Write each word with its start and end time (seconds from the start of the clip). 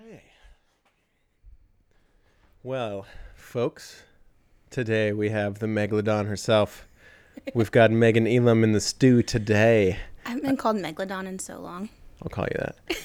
Okay. 0.00 0.22
Well, 2.62 3.06
folks, 3.34 4.02
today 4.70 5.12
we 5.12 5.30
have 5.30 5.58
the 5.58 5.66
Megalodon 5.66 6.26
herself. 6.26 6.86
We've 7.54 7.70
got 7.70 7.90
Megan 7.90 8.26
Elam 8.26 8.64
in 8.64 8.72
the 8.72 8.80
stew 8.80 9.22
today. 9.22 9.98
I 10.24 10.30
haven't 10.30 10.44
been 10.44 10.56
called 10.56 10.76
Megalodon 10.76 11.26
in 11.26 11.38
so 11.38 11.58
long. 11.60 11.88
I'll 12.22 12.28
call 12.28 12.44
you 12.50 12.56
that. 12.58 12.76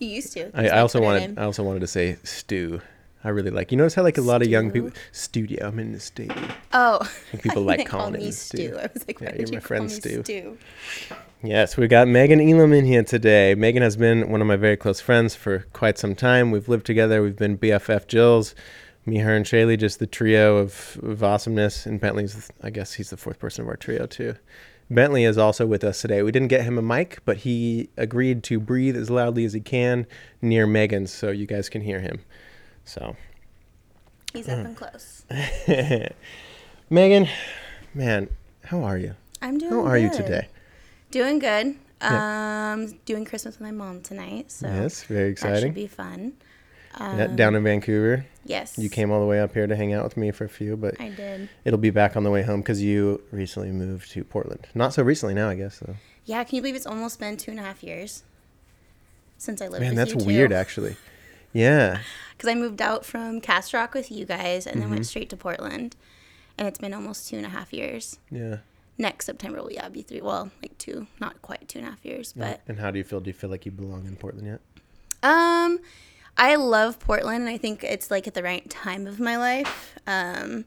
You 0.00 0.08
used 0.08 0.32
to. 0.32 0.50
I, 0.54 0.70
I 0.70 0.80
also 0.80 1.00
wanted 1.00 1.20
name. 1.20 1.34
I 1.38 1.44
also 1.44 1.62
wanted 1.62 1.78
to 1.78 1.86
say 1.86 2.16
stew. 2.24 2.80
I 3.22 3.28
really 3.28 3.50
like. 3.52 3.70
You 3.70 3.78
notice 3.78 3.94
how 3.94 4.02
like 4.02 4.18
a 4.18 4.22
lot 4.22 4.42
of 4.42 4.48
young 4.48 4.70
Stew? 4.70 4.82
people 4.82 4.98
studio. 5.12 5.68
I'm 5.68 5.78
in 5.78 5.92
the 5.92 6.00
studio. 6.00 6.36
Oh, 6.72 7.08
people 7.38 7.62
I 7.62 7.66
like 7.66 7.76
think 7.78 7.88
calling 7.90 8.04
called 8.12 8.14
it 8.16 8.26
me 8.26 8.30
stew. 8.32 8.56
Stew. 8.70 8.76
I 8.76 8.90
was 8.92 9.06
like, 9.06 9.20
Yeah, 9.20 9.36
you're 9.36 9.46
my 9.48 9.54
you 9.54 9.60
friend 9.60 9.82
call 9.88 9.94
me 9.94 10.00
Stew. 10.00 10.22
Stew? 10.24 10.58
Yes, 11.44 11.76
we 11.76 11.88
got 11.88 12.08
Megan 12.08 12.40
Elam 12.40 12.72
in 12.72 12.86
here 12.86 13.02
today. 13.02 13.54
Megan 13.54 13.82
has 13.82 13.98
been 13.98 14.30
one 14.30 14.40
of 14.40 14.46
my 14.46 14.56
very 14.56 14.78
close 14.78 15.02
friends 15.02 15.34
for 15.34 15.66
quite 15.74 15.98
some 15.98 16.14
time. 16.14 16.50
We've 16.50 16.70
lived 16.70 16.86
together. 16.86 17.22
We've 17.22 17.36
been 17.36 17.58
BFF 17.58 18.06
Jills. 18.06 18.54
Me, 19.04 19.18
her, 19.18 19.36
and 19.36 19.44
Shaylee, 19.44 19.78
just 19.78 19.98
the 19.98 20.06
trio 20.06 20.56
of, 20.56 20.98
of 21.02 21.22
awesomeness. 21.22 21.84
And 21.84 22.00
Bentley's, 22.00 22.50
I 22.62 22.70
guess 22.70 22.94
he's 22.94 23.10
the 23.10 23.18
fourth 23.18 23.38
person 23.38 23.62
of 23.62 23.68
our 23.68 23.76
trio, 23.76 24.06
too. 24.06 24.36
Bentley 24.88 25.24
is 25.24 25.36
also 25.36 25.66
with 25.66 25.84
us 25.84 26.00
today. 26.00 26.22
We 26.22 26.32
didn't 26.32 26.48
get 26.48 26.64
him 26.64 26.78
a 26.78 26.82
mic, 26.82 27.18
but 27.26 27.36
he 27.36 27.90
agreed 27.98 28.42
to 28.44 28.58
breathe 28.58 28.96
as 28.96 29.10
loudly 29.10 29.44
as 29.44 29.52
he 29.52 29.60
can 29.60 30.06
near 30.40 30.66
Megan's 30.66 31.12
so 31.12 31.30
you 31.30 31.46
guys 31.46 31.68
can 31.68 31.82
hear 31.82 32.00
him. 32.00 32.20
So, 32.86 33.16
He's 34.32 34.48
up 34.48 34.64
and 34.64 34.74
close. 34.74 35.26
Megan, 36.88 37.28
man, 37.92 38.30
how 38.64 38.82
are 38.82 38.96
you? 38.96 39.14
I'm 39.42 39.58
doing. 39.58 39.72
How 39.72 39.84
are 39.84 39.98
you 39.98 40.10
today? 40.10 40.48
Doing 41.14 41.38
good. 41.38 41.76
Yeah. 42.02 42.72
Um, 42.74 42.98
doing 43.04 43.24
Christmas 43.24 43.54
with 43.58 43.62
my 43.62 43.70
mom 43.70 44.02
tonight, 44.02 44.50
so 44.50 44.66
yes, 44.66 45.04
very 45.04 45.30
that 45.30 45.38
should 45.38 45.48
exciting. 45.48 45.72
be 45.72 45.86
fun. 45.86 46.32
Yeah, 47.00 47.24
Um, 47.24 47.36
down 47.36 47.54
in 47.54 47.62
Vancouver. 47.64 48.26
Yes. 48.44 48.76
You 48.78 48.88
came 48.90 49.10
all 49.10 49.20
the 49.20 49.26
way 49.26 49.40
up 49.40 49.54
here 49.54 49.66
to 49.66 49.74
hang 49.76 49.92
out 49.94 50.04
with 50.04 50.16
me 50.16 50.30
for 50.32 50.44
a 50.44 50.48
few, 50.48 50.76
but 50.76 51.00
I 51.00 51.08
did. 51.10 51.48
it'll 51.64 51.78
be 51.78 51.90
back 51.90 52.16
on 52.16 52.24
the 52.24 52.30
way 52.30 52.42
home 52.42 52.60
because 52.60 52.82
you 52.82 53.22
recently 53.30 53.70
moved 53.70 54.10
to 54.10 54.22
Portland. 54.24 54.66
Not 54.74 54.92
so 54.92 55.02
recently 55.02 55.34
now, 55.34 55.48
I 55.48 55.54
guess. 55.54 55.78
So. 55.78 55.94
Yeah. 56.24 56.42
Can 56.44 56.56
you 56.56 56.62
believe 56.62 56.74
it's 56.76 56.86
almost 56.86 57.18
been 57.20 57.36
two 57.36 57.52
and 57.52 57.60
a 57.60 57.62
half 57.62 57.82
years 57.82 58.22
since 59.38 59.62
I 59.62 59.68
lived 59.68 59.80
Man, 59.82 59.90
with 59.96 60.08
that's 60.08 60.12
too? 60.22 60.26
weird, 60.26 60.52
actually. 60.52 60.96
Yeah. 61.52 61.98
Because 62.36 62.50
I 62.50 62.56
moved 62.56 62.82
out 62.82 63.04
from 63.06 63.40
Castle 63.40 63.78
Rock 63.78 63.94
with 63.94 64.10
you 64.10 64.24
guys 64.26 64.66
and 64.66 64.74
then 64.76 64.86
Mm-hmm. 64.86 64.94
went 64.94 65.06
straight 65.06 65.30
to 65.30 65.36
Portland, 65.36 65.94
and 66.58 66.66
it's 66.66 66.80
been 66.80 66.92
almost 66.92 67.28
two 67.28 67.36
and 67.36 67.46
a 67.46 67.48
half 67.50 67.72
years. 67.72 68.18
Yeah. 68.28 68.56
Next 68.96 69.26
September 69.26 69.60
will 69.62 69.72
yeah 69.72 69.88
be 69.88 70.02
three. 70.02 70.20
Well, 70.20 70.50
like 70.62 70.76
two, 70.78 71.06
not 71.20 71.42
quite 71.42 71.68
two 71.68 71.78
and 71.80 71.88
a 71.88 71.90
half 71.90 72.04
years, 72.04 72.32
but 72.32 72.60
And 72.68 72.78
how 72.78 72.90
do 72.90 72.98
you 72.98 73.04
feel? 73.04 73.20
Do 73.20 73.28
you 73.28 73.34
feel 73.34 73.50
like 73.50 73.66
you 73.66 73.72
belong 73.72 74.06
in 74.06 74.16
Portland 74.16 74.46
yet? 74.46 74.60
Um, 75.22 75.78
I 76.36 76.56
love 76.56 76.98
Portland, 77.00 77.40
and 77.42 77.48
I 77.48 77.56
think 77.58 77.82
it's 77.82 78.10
like 78.10 78.26
at 78.26 78.34
the 78.34 78.42
right 78.42 78.68
time 78.70 79.06
of 79.06 79.18
my 79.18 79.36
life. 79.36 79.96
Um, 80.06 80.64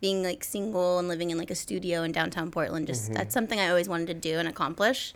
being 0.00 0.24
like 0.24 0.42
single 0.42 0.98
and 0.98 1.06
living 1.06 1.30
in 1.30 1.38
like 1.38 1.50
a 1.50 1.54
studio 1.54 2.02
in 2.02 2.10
downtown 2.10 2.50
Portland, 2.50 2.88
just 2.88 3.12
that's 3.14 3.32
something 3.32 3.60
I 3.60 3.68
always 3.68 3.88
wanted 3.88 4.08
to 4.08 4.14
do 4.14 4.36
and 4.38 4.48
accomplish. 4.48 5.14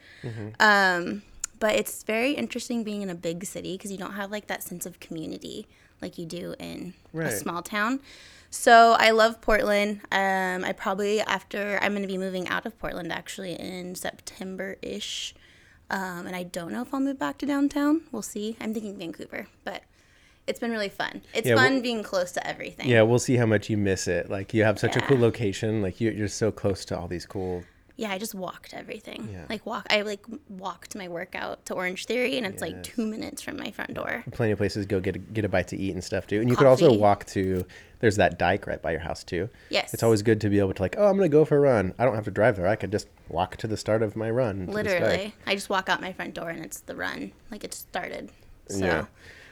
Um, 0.61 1.23
but 1.59 1.75
it's 1.75 2.05
very 2.05 2.33
interesting 2.33 2.85
being 2.85 3.03
in 3.03 3.11
a 3.11 3.15
big 3.17 3.45
city 3.45 3.77
because 3.77 3.91
you 3.91 3.99
don't 3.99 4.13
have 4.13 4.31
like 4.31 4.47
that 4.47 4.63
sense 4.63 4.87
of 4.87 5.01
community 5.01 5.67
like 6.01 6.19
you 6.19 6.25
do 6.27 6.55
in 6.61 6.95
Right. 7.13 7.33
a 7.33 7.37
small 7.37 7.63
town. 7.63 7.99
So 8.51 8.97
I 8.99 9.11
love 9.11 9.41
Portland. 9.41 10.01
Um, 10.13 10.65
I 10.65 10.73
probably 10.73 11.21
after 11.21 11.79
I'm 11.83 11.93
going 11.93 12.03
to 12.03 12.09
be 12.09 12.19
moving 12.19 12.49
out 12.49 12.67
of 12.67 12.79
Portland 12.79 13.13
actually 13.13 13.55
in 13.55 13.95
September 13.95 14.77
ish. 14.83 15.35
Um, 15.91 16.27
and 16.27 16.35
I 16.35 16.43
don't 16.43 16.73
know 16.73 16.83
if 16.83 16.93
I'll 16.93 17.01
move 17.01 17.19
back 17.19 17.39
to 17.39 17.47
downtown. 17.47 18.03
We'll 18.11 18.23
see. 18.23 18.57
I'm 18.61 18.75
thinking 18.75 18.97
Vancouver, 18.99 19.47
but 19.65 19.83
it's 20.47 20.59
been 20.59 20.71
really 20.73 20.89
fun. 20.89 21.23
It's 21.35 21.47
Yeah, 21.47 21.55
fun 21.57 21.75
well- 21.75 21.83
being 21.83 22.03
close 22.03 22.33
to 22.33 22.47
everything. 22.47 22.89
Yeah, 22.89 23.03
we'll 23.03 23.19
see 23.21 23.37
how 23.37 23.47
much 23.47 23.69
you 23.71 23.77
miss 23.77 24.09
it. 24.09 24.31
Like 24.31 24.53
you 24.55 24.65
have 24.65 24.79
such 24.79 24.97
a 24.97 25.01
cool 25.01 25.19
location. 25.19 25.83
Like 25.83 26.01
you, 26.01 26.11
you're 26.11 26.29
so 26.29 26.51
close 26.51 26.85
to 26.87 26.99
all 26.99 27.07
these 27.09 27.27
cool. 27.27 27.63
Yeah, 27.99 28.11
I 28.11 28.19
just 28.19 28.35
walked 28.35 28.75
everything. 28.75 29.31
Yeah. 29.33 29.47
Like 29.49 29.65
walk. 29.65 29.87
I 29.89 30.03
like 30.03 30.25
walked 30.51 30.95
my 30.95 31.09
workout 31.09 31.65
to 31.67 31.75
Orange 31.75 32.05
Theory, 32.05 32.37
and 32.37 32.47
it's 32.47 32.61
like 32.61 32.83
two 32.83 33.07
minutes 33.07 33.41
from 33.41 33.57
my 33.57 33.71
front 33.71 33.95
door. 33.95 34.23
Plenty 34.33 34.53
of 34.53 34.59
places 34.59 34.85
to 34.85 34.89
go 34.89 35.01
get 35.01 35.17
a, 35.17 35.19
get 35.19 35.45
a 35.47 35.49
bite 35.49 35.69
to 35.69 35.77
eat 35.79 35.93
and 35.95 36.05
stuff 36.05 36.27
too. 36.27 36.41
And 36.41 36.51
you 36.51 36.57
could 36.57 36.67
also 36.67 36.93
walk 36.93 37.25
to. 37.29 37.65
There's 38.01 38.17
that 38.17 38.39
dike 38.39 38.67
right 38.67 38.81
by 38.83 38.91
your 38.91 39.01
house 39.01 39.25
too. 39.25 39.49
Yes. 39.71 39.95
It's 39.95 40.03
always 40.03 40.21
good 40.21 40.43
to 40.43 40.51
be 40.51 40.59
able 40.59 40.75
to 40.75 40.83
like, 40.83 40.97
oh, 40.99 41.07
I'm 41.09 41.17
gonna 41.17 41.31
go 41.31 41.47
for 41.47 41.57
a 41.57 41.61
run. 41.61 41.95
I 41.99 42.05
don't 42.05 42.15
have 42.15 42.27
to 42.27 42.31
drive 42.31 42.57
there. 42.57 42.67
I 42.67 42.77
could 42.77 42.93
just 42.93 43.09
walk 43.31 43.57
to 43.57 43.67
the 43.67 43.79
start 43.79 44.03
of 44.03 44.15
my 44.15 44.31
run. 44.31 44.67
to 44.67 44.67
this 44.67 44.75
dike. 44.75 44.85
Literally, 44.85 45.35
I 45.47 45.55
just 45.55 45.71
walk 45.71 45.89
out 45.89 46.03
my 46.03 46.13
front 46.13 46.35
door, 46.35 46.51
and 46.51 46.63
it's 46.63 46.81
the 46.81 46.95
run. 46.95 47.33
Like 47.51 47.65
it 47.65 47.73
started. 47.73 48.31
So 48.69 48.85
Yeah. 48.85 49.07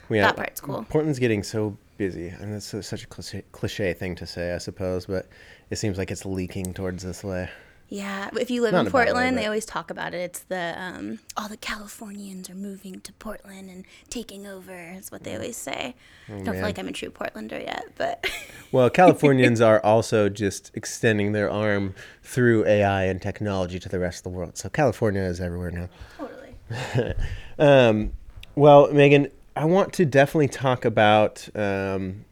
We 0.07 0.19
that 0.19 0.35
part's 0.35 0.61
cool. 0.61 0.85
Portland's 0.87 1.17
getting 1.17 1.41
so 1.41 1.75
busy, 1.97 2.27
and 2.27 2.53
that's 2.53 2.67
so- 2.67 2.81
such 2.81 3.03
a 3.05 3.07
cliche, 3.07 3.43
cliche 3.51 3.91
thing 3.93 4.13
to 4.17 4.27
say, 4.27 4.53
I 4.53 4.59
suppose, 4.59 5.07
but 5.07 5.27
it 5.71 5.77
seems 5.77 5.97
like 5.97 6.11
it's 6.11 6.25
leaking 6.27 6.75
towards 6.75 7.01
this 7.03 7.23
way. 7.23 7.49
Yeah, 7.87 8.29
if 8.33 8.49
you 8.49 8.63
live 8.63 8.73
Not 8.73 8.79
in 8.79 8.85
bad 8.87 8.93
way, 8.93 9.05
Portland, 9.05 9.37
they 9.37 9.45
always 9.45 9.65
talk 9.65 9.91
about 9.91 10.15
it. 10.15 10.17
It's 10.17 10.39
the 10.39 10.73
um, 10.77 11.19
all 11.37 11.47
the 11.47 11.55
Californians 11.57 12.49
are 12.49 12.55
moving 12.55 12.99
to 13.01 13.13
Portland 13.13 13.69
and 13.69 13.85
taking 14.09 14.47
over. 14.47 14.73
Is 14.97 15.11
what 15.11 15.23
they 15.23 15.35
always 15.35 15.55
say. 15.55 15.95
I 16.27 16.31
don't 16.31 16.41
Oh, 16.41 16.43
man. 16.45 16.53
feel 16.55 16.61
like 16.63 16.79
I'm 16.79 16.87
a 16.87 16.91
true 16.91 17.11
Portlander 17.11 17.61
yet, 17.63 17.85
but 17.95 18.25
Well, 18.71 18.89
Californians 18.89 19.61
are 19.61 19.79
also 19.85 20.29
just 20.29 20.71
extending 20.73 21.31
their 21.33 21.49
arm 21.51 21.93
through 22.23 22.65
AI 22.65 23.03
and 23.03 23.21
technology 23.21 23.79
to 23.79 23.87
the 23.87 23.99
rest 23.99 24.25
of 24.25 24.31
the 24.31 24.37
world. 24.37 24.57
So 24.57 24.67
California 24.69 25.21
is 25.21 25.39
everywhere 25.39 25.71
now. 25.71 25.89
totally. 26.17 27.13
Um, 27.57 28.11
well, 28.55 28.91
Megan, 28.91 29.27
I 29.55 29.63
want 29.65 29.93
to 29.93 30.05
definitely 30.05 30.49
talk 30.49 30.83
about 30.83 31.47
um, 31.55 32.25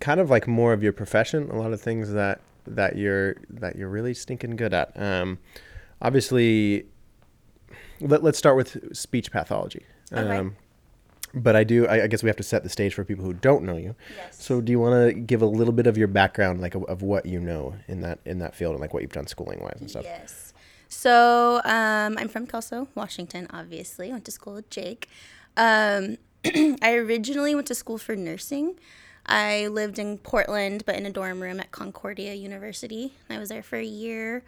kind 0.00 0.20
of 0.20 0.30
like 0.30 0.46
more 0.46 0.72
of 0.72 0.82
your 0.82 0.92
profession. 0.92 1.50
A 1.50 1.56
lot 1.58 1.72
of 1.72 1.80
things 1.80 2.12
that 2.12 2.40
that 2.66 2.96
you're 2.96 3.36
that 3.50 3.76
you're 3.76 3.88
really 3.88 4.14
stinking 4.14 4.56
good 4.56 4.74
at. 4.74 4.92
Um, 4.94 5.38
obviously, 6.00 6.86
let, 8.00 8.22
let's 8.22 8.38
start 8.38 8.56
with 8.56 8.96
speech 8.96 9.30
pathology. 9.30 9.84
Um, 10.12 10.56
but 11.34 11.56
I 11.56 11.64
do. 11.64 11.86
I, 11.86 12.04
I 12.04 12.06
guess 12.06 12.22
we 12.22 12.28
have 12.28 12.36
to 12.36 12.42
set 12.42 12.62
the 12.62 12.68
stage 12.68 12.94
for 12.94 13.04
people 13.04 13.24
who 13.24 13.32
don't 13.32 13.64
know 13.64 13.76
you. 13.76 13.96
Yes. 14.16 14.42
So, 14.42 14.60
do 14.60 14.70
you 14.70 14.78
want 14.78 15.08
to 15.08 15.14
give 15.14 15.42
a 15.42 15.46
little 15.46 15.72
bit 15.72 15.86
of 15.86 15.98
your 15.98 16.06
background, 16.08 16.60
like 16.60 16.74
of, 16.74 16.84
of 16.84 17.02
what 17.02 17.26
you 17.26 17.40
know 17.40 17.74
in 17.88 18.02
that 18.02 18.20
in 18.24 18.38
that 18.38 18.54
field, 18.54 18.72
and 18.72 18.80
like 18.80 18.94
what 18.94 19.02
you've 19.02 19.12
done 19.12 19.26
schooling 19.26 19.60
wise 19.60 19.78
and 19.80 19.90
stuff? 19.90 20.04
Yes. 20.04 20.52
So 20.88 21.60
um, 21.64 22.16
I'm 22.18 22.28
from 22.28 22.46
Kelso, 22.46 22.86
Washington. 22.94 23.48
Obviously, 23.50 24.12
went 24.12 24.24
to 24.26 24.30
school 24.30 24.54
with 24.54 24.70
Jake. 24.70 25.08
Um, 25.56 26.18
I 26.82 26.94
originally 26.94 27.54
went 27.54 27.66
to 27.66 27.74
school 27.74 27.98
for 27.98 28.14
nursing. 28.14 28.78
I 29.26 29.68
lived 29.68 29.98
in 29.98 30.18
Portland, 30.18 30.84
but 30.84 30.96
in 30.96 31.06
a 31.06 31.10
dorm 31.10 31.42
room 31.42 31.60
at 31.60 31.70
Concordia 31.70 32.34
University. 32.34 33.14
I 33.30 33.38
was 33.38 33.48
there 33.48 33.62
for 33.62 33.76
a 33.76 33.84
year 33.84 34.42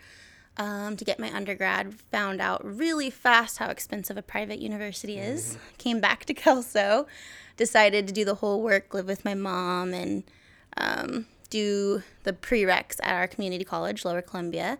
um, 0.56 0.96
to 0.96 1.04
get 1.04 1.18
my 1.18 1.34
undergrad. 1.34 1.94
Found 2.12 2.40
out 2.40 2.60
really 2.64 3.10
fast 3.10 3.58
how 3.58 3.68
expensive 3.68 4.16
a 4.16 4.22
private 4.22 4.58
university 4.58 5.18
is. 5.18 5.58
Came 5.78 6.00
back 6.00 6.24
to 6.26 6.34
Kelso, 6.34 7.06
decided 7.56 8.06
to 8.08 8.12
do 8.12 8.24
the 8.24 8.36
whole 8.36 8.62
work, 8.62 8.92
live 8.92 9.06
with 9.06 9.24
my 9.24 9.34
mom, 9.34 9.94
and 9.94 10.24
um, 10.76 11.26
do 11.50 12.02
the 12.24 12.32
prereqs 12.32 12.96
at 13.02 13.14
our 13.14 13.26
community 13.26 13.64
college, 13.64 14.04
Lower 14.04 14.22
Columbia 14.22 14.78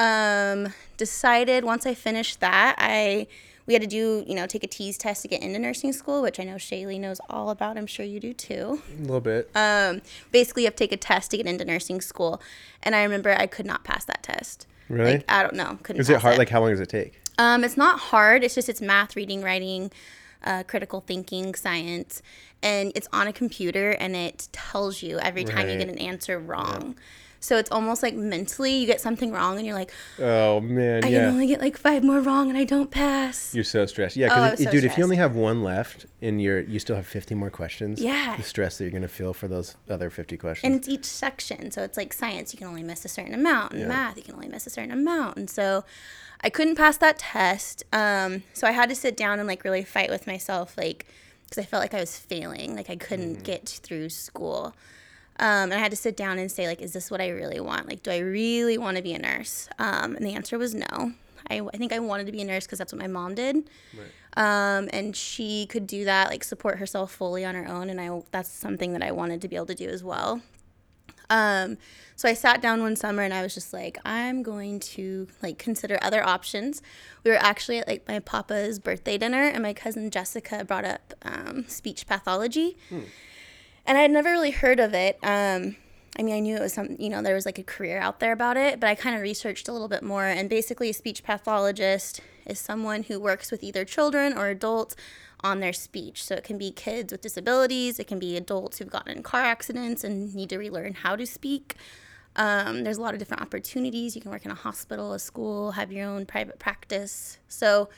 um, 0.00 0.72
decided 0.96 1.64
once 1.64 1.86
I 1.86 1.94
finished 1.94 2.40
that, 2.40 2.76
I 2.78 3.26
we 3.70 3.74
had 3.74 3.82
to 3.82 3.88
do 3.88 4.24
you 4.26 4.34
know 4.34 4.48
take 4.48 4.64
a 4.64 4.66
TEAS 4.66 4.98
test 4.98 5.22
to 5.22 5.28
get 5.28 5.42
into 5.42 5.56
nursing 5.60 5.92
school, 5.92 6.22
which 6.22 6.40
I 6.40 6.42
know 6.42 6.56
Shaylee 6.56 6.98
knows 6.98 7.20
all 7.30 7.50
about. 7.50 7.78
I'm 7.78 7.86
sure 7.86 8.04
you 8.04 8.18
do 8.18 8.34
too. 8.34 8.82
A 8.98 9.02
little 9.02 9.20
bit. 9.20 9.48
Um, 9.54 10.02
basically, 10.32 10.64
you 10.64 10.66
have 10.66 10.74
to 10.74 10.82
take 10.82 10.90
a 10.90 10.96
test 10.96 11.30
to 11.30 11.36
get 11.36 11.46
into 11.46 11.64
nursing 11.64 12.00
school, 12.00 12.42
and 12.82 12.96
I 12.96 13.04
remember 13.04 13.30
I 13.30 13.46
could 13.46 13.66
not 13.66 13.84
pass 13.84 14.04
that 14.06 14.24
test. 14.24 14.66
Really? 14.88 15.12
Like 15.12 15.24
I 15.30 15.44
don't 15.44 15.54
know. 15.54 15.78
Couldn't. 15.84 16.00
is 16.00 16.10
it 16.10 16.20
hard? 16.20 16.36
Like, 16.36 16.48
how 16.48 16.60
long 16.60 16.70
does 16.70 16.80
it 16.80 16.88
take? 16.88 17.20
um, 17.38 17.62
it's 17.62 17.76
not 17.76 18.00
hard. 18.00 18.42
It's 18.42 18.56
just 18.56 18.68
it's 18.68 18.80
math, 18.80 19.14
reading, 19.14 19.40
writing, 19.40 19.92
uh, 20.42 20.64
critical 20.64 21.00
thinking, 21.00 21.54
science, 21.54 22.22
and 22.64 22.90
it's 22.96 23.06
on 23.12 23.28
a 23.28 23.32
computer 23.32 23.92
and 23.92 24.16
it 24.16 24.48
tells 24.50 25.00
you 25.00 25.20
every 25.20 25.44
time 25.44 25.68
you 25.68 25.78
get 25.78 25.88
an 25.88 25.98
answer 25.98 26.40
wrong. 26.40 26.96
So 27.42 27.56
it's 27.56 27.70
almost 27.70 28.02
like 28.02 28.14
mentally 28.14 28.72
you 28.76 28.86
get 28.86 29.00
something 29.00 29.32
wrong 29.32 29.56
and 29.56 29.64
you're 29.66 29.74
like, 29.74 29.90
Oh 30.18 30.60
man, 30.60 31.02
I 31.04 31.08
yeah. 31.08 31.20
can 31.20 31.28
only 31.30 31.46
get 31.46 31.60
like 31.60 31.76
five 31.78 32.04
more 32.04 32.20
wrong 32.20 32.50
and 32.50 32.58
I 32.58 32.64
don't 32.64 32.90
pass. 32.90 33.54
You're 33.54 33.64
so 33.64 33.86
stressed. 33.86 34.14
Yeah, 34.16 34.28
Oh, 34.30 34.50
because 34.50 34.64
so 34.64 34.70
dude, 34.70 34.84
if 34.84 34.98
you 34.98 35.04
only 35.04 35.16
have 35.16 35.34
one 35.34 35.62
left 35.62 36.04
and 36.20 36.40
you're 36.42 36.60
you 36.60 36.78
still 36.78 36.96
have 36.96 37.06
50 37.06 37.34
more 37.34 37.48
questions, 37.50 38.00
Yeah. 38.00 38.36
the 38.36 38.42
stress 38.42 38.76
that 38.76 38.84
you're 38.84 38.92
gonna 38.92 39.08
feel 39.08 39.32
for 39.32 39.48
those 39.48 39.74
other 39.88 40.10
50 40.10 40.36
questions. 40.36 40.70
And 40.70 40.78
it's 40.78 40.88
each 40.88 41.06
section. 41.06 41.70
So 41.70 41.82
it's 41.82 41.96
like 41.96 42.12
science, 42.12 42.52
you 42.52 42.58
can 42.58 42.68
only 42.68 42.82
miss 42.82 43.04
a 43.06 43.08
certain 43.08 43.32
amount, 43.34 43.72
and 43.72 43.80
Yeah. 43.80 43.88
math, 43.88 44.16
you 44.18 44.22
can 44.22 44.34
only 44.34 44.48
miss 44.48 44.66
a 44.66 44.70
certain 44.70 44.90
amount. 44.92 45.38
And 45.38 45.48
so 45.48 45.84
I 46.42 46.50
couldn't 46.50 46.76
pass 46.76 46.98
that 46.98 47.18
test. 47.18 47.84
Um, 47.92 48.42
so 48.52 48.66
I 48.66 48.72
had 48.72 48.88
to 48.90 48.94
sit 48.94 49.16
down 49.16 49.38
and 49.38 49.48
like 49.48 49.64
really 49.64 49.82
fight 49.84 50.10
with 50.10 50.26
myself, 50.26 50.76
like, 50.76 51.06
because 51.48 51.58
I 51.58 51.66
felt 51.66 51.80
like 51.82 51.94
I 51.94 52.00
was 52.00 52.16
failing, 52.18 52.76
like 52.76 52.90
I 52.90 52.96
couldn't 52.96 53.38
Mm. 53.38 53.44
get 53.44 53.66
through 53.82 54.10
school. 54.10 54.74
Um, 55.40 55.72
and 55.72 55.74
I 55.74 55.78
had 55.78 55.90
to 55.90 55.96
sit 55.96 56.16
down 56.16 56.38
and 56.38 56.52
say, 56.52 56.66
like, 56.68 56.80
is 56.80 56.92
this 56.92 57.10
what 57.10 57.20
I 57.20 57.30
really 57.30 57.58
want? 57.60 57.88
Like, 57.88 58.02
do 58.02 58.10
I 58.10 58.18
really 58.18 58.78
want 58.78 58.96
to 58.98 59.02
be 59.02 59.14
a 59.14 59.18
nurse? 59.18 59.68
Um, 59.78 60.14
and 60.14 60.24
the 60.24 60.34
answer 60.34 60.58
was 60.58 60.74
no. 60.74 61.12
I, 61.50 61.60
I 61.60 61.76
think 61.78 61.92
I 61.92 61.98
wanted 61.98 62.26
to 62.26 62.32
be 62.32 62.42
a 62.42 62.44
nurse 62.44 62.66
because 62.66 62.78
that's 62.78 62.92
what 62.92 63.00
my 63.00 63.08
mom 63.08 63.34
did. 63.34 63.56
Um, 64.36 64.88
and 64.92 65.16
she 65.16 65.66
could 65.66 65.86
do 65.86 66.04
that, 66.04 66.28
like 66.28 66.44
support 66.44 66.78
herself 66.78 67.10
fully 67.10 67.44
on 67.44 67.54
her 67.54 67.66
own. 67.66 67.90
And 67.90 68.00
I, 68.00 68.22
that's 68.30 68.50
something 68.50 68.92
that 68.92 69.02
I 69.02 69.10
wanted 69.10 69.40
to 69.40 69.48
be 69.48 69.56
able 69.56 69.66
to 69.66 69.74
do 69.74 69.88
as 69.88 70.04
well. 70.04 70.42
Um, 71.30 71.78
so 72.16 72.28
I 72.28 72.34
sat 72.34 72.60
down 72.60 72.82
one 72.82 72.96
summer 72.96 73.22
and 73.22 73.32
I 73.32 73.42
was 73.42 73.54
just 73.54 73.72
like, 73.72 73.96
I'm 74.04 74.42
going 74.42 74.78
to 74.80 75.26
like 75.42 75.58
consider 75.58 75.98
other 76.02 76.22
options. 76.22 76.82
We 77.24 77.30
were 77.30 77.38
actually 77.38 77.78
at 77.78 77.88
like 77.88 78.06
my 78.06 78.18
papa's 78.18 78.78
birthday 78.78 79.16
dinner, 79.16 79.44
and 79.44 79.62
my 79.62 79.72
cousin 79.72 80.10
Jessica 80.10 80.64
brought 80.64 80.84
up 80.84 81.14
um, 81.22 81.64
speech 81.66 82.06
pathology, 82.06 82.76
and 83.90 83.98
I 83.98 84.02
had 84.02 84.12
never 84.12 84.30
really 84.30 84.52
heard 84.52 84.78
of 84.78 84.94
it. 84.94 85.18
Um, 85.20 85.74
I 86.16 86.22
mean, 86.22 86.32
I 86.32 86.38
knew 86.38 86.54
it 86.54 86.60
was 86.60 86.74
some, 86.74 86.94
you 87.00 87.08
know, 87.08 87.22
there 87.22 87.34
was 87.34 87.44
like 87.44 87.58
a 87.58 87.64
career 87.64 87.98
out 87.98 88.20
there 88.20 88.30
about 88.30 88.56
it, 88.56 88.78
but 88.78 88.88
I 88.88 88.94
kind 88.94 89.16
of 89.16 89.22
researched 89.22 89.66
a 89.66 89.72
little 89.72 89.88
bit 89.88 90.04
more. 90.04 90.26
And 90.26 90.48
basically, 90.48 90.90
a 90.90 90.94
speech 90.94 91.24
pathologist 91.24 92.20
is 92.46 92.60
someone 92.60 93.02
who 93.02 93.18
works 93.18 93.50
with 93.50 93.64
either 93.64 93.84
children 93.84 94.38
or 94.38 94.46
adults 94.46 94.94
on 95.40 95.58
their 95.58 95.72
speech. 95.72 96.22
So 96.22 96.36
it 96.36 96.44
can 96.44 96.56
be 96.56 96.70
kids 96.70 97.10
with 97.10 97.20
disabilities, 97.20 97.98
it 97.98 98.06
can 98.06 98.20
be 98.20 98.36
adults 98.36 98.78
who've 98.78 98.88
gotten 98.88 99.16
in 99.16 99.24
car 99.24 99.40
accidents 99.40 100.04
and 100.04 100.32
need 100.36 100.50
to 100.50 100.58
relearn 100.58 100.94
how 100.94 101.16
to 101.16 101.26
speak. 101.26 101.74
Um, 102.36 102.84
there's 102.84 102.98
a 102.98 103.02
lot 103.02 103.14
of 103.14 103.18
different 103.18 103.42
opportunities. 103.42 104.14
You 104.14 104.22
can 104.22 104.30
work 104.30 104.44
in 104.44 104.52
a 104.52 104.54
hospital, 104.54 105.14
a 105.14 105.18
school, 105.18 105.72
have 105.72 105.90
your 105.90 106.06
own 106.06 106.26
private 106.26 106.60
practice. 106.60 107.38
So 107.48 107.88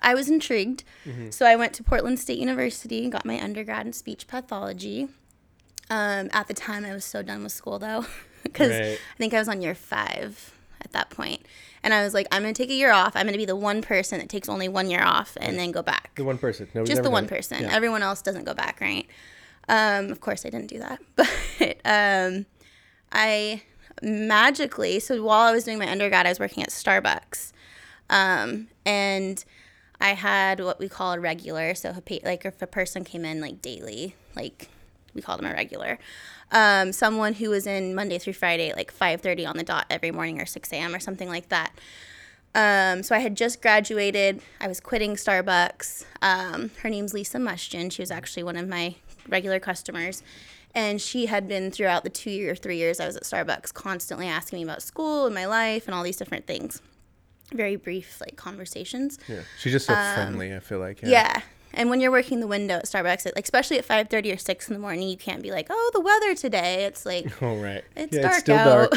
I 0.00 0.14
was 0.14 0.30
intrigued. 0.30 0.84
So 1.30 1.44
I 1.44 1.54
went 1.54 1.74
to 1.74 1.82
Portland 1.82 2.18
State 2.18 2.38
University 2.38 3.02
and 3.02 3.12
got 3.12 3.26
my 3.26 3.38
undergrad 3.38 3.84
in 3.84 3.92
speech 3.92 4.26
pathology. 4.26 5.08
Um, 5.90 6.30
at 6.32 6.48
the 6.48 6.54
time, 6.54 6.84
I 6.84 6.92
was 6.92 7.04
so 7.04 7.22
done 7.22 7.42
with 7.42 7.52
school 7.52 7.78
though, 7.78 8.06
because 8.42 8.70
Right. 8.70 8.98
I 9.14 9.16
think 9.18 9.34
I 9.34 9.38
was 9.38 9.48
on 9.48 9.60
year 9.62 9.74
five 9.74 10.52
at 10.80 10.92
that 10.92 11.10
point. 11.10 11.44
And 11.82 11.92
I 11.92 12.02
was 12.02 12.14
like, 12.14 12.26
I'm 12.32 12.42
going 12.42 12.54
to 12.54 12.62
take 12.62 12.70
a 12.70 12.74
year 12.74 12.92
off. 12.92 13.14
I'm 13.14 13.24
going 13.24 13.32
to 13.34 13.38
be 13.38 13.44
the 13.44 13.54
one 13.56 13.82
person 13.82 14.18
that 14.18 14.30
takes 14.30 14.48
only 14.48 14.68
one 14.68 14.88
year 14.90 15.02
off 15.02 15.36
and 15.38 15.58
then 15.58 15.70
go 15.70 15.82
back. 15.82 16.12
The 16.16 16.24
one 16.24 16.38
person. 16.38 16.66
Nobody's 16.72 16.94
Just 16.94 17.02
the 17.02 17.10
one 17.10 17.28
person. 17.28 17.62
Yeah. 17.62 17.74
Everyone 17.74 18.02
else 18.02 18.22
doesn't 18.22 18.44
go 18.44 18.54
back, 18.54 18.80
right? 18.80 19.06
Um, 19.68 20.10
of 20.10 20.20
course, 20.20 20.46
I 20.46 20.50
didn't 20.50 20.68
do 20.68 20.78
that. 20.78 21.00
But 21.58 21.76
um, 21.84 22.46
I 23.12 23.62
magically, 24.02 24.98
so 25.00 25.22
while 25.22 25.46
I 25.46 25.52
was 25.52 25.64
doing 25.64 25.78
my 25.78 25.90
undergrad, 25.90 26.26
I 26.26 26.30
was 26.30 26.40
working 26.40 26.62
at 26.62 26.70
Starbucks. 26.70 27.52
Um, 28.10 28.68
and 28.86 29.44
I 30.00 30.10
had 30.14 30.60
what 30.60 30.78
we 30.78 30.88
call 30.88 31.12
a 31.12 31.20
regular. 31.20 31.74
So, 31.74 31.90
if 31.90 31.98
a 31.98 32.00
pa- 32.00 32.18
like 32.26 32.44
if 32.44 32.60
a 32.60 32.66
person 32.66 33.04
came 33.04 33.24
in 33.24 33.40
like 33.40 33.62
daily, 33.62 34.14
like 34.36 34.68
we 35.14 35.22
called 35.22 35.40
them 35.40 35.50
a 35.50 35.54
regular. 35.54 35.98
Um, 36.52 36.92
someone 36.92 37.34
who 37.34 37.50
was 37.50 37.66
in 37.66 37.94
Monday 37.94 38.18
through 38.18 38.34
Friday, 38.34 38.72
like 38.74 38.92
5:30 38.92 39.46
on 39.48 39.56
the 39.56 39.64
dot 39.64 39.86
every 39.90 40.10
morning 40.10 40.40
or 40.40 40.46
6 40.46 40.72
a.m. 40.72 40.94
or 40.94 41.00
something 41.00 41.28
like 41.28 41.48
that. 41.48 41.72
Um, 42.54 43.02
so 43.02 43.16
I 43.16 43.18
had 43.18 43.36
just 43.36 43.60
graduated. 43.60 44.40
I 44.60 44.68
was 44.68 44.78
quitting 44.78 45.16
Starbucks. 45.16 46.04
Um, 46.22 46.70
her 46.82 46.88
name's 46.88 47.12
Lisa 47.12 47.38
Mushton. 47.38 47.90
She 47.90 48.02
was 48.02 48.12
actually 48.12 48.44
one 48.44 48.56
of 48.56 48.68
my 48.68 48.94
regular 49.28 49.58
customers. 49.58 50.22
And 50.76 51.00
she 51.00 51.26
had 51.26 51.46
been 51.48 51.70
throughout 51.70 52.02
the 52.04 52.10
two 52.10 52.30
year, 52.30 52.54
three 52.54 52.76
years 52.76 52.98
I 53.00 53.06
was 53.06 53.16
at 53.16 53.22
Starbucks, 53.24 53.72
constantly 53.74 54.26
asking 54.26 54.58
me 54.58 54.64
about 54.64 54.82
school 54.82 55.26
and 55.26 55.34
my 55.34 55.46
life 55.46 55.86
and 55.86 55.94
all 55.94 56.02
these 56.02 56.16
different 56.16 56.46
things. 56.46 56.80
Very 57.52 57.76
brief, 57.76 58.20
like 58.20 58.36
conversations. 58.36 59.18
Yeah. 59.28 59.42
She's 59.60 59.72
just 59.72 59.86
so 59.86 59.94
friendly. 59.94 60.54
I 60.54 60.60
feel 60.60 60.78
like. 60.78 61.02
Um, 61.02 61.10
Yeah. 61.10 61.42
And 61.76 61.90
when 61.90 62.00
you're 62.00 62.10
working 62.10 62.40
the 62.40 62.46
window 62.46 62.76
at 62.76 62.86
Starbucks, 62.86 63.24
like 63.26 63.44
especially 63.44 63.78
at 63.78 63.86
5:30 63.86 64.34
or 64.34 64.38
6 64.38 64.68
in 64.68 64.74
the 64.74 64.80
morning, 64.80 65.08
you 65.08 65.16
can't 65.16 65.42
be 65.42 65.50
like, 65.50 65.66
"Oh, 65.70 65.90
the 65.92 66.00
weather 66.00 66.34
today." 66.34 66.84
It's 66.84 67.04
like 67.04 67.26
Oh 67.42 67.56
right. 67.56 67.84
it's 67.96 68.14
yeah, 68.16 68.22
dark 68.22 68.34
it's 68.34 68.40
still 68.42 68.56
out. 68.56 68.90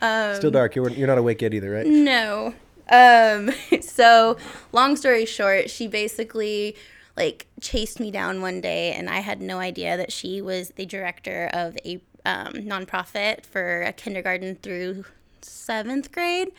dark. 0.00 0.36
still 0.36 0.50
dark. 0.50 0.74
You're 0.74 0.90
you're 0.90 1.06
not 1.06 1.18
awake 1.18 1.42
yet 1.42 1.54
either, 1.54 1.70
right? 1.70 1.86
No. 1.86 2.54
Um, 2.90 3.50
so 3.80 4.36
long 4.72 4.96
story 4.96 5.24
short, 5.26 5.70
she 5.70 5.86
basically 5.86 6.76
like 7.16 7.46
chased 7.60 8.00
me 8.00 8.10
down 8.10 8.40
one 8.40 8.60
day 8.60 8.92
and 8.92 9.10
I 9.10 9.18
had 9.20 9.42
no 9.42 9.58
idea 9.58 9.96
that 9.96 10.12
she 10.12 10.40
was 10.40 10.70
the 10.70 10.86
director 10.86 11.50
of 11.52 11.76
a 11.84 12.00
um, 12.24 12.52
nonprofit 12.54 13.44
for 13.44 13.82
a 13.82 13.92
kindergarten 13.92 14.56
through 14.56 15.04
seventh 15.42 16.12
grade. 16.12 16.52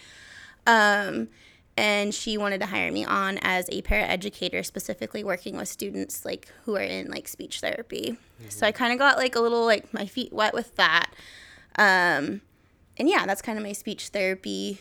Um, 0.67 1.29
and 1.81 2.13
she 2.13 2.37
wanted 2.37 2.59
to 2.59 2.67
hire 2.67 2.91
me 2.91 3.03
on 3.03 3.39
as 3.41 3.67
a 3.69 3.81
paraeducator, 3.81 4.63
specifically 4.63 5.23
working 5.23 5.57
with 5.57 5.67
students 5.67 6.23
like 6.23 6.47
who 6.65 6.75
are 6.75 6.81
in 6.81 7.09
like 7.09 7.27
speech 7.27 7.59
therapy. 7.59 8.17
So 8.49 8.67
I 8.67 8.71
kind 8.71 8.93
of 8.93 8.99
got 8.99 9.17
like 9.17 9.35
a 9.35 9.39
little 9.39 9.65
like 9.65 9.91
my 9.91 10.05
feet 10.05 10.31
wet 10.31 10.53
with 10.53 10.75
that. 10.75 11.09
Um, 11.79 12.41
and 12.97 13.09
yeah, 13.09 13.25
that's 13.25 13.41
kind 13.41 13.57
of 13.57 13.63
my 13.63 13.71
speech 13.71 14.09
therapy 14.09 14.79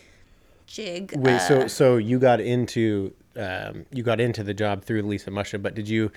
jig. 0.67 1.13
Wait, 1.17 1.33
Uh, 1.33 1.39
so 1.39 1.67
so 1.67 1.97
you 1.97 2.19
got 2.19 2.39
into 2.39 3.15
um, 3.35 3.87
you 3.91 4.03
got 4.03 4.21
into 4.21 4.43
the 4.43 4.53
job 4.53 4.83
through 4.83 5.01
Lisa 5.01 5.31
Musha, 5.31 5.57
but 5.57 5.73
did 5.73 5.89
you 5.89 6.11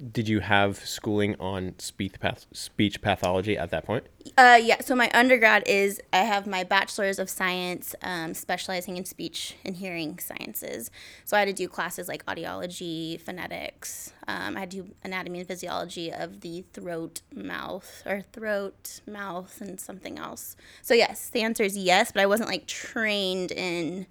did 0.00 0.28
you 0.28 0.40
have 0.40 0.78
schooling 0.78 1.36
on 1.38 1.74
speech 1.78 2.18
path 2.18 2.46
speech 2.52 3.02
pathology 3.02 3.56
at 3.56 3.70
that 3.70 3.84
point? 3.84 4.06
Uh, 4.36 4.58
yeah. 4.62 4.80
So 4.80 4.94
my 4.94 5.10
undergrad 5.12 5.62
is 5.66 6.00
I 6.12 6.18
have 6.18 6.46
my 6.46 6.64
bachelor's 6.64 7.18
of 7.18 7.28
science, 7.28 7.94
um, 8.02 8.34
specializing 8.34 8.96
in 8.96 9.04
speech 9.04 9.56
and 9.64 9.76
hearing 9.76 10.18
sciences. 10.18 10.90
So 11.24 11.36
I 11.36 11.40
had 11.40 11.48
to 11.48 11.52
do 11.52 11.68
classes 11.68 12.08
like 12.08 12.24
audiology, 12.26 13.20
phonetics. 13.20 14.12
Um, 14.26 14.56
I 14.56 14.60
had 14.60 14.70
to 14.70 14.82
do 14.82 14.90
anatomy 15.04 15.40
and 15.40 15.48
physiology 15.48 16.12
of 16.12 16.40
the 16.40 16.64
throat, 16.72 17.20
mouth, 17.34 18.02
or 18.06 18.22
throat, 18.32 19.00
mouth, 19.06 19.60
and 19.60 19.80
something 19.80 20.18
else. 20.18 20.56
So 20.82 20.94
yes, 20.94 21.28
the 21.28 21.42
answer 21.42 21.62
is 21.62 21.76
yes, 21.76 22.12
but 22.12 22.22
I 22.22 22.26
wasn't 22.26 22.48
like 22.48 22.66
trained 22.66 23.52
in 23.52 24.06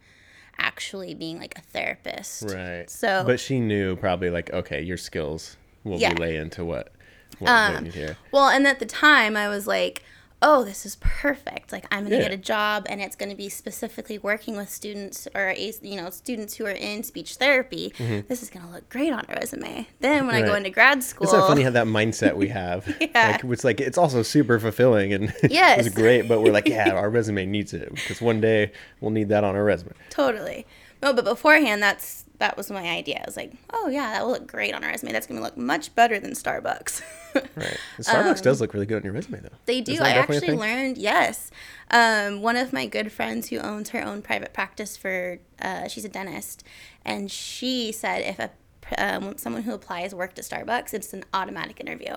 actually 0.58 1.14
being 1.14 1.40
like 1.40 1.58
a 1.58 1.62
therapist. 1.62 2.44
Right. 2.44 2.90
So 2.90 3.24
but 3.26 3.40
she 3.40 3.60
knew 3.60 3.96
probably 3.96 4.30
like 4.30 4.52
okay, 4.54 4.82
your 4.82 4.98
skills 4.98 5.58
will 5.84 6.00
Yeah. 6.00 6.10
Um, 6.10 6.16
relay 6.16 6.38
into 6.38 6.64
what 6.66 6.92
what, 7.40 7.74
what 7.76 7.86
you 7.86 7.92
hear. 7.92 8.18
Well, 8.32 8.50
and 8.50 8.68
at 8.68 8.80
the 8.80 8.86
time, 8.86 9.38
I 9.38 9.48
was 9.48 9.66
like, 9.66 10.04
oh, 10.42 10.64
this 10.66 10.86
is 10.86 10.98
perfect. 11.02 11.72
Like, 11.72 11.86
I'm 11.92 12.00
going 12.00 12.12
to 12.12 12.18
Yeah. 12.18 12.24
get 12.24 12.32
a 12.32 12.38
job, 12.38 12.86
and 12.90 13.00
it's 13.02 13.16
going 13.16 13.30
to 13.30 13.36
be 13.36 13.48
specifically 13.50 14.18
working 14.18 14.58
with 14.58 14.70
students 14.70 15.28
or, 15.36 15.54
you 15.82 15.96
know, 15.96 16.10
students 16.10 16.56
who 16.56 16.66
are 16.66 16.72
in 16.72 17.04
speech 17.04 17.36
therapy. 17.36 17.94
This 18.28 18.42
is 18.44 18.50
going 18.50 18.66
to 18.66 18.72
look 18.72 18.90
great 18.90 19.12
on 19.14 19.26
a 19.30 19.36
resume. 19.36 19.88
Then 20.00 20.26
when 20.28 20.36
I 20.36 20.42
go 20.42 20.48
Mm-hmm. 20.48 20.56
Into 20.58 20.70
grad 20.70 21.04
school, 21.04 21.26
It's 21.26 21.34
not 21.34 21.48
funny 21.48 21.62
how 21.64 21.70
that 21.72 21.88
mindset 21.88 22.36
we 22.36 22.48
have. 22.62 22.88
Yeah. 23.00 23.32
Like 23.42 23.44
it's 23.46 23.64
like 23.64 23.80
it's 23.82 23.98
also 23.98 24.22
super 24.24 24.60
fulfilling 24.60 25.14
and 25.14 25.34
Yes. 25.50 25.86
it's 25.86 25.96
great, 25.96 26.28
but 26.28 26.42
we're 26.42 26.52
like, 26.54 26.68
yeah, 26.78 26.92
our 26.92 27.10
resume 27.10 27.46
needs 27.46 27.74
it 27.74 27.94
because 27.94 28.22
one 28.22 28.42
day 28.42 28.72
we'll 29.02 29.12
need 29.12 29.30
that 29.30 29.44
on 29.46 29.56
our 29.56 29.64
resume. 29.64 29.94
totally. 30.10 30.66
No, 31.02 31.14
but 31.14 31.24
beforehand, 31.26 31.82
that's 31.84 32.26
that 32.40 32.58
was 32.58 32.72
my 32.72 32.88
idea. 32.90 33.18
I 33.18 33.24
was 33.26 33.38
like, 33.38 33.54
oh 33.72 33.90
yeah, 33.90 34.12
that 34.12 34.24
will 34.26 34.32
look 34.32 34.48
great 34.48 34.74
on 34.74 34.84
a 34.84 34.88
resume. 34.88 35.12
That's 35.12 35.28
going 35.28 35.38
to 35.38 35.44
look 35.44 35.58
much 35.58 35.94
better 35.96 36.20
than 36.20 36.32
Starbucks. 36.32 37.02
Right. 37.56 37.78
Starbucks 38.00 38.42
does 38.42 38.60
look 38.60 38.74
really 38.74 38.88
good 38.88 38.98
on 38.98 39.04
your 39.04 39.14
resume 39.14 39.42
though. 39.42 39.50
Um, 39.50 39.60
They 39.68 39.82
do. 39.82 40.00
I 40.02 40.10
actually 40.14 40.56
learned, 40.56 40.98
yes. 40.98 41.52
Um, 41.92 42.42
one 42.42 42.58
of 42.58 42.74
my 42.74 42.88
good 42.88 43.12
friends 43.12 43.50
who 43.50 43.60
owns 43.60 43.90
her 43.90 44.04
own 44.04 44.24
private 44.24 44.52
practice 44.52 44.98
for, 44.98 45.38
uh, 45.62 45.88
she's 45.88 46.04
a 46.04 46.10
dentist, 46.10 46.64
and 47.06 47.30
she 47.30 47.92
said 47.92 48.24
if 48.24 48.40
a 48.40 48.50
um, 48.98 49.38
someone 49.38 49.62
who 49.62 49.74
applies 49.76 50.16
worked 50.16 50.40
at 50.40 50.46
Starbucks, 50.46 50.94
it's 50.96 51.14
an 51.14 51.24
automatic 51.32 51.80
interview. 51.80 52.16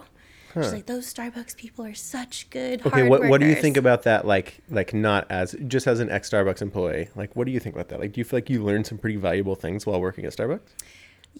She's 0.55 0.73
like, 0.73 0.87
those 0.87 1.13
Starbucks 1.13 1.57
people 1.57 1.85
are 1.85 1.95
such 1.95 2.51
good. 2.51 2.85
Okay, 2.87 3.09
what 3.09 3.25
what 3.25 3.41
do 3.41 3.47
you 3.47 3.55
think 3.55 3.77
about 3.77 4.03
that? 4.03 4.27
Like 4.27 4.59
like 4.69 4.93
not 4.93 5.27
as 5.31 5.55
just 5.67 5.87
as 5.87 6.01
an 6.01 6.11
ex 6.11 6.29
Starbucks 6.29 6.61
employee. 6.61 7.09
Like 7.15 7.35
what 7.35 7.47
do 7.47 7.53
you 7.53 7.61
think 7.61 7.75
about 7.75 7.89
that? 7.89 8.01
Like 8.01 8.13
do 8.13 8.21
you 8.21 8.25
feel 8.25 8.37
like 8.39 8.51
you 8.51 8.63
learned 8.63 8.87
some 8.87 8.99
pretty 8.99 9.17
valuable 9.17 9.55
things 9.55 9.87
while 9.87 10.01
working 10.01 10.25
at 10.25 10.33
Starbucks? 10.37 10.61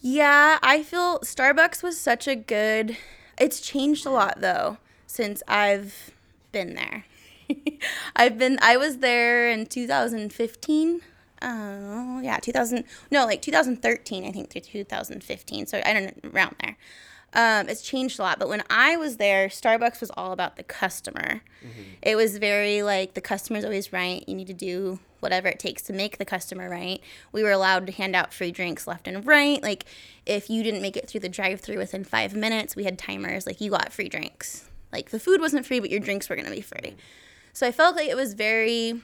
Yeah, 0.01 0.59
I 0.63 0.83
feel 0.83 1.19
Starbucks 1.21 1.83
was 1.83 2.01
such 2.01 2.27
a 2.27 2.35
good. 2.35 2.97
It's 3.39 3.61
changed 3.61 4.07
a 4.07 4.11
lot 4.11 4.41
though 4.41 4.79
since 5.07 5.43
I've 5.47 6.13
been 6.53 6.75
there. 6.75 7.05
I've 8.17 8.39
been. 8.39 8.59
I 8.63 8.77
was 8.77 8.99
there 8.99 9.49
in 9.49 9.67
2015. 9.67 11.01
Oh 11.45 12.19
uh, 12.19 12.21
yeah, 12.21 12.39
2000. 12.39 12.85
No, 13.11 13.27
like 13.27 13.43
2013. 13.43 14.25
I 14.25 14.31
think 14.31 14.51
through 14.51 14.61
2015. 14.63 15.67
So 15.67 15.81
I 15.85 15.93
don't 15.93 16.25
know, 16.25 16.31
around 16.31 16.57
there. 16.63 16.77
Um, 17.35 17.69
it's 17.69 17.83
changed 17.83 18.19
a 18.19 18.23
lot, 18.23 18.39
but 18.39 18.49
when 18.49 18.63
I 18.69 18.97
was 18.97 19.17
there, 19.17 19.49
Starbucks 19.49 20.01
was 20.01 20.11
all 20.17 20.33
about 20.33 20.57
the 20.57 20.63
customer. 20.63 21.41
It 22.03 22.17
was 22.17 22.37
very 22.37 22.83
like 22.83 23.15
the 23.15 23.21
customer's 23.21 23.65
always 23.65 23.93
right. 23.93 24.23
You 24.27 24.35
need 24.35 24.49
to 24.49 24.53
do 24.55 24.99
whatever 25.21 25.49
it 25.49 25.59
takes 25.59 25.83
to 25.83 25.93
make 25.93 26.19
the 26.19 26.25
customer 26.25 26.69
right. 26.69 27.01
We 27.31 27.43
were 27.43 27.53
allowed 27.53 27.87
to 27.87 27.93
hand 27.93 28.15
out 28.17 28.35
free 28.35 28.51
drinks 28.51 28.87
left 28.87 29.07
and 29.09 29.25
right. 29.25 29.63
Like 29.63 29.85
if 30.27 30.51
you 30.51 30.63
didn't 30.63 30.83
make 30.83 30.97
it 30.97 31.09
through 31.09 31.21
the 31.21 31.29
drive-through 31.29 31.79
within 31.79 32.05
five 32.05 32.35
minutes, 32.35 32.77
we 32.77 32.85
had 32.85 32.99
timers. 32.99 33.47
Like 33.47 33.61
you 33.61 33.71
got 33.71 33.93
free 33.93 34.09
drinks. 34.09 34.69
Like 34.93 35.11
the 35.11 35.21
food 35.21 35.41
wasn't 35.41 35.65
free, 35.65 35.81
but 35.81 35.91
your 35.91 36.01
drinks 36.01 36.29
were 36.29 36.37
gonna 36.37 36.51
be 36.51 36.61
free. 36.61 36.97
So 37.53 37.67
I 37.67 37.73
felt 37.73 37.97
like 37.97 38.09
it 38.09 38.17
was 38.17 38.35
very. 38.35 39.01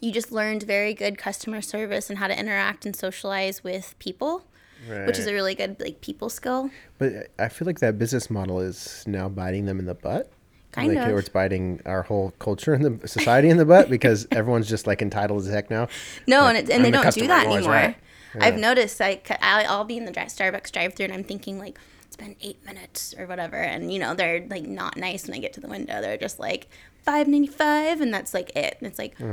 You 0.00 0.12
just 0.12 0.30
learned 0.30 0.62
very 0.62 0.94
good 0.94 1.18
customer 1.18 1.60
service 1.60 2.10
and 2.10 2.18
how 2.18 2.28
to 2.28 2.38
interact 2.38 2.86
and 2.86 2.94
socialize 2.94 3.64
with 3.64 3.94
people, 3.98 4.44
which 4.88 5.18
is 5.18 5.26
a 5.26 5.32
really 5.32 5.54
good 5.54 5.80
like 5.80 6.00
people 6.00 6.28
skill. 6.28 6.70
But 6.98 7.28
I 7.38 7.48
feel 7.48 7.66
like 7.66 7.80
that 7.80 7.98
business 7.98 8.30
model 8.30 8.60
is 8.60 9.04
now 9.06 9.28
biting 9.28 9.66
them 9.66 9.78
in 9.78 9.86
the 9.86 9.94
butt. 9.94 10.30
Kind 10.72 10.94
like, 10.94 11.08
of. 11.08 11.18
It's 11.18 11.28
biting 11.28 11.80
our 11.84 12.02
whole 12.02 12.32
culture 12.38 12.74
and 12.74 12.84
the 13.00 13.08
society 13.08 13.48
in 13.48 13.56
the 13.56 13.64
butt 13.64 13.90
because 13.96 14.26
everyone's 14.30 14.68
just 14.68 14.86
like 14.86 15.02
entitled 15.02 15.40
as 15.42 15.48
heck 15.48 15.70
now. 15.70 15.88
No, 16.26 16.42
Like, 16.42 16.56
and, 16.58 16.68
it, 16.68 16.72
and 16.72 16.84
they 16.84 16.90
the 16.90 17.02
don't 17.02 17.14
do 17.14 17.26
that 17.26 17.46
anymore. 17.46 17.72
right. 17.72 17.96
I've 18.40 18.58
noticed 18.58 19.00
like 19.00 19.30
I- 19.42 19.64
I'll 19.64 19.84
be 19.84 19.96
in 19.96 20.04
the 20.04 20.12
Starbucks 20.12 20.70
drive-through 20.70 21.06
and 21.06 21.12
I'm 21.12 21.24
thinking 21.24 21.58
like 21.58 21.78
it's 22.06 22.16
been 22.16 22.36
eight 22.40 22.64
minutes 22.64 23.14
or 23.18 23.26
whatever, 23.26 23.56
and 23.56 23.92
you 23.92 23.98
know 23.98 24.14
they're 24.14 24.46
like 24.48 24.64
not 24.64 24.96
nice 24.96 25.26
when 25.26 25.36
I 25.36 25.40
get 25.40 25.52
to 25.54 25.60
the 25.60 25.68
window. 25.68 26.00
They're 26.00 26.16
just 26.16 26.38
like 26.38 26.68
five 27.04 27.28
ninety 27.28 27.48
five, 27.48 28.00
and 28.00 28.12
that's 28.12 28.32
like 28.34 28.54
it. 28.56 28.76
And 28.78 28.86
it's 28.86 28.98
like, 28.98 29.14
oh 29.20 29.24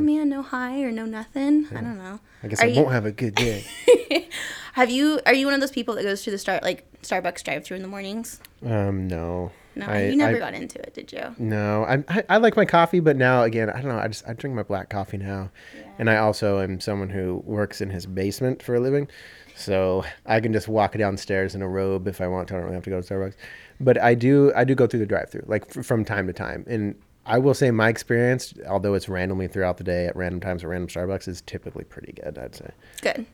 man, 0.00 0.28
no 0.28 0.42
high 0.42 0.82
or 0.82 0.90
no 0.92 1.04
nothing. 1.04 1.66
I 1.70 1.80
don't 1.80 1.98
know. 1.98 2.20
I 2.42 2.48
guess 2.48 2.60
Are 2.60 2.64
I 2.64 2.68
you- 2.68 2.80
won't 2.80 2.92
have 2.92 3.06
a 3.06 3.12
good 3.12 3.34
day. 3.34 3.64
Have 4.74 4.90
you? 4.90 5.20
Are 5.26 5.34
you 5.34 5.44
one 5.46 5.54
of 5.54 5.60
those 5.60 5.70
people 5.70 5.94
that 5.96 6.02
goes 6.02 6.22
to 6.22 6.30
the 6.30 6.38
start 6.38 6.62
like 6.62 6.86
Starbucks 7.02 7.42
drive-through 7.44 7.76
in 7.76 7.82
the 7.82 7.88
mornings? 7.88 8.40
um, 8.64 9.06
no. 9.06 9.50
No, 9.74 9.86
I- 9.86 10.04
you 10.06 10.16
never 10.16 10.36
I- 10.36 10.38
got 10.38 10.54
into 10.54 10.78
it, 10.80 10.92
did 10.94 11.12
you? 11.12 11.34
No, 11.38 11.84
I, 11.84 12.04
I 12.08 12.24
I 12.30 12.36
like 12.38 12.56
my 12.56 12.64
coffee, 12.64 13.00
but 13.00 13.16
now 13.16 13.42
again, 13.42 13.68
I 13.70 13.80
don't 13.82 13.88
know. 13.88 13.98
I 13.98 14.08
just 14.08 14.26
I 14.28 14.32
drink 14.34 14.54
my 14.56 14.62
black 14.62 14.88
coffee 14.90 15.16
now, 15.18 15.50
and 15.98 16.08
I 16.10 16.16
also 16.16 16.60
am 16.60 16.80
someone 16.80 17.08
who 17.10 17.42
works 17.46 17.80
in 17.80 17.90
his 17.90 18.04
basement 18.06 18.62
for 18.62 18.74
a 18.74 18.80
living, 18.80 19.08
so 19.56 20.04
I 20.26 20.40
can 20.40 20.52
just 20.54 20.68
walk 20.68 20.96
downstairs 20.96 21.54
in 21.54 21.62
a 21.62 21.68
robe 21.68 22.06
if 22.08 22.20
I 22.20 22.26
want 22.28 22.48
to. 22.48 22.54
I 22.54 22.56
don't 22.58 22.64
really 22.64 22.74
have 22.76 22.84
to 22.84 22.90
go 22.90 23.00
to 23.00 23.14
Starbucks, 23.14 23.34
but 23.80 23.98
I 24.00 24.14
do 24.14 24.52
I 24.56 24.64
do 24.64 24.74
go 24.74 24.86
through 24.86 25.00
the 25.00 25.06
drive-through 25.06 25.44
like 25.46 25.64
f- 25.76 25.84
from 25.86 26.04
time 26.04 26.26
to 26.26 26.32
time, 26.34 26.64
and 26.66 26.94
I 27.24 27.38
will 27.38 27.54
say 27.54 27.70
my 27.70 27.88
experience, 27.88 28.52
although 28.68 28.94
it's 28.94 29.08
randomly 29.08 29.46
throughout 29.48 29.76
the 29.78 29.84
day 29.84 30.06
at 30.06 30.16
random 30.16 30.40
times 30.40 30.64
at 30.64 30.68
random 30.70 30.88
Starbucks, 30.88 31.28
is 31.28 31.40
typically 31.42 31.84
pretty 31.84 32.12
good. 32.12 32.36
I'd 32.38 32.54
say. 32.54 32.70
Good. 33.00 33.26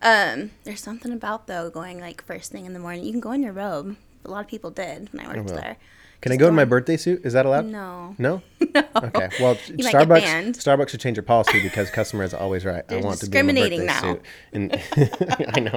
Um, 0.00 0.50
there's 0.64 0.80
something 0.80 1.12
about 1.12 1.46
though 1.46 1.70
going 1.70 2.00
like 2.00 2.24
first 2.24 2.52
thing 2.52 2.66
in 2.66 2.72
the 2.72 2.78
morning. 2.78 3.04
You 3.04 3.10
can 3.12 3.20
go 3.20 3.32
in 3.32 3.42
your 3.42 3.52
robe. 3.52 3.96
A 4.24 4.30
lot 4.30 4.40
of 4.40 4.48
people 4.48 4.70
did 4.70 5.12
when 5.12 5.26
I 5.26 5.28
worked 5.34 5.50
will. 5.50 5.56
there. 5.56 5.76
Can 6.20 6.30
I 6.30 6.36
Just 6.36 6.40
go 6.40 6.48
in 6.48 6.54
my 6.54 6.64
birthday 6.64 6.96
suit? 6.96 7.22
Is 7.24 7.32
that 7.32 7.46
allowed? 7.46 7.66
No. 7.66 8.14
No. 8.18 8.42
No. 8.74 8.84
Okay. 8.96 9.28
Well, 9.38 9.58
You 9.66 9.84
Starbucks. 9.84 10.22
Starbucks 10.56 10.88
should 10.90 11.00
change 11.00 11.16
their 11.16 11.22
policy 11.22 11.60
because 11.60 11.90
customer 11.90 12.22
is 12.24 12.32
always 12.32 12.64
right. 12.64 12.86
They're 12.88 13.00
I 13.00 13.02
want 13.02 13.18
to 13.20 13.28
be 13.28 13.36
in 13.36 13.46
my 13.46 13.52
birthday 13.52 13.84
now. 13.84 14.00
suit. 14.00 14.22
And 14.54 14.80
I 15.54 15.60
know 15.60 15.76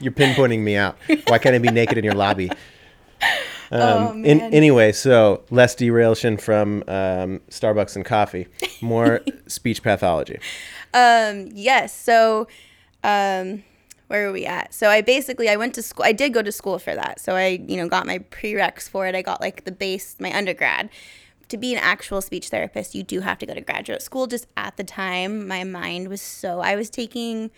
you're 0.00 0.12
pinpointing 0.12 0.58
me 0.60 0.76
out. 0.76 0.98
Why 1.28 1.38
can't 1.38 1.54
I 1.54 1.58
be 1.58 1.70
naked 1.70 1.96
in 1.96 2.04
your 2.04 2.12
lobby? 2.14 2.50
Um, 3.82 4.06
Oh, 4.06 4.12
in, 4.24 4.40
anyway, 4.40 4.92
so 4.92 5.42
less 5.50 5.74
derelation 5.74 6.38
from 6.38 6.82
um, 6.88 7.40
Starbucks 7.50 7.96
and 7.96 8.04
coffee, 8.04 8.46
more 8.80 9.20
speech 9.46 9.82
pathology. 9.82 10.38
Um, 10.94 11.48
yes. 11.52 11.94
So, 11.94 12.48
um, 13.04 13.62
where 14.08 14.26
were 14.26 14.32
we 14.32 14.46
at? 14.46 14.72
So 14.72 14.88
I 14.88 15.00
basically 15.00 15.48
I 15.48 15.56
went 15.56 15.74
to 15.74 15.82
school. 15.82 16.04
I 16.04 16.12
did 16.12 16.32
go 16.32 16.42
to 16.42 16.52
school 16.52 16.78
for 16.78 16.94
that. 16.94 17.20
So 17.20 17.34
I 17.34 17.60
you 17.66 17.76
know 17.76 17.88
got 17.88 18.06
my 18.06 18.18
prereqs 18.18 18.88
for 18.88 19.06
it. 19.06 19.14
I 19.14 19.22
got 19.22 19.40
like 19.40 19.64
the 19.64 19.72
base, 19.72 20.16
my 20.20 20.36
undergrad. 20.36 20.90
To 21.48 21.56
be 21.56 21.72
an 21.72 21.78
actual 21.80 22.20
speech 22.20 22.48
therapist, 22.48 22.94
you 22.94 23.04
do 23.04 23.20
have 23.20 23.38
to 23.38 23.46
go 23.46 23.54
to 23.54 23.60
graduate 23.60 24.02
school. 24.02 24.26
Just 24.26 24.48
at 24.56 24.76
the 24.76 24.84
time, 24.84 25.46
my 25.46 25.62
mind 25.64 26.08
was 26.08 26.20
so 26.22 26.60
I 26.60 26.76
was 26.76 26.90
taking. 26.90 27.50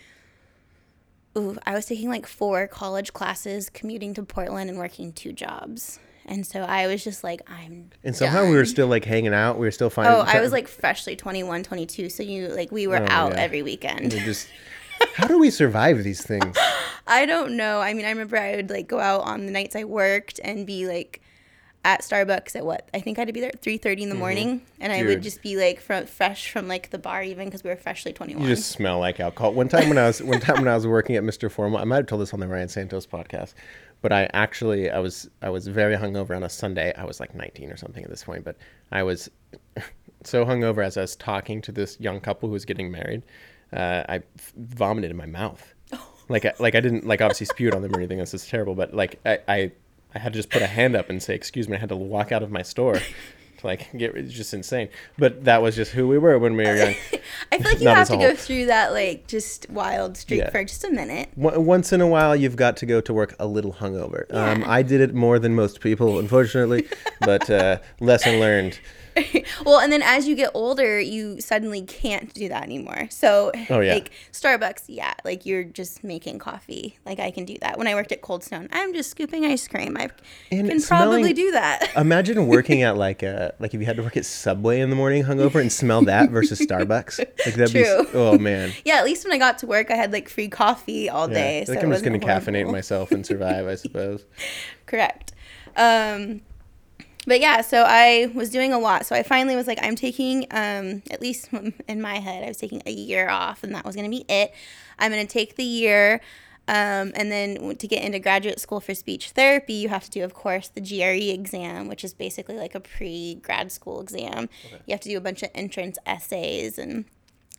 Ooh, 1.36 1.56
I 1.64 1.74
was 1.74 1.86
taking 1.86 2.08
like 2.08 2.26
four 2.26 2.66
college 2.66 3.12
classes, 3.12 3.70
commuting 3.70 4.14
to 4.14 4.22
Portland 4.22 4.70
and 4.70 4.78
working 4.78 5.12
two 5.12 5.32
jobs. 5.32 6.00
And 6.28 6.46
so 6.46 6.60
I 6.62 6.86
was 6.86 7.02
just 7.02 7.24
like, 7.24 7.40
I'm. 7.50 7.90
And 8.04 8.14
somehow 8.14 8.44
we 8.44 8.54
were 8.56 8.64
still 8.66 8.86
like 8.86 9.04
hanging 9.04 9.34
out. 9.34 9.58
We 9.58 9.66
were 9.66 9.70
still 9.70 9.90
finding. 9.90 10.14
Oh, 10.14 10.20
I 10.20 10.40
was 10.40 10.52
like 10.52 10.68
freshly 10.68 11.16
21, 11.16 11.62
22. 11.62 12.08
So 12.10 12.22
you 12.22 12.48
like 12.48 12.70
we 12.70 12.86
were 12.86 12.98
Oh, 13.02 13.06
out 13.08 13.32
yeah. 13.32 13.40
every 13.40 13.62
weekend. 13.62 14.10
Just. 14.12 14.48
How 15.14 15.26
do 15.28 15.38
we 15.38 15.50
survive 15.50 16.02
these 16.02 16.22
things? 16.24 16.56
I 17.06 17.24
don't 17.24 17.56
know. 17.56 17.80
I 17.80 17.94
mean, 17.94 18.04
I 18.04 18.10
remember 18.10 18.36
I 18.36 18.56
would 18.56 18.68
like 18.70 18.88
go 18.88 18.98
out 19.00 19.20
on 19.22 19.46
the 19.46 19.52
nights 19.52 19.76
I 19.76 19.84
worked 19.84 20.40
and 20.42 20.66
be 20.66 20.86
like 20.88 21.22
at 21.84 22.02
Starbucks 22.02 22.56
at 22.56 22.66
what 22.66 22.88
I 22.92 22.98
think 23.00 23.16
I 23.16 23.20
had 23.20 23.28
to 23.28 23.32
be 23.32 23.38
there 23.40 23.50
at 23.54 23.62
three 23.62 23.78
thirty 23.78 24.02
in 24.02 24.08
the 24.08 24.16
morning, 24.16 24.62
and 24.80 24.92
I 24.92 24.98
Mm-hmm. 24.98 25.06
Would 25.08 25.22
just 25.22 25.40
be 25.40 25.56
like 25.56 25.80
from 25.80 26.06
fresh 26.06 26.50
from 26.50 26.66
like 26.66 26.90
the 26.90 26.98
bar 26.98 27.22
even 27.22 27.44
because 27.44 27.62
we 27.62 27.70
were 27.70 27.76
freshly 27.76 28.12
twenty 28.12 28.34
one. 28.34 28.42
You 28.42 28.48
just 28.56 28.70
smell 28.72 28.98
like 28.98 29.20
alcohol. 29.20 29.52
One 29.54 29.68
time 29.68 29.88
when 29.88 29.96
I 29.98 30.08
was 30.08 30.20
one 30.20 30.40
time 30.40 30.56
when 30.56 30.66
I 30.68 30.74
was 30.74 30.86
working 30.88 31.14
at 31.14 31.22
Mr. 31.22 31.48
Formal, 31.48 31.78
I 31.78 31.84
might 31.84 31.96
have 31.98 32.06
told 32.06 32.20
this 32.20 32.34
on 32.34 32.40
the 32.40 32.48
Ryan 32.48 32.68
Santos 32.68 33.06
podcast, 33.06 33.54
but 34.00 34.12
I 34.12 34.28
actually 34.32 34.90
I 34.90 34.98
was 34.98 35.28
I 35.42 35.50
was 35.50 35.66
very 35.66 35.96
hungover 35.96 36.36
on 36.36 36.42
a 36.42 36.48
Sunday. 36.48 36.92
I 36.94 37.04
was 37.04 37.20
like 37.20 37.34
19 37.34 37.70
or 37.70 37.76
something 37.76 38.04
at 38.04 38.10
this 38.10 38.24
point, 38.24 38.44
but 38.44 38.56
I 38.92 39.02
was 39.02 39.30
so 40.24 40.44
hungover 40.44 40.84
as 40.84 40.96
I 40.96 41.02
was 41.02 41.16
talking 41.16 41.60
to 41.62 41.72
this 41.72 41.98
young 42.00 42.20
couple 42.20 42.48
who 42.48 42.52
was 42.52 42.64
getting 42.64 42.90
married. 42.90 43.22
Uh, 43.72 44.04
I 44.08 44.22
vomited 44.56 45.10
in 45.10 45.16
my 45.16 45.26
mouth. 45.26 45.74
Like 46.30 46.44
I, 46.44 46.52
like 46.58 46.74
I 46.74 46.80
didn't 46.80 47.06
like 47.06 47.22
obviously 47.22 47.46
spewed 47.46 47.74
on 47.74 47.80
them 47.80 47.90
or 47.94 47.96
anything. 47.96 48.18
This 48.18 48.34
is 48.34 48.46
terrible, 48.46 48.74
but 48.74 48.92
like 48.92 49.18
I, 49.24 49.38
I 49.48 49.72
I 50.14 50.18
had 50.18 50.34
to 50.34 50.38
just 50.38 50.50
put 50.50 50.60
a 50.60 50.66
hand 50.66 50.94
up 50.94 51.08
and 51.08 51.22
say 51.22 51.34
excuse 51.34 51.70
me. 51.70 51.78
I 51.78 51.80
had 51.80 51.88
to 51.88 51.96
walk 51.96 52.32
out 52.32 52.42
of 52.42 52.50
my 52.50 52.60
store. 52.60 53.00
Like 53.64 53.90
get 53.96 54.14
it's 54.14 54.32
just 54.32 54.54
insane, 54.54 54.88
but 55.18 55.44
that 55.44 55.62
was 55.62 55.74
just 55.74 55.90
who 55.90 56.06
we 56.06 56.16
were 56.18 56.38
when 56.38 56.56
we 56.56 56.64
were 56.64 56.76
young. 56.76 56.94
I 57.52 57.58
feel 57.58 57.70
like 57.72 57.80
you 57.80 57.88
have 57.88 58.08
to 58.08 58.16
go 58.16 58.34
through 58.34 58.66
that 58.66 58.92
like 58.92 59.26
just 59.26 59.68
wild 59.70 60.16
streak 60.16 60.40
Yeah. 60.40 60.50
for 60.50 60.62
just 60.64 60.84
a 60.84 60.90
minute. 60.90 61.28
One- 61.34 61.66
Once 61.66 61.92
in 61.92 62.00
a 62.00 62.06
while, 62.06 62.36
you've 62.36 62.56
got 62.56 62.76
to 62.78 62.86
go 62.86 63.00
to 63.00 63.12
work 63.12 63.34
a 63.40 63.46
little 63.46 63.72
hungover. 63.72 64.32
Um, 64.32 64.62
I 64.66 64.82
did 64.82 65.00
it 65.00 65.12
more 65.14 65.38
than 65.40 65.54
most 65.54 65.80
people, 65.80 66.18
unfortunately, 66.20 66.86
but 67.20 67.50
uh, 67.50 67.78
lesson 68.00 68.38
learned. 68.38 68.78
well, 69.66 69.78
and 69.80 69.92
then 69.92 70.02
as 70.02 70.26
you 70.28 70.34
get 70.34 70.50
older, 70.54 70.98
you 71.00 71.40
suddenly 71.40 71.82
can't 71.82 72.32
do 72.34 72.48
that 72.48 72.62
anymore. 72.62 73.08
So, 73.10 73.52
Oh, 73.70 73.80
yeah. 73.80 73.94
like 73.94 74.10
Starbucks, 74.32 74.84
yeah, 74.88 75.14
like 75.24 75.46
you're 75.46 75.64
just 75.64 76.04
making 76.04 76.38
coffee. 76.38 76.98
Like 77.06 77.18
I 77.20 77.30
can 77.30 77.44
do 77.44 77.56
that. 77.60 77.78
When 77.78 77.86
I 77.86 77.94
worked 77.94 78.12
at 78.12 78.20
Cold 78.22 78.44
Stone, 78.44 78.68
I'm 78.72 78.92
just 78.94 79.10
scooping 79.10 79.44
ice 79.44 79.66
cream. 79.68 79.96
I 79.96 80.10
And 80.50 80.68
can 80.68 80.80
smelling- 80.80 81.22
probably 81.22 81.32
do 81.32 81.50
that. 81.52 81.90
Imagine 81.96 82.46
working 82.46 82.82
at 82.82 82.96
like 82.96 83.22
a 83.22 83.54
like 83.58 83.74
if 83.74 83.80
you 83.80 83.86
had 83.86 83.96
to 83.96 84.02
work 84.02 84.16
at 84.16 84.24
Subway 84.26 84.80
in 84.80 84.90
the 84.90 84.96
morning 84.96 85.24
hungover 85.24 85.60
and 85.60 85.70
smell 85.72 86.02
that 86.02 86.30
versus 86.30 86.60
Starbucks. 86.60 87.18
Like 87.18 87.54
that'd 87.54 87.70
True. 87.70 87.82
s- 87.82 88.06
oh 88.14 88.38
man. 88.38 88.72
yeah, 88.84 88.96
at 88.98 89.04
least 89.04 89.24
when 89.24 89.32
I 89.32 89.38
got 89.38 89.58
to 89.58 89.66
work, 89.66 89.90
I 89.90 89.94
had 89.94 90.12
like 90.12 90.28
free 90.28 90.48
coffee 90.48 91.08
all 91.08 91.28
Yeah. 91.28 91.34
day. 91.34 91.60
I 91.62 91.64
so 91.64 91.72
I'm 91.74 91.90
just 91.90 92.04
gonna 92.04 92.18
wasn't 92.18 92.24
caffeinate 92.24 92.70
myself 92.70 93.10
and 93.12 93.24
survive, 93.26 93.66
I 93.66 93.74
suppose. 93.74 94.24
Correct. 94.86 95.32
Um, 95.76 96.40
but 97.28 97.40
yeah, 97.40 97.60
so 97.60 97.84
I 97.86 98.30
was 98.34 98.50
doing 98.50 98.72
a 98.72 98.78
lot. 98.78 99.06
So 99.06 99.14
I 99.14 99.22
finally 99.22 99.54
was 99.54 99.66
like, 99.66 99.78
I'm 99.82 99.94
taking, 99.94 100.46
um, 100.50 101.02
at 101.10 101.20
least 101.20 101.50
in 101.88 102.00
my 102.00 102.16
head, 102.18 102.42
I 102.42 102.48
was 102.48 102.56
taking 102.56 102.82
a 102.86 102.90
year 102.90 103.28
off, 103.28 103.62
and 103.62 103.74
that 103.74 103.84
was 103.84 103.94
going 103.94 104.10
to 104.10 104.16
be 104.16 104.24
it. 104.28 104.52
I'm 104.98 105.12
going 105.12 105.26
to 105.26 105.32
take 105.32 105.56
the 105.56 105.64
year. 105.64 106.20
Um, 106.66 107.12
and 107.14 107.32
then 107.32 107.76
to 107.76 107.86
get 107.86 108.02
into 108.02 108.18
graduate 108.18 108.60
school 108.60 108.80
for 108.80 108.94
speech 108.94 109.30
therapy, 109.30 109.74
you 109.74 109.88
have 109.88 110.04
to 110.04 110.10
do, 110.10 110.24
of 110.24 110.34
course, 110.34 110.68
the 110.68 110.80
GRE 110.80 111.32
exam, 111.32 111.88
which 111.88 112.04
is 112.04 112.12
basically 112.12 112.56
like 112.56 112.74
a 112.74 112.80
pre 112.80 113.36
grad 113.36 113.72
school 113.72 114.00
exam. 114.00 114.50
You 114.86 114.92
have 114.92 115.00
to 115.00 115.08
do 115.08 115.16
a 115.16 115.20
bunch 115.20 115.42
of 115.42 115.50
entrance 115.54 115.96
essays 116.04 116.78
and 116.78 117.06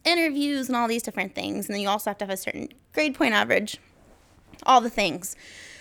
interviews 0.05 0.67
and 0.67 0.75
all 0.75 0.87
these 0.87 1.03
different 1.03 1.33
things. 1.33 1.67
And 1.67 1.73
then 1.73 1.81
you 1.81 1.89
also 1.89 2.11
have 2.11 2.19
to 2.19 2.25
have 2.25 2.33
a 2.33 2.37
certain 2.37 2.69
grade 2.93 3.15
point 3.15 3.33
average 3.33 3.79
all 4.63 4.81
the 4.81 4.89
things. 4.89 5.35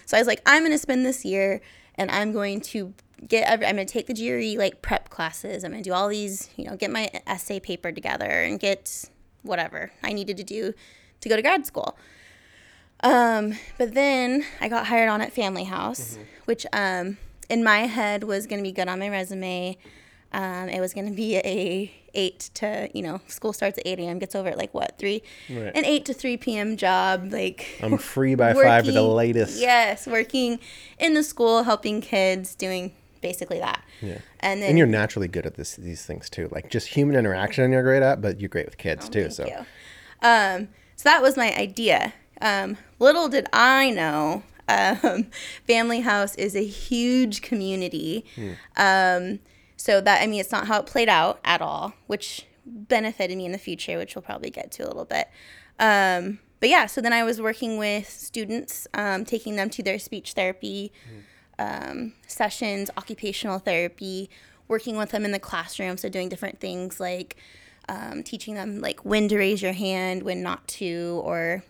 So 0.06 0.16
I 0.16 0.20
was 0.20 0.26
like, 0.26 0.40
I'm 0.46 0.62
going 0.62 0.72
to 0.72 0.78
spend 0.78 1.04
this 1.04 1.24
year 1.24 1.60
and 1.96 2.10
I'm 2.10 2.32
going 2.32 2.60
to 2.62 2.94
get, 3.26 3.48
every, 3.48 3.66
I'm 3.66 3.74
going 3.76 3.86
to 3.86 3.92
take 3.92 4.06
the 4.06 4.14
GRE 4.14 4.58
like 4.58 4.82
prep 4.82 5.08
classes. 5.10 5.64
I'm 5.64 5.70
going 5.72 5.82
to 5.82 5.88
do 5.90 5.94
all 5.94 6.08
these, 6.08 6.50
you 6.56 6.64
know, 6.64 6.76
get 6.76 6.90
my 6.90 7.10
essay 7.26 7.58
paper 7.60 7.90
together 7.92 8.26
and 8.26 8.60
get 8.60 9.04
whatever 9.42 9.90
I 10.02 10.12
needed 10.12 10.36
to 10.36 10.44
do 10.44 10.74
to 11.20 11.28
go 11.28 11.36
to 11.36 11.42
grad 11.42 11.66
school. 11.66 11.96
Um, 13.00 13.54
but 13.78 13.94
then 13.94 14.44
I 14.60 14.68
got 14.68 14.86
hired 14.86 15.08
on 15.08 15.20
at 15.20 15.32
Family 15.32 15.64
House, 15.64 16.18
which 16.46 16.66
um, 16.72 17.16
in 17.48 17.62
my 17.62 17.80
head 17.80 18.24
was 18.24 18.46
going 18.46 18.58
to 18.58 18.68
be 18.68 18.72
good 18.72 18.88
on 18.88 18.98
my 18.98 19.08
resume. 19.08 19.76
Um, 20.32 20.68
it 20.68 20.80
was 20.80 20.92
going 20.92 21.06
to 21.08 21.14
be 21.14 21.36
a 21.36 21.92
eight 22.14 22.50
to 22.54 22.88
you 22.94 23.02
know 23.02 23.20
school 23.28 23.52
starts 23.52 23.78
at 23.78 23.86
eight 23.86 23.98
a.m. 23.98 24.18
gets 24.18 24.34
over 24.34 24.48
at 24.48 24.58
like 24.58 24.74
what 24.74 24.98
three, 24.98 25.22
Right. 25.48 25.72
an 25.74 25.84
eight 25.84 26.04
to 26.06 26.12
three 26.12 26.36
p.m. 26.36 26.76
job 26.76 27.32
like 27.32 27.78
I'm 27.82 27.96
free 27.98 28.34
by 28.34 28.52
five 28.52 28.86
at 28.88 28.92
the 28.94 29.02
latest. 29.02 29.58
Yes, 29.60 30.06
working 30.06 30.58
in 30.98 31.14
the 31.14 31.22
school, 31.22 31.62
helping 31.62 32.00
kids, 32.02 32.54
doing 32.54 32.92
basically 33.20 33.58
that. 33.58 33.84
Yeah. 34.00 34.18
And 34.40 34.62
then 34.62 34.70
And 34.70 34.78
you're 34.78 34.86
naturally 34.86 35.28
good 35.28 35.46
at 35.46 35.54
this 35.54 35.76
these 35.76 36.04
things 36.04 36.28
too. 36.30 36.48
Like 36.50 36.70
just 36.70 36.88
human 36.88 37.16
interaction 37.16 37.72
you're 37.72 37.82
great 37.82 38.02
at, 38.02 38.20
but 38.20 38.40
you're 38.40 38.48
great 38.48 38.66
with 38.66 38.78
kids 38.78 39.08
too. 39.08 39.26
Oh, 39.26 39.28
Thank 39.30 39.50
So. 39.50 39.66
Um, 40.22 40.68
so 40.96 41.08
that 41.08 41.22
was 41.22 41.36
my 41.36 41.54
idea. 41.54 42.12
Um, 42.40 42.76
little 42.98 43.28
did 43.28 43.46
I 43.52 43.90
know, 43.90 44.42
um, 44.68 45.26
Family 45.66 46.00
House 46.00 46.34
is 46.36 46.54
a 46.54 46.64
huge 46.64 47.42
community. 47.42 48.24
Um, 48.76 49.40
so 49.76 50.00
that 50.00 50.22
I 50.22 50.26
mean, 50.26 50.40
it's 50.40 50.52
not 50.52 50.66
how 50.66 50.80
it 50.80 50.86
played 50.86 51.08
out 51.08 51.40
at 51.44 51.62
all, 51.62 51.94
which 52.06 52.46
benefited 52.66 53.36
me 53.36 53.46
in 53.46 53.52
the 53.52 53.58
future, 53.58 53.96
which 53.96 54.14
we'll 54.14 54.22
probably 54.22 54.50
get 54.50 54.70
to 54.72 54.84
a 54.84 54.88
little 54.88 55.04
bit. 55.04 55.28
Um, 55.78 56.40
but 56.60 56.68
yeah, 56.68 56.86
so 56.86 57.00
then 57.00 57.12
I 57.12 57.22
was 57.22 57.40
working 57.40 57.78
with 57.78 58.08
students, 58.08 58.88
um, 58.92 59.24
taking 59.24 59.56
them 59.56 59.70
to 59.70 59.82
their 59.82 59.98
speech 59.98 60.32
therapy 60.32 60.92
um, 61.58 62.12
sessions, 62.26 62.90
occupational 62.96 63.58
therapy, 63.58 64.30
working 64.68 64.96
with 64.96 65.10
them 65.10 65.24
in 65.24 65.32
the 65.32 65.38
classroom. 65.38 65.96
So 65.96 66.08
doing 66.08 66.28
different 66.28 66.60
things 66.60 67.00
like 67.00 67.36
um, 67.88 68.22
teaching 68.22 68.54
them 68.54 68.80
like 68.80 69.04
when 69.04 69.28
to 69.28 69.38
raise 69.38 69.62
your 69.62 69.72
hand, 69.72 70.22
when 70.22 70.42
not 70.42 70.66
to, 70.68 71.22
or 71.24 71.64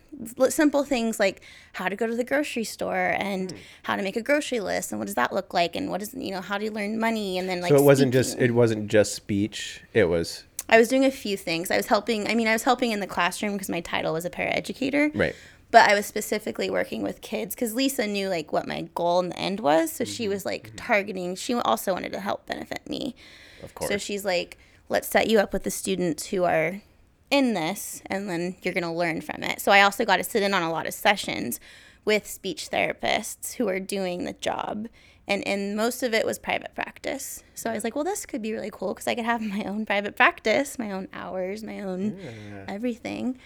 simple 0.49 0.83
things 0.83 1.19
like 1.19 1.41
how 1.73 1.87
to 1.87 1.95
go 1.95 2.07
to 2.07 2.15
the 2.15 2.23
grocery 2.23 2.65
store 2.65 3.15
and 3.17 3.53
how 3.83 3.95
to 3.95 4.03
make 4.03 4.17
a 4.17 4.21
grocery 4.21 4.59
list 4.59 4.91
and 4.91 4.99
what 4.99 5.05
does 5.05 5.15
that 5.15 5.31
look 5.31 5.53
like 5.53 5.75
and 5.75 5.89
what 5.89 6.01
is 6.01 6.13
you 6.13 6.31
know 6.31 6.41
how 6.41 6.57
do 6.57 6.65
you 6.65 6.71
learn 6.71 6.99
money 6.99 7.37
and 7.37 7.47
then 7.47 7.61
like 7.61 7.69
so 7.69 7.77
it 7.77 7.83
wasn't 7.83 8.11
just 8.11 8.37
it 8.37 8.51
wasn't 8.51 8.87
just 8.87 9.15
speech. 9.15 9.81
It 9.93 10.05
was 10.05 10.43
I 10.67 10.77
was 10.77 10.87
doing 10.87 11.03
a 11.03 11.11
few 11.11 11.35
things. 11.35 11.71
I 11.71 11.77
was 11.77 11.87
helping. 11.87 12.27
I 12.27 12.35
mean, 12.35 12.47
I 12.47 12.53
was 12.53 12.63
helping 12.63 12.91
in 12.91 12.99
the 12.99 13.07
classroom 13.07 13.53
because 13.53 13.69
my 13.69 13.81
title 13.81 14.13
was 14.13 14.23
a 14.25 14.29
paraeducator. 14.29 15.11
right. 15.17 15.35
But 15.71 15.89
I 15.89 15.93
was 15.93 16.05
specifically 16.05 16.69
working 16.69 17.03
with 17.03 17.21
kids 17.21 17.53
because 17.53 17.75
Lisa 17.75 18.07
knew 18.07 18.27
like 18.27 18.51
what 18.51 18.67
my 18.67 18.89
goal 18.95 19.19
in 19.19 19.29
the 19.29 19.39
end 19.39 19.59
was. 19.59 19.91
So 19.91 20.03
she 20.03 20.27
was 20.27 20.45
like 20.45 20.71
targeting. 20.75 21.35
She 21.35 21.53
also 21.53 21.93
wanted 21.93 22.11
to 22.13 22.19
help 22.19 22.47
benefit 22.47 22.89
me. 22.89 23.15
Of 23.61 23.75
course. 23.75 23.91
So 23.91 23.97
she's 23.97 24.25
like, 24.25 24.57
let's 24.87 25.07
set 25.07 25.29
you 25.29 25.39
up 25.39 25.53
with 25.53 25.63
the 25.63 25.71
students 25.71 26.27
who 26.27 26.43
are 26.43 26.81
in 27.29 27.53
this, 27.53 28.01
and 28.07 28.27
then 28.27 28.55
you're 28.63 28.73
going 28.73 28.83
to 28.83 28.91
learn 28.91 29.21
from 29.21 29.43
it. 29.43 29.61
So 29.61 29.71
I 29.71 29.81
also 29.81 30.03
got 30.05 30.17
to 30.17 30.23
sit 30.23 30.41
in 30.41 30.53
on 30.53 30.63
a 30.63 30.71
lot 30.71 30.87
of 30.87 30.93
sessions 30.95 31.59
with 32.03 32.25
speech 32.25 32.69
therapists 32.71 33.53
who 33.53 33.67
are 33.67 33.79
doing 33.79 34.23
the 34.23 34.33
job. 34.33 34.87
And, 35.27 35.47
and 35.47 35.75
most 35.75 36.01
of 36.01 36.15
it 36.15 36.25
was 36.25 36.39
private 36.39 36.73
practice. 36.73 37.43
So 37.53 37.69
I 37.69 37.73
was 37.73 37.83
like, 37.83 37.93
well, 37.93 38.03
this 38.03 38.25
could 38.25 38.41
be 38.41 38.51
really 38.51 38.71
cool 38.73 38.95
because 38.95 39.07
I 39.07 39.13
could 39.13 39.25
have 39.25 39.41
my 39.41 39.63
own 39.65 39.85
private 39.85 40.15
practice, 40.15 40.79
my 40.79 40.91
own 40.91 41.07
hours, 41.13 41.63
my 41.63 41.81
own 41.81 42.19
everything. 42.67 43.37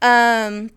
Um, 0.00 0.70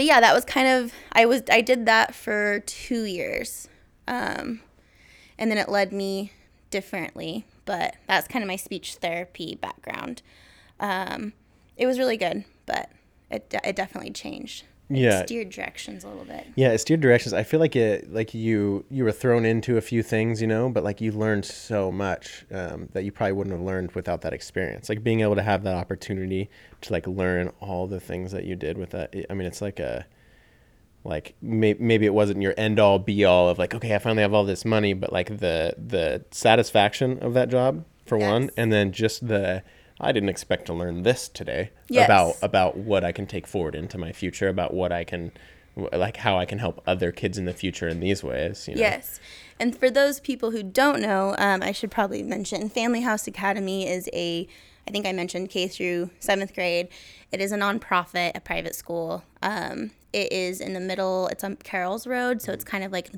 but 0.00 0.06
yeah, 0.06 0.20
that 0.20 0.32
was 0.32 0.46
kind 0.46 0.66
of 0.66 0.94
I 1.12 1.26
was 1.26 1.42
I 1.50 1.60
did 1.60 1.84
that 1.84 2.14
for 2.14 2.60
two 2.60 3.04
years, 3.04 3.68
um, 4.08 4.60
and 5.38 5.50
then 5.50 5.58
it 5.58 5.68
led 5.68 5.92
me 5.92 6.32
differently. 6.70 7.44
But 7.66 7.96
that's 8.06 8.26
kind 8.26 8.42
of 8.42 8.48
my 8.48 8.56
speech 8.56 8.94
therapy 8.94 9.56
background. 9.60 10.22
Um, 10.80 11.34
it 11.76 11.84
was 11.84 11.98
really 11.98 12.16
good, 12.16 12.46
but 12.64 12.90
it 13.30 13.54
it 13.62 13.76
definitely 13.76 14.12
changed. 14.12 14.64
Yeah. 14.90 15.24
steered 15.24 15.50
directions 15.50 16.04
a 16.04 16.08
little 16.08 16.24
bit. 16.24 16.46
Yeah, 16.56 16.76
steered 16.76 17.00
directions. 17.00 17.32
I 17.32 17.42
feel 17.44 17.60
like 17.60 17.76
it, 17.76 18.12
like 18.12 18.34
you, 18.34 18.84
you 18.90 19.04
were 19.04 19.12
thrown 19.12 19.44
into 19.44 19.76
a 19.76 19.80
few 19.80 20.02
things, 20.02 20.42
you 20.42 20.48
know, 20.48 20.68
but 20.68 20.82
like 20.82 21.00
you 21.00 21.12
learned 21.12 21.44
so 21.44 21.92
much 21.92 22.44
um, 22.52 22.88
that 22.92 23.04
you 23.04 23.12
probably 23.12 23.32
wouldn't 23.32 23.54
have 23.56 23.64
learned 23.64 23.92
without 23.92 24.20
that 24.22 24.32
experience. 24.32 24.88
Like 24.88 25.04
being 25.04 25.20
able 25.20 25.36
to 25.36 25.42
have 25.42 25.62
that 25.62 25.74
opportunity 25.74 26.50
to 26.82 26.92
like 26.92 27.06
learn 27.06 27.52
all 27.60 27.86
the 27.86 28.00
things 28.00 28.32
that 28.32 28.44
you 28.44 28.56
did 28.56 28.76
with 28.76 28.90
that. 28.90 29.14
I 29.30 29.34
mean, 29.34 29.46
it's 29.46 29.62
like 29.62 29.78
a, 29.78 30.06
like 31.04 31.34
may, 31.40 31.74
maybe 31.78 32.04
it 32.04 32.14
wasn't 32.14 32.42
your 32.42 32.54
end 32.58 32.78
all 32.78 32.98
be 32.98 33.24
all 33.24 33.48
of 33.48 33.58
like, 33.58 33.74
okay, 33.74 33.94
I 33.94 33.98
finally 33.98 34.22
have 34.22 34.34
all 34.34 34.44
this 34.44 34.64
money, 34.64 34.92
but 34.92 35.12
like 35.12 35.38
the 35.38 35.74
the 35.78 36.24
satisfaction 36.30 37.18
of 37.20 37.34
that 37.34 37.48
job 37.48 37.84
for 38.04 38.18
one, 38.18 38.50
and 38.56 38.72
then 38.72 38.92
just 38.92 39.26
the 39.26 39.62
I 40.00 40.12
didn't 40.12 40.28
expect 40.28 40.66
to 40.66 40.72
learn 40.74 41.02
this 41.02 41.28
today 41.28 41.70
Yes. 41.88 42.06
about 42.06 42.36
about 42.42 42.76
what 42.76 43.04
I 43.04 43.12
can 43.12 43.26
take 43.26 43.46
forward 43.46 43.74
into 43.74 43.98
my 43.98 44.12
future, 44.12 44.48
about 44.48 44.72
what 44.74 44.92
I 44.92 45.04
can 45.04 45.32
like 45.92 46.16
how 46.18 46.38
I 46.38 46.44
can 46.46 46.58
help 46.58 46.82
other 46.86 47.12
kids 47.12 47.38
in 47.38 47.44
the 47.44 47.52
future 47.52 47.88
in 47.88 48.00
these 48.00 48.24
ways. 48.24 48.66
You 48.68 48.74
know? 48.74 48.80
Yes. 48.80 49.20
And 49.58 49.76
for 49.76 49.90
those 49.90 50.20
people 50.20 50.50
who 50.50 50.62
don't 50.62 51.00
know, 51.00 51.34
um, 51.38 51.62
I 51.62 51.72
should 51.72 51.90
probably 51.90 52.22
mention 52.22 52.68
Family 52.68 53.02
House 53.02 53.26
Academy 53.26 53.86
is 53.86 54.08
a, 54.12 54.48
I 54.88 54.90
think 54.90 55.06
I 55.06 55.12
mentioned 55.12 55.50
K 55.50 55.68
through 55.68 56.10
seventh 56.18 56.54
grade. 56.54 56.88
It 57.30 57.40
is 57.40 57.52
a 57.52 57.56
nonprofit, 57.56 58.32
a 58.34 58.40
private 58.40 58.74
school. 58.74 59.22
Um, 59.42 59.92
it 60.12 60.32
is 60.32 60.60
in 60.60 60.72
the 60.72 60.80
middle, 60.80 61.28
it's 61.28 61.44
on 61.44 61.56
Carroll's 61.56 62.06
Road, 62.06 62.42
so 62.42 62.52
it's 62.52 62.64
kind 62.64 62.82
of 62.82 62.90
like 62.90 63.10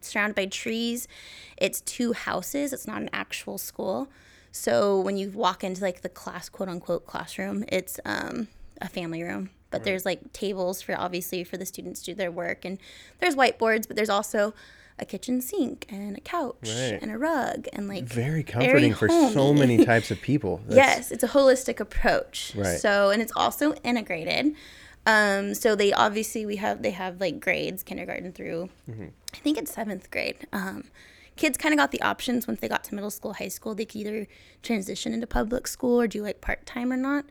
surrounded 0.00 0.36
by 0.36 0.46
trees. 0.46 1.08
It's 1.56 1.80
two 1.80 2.12
houses, 2.12 2.72
it's 2.72 2.86
not 2.86 3.02
an 3.02 3.10
actual 3.12 3.58
school. 3.58 4.08
So 4.56 4.98
when 5.00 5.16
you 5.16 5.30
walk 5.30 5.62
into 5.64 5.82
like 5.82 6.00
the 6.02 6.08
class, 6.08 6.48
quote 6.48 6.68
unquote, 6.68 7.06
classroom, 7.06 7.64
it's 7.68 8.00
um, 8.04 8.48
a 8.80 8.88
family 8.88 9.22
room. 9.22 9.50
But 9.70 9.84
there's 9.84 10.06
like 10.06 10.32
tables 10.32 10.80
for 10.80 10.98
obviously 10.98 11.44
for 11.44 11.58
the 11.58 11.66
students 11.66 12.00
to 12.02 12.12
do 12.12 12.14
their 12.14 12.30
work, 12.30 12.64
and 12.64 12.78
there's 13.18 13.34
whiteboards, 13.36 13.86
but 13.86 13.94
there's 13.96 14.08
also 14.08 14.54
a 14.98 15.04
kitchen 15.04 15.42
sink 15.42 15.84
and 15.90 16.16
a 16.16 16.20
couch 16.20 16.56
Right. 16.62 16.98
and 17.02 17.10
a 17.10 17.18
rug 17.18 17.68
and 17.74 17.86
like 17.86 18.04
Very 18.04 18.42
comforting 18.42 18.94
for 18.94 19.10
so 19.10 19.52
many 19.52 19.84
types 19.92 20.10
of 20.10 20.22
people. 20.22 20.62
That's- 20.66 20.76
yes, 20.96 21.12
it's 21.12 21.22
a 21.22 21.28
holistic 21.28 21.78
approach. 21.80 22.54
Right. 22.56 22.80
So 22.80 23.10
and 23.10 23.20
it's 23.20 23.32
also 23.36 23.74
integrated. 23.84 24.54
Um, 25.04 25.54
so 25.54 25.74
they 25.76 25.92
obviously 25.92 26.46
we 26.46 26.56
have 26.56 26.80
they 26.80 26.92
have 26.92 27.20
like 27.20 27.38
grades 27.40 27.82
kindergarten 27.82 28.32
through 28.32 28.70
Mm-hmm. 28.90 29.08
I 29.34 29.36
think 29.38 29.58
it's 29.58 29.74
seventh 29.74 30.10
grade. 30.10 30.46
Um, 30.54 30.84
kids 31.36 31.56
kind 31.58 31.72
of 31.72 31.78
got 31.78 31.90
the 31.90 32.00
options 32.02 32.46
once 32.46 32.60
they 32.60 32.68
got 32.68 32.84
to 32.84 32.94
middle 32.94 33.10
school, 33.10 33.34
high 33.34 33.48
school. 33.48 33.74
They 33.74 33.84
could 33.84 34.00
either 34.00 34.26
transition 34.62 35.12
into 35.12 35.26
public 35.26 35.66
school 35.66 36.00
or 36.00 36.06
do 36.06 36.22
like 36.22 36.40
part 36.40 36.66
time 36.66 36.92
or 36.92 36.96
not. 36.96 37.24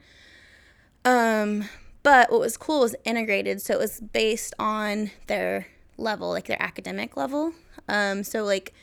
Um, 1.04 1.66
but 2.04 2.32
what 2.32 2.40
was 2.40 2.58
cool 2.58 2.82
was 2.82 2.96
integrated, 3.04 3.62
so 3.62 3.74
it 3.74 3.80
was 3.80 4.00
based 4.00 4.54
on 4.60 5.12
their 5.28 5.68
level, 5.98 6.30
like 6.30 6.46
their 6.46 6.62
academic 6.62 7.18
level. 7.18 7.54
Um, 7.88 8.24
so 8.24 8.44
like 8.44 8.74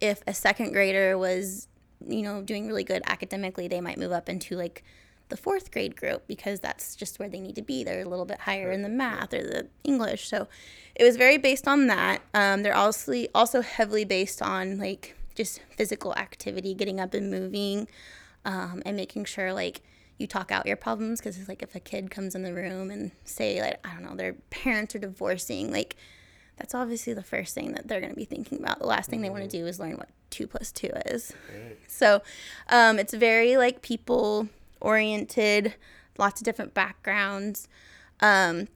if 0.00 0.22
a 0.26 0.34
second 0.34 0.72
grader 0.72 1.16
was, 1.16 1.68
you 2.06 2.22
know, 2.22 2.42
doing 2.42 2.66
really 2.66 2.84
good 2.84 3.02
academically, 3.06 3.68
they 3.68 3.80
might 3.80 3.98
move 3.98 4.12
up 4.12 4.28
into 4.28 4.56
like 4.56 4.84
the 5.28 5.36
fourth 5.36 5.70
grade 5.70 5.96
group 5.96 6.26
because 6.26 6.60
that's 6.60 6.94
just 6.94 7.18
where 7.18 7.28
they 7.28 7.40
need 7.40 7.56
to 7.56 7.62
be. 7.62 7.84
They're 7.84 8.02
a 8.02 8.08
little 8.08 8.24
bit 8.24 8.40
higher 8.40 8.70
in 8.70 8.82
the 8.82 8.88
math 8.88 9.34
or 9.34 9.42
the 9.42 9.66
English. 9.84 10.28
So 10.28 10.48
it 10.94 11.04
was 11.04 11.16
very 11.16 11.38
based 11.38 11.66
on 11.66 11.86
that. 11.88 12.22
Um, 12.34 12.62
they're 12.62 12.74
also 12.74 13.24
also 13.34 13.60
heavily 13.60 14.04
based 14.04 14.40
on 14.40 14.78
like 14.78 15.16
just 15.34 15.60
physical 15.76 16.14
activity, 16.14 16.74
getting 16.74 17.00
up 17.00 17.14
and 17.14 17.30
moving, 17.30 17.88
um, 18.44 18.82
and 18.86 18.96
making 18.96 19.24
sure 19.24 19.52
like 19.52 19.82
you 20.18 20.26
talk 20.26 20.50
out 20.50 20.66
your 20.66 20.76
problems 20.76 21.20
because 21.20 21.38
it's 21.38 21.48
like 21.48 21.62
if 21.62 21.74
a 21.74 21.80
kid 21.80 22.10
comes 22.10 22.34
in 22.34 22.42
the 22.42 22.54
room 22.54 22.90
and 22.90 23.10
say 23.24 23.60
like 23.60 23.86
I 23.86 23.92
don't 23.92 24.04
know 24.04 24.16
their 24.16 24.32
parents 24.50 24.94
are 24.94 24.98
divorcing 24.98 25.70
like 25.70 25.96
that's 26.56 26.74
obviously 26.74 27.12
the 27.12 27.22
first 27.22 27.54
thing 27.54 27.72
that 27.72 27.86
they're 27.86 28.00
going 28.00 28.12
to 28.12 28.16
be 28.16 28.24
thinking 28.24 28.58
about. 28.58 28.78
The 28.78 28.86
last 28.86 29.10
thing 29.10 29.20
they 29.20 29.28
want 29.28 29.42
to 29.42 29.48
do 29.48 29.66
is 29.66 29.78
learn 29.78 29.98
what 29.98 30.08
two 30.30 30.46
plus 30.46 30.72
two 30.72 30.90
is. 31.06 31.34
So 31.86 32.22
um, 32.70 32.98
it's 32.98 33.12
very 33.12 33.58
like 33.58 33.82
people 33.82 34.48
oriented, 34.86 35.74
lots 36.18 36.40
of 36.40 36.44
different 36.44 36.72
backgrounds. 36.74 37.68
Um, 38.20 38.68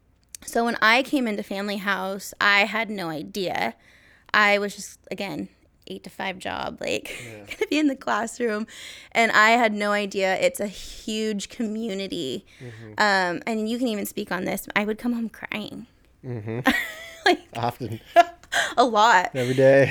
so 0.44 0.64
when 0.64 0.76
I 0.82 1.02
came 1.02 1.26
into 1.28 1.42
Family 1.42 1.76
House, 1.76 2.34
I 2.40 2.60
had 2.64 2.90
no 2.90 3.08
idea. 3.08 3.74
I 4.34 4.58
was 4.58 4.74
just 4.74 4.98
again 5.10 5.48
eight 5.86 6.04
to 6.04 6.10
five 6.10 6.38
job, 6.38 6.78
like 6.80 7.10
gonna 7.46 7.66
be 7.68 7.78
in 7.78 7.86
the 7.88 7.96
classroom, 7.96 8.66
and 9.12 9.32
I 9.32 9.50
had 9.50 9.72
no 9.72 9.92
idea. 9.92 10.36
It's 10.38 10.60
a 10.60 10.66
huge 10.68 11.48
community, 11.48 12.44
um, 12.98 13.42
and 13.46 13.68
you 13.68 13.78
can 13.78 13.88
even 13.88 14.06
speak 14.06 14.30
on 14.32 14.44
this. 14.44 14.68
I 14.76 14.84
would 14.84 14.98
come 14.98 15.12
home 15.14 15.28
crying 15.30 15.86
like 17.24 17.40
Often, 17.56 18.00
a 18.76 18.84
lot. 18.84 19.30
every 19.34 19.54
day. 19.54 19.90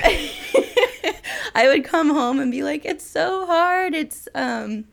I 1.54 1.66
would 1.68 1.84
come 1.84 2.10
home 2.10 2.38
and 2.40 2.50
be 2.52 2.62
like, 2.62 2.84
it's 2.84 3.04
so 3.04 3.44
hard. 3.46 3.94
It's 3.94 4.28
um 4.34 4.84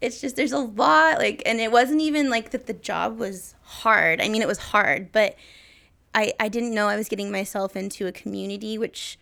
it's 0.00 0.20
just 0.20 0.36
there's 0.36 0.52
a 0.52 0.58
lot 0.58 1.18
like 1.18 1.42
and 1.44 1.60
it 1.60 1.72
wasn't 1.72 2.00
even 2.00 2.30
like 2.30 2.50
that 2.50 2.66
the 2.66 2.72
job 2.72 3.18
was 3.18 3.54
hard. 3.62 4.20
I 4.20 4.28
mean 4.28 4.42
it 4.42 4.48
was 4.48 4.58
hard, 4.58 5.10
but 5.12 5.34
I 6.14 6.32
I 6.38 6.48
didn't 6.48 6.74
know 6.74 6.88
I 6.88 6.96
was 6.96 7.08
getting 7.08 7.30
myself 7.30 7.76
into 7.76 8.06
a 8.06 8.12
community 8.12 8.78
which 8.78 9.18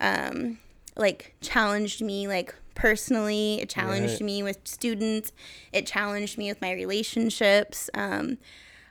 um 0.00 0.58
like 0.96 1.34
challenged 1.40 2.00
me 2.02 2.26
like 2.26 2.54
personally, 2.74 3.60
it 3.60 3.68
challenged 3.70 4.14
Right. 4.14 4.26
me 4.26 4.42
with 4.42 4.58
students, 4.64 5.32
it 5.72 5.86
challenged 5.86 6.36
me 6.38 6.48
with 6.48 6.60
my 6.60 6.72
relationships. 6.72 7.90
Um 7.94 8.38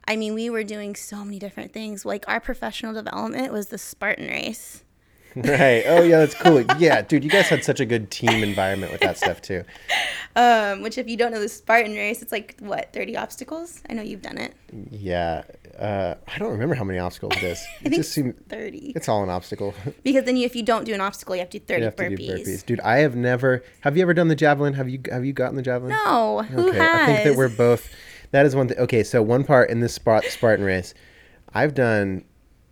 I 0.08 0.16
mean, 0.16 0.36
we 0.36 0.52
were 0.52 0.64
doing 0.64 0.96
so 0.96 1.26
many 1.26 1.40
different 1.40 1.74
things. 1.74 2.06
Like 2.06 2.26
our 2.28 2.40
professional 2.40 2.94
development 2.94 3.52
was 3.52 3.68
the 3.70 3.80
Spartan 3.80 4.28
race. 4.28 4.84
Right. 5.36 5.84
Oh 5.86 6.02
yeah, 6.02 6.20
that's 6.20 6.36
cool. 6.36 6.64
Yeah, 6.78 7.02
dude, 7.02 7.24
you 7.24 7.30
guys 7.30 7.48
had 7.48 7.64
such 7.64 7.80
a 7.80 7.86
good 7.86 8.10
team 8.12 8.44
environment 8.44 8.92
with 8.92 9.02
that 9.02 9.18
stuff 9.18 9.42
too. 9.42 9.64
Um, 10.38 10.82
which, 10.82 10.98
if 10.98 11.08
you 11.08 11.16
don't 11.16 11.32
know 11.32 11.40
the 11.40 11.48
Spartan 11.48 11.94
race, 11.96 12.22
it's 12.22 12.34
like 12.34 12.58
what 12.60 12.92
thirty 12.92 13.16
obstacles. 13.16 13.82
I 13.90 13.94
know 13.94 14.02
you've 14.02 14.22
done 14.22 14.38
it. 14.38 14.54
Yeah. 14.92 15.44
Uh, 15.80 16.16
I 16.28 16.38
don't 16.40 16.52
remember 16.52 16.76
how 16.76 16.84
many 16.84 17.00
obstacles 17.00 17.38
it 17.38 17.44
is. 17.44 17.60
I 17.76 17.76
It 17.80 17.82
think 17.84 17.96
just 17.96 18.12
seemed 18.12 18.36
thirty. 18.50 18.92
it's 18.98 19.08
all 19.08 19.24
an 19.24 19.30
obstacle. 19.30 19.74
Because 20.04 20.26
then, 20.26 20.36
you, 20.36 20.46
if 20.46 20.54
you 20.54 20.62
don't 20.62 20.84
do 20.84 20.94
an 20.94 21.00
obstacle, 21.00 21.36
you 21.38 21.40
have 21.40 21.50
to 21.52 21.60
do 21.60 21.64
thirty 21.66 21.80
you 21.84 21.86
have 21.86 21.96
to 21.96 22.10
do 22.10 22.18
burpees, 22.18 22.66
dude. 22.66 22.82
I 22.82 22.98
have 22.98 23.16
never. 23.16 23.64
Have 23.80 23.96
you 23.96 24.02
ever 24.02 24.14
done 24.14 24.28
the 24.28 24.36
javelin? 24.36 24.74
Have 24.74 24.90
you 24.90 25.00
Have 25.10 25.24
you 25.24 25.32
gotten 25.32 25.56
the 25.56 25.62
javelin? 25.62 25.92
No, 25.92 26.42
who 26.44 26.68
okay, 26.68 26.80
has? 26.80 27.02
I 27.02 27.06
think 27.06 27.24
that 27.30 27.38
we're 27.38 27.48
both. 27.48 27.90
That 28.32 28.46
is 28.46 28.58
one 28.58 28.68
thing. 28.68 28.78
Okay, 28.80 29.04
so 29.04 29.22
one 29.22 29.46
part 29.46 29.70
in 29.70 29.80
this 29.80 29.94
Spartan 29.94 30.66
race, 30.66 30.94
I've 31.54 31.74
done. 31.74 32.26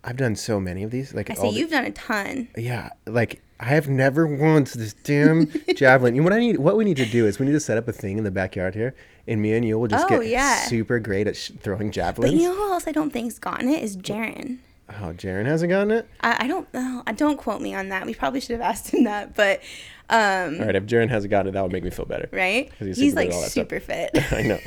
I've 0.04 0.16
done 0.16 0.36
so 0.36 0.60
many 0.60 0.82
of 0.82 0.90
these. 0.90 1.14
Like 1.14 1.30
I 1.30 1.34
say 1.34 1.48
you've 1.50 1.70
done 1.70 1.84
a 1.84 1.90
ton. 1.90 2.48
Yeah, 2.56 2.90
like 3.06 3.40
I 3.58 3.64
have 3.66 3.88
never 3.88 4.26
once 4.26 4.74
this 4.74 4.92
damn 4.92 5.50
javelin. 5.76 6.14
You 6.14 6.20
know 6.20 6.24
what 6.24 6.32
I 6.34 6.40
need? 6.40 6.58
What 6.58 6.76
we 6.76 6.84
need 6.84 6.98
to 6.98 7.06
do 7.06 7.26
is 7.26 7.38
we 7.38 7.46
need 7.46 7.52
to 7.52 7.60
set 7.60 7.78
up 7.78 7.88
a 7.88 7.92
thing 7.92 8.18
in 8.18 8.24
the 8.24 8.30
backyard 8.30 8.74
here, 8.74 8.94
and 9.26 9.40
me 9.40 9.54
and 9.54 9.64
you 9.66 9.78
will 9.78 9.88
just 9.88 10.04
Oh, 10.06 10.08
get 10.20 10.26
yeah. 10.26 10.56
super 10.66 10.98
great 10.98 11.26
at 11.26 11.36
sh- 11.36 11.52
throwing 11.60 11.90
javelins. 11.90 12.32
But 12.34 12.38
you 12.40 12.48
know 12.48 12.54
who 12.54 12.72
else 12.72 12.86
I 12.86 12.92
don't 12.92 13.10
think's 13.12 13.38
gotten 13.38 13.68
it 13.70 13.82
is 13.82 13.96
Jaren. 13.96 14.58
Oh, 14.88 15.14
Jaron 15.14 15.46
hasn't 15.46 15.70
gotten 15.70 15.90
it. 15.90 16.08
I, 16.20 16.44
I 16.44 16.46
don't 16.46 16.72
know. 16.74 17.02
I 17.06 17.12
don't 17.12 17.38
quote 17.38 17.62
me 17.62 17.74
on 17.74 17.88
that. 17.88 18.04
We 18.04 18.14
probably 18.14 18.40
should 18.40 18.52
have 18.52 18.60
asked 18.60 18.92
him 18.92 19.04
that, 19.04 19.34
but 19.34 19.62
um, 20.10 20.60
All 20.60 20.66
right, 20.66 20.76
if 20.76 20.84
Jaron 20.84 21.08
hasn't 21.08 21.30
got 21.30 21.46
it, 21.46 21.54
that 21.54 21.62
would 21.62 21.72
make 21.72 21.82
me 21.82 21.90
feel 21.90 22.04
better. 22.04 22.28
Right? 22.30 22.70
he's 22.78 22.98
He's, 22.98 23.14
like 23.14 23.32
super 23.32 23.80
fit. 23.80 24.10
I 24.32 24.42
know. 24.42 24.58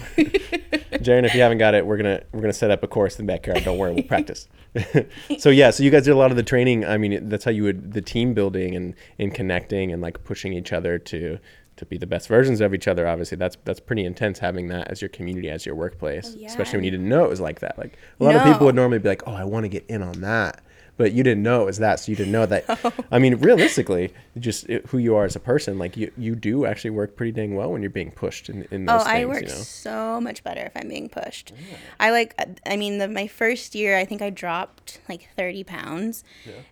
Jaron, 0.98 1.26
if 1.26 1.36
you 1.36 1.42
haven't 1.42 1.60
got 1.60 1.76
it, 1.76 1.86
we're 1.86 1.98
gonna 1.98 2.24
we're 2.32 2.42
gonna 2.42 2.54
set 2.54 2.72
up 2.72 2.82
a 2.84 2.88
course 2.88 3.20
in 3.20 3.26
the 3.26 3.32
backyard. 3.32 3.64
Don't 3.64 3.78
worry, 3.78 3.94
we'll 3.94 4.04
practice. 4.08 4.48
so 5.38 5.50
yeah, 5.50 5.70
so 5.70 5.84
you 5.84 5.92
guys 5.92 6.06
did 6.06 6.12
a 6.12 6.18
lot 6.18 6.32
of 6.32 6.38
the 6.38 6.44
training. 6.44 6.86
I 6.86 6.98
mean, 6.98 7.30
that's 7.30 7.46
how 7.46 7.52
you 7.52 7.64
would 7.64 7.94
the 7.94 8.02
team 8.02 8.34
building 8.34 8.76
and 8.76 8.96
and 9.20 9.34
connecting 9.34 9.92
and 9.92 10.02
like 10.02 10.24
pushing 10.24 10.54
each 10.54 10.74
other 10.74 10.98
to 10.98 11.38
to 11.78 11.86
be 11.86 11.98
the 11.98 12.08
best 12.08 12.28
versions 12.28 12.60
of 12.62 12.74
each 12.74 12.88
other. 12.88 13.08
Obviously, 13.08 13.38
that's 13.38 13.58
that's 13.64 13.80
pretty 13.80 14.04
intense 14.06 14.40
having 14.40 14.68
that 14.68 14.90
as 14.90 15.02
your 15.02 15.10
community, 15.10 15.50
as 15.50 15.66
your 15.66 15.76
workplace, 15.76 16.34
Oh, 16.36 16.40
yeah. 16.40 16.48
especially 16.48 16.78
when 16.78 16.84
you 16.86 16.92
didn't 16.92 17.10
know 17.10 17.24
it 17.24 17.30
was 17.30 17.40
like 17.42 17.60
that. 17.62 17.78
Like 17.78 17.98
a 18.20 18.24
lot 18.24 18.36
of 18.36 18.44
people 18.44 18.66
would 18.66 18.76
normally 18.76 19.00
be 19.00 19.10
like, 19.10 19.24
"Oh, 19.26 19.34
I 19.34 19.44
want 19.46 19.64
to 19.64 19.70
get 19.70 19.86
in 19.88 20.02
on 20.02 20.22
that." 20.22 20.62
But 20.98 21.12
you 21.14 21.22
didn't 21.22 21.44
know 21.44 21.62
it 21.62 21.66
was 21.66 21.78
that, 21.78 22.00
so 22.00 22.10
you 22.12 22.16
didn't 22.16 22.32
know 22.32 22.48
that. 22.48 22.66
I 23.12 23.20
mean, 23.20 23.36
realistically, 23.36 24.12
just 24.40 24.68
it, 24.68 24.88
who 24.88 24.98
you 24.98 25.16
are 25.16 25.26
as 25.26 25.36
a 25.36 25.40
person, 25.40 25.78
like 25.78 25.96
you, 25.96 26.12
you 26.18 26.34
do 26.36 26.66
actually 26.66 26.90
work 26.90 27.16
pretty 27.16 27.32
dang 27.34 27.54
well 27.56 27.72
when 27.72 27.84
you're 27.84 27.92
being 27.92 28.10
pushed 28.10 28.50
in, 28.50 28.68
in 28.72 28.86
those 28.86 29.02
Oh, 29.02 29.06
things. 29.06 29.16
I 29.22 29.26
work 29.26 29.42
you 29.44 29.48
know? 29.50 29.54
so 29.54 30.20
much 30.20 30.44
better 30.44 30.62
if 30.62 30.72
I'm 30.76 30.88
being 30.90 31.08
pushed. 31.08 31.54
I 32.00 32.10
like, 32.10 32.34
I 32.66 32.78
mean, 32.78 32.98
the, 32.98 33.08
my 33.08 33.28
first 33.28 33.76
year, 33.76 33.96
I 33.96 34.06
think 34.06 34.24
I 34.24 34.32
dropped 34.32 35.00
like 35.08 35.30
30 35.38 35.64
pounds. 35.66 36.24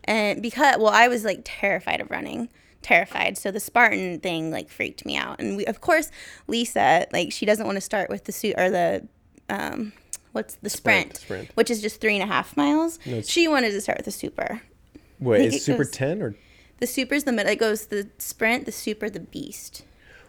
And 0.05 0.41
because, 0.41 0.77
well, 0.79 0.87
I 0.91 1.07
was 1.07 1.23
like 1.23 1.41
terrified 1.43 2.01
of 2.01 2.09
running, 2.09 2.49
terrified. 2.85 3.37
So 3.37 3.51
the 3.51 3.59
Spartan 3.59 4.19
thing 4.19 4.51
like 4.51 4.69
freaked 4.69 5.05
me 5.05 5.17
out. 5.17 5.39
And 5.39 5.57
we, 5.57 5.65
of 5.65 5.81
course, 5.81 6.11
Lisa, 6.47 7.07
like, 7.11 7.31
she 7.31 7.45
doesn't 7.45 7.65
want 7.65 7.75
to 7.77 7.81
start 7.81 8.09
with 8.09 8.25
the 8.25 8.31
suit 8.31 8.53
or 8.57 8.69
the, 8.69 9.07
um, 9.49 9.91
what's 10.31 10.55
the 10.61 10.69
sprint, 10.69 11.17
Sprint, 11.17 11.45
sprint. 11.47 11.55
which 11.55 11.71
is 11.71 11.81
just 11.81 11.99
three 11.99 12.15
and 12.15 12.23
a 12.23 12.31
half 12.31 12.55
miles. 12.55 12.99
it's- 13.05 13.27
she 13.27 13.47
wanted 13.47 13.71
to 13.71 13.81
start 13.81 13.97
with 13.97 14.05
the 14.05 14.11
super. 14.11 14.61
Wait, 15.19 15.53
is 15.53 15.65
Super 15.65 15.83
goes- 15.85 15.91
10 15.91 16.21
or 16.21 16.35
The 16.79 16.87
super's 16.87 17.23
the 17.23 17.31
middle. 17.31 17.51
It 17.51 17.57
goes 17.59 17.85
the 17.87 18.09
sprint, 18.17 18.65
the 18.65 18.71
super, 18.71 19.09
the 19.09 19.21
beast. 19.21 19.83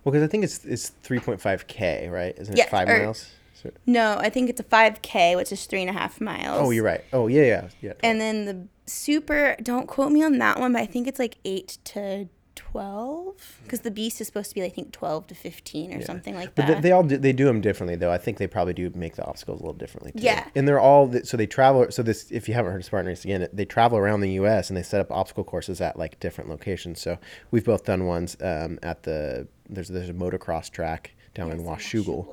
well? 0.04 0.12
Because 0.12 0.24
I 0.24 0.28
think 0.30 0.44
it's 0.44 0.64
it's 0.64 0.92
3.5k, 1.02 2.08
right? 2.10 2.34
Isn't 2.38 2.54
it 2.54 2.58
Yeah, 2.58 2.68
five 2.68 2.88
or- 2.88 2.98
miles? 2.98 3.26
So, 3.62 3.70
No, 3.86 4.16
I 4.20 4.28
think 4.30 4.48
it's 4.50 4.60
a 4.60 4.64
5K, 4.64 5.34
which 5.34 5.50
is 5.50 5.64
three 5.66 5.80
and 5.80 5.90
a 5.90 5.92
half 5.92 6.20
miles. 6.20 6.60
oh, 6.60 6.70
you're 6.70 6.84
right. 6.84 7.02
Oh, 7.12 7.26
yeah, 7.26 7.42
yeah, 7.42 7.68
yeah. 7.80 7.92
And 8.02 8.20
then 8.20 8.44
the 8.44 8.68
super, 8.86 9.56
don't 9.62 9.86
quote 9.88 10.12
me 10.12 10.22
on 10.22 10.38
that 10.38 10.60
one, 10.60 10.72
but 10.74 10.82
I 10.82 10.86
think 10.86 11.08
it's 11.08 11.18
like 11.18 11.36
8 11.44 11.78
to 11.84 12.28
12. 12.56 13.60
Because 13.62 13.80
the 13.80 13.90
beast 13.90 14.20
is 14.20 14.26
supposed 14.26 14.48
to 14.50 14.54
be, 14.54 14.62
I 14.64 14.68
think, 14.68 14.92
12 14.92 15.28
to 15.28 15.34
15 15.34 15.92
or 15.94 16.02
something 16.02 16.34
like 16.34 16.54
But 16.54 16.66
that. 16.66 16.74
they, 16.76 16.88
they 16.88 16.92
all 16.92 17.02
do, 17.04 17.16
they 17.16 17.32
do 17.32 17.44
them 17.44 17.60
differently 17.60 17.94
though. 17.96 18.10
I 18.10 18.18
think 18.18 18.38
they 18.38 18.46
probably 18.46 18.74
do 18.74 18.90
make 18.94 19.16
the 19.16 19.24
obstacles 19.24 19.60
a 19.60 19.62
little 19.62 19.78
differently. 19.78 20.12
Too. 20.12 20.24
Yeah. 20.24 20.48
and 20.54 20.66
they're 20.66 20.80
all 20.80 21.12
so 21.22 21.36
they 21.36 21.46
travel. 21.46 21.86
So 21.90 22.02
this, 22.02 22.30
if 22.32 22.48
you 22.48 22.54
haven't 22.54 22.72
heard 22.72 22.80
of 22.80 22.84
Spartan 22.86 23.06
Race 23.06 23.24
again, 23.24 23.46
they 23.52 23.64
travel 23.64 23.98
around 23.98 24.20
the 24.22 24.32
U.S. 24.32 24.70
and 24.70 24.76
they 24.76 24.82
set 24.82 25.00
up 25.00 25.10
obstacle 25.12 25.44
courses 25.44 25.80
at 25.80 25.98
like 25.98 26.18
different 26.18 26.50
locations. 26.50 27.00
So 27.00 27.18
we've 27.50 27.64
both 27.64 27.84
done 27.84 28.06
ones 28.06 28.36
um, 28.40 28.78
at 28.82 29.04
the 29.04 29.46
there's 29.68 29.88
there's 29.88 30.08
a 30.10 30.14
motocross 30.14 30.70
track 30.70 31.12
down 31.34 31.50
in 31.52 31.62
Washougal. 31.62 32.26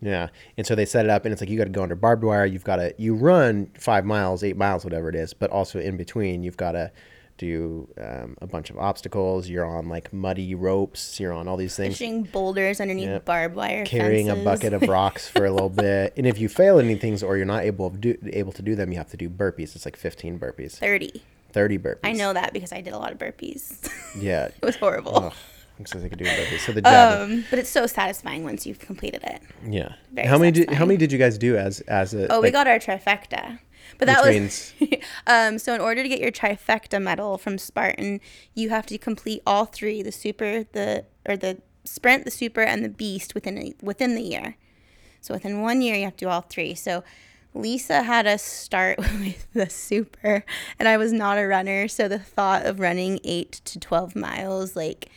Yeah, 0.00 0.28
and 0.58 0.66
so 0.66 0.74
they 0.74 0.84
set 0.84 1.06
it 1.06 1.10
up, 1.10 1.24
and 1.24 1.32
it's 1.32 1.40
like 1.40 1.48
you 1.48 1.56
got 1.56 1.64
to 1.64 1.70
go 1.70 1.82
under 1.82 1.94
barbed 1.94 2.24
wire. 2.24 2.44
You've 2.44 2.64
got 2.64 2.76
to 2.76 2.94
you 2.98 3.14
run 3.14 3.70
five 3.78 4.04
miles, 4.04 4.44
eight 4.44 4.56
miles, 4.56 4.84
whatever 4.84 5.08
it 5.08 5.14
is, 5.14 5.32
but 5.32 5.50
also 5.50 5.78
in 5.80 5.96
between 5.96 6.42
you've 6.42 6.58
got 6.58 6.72
to 6.72 6.92
do 7.36 7.88
um, 8.00 8.36
a 8.40 8.46
bunch 8.46 8.70
of 8.70 8.78
obstacles. 8.78 9.48
You're 9.48 9.64
on 9.64 9.88
like 9.88 10.12
muddy 10.12 10.54
ropes. 10.54 11.18
You're 11.18 11.32
on 11.32 11.48
all 11.48 11.56
these 11.56 11.74
things 11.76 11.94
Pushing 11.94 12.22
boulders 12.22 12.80
underneath 12.80 13.08
Yep. 13.08 13.24
barbed 13.24 13.56
wire 13.56 13.84
carrying 13.84 14.30
a 14.30 14.36
bucket 14.36 14.72
of 14.72 14.82
rocks 14.88 15.28
for 15.28 15.44
a 15.44 15.50
little 15.50 15.68
bit. 15.70 16.14
And 16.16 16.26
if 16.26 16.38
you 16.38 16.48
fail 16.48 16.78
any 16.78 16.94
things 16.94 17.22
or 17.22 17.36
you're 17.36 17.46
not 17.46 17.64
able 17.64 17.90
to 17.90 17.96
do 17.96 18.16
able 18.32 18.52
to 18.52 18.62
do 18.62 18.74
them, 18.76 18.92
you 18.92 18.98
have 18.98 19.10
to 19.10 19.16
do 19.16 19.28
burpees. 19.28 19.74
It's 19.74 19.84
like 19.84 19.96
15 19.96 20.38
burpees, 20.38 20.72
30. 20.76 21.22
30 21.52 21.78
burpees. 21.78 21.98
I 22.04 22.12
know 22.12 22.32
that 22.32 22.52
because 22.52 22.72
I 22.72 22.80
did 22.80 22.92
a 22.92 22.98
lot 22.98 23.12
of 23.12 23.18
burpees. 23.18 23.88
Yeah. 24.20 24.46
it 24.46 24.64
was 24.64 24.76
horrible. 24.76 25.16
Ugh, 25.16 25.32
I'm 25.76 25.86
so 25.86 25.98
sick 25.98 26.12
of 26.12 26.18
doing 26.18 26.30
burpees. 26.30 26.60
So 26.60 26.70
the 26.72 26.82
javelin. 26.82 27.32
Um, 27.38 27.44
but 27.50 27.58
it's 27.58 27.68
so 27.68 27.88
satisfying 27.88 28.44
once 28.44 28.64
you've 28.64 28.78
completed 28.78 29.24
it. 29.24 29.42
yeah. 29.68 29.94
very 30.12 30.28
How 30.28 30.38
many 30.38 30.52
did 30.52 30.70
how 30.70 30.84
many 30.86 30.96
did 30.96 31.10
you 31.10 31.18
guys 31.18 31.36
do 31.36 31.56
as 31.56 31.80
as 31.80 32.14
a 32.14 32.32
Oh, 32.32 32.40
we 32.40 32.52
got 32.52 32.68
our 32.68 32.78
trifecta. 32.78 33.58
But 33.98 34.06
that 34.06 34.24
which 34.24 34.40
was 34.40 34.74
means 34.80 35.02
um, 35.26 35.58
so 35.58 35.74
in 35.74 35.80
order 35.80 36.02
to 36.02 36.08
get 36.08 36.20
your 36.20 36.32
trifecta 36.32 37.00
medal 37.00 37.38
from 37.38 37.58
Spartan, 37.58 38.20
you 38.54 38.70
have 38.70 38.86
to 38.86 38.98
complete 38.98 39.42
all 39.46 39.64
three: 39.64 40.02
the 40.02 40.12
super, 40.12 40.64
the 40.72 41.04
or 41.26 41.36
the 41.36 41.58
sprint, 41.84 42.24
the 42.24 42.30
super, 42.30 42.62
and 42.62 42.84
the 42.84 42.88
beast 42.88 43.34
within 43.34 43.58
a, 43.58 43.74
within 43.82 44.14
the 44.14 44.22
year. 44.22 44.56
So 45.20 45.34
within 45.34 45.62
one 45.62 45.80
year, 45.80 45.96
you 45.96 46.04
have 46.04 46.16
to 46.16 46.26
do 46.26 46.28
all 46.28 46.42
three. 46.42 46.74
So 46.74 47.02
Lisa 47.54 48.02
had 48.02 48.26
us 48.26 48.42
start 48.42 48.98
with 48.98 49.46
the 49.52 49.70
super, 49.70 50.44
and 50.78 50.88
I 50.88 50.96
was 50.96 51.12
not 51.12 51.38
a 51.38 51.46
runner, 51.46 51.88
so 51.88 52.08
the 52.08 52.18
thought 52.18 52.66
of 52.66 52.80
running 52.80 53.20
eight 53.24 53.60
to 53.64 53.78
twelve 53.78 54.16
miles 54.16 54.76
like 54.76 55.08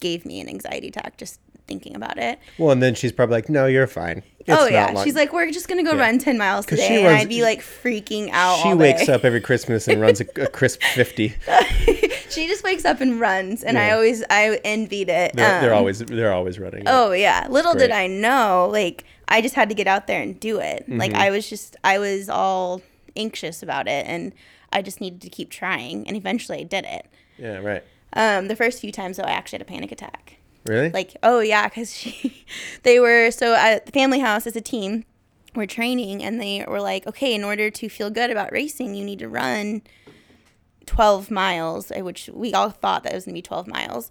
gave 0.00 0.24
me 0.24 0.40
an 0.40 0.48
anxiety 0.48 0.88
attack 0.88 1.18
just 1.18 1.40
thinking 1.70 1.94
about 1.94 2.18
it. 2.18 2.38
well, 2.58 2.72
and 2.72 2.82
then 2.82 2.94
she's 2.96 3.12
probably 3.12 3.36
like, 3.36 3.48
"No, 3.48 3.66
you're 3.66 3.86
fine." 3.86 4.22
It's 4.40 4.48
oh 4.50 4.66
yeah, 4.66 4.90
long." 4.92 5.04
she's 5.04 5.14
like, 5.14 5.32
we're 5.32 5.50
just 5.52 5.68
gonna 5.68 5.84
go 5.84 5.92
Yeah. 5.92 6.00
run 6.00 6.18
ten 6.18 6.36
miles 6.36 6.66
today, 6.66 7.04
and 7.06 7.14
I'd 7.16 7.28
be 7.28 7.42
like 7.42 7.60
freaking 7.60 8.28
out. 8.32 8.58
she 8.62 8.74
wakes 8.74 9.08
up 9.08 9.24
every 9.24 9.40
Christmas 9.40 9.86
and 9.88 10.00
runs 10.00 10.20
a, 10.20 10.26
a 10.42 10.46
crisp 10.48 10.82
50. 10.82 11.28
she 12.30 12.46
just 12.48 12.64
wakes 12.64 12.84
up 12.84 13.00
and 13.00 13.20
runs, 13.20 13.62
and 13.62 13.78
I 13.78 13.92
always 13.92 14.22
I 14.28 14.60
envied 14.64 15.08
it. 15.08 15.32
They're, 15.34 15.60
they're 15.60 15.72
Um, 15.72 15.78
always 15.78 16.00
they're 16.00 16.32
always 16.32 16.58
running. 16.58 16.84
Oh 16.86 17.12
yeah, 17.12 17.46
little 17.48 17.74
did. 17.74 17.90
I 17.92 18.06
know, 18.08 18.68
like 18.72 19.04
I 19.28 19.40
just 19.40 19.54
had 19.54 19.68
to 19.68 19.74
get 19.76 19.86
out 19.86 20.06
there 20.08 20.20
and 20.20 20.38
do 20.40 20.58
it. 20.58 20.84
Like 20.88 21.12
Mm-hmm. 21.12 21.20
I 21.20 21.30
was 21.30 21.48
just 21.48 21.76
I 21.84 21.98
was 21.98 22.28
all 22.28 22.82
anxious 23.16 23.62
about 23.62 23.86
it, 23.86 24.06
and 24.06 24.32
I 24.72 24.82
just 24.82 25.00
needed 25.00 25.20
to 25.22 25.28
keep 25.28 25.50
trying, 25.50 26.06
and 26.08 26.16
eventually 26.16 26.58
I 26.60 26.62
did 26.64 26.84
it. 26.86 27.06
Yeah, 27.38 27.58
right. 27.58 27.84
Um, 28.12 28.48
the 28.48 28.56
first 28.56 28.80
few 28.80 28.90
times 28.90 29.18
though, 29.18 29.22
I 29.24 29.30
actually 29.30 29.58
had 29.58 29.62
a 29.62 29.70
panic 29.70 29.92
attack. 29.92 30.36
Really? 30.64 30.90
Like, 30.90 31.16
oh 31.22 31.40
yeah, 31.40 31.68
because 31.68 31.94
she, 31.94 32.44
they 32.82 33.00
were 33.00 33.30
so 33.30 33.54
at 33.54 33.86
the 33.86 33.92
family 33.92 34.20
house 34.20 34.46
as 34.46 34.56
a 34.56 34.60
team, 34.60 35.04
we're 35.54 35.66
training, 35.66 36.22
and 36.22 36.40
they 36.40 36.64
were 36.66 36.80
like, 36.80 37.06
okay, 37.06 37.34
in 37.34 37.42
order 37.44 37.70
to 37.70 37.88
feel 37.88 38.10
good 38.10 38.30
about 38.30 38.52
racing, 38.52 38.94
you 38.94 39.04
need 39.04 39.18
to 39.20 39.28
run 39.28 39.82
twelve 40.86 41.30
miles, 41.30 41.90
uh, 41.90 42.00
which 42.00 42.30
we 42.32 42.52
all 42.52 42.70
thought 42.70 43.02
that 43.04 43.12
it 43.12 43.14
was 43.14 43.24
gonna 43.24 43.34
be 43.34 43.42
twelve 43.42 43.66
miles. 43.66 44.10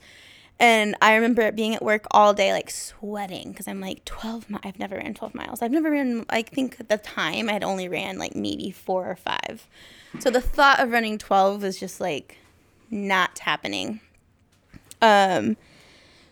And 0.61 0.95
I 1.01 1.15
remember 1.15 1.49
being 1.53 1.73
at 1.73 1.81
work 1.81 2.05
all 2.11 2.33
day, 2.33 2.51
like 2.51 2.69
sweating, 2.69 3.51
because 3.51 3.65
I'm 3.65 3.79
like, 3.79 4.03
12 4.03 4.49
mi- 4.49 4.59
I've 4.61 4.77
never 4.77 4.97
ran 4.97 5.13
12 5.13 5.33
miles. 5.33 5.61
I've 5.61 5.71
never 5.71 5.89
ran, 5.89 6.25
I 6.29 6.41
think 6.41 6.81
at 6.81 6.89
the 6.89 6.97
time 6.97 7.47
I 7.47 7.53
had 7.53 7.63
only 7.63 7.87
ran 7.87 8.17
like 8.17 8.35
maybe 8.35 8.69
four 8.69 9.09
or 9.09 9.15
five. 9.15 9.65
So 10.19 10.29
the 10.29 10.41
thought 10.41 10.81
of 10.81 10.91
running 10.91 11.17
12 11.17 11.61
was 11.61 11.79
just 11.79 12.01
like 12.01 12.39
not 12.91 13.39
happening. 13.39 14.01
Um, 15.01 15.55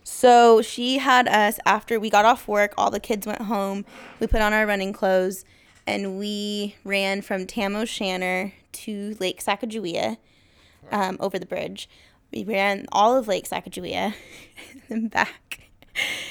so 0.09 0.61
she 0.61 0.99
had 0.99 1.27
us 1.27 1.59
after 1.65 1.99
we 1.99 2.09
got 2.09 2.23
off 2.23 2.47
work, 2.47 2.73
all 2.77 2.89
the 2.89 2.97
kids 2.97 3.27
went 3.27 3.41
home. 3.41 3.83
We 4.21 4.27
put 4.27 4.41
on 4.41 4.53
our 4.53 4.65
running 4.65 4.93
clothes 4.93 5.43
and 5.85 6.17
we 6.17 6.77
ran 6.85 7.21
from 7.21 7.45
Tam 7.45 7.75
O'Shanter 7.75 8.53
to 8.71 9.17
Lake 9.19 9.43
Sacagawea 9.43 10.15
um, 10.93 11.17
over 11.19 11.37
the 11.37 11.45
bridge. 11.45 11.89
We 12.31 12.45
ran 12.45 12.85
all 12.93 13.17
of 13.17 13.27
Lake 13.27 13.49
Sacagawea 13.49 14.13
and 14.71 14.81
then 14.87 15.07
back. 15.09 15.59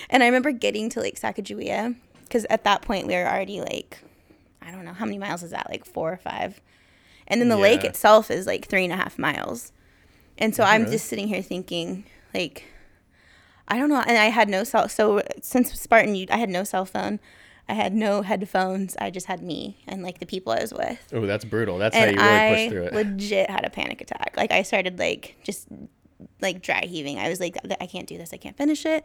And 0.08 0.22
I 0.22 0.26
remember 0.26 0.52
getting 0.52 0.88
to 0.90 1.00
Lake 1.00 1.20
Sacagawea 1.20 1.96
because 2.22 2.46
at 2.48 2.64
that 2.64 2.80
point 2.80 3.06
we 3.06 3.12
were 3.12 3.28
already 3.28 3.60
like, 3.60 3.98
I 4.62 4.70
don't 4.70 4.86
know, 4.86 4.94
how 4.94 5.04
many 5.04 5.18
miles 5.18 5.42
is 5.42 5.50
that? 5.50 5.68
Like 5.68 5.84
four 5.84 6.10
or 6.10 6.16
five. 6.16 6.62
And 7.28 7.42
then 7.42 7.50
the 7.50 7.58
lake 7.58 7.84
itself 7.84 8.30
is 8.30 8.46
like 8.46 8.68
three 8.68 8.84
and 8.84 8.92
a 8.92 8.96
half 8.96 9.18
miles. 9.18 9.70
And 10.38 10.54
so 10.54 10.64
I'm 10.64 10.84
really? 10.84 10.94
just 10.94 11.08
sitting 11.08 11.28
here 11.28 11.42
thinking, 11.42 12.04
like, 12.32 12.64
I 13.68 13.78
don't 13.78 13.88
know. 13.88 14.02
And 14.06 14.16
I 14.16 14.26
had 14.26 14.48
no 14.48 14.64
cell. 14.64 14.88
So 14.88 15.22
since 15.42 15.72
Spartan, 15.78 16.14
you, 16.14 16.26
I 16.30 16.36
had 16.38 16.48
no 16.50 16.64
cell 16.64 16.84
phone. 16.84 17.20
I 17.68 17.74
had 17.74 17.92
no 17.94 18.22
headphones. 18.22 18.96
I 19.00 19.10
just 19.10 19.26
had 19.26 19.42
me 19.42 19.82
and 19.88 20.02
like 20.02 20.20
the 20.20 20.26
people 20.26 20.52
I 20.52 20.60
was 20.60 20.72
with. 20.72 20.98
oh, 21.12 21.26
that's 21.26 21.44
brutal. 21.44 21.78
That's 21.78 21.96
how 21.96 22.04
you 22.04 22.16
really 22.16 22.54
push 22.54 22.72
through 22.72 22.84
it. 22.84 22.92
legit 22.94 23.50
had 23.50 23.64
a 23.64 23.70
panic 23.70 24.00
attack. 24.00 24.34
Like 24.36 24.52
I 24.52 24.62
started 24.62 24.98
like 25.00 25.36
just 25.42 25.66
like 26.40 26.62
dry 26.62 26.82
heaving. 26.86 27.18
I 27.18 27.28
was 27.28 27.40
like, 27.40 27.56
I 27.80 27.86
can't 27.86 28.06
do 28.06 28.16
this. 28.18 28.32
I 28.32 28.36
can't 28.36 28.56
finish 28.56 28.86
it. 28.86 29.04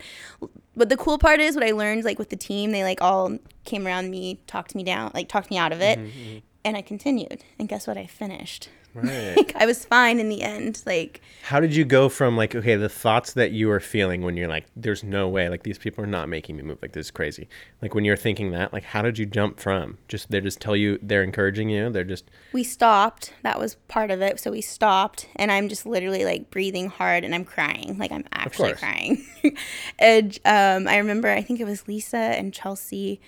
But 0.76 0.89
the 0.89 0.97
cool 0.97 1.17
part 1.17 1.39
is 1.39 1.56
what 1.56 1.63
I 1.63 1.71
learned 1.71 2.04
like 2.04 2.19
with 2.19 2.30
the 2.30 2.36
team. 2.36 2.71
They 2.71 2.84
like 2.84 3.02
all 3.02 3.38
came 3.65 3.88
around 3.88 4.12
me, 4.12 4.39
talked 4.45 4.76
me 4.76 4.84
down, 4.84 5.12
like 5.15 5.28
talked 5.28 5.50
me 5.50 5.58
out 5.58 5.71
of 5.71 5.82
it, 5.82 5.97
Mm-hmm, 5.97 6.38
and 6.63 6.78
I 6.78 6.84
continued. 6.84 7.43
And 7.58 7.67
guess 7.67 7.88
what? 7.88 7.97
I 7.97 8.06
finished. 8.06 8.69
Right. 8.93 9.38
Like 9.38 9.56
I 9.56 9.65
was 9.65 9.86
fine 9.86 10.19
in 10.19 10.30
the 10.30 10.41
end. 10.41 10.82
Like 10.86 11.21
How 11.43 11.60
did 11.60 11.75
you 11.75 11.86
go 11.86 12.10
from 12.10 12.36
like 12.36 12.56
okay, 12.56 12.75
the 12.75 12.89
thoughts 12.89 13.34
that 13.34 13.51
you 13.51 13.67
were 13.67 13.80
feeling 13.80 14.21
when 14.21 14.38
you're 14.38 14.47
like, 14.47 14.65
there's 14.75 15.04
no 15.04 15.30
way, 15.30 15.49
like 15.49 15.63
these 15.63 15.77
people 15.77 16.04
are 16.04 16.08
not 16.08 16.30
making 16.30 16.58
me 16.58 16.63
move, 16.63 16.80
like 16.82 16.91
this 16.91 17.08
is 17.08 17.12
crazy. 17.12 17.47
Like 17.82 17.95
when 17.95 18.06
you're 18.06 18.17
thinking 18.17 18.51
that, 18.51 18.73
like 18.73 18.84
how 18.84 19.01
did 19.01 19.17
you 19.17 19.25
jump 19.25 19.60
from 19.60 19.97
just 20.08 20.30
they 20.30 20.41
just 20.41 20.60
tell 20.60 20.75
you 20.75 20.99
they're 21.01 21.23
encouraging 21.23 21.69
you, 21.69 21.89
they're 21.89 22.04
just 22.04 22.30
we 22.54 22.63
stopped. 22.63 23.34
That 23.43 23.60
was 23.60 23.75
part 23.88 24.12
of 24.12 24.21
it. 24.21 24.39
So 24.39 24.51
we 24.51 24.62
stopped, 24.62 25.27
and 25.36 25.51
I'm 25.51 25.69
just 25.69 25.86
literally 25.86 26.25
like 26.25 26.49
breathing 26.51 26.88
hard, 26.88 27.23
and 27.23 27.34
I'm 27.34 27.45
crying. 27.45 27.97
Like 27.97 28.12
I'm 28.12 28.25
actually 28.34 28.69
course. 28.69 28.80
crying. 28.80 29.25
and 29.99 30.38
um, 30.45 30.88
I 30.88 30.97
remember, 30.97 31.30
I 31.30 31.41
think 31.41 31.60
it 31.60 31.65
was 31.65 31.88
Lisa 31.88 32.17
and 32.17 32.54
Chelsea 32.54 33.21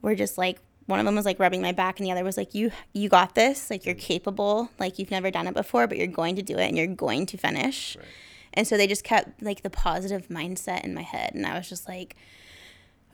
were 0.00 0.14
just 0.14 0.36
like 0.38 0.58
one 0.86 0.98
of 0.98 1.06
them 1.06 1.14
was 1.14 1.24
like 1.24 1.38
rubbing 1.38 1.62
my 1.62 1.72
back 1.72 1.98
and 1.98 2.06
the 2.06 2.12
other 2.12 2.24
was 2.24 2.36
like 2.36 2.54
you 2.54 2.70
you 2.92 3.08
got 3.08 3.34
this. 3.34 3.70
Like 3.70 3.86
you're 3.86 3.94
mm. 3.94 4.00
capable. 4.00 4.70
Like 4.78 4.98
you've 4.98 5.10
never 5.10 5.30
done 5.30 5.46
it 5.46 5.54
before 5.54 5.86
but 5.86 5.98
you're 5.98 6.06
going 6.06 6.36
to 6.36 6.42
do 6.42 6.56
it 6.58 6.68
and 6.68 6.76
you're 6.76 6.86
going 6.86 7.26
to 7.26 7.36
finish. 7.36 7.96
And 8.54 8.66
so 8.66 8.76
they 8.76 8.86
just 8.86 9.04
kept 9.04 9.42
like 9.42 9.62
the 9.62 9.70
positive 9.70 10.28
mindset 10.28 10.84
in 10.84 10.94
my 10.94 11.02
head. 11.02 11.32
And 11.34 11.46
i 11.46 11.56
was 11.56 11.68
just 11.68 11.88
like 11.88 12.16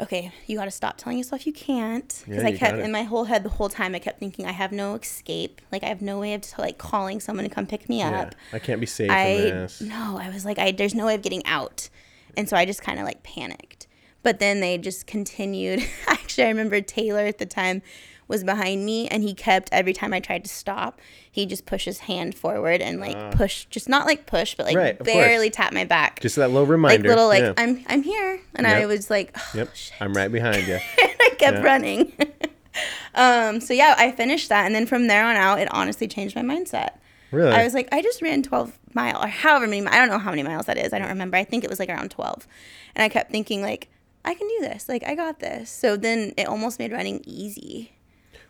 okay 0.00 0.30
you 0.46 0.56
got 0.56 0.66
to 0.66 0.70
stop 0.70 0.96
telling 0.96 1.18
yourself 1.18 1.46
you 1.46 1.52
can't. 1.52 2.22
Because 2.26 2.42
Yeah, 2.42 2.48
i 2.48 2.52
kept 2.52 2.78
in 2.78 2.92
my 2.92 3.02
whole 3.02 3.24
head 3.24 3.42
the 3.42 3.48
whole 3.50 3.68
time 3.68 3.94
i 3.94 3.98
kept 3.98 4.20
thinking 4.20 4.46
i 4.46 4.52
have 4.52 4.72
no 4.72 4.94
escape. 4.94 5.60
Like 5.72 5.82
i 5.82 5.86
have 5.86 6.00
no 6.00 6.18
way 6.18 6.34
of 6.34 6.44
like 6.58 6.78
calling 6.78 7.20
someone 7.20 7.44
to 7.44 7.54
come 7.54 7.66
pick 7.66 7.88
me 7.88 7.98
Yeah. 7.98 8.20
up. 8.20 8.34
I 8.52 8.58
can't 8.60 8.80
be 8.80 8.86
safe 8.86 9.10
I 9.10 9.68
no, 9.80 10.18
I 10.18 10.30
was 10.30 10.44
like, 10.44 10.58
I 10.58 10.72
there's 10.72 10.94
no 10.94 11.06
way 11.06 11.14
of 11.14 11.22
getting 11.22 11.44
out, 11.46 11.88
and 12.36 12.48
so 12.48 12.56
I 12.56 12.64
just 12.64 12.82
kind 12.82 12.98
of 12.98 13.04
like 13.04 13.22
panicked. 13.22 13.87
But 14.22 14.38
then 14.40 14.60
they 14.60 14.78
just 14.78 15.06
continued. 15.06 15.84
Actually, 16.08 16.44
I 16.44 16.48
remember 16.48 16.80
Taylor 16.80 17.20
at 17.26 17.38
the 17.38 17.46
time 17.46 17.82
was 18.26 18.44
behind 18.44 18.84
me, 18.84 19.08
and 19.08 19.22
he 19.22 19.32
kept 19.32 19.70
every 19.72 19.94
time 19.94 20.12
I 20.12 20.20
tried 20.20 20.44
to 20.44 20.50
stop, 20.50 21.00
he 21.30 21.46
just 21.46 21.64
pushed 21.64 21.86
his 21.86 22.00
hand 22.00 22.34
forward 22.34 22.82
and 22.82 23.00
like 23.00 23.30
push, 23.30 23.64
just 23.66 23.88
not 23.88 24.04
like 24.06 24.26
push, 24.26 24.54
but 24.54 24.66
like. 24.66 24.76
Right, 24.76 24.98
barely 25.02 25.48
tap 25.50 25.72
my 25.72 25.84
back, 25.84 26.20
Just 26.20 26.36
that 26.36 26.48
little 26.48 26.66
reminder. 26.66 27.08
like 27.08 27.08
little 27.08 27.26
like 27.28 27.40
yeah. 27.42 27.54
I'm 27.56 27.82
I'm 27.86 28.02
here, 28.02 28.40
and 28.54 28.66
I 28.66 28.84
was 28.86 29.08
like, 29.08 29.34
oh, 29.36 29.50
Yep. 29.54 29.70
I'm 30.00 30.12
right 30.14 30.30
behind 30.30 30.66
you. 30.66 30.78
And 31.02 31.12
I 31.20 31.28
kept 31.38 31.58
Yeah. 31.58 31.62
running. 31.62 32.12
um, 33.14 33.60
so 33.60 33.72
yeah, 33.72 33.94
I 33.96 34.10
finished 34.12 34.48
that, 34.50 34.66
and 34.66 34.74
then 34.74 34.84
from 34.86 35.06
there 35.06 35.24
on 35.24 35.36
out, 35.36 35.58
it 35.60 35.72
honestly 35.72 36.06
changed 36.08 36.36
my 36.36 36.42
mindset. 36.42 36.90
Really? 37.30 37.50
I 37.52 37.62
was 37.64 37.74
like, 37.74 37.88
I 37.92 38.00
just 38.02 38.22
ran 38.22 38.42
12 38.42 38.78
mile 38.94 39.22
or 39.22 39.28
however 39.28 39.66
many. 39.66 39.86
I 39.86 39.96
don't 39.96 40.08
know 40.08 40.18
how 40.18 40.30
many 40.30 40.42
miles 40.42 40.66
that 40.66 40.78
is. 40.78 40.92
I 40.92 40.98
don't 40.98 41.08
remember. 41.08 41.36
I 41.36 41.44
think 41.44 41.62
it 41.64 41.70
was 41.70 41.78
like 41.78 41.88
around 41.88 42.10
12, 42.10 42.46
and 42.94 43.02
I 43.02 43.08
kept 43.08 43.30
thinking 43.30 43.62
like, 43.62 43.88
I 44.28 44.34
can 44.34 44.46
do 44.46 44.58
this. 44.60 44.90
Like 44.90 45.04
I 45.06 45.14
got 45.14 45.40
this. 45.40 45.70
So 45.70 45.96
then 45.96 46.34
it 46.36 46.46
almost 46.48 46.78
made 46.78 46.92
running 46.92 47.22
easy. 47.24 47.92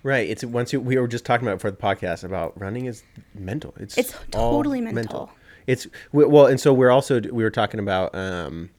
Right. 0.02 0.28
It's 0.28 0.44
once 0.44 0.72
you, 0.72 0.80
we 0.80 0.98
were 0.98 1.06
just 1.06 1.24
talking 1.24 1.46
about 1.46 1.60
for 1.60 1.70
the 1.70 1.76
podcast 1.76 2.24
about 2.24 2.60
running 2.60 2.86
is 2.86 3.04
mental. 3.32 3.74
It's 3.78 3.96
It's 3.96 4.12
totally 4.32 4.80
mental. 4.80 5.30
It's 5.68 5.86
well, 6.10 6.46
and 6.46 6.58
so 6.58 6.74
we're 6.74 6.90
also 6.90 7.20
we 7.20 7.44
were 7.44 7.50
talking 7.50 7.78
about 7.78 8.12
um, 8.12 8.70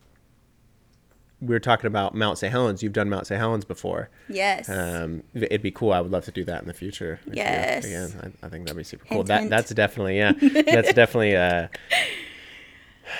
we 1.40 1.56
were 1.56 1.60
talking 1.60 1.88
about 1.88 2.16
Mount 2.16 2.38
St. 2.38 2.52
Helens. 2.52 2.84
You've 2.84 2.94
done 2.94 3.10
Mount 3.10 3.28
St. 3.28 3.40
Helens 3.40 3.64
before. 3.64 4.10
Yes. 4.28 4.68
Um, 4.68 5.24
it'd 5.34 5.62
be 5.62 5.72
cool. 5.72 5.94
I 5.94 6.02
would 6.02 6.12
love 6.12 6.26
to 6.26 6.32
do 6.32 6.44
that 6.46 6.62
in 6.62 6.68
the 6.68 6.74
future. 6.74 7.22
Yes. 7.32 7.86
Again, 7.86 8.34
I, 8.42 8.48
I 8.48 8.50
think 8.50 8.66
that'd 8.66 8.76
be 8.76 8.84
super 8.84 9.06
cool. 9.06 9.18
Hint, 9.18 9.28
that 9.28 9.40
hint. 9.42 9.52
that's 9.52 9.74
definitely 9.74 10.18
yeah. 10.18 10.34
that's 10.42 10.92
definitely. 10.94 11.38
Uh, 11.38 11.70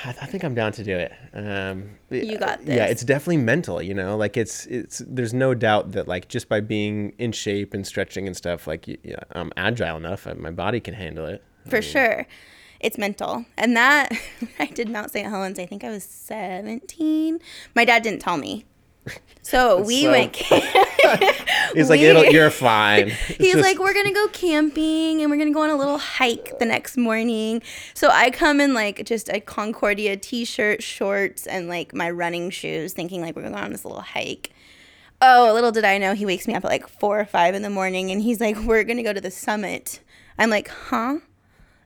I, 0.06 0.10
I 0.10 0.26
think 0.26 0.44
I'm 0.44 0.54
down 0.56 0.72
to 0.74 0.84
do 0.84 0.96
it. 0.98 1.12
Um, 1.34 1.92
You 2.10 2.38
got 2.38 2.66
this. 2.66 2.76
Yeah, 2.76 2.86
it's 2.86 3.04
definitely 3.04 3.38
mental. 3.38 3.82
You 3.82 3.94
know, 3.94 4.16
like 4.18 4.38
it's 4.38 4.66
it's. 4.68 5.02
There's 5.08 5.34
no 5.34 5.54
doubt 5.54 5.92
that 5.94 6.08
like 6.08 6.28
just 6.28 6.48
by 6.50 6.60
being 6.62 7.14
in 7.18 7.32
shape 7.32 7.74
and 7.74 7.86
stretching 7.86 8.28
and 8.28 8.36
stuff, 8.38 8.68
like 8.68 8.86
y- 8.88 8.98
yeah, 9.04 9.20
I'm 9.32 9.52
agile 9.58 9.98
enough. 9.98 10.28
uh, 10.28 10.36
My 10.36 10.52
body 10.52 10.80
can 10.80 10.94
handle 10.94 11.26
it. 11.26 11.44
For 11.70 11.82
sure. 11.82 12.26
It's 12.80 12.98
mental. 12.98 13.46
And 13.58 13.76
that, 13.76 14.10
I 14.60 14.68
did 14.68 14.90
Mount 14.90 15.12
St. 15.12 15.28
Helens, 15.28 15.60
I 15.60 15.66
think 15.66 15.84
I 15.84 15.90
was 15.90 16.04
17. 16.04 17.40
My 17.76 17.84
dad 17.84 18.04
didn't 18.04 18.22
tell 18.22 18.38
me. 18.38 18.66
So 19.42 19.82
we 19.86 20.04
so- 20.04 20.12
went. 20.12 20.42
He's 21.74 21.90
like, 21.90 22.00
We- 22.00 22.32
"You're 22.32 22.50
fine." 22.50 23.08
It's 23.30 23.38
He's 23.38 23.54
just- 23.54 23.64
like, 23.64 23.80
we're 23.80 23.94
gonna 23.94 24.14
go 24.14 24.28
camping 24.30 25.22
and 25.22 25.30
we're 25.32 25.38
gonna 25.38 25.52
go 25.54 25.62
on 25.62 25.70
a 25.70 25.76
little 25.76 25.98
hike 25.98 26.58
the 26.60 26.66
next 26.66 26.98
morning. 26.98 27.62
So 27.94 28.10
I 28.10 28.30
come 28.32 28.60
in 28.62 28.74
like 28.74 29.06
just 29.06 29.30
a 29.30 29.40
Concordia 29.40 30.18
t-shirt, 30.18 30.84
shorts, 30.84 31.48
and 31.48 31.68
like 31.68 31.94
my 31.94 32.10
running 32.10 32.50
shoes, 32.50 32.94
thinking 32.94 33.22
like 33.22 33.36
we're 33.36 33.44
gonna 33.44 33.56
go 33.56 33.62
on 33.64 33.72
this 33.72 33.86
little 33.86 34.02
hike. 34.02 34.52
Oh, 35.22 35.52
little 35.54 35.72
did 35.72 35.84
I 35.84 35.98
know 35.98 36.14
he 36.14 36.26
wakes 36.26 36.48
me 36.48 36.56
up 36.56 36.64
at 36.64 36.70
like 36.72 36.88
four 36.88 37.20
or 37.20 37.26
five 37.26 37.54
in 37.54 37.62
the 37.62 37.70
morning 37.70 38.10
and 38.12 38.22
he's 38.22 38.40
like, 38.40 38.58
We're 38.58 38.84
gonna 38.84 39.04
go 39.04 39.14
to 39.14 39.22
the 39.22 39.32
summit. 39.32 40.00
I'm 40.38 40.50
like, 40.50 40.70
huh? 40.70 41.18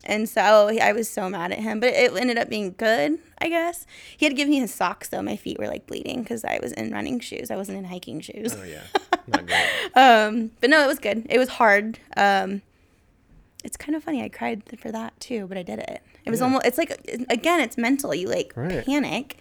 And 0.05 0.27
so 0.27 0.69
I 0.81 0.91
was 0.91 1.09
so 1.09 1.29
mad 1.29 1.51
at 1.53 1.59
him, 1.59 1.79
but 1.79 1.89
it 1.93 2.13
ended 2.13 2.37
up 2.37 2.49
being 2.49 2.75
good, 2.77 3.19
I 3.39 3.47
guess. 3.47 3.85
He 4.17 4.25
had 4.25 4.31
to 4.31 4.35
give 4.35 4.49
me 4.49 4.59
his 4.59 4.73
socks 4.73 5.07
though. 5.09 5.21
My 5.21 5.35
feet 5.37 5.57
were 5.59 5.67
like 5.67 5.87
bleeding 5.87 6.23
because 6.23 6.43
I 6.43 6.59
was 6.61 6.73
in 6.73 6.91
running 6.91 7.19
shoes. 7.21 7.49
I 7.49 7.55
wasn't 7.55 7.77
in 7.77 7.85
hiking 7.85 8.19
shoes. 8.19 8.53
Oh 8.59 8.63
yeah, 8.63 8.81
not 9.27 9.45
great. 9.45 9.95
Um, 9.95 10.51
but 10.59 10.69
no, 10.69 10.83
it 10.83 10.87
was 10.87 10.99
good. 10.99 11.25
It 11.29 11.37
was 11.39 11.49
hard. 11.49 11.99
Um, 12.17 12.61
it's 13.63 13.77
kind 13.77 13.95
of 13.95 14.03
funny. 14.03 14.21
I 14.21 14.29
cried 14.29 14.63
for 14.77 14.91
that 14.91 15.17
too, 15.21 15.47
but 15.47 15.57
I 15.57 15.63
did 15.63 15.79
it. 15.79 16.01
It 16.25 16.29
was 16.29 16.41
almost. 16.41 16.65
It's 16.65 16.77
like 16.77 16.91
again, 17.29 17.59
it's 17.61 17.77
mental. 17.77 18.13
You 18.13 18.27
like 18.27 18.51
Right. 18.55 18.85
panic, 18.85 19.37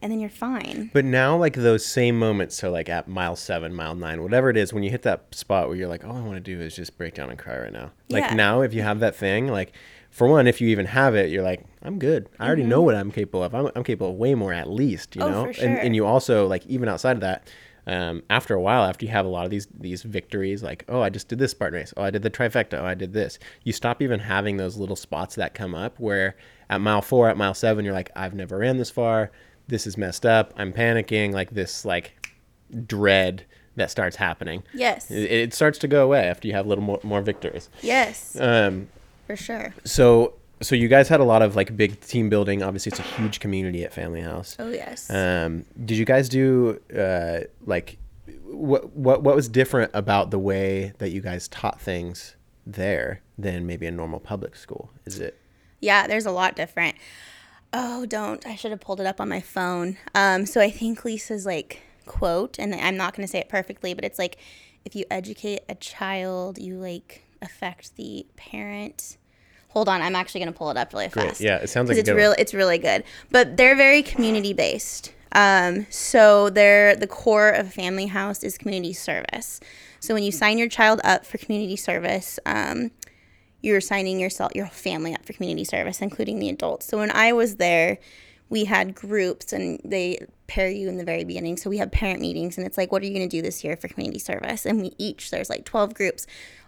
and 0.00 0.10
then 0.12 0.18
you're 0.20 0.30
fine. 0.30 0.90
But 0.94 1.04
now, 1.04 1.36
like 1.36 1.54
those 1.54 1.84
same 1.84 2.18
moments, 2.18 2.56
so 2.56 2.70
like 2.70 2.88
at 2.88 3.06
mile 3.08 3.36
seven, 3.36 3.74
mile 3.74 3.94
nine, 3.94 4.22
whatever 4.22 4.48
it 4.50 4.56
is, 4.56 4.72
when 4.72 4.82
you 4.82 4.90
hit 4.90 5.02
that 5.02 5.34
spot 5.34 5.68
where 5.68 5.76
you're 5.76 5.88
like, 5.88 6.04
all 6.04 6.16
I 6.16 6.20
want 6.20 6.34
to 6.36 6.40
do 6.40 6.58
is 6.60 6.74
just 6.76 6.96
break 6.96 7.14
down 7.14 7.28
and 7.30 7.38
cry 7.38 7.58
right 7.58 7.72
now. 7.72 7.90
Like 8.08 8.24
Yeah. 8.24 8.34
now, 8.34 8.62
if 8.62 8.72
you 8.74 8.80
have 8.82 9.00
that 9.00 9.14
thing, 9.16 9.48
like 9.48 9.72
for 10.16 10.26
one, 10.26 10.46
if 10.46 10.60
you 10.60 10.68
even 10.68 10.86
have 10.86 11.14
it, 11.14 11.30
you're 11.30 11.42
like, 11.42 11.64
I'm 11.82 11.98
good. 11.98 12.28
I 12.40 12.46
already 12.46 12.64
know 12.64 12.80
what 12.82 12.94
I'm 12.94 13.10
capable 13.12 13.42
of. 13.44 13.54
I'm, 13.54 13.70
I'm 13.76 13.84
capable 13.84 14.10
of 14.10 14.16
way 14.16 14.34
more 14.34 14.52
at 14.52 14.68
least, 14.70 15.14
you 15.14 15.22
Mm-hmm. 15.22 15.34
Oh, 15.34 15.44
know? 15.44 15.52
for 15.52 15.60
and, 15.64 15.76
sure. 15.76 15.84
and 15.84 15.94
you 15.94 16.06
also, 16.06 16.46
like, 16.46 16.64
even 16.66 16.88
outside 16.88 17.16
of 17.16 17.20
that, 17.20 17.48
um, 17.86 18.22
after 18.30 18.54
a 18.54 18.60
while, 18.60 18.82
after 18.84 19.04
you 19.04 19.12
have 19.12 19.26
a 19.26 19.28
lot 19.28 19.44
of 19.44 19.50
these 19.50 19.68
these 19.78 20.02
victories, 20.02 20.60
like 20.62 20.84
oh, 20.88 21.00
I 21.02 21.08
just 21.10 21.28
did 21.28 21.38
this 21.38 21.52
Spartan 21.52 21.78
race, 21.78 21.94
oh, 21.96 22.02
I 22.02 22.10
did 22.10 22.22
the 22.22 22.30
trifecta, 22.30 22.80
oh, 22.80 22.84
I 22.84 22.94
did 22.94 23.12
this. 23.12 23.38
You 23.62 23.72
stop 23.72 24.02
even 24.02 24.18
having 24.18 24.56
those 24.56 24.76
little 24.76 24.96
spots 24.96 25.36
that 25.36 25.54
come 25.54 25.72
up 25.74 26.00
where 26.00 26.34
at 26.68 26.80
mile 26.80 27.00
four, 27.02 27.28
at 27.28 27.36
mile 27.36 27.54
seven, 27.54 27.84
you're 27.84 27.94
like, 27.94 28.10
I've 28.16 28.34
never 28.34 28.58
ran 28.58 28.76
this 28.78 28.90
far. 28.90 29.30
This 29.68 29.86
is 29.86 29.96
messed 29.96 30.26
up. 30.26 30.52
I'm 30.56 30.72
panicking. 30.72 31.32
Like 31.32 31.50
this, 31.50 31.84
like 31.84 32.28
dread 32.86 33.44
that 33.76 33.90
starts 33.90 34.16
happening. 34.16 34.62
Yes. 34.74 35.10
It, 35.10 35.30
it 35.30 35.54
starts 35.54 35.78
to 35.80 35.88
go 35.88 36.02
away 36.04 36.24
after 36.24 36.48
you 36.48 36.54
have 36.54 36.66
a 36.66 36.68
little 36.68 36.82
more, 36.84 37.00
more 37.04 37.20
victories. 37.20 37.68
Yes, 37.82 38.36
Um, 38.40 38.88
for 39.26 39.36
sure. 39.36 39.74
so 39.84 40.34
so 40.62 40.74
you 40.74 40.88
guys 40.88 41.08
had 41.08 41.20
a 41.20 41.24
lot 41.24 41.42
of 41.42 41.54
like 41.54 41.76
big 41.76 42.00
team 42.00 42.28
building. 42.30 42.62
Obviously, 42.62 42.90
it's 42.90 42.98
a 42.98 43.02
huge 43.02 43.40
community 43.40 43.84
at 43.84 43.92
Family 43.92 44.22
House. 44.22 44.56
Oh 44.58 44.70
yes. 44.70 45.10
Um, 45.10 45.66
did 45.84 45.98
you 45.98 46.04
guys 46.04 46.28
do 46.28 46.80
uh, 46.96 47.40
like 47.66 47.98
what 48.44 48.90
what 48.96 49.22
what 49.22 49.36
was 49.36 49.48
different 49.48 49.90
about 49.94 50.30
the 50.30 50.38
way 50.38 50.92
that 50.98 51.10
you 51.10 51.20
guys 51.20 51.48
taught 51.48 51.80
things 51.80 52.36
there 52.66 53.20
than 53.36 53.66
maybe 53.66 53.86
a 53.86 53.90
normal 53.90 54.20
public 54.20 54.56
school? 54.56 54.90
Is 55.04 55.18
it? 55.18 55.38
Yeah, 55.80 56.06
there's 56.06 56.26
a 56.26 56.30
lot 56.30 56.56
different. 56.56 56.96
Oh, 57.72 58.06
don't. 58.06 58.46
I 58.46 58.56
should 58.56 58.70
have 58.70 58.80
pulled 58.80 59.00
it 59.00 59.06
up 59.06 59.20
on 59.20 59.28
my 59.28 59.40
phone. 59.40 59.98
Um, 60.14 60.46
so 60.46 60.60
I 60.60 60.70
think 60.70 61.04
Lisa's 61.04 61.44
like 61.44 61.82
quote, 62.06 62.58
and 62.58 62.74
I'm 62.74 62.96
not 62.96 63.14
going 63.14 63.26
to 63.26 63.30
say 63.30 63.40
it 63.40 63.50
perfectly, 63.50 63.92
but 63.92 64.04
it's 64.04 64.18
like 64.18 64.38
if 64.86 64.94
you 64.96 65.04
educate 65.10 65.60
a 65.68 65.74
child, 65.74 66.58
you 66.58 66.78
like 66.78 67.25
affect 67.46 67.96
the 67.96 68.26
parent. 68.36 69.16
Hold 69.68 69.88
on, 69.88 70.02
I'm 70.02 70.14
actually 70.14 70.40
going 70.40 70.52
to 70.52 70.58
pull 70.58 70.70
it 70.70 70.76
up 70.76 70.92
really 70.92 71.08
Great. 71.08 71.28
fast. 71.28 71.40
Yeah, 71.40 71.56
it 71.56 71.68
sounds 71.68 71.88
like 71.88 71.98
it's 71.98 72.08
good 72.08 72.14
one. 72.14 72.22
real. 72.22 72.34
It's 72.38 72.54
really 72.54 72.78
good, 72.78 73.04
but 73.30 73.56
they're 73.56 73.76
very 73.76 74.02
community 74.02 74.52
based. 74.52 75.12
Um, 75.32 75.86
so 75.90 76.48
they're 76.50 76.96
the 76.96 77.06
core 77.06 77.50
of 77.50 77.72
Family 77.72 78.06
House 78.06 78.42
is 78.42 78.56
community 78.56 78.92
service. 78.92 79.60
So 80.00 80.14
when 80.14 80.22
you 80.22 80.32
sign 80.32 80.56
your 80.56 80.68
child 80.68 81.00
up 81.04 81.26
for 81.26 81.36
community 81.36 81.76
service, 81.76 82.38
um, 82.46 82.90
you're 83.60 83.80
signing 83.80 84.20
yourself 84.20 84.52
your 84.54 84.66
family 84.66 85.14
up 85.14 85.24
for 85.26 85.32
community 85.32 85.64
service, 85.64 86.00
including 86.00 86.38
the 86.38 86.48
adults. 86.48 86.86
So 86.86 86.98
when 86.98 87.10
I 87.10 87.32
was 87.32 87.56
there, 87.56 87.98
we 88.48 88.64
had 88.64 88.94
groups 88.94 89.52
and 89.52 89.80
they 89.84 90.24
pair 90.46 90.70
you 90.70 90.88
in 90.88 90.96
the 90.96 91.04
very 91.04 91.24
beginning. 91.24 91.56
So 91.56 91.68
we 91.68 91.78
have 91.78 91.90
parent 91.90 92.20
meetings 92.20 92.56
and 92.56 92.66
it's 92.66 92.78
like, 92.78 92.92
what 92.92 93.02
are 93.02 93.06
you 93.06 93.12
going 93.12 93.28
to 93.28 93.36
do 93.36 93.42
this 93.42 93.64
year 93.64 93.76
for 93.76 93.88
community 93.88 94.20
service? 94.20 94.64
And 94.64 94.80
we 94.80 94.92
each, 94.98 95.30
there's 95.30 95.50
like 95.50 95.64
12 95.64 95.94
groups. 95.94 96.26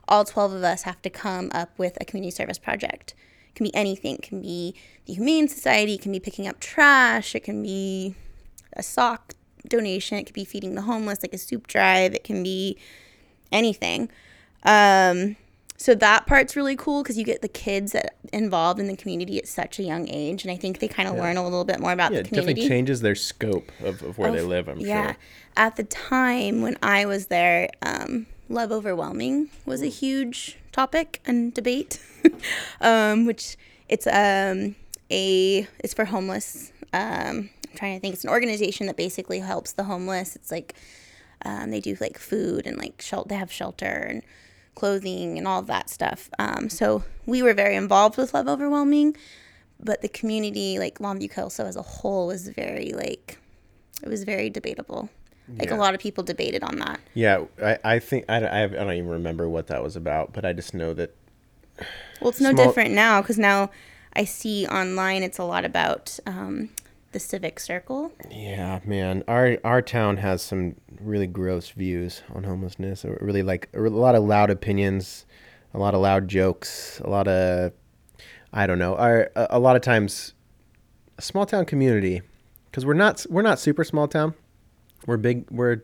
All 0.08 0.24
12 0.24 0.52
of 0.54 0.62
us 0.62 0.82
have 0.82 1.00
to 1.02 1.10
come 1.10 1.50
up 1.52 1.70
with 1.78 1.98
a 2.00 2.04
community 2.04 2.30
service 2.30 2.58
project. 2.58 3.14
It 3.50 3.54
can 3.54 3.64
be 3.64 3.74
anything. 3.74 4.16
It 4.16 4.22
can 4.22 4.40
be 4.40 4.74
the 5.06 5.14
Humane 5.14 5.48
Society. 5.48 5.94
It 5.94 6.02
can 6.02 6.12
be 6.12 6.20
picking 6.20 6.46
up 6.48 6.60
trash. 6.60 7.34
It 7.34 7.40
can 7.44 7.62
be 7.62 8.14
a 8.74 8.82
sock 8.82 9.34
donation. 9.66 10.18
It 10.18 10.24
could 10.24 10.34
be 10.34 10.44
feeding 10.44 10.74
the 10.74 10.82
homeless, 10.82 11.18
like 11.22 11.34
a 11.34 11.38
soup 11.38 11.66
drive. 11.66 12.14
It 12.14 12.24
can 12.24 12.42
be 12.42 12.78
anything. 13.52 14.08
Um, 14.64 15.36
so 15.80 15.94
that 15.94 16.26
part's 16.26 16.56
really 16.56 16.74
cool 16.74 17.04
because 17.04 17.16
you 17.16 17.24
get 17.24 17.40
the 17.40 17.48
kids 17.48 17.92
that 17.92 18.16
involved 18.32 18.80
in 18.80 18.88
the 18.88 18.96
community 18.96 19.38
at 19.38 19.46
such 19.46 19.78
a 19.78 19.84
young 19.84 20.08
age, 20.08 20.42
and 20.42 20.50
I 20.50 20.56
think 20.56 20.80
they 20.80 20.88
kind 20.88 21.08
of 21.08 21.14
learn 21.14 21.36
a 21.36 21.44
little 21.44 21.64
bit 21.64 21.78
more 21.78 21.92
about 21.92 22.12
Yeah, 22.12 22.22
the 22.22 22.28
community. 22.28 22.52
it 22.52 22.54
definitely 22.54 22.68
changes 22.68 23.00
their 23.00 23.14
scope 23.14 23.70
of, 23.80 24.02
of 24.02 24.18
where 24.18 24.32
they 24.32 24.42
live. 24.42 24.68
I'm 24.68 24.80
yeah. 24.80 25.06
sure. 25.06 25.16
At 25.56 25.76
the 25.76 25.84
time 25.84 26.62
when 26.62 26.76
I 26.82 27.06
was 27.06 27.28
there, 27.28 27.70
um, 27.82 28.26
love 28.48 28.72
overwhelming 28.72 29.48
was 29.66 29.82
a 29.82 29.88
huge 29.88 30.58
topic 30.72 31.20
and 31.24 31.52
debate, 31.52 32.00
um, 32.80 33.26
which 33.26 33.56
it's 33.88 34.06
um, 34.06 34.74
a 35.10 35.66
it's 35.78 35.94
for 35.94 36.06
homeless. 36.06 36.72
Um, 36.92 37.50
I'm 37.70 37.76
trying 37.76 37.96
to 37.96 38.00
think. 38.00 38.14
It's 38.14 38.24
an 38.24 38.30
organization 38.30 38.86
that 38.86 38.96
basically 38.96 39.40
helps 39.40 39.72
the 39.72 39.84
homeless. 39.84 40.36
It's 40.36 40.50
like 40.50 40.74
um, 41.44 41.70
they 41.70 41.80
do 41.80 41.96
like 42.00 42.18
food 42.18 42.66
and 42.66 42.76
like 42.78 43.00
shelter. 43.00 43.28
They 43.28 43.36
have 43.36 43.52
shelter 43.52 44.06
and 44.08 44.22
clothing 44.74 45.38
and 45.38 45.46
all 45.46 45.62
that 45.62 45.90
stuff. 45.90 46.30
Um, 46.38 46.70
so 46.70 47.02
we 47.26 47.42
were 47.42 47.54
very 47.54 47.74
involved 47.74 48.16
with 48.16 48.32
Love 48.32 48.48
Overwhelming, 48.48 49.16
but 49.80 50.02
the 50.02 50.08
community, 50.08 50.78
like 50.78 50.98
Longview 50.98 51.30
Kelso 51.30 51.66
as 51.66 51.76
a 51.76 51.82
whole, 51.82 52.28
was 52.28 52.48
very 52.48 52.92
like 52.92 53.38
it 54.02 54.08
was 54.08 54.24
very 54.24 54.48
debatable. 54.48 55.10
Like 55.56 55.70
Yeah. 55.70 55.76
a 55.76 55.78
lot 55.78 55.94
of 55.94 56.00
people 56.00 56.24
debated 56.24 56.62
on 56.62 56.76
that. 56.80 57.00
Yeah, 57.14 57.44
I, 57.62 57.78
I 57.84 57.98
think 57.98 58.24
I, 58.28 58.44
I, 58.44 58.62
I 58.64 58.66
don't 58.68 58.92
even 58.92 59.08
remember 59.08 59.48
what 59.48 59.68
that 59.68 59.82
was 59.82 59.96
about, 59.96 60.32
but 60.32 60.44
I 60.44 60.52
just 60.52 60.74
know 60.74 60.92
that 60.94 61.14
Well, 62.20 62.30
it's 62.30 62.40
no 62.40 62.52
Small- 62.52 62.66
different 62.66 62.92
now 62.92 63.20
because 63.22 63.38
now 63.38 63.70
I 64.14 64.24
see 64.24 64.66
online 64.66 65.22
it's 65.22 65.38
a 65.38 65.44
lot 65.44 65.64
about 65.64 66.18
um, 66.26 66.70
the 67.12 67.20
civic 67.20 67.60
circle. 67.60 68.12
yeah, 68.30 68.80
man, 68.84 69.22
our 69.28 69.56
our 69.64 69.80
town 69.80 70.16
has 70.18 70.42
some 70.42 70.74
really 71.00 71.26
gross 71.28 71.70
views 71.70 72.22
on 72.34 72.44
homelessness. 72.44 73.04
Really 73.20 73.42
like 73.42 73.68
a 73.72 73.80
lot 73.80 74.14
of 74.14 74.24
loud 74.24 74.50
opinions, 74.50 75.24
a 75.72 75.78
lot 75.78 75.94
of 75.94 76.00
loud 76.00 76.28
jokes, 76.28 77.00
a 77.04 77.08
lot 77.08 77.28
of 77.28 77.72
I 78.52 78.66
don't 78.66 78.78
know. 78.78 78.96
Our 78.96 79.30
a, 79.36 79.46
a 79.50 79.58
lot 79.58 79.76
of 79.76 79.82
times, 79.82 80.34
a 81.16 81.22
small 81.22 81.46
town 81.46 81.64
community, 81.64 82.20
because 82.66 82.84
we're 82.84 82.94
not 82.94 83.24
we're 83.30 83.42
not 83.42 83.58
super 83.60 83.84
small 83.84 84.08
town. 84.08 84.34
We're 85.08 85.16
big. 85.16 85.50
We're 85.50 85.80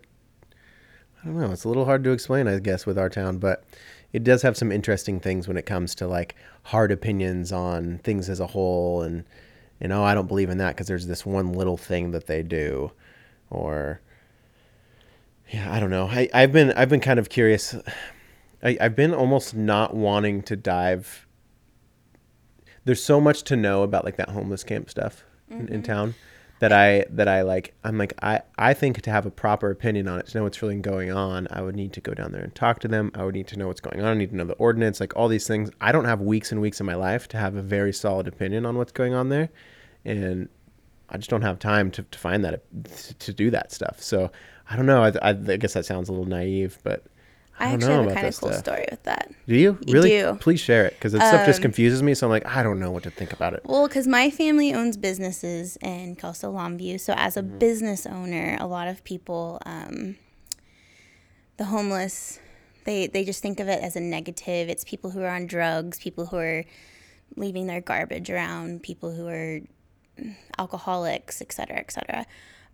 I 1.22 1.24
don't 1.24 1.40
know. 1.40 1.50
It's 1.50 1.64
a 1.64 1.68
little 1.68 1.86
hard 1.86 2.04
to 2.04 2.10
explain, 2.10 2.46
I 2.46 2.58
guess, 2.58 2.84
with 2.84 2.98
our 2.98 3.08
town, 3.08 3.38
but 3.38 3.64
it 4.12 4.22
does 4.22 4.42
have 4.42 4.54
some 4.54 4.70
interesting 4.70 5.18
things 5.18 5.48
when 5.48 5.56
it 5.56 5.64
comes 5.64 5.94
to 5.94 6.06
like 6.06 6.36
hard 6.64 6.92
opinions 6.92 7.50
on 7.50 8.00
things 8.04 8.28
as 8.28 8.38
a 8.38 8.48
whole, 8.48 9.00
and 9.00 9.24
you 9.80 9.86
oh, 9.86 9.88
know, 9.88 10.04
I 10.04 10.14
don't 10.14 10.28
believe 10.28 10.50
in 10.50 10.58
that 10.58 10.76
because 10.76 10.88
there's 10.88 11.06
this 11.06 11.24
one 11.24 11.54
little 11.54 11.78
thing 11.78 12.10
that 12.10 12.26
they 12.26 12.42
do, 12.42 12.92
or 13.48 14.02
yeah, 15.48 15.72
I 15.72 15.80
don't 15.80 15.88
know. 15.88 16.06
I 16.06 16.28
I've 16.34 16.52
been 16.52 16.72
I've 16.72 16.90
been 16.90 17.00
kind 17.00 17.18
of 17.18 17.30
curious. 17.30 17.74
I, 18.62 18.76
I've 18.78 18.94
been 18.94 19.14
almost 19.14 19.54
not 19.54 19.94
wanting 19.94 20.42
to 20.42 20.54
dive. 20.54 21.26
There's 22.84 23.02
so 23.02 23.22
much 23.22 23.42
to 23.44 23.56
know 23.56 23.84
about 23.84 24.04
like 24.04 24.16
that 24.16 24.28
homeless 24.28 24.64
camp 24.64 24.90
stuff 24.90 25.24
in, 25.48 25.60
in 25.60 25.66
mm-hmm. 25.66 25.80
town 25.80 26.14
that 26.60 26.72
I 26.72 27.04
that 27.10 27.28
I 27.28 27.42
like 27.42 27.74
I'm 27.84 27.98
like 27.98 28.14
I 28.22 28.40
I 28.56 28.74
think 28.74 29.02
to 29.02 29.10
have 29.10 29.26
a 29.26 29.30
proper 29.30 29.70
opinion 29.70 30.08
on 30.08 30.20
it 30.20 30.26
to 30.28 30.38
know 30.38 30.44
what's 30.44 30.62
really 30.62 30.76
going 30.76 31.10
on 31.10 31.48
I 31.50 31.62
would 31.62 31.74
need 31.74 31.92
to 31.94 32.00
go 32.00 32.14
down 32.14 32.32
there 32.32 32.42
and 32.42 32.54
talk 32.54 32.80
to 32.80 32.88
them. 32.88 33.10
I 33.14 33.24
would 33.24 33.34
need 33.34 33.48
to 33.48 33.58
know 33.58 33.68
what's 33.68 33.80
going 33.80 34.00
on. 34.00 34.06
I 34.06 34.14
need 34.14 34.30
to 34.30 34.36
know 34.36 34.44
the 34.44 34.54
ordinance 34.54 35.00
like 35.00 35.16
all 35.16 35.28
these 35.28 35.46
things. 35.46 35.70
I 35.80 35.92
don't 35.92 36.04
have 36.04 36.20
weeks 36.20 36.52
and 36.52 36.60
weeks 36.60 36.80
in 36.80 36.86
my 36.86 36.94
life 36.94 37.28
to 37.28 37.36
have 37.36 37.56
a 37.56 37.62
very 37.62 37.92
solid 37.92 38.28
opinion 38.28 38.66
on 38.66 38.76
what's 38.76 38.92
going 38.92 39.14
on 39.14 39.28
there. 39.28 39.50
And 40.04 40.48
I 41.08 41.16
just 41.16 41.30
don't 41.30 41.42
have 41.42 41.58
time 41.58 41.90
to, 41.92 42.02
to 42.02 42.18
find 42.18 42.44
that 42.44 42.62
to 43.20 43.32
do 43.32 43.50
that 43.50 43.72
stuff. 43.72 44.00
So 44.00 44.30
I 44.70 44.76
don't 44.76 44.86
know. 44.86 45.02
I, 45.02 45.12
I, 45.22 45.30
I 45.30 45.56
guess 45.56 45.74
that 45.74 45.84
sounds 45.86 46.08
a 46.08 46.12
little 46.12 46.26
naive 46.26 46.78
but 46.82 47.04
I, 47.58 47.70
I 47.70 47.72
actually 47.74 47.92
have 47.94 48.06
a 48.08 48.14
kind 48.14 48.26
of 48.26 48.36
cool 48.40 48.48
stuff. 48.50 48.64
story 48.64 48.84
with 48.90 49.02
that. 49.04 49.30
do 49.46 49.54
you 49.54 49.78
really 49.88 50.08
do. 50.10 50.36
please 50.40 50.60
share 50.60 50.84
it 50.86 50.94
because 50.94 51.12
this 51.12 51.22
stuff 51.22 51.46
just 51.46 51.58
Um, 51.60 51.62
confuses 51.62 52.02
me 52.02 52.12
so 52.14 52.26
I'm 52.26 52.30
like 52.30 52.44
I 52.46 52.62
don't 52.64 52.80
know 52.80 52.90
what 52.90 53.04
to 53.04 53.10
think 53.10 53.32
about 53.32 53.54
it 53.54 53.60
Well, 53.64 53.86
because 53.86 54.06
my 54.08 54.28
family 54.30 54.74
owns 54.74 54.96
businesses 54.96 55.76
in 55.80 56.16
Kelso 56.16 56.52
Longview. 56.52 56.98
So, 57.00 57.12
as 57.16 57.36
a 57.36 57.42
Mm-hmm. 57.42 57.58
business 57.58 58.06
owner, 58.06 58.56
a 58.60 58.66
lot 58.66 58.88
of 58.88 59.04
people, 59.04 59.60
um, 59.66 60.16
the 61.58 61.66
homeless, 61.66 62.40
they, 62.84 63.06
they 63.06 63.24
just 63.24 63.40
think 63.40 63.60
of 63.60 63.68
it 63.68 63.80
as 63.82 63.94
a 63.96 64.00
negative. 64.00 64.68
It's 64.68 64.82
people 64.84 65.10
who 65.10 65.22
are 65.22 65.28
on 65.28 65.46
drugs, 65.46 65.98
people 66.00 66.26
who 66.26 66.36
are 66.38 66.64
leaving 67.36 67.66
their 67.68 67.80
garbage 67.80 68.28
around, 68.30 68.82
people 68.82 69.12
who 69.14 69.28
are 69.28 69.60
alcoholics, 70.58 71.40
et 71.40 71.52
cetera, 71.52 71.78
et 71.78 71.90
cetera. 71.92 72.26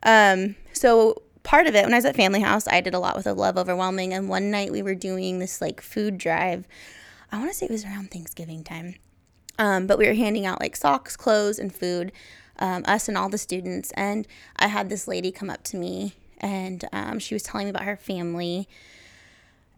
Um, 0.03 0.57
so, 0.73 1.23
part 1.43 1.67
of 1.67 1.75
it, 1.75 1.85
when 1.85 1.95
I 1.95 1.99
was 1.99 2.05
at 2.05 2.17
Family 2.17 2.41
House, 2.41 2.67
I 2.69 2.81
did 2.81 2.95
a 2.95 2.99
lot 2.99 3.17
with 3.17 3.27
a 3.27 3.33
Love 3.33 3.57
Overwhelming. 3.57 4.13
And 4.13 4.29
one 4.29 4.51
night 4.51 4.73
we 4.73 4.83
were 4.83 4.95
doing 4.95 5.39
this 5.39 5.61
like 5.61 5.81
food 5.81 6.19
drive. 6.19 6.67
I 7.33 7.39
want 7.39 7.51
to 7.51 7.57
say 7.57 7.67
it 7.67 7.73
was 7.73 7.85
around 7.85 8.11
Thanksgiving 8.11 8.65
time. 8.65 8.97
Um, 9.59 9.87
but 9.87 9.99
we 9.99 10.07
were 10.07 10.15
handing 10.15 10.47
out 10.47 10.61
like 10.61 10.75
socks, 10.75 11.17
clothes, 11.17 11.59
and 11.59 11.75
food, 11.75 12.13
um, 12.59 12.83
us 12.87 13.09
and 13.09 13.19
all 13.19 13.29
the 13.29 13.39
students. 13.39 13.93
And 13.93 14.27
I 14.57 14.69
had 14.69 14.89
this 14.89 15.07
lady 15.07 15.31
come 15.31 15.51
up 15.51 15.63
to 15.65 15.77
me 15.77 16.15
and 16.39 16.85
um, 16.93 17.19
she 17.19 17.35
was 17.35 17.43
telling 17.43 17.67
me 17.67 17.71
about 17.71 17.85
her 17.85 17.97
family 17.97 18.69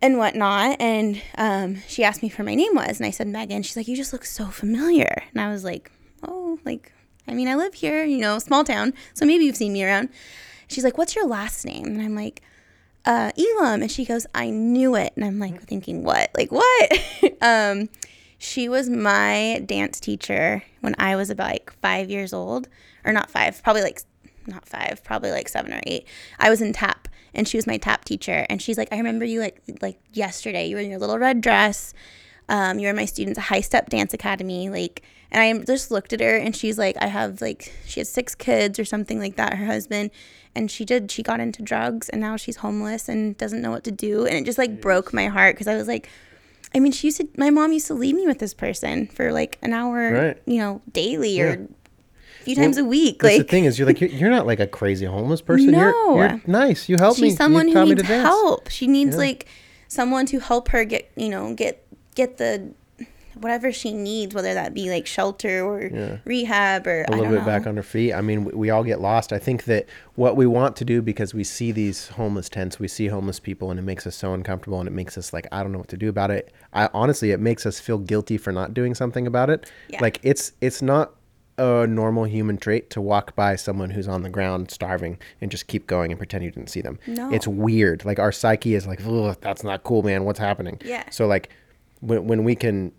and 0.00 0.18
whatnot. 0.18 0.80
And 0.80 1.20
um, 1.36 1.82
she 1.88 2.04
asked 2.04 2.22
me 2.22 2.28
for 2.28 2.42
my 2.42 2.54
name 2.54 2.74
was. 2.74 2.98
And 2.98 3.06
I 3.06 3.10
said, 3.10 3.26
Megan. 3.26 3.62
She's 3.62 3.76
like, 3.76 3.88
You 3.88 3.96
just 3.96 4.12
look 4.12 4.24
so 4.24 4.46
familiar. 4.46 5.22
And 5.32 5.40
I 5.40 5.50
was 5.50 5.64
like, 5.64 5.90
Oh, 6.26 6.58
like, 6.64 6.92
I 7.26 7.34
mean, 7.34 7.48
I 7.48 7.56
live 7.56 7.74
here, 7.74 8.04
you 8.04 8.18
know, 8.18 8.38
small 8.38 8.64
town. 8.64 8.94
So 9.14 9.24
maybe 9.24 9.44
you've 9.44 9.56
seen 9.56 9.72
me 9.72 9.84
around. 9.84 10.08
She's 10.72 10.84
like, 10.84 10.98
What's 10.98 11.14
your 11.14 11.26
last 11.26 11.64
name? 11.64 11.86
And 11.86 12.00
I'm 12.00 12.14
like, 12.14 12.42
uh, 13.04 13.32
Elam. 13.38 13.82
And 13.82 13.90
she 13.90 14.04
goes, 14.04 14.26
I 14.34 14.50
knew 14.50 14.94
it. 14.94 15.12
And 15.16 15.24
I'm 15.24 15.38
like 15.38 15.62
thinking, 15.62 16.04
what? 16.04 16.30
Like, 16.36 16.52
what? 16.52 16.92
um, 17.42 17.88
she 18.38 18.68
was 18.68 18.88
my 18.88 19.62
dance 19.66 20.00
teacher 20.00 20.62
when 20.80 20.94
I 20.98 21.16
was 21.16 21.30
about 21.30 21.50
like 21.50 21.72
five 21.80 22.10
years 22.10 22.32
old, 22.32 22.68
or 23.04 23.12
not 23.12 23.30
five, 23.30 23.62
probably 23.62 23.82
like 23.82 24.02
not 24.46 24.66
five, 24.66 25.02
probably 25.04 25.30
like 25.30 25.48
seven 25.48 25.72
or 25.72 25.80
eight. 25.86 26.06
I 26.38 26.50
was 26.50 26.60
in 26.60 26.72
tap, 26.72 27.08
and 27.34 27.46
she 27.46 27.56
was 27.56 27.66
my 27.66 27.76
tap 27.76 28.04
teacher. 28.04 28.44
And 28.50 28.60
she's 28.60 28.76
like, 28.76 28.88
I 28.92 28.96
remember 28.96 29.24
you 29.24 29.40
like 29.40 29.62
like 29.80 30.00
yesterday. 30.12 30.66
You 30.66 30.76
were 30.76 30.82
in 30.82 30.90
your 30.90 30.98
little 30.98 31.18
red 31.18 31.40
dress. 31.40 31.94
Um, 32.48 32.78
you 32.78 32.88
were 32.88 32.94
my 32.94 33.04
students 33.04 33.38
at 33.38 33.44
High 33.44 33.60
Step 33.60 33.88
Dance 33.88 34.12
Academy. 34.12 34.68
Like, 34.68 35.02
and 35.30 35.40
I 35.40 35.64
just 35.64 35.90
looked 35.90 36.12
at 36.12 36.20
her, 36.20 36.36
and 36.36 36.54
she's 36.54 36.78
like, 36.78 36.96
I 37.00 37.06
have 37.06 37.40
like 37.40 37.72
she 37.86 38.00
has 38.00 38.08
six 38.08 38.34
kids 38.34 38.78
or 38.78 38.84
something 38.84 39.18
like 39.18 39.36
that. 39.36 39.54
Her 39.54 39.66
husband, 39.66 40.10
and 40.54 40.70
she 40.70 40.84
did. 40.84 41.10
She 41.10 41.22
got 41.22 41.40
into 41.40 41.62
drugs, 41.62 42.08
and 42.08 42.20
now 42.20 42.36
she's 42.36 42.56
homeless 42.56 43.08
and 43.08 43.36
doesn't 43.38 43.62
know 43.62 43.70
what 43.70 43.84
to 43.84 43.90
do. 43.92 44.26
And 44.26 44.36
it 44.36 44.44
just 44.44 44.58
like 44.58 44.80
broke 44.80 45.12
my 45.14 45.26
heart 45.28 45.54
because 45.56 45.68
I 45.68 45.76
was 45.76 45.88
like. 45.88 46.08
I 46.74 46.80
mean, 46.80 46.90
she 46.92 47.08
used 47.08 47.18
to. 47.18 47.28
My 47.36 47.50
mom 47.50 47.72
used 47.74 47.86
to 47.88 47.92
leave 47.94 48.14
me 48.14 48.26
with 48.26 48.38
this 48.38 48.54
person 48.54 49.06
for 49.08 49.30
like 49.30 49.58
an 49.60 49.74
hour, 49.74 50.10
Right. 50.10 50.42
you 50.46 50.56
know, 50.56 50.80
daily 50.90 51.36
Yeah. 51.36 51.44
or 51.44 51.52
a 52.40 52.44
few 52.44 52.56
times 52.56 52.78
a 52.78 52.84
week. 52.86 53.20
That's 53.20 53.36
Like, 53.36 53.46
the 53.46 53.50
thing 53.50 53.66
is, 53.66 53.78
you're 53.78 53.84
like 53.86 54.00
you're, 54.00 54.08
you're 54.08 54.30
not 54.30 54.46
like 54.46 54.58
a 54.58 54.66
crazy 54.66 55.04
homeless 55.04 55.42
person. 55.42 55.72
No. 55.72 56.16
You're, 56.16 56.28
you're 56.28 56.40
nice. 56.46 56.88
You 56.88 56.96
help 56.96 57.18
me. 57.18 57.28
she's 57.28 57.36
someone 57.36 57.68
you 57.68 57.74
who 57.76 57.84
needs 57.84 58.00
to 58.00 58.06
help. 58.22 58.70
She 58.70 58.86
needs 58.86 59.10
Yeah. 59.10 59.18
like 59.18 59.48
someone 59.88 60.24
to 60.24 60.38
help 60.40 60.68
her 60.68 60.86
get, 60.86 61.10
you 61.14 61.28
know, 61.28 61.52
get 61.52 61.86
get 62.14 62.36
the 62.38 62.72
whatever 63.40 63.72
she 63.72 63.94
needs, 63.94 64.34
whether 64.34 64.52
that 64.52 64.74
be 64.74 64.90
like 64.90 65.06
shelter 65.06 65.64
or 65.64 65.82
Yeah. 65.86 66.18
rehab 66.26 66.86
or 66.86 67.04
a 67.04 67.10
little 67.10 67.24
don't 67.24 67.32
bit 67.32 67.40
know. 67.40 67.46
back 67.46 67.66
on 67.66 67.76
her 67.76 67.82
feet. 67.82 68.12
I 68.12 68.20
mean, 68.20 68.44
we, 68.44 68.52
we 68.52 68.70
all 68.70 68.84
get 68.84 69.00
lost. 69.00 69.32
I 69.32 69.38
think 69.38 69.64
that 69.64 69.86
what 70.16 70.36
we 70.36 70.46
want 70.46 70.76
to 70.76 70.84
do 70.84 71.00
because 71.00 71.32
we 71.32 71.42
see 71.42 71.72
these 71.72 72.08
homeless 72.08 72.50
tents, 72.50 72.78
we 72.78 72.88
see 72.88 73.06
homeless 73.06 73.40
people, 73.40 73.70
and 73.70 73.80
it 73.80 73.84
makes 73.84 74.06
us 74.06 74.14
so 74.16 74.34
uncomfortable, 74.34 74.80
and 74.80 74.86
it 74.86 74.92
makes 74.92 75.16
us 75.16 75.32
like, 75.32 75.46
I 75.50 75.62
don't 75.62 75.72
know 75.72 75.78
what 75.78 75.88
to 75.88 75.96
do 75.96 76.10
about 76.10 76.30
it. 76.30 76.52
I 76.74 76.90
honestly, 76.92 77.30
it 77.30 77.40
makes 77.40 77.64
us 77.64 77.80
feel 77.80 77.96
guilty 77.96 78.36
for 78.36 78.52
not 78.52 78.74
doing 78.74 78.94
something 78.94 79.26
about 79.26 79.48
it. 79.48 79.70
Yeah. 79.88 80.00
Like 80.02 80.20
it's 80.22 80.52
it's 80.60 80.82
not 80.82 81.14
a 81.58 81.86
normal 81.86 82.24
human 82.24 82.56
trait 82.58 82.90
to 82.90 83.00
walk 83.00 83.34
by 83.34 83.56
someone 83.56 83.90
who's 83.90 84.08
on 84.08 84.22
the 84.22 84.30
ground 84.30 84.70
starving 84.70 85.18
and 85.40 85.50
just 85.50 85.66
keep 85.68 85.86
going 85.86 86.10
and 86.10 86.18
pretend 86.18 86.42
you 86.44 86.50
didn't 86.50 86.70
see 86.70 86.80
them. 86.80 86.98
No. 87.06 87.30
It's 87.32 87.46
weird. 87.46 88.04
Like 88.04 88.18
our 88.18 88.32
psyche 88.32 88.74
is 88.74 88.86
like, 88.86 89.00
that's 89.40 89.62
not 89.62 89.84
cool, 89.84 90.02
man. 90.02 90.24
What's 90.24 90.38
happening? 90.38 90.80
Yeah. 90.84 91.04
So 91.10 91.26
like 91.26 91.50
when 92.02 92.26
when 92.26 92.44
we 92.44 92.54
can 92.54 92.92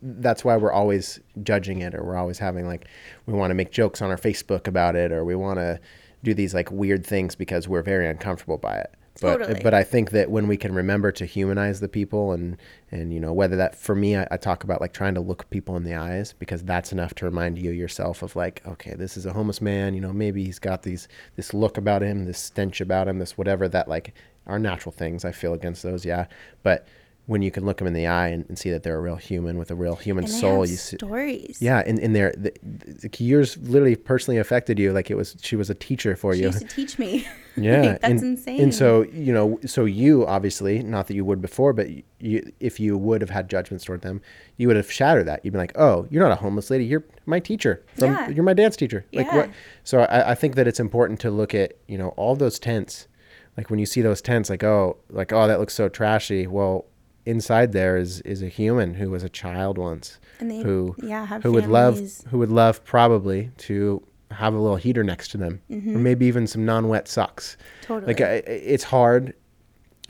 that's 0.00 0.44
why 0.44 0.56
we're 0.56 0.72
always 0.72 1.20
judging 1.42 1.80
it 1.80 1.94
or 1.94 2.02
we're 2.02 2.16
always 2.16 2.38
having 2.38 2.66
like 2.66 2.88
we 3.26 3.34
want 3.34 3.50
to 3.50 3.54
make 3.54 3.70
jokes 3.70 4.00
on 4.00 4.10
our 4.10 4.16
Facebook 4.16 4.66
about 4.66 4.96
it 4.96 5.12
or 5.12 5.24
we 5.24 5.34
want 5.34 5.58
to 5.58 5.78
do 6.22 6.32
these 6.32 6.54
like 6.54 6.70
weird 6.70 7.04
things 7.04 7.34
because 7.34 7.68
we're 7.68 7.82
very 7.82 8.08
uncomfortable 8.08 8.56
by 8.56 8.76
it. 8.76 8.94
But 9.20 9.38
Totally. 9.38 9.60
but 9.62 9.74
I 9.74 9.84
think 9.84 10.10
that 10.10 10.28
when 10.28 10.48
we 10.48 10.56
can 10.56 10.74
remember 10.74 11.12
to 11.12 11.24
humanize 11.24 11.78
the 11.78 11.88
people 11.88 12.32
and 12.32 12.56
and 12.90 13.12
you 13.12 13.20
know 13.20 13.32
whether 13.32 13.54
that 13.56 13.76
for 13.76 13.94
me 13.94 14.16
I, 14.16 14.26
I 14.30 14.36
talk 14.36 14.64
about 14.64 14.80
like 14.80 14.92
trying 14.92 15.14
to 15.14 15.20
look 15.20 15.48
people 15.50 15.76
in 15.76 15.84
the 15.84 15.94
eyes 15.94 16.34
because 16.36 16.64
that's 16.64 16.90
enough 16.90 17.14
to 17.16 17.24
remind 17.24 17.56
you 17.56 17.70
yourself 17.70 18.24
of 18.24 18.34
like 18.34 18.66
okay 18.66 18.94
this 18.94 19.16
is 19.16 19.24
a 19.24 19.32
homeless 19.32 19.60
man 19.60 19.94
you 19.94 20.00
know 20.00 20.12
maybe 20.12 20.44
he's 20.44 20.58
got 20.58 20.82
these 20.82 21.06
this 21.36 21.54
look 21.54 21.78
about 21.78 22.02
him 22.02 22.24
this 22.24 22.40
stench 22.40 22.80
about 22.80 23.06
him 23.06 23.20
this 23.20 23.38
whatever 23.38 23.68
that 23.68 23.86
like 23.86 24.14
are 24.48 24.58
natural 24.58 24.92
things 24.92 25.24
I 25.24 25.30
feel 25.30 25.54
against 25.54 25.84
those 25.84 26.04
yeah 26.04 26.26
but 26.64 26.88
when 27.26 27.40
you 27.40 27.50
can 27.50 27.64
look 27.64 27.78
them 27.78 27.86
in 27.86 27.94
the 27.94 28.06
eye 28.06 28.28
and, 28.28 28.44
and 28.48 28.58
see 28.58 28.70
that 28.70 28.82
they're 28.82 28.96
a 28.96 29.00
real 29.00 29.16
human 29.16 29.56
with 29.56 29.70
a 29.70 29.74
real 29.74 29.96
human 29.96 30.26
soul 30.26 30.60
you 30.66 30.76
see 30.76 30.96
stories. 30.98 31.56
yeah 31.62 31.82
and, 31.86 31.98
and 31.98 32.14
their 32.14 32.32
the, 32.36 32.52
the 32.62 33.08
yours 33.24 33.56
literally 33.58 33.96
personally 33.96 34.36
affected 34.38 34.78
you 34.78 34.92
like 34.92 35.10
it 35.10 35.14
was 35.16 35.34
she 35.40 35.56
was 35.56 35.70
a 35.70 35.74
teacher 35.74 36.16
for 36.16 36.34
she 36.34 36.40
you 36.40 36.46
used 36.48 36.60
to 36.60 36.66
teach 36.66 36.98
me. 36.98 37.26
yeah 37.56 37.80
Like, 37.80 38.00
that's 38.02 38.04
and, 38.04 38.22
insane. 38.22 38.60
and 38.60 38.74
so 38.74 39.02
you 39.04 39.32
know 39.32 39.58
so 39.64 39.84
you 39.86 40.26
obviously 40.26 40.82
not 40.82 41.06
that 41.06 41.14
you 41.14 41.24
would 41.24 41.40
before 41.40 41.72
but 41.72 41.88
you 42.20 42.52
if 42.60 42.78
you 42.78 42.98
would 42.98 43.20
have 43.22 43.30
had 43.30 43.48
judgments 43.48 43.84
toward 43.84 44.02
them 44.02 44.20
you 44.58 44.66
would 44.66 44.76
have 44.76 44.90
shattered 44.92 45.26
that 45.26 45.42
you'd 45.44 45.52
be 45.52 45.58
like 45.58 45.72
oh 45.78 46.06
you're 46.10 46.22
not 46.22 46.32
a 46.32 46.40
homeless 46.40 46.68
lady 46.68 46.84
you're 46.84 47.04
my 47.26 47.40
teacher 47.40 47.82
from 47.94 48.12
Yeah. 48.12 48.28
you're 48.28 48.44
my 48.44 48.54
dance 48.54 48.76
teacher 48.76 49.06
like 49.14 49.26
Yeah. 49.28 49.36
what 49.36 49.50
so 49.82 50.00
I, 50.00 50.32
I 50.32 50.34
think 50.34 50.56
that 50.56 50.66
it's 50.68 50.80
important 50.80 51.20
to 51.20 51.30
look 51.30 51.54
at 51.54 51.72
you 51.88 51.96
know 51.96 52.08
all 52.10 52.36
those 52.36 52.58
tents 52.58 53.08
like 53.56 53.70
when 53.70 53.78
you 53.78 53.86
see 53.86 54.02
those 54.02 54.20
tents 54.20 54.50
like 54.50 54.62
oh 54.64 54.98
like 55.08 55.32
oh 55.32 55.46
that 55.46 55.58
looks 55.60 55.74
so 55.74 55.88
trashy 55.88 56.46
well 56.46 56.84
inside 57.26 57.72
there 57.72 57.96
is 57.96 58.20
is 58.22 58.42
a 58.42 58.48
human 58.48 58.94
who 58.94 59.10
was 59.10 59.22
a 59.22 59.28
child 59.28 59.78
once 59.78 60.18
And 60.40 60.50
they- 60.50 60.62
who 60.62 60.94
yeah, 61.02 61.26
who 61.42 61.52
would 61.52 61.66
love 61.66 62.00
who 62.28 62.38
would 62.38 62.50
love 62.50 62.84
probably 62.84 63.50
to 63.58 64.02
have 64.30 64.52
a 64.52 64.58
little 64.58 64.76
heater 64.76 65.04
next 65.04 65.28
to 65.28 65.38
them 65.38 65.60
or 65.70 65.98
maybe 65.98 66.26
even 66.26 66.46
some 66.46 66.64
non-wet 66.64 67.08
socks 67.08 67.56
Mm-hmm. 67.56 67.86
Totally. 67.86 68.06
like 68.14 68.20
I, 68.20 68.24
I- 68.36 68.42
it's 68.74 68.84
hard 68.84 69.34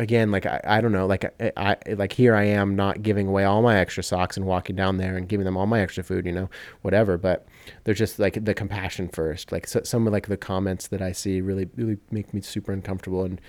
again, 0.01 0.33
like 0.33 0.45
I, 0.45 0.61
I 0.65 0.81
don't 0.81 0.91
know, 0.91 1.07
like 1.07 1.25
I, 1.41 1.53
I 1.57 1.77
like 1.95 2.13
here 2.13 2.35
I 2.35 2.45
am 2.45 2.75
not 2.75 3.03
giving 3.03 3.29
away 3.29 3.45
all 3.45 3.63
my 3.63 3.79
extra 3.79 4.03
socks 4.03 4.37
and 4.37 4.45
walking 4.45 4.75
down 4.75 4.97
there 4.97 5.17
and 5.17 5.29
giving 5.29 5.45
them 5.45 5.57
all 5.57 5.67
my 5.67 5.81
extra 5.81 6.03
food, 6.03 6.27
you 6.27 6.33
know, 6.33 6.51
whatever. 6.83 7.17
But 7.17 7.47
they're 7.85 7.95
just 7.95 8.19
like 8.19 8.45
the 8.45 8.55
compassion 8.55 9.09
first. 9.09 9.53
Like 9.53 9.69
so, 9.69 9.83
some 9.85 10.07
of 10.09 10.13
like 10.13 10.27
the 10.27 10.37
comments 10.37 10.89
that 10.89 11.01
I 11.01 11.13
see 11.13 11.41
really 11.41 11.69
really 11.77 11.99
make 12.11 12.35
me 12.35 12.41
super 12.41 12.73
uncomfortable. 12.73 13.23
And 13.25 13.41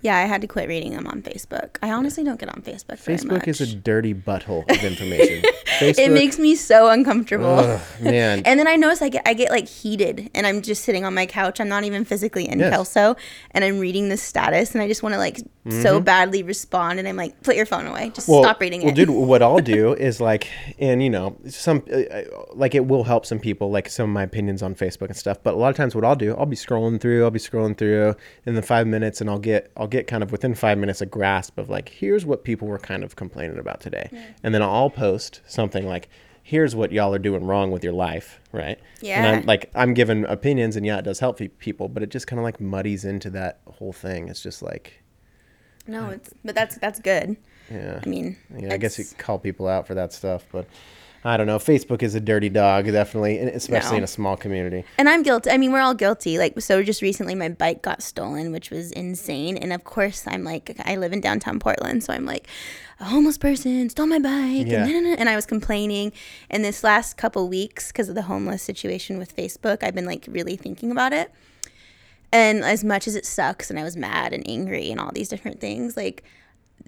Yeah, 0.00 0.16
I 0.16 0.22
had 0.22 0.40
to 0.42 0.46
quit 0.46 0.68
reading 0.68 0.92
them 0.92 1.06
on 1.06 1.22
Facebook. 1.22 1.76
I 1.82 1.92
honestly 1.92 2.24
don't 2.24 2.38
get 2.40 2.48
on 2.48 2.62
Facebook. 2.62 2.98
Facebook 3.02 3.46
is 3.48 3.60
a 3.60 3.74
dirty 3.74 4.14
butthole 4.14 4.68
of 4.70 4.84
information. 4.84 5.42
Facebook, 5.78 5.98
It 5.98 6.12
makes 6.12 6.38
me 6.38 6.54
so 6.54 6.88
uncomfortable. 6.90 7.46
ugh, 7.58 7.80
man. 8.00 8.42
And 8.46 8.58
then 8.58 8.66
I 8.68 8.76
notice 8.76 9.00
I 9.02 9.08
get 9.08 9.22
I 9.26 9.34
get 9.34 9.50
like 9.50 9.66
heated, 9.68 10.30
and 10.34 10.46
I'm 10.46 10.62
just 10.62 10.84
sitting 10.84 11.04
on 11.04 11.14
my 11.14 11.26
couch. 11.26 11.60
I'm 11.60 11.68
not 11.68 11.84
even 11.84 12.04
physically 12.04 12.48
in 12.48 12.58
Yes. 12.58 12.70
Kelso, 12.72 13.16
and 13.52 13.64
I'm 13.64 13.78
reading 13.78 14.08
this 14.08 14.22
status, 14.22 14.74
and 14.74 14.82
I 14.82 14.88
just 14.88 15.02
want 15.02 15.14
to 15.14 15.18
like 15.18 15.38
so 15.68 16.00
badly 16.00 16.42
respond, 16.42 16.98
and 16.98 17.06
I'm 17.06 17.16
like, 17.16 17.40
put 17.44 17.54
your 17.54 17.66
phone 17.66 17.86
away, 17.86 18.10
just 18.10 18.26
stop 18.26 18.60
reading 18.60 18.80
Mm-hmm. 18.80 18.86
well, 18.86 18.94
dude, 18.94 19.10
what 19.28 19.42
I'll 19.42 19.58
do 19.60 19.92
is 19.94 20.20
like, 20.20 20.48
and 20.78 21.02
you 21.02 21.08
know, 21.10 21.36
some 21.48 21.84
uh, 21.92 21.96
uh, 21.98 22.22
like 22.54 22.74
it 22.74 22.86
will 22.86 23.04
help 23.04 23.24
some 23.26 23.38
people, 23.38 23.70
like 23.70 23.88
some 23.88 24.10
of 24.10 24.14
my 24.14 24.24
opinions 24.24 24.62
on 24.62 24.74
Facebook 24.74 25.06
and 25.06 25.16
stuff. 25.16 25.38
But 25.42 25.54
a 25.54 25.56
lot 25.56 25.68
of 25.70 25.76
times, 25.76 25.94
what 25.94 26.04
I'll 26.04 26.16
do, 26.16 26.34
I'll 26.36 26.46
be 26.46 26.56
scrolling 26.56 27.00
through, 27.00 27.22
I'll 27.24 27.30
be 27.30 27.38
scrolling 27.38 27.76
through 27.78 28.16
in 28.44 28.54
the 28.54 28.62
five 28.62 28.86
minutes, 28.88 29.20
and 29.20 29.30
I'll 29.30 29.38
get, 29.38 29.61
I'll 29.76 29.86
get 29.86 30.06
kind 30.06 30.22
of 30.22 30.32
within 30.32 30.54
five 30.54 30.78
minutes 30.78 31.00
a 31.00 31.06
grasp 31.06 31.58
of 31.58 31.68
like, 31.68 31.88
here's 31.88 32.24
what 32.26 32.44
people 32.44 32.68
were 32.68 32.78
kind 32.78 33.04
of 33.04 33.16
complaining 33.16 33.58
about 33.58 33.80
today, 33.80 34.10
and 34.42 34.54
then 34.54 34.62
I'll 34.62 34.90
post 34.90 35.40
something 35.46 35.86
like. 35.86 36.08
Here's 36.44 36.74
what 36.74 36.90
y'all 36.90 37.14
are 37.14 37.20
doing 37.20 37.44
wrong 37.46 37.70
with 37.70 37.84
your 37.84 37.92
life, 37.92 38.40
right? 38.50 38.76
Yeah. 39.00 39.18
And 39.24 39.26
I'm 39.36 39.46
like, 39.46 39.70
I'm 39.76 39.94
giving 39.94 40.24
opinions, 40.24 40.74
and 40.74 40.84
yeah, 40.84 40.98
it 40.98 41.02
does 41.04 41.20
help 41.20 41.40
people, 41.60 41.88
but 41.88 42.02
it 42.02 42.10
just 42.10 42.26
kind 42.26 42.40
of 42.40 42.42
like 42.42 42.60
muddies 42.60 43.04
into 43.04 43.30
that 43.30 43.60
whole 43.68 43.92
thing. 43.92 44.26
It's 44.28 44.42
just 44.42 44.60
like, 44.60 45.04
no, 45.86 46.10
it's 46.10 46.34
but 46.44 46.56
that's 46.56 46.74
that's 46.78 46.98
good. 46.98 47.36
yeah. 47.70 48.00
I 48.04 48.08
mean, 48.08 48.36
Yeah, 48.58 48.74
I 48.74 48.76
guess 48.76 48.98
you 48.98 49.04
call 49.18 49.38
people 49.38 49.68
out 49.68 49.86
for 49.86 49.94
that 49.94 50.12
stuff, 50.12 50.44
but 50.50 50.66
I 51.24 51.36
don't 51.36 51.46
know. 51.46 51.58
Facebook 51.58 52.02
is 52.02 52.16
a 52.16 52.20
dirty 52.20 52.48
dog, 52.48 52.86
definitely, 52.86 53.38
especially 53.38 53.92
No. 53.92 53.96
in 53.98 54.04
a 54.04 54.08
small 54.08 54.36
community. 54.36 54.84
And 54.98 55.08
I'm 55.08 55.22
guilty. 55.22 55.50
I 55.50 55.56
mean, 55.56 55.70
we're 55.70 55.80
all 55.80 55.94
guilty. 55.94 56.36
Like, 56.36 56.60
so 56.60 56.82
just 56.82 57.00
recently, 57.00 57.36
my 57.36 57.48
bike 57.48 57.80
got 57.80 58.02
stolen, 58.02 58.50
which 58.50 58.70
was 58.70 58.90
insane. 58.90 59.56
And 59.56 59.72
of 59.72 59.84
course, 59.84 60.24
I'm 60.26 60.42
like, 60.42 60.74
I 60.84 60.96
live 60.96 61.12
in 61.12 61.20
downtown 61.20 61.60
Portland, 61.60 62.02
so 62.02 62.12
I'm 62.12 62.26
like, 62.26 62.48
a 62.98 63.04
homeless 63.04 63.38
person 63.38 63.88
stole 63.88 64.06
my 64.06 64.18
bike, 64.18 64.66
Yeah. 64.66 64.84
and, 64.84 65.18
and 65.18 65.28
I 65.28 65.36
was 65.36 65.46
complaining. 65.46 66.12
And 66.50 66.64
this 66.64 66.82
last 66.82 67.16
couple 67.16 67.48
weeks, 67.48 67.92
because 67.92 68.08
of 68.08 68.16
the 68.16 68.22
homeless 68.22 68.62
situation 68.62 69.18
with 69.18 69.36
Facebook, 69.36 69.84
I've 69.84 69.94
been 69.94 70.06
like 70.06 70.26
really 70.28 70.56
thinking 70.56 70.90
about 70.90 71.12
it. 71.12 71.30
And 72.32 72.64
as 72.64 72.82
much 72.82 73.06
as 73.06 73.14
it 73.14 73.26
sucks, 73.26 73.70
and 73.70 73.78
I 73.78 73.84
was 73.84 73.96
mad 73.96 74.32
and 74.32 74.42
angry 74.48 74.90
and 74.90 74.98
all 74.98 75.12
these 75.12 75.28
different 75.28 75.60
things, 75.60 75.96
like 75.96 76.24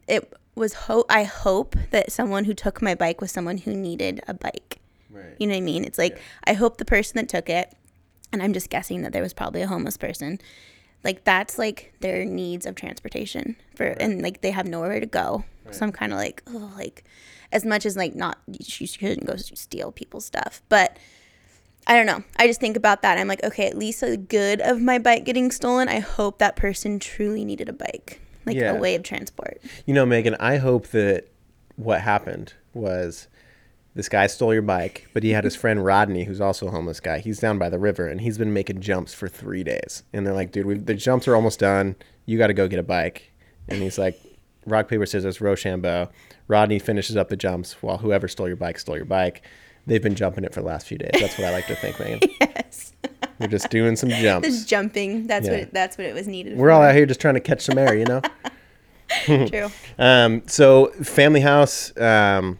it 0.08 0.32
was 0.54 0.74
hope. 0.74 1.06
I 1.08 1.24
hope 1.24 1.76
that 1.90 2.12
someone 2.12 2.44
who 2.44 2.54
took 2.54 2.80
my 2.82 2.94
bike 2.94 3.20
was 3.20 3.32
someone 3.32 3.58
who 3.58 3.74
needed 3.74 4.22
a 4.28 4.34
bike. 4.34 4.80
Right. 5.10 5.34
You 5.38 5.46
know 5.46 5.54
what 5.54 5.58
I 5.58 5.62
mean? 5.62 5.84
It's 5.84 5.98
like 5.98 6.18
I 6.44 6.54
hope 6.54 6.78
the 6.78 6.84
person 6.84 7.16
that 7.16 7.28
took 7.28 7.48
it, 7.48 7.72
and 8.32 8.42
I'm 8.42 8.52
just 8.52 8.70
guessing 8.70 9.02
that 9.02 9.12
there 9.12 9.22
was 9.22 9.32
probably 9.32 9.62
a 9.62 9.66
homeless 9.66 9.96
person. 9.96 10.40
Like 11.02 11.24
that's 11.24 11.58
like 11.58 11.92
their 12.00 12.24
needs 12.24 12.66
of 12.66 12.74
transportation 12.74 13.56
for, 13.74 13.84
and 13.84 14.22
like 14.22 14.40
they 14.40 14.50
have 14.50 14.66
nowhere 14.66 15.00
to 15.00 15.06
go. 15.06 15.44
So 15.70 15.86
I'm 15.86 15.92
kind 15.92 16.12
of 16.12 16.18
like, 16.18 16.42
oh, 16.46 16.72
like 16.76 17.04
as 17.52 17.64
much 17.64 17.86
as 17.86 17.96
like 17.96 18.14
not 18.14 18.38
you 18.46 18.86
shouldn't 18.86 19.26
go 19.26 19.36
steal 19.36 19.92
people's 19.92 20.24
stuff, 20.26 20.62
but 20.68 20.98
I 21.86 21.94
don't 21.96 22.06
know. 22.06 22.24
I 22.36 22.46
just 22.46 22.60
think 22.60 22.76
about 22.76 23.02
that. 23.02 23.18
I'm 23.18 23.28
like, 23.28 23.44
okay, 23.44 23.66
at 23.66 23.76
least 23.76 24.00
the 24.00 24.16
good 24.16 24.60
of 24.60 24.80
my 24.80 24.98
bike 24.98 25.24
getting 25.24 25.50
stolen. 25.50 25.88
I 25.88 26.00
hope 26.00 26.38
that 26.38 26.56
person 26.56 26.98
truly 26.98 27.44
needed 27.44 27.68
a 27.68 27.72
bike, 27.72 28.20
like 28.46 28.56
Yeah. 28.56 28.72
a 28.72 28.80
way 28.80 28.94
of 28.94 29.02
transport. 29.02 29.60
You 29.86 29.94
know, 29.94 30.04
Megan, 30.06 30.36
I 30.40 30.56
hope 30.56 30.88
that 30.88 31.28
what 31.76 32.00
happened 32.00 32.54
was 32.72 33.28
this 33.94 34.08
guy 34.08 34.26
stole 34.26 34.52
your 34.52 34.62
bike, 34.62 35.08
but 35.12 35.22
he 35.22 35.30
had 35.30 35.44
his 35.44 35.54
friend 35.62 35.84
Rodney, 35.84 36.24
who's 36.24 36.40
also 36.40 36.66
a 36.68 36.70
homeless 36.70 37.00
guy. 37.00 37.18
He's 37.18 37.38
down 37.38 37.58
by 37.58 37.68
the 37.68 37.78
river, 37.78 38.06
and 38.08 38.20
he's 38.20 38.38
been 38.38 38.52
making 38.52 38.80
jumps 38.80 39.14
for 39.14 39.28
three 39.28 39.62
days. 39.64 40.02
And 40.12 40.26
they're 40.26 40.34
like, 40.34 40.52
dude, 40.52 40.86
the 40.86 40.94
jumps 40.94 41.28
are 41.28 41.34
almost 41.36 41.60
done. 41.60 41.96
You 42.26 42.38
got 42.38 42.48
to 42.48 42.54
go 42.54 42.66
get 42.68 42.78
a 42.78 42.82
bike. 42.84 43.32
And 43.68 43.80
he's 43.82 43.98
like, 43.98 44.18
rock, 44.66 44.88
paper, 44.88 45.06
scissors, 45.06 45.40
Rochambeau. 45.40 46.10
Rodney 46.48 46.78
finishes 46.78 47.16
up 47.16 47.28
the 47.28 47.36
jumps 47.36 47.80
while 47.82 47.98
whoever 47.98 48.28
stole 48.28 48.48
your 48.48 48.56
bike 48.56 48.78
stole 48.78 48.96
your 48.96 49.04
bike. 49.06 49.42
They've 49.86 50.02
been 50.02 50.14
jumping 50.14 50.44
it 50.44 50.52
for 50.54 50.60
the 50.60 50.66
last 50.66 50.86
few 50.86 50.98
days. 50.98 51.10
That's 51.20 51.38
what 51.38 51.46
I 51.46 51.50
like 51.52 51.66
to 51.68 51.76
think, 51.76 51.98
Megan. 52.00 52.20
Yes, 52.40 52.92
We're 53.38 53.48
just 53.48 53.70
doing 53.70 53.96
some 53.96 54.08
jumps. 54.22 54.48
just 54.48 54.68
jumping. 54.68 55.26
That's 55.26 55.46
Yeah. 55.46 55.52
what 55.52 55.60
it, 55.60 55.72
that's 55.74 55.98
what 55.98 56.06
it 56.06 56.14
was 56.14 56.26
needed. 56.28 56.56
We're 56.56 56.70
all 56.70 56.82
out 56.82 56.94
here 56.94 57.06
just 57.06 57.20
trying 57.20 57.34
to 57.34 57.40
catch 57.40 57.62
some 57.62 57.78
air, 57.78 57.94
you 57.96 58.04
know? 58.04 58.20
True. 59.26 59.68
Um, 59.98 60.42
so 60.46 60.86
Family 61.02 61.40
House, 61.40 61.96
um, 62.00 62.58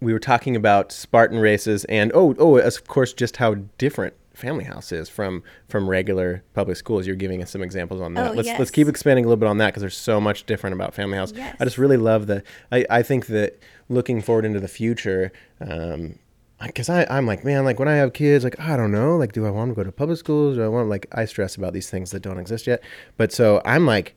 we 0.00 0.12
were 0.12 0.18
talking 0.18 0.56
about 0.56 0.90
Spartan 0.90 1.38
races, 1.38 1.84
and 1.84 2.10
oh, 2.14 2.34
oh, 2.38 2.56
of 2.58 2.86
course, 2.88 3.12
just 3.12 3.36
how 3.36 3.54
different 3.78 4.14
Family 4.34 4.64
House 4.64 4.90
is 4.92 5.08
from 5.08 5.42
from 5.68 5.88
regular 5.88 6.42
public 6.54 6.76
schools. 6.76 7.06
You're 7.06 7.14
giving 7.16 7.42
us 7.42 7.50
some 7.50 7.62
examples 7.62 8.00
on 8.00 8.14
that. 8.14 8.30
Oh, 8.30 8.34
let's 8.34 8.46
yes. 8.46 8.58
let's 8.58 8.70
keep 8.70 8.88
expanding 8.88 9.24
a 9.24 9.28
little 9.28 9.38
bit 9.38 9.48
on 9.48 9.58
that 9.58 9.66
because 9.68 9.80
there's 9.80 9.96
so 9.96 10.20
much 10.20 10.44
different 10.46 10.74
about 10.74 10.94
Family 10.94 11.18
House. 11.18 11.32
Yes. 11.34 11.56
I 11.60 11.64
just 11.64 11.78
really 11.78 11.96
love 11.96 12.26
the. 12.26 12.42
I 12.72 12.84
I 12.90 13.02
think 13.02 13.26
that 13.26 13.58
looking 13.88 14.20
forward 14.22 14.44
into 14.44 14.60
the 14.60 14.68
future. 14.68 15.30
Um, 15.60 16.18
because 16.66 16.88
I 16.88 17.06
I'm 17.08 17.26
like 17.26 17.44
man 17.44 17.64
like 17.64 17.78
when 17.78 17.88
I 17.88 17.94
have 17.94 18.12
kids 18.12 18.44
like 18.44 18.58
I 18.58 18.76
don't 18.76 18.92
know 18.92 19.16
like 19.16 19.32
do 19.32 19.46
I 19.46 19.50
want 19.50 19.70
to 19.70 19.74
go 19.74 19.84
to 19.84 19.92
public 19.92 20.18
schools 20.18 20.56
do 20.56 20.62
I 20.64 20.68
want 20.68 20.88
like 20.88 21.06
I 21.12 21.24
stress 21.24 21.56
about 21.56 21.72
these 21.72 21.90
things 21.90 22.10
that 22.10 22.20
don't 22.20 22.38
exist 22.38 22.66
yet 22.66 22.82
but 23.16 23.32
so 23.32 23.62
I'm 23.64 23.86
like 23.86 24.16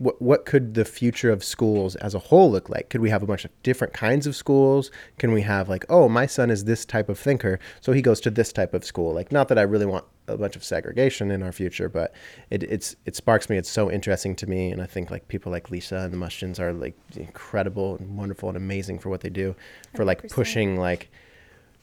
what 0.00 0.20
what 0.20 0.46
could 0.46 0.72
the 0.72 0.86
future 0.86 1.30
of 1.30 1.44
schools 1.44 1.94
as 1.96 2.14
a 2.14 2.18
whole 2.18 2.50
look 2.50 2.70
like? 2.70 2.88
Could 2.88 3.02
we 3.02 3.10
have 3.10 3.22
a 3.22 3.26
bunch 3.26 3.44
of 3.44 3.50
different 3.62 3.92
kinds 3.92 4.26
of 4.26 4.34
schools? 4.34 4.90
Can 5.18 5.30
we 5.30 5.42
have 5.42 5.68
like, 5.68 5.84
oh, 5.90 6.08
my 6.08 6.24
son 6.24 6.50
is 6.50 6.64
this 6.64 6.86
type 6.86 7.10
of 7.10 7.18
thinker, 7.18 7.60
so 7.82 7.92
he 7.92 8.00
goes 8.00 8.18
to 8.22 8.30
this 8.30 8.50
type 8.50 8.72
of 8.72 8.82
school? 8.82 9.12
Like, 9.12 9.30
not 9.30 9.48
that 9.48 9.58
I 9.58 9.62
really 9.62 9.84
want 9.84 10.06
a 10.26 10.38
bunch 10.38 10.56
of 10.56 10.64
segregation 10.64 11.30
in 11.30 11.42
our 11.42 11.52
future, 11.52 11.90
but 11.90 12.14
it 12.48 12.62
it's 12.62 12.96
it 13.04 13.14
sparks 13.14 13.50
me. 13.50 13.58
It's 13.58 13.70
so 13.70 13.90
interesting 13.90 14.34
to 14.36 14.46
me, 14.46 14.70
and 14.70 14.80
I 14.80 14.86
think 14.86 15.10
like 15.10 15.28
people 15.28 15.52
like 15.52 15.70
Lisa 15.70 15.98
and 15.98 16.14
the 16.14 16.16
Mushins 16.16 16.58
are 16.58 16.72
like 16.72 16.96
incredible 17.14 17.96
and 17.96 18.16
wonderful 18.16 18.48
and 18.48 18.56
amazing 18.56 19.00
for 19.00 19.10
what 19.10 19.20
they 19.20 19.28
do, 19.28 19.54
for 19.94 20.06
like 20.06 20.22
100%. 20.22 20.32
pushing 20.32 20.76
like 20.78 21.10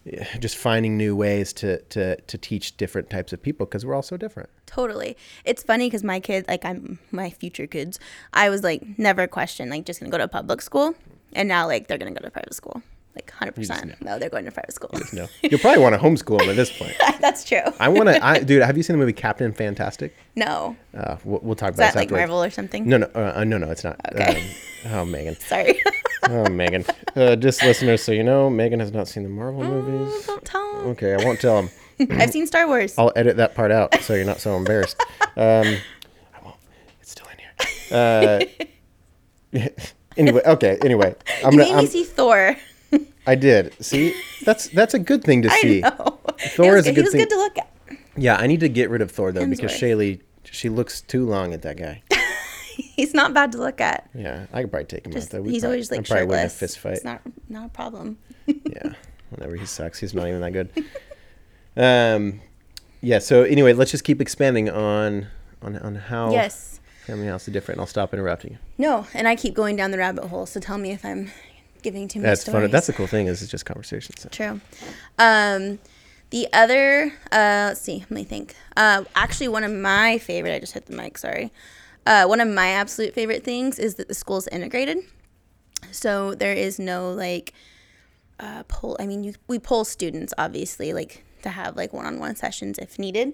just 0.40 0.56
finding 0.56 0.98
new 0.98 1.16
ways 1.16 1.54
to 1.54 1.82
to 1.84 2.20
to 2.22 2.38
teach 2.38 2.78
different 2.78 3.10
types 3.10 3.34
of 3.34 3.42
people 3.42 3.66
because 3.66 3.86
we're 3.86 3.96
all 3.96 4.02
so 4.02 4.18
different. 4.18 4.50
Totally. 4.66 5.18
It's 5.46 5.64
funny 5.64 5.88
because 5.88 6.04
my 6.04 6.20
kids, 6.20 6.48
like 6.48 6.66
I'm 6.66 7.00
my 7.12 7.30
future 7.30 7.68
kids, 7.68 8.00
I 8.34 8.50
was 8.50 8.64
like 8.64 8.84
never 8.98 9.28
questioned 9.28 9.72
like 9.72 9.86
just 9.86 10.00
gonna 10.00 10.12
go 10.12 10.18
to 10.18 10.28
public 10.28 10.62
school, 10.62 10.96
and 11.34 11.48
now 11.48 11.68
like 11.68 11.88
they're 11.88 11.98
gonna 11.98 12.12
go 12.12 12.24
to 12.24 12.32
private 12.32 12.54
school, 12.54 12.82
like 13.18 13.32
hundred 13.32 13.56
percent. 13.56 14.02
No, 14.02 14.20
they're 14.20 14.30
going 14.30 14.46
to 14.46 14.52
private 14.52 14.74
school. 14.74 14.92
No, 15.14 15.28
you'll 15.42 15.60
probably 15.60 15.82
want 15.82 15.96
to 15.96 16.00
homeschool 16.02 16.40
them 16.40 16.50
at 16.50 16.56
this 16.56 16.72
point. 16.78 16.94
That's 17.20 17.44
true. 17.44 17.62
I 17.80 17.90
want 17.90 18.10
to, 18.10 18.24
I, 18.26 18.40
dude. 18.50 18.62
Have 18.64 18.78
you 18.78 18.84
seen 18.84 18.94
the 18.96 19.00
movie 19.00 19.14
Captain 19.14 19.52
Fantastic? 19.54 20.16
no, 20.36 20.76
Uh, 20.96 21.18
we'll, 21.24 21.40
we'll 21.42 21.56
talk 21.56 21.72
is 21.74 21.80
about 21.80 21.94
that 21.94 21.96
like 21.96 22.06
afterwards. 22.08 22.20
Marvel 22.30 22.44
or 22.44 22.50
something? 22.50 22.88
No, 22.88 22.98
no, 22.98 23.10
uh, 23.16 23.34
uh, 23.38 23.44
no, 23.44 23.58
no. 23.58 23.72
It's 23.72 23.84
not. 23.84 24.00
Okay. 24.14 24.52
Um, 24.86 24.92
oh, 24.94 25.06
Megan. 25.06 25.36
Sorry. 25.40 25.82
Oh, 26.30 26.50
Megan. 26.50 26.86
Uh, 27.16 27.36
just 27.36 27.64
listeners, 27.64 28.04
so 28.04 28.12
you 28.12 28.24
know, 28.24 28.50
Megan 28.50 28.80
has 28.80 28.92
not 28.92 29.08
seen 29.08 29.24
the 29.24 29.30
Marvel 29.30 29.64
Oh, 29.64 29.82
movies. 29.82 30.26
don't 30.28 30.46
tell 30.46 30.80
'em. 30.82 30.88
Okay, 30.90 31.14
I 31.14 31.26
won't 31.26 31.40
tell 31.42 31.60
him. 31.62 31.70
I've 32.12 32.32
seen 32.32 32.46
Star 32.46 32.68
Wars. 32.68 32.94
I'll 32.98 33.12
edit 33.16 33.38
that 33.38 33.56
part 33.56 33.72
out 33.72 34.00
so 34.02 34.14
you're 34.14 34.26
not 34.26 34.40
so 34.40 34.56
embarrassed. 34.56 34.98
Um, 35.36 35.78
I 36.36 36.40
won't. 36.44 36.56
It's 37.02 37.12
still 37.12 37.26
in 37.34 37.40
here. 37.40 38.50
Uh, 39.54 39.60
anyway, 40.18 40.42
okay. 40.46 40.78
Anyway, 40.84 41.16
I'm 41.44 41.54
you 41.54 41.58
gonna. 41.60 41.72
made 41.72 41.72
me 41.74 41.80
I'm, 41.80 41.88
see 41.88 42.04
Thor. 42.04 42.56
I 43.28 43.36
did. 43.36 43.74
See, 43.84 44.20
that's 44.44 44.70
that's 44.70 44.94
a 44.94 45.00
good 45.00 45.24
thing 45.24 45.42
to 45.44 45.50
I 45.52 45.62
see. 45.62 45.80
know. 45.82 46.20
Thor 46.56 46.76
was 46.76 46.86
is 46.86 46.88
a 46.88 46.94
good- 46.94 46.96
good 46.96 46.96
He 46.96 47.02
was 47.04 47.12
thing. 47.12 47.20
good 47.22 47.30
to 47.30 47.38
look 47.38 47.58
at. 47.58 47.68
Yeah, 48.16 48.36
I 48.38 48.48
need 48.48 48.62
to 48.62 48.70
get 48.70 48.90
rid 48.90 49.02
of 49.02 49.12
Thor 49.12 49.32
though 49.32 49.46
because 49.46 49.72
Shaylee, 49.72 50.22
she 50.44 50.70
looks 50.70 51.02
too 51.02 51.26
long 51.26 51.54
at 51.54 51.62
that 51.62 51.78
guy. 51.78 52.02
He's 52.76 53.14
not 53.14 53.34
bad 53.34 53.52
to 53.54 53.58
look 53.60 53.80
at. 53.82 54.10
Yeah, 54.16 54.46
I 54.54 54.62
could 54.62 54.72
probably 54.72 54.86
take 54.86 55.06
him 55.06 55.12
Just 55.12 55.28
out 55.28 55.38
though. 55.38 55.42
We'd 55.44 55.52
he's 55.54 55.62
probably- 55.64 55.76
always 55.78 55.92
like 55.92 56.00
I 56.00 56.04
probably 56.04 56.26
win 56.28 56.46
a 56.46 56.50
fist 56.50 56.80
fight. 56.80 56.94
It's 56.94 57.04
not 57.04 57.22
not 57.50 57.66
a 57.68 57.70
problem. 57.70 58.18
yeah, 58.48 58.94
whenever 59.30 59.56
he 59.56 59.66
sucks, 59.66 60.00
he's 60.00 60.14
not 60.14 60.28
even 60.28 60.42
that 60.42 60.54
good. 60.54 60.70
Um, 61.76 62.42
yeah. 63.02 63.20
So 63.20 63.44
anyway, 63.44 63.74
let's 63.74 63.92
just 63.92 64.04
keep 64.04 64.22
expanding 64.22 64.70
on 64.70 65.28
on 65.62 65.76
on 65.78 65.96
how 65.96 66.32
Yes. 66.32 66.80
Family 67.06 67.28
House 67.28 67.48
is 67.48 67.54
different. 67.54 67.80
I'll 67.80 67.88
stop 67.88 68.14
interrupting 68.14 68.52
you. 68.54 68.58
No, 68.78 69.08
and 69.14 69.28
I 69.28 69.36
keep 69.36 69.54
going 69.54 69.76
down 69.76 69.92
the 69.92 69.98
rabbit 69.98 70.26
hole. 70.28 70.46
So 70.46 70.60
tell 70.60 70.78
me 70.78 70.92
if 70.92 71.06
I'm 71.06 71.32
giving 71.82 72.08
too 72.08 72.20
many 72.20 72.30
That's 72.30 72.42
stories. 72.42 72.64
fun. 72.64 72.72
That's 72.72 72.88
the 72.88 72.94
cool 72.94 73.08
thing 73.08 73.28
is 73.28 73.42
it's 73.42 73.52
just 73.52 73.66
conversation. 73.66 74.16
So. 74.18 74.30
True. 74.30 74.62
Um, 75.18 75.80
the 76.30 76.48
other, 76.52 77.14
uh, 77.32 77.70
let's 77.70 77.82
see, 77.82 78.00
let 78.00 78.12
me 78.12 78.24
think. 78.24 78.56
Uh, 78.76 79.06
actually, 79.16 79.48
one 79.48 79.64
of 79.64 79.72
my 79.72 80.18
favorite, 80.18 80.54
I 80.54 80.60
just 80.60 80.74
hit 80.74 80.86
the 80.88 80.96
mic, 80.96 81.18
sorry. 81.18 81.52
Uh, 82.06 82.26
one 82.26 82.42
of 82.42 82.48
my 82.48 82.70
absolute 82.70 83.14
favorite 83.14 83.44
things 83.44 83.80
is 83.80 83.96
that 83.96 84.08
the 84.08 84.14
school's 84.14 84.48
integrated. 84.48 84.98
So 85.92 86.36
there 86.36 86.54
is 86.54 86.80
no 86.80 87.12
like, 87.12 87.54
uh, 88.40 88.64
poll. 88.68 88.98
I 89.00 89.08
mean, 89.08 89.24
you, 89.24 89.34
we 89.48 89.60
poll 89.60 89.86
students, 89.86 90.34
obviously, 90.38 90.94
like 90.94 91.24
to 91.44 91.50
have 91.50 91.76
like 91.76 91.94
one 91.94 92.06
on 92.06 92.20
one 92.20 92.36
sessions 92.36 92.78
if 92.78 93.00
needed. 93.00 93.34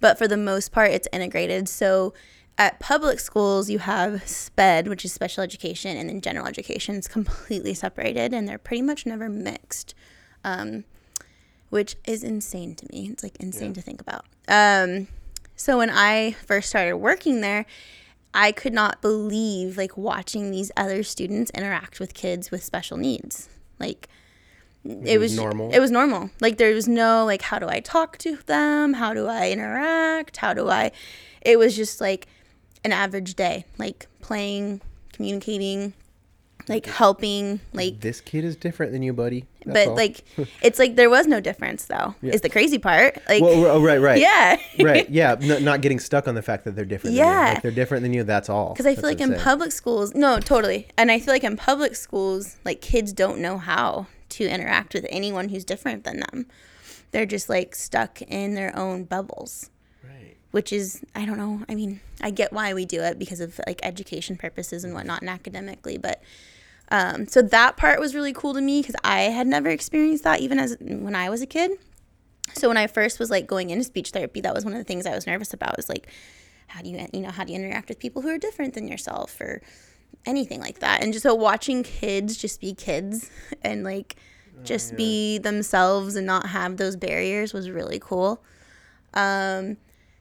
But 0.00 0.18
for 0.18 0.28
the 0.28 0.36
most 0.36 0.72
part, 0.72 0.90
it's 0.90 1.08
integrated. 1.12 1.68
So 1.68 2.12
at 2.58 2.80
public 2.80 3.20
schools, 3.20 3.68
you 3.68 3.78
have 3.80 4.26
SPED, 4.28 4.88
which 4.88 5.04
is 5.04 5.12
special 5.12 5.42
education, 5.42 5.96
and 5.96 6.08
then 6.08 6.20
general 6.20 6.46
education 6.46 6.96
is 6.96 7.06
completely 7.18 7.74
separated, 7.74 8.32
and 8.32 8.48
they're 8.48 8.58
pretty 8.58 8.82
much 8.82 9.06
never 9.06 9.28
mixed, 9.28 9.94
um, 10.44 10.84
which 11.70 11.96
is 12.06 12.24
insane 12.24 12.74
to 12.76 12.86
me. 12.92 13.08
It's 13.12 13.22
like 13.22 13.36
insane 13.38 13.68
Yeah. 13.68 13.74
to 13.74 13.82
think 13.82 14.00
about. 14.00 14.24
Um, 14.48 15.08
so 15.54 15.78
when 15.78 15.90
I 15.90 16.32
first 16.32 16.68
started 16.68 16.96
working 16.96 17.40
there, 17.40 17.66
I 18.32 18.52
could 18.52 18.74
not 18.74 19.00
believe 19.00 19.78
like 19.78 19.96
watching 19.96 20.50
these 20.50 20.70
other 20.76 21.02
students 21.02 21.50
interact 21.52 21.98
with 22.00 22.12
kids 22.12 22.50
with 22.50 22.62
special 22.62 22.98
needs. 22.98 23.48
Like 23.78 24.08
it, 24.84 25.18
was 25.18 25.32
was 25.32 25.36
normal? 25.36 25.70
It 25.72 25.80
was 25.80 25.90
normal. 25.90 26.30
Like 26.40 26.58
there 26.58 26.74
was 26.74 26.86
no 26.86 27.24
like 27.24 27.40
how 27.42 27.58
do 27.58 27.68
I 27.68 27.80
talk 27.80 28.18
to 28.18 28.36
them? 28.44 28.92
How 28.94 29.14
do 29.14 29.26
I 29.26 29.50
interact? 29.50 30.36
How 30.36 30.52
do 30.52 30.68
I 30.68 30.92
It 31.40 31.58
was 31.58 31.74
just 31.74 32.00
like 32.00 32.26
an 32.86 32.92
average 32.92 33.34
day, 33.34 33.64
like 33.78 34.06
playing, 34.20 34.80
communicating, 35.12 35.92
like 36.68 36.86
helping, 36.86 37.60
like 37.72 38.00
This 38.00 38.20
kid 38.20 38.44
is 38.44 38.56
different 38.56 38.92
than 38.92 39.02
you, 39.02 39.12
buddy. 39.12 39.44
That's 39.64 39.86
but 39.86 39.88
all. 39.90 39.96
like 39.96 40.24
it's 40.62 40.78
like 40.78 40.96
there 40.96 41.10
was 41.10 41.26
no 41.26 41.40
difference 41.40 41.84
though. 41.86 42.14
Is 42.22 42.40
the 42.40 42.48
crazy 42.48 42.78
part. 42.78 43.18
Like 43.28 43.42
well, 43.42 43.66
oh, 43.66 43.82
right, 43.82 44.00
right, 44.00 44.20
yeah. 44.20 44.56
right, 44.80 45.08
yeah. 45.10 45.36
N- 45.40 45.64
not 45.64 45.80
getting 45.80 45.98
stuck 45.98 46.28
on 46.28 46.34
the 46.34 46.42
fact 46.42 46.64
that 46.64 46.76
they're 46.76 46.84
different. 46.84 47.16
Than 47.16 47.24
you. 47.24 47.30
Yeah. 47.30 47.52
like 47.54 47.62
they're 47.62 47.70
different 47.70 48.02
than 48.02 48.12
you. 48.14 48.22
That's 48.24 48.48
all. 48.48 48.72
Because 48.72 48.86
I 48.86 48.90
That's 48.90 49.00
feel 49.00 49.10
like 49.10 49.20
in 49.20 49.28
saying. 49.30 49.40
public 49.42 49.72
schools, 49.72 50.14
no, 50.14 50.38
totally. 50.38 50.88
And 50.96 51.10
I 51.10 51.18
feel 51.18 51.34
like 51.34 51.44
in 51.44 51.56
public 51.56 51.96
schools, 51.96 52.56
like 52.64 52.80
kids 52.80 53.12
don't 53.12 53.40
know 53.40 53.58
how 53.58 54.06
to 54.30 54.48
interact 54.48 54.94
with 54.94 55.06
anyone 55.10 55.48
who's 55.50 55.64
different 55.64 56.04
than 56.04 56.20
them. 56.20 56.46
They're 57.12 57.26
just 57.26 57.48
like 57.48 57.74
stuck 57.74 58.22
in 58.22 58.54
their 58.54 58.76
own 58.76 59.04
bubbles. 59.04 59.70
Which 60.56 60.72
is, 60.72 61.02
I 61.14 61.26
don't 61.26 61.36
know. 61.36 61.60
I 61.68 61.74
mean, 61.74 62.00
I 62.22 62.30
get 62.30 62.50
why 62.50 62.72
we 62.72 62.86
do 62.86 63.02
it 63.02 63.18
because 63.18 63.40
of 63.40 63.60
like 63.66 63.78
education 63.82 64.38
purposes 64.38 64.84
and 64.84 64.94
whatnot 64.94 65.20
and 65.20 65.28
academically. 65.28 65.98
But 65.98 66.22
um, 66.90 67.26
so 67.26 67.42
that 67.42 67.76
part 67.76 68.00
was 68.00 68.14
really 68.14 68.32
cool 68.32 68.54
to 68.54 68.62
me 68.62 68.80
because 68.80 68.96
I 69.04 69.24
had 69.24 69.46
never 69.46 69.68
experienced 69.68 70.24
that 70.24 70.40
even 70.40 70.58
as 70.58 70.78
when 70.80 71.14
I 71.14 71.28
was 71.28 71.42
a 71.42 71.46
kid. 71.46 71.72
So 72.54 72.68
when 72.68 72.78
I 72.78 72.86
first 72.86 73.18
was 73.18 73.30
like 73.30 73.46
going 73.46 73.68
into 73.68 73.84
speech 73.84 74.12
therapy, 74.12 74.40
that 74.40 74.54
was 74.54 74.64
one 74.64 74.72
of 74.72 74.78
the 74.78 74.84
things 74.84 75.04
I 75.04 75.14
was 75.14 75.26
nervous 75.26 75.52
about. 75.52 75.76
Was 75.76 75.90
like, 75.90 76.08
how 76.68 76.80
do 76.80 76.88
you 76.88 77.06
you 77.12 77.20
know 77.20 77.30
how 77.30 77.44
do 77.44 77.52
you 77.52 77.58
interact 77.58 77.90
with 77.90 77.98
people 77.98 78.22
who 78.22 78.30
are 78.30 78.38
different 78.38 78.72
than 78.72 78.88
yourself 78.88 79.38
or 79.42 79.60
anything 80.24 80.60
like 80.60 80.78
that? 80.78 81.02
And 81.02 81.12
just 81.12 81.24
so 81.24 81.34
watching 81.34 81.82
kids 81.82 82.34
just 82.34 82.62
be 82.62 82.72
kids 82.72 83.30
and 83.60 83.84
like 83.84 84.16
just 84.64 84.96
be 84.96 85.36
themselves 85.36 86.16
and 86.16 86.26
not 86.26 86.46
have 86.46 86.78
those 86.78 86.96
barriers 86.96 87.52
was 87.52 87.68
really 87.68 87.98
cool. 87.98 88.42
Um, 89.12 89.76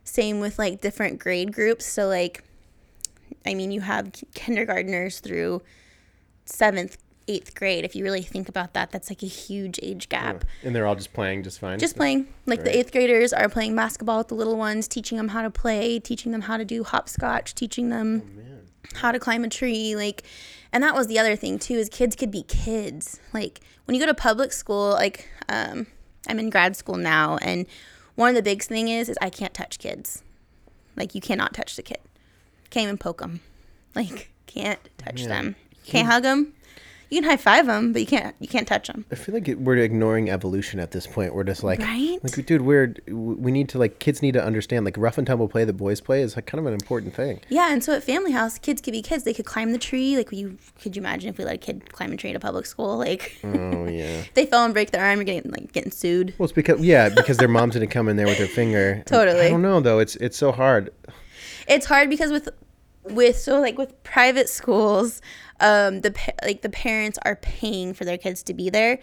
same 0.05 0.39
with 0.39 0.57
like 0.57 0.79
different 0.79 1.19
grade 1.19 1.51
groups. 1.51 1.85
So 1.85 2.07
like, 2.07 2.43
I 3.45 3.53
mean, 3.53 3.71
you 3.71 3.81
have 3.81 4.13
kindergartners 4.33 5.19
through 5.19 5.61
seventh, 6.45 6.97
eighth 7.27 7.55
grade. 7.55 7.83
If 7.83 7.95
you 7.95 8.03
really 8.03 8.21
think 8.21 8.47
about 8.47 8.73
that, 8.73 8.91
that's 8.91 9.09
like 9.09 9.23
a 9.23 9.27
huge 9.27 9.79
age 9.81 10.09
gap 10.09 10.45
And 10.63 10.75
they're 10.75 10.85
all 10.85 10.95
just 10.95 11.11
playing 11.13 11.43
just 11.43 11.59
fine. 11.59 11.79
just 11.79 11.95
playing 11.95 12.27
like 12.45 12.59
Right. 12.59 12.65
the 12.65 12.77
eighth 12.77 12.91
graders 12.91 13.33
are 13.33 13.49
playing 13.49 13.75
basketball 13.75 14.19
with 14.19 14.27
the 14.27 14.35
little 14.35 14.57
ones 14.57 14.87
teaching 14.87 15.17
them 15.17 15.29
how 15.29 15.41
to 15.41 15.49
play 15.49 15.99
teaching 15.99 16.31
them 16.31 16.41
how 16.41 16.57
to 16.57 16.65
do 16.65 16.83
hopscotch 16.83 17.55
teaching 17.55 17.89
them 17.89 18.21
Oh, 18.93 18.97
how 18.99 19.11
to 19.11 19.17
climb 19.19 19.43
a 19.43 19.49
tree 19.49 19.95
like 19.95 20.21
and 20.71 20.83
that 20.83 20.93
was 20.93 21.07
the 21.07 21.17
other 21.17 21.35
thing 21.35 21.57
too 21.57 21.73
is 21.73 21.89
kids 21.89 22.15
could 22.15 22.29
be 22.29 22.43
kids 22.43 23.19
like 23.33 23.59
when 23.85 23.95
you 23.95 23.99
go 23.99 24.05
to 24.05 24.13
public 24.13 24.53
school 24.53 24.91
like 24.91 25.27
um, 25.49 25.87
i'm 26.27 26.37
in 26.37 26.51
grad 26.51 26.75
school 26.77 26.95
now 26.95 27.37
and 27.41 27.65
one 28.15 28.29
of 28.29 28.35
the 28.35 28.41
big 28.41 28.63
thing 28.63 28.87
is 28.87 29.09
is 29.09 29.17
i 29.21 29.29
can't 29.29 29.53
touch 29.53 29.79
kids. 29.79 30.21
Like 30.95 31.13
you 31.13 31.21
cannot 31.21 31.53
touch 31.53 31.75
the 31.75 31.83
kid. 31.83 31.99
Can't 32.69 32.83
even 32.85 32.97
poke 32.97 33.19
them 33.19 33.41
like 33.95 34.31
can't 34.47 34.79
touch 34.97 35.21
Yeah. 35.21 35.27
them. 35.27 35.55
Can't 35.85 36.07
hug 36.07 36.23
them 36.23 36.53
you 37.15 37.21
can 37.21 37.29
high 37.29 37.37
five 37.37 37.65
them 37.65 37.93
but 37.93 38.01
you 38.01 38.07
can't 38.07 38.35
you 38.39 38.47
can't 38.47 38.67
touch 38.67 38.87
them 38.87 39.05
I 39.11 39.15
feel 39.15 39.33
like 39.33 39.47
it, 39.47 39.59
we're 39.59 39.77
ignoring 39.77 40.29
evolution 40.29 40.79
at 40.79 40.91
this 40.91 41.07
point. 41.07 41.33
We're 41.33 41.43
just 41.43 41.63
like, 41.63 41.79
Right? 41.79 42.17
like, 42.23 42.45
dude, 42.45 42.61
we're 42.61 42.93
we 43.07 43.51
need 43.51 43.69
to 43.69 43.77
like 43.77 43.99
kids 43.99 44.21
need 44.21 44.33
to 44.33 44.43
understand 44.43 44.83
like 44.85 44.97
rough 44.97 45.17
and 45.17 45.25
tumble 45.25 45.47
play 45.47 45.63
that 45.63 45.73
boys 45.73 46.01
play 46.01 46.21
is 46.21 46.35
like 46.35 46.45
kind 46.45 46.59
of 46.59 46.65
an 46.65 46.73
important 46.73 47.13
thing. 47.13 47.39
Yeah, 47.49 47.71
and 47.71 47.83
so 47.83 47.93
at 47.93 48.03
Family 48.03 48.31
House, 48.31 48.57
kids 48.59 48.81
could 48.81 48.91
be 48.91 49.01
kids. 49.01 49.23
They 49.23 49.33
could 49.33 49.45
climb 49.45 49.71
the 49.71 49.77
tree. 49.77 50.17
Like, 50.17 50.31
you 50.31 50.57
could 50.81 50.95
you 50.95 51.01
imagine 51.01 51.29
if 51.29 51.37
we 51.37 51.45
let 51.45 51.55
a 51.55 51.57
kid 51.57 51.91
climb 51.93 52.11
a 52.11 52.17
tree 52.17 52.31
at 52.31 52.35
a 52.35 52.39
public 52.39 52.65
school? 52.65 52.97
Like, 53.05 53.37
Oh 53.43 53.85
yeah. 53.87 54.23
they 54.33 54.45
fell 54.45 54.65
and 54.65 54.73
break 54.73 54.91
their 54.91 55.03
arm, 55.03 55.17
you're 55.17 55.25
getting 55.25 55.51
like 55.51 55.71
getting 55.71 55.91
sued. 55.91 56.33
Well, 56.37 56.45
it's 56.45 56.53
because 56.53 56.81
yeah, 56.81 57.09
because 57.09 57.37
their 57.37 57.47
moms 57.47 57.73
didn't 57.73 57.89
come 57.91 58.07
in 58.09 58.15
there 58.17 58.25
with 58.27 58.37
their 58.37 58.47
finger. 58.47 59.03
Totally. 59.05 59.47
I 59.47 59.49
don't 59.49 59.61
know 59.61 59.79
though. 59.79 59.99
It's 59.99 60.15
it's 60.17 60.37
so 60.37 60.51
hard. 60.51 60.89
It's 61.67 61.85
hard 61.85 62.09
because 62.09 62.31
with 62.31 62.49
with 63.03 63.37
so 63.37 63.59
like 63.59 63.77
with 63.77 64.01
private 64.03 64.49
schools, 64.49 65.21
um, 65.59 66.01
the 66.01 66.15
like 66.43 66.61
the 66.61 66.69
parents 66.69 67.17
are 67.23 67.35
paying 67.35 67.93
for 67.93 68.05
their 68.05 68.17
kids 68.17 68.43
to 68.43 68.53
be 68.53 68.69
there. 68.69 68.99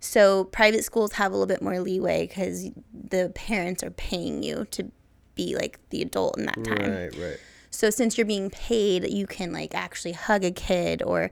So 0.00 0.44
private 0.44 0.84
schools 0.84 1.12
have 1.12 1.32
a 1.32 1.34
little 1.34 1.46
bit 1.46 1.60
more 1.60 1.80
leeway 1.80 2.26
because 2.26 2.70
the 2.92 3.32
parents 3.34 3.82
are 3.82 3.90
paying 3.90 4.42
you 4.42 4.66
to 4.70 4.90
be 5.34 5.56
like 5.56 5.78
the 5.90 6.02
adult 6.02 6.38
in 6.38 6.46
that 6.46 6.62
time. 6.64 6.90
Right, 6.90 7.16
right. 7.16 7.40
So 7.70 7.90
since 7.90 8.16
you're 8.16 8.26
being 8.26 8.50
paid, 8.50 9.08
you 9.10 9.26
can 9.26 9.52
like 9.52 9.74
actually 9.74 10.12
hug 10.12 10.44
a 10.44 10.50
kid 10.50 11.02
or 11.02 11.30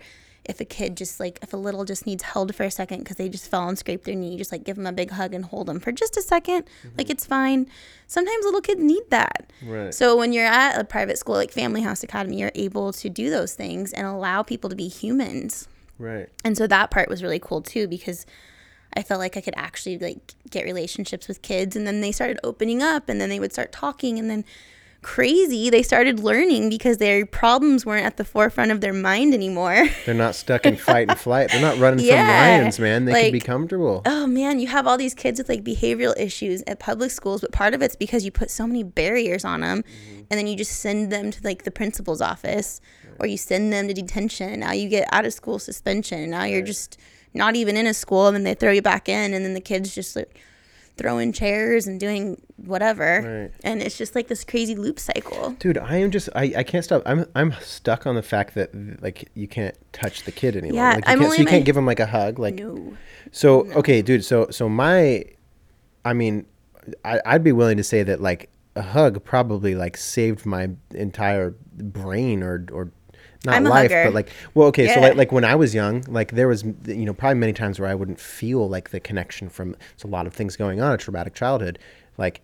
if 0.48 0.60
a 0.60 0.64
kid 0.64 0.96
just 0.96 1.20
like 1.20 1.38
if 1.42 1.52
a 1.52 1.56
little 1.56 1.84
just 1.84 2.06
needs 2.06 2.22
held 2.22 2.54
for 2.54 2.64
a 2.64 2.70
second 2.70 3.00
because 3.00 3.16
they 3.16 3.28
just 3.28 3.50
fell 3.50 3.68
and 3.68 3.78
scraped 3.78 4.04
their 4.04 4.14
knee, 4.14 4.36
just 4.36 4.52
like 4.52 4.64
give 4.64 4.76
them 4.76 4.86
a 4.86 4.92
big 4.92 5.10
hug 5.10 5.34
and 5.34 5.44
hold 5.46 5.66
them 5.66 5.80
for 5.80 5.92
just 5.92 6.16
a 6.16 6.20
2nd 6.20 6.46
Like 6.46 6.66
mm-hmm. 6.66 7.10
it's 7.10 7.26
fine. 7.26 7.66
Sometimes 8.06 8.44
little 8.44 8.60
kids 8.60 8.80
need 8.80 9.02
that. 9.10 9.52
Right. 9.62 9.92
So 9.94 10.16
when 10.16 10.32
you're 10.32 10.46
at 10.46 10.78
a 10.80 10.84
private 10.84 11.18
school 11.18 11.34
like 11.34 11.50
Family 11.50 11.82
House 11.82 12.02
Academy, 12.02 12.40
you're 12.40 12.52
able 12.54 12.92
to 12.94 13.08
do 13.08 13.30
those 13.30 13.54
things 13.54 13.92
and 13.92 14.06
allow 14.06 14.42
people 14.42 14.70
to 14.70 14.76
be 14.76 14.88
humans. 14.88 15.68
Right. 15.98 16.28
And 16.44 16.56
so 16.56 16.66
that 16.66 16.90
part 16.90 17.08
was 17.08 17.22
really 17.22 17.38
cool 17.38 17.62
too 17.62 17.88
because 17.88 18.26
I 18.94 19.02
felt 19.02 19.20
like 19.20 19.36
I 19.36 19.40
could 19.40 19.54
actually 19.56 19.98
like 19.98 20.34
get 20.50 20.64
relationships 20.64 21.28
with 21.28 21.42
kids 21.42 21.76
and 21.76 21.86
then 21.86 22.00
they 22.00 22.12
started 22.12 22.38
opening 22.42 22.82
up 22.82 23.08
and 23.08 23.20
then 23.20 23.28
they 23.28 23.40
would 23.40 23.52
start 23.52 23.72
talking 23.72 24.18
and 24.18 24.30
then 24.30 24.44
crazy 25.02 25.70
they 25.70 25.82
started 25.82 26.20
learning 26.20 26.68
because 26.68 26.98
their 26.98 27.24
problems 27.26 27.86
weren't 27.86 28.04
at 28.06 28.16
the 28.16 28.24
forefront 28.24 28.70
of 28.70 28.80
their 28.80 28.92
mind 28.92 29.34
anymore. 29.34 29.88
They're 30.06 30.14
not 30.14 30.34
stuck 30.34 30.66
in 30.66 30.76
fight 30.76 31.08
and 31.08 31.18
flight. 31.18 31.50
They're 31.50 31.60
not 31.60 31.78
running 31.78 32.04
Yeah, 32.04 32.16
from 32.24 32.60
lions, 32.62 32.78
man. 32.78 33.04
They 33.04 33.24
can 33.24 33.32
be 33.32 33.40
comfortable. 33.40 34.02
oh 34.06 34.26
man, 34.26 34.58
you 34.58 34.66
have 34.66 34.86
all 34.86 34.98
these 34.98 35.14
kids 35.14 35.38
with 35.38 35.48
like 35.48 35.62
behavioral 35.62 36.18
issues 36.18 36.62
at 36.66 36.78
public 36.78 37.10
schools, 37.10 37.40
but 37.40 37.52
part 37.52 37.74
of 37.74 37.82
it's 37.82 37.96
because 37.96 38.24
you 38.24 38.30
put 38.30 38.50
so 38.50 38.66
many 38.66 38.82
barriers 38.82 39.44
on 39.44 39.60
them 39.60 39.82
mm-hmm. 39.82 40.20
and 40.30 40.38
then 40.38 40.46
you 40.46 40.56
just 40.56 40.80
send 40.80 41.12
them 41.12 41.30
to 41.30 41.40
like 41.44 41.64
the 41.64 41.70
principal's 41.70 42.20
office 42.20 42.80
or 43.18 43.26
you 43.26 43.36
send 43.36 43.72
them 43.72 43.88
to 43.88 43.94
detention 43.94 44.60
now 44.60 44.72
you 44.72 44.88
get 44.88 45.08
out 45.12 45.24
of 45.24 45.32
school 45.32 45.58
suspension 45.58 46.20
and 46.20 46.30
now 46.30 46.44
you're 46.44 46.62
just 46.62 46.98
not 47.32 47.56
even 47.56 47.76
in 47.76 47.86
a 47.86 47.94
school 47.94 48.26
and 48.26 48.36
then 48.36 48.44
they 48.44 48.54
throw 48.54 48.70
you 48.72 48.82
back 48.82 49.08
in 49.08 49.32
and 49.32 49.44
then 49.44 49.54
the 49.54 49.60
kids 49.60 49.94
just 49.94 50.16
like 50.16 50.38
throwing 50.96 51.32
chairs 51.32 51.86
and 51.86 52.00
doing 52.00 52.40
whatever 52.56 53.20
Right. 53.42 53.52
and 53.64 53.82
it's 53.82 53.98
just 53.98 54.14
like 54.14 54.28
this 54.28 54.44
crazy 54.44 54.74
loop 54.74 54.98
cycle. 54.98 55.50
Dude, 55.58 55.76
I 55.78 55.96
am 55.96 56.10
just 56.10 56.28
I, 56.34 56.52
I 56.56 56.62
can't 56.62 56.84
stop. 56.84 57.02
I'm 57.06 57.26
I'm 57.34 57.52
stuck 57.60 58.06
on 58.06 58.14
the 58.14 58.22
fact 58.22 58.54
that 58.54 59.02
like 59.02 59.28
you 59.34 59.46
can't 59.46 59.76
touch 59.92 60.22
the 60.24 60.32
kid 60.32 60.56
anymore. 60.56 60.76
Yeah, 60.76 60.94
like, 60.94 60.96
you 61.06 61.12
I'm 61.12 61.18
can't, 61.18 61.24
only 61.24 61.36
so 61.36 61.40
you 61.40 61.44
my- 61.46 61.50
can't 61.50 61.64
give 61.64 61.76
him 61.76 61.86
like 61.86 62.00
a 62.00 62.06
hug. 62.06 62.38
Like 62.38 62.54
No. 62.54 62.96
so 63.30 63.66
okay, 63.72 64.00
dude. 64.02 64.24
So 64.24 64.48
so 64.50 64.68
my, 64.68 65.24
I 66.04 66.12
mean, 66.14 66.46
I, 67.04 67.20
I'd 67.26 67.44
be 67.44 67.52
willing 67.52 67.76
to 67.76 67.84
say 67.84 68.02
that 68.02 68.20
like 68.20 68.48
a 68.74 68.82
hug 68.82 69.22
probably 69.24 69.74
like 69.74 69.96
saved 69.96 70.46
my 70.46 70.70
entire 70.94 71.54
brain 71.74 72.42
or 72.42 72.66
or 72.72 72.90
not 73.46 73.62
life, 73.62 73.90
hugger. 73.90 74.04
but 74.04 74.14
like 74.14 74.30
well 74.54 74.68
okay. 74.68 74.92
So 74.92 75.00
like 75.00 75.14
like 75.16 75.32
when 75.32 75.44
I 75.44 75.54
was 75.54 75.74
young, 75.74 76.02
like 76.08 76.32
there 76.32 76.48
was 76.48 76.64
you 76.86 77.04
know 77.06 77.14
probably 77.14 77.38
many 77.38 77.52
times 77.52 77.80
where 77.80 77.88
I 77.88 77.94
wouldn't 77.94 78.20
feel 78.20 78.68
like 78.68 78.90
the 78.90 79.00
connection 79.00 79.48
from 79.48 79.76
it's 79.94 80.04
a 80.04 80.08
lot 80.08 80.26
of 80.26 80.34
things 80.34 80.56
going 80.56 80.80
on 80.80 80.92
a 80.92 80.96
traumatic 80.96 81.34
childhood, 81.34 81.78
like. 82.18 82.42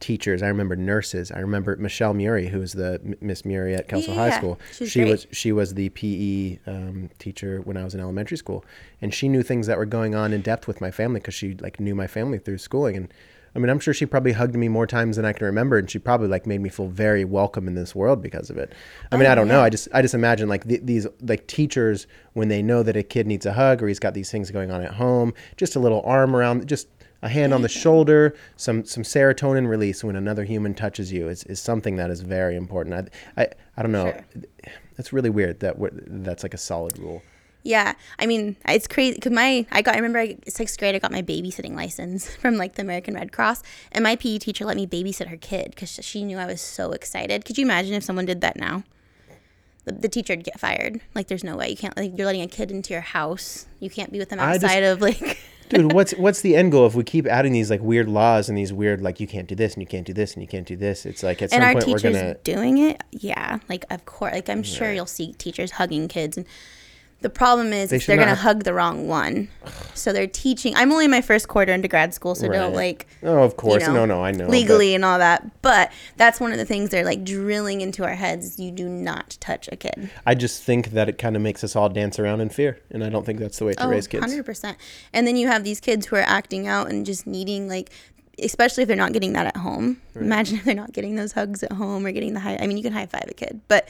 Teachers, 0.00 0.42
I 0.42 0.48
remember 0.48 0.74
nurses. 0.74 1.30
I 1.30 1.38
remember 1.38 1.76
Michelle 1.76 2.12
Murray, 2.12 2.48
who 2.48 2.58
was 2.58 2.72
the 2.72 3.00
M- 3.04 3.14
Miss 3.20 3.44
Murray 3.44 3.76
at 3.76 3.86
Kelso 3.86 4.12
High 4.12 4.36
School. 4.36 4.58
she 4.72 4.82
was 4.82 4.90
she 4.90 4.98
great. 4.98 5.10
was 5.12 5.26
she 5.30 5.52
was 5.52 5.74
the 5.74 5.90
PE 5.90 6.58
um, 6.66 7.08
teacher 7.20 7.60
when 7.60 7.76
I 7.76 7.84
was 7.84 7.94
in 7.94 8.00
elementary 8.00 8.36
school, 8.36 8.64
and 9.00 9.14
she 9.14 9.28
knew 9.28 9.44
things 9.44 9.68
that 9.68 9.78
were 9.78 9.86
going 9.86 10.16
on 10.16 10.32
in 10.32 10.40
depth 10.40 10.66
with 10.66 10.80
my 10.80 10.90
family 10.90 11.20
because 11.20 11.34
she 11.34 11.54
like 11.54 11.78
knew 11.78 11.94
my 11.94 12.08
family 12.08 12.38
through 12.40 12.58
schooling. 12.58 12.96
And 12.96 13.14
I 13.54 13.58
mean, 13.58 13.68
I'm 13.68 13.80
sure 13.80 13.92
she 13.92 14.06
probably 14.06 14.32
hugged 14.32 14.56
me 14.56 14.68
more 14.68 14.86
times 14.86 15.16
than 15.16 15.24
I 15.24 15.32
can 15.32 15.44
remember, 15.46 15.78
and 15.78 15.90
she 15.90 15.98
probably 15.98 16.28
like 16.28 16.46
made 16.46 16.60
me 16.60 16.70
feel 16.70 16.88
very 16.88 17.24
welcome 17.24 17.68
in 17.68 17.74
this 17.74 17.94
world 17.94 18.22
because 18.22 18.48
of 18.48 18.56
it. 18.56 18.72
I 19.10 19.16
mean, 19.16 19.26
oh, 19.26 19.32
I 19.32 19.34
don't 19.34 19.48
know. 19.48 19.60
I 19.60 19.68
just 19.68 19.88
I 19.92 20.00
just 20.00 20.14
imagine 20.14 20.48
like 20.48 20.66
th- 20.66 20.80
these 20.84 21.06
like 21.20 21.46
teachers 21.46 22.06
when 22.32 22.48
they 22.48 22.62
know 22.62 22.82
that 22.82 22.96
a 22.96 23.02
kid 23.02 23.26
needs 23.26 23.44
a 23.44 23.52
hug 23.52 23.82
or 23.82 23.88
he's 23.88 23.98
got 23.98 24.14
these 24.14 24.30
things 24.30 24.50
going 24.50 24.70
on 24.70 24.82
at 24.82 24.94
home, 24.94 25.34
just 25.56 25.76
a 25.76 25.80
little 25.80 26.02
arm 26.04 26.34
around, 26.34 26.66
just 26.66 26.88
a 27.20 27.28
hand 27.28 27.52
on 27.52 27.62
the 27.62 27.68
shoulder, 27.82 28.34
some 28.56 28.84
some 28.84 29.02
serotonin 29.02 29.68
release 29.68 30.02
when 30.02 30.16
another 30.16 30.44
human 30.44 30.74
touches 30.74 31.12
you 31.12 31.28
is, 31.28 31.44
is 31.44 31.60
something 31.60 31.96
that 31.96 32.10
is 32.10 32.22
very 32.22 32.56
important. 32.56 33.10
I 33.36 33.42
I, 33.42 33.48
I 33.76 33.82
don't 33.82 33.92
know. 33.92 34.12
Sure. 34.12 34.42
It's 34.98 35.12
really 35.12 35.30
weird 35.30 35.60
that 35.60 35.78
we're, 35.78 35.90
that's 35.92 36.42
like 36.42 36.54
a 36.54 36.58
solid 36.58 36.98
rule. 36.98 37.22
Yeah, 37.64 37.94
I 38.18 38.26
mean 38.26 38.56
it's 38.66 38.88
crazy 38.88 39.14
because 39.14 39.32
my 39.32 39.66
I 39.70 39.82
got 39.82 39.94
I 39.94 39.98
remember 39.98 40.18
I, 40.18 40.36
sixth 40.48 40.78
grade 40.78 40.94
I 40.94 40.98
got 40.98 41.12
my 41.12 41.22
babysitting 41.22 41.74
license 41.74 42.34
from 42.40 42.56
like 42.56 42.74
the 42.74 42.82
American 42.82 43.14
Red 43.14 43.32
Cross 43.32 43.62
and 43.92 44.02
my 44.02 44.16
PE 44.16 44.38
teacher 44.38 44.64
let 44.64 44.76
me 44.76 44.86
babysit 44.86 45.28
her 45.28 45.36
kid 45.36 45.70
because 45.70 45.90
she 46.02 46.24
knew 46.24 46.38
I 46.38 46.46
was 46.46 46.60
so 46.60 46.92
excited. 46.92 47.44
Could 47.44 47.58
you 47.58 47.64
imagine 47.64 47.94
if 47.94 48.02
someone 48.02 48.26
did 48.26 48.40
that 48.40 48.56
now? 48.56 48.82
The, 49.84 49.92
the 49.92 50.08
teacher 50.08 50.32
would 50.34 50.44
get 50.44 50.58
fired. 50.58 51.00
Like 51.14 51.28
there's 51.28 51.44
no 51.44 51.56
way 51.56 51.70
you 51.70 51.76
can't 51.76 51.96
like 51.96 52.16
you're 52.16 52.26
letting 52.26 52.42
a 52.42 52.48
kid 52.48 52.70
into 52.70 52.92
your 52.92 53.02
house. 53.02 53.66
You 53.78 53.90
can't 53.90 54.12
be 54.12 54.18
with 54.18 54.30
them 54.30 54.40
I 54.40 54.54
just- 54.54 54.64
outside 54.64 54.82
of 54.82 55.00
like. 55.00 55.38
Dude, 55.68 55.92
what's 55.94 56.12
what's 56.18 56.42
the 56.42 56.54
end 56.54 56.72
goal 56.72 56.86
if 56.86 56.94
we 56.94 57.02
keep 57.02 57.26
adding 57.26 57.52
these 57.52 57.70
like 57.70 57.80
weird 57.80 58.06
laws 58.06 58.50
and 58.50 58.58
these 58.58 58.72
weird 58.74 59.00
like 59.00 59.20
you 59.20 59.26
can't 59.26 59.48
do 59.48 59.54
this 59.54 59.72
and 59.72 59.82
you 59.82 59.86
can't 59.86 60.06
do 60.06 60.12
this 60.12 60.34
and 60.34 60.42
you 60.42 60.48
can't 60.48 60.66
do 60.66 60.76
this? 60.76 61.06
It's 61.06 61.22
like 61.22 61.40
at 61.40 61.52
and 61.52 61.52
some 61.52 61.62
our 61.62 61.72
point 61.72 61.86
we're 61.86 61.96
teachers 61.96 62.16
gonna 62.16 62.34
doing 62.44 62.76
it 62.78 63.02
yeah 63.12 63.58
like 63.70 63.86
of 63.90 64.04
course 64.04 64.34
like 64.34 64.50
i'm 64.50 64.62
sure 64.62 64.92
you'll 64.92 65.06
see 65.06 65.32
teachers 65.34 65.70
hugging 65.72 66.08
kids 66.08 66.36
and 66.36 66.44
the 67.22 67.30
problem 67.30 67.72
is, 67.72 67.90
they 67.90 67.96
is 67.96 68.06
they're 68.06 68.16
gonna 68.16 68.30
have- 68.30 68.38
hug 68.38 68.64
the 68.64 68.74
wrong 68.74 69.08
one. 69.08 69.48
So 69.94 70.12
they're 70.12 70.26
teaching 70.26 70.74
i'm 70.76 70.90
only 70.90 71.04
in 71.04 71.10
my 71.10 71.20
first 71.20 71.46
quarter 71.48 71.72
into 71.72 71.86
grad 71.88 72.12
school 72.14 72.34
so 72.34 72.48
don't 72.48 72.74
like 72.74 73.06
Oh, 73.22 73.42
of 73.42 73.56
course. 73.56 73.86
know, 73.86 73.92
no, 73.92 74.04
no, 74.04 74.24
I 74.24 74.32
know. 74.32 74.46
but- 74.46 74.50
legally 74.52 74.94
and 74.94 75.04
all 75.04 75.18
that. 75.18 75.62
But 75.62 75.92
that's 76.16 76.40
one 76.40 76.50
of 76.52 76.58
the 76.58 76.64
things 76.64 76.90
they're 76.90 77.04
like 77.04 77.22
drilling 77.24 77.80
into 77.80 78.04
our 78.04 78.14
heads 78.14 78.58
you 78.58 78.70
do 78.70 78.88
not 78.88 79.36
touch 79.40 79.68
a 79.70 79.76
kid. 79.76 80.10
I 80.26 80.34
just 80.34 80.62
think 80.62 80.90
that 80.90 81.08
it 81.08 81.18
kind 81.18 81.36
of 81.36 81.42
makes 81.42 81.62
us 81.62 81.76
all 81.76 81.88
dance 81.88 82.18
around 82.18 82.40
in 82.40 82.48
fear, 82.48 82.80
and 82.90 83.04
I 83.04 83.08
don't 83.08 83.24
think 83.24 83.38
that's 83.38 83.58
the 83.58 83.64
way 83.66 83.74
to 83.74 83.84
oh 83.86 83.88
raise 83.88 84.06
kids. 84.08 84.24
100% 84.26 84.76
and 85.12 85.26
then 85.26 85.36
you 85.36 85.46
have 85.46 85.62
these 85.64 85.80
kids 85.80 86.06
who 86.06 86.16
are 86.16 86.24
acting 86.26 86.66
out 86.66 86.90
and 86.90 87.06
just 87.06 87.26
needing 87.26 87.68
like 87.68 87.90
especially 88.42 88.82
if 88.82 88.88
they're 88.88 88.96
not 88.96 89.12
getting 89.12 89.34
that 89.34 89.46
at 89.46 89.56
home. 89.58 90.00
Imagine 90.16 90.56
if 90.58 90.64
they're 90.64 90.74
not 90.74 90.92
getting 90.92 91.16
those 91.16 91.32
hugs 91.32 91.62
at 91.62 91.72
home 91.72 92.04
or 92.06 92.12
getting 92.12 92.32
the 92.34 92.40
high 92.40 92.56
i 92.60 92.66
mean 92.66 92.76
you 92.78 92.82
can 92.82 92.92
high 92.92 93.06
five 93.06 93.24
a 93.28 93.34
kid 93.34 93.60
but 93.68 93.86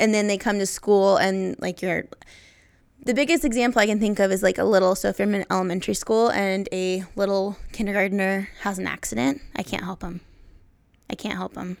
and 0.00 0.14
then 0.14 0.26
they 0.26 0.38
come 0.38 0.58
to 0.58 0.66
school 0.66 1.16
and 1.16 1.56
like 1.60 1.82
you're 1.82 2.04
the 3.04 3.14
biggest 3.14 3.44
example 3.44 3.80
I 3.80 3.86
can 3.86 4.00
think 4.00 4.18
of 4.18 4.30
is 4.32 4.42
like 4.42 4.58
a 4.58 4.64
little 4.64 4.94
so 4.94 5.08
if 5.08 5.20
I'm 5.20 5.34
in 5.34 5.44
elementary 5.50 5.94
school 5.94 6.30
and 6.30 6.68
a 6.72 7.04
little 7.16 7.56
kindergartner 7.72 8.48
has 8.60 8.78
an 8.78 8.86
accident, 8.86 9.40
I 9.56 9.62
can't 9.62 9.84
help 9.84 10.02
him. 10.02 10.20
I 11.10 11.14
can't 11.14 11.36
help 11.36 11.54
him. 11.54 11.78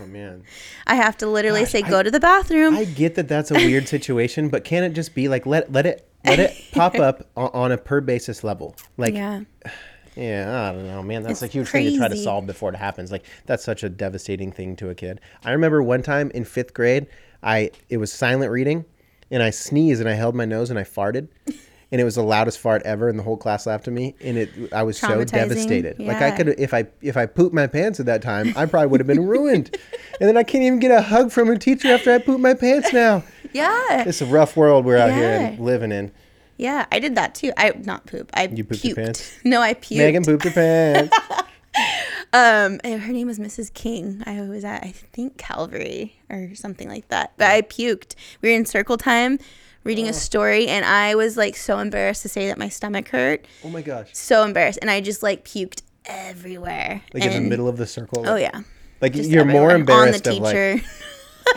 Oh 0.00 0.06
man, 0.06 0.42
I 0.86 0.96
have 0.96 1.16
to 1.18 1.28
literally 1.28 1.60
Gosh, 1.62 1.70
say 1.70 1.82
I- 1.82 1.88
go 1.88 2.02
to 2.02 2.10
the 2.10 2.20
bathroom. 2.20 2.76
I 2.76 2.84
get 2.84 3.14
that 3.14 3.28
that's 3.28 3.50
a 3.50 3.54
weird 3.54 3.88
situation, 3.96 4.48
but 4.48 4.64
can 4.64 4.82
it 4.84 4.90
just 4.90 5.14
be 5.14 5.28
like 5.28 5.46
let 5.46 5.70
let 5.72 5.86
it 5.86 6.08
let 6.24 6.40
it 6.40 6.52
pop 6.72 6.94
up 6.98 7.28
on, 7.36 7.50
on 7.54 7.72
a 7.72 7.78
per 7.78 8.00
basis 8.00 8.42
level? 8.44 8.76
Like 8.96 9.14
yeah. 9.14 9.42
Yeah, 10.18 10.70
I 10.70 10.72
don't 10.72 10.86
know, 10.86 11.02
man. 11.02 11.22
That's 11.24 11.42
It's 11.42 11.54
a 11.54 11.58
huge 11.58 11.68
thing 11.68 11.90
to 11.90 11.98
try 11.98 12.08
to 12.08 12.16
solve 12.16 12.46
before 12.46 12.70
it 12.70 12.76
happens. 12.76 13.12
Like 13.12 13.26
that's 13.44 13.62
such 13.62 13.82
a 13.82 13.90
devastating 13.90 14.50
thing 14.50 14.74
to 14.76 14.88
a 14.88 14.94
kid. 14.94 15.20
I 15.44 15.52
remember 15.52 15.82
one 15.82 16.02
time 16.02 16.30
in 16.34 16.46
fifth 16.46 16.72
grade, 16.72 17.06
I 17.42 17.70
it 17.88 17.96
was 17.98 18.12
silent 18.12 18.50
reading, 18.50 18.84
and 19.30 19.42
I 19.42 19.50
sneezed 19.50 20.00
and 20.00 20.08
I 20.08 20.14
held 20.14 20.34
my 20.34 20.44
nose 20.44 20.70
and 20.70 20.78
I 20.78 20.82
farted, 20.84 21.28
and 21.92 22.00
it 22.00 22.04
was 22.04 22.16
the 22.16 22.22
loudest 22.22 22.58
fart 22.58 22.82
ever, 22.84 23.08
and 23.08 23.18
the 23.18 23.22
whole 23.22 23.36
class 23.36 23.66
laughed 23.66 23.86
at 23.88 23.94
me, 23.94 24.14
and 24.20 24.36
it 24.38 24.50
I 24.72 24.82
was 24.82 24.98
so 24.98 25.22
devastated. 25.24 25.98
Like 25.98 26.22
I 26.22 26.30
could 26.30 26.48
if 26.58 26.72
I 26.74 26.86
if 27.02 27.16
I 27.16 27.26
pooped 27.26 27.54
my 27.54 27.66
pants 27.66 28.00
at 28.00 28.06
that 28.06 28.22
time, 28.22 28.52
I 28.56 28.66
probably 28.66 28.88
would 28.88 29.00
have 29.00 29.06
been 29.06 29.26
ruined, 29.26 29.76
and 30.20 30.28
then 30.28 30.36
I 30.36 30.42
can't 30.42 30.64
even 30.64 30.78
get 30.80 30.90
a 30.90 31.02
hug 31.02 31.30
from 31.30 31.50
a 31.50 31.58
teacher 31.58 31.88
after 31.88 32.12
I 32.12 32.18
poop 32.18 32.40
my 32.40 32.54
pants 32.54 32.92
now. 32.92 33.22
Yeah. 33.52 34.02
It's 34.06 34.20
a 34.20 34.26
rough 34.26 34.54
world 34.54 34.84
we're 34.84 34.98
out 34.98 35.12
here 35.12 35.20
Yeah. 35.30 35.40
and 35.48 35.58
living 35.60 35.90
in. 35.90 36.12
Yeah. 36.58 36.84
I 36.92 36.98
did 36.98 37.14
that 37.14 37.34
too. 37.34 37.52
I 37.56 37.70
not 37.84 38.04
poop. 38.04 38.30
I 38.34 38.48
You 38.48 38.64
pooped 38.64 38.82
puked. 38.82 38.84
your 38.84 38.96
pants? 38.96 39.32
No, 39.44 39.62
I 39.62 39.72
puked. 39.72 39.96
Megan 39.96 40.24
pooped 40.24 40.44
her 40.44 40.50
pants. 40.50 41.16
Um, 42.36 42.80
and 42.84 43.00
her 43.00 43.12
name 43.12 43.26
was 43.26 43.38
Mrs. 43.38 43.72
King. 43.72 44.22
I 44.26 44.40
was 44.42 44.64
at 44.64 44.82
I 44.84 44.88
think 44.92 45.38
Calvary 45.38 46.18
or 46.28 46.54
something 46.54 46.88
like 46.88 47.08
that. 47.08 47.32
But 47.38 47.48
I 47.50 47.62
puked. 47.62 48.14
We 48.42 48.50
were 48.50 48.54
in 48.56 48.66
circle 48.66 48.96
time 48.98 49.38
reading 49.84 50.08
a 50.08 50.12
story 50.12 50.66
and 50.66 50.84
I 50.84 51.14
was 51.14 51.36
like 51.36 51.56
so 51.56 51.78
embarrassed 51.78 52.22
to 52.22 52.28
say 52.28 52.48
that 52.48 52.58
my 52.58 52.68
stomach 52.68 53.08
hurt. 53.08 53.46
Oh 53.64 53.70
my 53.70 53.80
gosh! 53.82 54.08
So 54.12 54.44
embarrassed. 54.44 54.80
And 54.82 54.90
I 54.90 55.00
just 55.00 55.22
like 55.22 55.44
puked 55.44 55.82
everywhere. 56.04 57.02
Like 57.14 57.24
in 57.24 57.30
the 57.30 57.36
And- 57.36 57.48
middle 57.48 57.68
of 57.68 57.76
the 57.78 57.86
circle. 57.86 58.24
Oh 58.28 58.36
yeah. 58.36 58.62
Like 59.00 59.12
Just 59.12 59.30
you're 59.30 59.44
more 59.44 59.70
everywhere. 59.70 59.76
embarrassed 60.06 60.26
on 60.26 60.32
the 60.32 60.36
of 60.38 60.42
like, 60.42 60.54
teacher. 60.54 60.88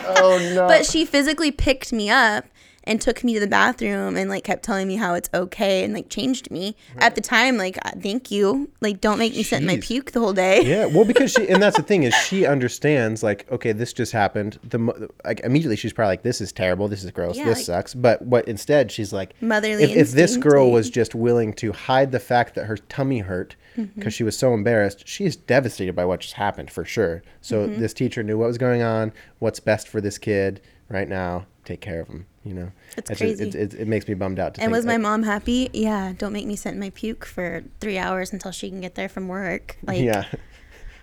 oh 0.20 0.52
no. 0.54 0.68
but 0.68 0.84
she 0.86 1.04
physically 1.04 1.50
picked 1.50 1.92
me 1.92 2.08
up 2.10 2.44
and 2.84 3.00
took 3.00 3.22
me 3.22 3.34
to 3.34 3.40
the 3.40 3.46
bathroom 3.46 4.16
and 4.16 4.30
like 4.30 4.44
kept 4.44 4.62
telling 4.62 4.88
me 4.88 4.96
how 4.96 5.14
it's 5.14 5.28
okay 5.34 5.84
and 5.84 5.92
like 5.92 6.08
changed 6.08 6.50
me. 6.50 6.74
At 6.96 7.14
the 7.14 7.20
time, 7.20 7.56
like 7.58 7.78
uh, 7.84 7.90
thank 8.00 8.30
you. 8.30 8.70
Like 8.80 9.00
don't 9.00 9.18
make 9.18 9.34
me 9.34 9.42
sit 9.42 9.60
in 9.60 9.66
my 9.66 9.78
puke 9.78 10.12
the 10.12 10.20
whole 10.20 10.32
day. 10.32 10.62
yeah, 10.62 10.86
well, 10.86 11.04
because 11.04 11.32
she 11.32 11.48
and 11.48 11.62
that's 11.62 11.76
the 11.76 11.82
thing 11.82 12.02
is 12.04 12.14
she 12.26 12.46
understands 12.46 13.22
like 13.22 13.50
okay, 13.52 13.72
this 13.72 13.92
just 13.92 14.12
happened. 14.12 14.58
The 14.64 15.08
like 15.24 15.40
immediately 15.40 15.76
she's 15.76 15.92
probably 15.92 16.12
like 16.12 16.22
this 16.22 16.40
is 16.40 16.52
terrible, 16.52 16.88
this 16.88 17.04
is 17.04 17.10
gross, 17.10 17.36
Yeah, 17.36 17.44
this 17.44 17.58
like- 17.58 17.64
sucks. 17.66 17.94
But 17.94 18.22
what 18.22 18.48
instead 18.48 18.90
she's 18.90 19.12
like 19.12 19.34
Motherly 19.42 19.84
if, 19.84 19.90
if 19.96 20.10
this 20.12 20.36
girl 20.36 20.70
was 20.70 20.88
just 20.90 21.14
willing 21.14 21.52
to 21.54 21.72
hide 21.72 22.12
the 22.12 22.20
fact 22.20 22.54
that 22.54 22.64
her 22.66 22.76
tummy 22.76 23.18
hurt 23.20 23.56
because 23.76 23.88
Mm-hmm. 23.90 24.08
she 24.08 24.24
was 24.24 24.36
so 24.36 24.52
embarrassed, 24.52 25.06
she's 25.06 25.36
devastated 25.36 25.94
by 25.94 26.04
what 26.04 26.20
just 26.20 26.34
happened 26.34 26.70
for 26.70 26.84
sure. 26.84 27.22
So 27.40 27.66
Mm-hmm. 27.68 27.80
this 27.80 27.94
teacher 27.94 28.22
knew 28.22 28.36
what 28.38 28.48
was 28.48 28.58
going 28.58 28.82
on, 28.82 29.12
what's 29.38 29.60
best 29.60 29.86
for 29.88 30.00
this 30.00 30.18
kid 30.18 30.60
right 30.88 31.08
now. 31.08 31.46
Take 31.64 31.80
care 31.80 32.00
of 32.00 32.08
him. 32.08 32.26
You 32.44 32.54
know, 32.54 32.72
It's 32.96 33.08
That's 33.08 33.20
crazy. 33.20 33.44
Just, 33.44 33.56
it, 33.56 33.74
it, 33.74 33.80
it 33.80 33.88
makes 33.88 34.08
me 34.08 34.14
bummed 34.14 34.38
out 34.38 34.54
to 34.54 34.62
And 34.62 34.72
was 34.72 34.86
my 34.86 34.92
like, 34.92 35.02
mom 35.02 35.22
happy? 35.24 35.68
Yeah. 35.74 36.14
Don't 36.16 36.32
make 36.32 36.46
me 36.46 36.56
sit 36.56 36.72
in 36.72 36.80
my 36.80 36.90
puke 36.90 37.26
for 37.26 37.62
three 37.80 37.98
hours 37.98 38.32
until 38.32 38.50
she 38.50 38.70
can 38.70 38.80
get 38.80 38.94
there 38.94 39.10
from 39.10 39.28
work. 39.28 39.76
Like, 39.82 40.00
yeah. 40.00 40.24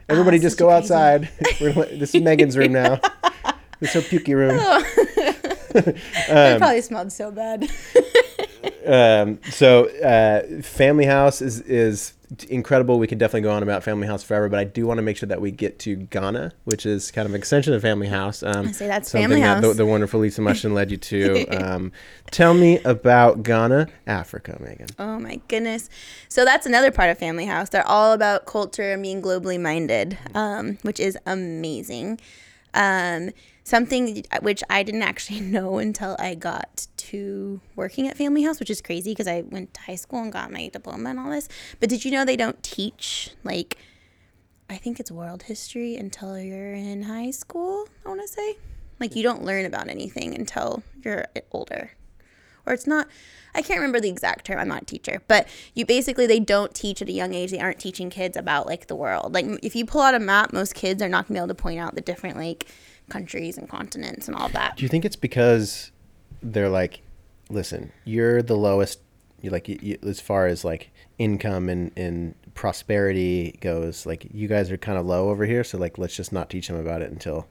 Everybody 0.10 0.38
it's 0.38 0.44
just 0.44 0.58
go 0.58 0.70
outside. 0.70 1.30
This 1.60 2.16
is 2.16 2.22
Megan's 2.22 2.58
room 2.58 2.74
now. 2.74 3.00
This 3.80 3.96
is 3.96 4.10
her 4.10 4.18
pukey 4.18 4.34
room. 4.34 4.58
Oh. 4.60 4.84
it 5.76 6.32
um, 6.32 6.58
probably 6.58 6.82
smelled 6.82 7.12
so 7.12 7.30
bad. 7.30 7.70
Um, 8.88 9.40
so 9.52 9.86
uh, 10.00 10.62
Family 10.62 11.06
House 11.06 11.42
is 11.42 11.62
is 11.62 12.14
incredible. 12.50 13.00
We 13.00 13.08
could 13.08 13.18
definitely 13.18 13.42
go 13.42 13.52
on 13.52 13.64
about 13.64 13.84
Family 13.84 14.08
House 14.08 14.24
forever, 14.24 14.50
but 14.50 14.60
I 14.60 14.66
do 14.66 14.86
want 14.86 14.98
to 14.98 15.02
make 15.02 15.18
sure 15.18 15.28
that 15.28 15.40
we 15.40 15.52
get 15.52 15.80
to 15.80 15.96
Ghana, 15.96 16.54
which 16.66 16.86
is 16.86 17.12
kind 17.12 17.26
of 17.26 17.34
an 17.34 17.40
extension 17.40 17.74
of 17.74 17.82
Family 17.82 18.08
House. 18.08 18.44
Um, 18.44 18.68
I 18.68 18.72
say 18.72 18.88
that's 18.88 19.10
something 19.10 19.30
Family 19.30 19.42
that 19.42 19.62
the, 19.62 19.68
House. 19.68 19.78
the 19.78 19.86
wonderful 19.86 20.20
Lisa 20.20 20.42
Mushton 20.42 20.74
led 20.74 20.92
you 20.92 20.98
to. 20.98 21.46
Um, 21.58 21.92
tell 22.30 22.54
me 22.54 22.80
about 22.84 23.42
Ghana, 23.42 23.88
Africa, 24.06 24.58
Megan. 24.60 24.88
Oh 25.00 25.20
my 25.20 25.42
goodness. 25.48 25.90
So 26.30 26.46
that's 26.46 26.66
another 26.66 26.92
part 26.92 27.10
of 27.10 27.18
Family 27.18 27.46
House. 27.46 27.70
They're 27.70 27.88
all 27.88 28.14
about 28.14 28.46
culture 28.46 28.92
and 28.92 29.02
being 29.02 29.22
globally 29.22 29.60
minded, 29.60 30.18
um, 30.36 30.78
which 30.84 31.00
is 31.00 31.18
amazing. 31.26 32.20
Something 33.68 34.24
which 34.44 34.64
I 34.70 34.82
didn't 34.84 35.04
actually 35.04 35.42
know 35.56 35.78
until 35.78 36.16
I 36.20 36.36
got 36.36 36.88
to 36.96 37.60
working 37.76 38.08
at 38.08 38.16
Family 38.16 38.44
House, 38.44 38.62
which 38.62 38.70
is 38.70 38.80
crazy 38.80 39.12
because 39.12 39.28
I 39.28 39.42
went 39.42 39.74
to 39.74 39.82
high 39.82 39.96
school 39.96 40.22
and 40.22 40.32
got 40.32 40.54
my 40.54 40.70
diploma 40.70 41.10
and 41.10 41.20
all 41.20 41.30
this. 41.30 41.50
But 41.82 41.90
did 41.90 42.06
you 42.06 42.12
know 42.12 42.24
they 42.24 42.38
don't 42.38 42.64
teach 42.64 43.32
like 43.44 43.78
I 44.70 44.78
think 44.78 45.02
it's 45.02 45.12
world 45.12 45.44
history 45.44 45.98
until 45.98 46.40
you're 46.40 46.72
in 46.72 47.04
high 47.04 47.32
school, 47.32 47.90
I 48.06 48.08
want 48.08 48.22
to 48.22 48.28
say. 48.30 48.56
Like 49.02 49.18
you 49.18 49.24
don't 49.24 49.44
learn 49.44 49.66
about 49.66 49.90
anything 49.90 50.34
until 50.34 50.82
you're 51.04 51.26
eh, 51.36 51.42
older 51.52 51.92
or 52.66 52.74
it's 52.74 52.86
not 52.86 53.08
i 53.56 53.62
can't 53.62 53.80
remember 53.80 54.00
the 54.00 54.10
exact 54.10 54.46
term 54.46 54.60
i'm 54.60 54.68
not 54.68 54.82
a 54.82 54.86
teacher 54.86 55.22
but 55.28 55.48
you 55.74 55.86
basically 55.86 56.28
they 56.28 56.40
don't 56.40 56.76
teach 56.76 57.02
at 57.02 57.08
a 57.08 57.12
young 57.12 57.34
age 57.34 57.50
they 57.50 57.60
aren't 57.60 57.80
teaching 57.80 58.10
kids 58.10 58.36
about 58.36 58.68
like 58.68 58.88
the 58.88 58.96
world 58.96 59.34
like 59.34 59.46
if 59.64 59.76
you 59.76 59.86
pull 59.86 60.02
out 60.02 60.14
a 60.14 60.20
map 60.20 60.52
most 60.52 60.76
kids 60.76 61.02
are 61.02 61.08
not 61.08 61.28
going 61.28 61.28
to 61.28 61.34
be 61.34 61.40
able 61.40 61.48
to 61.48 61.56
point 61.56 61.80
out 61.80 61.96
the 61.96 62.02
different 62.02 62.36
like 62.36 62.68
countries 63.10 63.58
and 63.58 63.70
continents 63.70 64.28
and 64.28 64.36
all 64.36 64.50
that. 64.50 64.78
Do 64.78 64.84
you 64.84 64.90
think 64.90 65.06
it's 65.06 65.16
because 65.16 65.92
they're 66.42 66.70
like, 66.70 67.02
listen, 67.50 67.92
you're 68.06 68.42
the 68.42 68.58
lowest, 68.58 69.00
you 69.42 69.50
like 69.50 69.68
you, 69.68 69.80
you, 69.82 69.98
as 70.04 70.20
far 70.20 70.48
as 70.48 70.66
like 70.66 70.92
income 71.18 71.70
and, 71.70 71.92
and 71.96 72.36
prosperity 72.54 73.58
goes, 73.62 74.06
like 74.06 74.28
you 74.34 74.48
guys 74.48 74.72
are 74.72 74.78
kind 74.78 74.98
of 74.98 75.06
low 75.06 75.30
over 75.30 75.46
here, 75.46 75.64
so 75.64 75.78
like 75.78 75.98
let's 75.98 76.16
just 76.16 76.34
not 76.34 76.50
teach 76.50 76.68
them 76.68 76.78
about 76.78 77.02
it 77.02 77.12
until, 77.12 77.48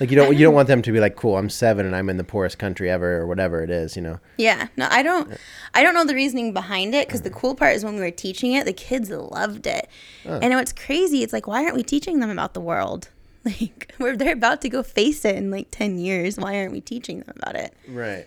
like 0.00 0.10
you 0.10 0.16
don't 0.16 0.36
you 0.36 0.44
don't 0.44 0.54
want 0.54 0.68
them 0.68 0.82
to 0.82 0.92
be 0.92 1.00
like, 1.00 1.16
cool, 1.16 1.36
I'm 1.36 1.50
seven 1.50 1.86
and 1.86 1.96
I'm 1.96 2.08
in 2.08 2.16
the 2.16 2.24
poorest 2.24 2.58
country 2.58 2.90
ever 2.90 3.16
or 3.16 3.26
whatever 3.26 3.62
it 3.62 3.70
is, 3.70 3.96
you 3.96 4.02
know? 4.02 4.20
yeah 4.36 4.66
no 4.76 4.88
i 4.90 5.00
don't 5.02 5.32
i 5.74 5.82
don't 5.82 5.94
know 5.94 6.04
the 6.04 6.14
reasoning 6.14 6.52
behind 6.52 6.92
it 6.92 7.06
because 7.06 7.22
the 7.22 7.30
mm. 7.30 7.36
cool 7.36 7.54
part 7.54 7.76
is 7.76 7.84
when 7.84 7.94
we 7.94 8.00
were 8.00 8.10
teaching 8.10 8.52
it 8.52 8.64
the 8.64 8.72
kids 8.72 9.10
loved 9.10 9.66
it. 9.66 9.88
Oh. 10.26 10.38
And 10.38 10.52
what's 10.54 10.72
crazy 10.72 11.22
it's 11.22 11.32
like 11.32 11.46
why 11.46 11.62
aren't 11.64 11.76
we 11.76 11.82
teaching 11.82 12.20
them 12.20 12.30
about 12.30 12.54
the 12.54 12.60
world 12.60 13.08
like 13.60 13.94
we're 13.98 14.16
they're 14.16 14.32
about 14.32 14.60
to 14.62 14.68
go 14.68 14.82
face 14.82 15.24
it 15.24 15.36
in 15.36 15.50
like 15.50 15.68
10 15.70 15.98
years. 15.98 16.38
Why 16.38 16.58
aren't 16.58 16.72
we 16.72 16.80
teaching 16.80 17.20
them 17.20 17.34
about 17.36 17.56
it? 17.56 17.74
Right. 17.88 18.26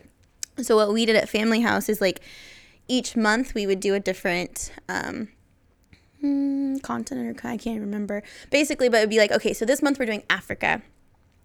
so 0.62 0.76
what 0.76 0.94
we 0.94 1.06
did 1.06 1.16
at 1.16 1.30
family 1.30 1.62
house 1.62 1.90
is 1.90 2.02
like 2.02 2.22
each 2.88 3.16
month 3.16 3.54
we 3.54 3.68
would 3.68 3.80
do 3.80 3.94
a 3.94 4.00
different 4.00 4.72
um 4.88 5.30
hmm, 6.22 6.78
continent 6.78 7.44
or 7.44 7.48
i 7.48 7.58
can't 7.58 7.82
remember. 7.82 8.24
Basically 8.52 8.90
but 8.90 8.98
it 8.98 9.02
would 9.02 9.10
be 9.10 9.20
like 9.20 9.32
okay 9.32 9.54
so 9.54 9.66
this 9.66 9.82
month 9.82 10.00
we're 10.00 10.06
doing 10.06 10.24
africa 10.30 10.82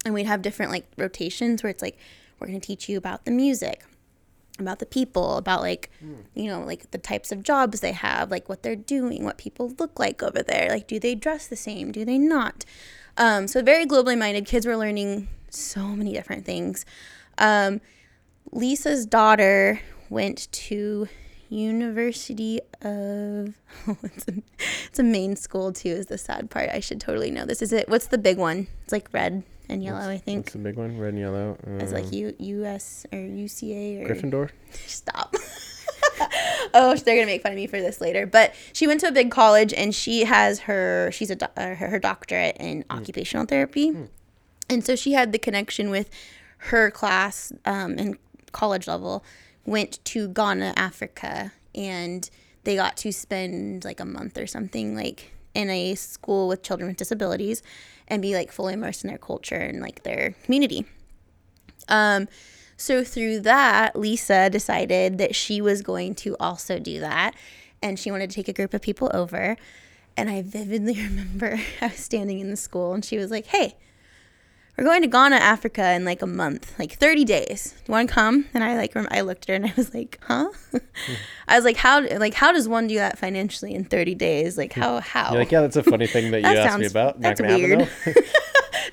and 0.05 0.13
we'd 0.13 0.25
have 0.25 0.41
different 0.41 0.71
like 0.71 0.85
rotations 0.97 1.63
where 1.63 1.69
it's 1.69 1.81
like 1.81 1.97
we're 2.39 2.47
going 2.47 2.59
to 2.59 2.65
teach 2.65 2.89
you 2.89 2.97
about 2.97 3.25
the 3.25 3.31
music 3.31 3.83
about 4.59 4.79
the 4.79 4.85
people 4.85 5.37
about 5.37 5.61
like 5.61 5.89
you 6.35 6.47
know 6.47 6.61
like 6.61 6.91
the 6.91 6.97
types 6.97 7.31
of 7.31 7.41
jobs 7.41 7.79
they 7.79 7.91
have 7.91 8.29
like 8.29 8.47
what 8.47 8.61
they're 8.61 8.75
doing 8.75 9.23
what 9.23 9.37
people 9.37 9.73
look 9.79 9.99
like 9.99 10.21
over 10.21 10.43
there. 10.43 10.69
Like 10.69 10.87
do 10.87 10.99
they 10.99 11.15
dress 11.15 11.47
the 11.47 11.55
same? 11.55 11.91
Do 11.91 12.05
they 12.05 12.17
not 12.19 12.63
um, 13.17 13.47
so 13.47 13.61
very 13.61 13.85
globally 13.85 14.17
minded 14.17 14.45
kids 14.45 14.65
were 14.65 14.77
learning 14.77 15.27
so 15.49 15.81
many 15.87 16.13
different 16.13 16.45
things 16.45 16.85
um, 17.37 17.81
Lisa's 18.51 19.05
daughter 19.05 19.79
went 20.09 20.51
to 20.51 21.07
University 21.49 22.59
of 22.81 23.55
oh, 23.87 23.97
it's, 24.03 24.27
a, 24.27 24.33
it's 24.87 24.99
a 24.99 25.03
main 25.03 25.35
school 25.35 25.71
too 25.71 25.89
is 25.89 26.07
the 26.07 26.17
sad 26.17 26.49
part. 26.49 26.69
I 26.69 26.79
should 26.79 26.99
totally 26.99 27.31
know 27.31 27.45
this. 27.45 27.61
Is 27.61 27.71
it 27.71 27.87
what's 27.89 28.07
the 28.07 28.17
big 28.17 28.37
one? 28.37 28.67
It's 28.83 28.91
like 28.91 29.09
red 29.13 29.43
and 29.69 29.83
yellow, 29.83 30.09
I 30.09 30.17
think. 30.17 30.45
What's 30.45 30.53
the 30.53 30.59
big 30.59 30.75
one? 30.75 30.97
Red 30.97 31.09
and 31.09 31.19
yellow. 31.19 31.57
It's 31.79 31.93
like 31.93 32.05
Um, 32.05 32.13
U 32.13 32.35
US 32.39 33.05
or 33.11 33.19
UCA 33.19 34.03
or 34.03 34.13
Gryffindor. 34.13 34.49
stop. 34.87 35.35
oh, 36.73 36.95
they're 36.95 37.15
gonna 37.15 37.25
make 37.25 37.41
fun 37.43 37.51
of 37.51 37.55
me 37.55 37.67
for 37.67 37.81
this 37.81 38.01
later. 38.01 38.25
But 38.25 38.53
she 38.73 38.87
went 38.87 38.99
to 39.01 39.07
a 39.07 39.11
big 39.11 39.31
college, 39.31 39.73
and 39.73 39.93
she 39.93 40.25
has 40.25 40.61
her 40.61 41.11
she's 41.11 41.29
a 41.29 41.35
do- 41.35 41.45
uh, 41.57 41.75
her, 41.75 41.87
her 41.87 41.99
doctorate 41.99 42.57
in 42.59 42.85
occupational 42.89 43.45
therapy, 43.45 43.95
and 44.69 44.85
so 44.85 44.95
she 44.95 45.13
had 45.13 45.31
the 45.31 45.39
connection 45.39 45.89
with 45.89 46.09
her 46.57 46.91
class 46.91 47.51
um, 47.65 47.93
in 47.97 48.17
college 48.51 48.87
level. 48.87 49.23
Went 49.65 50.03
to 50.05 50.27
Ghana, 50.27 50.73
Africa, 50.75 51.53
and 51.73 52.29
they 52.65 52.75
got 52.75 52.97
to 52.97 53.11
spend 53.11 53.85
like 53.85 53.99
a 53.99 54.05
month 54.05 54.37
or 54.37 54.45
something 54.45 54.95
like 54.95 55.31
in 55.53 55.69
a 55.69 55.95
school 55.95 56.47
with 56.47 56.63
children 56.63 56.89
with 56.89 56.97
disabilities, 56.97 57.61
and 58.07 58.21
be 58.21 58.33
like 58.35 58.51
fully 58.51 58.73
immersed 58.73 59.03
in 59.03 59.07
their 59.07 59.17
culture 59.17 59.55
and 59.55 59.81
like 59.81 60.03
their 60.03 60.35
community. 60.43 60.85
Um, 61.87 62.27
so 62.77 63.03
through 63.03 63.41
that, 63.41 63.95
Lisa 63.95 64.49
decided 64.49 65.17
that 65.17 65.35
she 65.35 65.61
was 65.61 65.81
going 65.81 66.15
to 66.15 66.35
also 66.39 66.79
do 66.79 66.99
that, 66.99 67.33
and 67.81 67.99
she 67.99 68.11
wanted 68.11 68.29
to 68.29 68.35
take 68.35 68.47
a 68.47 68.53
group 68.53 68.73
of 68.73 68.81
people 68.81 69.09
over. 69.13 69.57
And 70.15 70.29
I 70.29 70.41
vividly 70.41 70.93
remember 71.01 71.59
I 71.81 71.87
was 71.87 71.95
standing 71.95 72.39
in 72.39 72.49
the 72.49 72.57
school, 72.57 72.93
and 72.93 73.03
she 73.03 73.17
was 73.17 73.31
like, 73.31 73.47
"Hey, 73.47 73.75
we're 74.77 74.83
going 74.85 75.01
to 75.03 75.07
Ghana, 75.07 75.35
Africa, 75.35 75.91
in 75.93 76.03
like 76.03 76.21
a 76.21 76.27
month, 76.27 76.77
like 76.79 76.93
30 76.93 77.25
days. 77.25 77.73
Do 77.77 77.83
you 77.87 77.91
want 77.93 78.09
to 78.09 78.13
come?" 78.15 78.45
And 78.53 78.63
I 78.63 78.75
like, 78.75 78.95
rem- 78.95 79.07
I 79.11 79.21
looked 79.21 79.43
at 79.43 79.49
her 79.49 79.55
and 79.55 79.65
I 79.65 79.73
was 79.75 79.93
like, 79.93 80.19
"Huh?" 80.27 80.49
Hmm. 80.71 80.77
I 81.47 81.55
was 81.55 81.65
like, 81.65 81.77
"How? 81.77 82.01
Like, 82.17 82.33
how 82.33 82.51
does 82.51 82.67
one 82.67 82.87
do 82.87 82.95
that 82.95 83.17
financially 83.17 83.73
in 83.73 83.85
30 83.85 84.15
days? 84.15 84.57
Like, 84.57 84.73
how? 84.73 84.95
Hmm. 84.95 85.01
How?" 85.01 85.29
You're 85.31 85.39
like, 85.39 85.51
yeah, 85.51 85.61
that's 85.61 85.75
a 85.77 85.83
funny 85.83 86.07
thing 86.07 86.31
that 86.31 86.37
you 86.41 86.43
That 86.43 86.57
asked 86.57 86.79
me 86.79 86.85
about. 86.85 87.19
Not 87.19 87.37
that's 87.37 87.41
weird. 87.41 87.89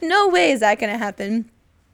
no 0.02 0.28
way 0.28 0.52
is 0.52 0.60
that 0.60 0.78
gonna 0.78 0.98
happen. 0.98 1.50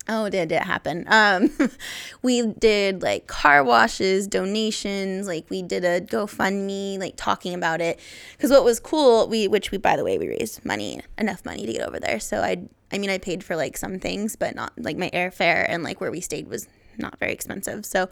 Oh, 0.08 0.28
did 0.28 0.52
it 0.52 0.62
happen? 0.62 1.04
Um, 1.08 1.50
we 2.22 2.46
did 2.46 3.02
like 3.02 3.26
car 3.26 3.64
washes, 3.64 4.28
donations. 4.28 5.26
Like 5.26 5.50
we 5.50 5.62
did 5.62 5.84
a 5.84 6.00
GoFundMe, 6.00 6.98
like 6.98 7.14
talking 7.16 7.54
about 7.54 7.80
it. 7.80 7.98
Because 8.36 8.50
what 8.50 8.64
was 8.64 8.78
cool, 8.78 9.28
we 9.28 9.48
which 9.48 9.72
we 9.72 9.78
by 9.78 9.96
the 9.96 10.04
way 10.04 10.16
we 10.16 10.28
raised 10.28 10.64
money, 10.64 11.00
enough 11.18 11.44
money 11.44 11.66
to 11.66 11.72
get 11.72 11.86
over 11.86 11.98
there. 11.98 12.20
So 12.20 12.40
I, 12.40 12.68
I 12.92 12.98
mean, 12.98 13.10
I 13.10 13.18
paid 13.18 13.42
for 13.42 13.56
like 13.56 13.76
some 13.76 13.98
things, 13.98 14.36
but 14.36 14.54
not 14.54 14.72
like 14.78 14.96
my 14.96 15.10
airfare 15.10 15.66
and 15.68 15.82
like 15.82 16.00
where 16.00 16.12
we 16.12 16.20
stayed 16.20 16.46
was 16.46 16.68
not 16.98 17.18
very 17.18 17.32
expensive. 17.32 17.84
So 17.84 18.08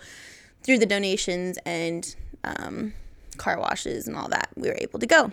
through 0.62 0.78
the 0.78 0.86
donations 0.86 1.58
and 1.64 2.14
um, 2.42 2.92
car 3.36 3.58
washes 3.58 4.08
and 4.08 4.16
all 4.16 4.28
that, 4.28 4.48
we 4.56 4.68
were 4.68 4.78
able 4.80 4.98
to 4.98 5.06
go. 5.06 5.30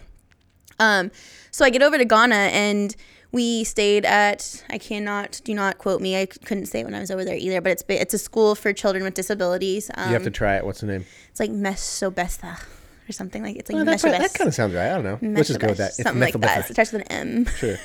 Um, 0.80 1.12
so 1.52 1.66
I 1.66 1.70
get 1.70 1.82
over 1.82 1.98
to 1.98 2.06
Ghana 2.06 2.36
and 2.36 2.96
we 3.32 3.64
stayed 3.64 4.06
at 4.06 4.64
I 4.70 4.78
cannot 4.78 5.42
do 5.44 5.54
not 5.54 5.78
quote 5.78 6.02
me 6.02 6.20
I 6.20 6.26
couldn't 6.26 6.66
say 6.66 6.82
it 6.82 6.84
when 6.86 6.94
I 6.96 7.00
was 7.00 7.12
over 7.12 7.24
there 7.24 7.36
either 7.38 7.62
but 7.62 7.72
it's 7.72 7.84
it's 7.88 8.14
a 8.14 8.18
school 8.18 8.56
for 8.56 8.74
children 8.74 9.04
with 9.04 9.14
disabilities 9.14 9.90
um, 9.96 10.08
you 10.10 10.14
have 10.14 10.24
to 10.24 10.32
try 10.32 10.58
it. 10.58 10.66
What's 10.66 10.82
the 10.82 10.88
name? 10.88 11.06
it's 11.30 11.40
like 11.40 11.52
Mesobetha 11.52 12.62
or 13.08 13.12
something 13.12 13.42
like 13.44 13.56
it's 13.58 13.70
like 13.72 13.82
Oh, 13.82 13.86
that, 13.86 14.02
that 14.02 14.34
kind 14.34 14.48
of 14.48 14.54
sounds 14.54 14.74
right. 14.74 14.92
I 14.92 15.02
don't 15.02 15.04
know. 15.04 15.20
Let's 15.36 15.48
just 15.48 15.60
go 15.60 15.68
with 15.68 15.78
that. 15.78 15.92
Mesobeth, 15.92 16.00
It's 16.00 16.04
something 16.04 16.22
like 16.22 16.42
that 16.42 16.70
it 16.70 16.74
starts 16.74 16.92
with 16.92 17.02
an 17.04 17.08
M 17.08 17.46
Sure. 17.46 17.78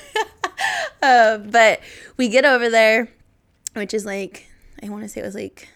uh, 1.01 1.37
but 1.37 1.81
we 2.17 2.29
get 2.29 2.45
over 2.45 2.69
there 2.69 3.07
which 3.73 3.93
is 3.93 4.05
like 4.05 4.47
I 4.83 4.89
want 4.89 5.03
to 5.03 5.09
say 5.09 5.21
it 5.21 5.25
was 5.25 5.35
like 5.35 5.69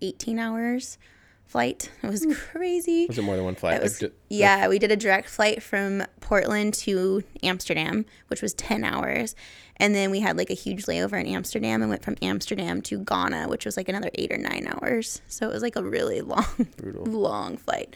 18 0.00 0.38
hours 0.38 0.98
flight 1.46 1.90
it 2.02 2.10
was 2.10 2.26
crazy 2.50 3.06
Was 3.06 3.18
it 3.18 3.22
more 3.22 3.36
than 3.36 3.44
one 3.44 3.54
flight? 3.54 3.76
It 3.76 3.82
was, 3.82 4.02
Like, 4.02 4.10
ju- 4.12 4.16
yeah, 4.28 4.68
we 4.68 4.78
did 4.78 4.90
a 4.90 4.96
direct 4.96 5.28
flight 5.28 5.62
from 5.62 6.02
Portland 6.20 6.74
to 6.74 7.22
Amsterdam, 7.42 8.04
which 8.28 8.42
was 8.42 8.52
10 8.54 8.84
hours. 8.84 9.34
And 9.78 9.94
then 9.94 10.10
we 10.10 10.20
had 10.20 10.36
like 10.36 10.50
a 10.50 10.54
huge 10.54 10.86
layover 10.86 11.20
in 11.20 11.26
Amsterdam 11.26 11.82
and 11.82 11.90
went 11.90 12.02
from 12.02 12.16
Amsterdam 12.22 12.80
to 12.82 12.98
Ghana, 12.98 13.46
which 13.48 13.64
was 13.64 13.76
like 13.76 13.88
another 13.88 14.10
eight 14.14 14.32
or 14.32 14.38
nine 14.38 14.66
hours. 14.66 15.20
So 15.28 15.48
it 15.48 15.52
was 15.52 15.62
like 15.62 15.76
a 15.76 15.82
really 15.84 16.20
long, 16.22 16.46
Brutal. 16.76 17.04
long 17.04 17.56
flight. 17.58 17.94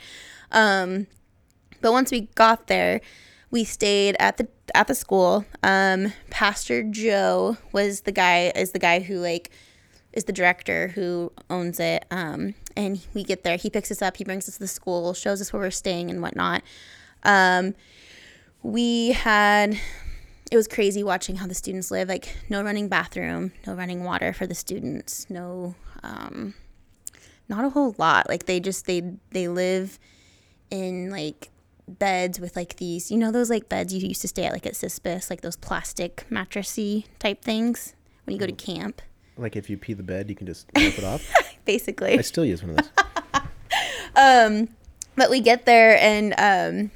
Um, 0.52 1.06
but 1.80 1.92
once 1.92 2.10
we 2.10 2.22
got 2.34 2.66
there, 2.66 3.00
we 3.50 3.64
stayed 3.64 4.14
at 4.20 4.36
the 4.36 4.46
at 4.74 4.86
the 4.86 4.94
school. 4.94 5.44
Um, 5.62 6.12
Pastor 6.28 6.82
Joe 6.84 7.56
was 7.72 8.02
the 8.02 8.12
guy 8.12 8.52
is 8.54 8.72
the 8.72 8.78
guy 8.78 9.00
who 9.00 9.16
like 9.18 9.50
is 10.12 10.24
the 10.24 10.32
director 10.32 10.88
who 10.88 11.32
owns 11.48 11.78
it. 11.80 12.04
Um, 12.10 12.54
and 12.76 13.00
we 13.14 13.22
get 13.22 13.44
there, 13.44 13.56
he 13.56 13.70
picks 13.70 13.90
us 13.90 14.02
up, 14.02 14.16
he 14.16 14.24
brings 14.24 14.48
us 14.48 14.54
to 14.54 14.60
the 14.60 14.68
school, 14.68 15.14
shows 15.14 15.40
us 15.40 15.52
where 15.52 15.62
we're 15.62 15.70
staying 15.70 16.10
and 16.10 16.20
whatnot. 16.22 16.62
Um, 17.22 17.74
we 18.62 19.12
had 19.12 19.78
it 20.50 20.56
was 20.56 20.66
crazy 20.66 21.04
watching 21.04 21.36
how 21.36 21.46
the 21.46 21.54
students 21.54 21.90
live. 21.90 22.08
Like 22.08 22.36
no 22.48 22.62
running 22.62 22.88
bathroom, 22.88 23.52
no 23.66 23.74
running 23.74 24.02
water 24.02 24.32
for 24.32 24.46
the 24.46 24.54
students, 24.54 25.28
no 25.30 25.74
um, 26.02 26.54
not 27.48 27.64
a 27.64 27.70
whole 27.70 27.94
lot. 27.98 28.28
Like 28.28 28.46
they 28.46 28.60
just 28.60 28.86
they 28.86 29.02
they 29.30 29.48
live 29.48 29.98
in 30.70 31.10
like 31.10 31.50
beds 31.88 32.40
with 32.40 32.56
like 32.56 32.76
these, 32.76 33.10
you 33.10 33.16
know, 33.16 33.30
those 33.30 33.50
like 33.50 33.68
beds 33.68 33.94
you 33.94 34.06
used 34.06 34.22
to 34.22 34.28
stay 34.28 34.44
at 34.44 34.52
like 34.52 34.66
at 34.66 34.74
Cispus, 34.74 35.30
like 35.30 35.40
those 35.40 35.56
plastic 35.56 36.26
mattressy 36.30 37.04
type 37.18 37.42
things 37.42 37.94
when 38.24 38.34
you 38.34 38.40
go 38.40 38.46
to 38.46 38.52
camp, 38.52 39.02
like 39.40 39.56
if 39.56 39.70
you 39.70 39.76
pee 39.76 39.94
the 39.94 40.02
bed, 40.02 40.28
you 40.28 40.36
can 40.36 40.46
just 40.46 40.66
wipe 40.74 40.98
it 40.98 41.04
off. 41.04 41.32
basically. 41.64 42.18
I 42.18 42.22
still 42.22 42.44
use 42.44 42.62
one 42.62 42.70
of 42.70 42.76
those. 42.76 43.42
um, 44.16 44.68
but 45.16 45.30
we 45.30 45.40
get 45.40 45.66
there 45.66 45.98
and 45.98 46.34
um, 46.38 46.90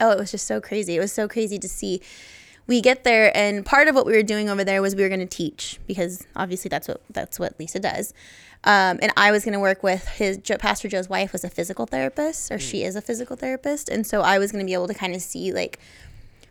oh, 0.00 0.10
it 0.10 0.18
was 0.18 0.30
just 0.30 0.46
so 0.46 0.60
crazy. 0.60 0.96
It 0.96 1.00
was 1.00 1.12
so 1.12 1.28
crazy 1.28 1.58
to 1.58 1.68
see. 1.68 2.00
We 2.66 2.80
get 2.80 3.04
there 3.04 3.36
and 3.36 3.66
part 3.66 3.88
of 3.88 3.94
what 3.94 4.06
we 4.06 4.12
were 4.12 4.22
doing 4.22 4.48
over 4.48 4.62
there 4.62 4.80
was 4.80 4.94
we 4.94 5.02
were 5.02 5.08
going 5.08 5.20
to 5.20 5.26
teach 5.26 5.80
because 5.86 6.26
obviously 6.36 6.68
that's 6.68 6.86
what 6.88 7.02
that's 7.10 7.38
what 7.38 7.58
Lisa 7.58 7.80
does. 7.80 8.14
Um, 8.64 9.00
and 9.02 9.12
I 9.16 9.32
was 9.32 9.44
going 9.44 9.54
to 9.54 9.60
work 9.60 9.82
with 9.82 10.06
his 10.06 10.38
Pastor 10.60 10.88
Joe's 10.88 11.08
wife 11.08 11.32
was 11.32 11.42
a 11.42 11.50
physical 11.50 11.86
therapist 11.86 12.52
or 12.52 12.60
she 12.60 12.84
is 12.84 12.94
a 12.94 13.00
physical 13.00 13.34
therapist, 13.34 13.88
and 13.88 14.06
so 14.06 14.20
I 14.20 14.38
was 14.38 14.52
going 14.52 14.64
to 14.64 14.66
be 14.66 14.74
able 14.74 14.86
to 14.86 14.94
kind 14.94 15.16
of 15.16 15.20
see 15.20 15.52
like 15.52 15.80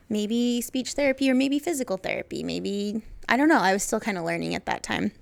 maybe 0.10 0.60
speech 0.60 0.92
therapy 0.92 1.32
or 1.32 1.34
maybe 1.34 1.58
physical 1.58 1.96
therapy, 1.96 2.44
maybe 2.44 3.02
I 3.30 3.38
don't 3.38 3.48
know. 3.48 3.60
I 3.60 3.72
was 3.72 3.84
still 3.84 4.02
kind 4.02 4.18
of 4.18 4.26
learning 4.26 4.56
at 4.56 4.66
that 4.66 4.84
time. 4.84 5.14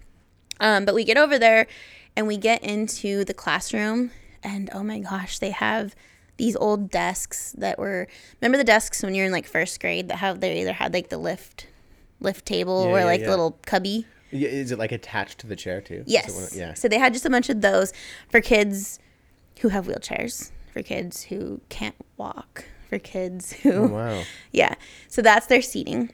Um, 0.59 0.85
but 0.85 0.93
we 0.95 1.03
get 1.03 1.17
over 1.17 1.39
there 1.39 1.67
and 2.15 2.27
we 2.27 2.37
get 2.37 2.63
into 2.63 3.23
the 3.25 3.33
classroom, 3.33 4.11
and 4.43 4.69
oh 4.73 4.83
my 4.83 4.99
gosh, 4.99 5.39
they 5.39 5.51
have 5.51 5.95
these 6.37 6.55
old 6.55 6.89
desks 6.89 7.53
that 7.57 7.77
were 7.77 8.07
remember 8.41 8.57
the 8.57 8.63
desks 8.63 9.03
when 9.03 9.13
you're 9.13 9.25
in 9.25 9.31
like 9.31 9.45
first 9.45 9.79
grade 9.81 10.07
that 10.07 10.17
have 10.17 10.39
they 10.39 10.61
either 10.61 10.71
had 10.73 10.93
like 10.93 11.09
the 11.09 11.17
lift 11.17 11.67
lift 12.21 12.45
table 12.45 12.85
Yeah, 12.85 12.89
or 12.91 12.99
yeah, 12.99 13.05
like 13.05 13.19
yeah. 13.21 13.25
the 13.25 13.31
little 13.31 13.59
cubby. 13.65 14.05
Yeah, 14.31 14.47
Is 14.49 14.71
it 14.71 14.79
like 14.79 14.91
attached 14.91 15.39
to 15.39 15.47
the 15.47 15.55
chair 15.55 15.81
too? 15.81 16.03
Yes. 16.05 16.51
of- 16.51 16.57
yeah. 16.57 16.73
So 16.75 16.87
they 16.87 16.99
had 16.99 17.13
just 17.13 17.25
a 17.25 17.29
bunch 17.29 17.49
of 17.49 17.61
those 17.61 17.91
for 18.29 18.41
kids 18.41 18.99
who 19.61 19.69
have 19.69 19.87
wheelchairs, 19.87 20.51
for 20.71 20.81
kids 20.83 21.23
who 21.23 21.61
can't 21.69 21.95
walk, 22.15 22.65
for 22.89 22.99
kids 22.99 23.53
who 23.63 23.71
Oh, 23.73 23.87
wow. 23.87 24.23
yeah. 24.51 24.75
So 25.07 25.21
that's 25.21 25.47
their 25.47 25.61
seating. 25.61 26.11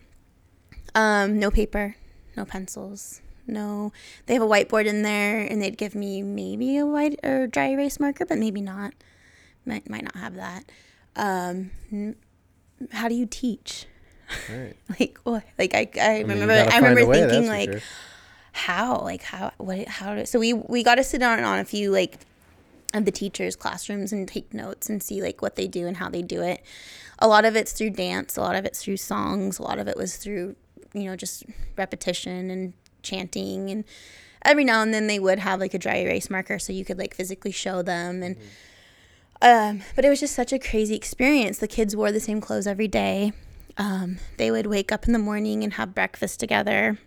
Um, 0.95 1.39
no 1.39 1.51
paper, 1.51 1.95
no 2.37 2.45
pencils, 2.45 3.21
no. 3.47 3.91
They 4.25 4.33
have 4.33 4.43
a 4.43 4.47
whiteboard 4.47 4.85
in 4.85 5.01
there, 5.01 5.39
and 5.39 5.61
they'd 5.61 5.77
give 5.77 5.95
me 5.95 6.21
maybe 6.21 6.77
a 6.77 6.85
white 6.85 7.19
or 7.23 7.47
dry 7.47 7.69
erase 7.69 7.99
marker, 7.99 8.25
but 8.25 8.37
maybe 8.37 8.61
not. 8.61 8.93
Might 9.65 9.89
might 9.89 10.03
not 10.03 10.15
have 10.15 10.35
that. 10.35 10.71
Um, 11.15 11.71
how 12.91 13.07
do 13.07 13.15
you 13.15 13.25
teach? 13.25 13.85
Right. 14.49 14.75
Like 14.99 15.19
what? 15.23 15.43
Like 15.57 15.73
I, 15.73 15.89
I, 15.99 16.09
I 16.19 16.23
mean, 16.23 16.39
remember 16.39 16.53
I 16.53 16.77
remember 16.77 17.05
way, 17.05 17.21
thinking 17.21 17.47
like 17.47 17.71
sure. 17.71 17.81
how 18.51 18.99
like 18.99 19.23
how 19.23 19.51
what 19.57 19.87
how 19.87 20.15
do, 20.15 20.25
so 20.25 20.39
we 20.39 20.53
we 20.53 20.83
got 20.83 20.95
to 20.95 21.03
sit 21.03 21.19
down 21.19 21.43
on 21.43 21.59
a 21.59 21.65
few 21.65 21.91
like 21.91 22.19
of 22.93 23.05
the 23.05 23.11
teachers 23.11 23.55
classrooms 23.55 24.13
and 24.13 24.27
take 24.27 24.53
notes 24.53 24.89
and 24.89 25.03
see 25.03 25.21
like 25.21 25.41
what 25.41 25.55
they 25.55 25.67
do 25.67 25.85
and 25.85 25.97
how 25.97 26.09
they 26.09 26.21
do 26.21 26.41
it 26.41 26.63
a 27.19 27.27
lot 27.27 27.43
of 27.43 27.55
it's 27.55 27.73
through 27.73 27.89
dance 27.89 28.37
a 28.37 28.41
lot 28.41 28.55
of 28.55 28.63
it's 28.63 28.81
through 28.81 28.95
songs 28.95 29.59
a 29.59 29.61
lot 29.61 29.79
of 29.79 29.87
it 29.87 29.97
was 29.97 30.15
through 30.15 30.55
you 30.93 31.03
know 31.03 31.15
just 31.15 31.43
repetition 31.77 32.49
and 32.49 32.73
chanting 33.05 33.69
and 33.69 33.85
every 34.43 34.63
now 34.63 34.81
and 34.81 34.93
then 34.93 35.07
they 35.07 35.19
would 35.19 35.39
have 35.39 35.59
like 35.59 35.73
a 35.73 35.79
dry 35.79 35.97
erase 35.97 36.29
marker 36.29 36.59
so 36.59 36.73
you 36.73 36.83
could 36.83 36.97
like 36.97 37.13
physically 37.13 37.51
show 37.51 37.81
them 37.81 38.21
and 38.21 38.37
um, 39.41 39.81
but 39.95 40.05
it 40.05 40.09
was 40.09 40.19
just 40.19 40.35
such 40.35 40.51
a 40.51 40.59
crazy 40.59 40.95
experience 40.95 41.59
the 41.59 41.67
kids 41.67 41.95
wore 41.95 42.11
the 42.11 42.19
same 42.19 42.41
clothes 42.41 42.67
every 42.67 42.87
day 42.87 43.31
um, 43.77 44.17
they 44.37 44.51
would 44.51 44.67
wake 44.67 44.91
up 44.91 45.05
in 45.05 45.13
the 45.13 45.19
morning 45.19 45.63
and 45.63 45.73
have 45.73 45.95
breakfast 45.95 46.39
together 46.39 46.97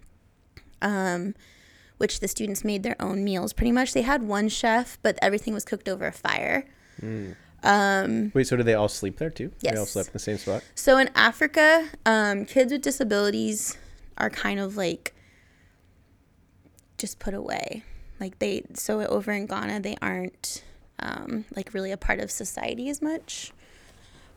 um, 0.82 1.34
which 1.98 2.20
the 2.20 2.28
students 2.28 2.64
made 2.64 2.82
their 2.82 2.96
own 3.00 3.22
meals 3.22 3.52
pretty 3.52 3.72
much. 3.72 3.92
They 3.92 4.02
had 4.02 4.22
one 4.22 4.48
chef, 4.48 4.98
but 5.02 5.18
everything 5.20 5.52
was 5.52 5.64
cooked 5.64 5.88
over 5.88 6.06
a 6.06 6.12
fire. 6.12 6.64
Um, 7.62 8.30
Wait, 8.34 8.46
so 8.46 8.56
do 8.56 8.62
they 8.62 8.74
all 8.74 8.88
sleep 8.88 9.18
there 9.18 9.30
too? 9.30 9.52
Yes. 9.60 9.74
They 9.74 9.80
all 9.80 9.86
slept 9.86 10.08
in 10.08 10.12
the 10.14 10.18
same 10.20 10.38
spot? 10.38 10.62
so 10.74 10.96
in 10.96 11.10
Africa, 11.14 11.88
um, 12.06 12.44
kids 12.44 12.72
with 12.72 12.82
disabilities 12.82 13.76
are 14.16 14.30
kind 14.30 14.60
of 14.60 14.76
like 14.76 15.14
just 16.98 17.18
put 17.18 17.34
away. 17.34 17.82
Like 18.20 18.38
they 18.38 18.62
so 18.74 19.00
over 19.06 19.32
in 19.32 19.46
Ghana 19.46 19.80
they 19.80 19.96
aren't 20.02 20.64
um, 20.98 21.44
like 21.54 21.72
really 21.72 21.92
a 21.92 21.96
part 21.96 22.18
of 22.20 22.30
society 22.30 22.88
as 22.88 23.00
much. 23.00 23.52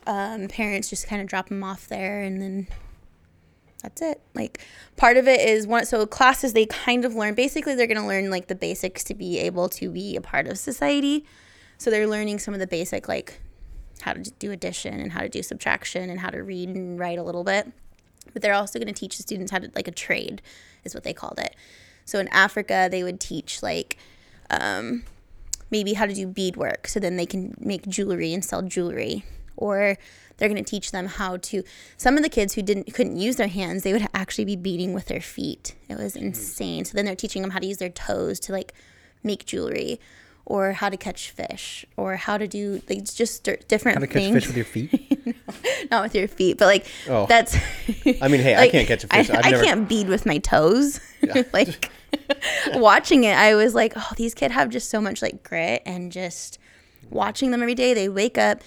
Um, 0.06 0.48
parents 0.48 0.90
just 0.90 1.06
kind 1.06 1.20
of 1.20 1.28
drop 1.28 1.48
them 1.48 1.62
off 1.62 1.88
there 1.88 2.22
and 2.22 2.40
then 2.40 2.68
that's 3.82 4.00
it. 4.00 4.20
Like 4.34 4.64
part 4.96 5.16
of 5.16 5.26
it 5.26 5.40
is 5.40 5.66
one 5.66 5.84
so 5.86 6.06
classes 6.06 6.52
they 6.52 6.66
kind 6.66 7.04
of 7.04 7.14
learn 7.14 7.34
basically 7.34 7.74
they're 7.74 7.86
going 7.86 8.00
to 8.00 8.06
learn 8.06 8.30
like 8.30 8.46
the 8.46 8.54
basics 8.54 9.02
to 9.04 9.14
be 9.14 9.38
able 9.38 9.68
to 9.70 9.90
be 9.90 10.16
a 10.16 10.20
part 10.20 10.46
of 10.46 10.58
society. 10.58 11.24
So 11.78 11.90
they're 11.90 12.06
learning 12.06 12.38
some 12.38 12.54
of 12.54 12.60
the 12.60 12.66
basic 12.66 13.08
like 13.08 13.40
how 14.02 14.12
to 14.12 14.22
do 14.38 14.52
addition 14.52 15.00
and 15.00 15.12
how 15.12 15.20
to 15.20 15.28
do 15.28 15.42
subtraction 15.42 16.10
and 16.10 16.20
how 16.20 16.30
to 16.30 16.42
read 16.42 16.68
and 16.68 16.98
write 16.98 17.18
a 17.18 17.22
little 17.22 17.44
bit. 17.44 17.72
But 18.32 18.42
they're 18.42 18.54
also 18.54 18.78
going 18.78 18.92
to 18.92 18.98
teach 18.98 19.16
the 19.16 19.22
students 19.22 19.50
how 19.50 19.58
to 19.58 19.70
like 19.74 19.88
a 19.88 19.92
trade 19.92 20.42
is 20.84 20.94
what 20.94 21.04
they 21.04 21.12
called 21.12 21.38
it. 21.38 21.56
So 22.04 22.18
in 22.18 22.28
Africa 22.28 22.88
they 22.90 23.02
would 23.02 23.20
teach 23.20 23.62
like 23.62 23.96
um, 24.50 25.04
maybe 25.70 25.94
how 25.94 26.06
to 26.06 26.14
do 26.14 26.26
beadwork 26.26 26.86
so 26.88 27.00
then 27.00 27.16
they 27.16 27.26
can 27.26 27.54
make 27.58 27.86
jewelry 27.88 28.32
and 28.32 28.44
sell 28.44 28.62
jewelry. 28.62 29.24
Or 29.56 29.96
they're 30.36 30.48
going 30.48 30.62
to 30.62 30.68
teach 30.68 30.90
them 30.90 31.06
how 31.06 31.36
to 31.36 31.62
some 31.96 32.16
of 32.16 32.22
the 32.22 32.28
kids 32.28 32.54
who 32.54 32.62
didn't 32.62 32.92
couldn't 32.94 33.16
use 33.16 33.36
their 33.36 33.48
hands 33.48 33.82
they 33.82 33.92
would 33.92 34.08
actually 34.14 34.44
be 34.44 34.56
beading 34.56 34.92
with 34.92 35.06
their 35.06 35.20
feet. 35.20 35.74
It 35.88 35.98
was 35.98 36.16
insane. 36.16 36.84
So 36.84 36.94
then 36.94 37.04
they're 37.04 37.14
teaching 37.14 37.42
them 37.42 37.52
how 37.52 37.58
to 37.58 37.66
use 37.66 37.78
their 37.78 37.90
toes 37.90 38.40
to 38.40 38.52
like 38.52 38.72
make 39.22 39.46
jewelry 39.46 40.00
or 40.44 40.72
how 40.72 40.88
to 40.88 40.96
catch 40.96 41.30
fish 41.30 41.84
or 41.96 42.16
how 42.16 42.36
to 42.36 42.48
do 42.48 42.82
like 42.88 43.04
just 43.04 43.44
di- 43.44 43.56
different 43.68 43.96
How 43.98 44.00
to 44.00 44.06
catch 44.06 44.14
things 44.14 44.34
fish 44.34 44.46
with 44.48 44.56
your 44.56 44.64
feet? 44.64 45.36
not 45.90 46.02
with 46.02 46.14
your 46.14 46.28
feet 46.28 46.58
but 46.58 46.66
like 46.66 46.86
Oh. 47.08 47.26
that's 47.26 47.54
I 48.20 48.28
mean, 48.28 48.40
hey, 48.40 48.56
I 48.56 48.68
can't 48.68 48.88
catch 48.88 49.04
a 49.04 49.06
fish. 49.08 49.30
I, 49.30 49.38
I 49.42 49.50
never- 49.50 49.64
can't 49.64 49.88
bead 49.88 50.08
with 50.08 50.26
my 50.26 50.38
toes 50.38 51.00
like 51.52 51.90
watching 52.74 53.24
it 53.24 53.34
i 53.36 53.54
was 53.54 53.74
like 53.74 53.92
oh 53.96 54.10
these 54.16 54.34
kids 54.34 54.52
have 54.54 54.68
just 54.68 54.90
so 54.90 55.00
much 55.00 55.22
like 55.22 55.42
grit 55.42 55.82
and 55.86 56.12
just 56.12 56.58
watching 57.10 57.50
them 57.50 57.62
every 57.62 57.74
day 57.74 57.94
they 57.94 58.08
wake 58.08 58.36
up 58.38 58.62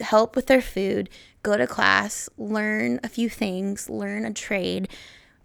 help 0.00 0.34
with 0.36 0.46
their 0.46 0.62
food 0.62 1.08
go 1.42 1.56
to 1.56 1.66
class 1.66 2.28
learn 2.38 2.98
a 3.04 3.08
few 3.08 3.28
things 3.28 3.90
learn 3.90 4.24
a 4.24 4.32
trade 4.32 4.88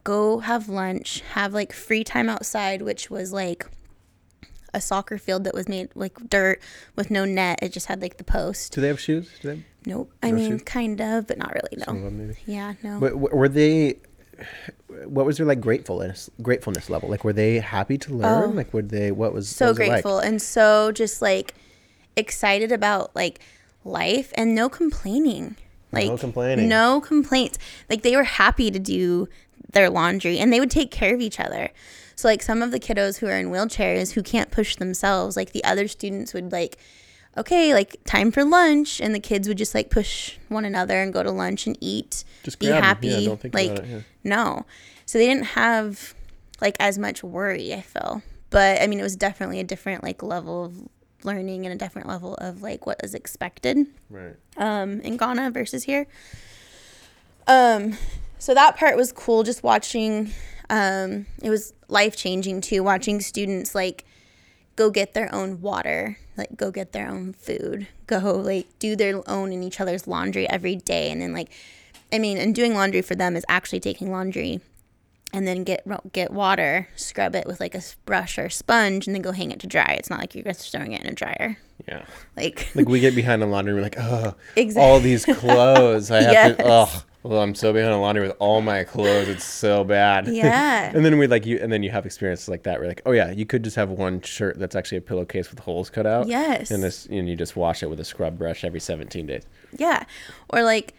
go 0.04 0.40
have 0.40 0.70
lunch 0.70 1.22
have 1.34 1.54
like 1.54 1.74
free 1.74 2.04
time 2.04 2.30
outside 2.30 2.82
which 2.82 3.10
was 3.10 3.34
like 3.34 3.66
a 4.76 4.82
soccer 4.82 5.18
field 5.18 5.44
that 5.46 5.54
was 5.54 5.68
made 5.70 5.90
like 5.96 6.18
dirt 6.30 6.62
with 6.96 7.10
no 7.10 7.24
net 7.26 7.58
it 7.62 7.72
just 7.72 7.88
had 7.88 8.02
like 8.02 8.18
the 8.18 8.24
post 8.24 8.74
Do 8.74 8.82
they 8.82 8.88
have 8.90 9.00
shoes? 9.00 9.30
Do 9.42 9.48
they 9.50 9.56
have 9.56 9.64
nope 9.86 10.12
i 10.22 10.30
No 10.32 10.36
mean 10.38 10.52
shoes? 10.52 10.62
kind 10.66 11.00
of 11.02 11.28
but 11.28 11.38
not 11.38 11.54
really 11.54 11.84
some 11.84 11.96
of 11.98 12.04
no 12.04 12.10
them 12.10 12.18
maybe? 12.28 12.40
yeah 12.46 12.74
no 12.84 13.00
But 13.00 13.16
were 13.18 13.48
they? 13.50 13.98
What 15.06 15.26
was 15.26 15.38
their 15.38 15.46
like 15.46 15.62
gratefulness 15.62 16.30
gratefulness 16.42 16.90
level? 16.90 17.08
Like, 17.10 17.24
were 17.24 17.32
they 17.34 17.60
happy 17.60 17.98
to 18.00 18.14
learn? 18.14 18.44
Oh. 18.44 18.54
like, 18.54 18.74
were 18.74 18.82
they? 18.82 19.12
What 19.12 19.34
was 19.34 19.48
so 19.48 19.68
what 19.68 19.70
was 19.70 19.78
it 19.78 19.82
like? 19.82 19.90
grateful 20.04 20.20
and 20.20 20.42
so 20.42 20.92
just 20.92 21.22
like 21.22 21.54
excited 22.18 22.72
about 22.72 23.16
like 23.16 23.40
life 23.86 24.34
and 24.36 24.54
no 24.56 24.68
complaining 24.70 25.56
like 25.92 26.08
no 26.08 26.18
complaining. 26.18 26.68
no 26.68 27.00
complaints 27.02 27.58
like 27.90 28.02
they 28.02 28.16
were 28.16 28.24
happy 28.24 28.72
to 28.72 28.80
do 28.80 29.28
their 29.74 29.90
laundry 29.90 30.40
and 30.40 30.52
they 30.52 30.60
would 30.60 30.72
take 30.72 30.92
care 30.92 31.14
of 31.14 31.22
each 31.22 31.40
other 31.40 31.70
so 32.16 32.28
like 32.28 32.42
some 32.42 32.62
of 32.62 32.72
the 32.72 32.80
kiddos 32.80 33.18
who 33.20 33.28
are 33.28 33.38
in 33.38 33.48
wheelchairs 33.50 34.14
who 34.14 34.24
can't 34.24 34.52
push 34.52 34.76
themselves 34.78 35.36
like 35.36 35.52
the 35.52 35.64
other 35.64 35.88
students 35.88 36.34
would 36.34 36.52
like 36.52 36.78
okay 37.38 37.74
like 37.74 37.98
time 38.06 38.32
for 38.32 38.44
lunch 38.46 39.02
and 39.02 39.14
the 39.14 39.20
kids 39.20 39.48
would 39.48 39.58
just 39.58 39.76
like 39.76 39.90
push 39.90 40.38
one 40.50 40.64
another 40.66 41.02
and 41.02 41.12
go 41.14 41.22
to 41.24 41.32
lunch 41.32 41.68
and 41.68 41.78
eat 41.82 42.24
Just 42.44 42.60
be 42.60 42.68
happy 42.68 43.08
Yeah, 43.10 43.26
don't 43.28 43.42
think 43.42 43.54
like 43.54 43.72
about 43.72 43.84
it, 43.84 43.90
yeah. 43.90 44.00
no 44.24 44.66
so 45.06 45.18
they 45.18 45.28
didn't 45.28 45.46
have 45.48 46.14
like 46.62 46.78
as 46.80 46.98
much 46.98 47.24
worry 47.24 47.74
i 47.74 47.82
feel 47.82 48.22
but 48.50 48.82
i 48.82 48.88
mean 48.88 49.00
it 49.00 49.04
was 49.04 49.16
definitely 49.18 49.60
a 49.60 49.64
different 49.66 50.02
like 50.04 50.24
level 50.24 50.64
of 50.66 50.74
learning 51.26 51.66
and 51.66 51.74
a 51.74 51.78
different 51.78 52.08
level 52.08 52.36
of 52.36 52.62
like 52.62 52.86
what 52.86 53.02
is 53.04 53.14
expected 53.16 53.88
Right. 54.12 54.36
um, 54.58 55.02
in 55.02 55.18
Ghana 55.18 55.50
versus 55.50 55.84
here. 55.84 56.06
Um, 57.48 57.98
so 58.38 58.54
that 58.54 58.78
part 58.78 58.96
was 58.96 59.12
cool. 59.12 59.42
Just 59.44 59.64
watching, 59.64 60.32
um, 60.70 61.26
it 61.42 61.50
was 61.50 61.74
life 61.88 62.16
changing 62.16 62.62
too. 62.62 62.84
Watching 62.84 63.20
students 63.22 63.74
like 63.76 64.06
go 64.76 64.90
get 64.90 65.14
their 65.14 65.34
own 65.34 65.62
water, 65.62 66.18
like 66.38 66.56
go 66.58 66.72
get 66.72 66.92
their 66.92 67.08
own 67.08 67.34
food, 67.34 67.88
go 68.08 68.18
like 68.36 68.68
do 68.80 68.96
their 68.96 69.22
own 69.30 69.52
and 69.52 69.64
each 69.64 69.80
other's 69.80 70.08
laundry 70.08 70.50
every 70.50 70.76
day, 70.76 71.12
and 71.12 71.22
then 71.22 71.34
like, 71.34 71.50
I 72.12 72.20
mean, 72.20 72.38
and 72.38 72.54
doing 72.54 72.74
laundry 72.74 73.02
for 73.02 73.16
them 73.16 73.36
is 73.36 73.46
actually 73.48 73.80
taking 73.80 74.12
laundry. 74.12 74.62
And 75.34 75.46
then 75.46 75.66
get 75.66 75.86
get 76.14 76.32
water, 76.32 76.88
scrub 76.96 77.36
it 77.36 77.46
with 77.46 77.60
like 77.60 77.76
a 77.76 77.82
brush 78.06 78.38
or 78.38 78.48
sponge, 78.50 79.06
and 79.06 79.14
then 79.14 79.22
go 79.22 79.34
hang 79.34 79.52
it 79.52 79.60
to 79.62 79.68
dry. 79.68 79.96
It's 80.00 80.10
not 80.10 80.20
like 80.22 80.34
you're 80.34 80.46
just 80.46 80.72
throwing 80.72 80.94
it 80.94 81.02
in 81.02 81.08
a 81.08 81.14
dryer. 81.14 81.58
Yeah. 81.90 82.06
Like, 82.38 82.70
Like 82.74 82.88
we 82.88 83.02
get 83.02 83.16
behind 83.22 83.42
the 83.42 83.46
laundry, 83.46 83.74
we're 83.74 83.82
like, 83.82 83.98
oh, 84.00 84.36
Exact- 84.56 84.82
all 84.82 85.02
these 85.02 85.26
clothes. 85.26 86.10
I 86.10 86.22
have 86.22 86.32
Yes. 86.32 86.58
to. 86.58 86.64
Oh, 86.66 87.04
well, 87.26 87.42
I'm 87.42 87.56
so 87.56 87.74
behind 87.74 87.94
on 87.94 88.02
laundry 88.02 88.28
with 88.28 88.36
all 88.40 88.62
my 88.62 88.84
clothes. 88.84 89.28
It's 89.28 89.44
so 89.44 89.84
bad. 89.84 90.28
Yeah. 90.36 90.92
and 90.94 91.04
then 91.06 91.18
we 91.18 91.28
like 91.28 91.46
you, 91.46 91.58
and 91.62 91.72
then 91.72 91.82
you 91.82 91.90
have 91.90 92.06
experiences 92.06 92.50
like 92.50 92.64
that. 92.64 92.80
We're 92.80 92.88
like, 92.88 93.02
oh 93.06 93.12
yeah, 93.12 93.32
you 93.32 93.46
could 93.46 93.64
just 93.64 93.76
have 93.78 93.90
one 93.90 94.22
shirt 94.22 94.60
that's 94.60 94.76
actually 94.76 95.00
a 95.00 95.02
pillowcase 95.02 95.50
with 95.50 95.60
holes 95.60 95.90
cut 95.90 96.06
out. 96.06 96.28
Yes. 96.28 96.72
And 96.72 96.84
this, 96.84 97.06
and 97.06 97.28
you 97.28 97.36
just 97.36 97.56
wash 97.56 97.82
it 97.82 97.90
with 97.90 98.00
a 98.00 98.06
scrub 98.06 98.38
brush 98.38 98.64
every 98.64 98.80
17 98.80 99.26
days. 99.26 99.44
Yeah. 99.78 100.04
Or 100.50 100.64
like 100.64 100.94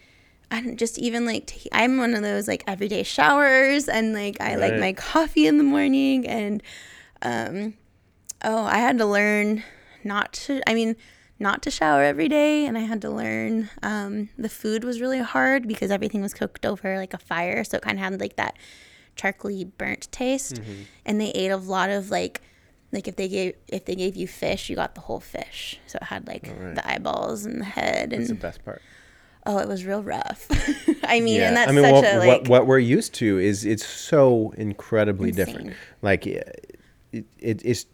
I 0.51 0.61
don't 0.61 0.77
just 0.77 0.99
even 0.99 1.27
like 1.27 1.53
I'm 1.73 1.99
one 1.99 2.15
of 2.15 2.23
those 2.23 2.49
like 2.49 2.65
everyday 2.67 3.03
showers 3.03 3.89
and 3.89 4.13
like 4.13 4.41
I 4.41 4.57
like 4.57 4.79
my 4.79 4.93
coffee 4.93 5.47
in 5.47 5.59
the 5.59 5.65
morning 5.65 6.27
and 6.27 6.63
um 7.23 7.75
oh, 8.43 8.65
I 8.65 8.79
had 8.79 8.99
to 8.99 9.07
learn 9.07 9.63
not 10.05 10.33
to 10.35 10.63
I 10.69 10.75
mean 10.75 10.97
not 11.39 11.63
to 11.63 11.71
shower 11.71 12.03
every 12.03 12.29
day 12.29 12.65
and 12.65 12.79
I 12.79 12.83
had 12.83 13.01
to 13.03 13.11
learn 13.11 13.69
um 13.83 14.31
the 14.39 14.49
food 14.49 14.85
was 14.85 15.01
really 15.01 15.19
hard 15.19 15.69
because 15.69 15.91
everything 15.91 16.23
was 16.23 16.33
cooked 16.33 16.65
over 16.65 16.97
like 16.97 17.15
a 17.15 17.19
fire 17.19 17.63
so 17.65 17.77
it 17.77 17.83
kind 17.83 17.99
of 17.99 18.05
had 18.05 18.21
like 18.21 18.37
that 18.37 18.57
charcoaly 19.17 19.71
burnt 19.79 20.09
taste 20.13 20.61
and 21.05 21.21
they 21.21 21.31
ate 21.31 21.51
a 21.51 21.57
lot 21.57 21.91
of 21.91 22.11
like 22.11 22.41
like 22.93 23.09
if 23.09 23.17
they 23.17 23.29
gave 23.29 23.55
if 23.69 23.85
they 23.85 23.95
gave 23.95 24.17
you 24.17 24.27
fish 24.27 24.71
you 24.71 24.77
got 24.77 24.95
the 24.95 25.01
whole 25.03 25.21
fish 25.21 25.79
so 25.87 25.99
it 26.01 26.05
had 26.05 26.27
like 26.27 26.49
Alright. 26.49 26.75
the 26.75 26.91
eyeballs 26.91 27.45
and 27.45 27.61
the 27.61 27.65
head 27.65 28.13
and 28.13 28.23
That's 28.23 28.29
the 28.29 28.35
best 28.35 28.65
part. 28.65 28.83
Oh, 29.49 29.59
it 29.59 29.69
was 29.69 29.85
real 29.85 30.03
rough. 30.03 30.49
I 31.05 31.21
mean, 31.21 31.41
and 31.41 31.57
that's 31.57 31.71
I 31.71 31.73
mean, 31.73 31.85
such 31.85 31.93
what, 31.93 32.05
a 32.05 32.19
what 32.19 32.27
like 32.27 32.49
what 32.49 32.67
we're 32.67 32.81
used 32.81 33.15
to 33.15 33.39
is 33.39 33.65
it's 33.65 33.87
so 33.87 34.53
incredibly 34.57 35.31
different. 35.31 35.75
Like 36.03 36.27
it, 36.27 36.81
it, 37.13 37.63
it's 37.65 37.87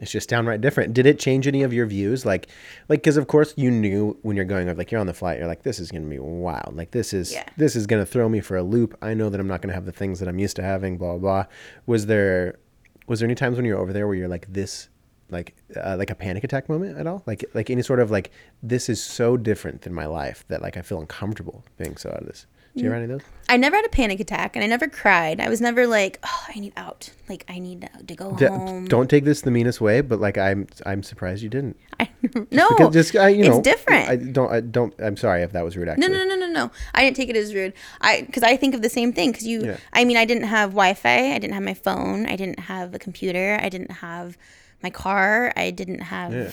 it's 0.00 0.10
just 0.10 0.28
downright 0.28 0.60
different. 0.60 0.92
Did 0.94 1.06
it 1.06 1.18
change 1.18 1.46
any 1.46 1.62
of 1.62 1.72
your 1.72 1.86
views? 1.86 2.26
Like 2.26 2.48
like 2.88 3.00
because 3.02 3.16
of 3.16 3.26
course 3.28 3.54
you 3.56 3.70
knew 3.70 4.18
when 4.22 4.34
you're 4.34 4.44
going 4.44 4.74
like 4.76 4.90
you're 4.90 5.00
on 5.00 5.06
the 5.06 5.14
flight, 5.14 5.38
you're 5.38 5.46
like 5.46 5.62
this 5.62 5.78
is 5.78 5.90
gonna 5.92 6.06
be 6.08 6.18
wild. 6.18 6.74
Like 6.76 6.90
this 6.90 7.12
is 7.12 7.32
Yeah. 7.32 7.44
this 7.56 7.76
is 7.76 7.86
gonna 7.86 8.06
throw 8.06 8.28
me 8.28 8.40
for 8.40 8.56
a 8.56 8.62
loop. 8.62 8.96
I 9.02 9.14
know 9.14 9.28
that 9.30 9.38
I'm 9.40 9.46
not 9.46 9.62
gonna 9.62 9.74
have 9.74 9.84
the 9.86 9.92
things 9.92 10.18
that 10.20 10.28
I'm 10.28 10.38
used 10.38 10.56
to 10.56 10.62
having. 10.62 10.98
Blah 10.98 11.12
blah. 11.12 11.18
blah. 11.18 11.44
Was 11.86 12.06
there 12.06 12.58
was 13.06 13.20
there 13.20 13.26
any 13.26 13.34
times 13.34 13.56
when 13.56 13.64
you 13.66 13.74
were 13.74 13.80
over 13.80 13.92
there 13.92 14.06
where 14.06 14.16
you're 14.16 14.28
like 14.28 14.52
this? 14.52 14.88
like 15.32 15.54
uh, 15.76 15.94
like 15.96 16.10
a 16.10 16.14
panic 16.16 16.42
attack 16.42 16.68
moment 16.68 16.98
at 16.98 17.06
all 17.06 17.22
like 17.24 17.44
like 17.54 17.70
any 17.70 17.82
sort 17.82 18.00
of 18.00 18.10
like 18.10 18.32
this 18.64 18.88
is 18.88 19.00
so 19.00 19.36
different 19.36 19.82
than 19.82 19.94
my 19.94 20.04
life 20.04 20.44
that 20.48 20.60
like 20.60 20.76
i 20.76 20.82
feel 20.82 20.98
uncomfortable 20.98 21.64
being 21.78 21.96
so 21.96 22.08
out 22.10 22.16
of 22.22 22.26
this 22.26 22.46
do 22.76 22.84
you 22.84 22.90
have 22.90 23.02
any 23.02 23.04
of 23.12 23.18
those 23.18 23.28
I 23.48 23.56
never 23.56 23.74
had 23.74 23.84
a 23.84 23.88
panic 23.88 24.20
attack, 24.20 24.54
and 24.54 24.62
I 24.64 24.68
never 24.68 24.86
cried. 24.86 25.40
I 25.40 25.48
was 25.48 25.60
never 25.60 25.84
like, 25.84 26.20
oh, 26.22 26.44
I 26.54 26.60
need 26.60 26.72
out. 26.76 27.10
Like 27.28 27.44
I 27.48 27.58
need 27.58 27.88
to, 28.06 28.14
go 28.14 28.36
D- 28.36 28.46
home. 28.46 28.84
don't 28.86 29.10
take 29.10 29.24
this 29.24 29.40
the 29.40 29.50
meanest 29.50 29.80
way, 29.80 30.02
but 30.02 30.20
like 30.20 30.38
I'm 30.38 30.68
I'm 30.86 31.02
surprised 31.02 31.42
you 31.42 31.48
didn't. 31.48 31.76
I, 31.98 32.08
no, 32.52 32.68
Because 32.68 32.92
just 32.94 33.16
I, 33.16 33.30
you 33.30 33.40
it's 33.44 33.48
know, 33.56 33.60
different. 33.62 34.08
I 34.08 34.14
don't 34.14 34.52
I 34.52 34.60
don't. 34.60 34.94
I'm 35.00 35.16
sorry 35.16 35.42
if 35.42 35.50
that 35.50 35.64
was 35.64 35.76
rude. 35.76 35.88
Actually, 35.88 36.10
no, 36.10 36.18
no, 36.18 36.24
no, 36.24 36.36
no, 36.36 36.46
no. 36.46 36.70
I 36.94 37.02
didn't 37.02 37.16
take 37.16 37.28
it 37.28 37.34
as 37.34 37.52
rude. 37.52 37.72
I 38.00 38.22
because 38.22 38.44
I 38.44 38.56
think 38.56 38.72
of 38.76 38.82
the 38.82 38.88
same 38.88 39.12
thing. 39.12 39.32
Because 39.32 39.46
you, 39.48 39.64
Yeah. 39.64 39.76
I 39.92 40.04
mean, 40.04 40.16
I 40.16 40.24
didn't 40.24 40.44
have 40.44 40.70
Wi-Fi. 40.70 41.34
I 41.34 41.38
didn't 41.40 41.54
have 41.54 41.64
my 41.64 41.74
phone. 41.74 42.26
I 42.26 42.36
didn't 42.36 42.60
have 42.60 42.94
a 42.94 43.00
computer. 43.00 43.58
I 43.60 43.68
didn't 43.68 43.90
have 43.90 44.38
my 44.80 44.90
car. 44.90 45.52
I 45.56 45.72
didn't 45.72 46.02
have. 46.02 46.32
Yeah. 46.32 46.50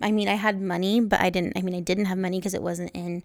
I 0.00 0.12
mean, 0.12 0.28
I 0.28 0.34
had 0.34 0.62
money, 0.62 1.00
but 1.00 1.20
I 1.20 1.28
didn't. 1.28 1.58
I 1.58 1.60
mean, 1.60 1.74
I 1.74 1.80
didn't 1.80 2.06
have 2.06 2.16
money 2.16 2.38
because 2.38 2.54
it 2.54 2.62
wasn't 2.62 2.90
in. 2.94 3.22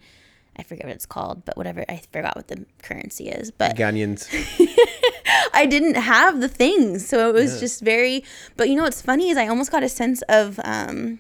I 0.58 0.64
forget 0.64 0.86
what 0.86 0.94
it's 0.96 1.06
called, 1.06 1.46
but 1.46 1.58
whatever. 1.58 1.84
I 1.90 2.02
forgot 2.12 2.36
what 2.36 2.48
the 2.48 2.66
currency 2.84 3.30
is, 3.30 3.50
but 3.52 3.76
Ghanaians. 3.76 4.28
I 5.54 5.66
didn't 5.66 5.96
have 5.96 6.42
the 6.42 6.48
things. 6.48 7.08
So 7.08 7.30
it 7.30 7.34
was 7.34 7.60
just 7.60 7.82
very 7.82 8.24
but 8.56 8.70
you 8.70 8.76
know 8.76 8.84
what's 8.84 9.02
funny 9.02 9.30
is 9.30 9.38
I 9.38 9.48
almost 9.48 9.72
got 9.72 9.84
a 9.84 9.90
sense 9.90 10.22
of 10.30 10.60
um 10.64 11.20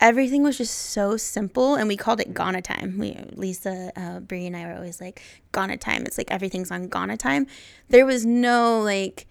everything 0.00 0.42
was 0.42 0.58
just 0.58 0.74
so 0.74 1.16
simple 1.16 1.74
and 1.74 1.88
we 1.88 1.96
called 1.96 2.20
it 2.20 2.34
Ghana 2.34 2.62
time. 2.62 2.98
We 2.98 3.16
Lisa, 3.34 3.92
uh 3.96 4.20
Brie 4.20 4.46
and 4.46 4.56
I 4.56 4.66
were 4.66 4.74
always 4.74 5.00
like 5.00 5.22
Ghana 5.52 5.76
time. 5.76 6.02
It's 6.04 6.18
like 6.18 6.30
everything's 6.30 6.72
on 6.72 6.88
Ghana 6.88 7.18
time. 7.18 7.46
There 7.88 8.04
was 8.04 8.26
no 8.26 8.80
like 8.80 9.27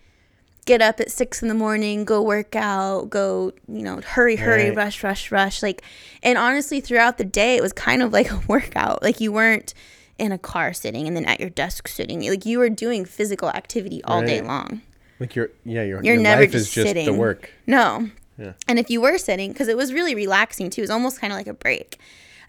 get 0.67 0.81
up 0.83 0.99
at 0.99 1.09
six 1.09 1.41
in 1.41 1.47
the 1.47 1.55
morning, 1.55 2.05
go 2.05 2.21
work 2.21 2.55
out, 2.55 3.09
go, 3.09 3.51
you 3.67 3.81
know, 3.81 3.99
hurry, 4.05 4.35
hurry, 4.35 4.65
Right. 4.67 4.77
rush, 4.77 5.03
rush, 5.03 5.31
rush. 5.31 5.63
Like, 5.63 5.81
and 6.21 6.37
honestly, 6.37 6.79
throughout 6.81 7.17
the 7.17 7.23
day, 7.25 7.55
it 7.55 7.63
was 7.63 7.73
kind 7.73 8.03
of 8.03 8.13
like 8.13 8.29
a 8.31 8.39
workout. 8.47 9.01
Like, 9.01 9.19
you 9.19 9.31
weren't 9.31 9.73
in 10.19 10.31
a 10.31 10.37
car 10.37 10.73
sitting 10.73 11.07
and 11.07 11.15
then 11.17 11.25
at 11.25 11.39
your 11.39 11.49
desk 11.49 11.87
sitting. 11.87 12.21
Like, 12.29 12.45
you 12.45 12.59
were 12.59 12.69
doing 12.69 13.05
physical 13.05 13.49
activity 13.49 14.03
all 14.03 14.21
day 14.21 14.41
long. 14.41 14.81
Like 15.19 15.35
your 15.35 15.49
yeah 15.65 15.81
your 15.81 16.03
You're 16.03 16.13
your 16.13 16.21
never 16.23 16.41
life 16.41 16.51
just 16.51 16.67
is 16.67 16.73
just 16.73 16.93
the 16.93 17.01
sitting. 17.05 17.17
work. 17.17 17.49
No. 17.65 18.11
Yeah. 18.37 18.53
And 18.67 18.77
if 18.77 18.91
you 18.91 19.01
were 19.01 19.17
sitting, 19.17 19.51
because 19.51 19.67
it 19.67 19.75
was 19.75 19.91
really 19.91 20.13
relaxing 20.13 20.69
too, 20.69 20.81
it 20.81 20.83
was 20.83 20.91
almost 20.91 21.19
kind 21.19 21.33
of 21.33 21.37
like 21.37 21.47
a 21.47 21.55
break. 21.55 21.97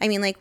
I 0.03 0.09
mean, 0.09 0.21
like 0.21 0.37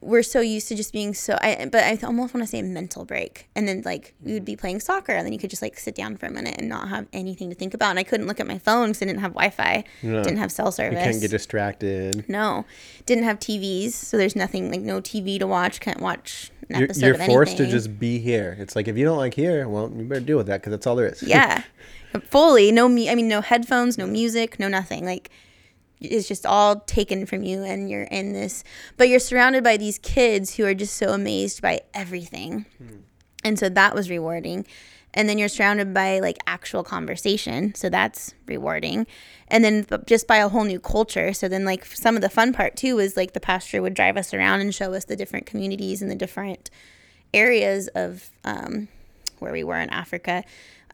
we're 0.00 0.22
so 0.22 0.40
used 0.40 0.68
to 0.68 0.74
just 0.76 0.92
being 0.92 1.12
so. 1.14 1.36
I 1.40 1.68
but 1.70 1.82
I 1.82 1.98
almost 2.06 2.32
want 2.32 2.44
to 2.44 2.50
say 2.50 2.60
a 2.60 2.62
mental 2.62 3.04
break, 3.04 3.48
and 3.56 3.66
then 3.66 3.82
like 3.84 4.14
you 4.24 4.34
would 4.34 4.44
be 4.44 4.54
playing 4.56 4.80
soccer, 4.80 5.12
and 5.12 5.26
then 5.26 5.32
you 5.32 5.38
could 5.38 5.50
just 5.50 5.62
like 5.62 5.78
sit 5.78 5.94
down 5.94 6.16
for 6.16 6.26
a 6.26 6.30
minute 6.30 6.54
and 6.58 6.68
not 6.68 6.88
have 6.88 7.06
anything 7.12 7.48
to 7.50 7.56
think 7.56 7.74
about. 7.74 7.90
And 7.90 7.98
I 7.98 8.04
couldn't 8.04 8.26
look 8.26 8.38
at 8.40 8.46
my 8.46 8.58
phone 8.58 8.88
because 8.88 9.02
I 9.02 9.06
didn't 9.06 9.20
have 9.20 9.32
Wi-Fi, 9.32 9.84
No. 10.02 10.22
didn't 10.22 10.38
have 10.38 10.52
cell 10.52 10.66
You 10.66 10.72
service. 10.72 11.02
can't 11.02 11.20
get 11.20 11.30
distracted. 11.30 12.28
no, 12.28 12.64
didn't 13.06 13.24
have 13.24 13.38
TVs, 13.40 13.90
so 13.92 14.16
there's 14.16 14.36
nothing 14.36 14.70
like 14.70 14.80
no 14.82 15.00
TV 15.00 15.38
to 15.40 15.46
watch. 15.46 15.80
Can't 15.80 16.00
watch 16.00 16.50
an 16.70 16.80
You're, 16.80 16.88
you're 17.16 17.26
forced 17.26 17.56
to 17.56 17.66
just 17.66 17.98
be 17.98 18.18
here. 18.18 18.56
It's 18.60 18.76
like 18.76 18.86
if 18.88 18.96
you 18.96 19.04
don't 19.04 19.18
like 19.18 19.34
here, 19.34 19.68
well, 19.68 19.90
you 19.96 20.04
better 20.04 20.20
deal 20.20 20.36
with 20.36 20.46
that 20.46 20.60
because 20.60 20.70
that's 20.70 20.86
all 20.86 20.96
there 20.96 21.08
is. 21.08 21.22
yeah 21.22 21.62
fully 22.24 22.72
no 22.72 22.88
me 22.88 23.10
i 23.10 23.14
mean 23.14 23.28
no 23.28 23.40
headphones 23.42 23.98
no 23.98 24.06
music 24.06 24.58
no 24.58 24.66
nothing 24.66 25.04
like 25.04 25.30
it's 26.00 26.28
just 26.28 26.46
all 26.46 26.76
taken 26.80 27.26
from 27.26 27.42
you 27.42 27.62
and 27.62 27.90
you're 27.90 28.04
in 28.04 28.32
this 28.32 28.64
but 28.96 29.08
you're 29.08 29.18
surrounded 29.18 29.64
by 29.64 29.76
these 29.76 29.98
kids 29.98 30.56
who 30.56 30.64
are 30.64 30.74
just 30.74 30.96
so 30.96 31.08
amazed 31.12 31.60
by 31.60 31.80
everything 31.94 32.64
and 33.44 33.58
so 33.58 33.68
that 33.68 33.94
was 33.94 34.10
rewarding 34.10 34.66
and 35.14 35.28
then 35.28 35.38
you're 35.38 35.48
surrounded 35.48 35.92
by 35.94 36.20
like 36.20 36.38
actual 36.46 36.84
conversation 36.84 37.74
so 37.74 37.88
that's 37.88 38.34
rewarding 38.46 39.06
and 39.48 39.64
then 39.64 39.86
just 40.06 40.26
by 40.26 40.36
a 40.36 40.48
whole 40.48 40.64
new 40.64 40.78
culture 40.78 41.32
so 41.32 41.48
then 41.48 41.64
like 41.64 41.84
some 41.84 42.14
of 42.14 42.22
the 42.22 42.28
fun 42.28 42.52
part 42.52 42.76
too 42.76 42.96
was 42.96 43.16
like 43.16 43.32
the 43.32 43.40
pastor 43.40 43.82
would 43.82 43.94
drive 43.94 44.16
us 44.16 44.32
around 44.32 44.60
and 44.60 44.74
show 44.74 44.92
us 44.94 45.04
the 45.06 45.16
different 45.16 45.46
communities 45.46 46.02
and 46.02 46.10
the 46.10 46.16
different 46.16 46.70
areas 47.34 47.88
of 47.88 48.30
um, 48.44 48.88
where 49.38 49.52
we 49.52 49.64
were 49.64 49.78
in 49.78 49.90
Africa. 49.90 50.44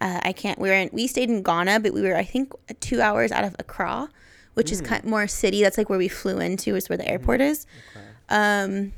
Uh, 0.01 0.21
I 0.23 0.33
can't. 0.33 0.59
We 0.59 0.69
were 0.69 0.75
in. 0.75 0.91
We 0.93 1.07
stayed 1.07 1.31
in 1.31 1.43
Ghana, 1.43 1.81
but 1.81 1.93
we 1.93 2.03
were 2.03 2.17
I 2.17 2.25
think 2.25 2.53
two 2.81 3.01
hours 3.01 3.33
out 3.33 3.45
of 3.45 3.55
Accra, 3.59 4.09
which 4.55 4.73
is 4.73 4.81
kind 4.81 5.05
more 5.05 5.27
city. 5.27 5.63
That's 5.63 5.79
like 5.79 5.89
where 5.91 5.99
we 5.99 6.09
flew 6.09 6.39
into. 6.39 6.75
Is 6.77 6.89
where 6.89 6.97
the 6.99 7.09
airport 7.09 7.41
is. 7.41 7.67
Um, 8.29 8.93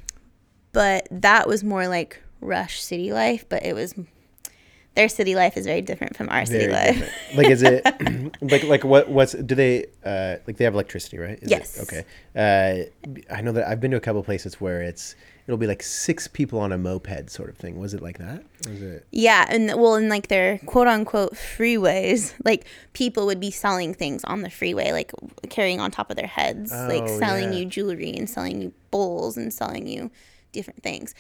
but 0.73 1.09
that 1.11 1.49
was 1.49 1.65
more 1.65 1.89
like 1.89 2.23
rush 2.41 2.81
city 2.83 3.13
life. 3.13 3.45
But 3.49 3.65
it 3.65 3.75
was 3.75 3.95
their 4.95 5.09
city 5.11 5.35
life 5.35 5.57
is 5.59 5.67
very 5.67 5.83
different 5.83 6.17
from 6.17 6.29
our 6.31 6.47
city 6.47 6.67
Very 6.67 6.73
life. 6.73 6.99
different. 6.99 7.37
Like 7.37 7.49
is 7.49 7.63
it 7.63 8.41
like 8.51 8.63
like 8.65 8.85
what 8.85 9.09
what's 9.11 9.33
do 9.33 9.55
they 9.55 9.87
uh 10.05 10.37
like 10.47 10.57
they 10.57 10.65
have 10.65 10.75
electricity 10.75 11.19
right? 11.19 11.39
Is 11.43 11.51
it- 11.51 11.51
Yes. 11.51 11.81
okay. 11.83 12.05
Uh, 12.35 13.35
I 13.35 13.41
know 13.43 13.53
that 13.53 13.69
I've 13.69 13.81
been 13.81 13.91
to 13.91 13.97
a 13.97 14.01
couple 14.01 14.23
places 14.23 14.61
where 14.61 14.81
it's 14.83 15.15
it'll 15.47 15.59
be 15.59 15.67
like 15.67 15.83
six 15.83 16.27
people 16.29 16.59
on 16.59 16.73
a 16.73 16.79
moped 16.79 17.31
sort 17.31 17.49
of 17.49 17.57
thing. 17.57 17.79
Was 17.79 17.95
it 17.95 18.03
like 18.03 18.19
that? 18.19 18.43
Was 18.69 18.83
it? 18.83 19.07
Yeah, 19.13 19.47
and 19.49 19.67
well, 19.81 19.95
in 19.95 20.09
like 20.09 20.29
their 20.29 20.59
quote 20.67 20.87
unquote 20.89 21.35
freeways, 21.35 22.35
like 22.45 22.67
people 22.93 23.27
would 23.27 23.41
be 23.41 23.51
selling 23.51 23.95
things 23.95 24.25
on 24.25 24.43
the 24.43 24.51
freeway, 24.51 24.93
like 24.93 25.13
carrying 25.51 25.81
on 25.81 25.91
top 25.91 26.11
of 26.11 26.17
their 26.17 26.27
heads, 26.27 26.73
like 26.73 27.03
Oh, 27.05 27.19
selling 27.19 27.53
yeah. 27.53 27.61
you 27.61 27.65
jewelry 27.67 28.11
and 28.17 28.29
selling 28.29 28.61
you 28.61 28.73
bowls 28.91 29.37
and 29.37 29.53
selling 29.53 29.87
you 29.87 30.11
different 30.53 30.83
things. 30.83 31.15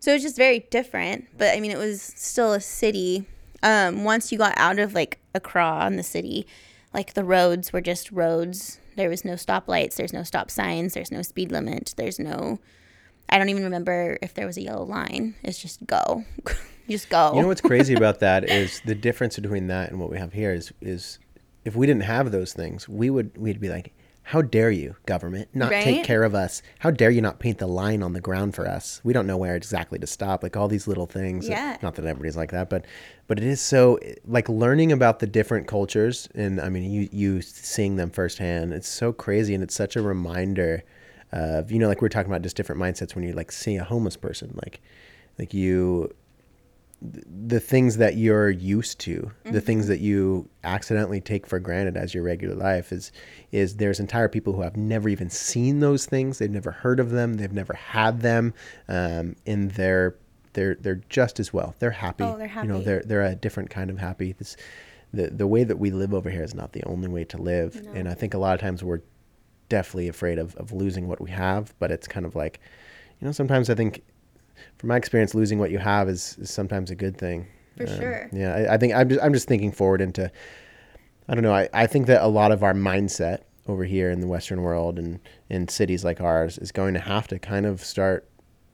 So 0.00 0.10
it 0.10 0.14
was 0.14 0.22
just 0.22 0.36
very 0.36 0.60
different, 0.70 1.26
but 1.38 1.54
I 1.56 1.60
mean, 1.60 1.70
it 1.70 1.78
was 1.78 2.02
still 2.02 2.52
a 2.52 2.60
city. 2.60 3.24
Um, 3.62 4.02
once 4.04 4.32
you 4.32 4.38
got 4.38 4.54
out 4.56 4.78
of 4.80 4.94
like 4.94 5.18
Accra 5.34 5.86
in 5.86 5.96
the 5.96 6.02
city, 6.02 6.46
like 6.92 7.14
the 7.14 7.22
roads 7.24 7.72
were 7.72 7.80
just 7.80 8.10
roads. 8.10 8.78
There 8.96 9.08
was 9.08 9.24
no 9.24 9.34
stoplights. 9.34 9.94
There's 9.94 10.12
no 10.12 10.24
stop 10.24 10.50
signs. 10.50 10.94
There's 10.94 11.10
no 11.12 11.22
speed 11.22 11.50
limit. 11.52 11.94
There's 11.96 12.18
no. 12.18 12.58
I 13.28 13.38
don't 13.38 13.48
even 13.48 13.64
remember 13.64 14.18
if 14.22 14.34
there 14.34 14.46
was 14.46 14.56
a 14.56 14.62
yellow 14.62 14.84
line. 14.84 15.34
It's 15.42 15.60
just 15.60 15.86
go, 15.86 16.24
just 16.88 17.08
go. 17.08 17.34
You 17.34 17.42
know 17.42 17.48
what's 17.48 17.60
crazy 17.60 17.94
about 17.94 18.20
that 18.20 18.44
is 18.48 18.80
the 18.84 18.94
difference 18.94 19.38
between 19.38 19.68
that 19.68 19.90
and 19.90 19.98
what 20.00 20.10
we 20.10 20.18
have 20.18 20.32
here 20.32 20.52
is 20.52 20.72
is 20.80 21.18
if 21.64 21.76
we 21.76 21.86
didn't 21.86 22.02
have 22.02 22.32
those 22.32 22.52
things, 22.52 22.88
we 22.88 23.10
would 23.10 23.36
we'd 23.38 23.60
be 23.60 23.68
like, 23.68 23.92
how 24.24 24.40
dare 24.40 24.70
you, 24.70 24.96
government, 25.04 25.48
not 25.52 25.70
take 25.70 26.04
care 26.04 26.22
of 26.22 26.34
us? 26.34 26.62
How 26.78 26.90
dare 26.90 27.10
you 27.10 27.20
not 27.20 27.40
paint 27.40 27.58
the 27.58 27.66
line 27.66 28.02
on 28.02 28.12
the 28.12 28.20
ground 28.20 28.54
for 28.54 28.68
us? 28.68 29.00
We 29.02 29.12
don't 29.12 29.26
know 29.26 29.36
where 29.36 29.56
exactly 29.56 29.98
to 29.98 30.06
stop. 30.06 30.42
Like 30.42 30.56
all 30.56 30.68
these 30.68 30.86
little 30.86 31.06
things. 31.06 31.48
Yeah. 31.48 31.76
Not 31.82 31.96
that 31.96 32.04
everybody's 32.04 32.36
like 32.36 32.52
that, 32.52 32.70
but 32.70 32.84
but 33.26 33.38
it 33.38 33.44
is 33.44 33.60
so 33.60 33.98
like 34.26 34.48
learning 34.48 34.92
about 34.92 35.18
the 35.18 35.26
different 35.26 35.66
cultures 35.66 36.28
and 36.34 36.60
I 36.60 36.68
mean 36.68 36.90
you 36.90 37.08
you 37.10 37.42
seeing 37.42 37.96
them 37.96 38.10
firsthand. 38.10 38.72
It's 38.72 38.88
so 38.88 39.12
crazy 39.12 39.54
and 39.54 39.62
it's 39.62 39.74
such 39.74 39.96
a 39.96 40.02
reminder 40.02 40.84
of 41.32 41.72
you 41.72 41.78
know 41.78 41.88
like 41.88 42.00
we 42.00 42.06
are 42.06 42.10
talking 42.10 42.30
about 42.30 42.42
just 42.42 42.56
different 42.56 42.80
mindsets 42.80 43.14
when 43.14 43.24
you 43.24 43.32
like 43.32 43.50
see 43.50 43.76
a 43.76 43.84
homeless 43.84 44.16
person 44.16 44.52
like 44.62 44.80
like 45.38 45.54
you 45.54 46.12
the 47.02 47.58
things 47.58 47.96
that 47.96 48.16
you're 48.16 48.50
used 48.50 49.00
to, 49.00 49.32
the 49.44 49.60
things 49.60 49.88
that 49.88 50.00
you 50.00 50.48
accidentally 50.62 51.20
take 51.20 51.46
for 51.46 51.58
granted 51.58 51.96
as 51.96 52.14
your 52.14 52.22
regular 52.22 52.54
life 52.54 52.92
is 52.92 53.10
is 53.50 53.76
there's 53.76 53.98
entire 53.98 54.28
people 54.28 54.52
who 54.52 54.62
have 54.62 54.76
never 54.76 55.08
even 55.08 55.28
seen 55.28 55.80
those 55.80 56.06
things, 56.06 56.38
they've 56.38 56.50
never 56.50 56.70
heard 56.70 57.00
of 57.00 57.10
them, 57.10 57.34
they've 57.34 57.52
never 57.52 57.74
had 57.74 58.20
them, 58.20 58.54
um, 58.88 59.34
and 59.46 59.72
they're 59.72 60.14
they're 60.52 60.76
they're 60.76 61.02
just 61.08 61.40
as 61.40 61.52
well. 61.52 61.74
They're 61.78 61.90
happy. 61.90 62.24
Oh, 62.24 62.36
they're 62.36 62.46
happy 62.46 62.68
You 62.68 62.72
know, 62.74 62.80
they're 62.80 63.02
they're 63.02 63.22
a 63.22 63.34
different 63.34 63.70
kind 63.70 63.90
of 63.90 63.98
happy. 63.98 64.32
This 64.32 64.56
the 65.12 65.28
the 65.28 65.46
way 65.46 65.64
that 65.64 65.78
we 65.78 65.90
live 65.90 66.14
over 66.14 66.30
here 66.30 66.44
is 66.44 66.54
not 66.54 66.72
the 66.72 66.84
only 66.84 67.08
way 67.08 67.24
to 67.24 67.36
live, 67.36 67.74
and 67.94 68.08
I 68.08 68.14
think 68.14 68.34
a 68.34 68.38
lot 68.38 68.54
of 68.54 68.60
times 68.60 68.84
we're 68.84 69.00
definitely 69.72 70.08
afraid 70.08 70.38
of 70.38 70.54
of 70.56 70.70
losing 70.72 71.08
what 71.08 71.18
we 71.20 71.30
have, 71.30 71.74
but 71.78 71.90
it's 71.90 72.06
kind 72.06 72.26
of 72.26 72.36
like, 72.36 72.60
you 73.18 73.26
know, 73.26 73.32
sometimes 73.32 73.70
I 73.70 73.74
think 73.74 74.02
from 74.78 74.88
my 74.88 74.96
experience, 74.96 75.34
losing 75.34 75.58
what 75.58 75.70
you 75.70 75.78
have 75.78 76.08
is, 76.10 76.36
is 76.38 76.50
sometimes 76.50 76.90
a 76.90 76.94
good 76.94 77.16
thing. 77.16 77.46
For 77.78 77.88
um, 77.88 77.96
sure. 77.96 78.30
Yeah, 78.32 78.54
I, 78.54 78.74
I 78.74 78.76
think 78.76 78.92
I'm 78.94 79.08
just 79.08 79.22
I'm 79.22 79.32
just 79.32 79.48
thinking 79.48 79.72
forward 79.72 80.00
into. 80.02 80.30
I 81.26 81.34
don't 81.34 81.42
know. 81.42 81.54
I, 81.54 81.68
I 81.72 81.86
think 81.86 82.06
that 82.08 82.20
a 82.22 82.26
lot 82.26 82.52
of 82.52 82.62
our 82.62 82.74
mindset 82.74 83.38
over 83.66 83.84
here 83.84 84.10
in 84.10 84.20
the 84.20 84.26
Western 84.26 84.60
world 84.60 84.98
and 84.98 85.20
in 85.48 85.68
cities 85.68 86.04
like 86.04 86.20
ours 86.20 86.58
is 86.58 86.72
going 86.72 86.92
to 86.94 87.00
have 87.00 87.28
to 87.28 87.38
kind 87.38 87.64
of 87.64 87.82
start 87.82 88.28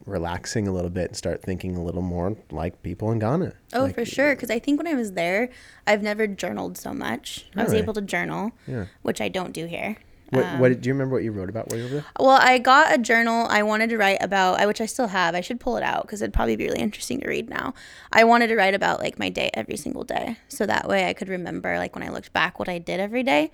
relaxing 0.07 0.67
a 0.67 0.73
little 0.73 0.91
bit 0.91 1.09
and 1.09 1.17
start 1.17 1.43
thinking 1.43 1.77
a 1.77 1.85
little 1.85 2.03
more 2.03 2.37
like 2.51 2.83
people 2.83 3.13
in 3.13 3.19
Ghana. 3.19 3.53
Oh, 3.75 3.83
Like, 3.83 3.95
for 3.95 4.05
sure. 4.07 4.35
Because 4.35 4.51
I 4.51 4.59
think 4.59 4.79
when 4.79 4.87
I 4.87 4.95
was 4.95 5.13
there, 5.13 5.51
I've 5.87 6.03
never 6.03 6.27
journaled 6.27 6.79
so 6.79 6.93
much. 6.95 7.47
I 7.55 7.63
was 7.63 7.75
able 7.75 7.93
to 7.95 8.01
journal, 8.01 8.53
Yeah. 8.67 8.87
which 9.03 9.21
I 9.21 9.29
don't 9.29 9.53
do 9.53 9.67
here. 9.67 9.99
What, 10.31 10.45
Um, 10.45 10.59
what 10.59 10.81
do 10.81 10.89
you 10.89 10.93
remember? 10.93 11.15
What 11.15 11.25
you 11.25 11.33
wrote 11.33 11.49
about 11.49 11.71
while 11.71 11.79
you 11.79 11.85
were 11.85 11.91
there? 11.91 12.05
Well, 12.21 12.39
I 12.41 12.59
got 12.59 12.95
a 12.95 12.99
journal 12.99 13.47
I 13.49 13.63
wanted 13.63 13.91
to 13.91 13.97
write 13.97 14.19
about, 14.21 14.65
which 14.67 14.81
I 14.81 14.87
still 14.87 15.07
have. 15.09 15.35
I 15.35 15.41
should 15.41 15.59
pull 15.59 15.77
it 15.77 15.83
out 15.83 16.03
because 16.03 16.21
it'd 16.21 16.35
probably 16.35 16.57
be 16.57 16.67
really 16.67 16.81
interesting 16.81 17.21
to 17.21 17.29
read 17.29 17.49
now. 17.49 17.75
I 18.13 18.25
wanted 18.25 18.49
to 18.49 18.57
write 18.57 18.75
about 18.75 19.01
like 19.01 19.19
my 19.19 19.31
day 19.31 19.51
every 19.55 19.77
single 19.77 20.05
day, 20.05 20.37
so 20.49 20.67
that 20.67 20.87
way 20.89 21.09
I 21.09 21.15
could 21.15 21.29
remember 21.29 21.79
like 21.79 21.95
when 21.95 22.03
I 22.03 22.11
looked 22.11 22.33
back 22.33 22.59
what 22.59 22.69
I 22.69 22.79
did 22.79 23.01
every 23.01 23.23
day. 23.23 23.51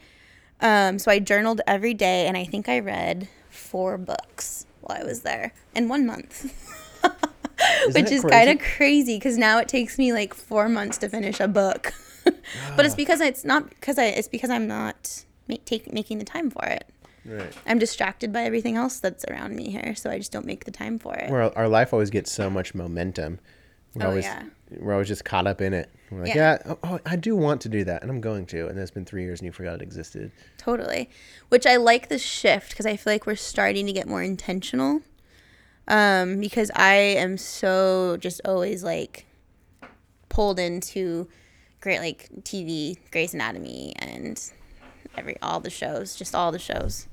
Um, 0.61 0.99
so 0.99 1.11
I 1.11 1.19
journaled 1.19 1.61
every 1.67 1.95
day, 1.95 2.27
and 2.27 2.37
I 2.37 2.45
think 2.45 2.69
I 2.69 2.81
read 2.81 3.29
four 3.51 3.97
books 3.99 4.67
while 4.81 4.99
I 5.01 5.05
was 5.05 5.21
there 5.23 5.53
in 5.75 5.89
one 5.89 6.07
month. 6.07 6.53
which 7.95 8.11
is 8.11 8.23
kind 8.25 8.51
of 8.51 8.59
crazy 8.59 9.17
because 9.17 9.39
now 9.39 9.59
it 9.59 9.69
takes 9.69 9.99
me 9.99 10.13
like 10.13 10.35
four 10.35 10.69
months 10.69 10.99
to 10.99 11.09
finish 11.09 11.41
a 11.41 11.49
book. 11.49 11.93
but 12.77 12.85
it's 12.85 12.95
because 12.95 13.21
it's 13.21 13.45
not 13.45 13.69
because 13.69 13.99
I 13.99 14.07
it's 14.07 14.29
because 14.29 14.51
I'm 14.51 14.67
not 14.67 15.25
ma- 15.49 15.57
take, 15.65 15.93
making 15.93 16.19
the 16.19 16.25
time 16.25 16.51
for 16.51 16.65
it. 16.65 16.89
Right. 17.27 17.53
I'm 17.67 17.79
distracted 17.79 18.33
by 18.33 18.43
everything 18.43 18.77
else 18.77 18.99
that's 19.01 19.25
around 19.25 19.57
me 19.57 19.71
here, 19.71 19.95
so 19.95 20.11
I 20.11 20.19
just 20.19 20.31
don't 20.31 20.45
make 20.45 20.65
the 20.67 20.71
time 20.71 20.99
for 20.99 21.15
it. 21.15 21.31
Our, 21.31 21.57
our 21.57 21.69
life 21.69 21.93
always 21.95 22.11
gets 22.11 22.31
so 22.31 22.51
much 22.51 22.75
momentum. 22.75 23.39
We're 23.95 24.05
Oh, 24.05 24.09
always, 24.11 24.25
yeah. 24.25 24.43
We're 24.79 24.93
always 24.93 25.09
just 25.09 25.25
caught 25.25 25.47
up 25.47 25.61
in 25.63 25.73
it. 25.73 25.89
We're 26.11 26.21
like, 26.25 26.35
Yeah. 26.35 26.59
yeah, 26.67 26.73
oh, 26.73 26.79
oh, 26.85 27.01
I 27.07 27.17
do 27.17 27.35
want 27.35 27.61
to 27.63 27.69
do 27.71 27.83
that, 27.85 28.03
and 28.03 28.11
I'm 28.11 28.21
going 28.21 28.45
to. 28.47 28.67
And 28.69 28.79
it's 28.79 28.91
been 28.91 29.05
three 29.07 29.23
years, 29.23 29.41
and 29.41 29.47
you 29.47 29.53
forgot 29.53 29.77
it 29.77 29.83
existed. 29.83 30.33
Totally. 30.59 31.09
Which 31.49 31.65
I 31.67 31.77
like 31.77 32.09
the 32.09 32.19
shift 32.19 32.71
because 32.71 32.85
I 32.87 32.97
feel 32.97 33.13
like 33.13 33.25
we're 33.27 33.37
starting 33.37 33.87
to 33.87 33.93
get 33.93 34.07
more 34.07 34.23
intentional. 34.23 35.01
Um, 35.87 36.41
because 36.41 36.71
I 36.75 36.95
am 36.95 37.37
so 37.39 38.17
just 38.19 38.41
always 38.45 38.83
like 38.83 39.27
pulled 40.29 40.59
into 40.59 41.29
great 41.81 42.01
like 42.01 42.29
TV, 42.43 42.97
Grey's 43.11 43.35
Anatomy, 43.35 43.95
and 43.99 44.41
every 45.17 45.37
all 45.43 45.61
the 45.61 45.71
shows, 45.71 46.17
just 46.17 46.35
all 46.35 46.53
the 46.53 46.59
shows. 46.59 47.07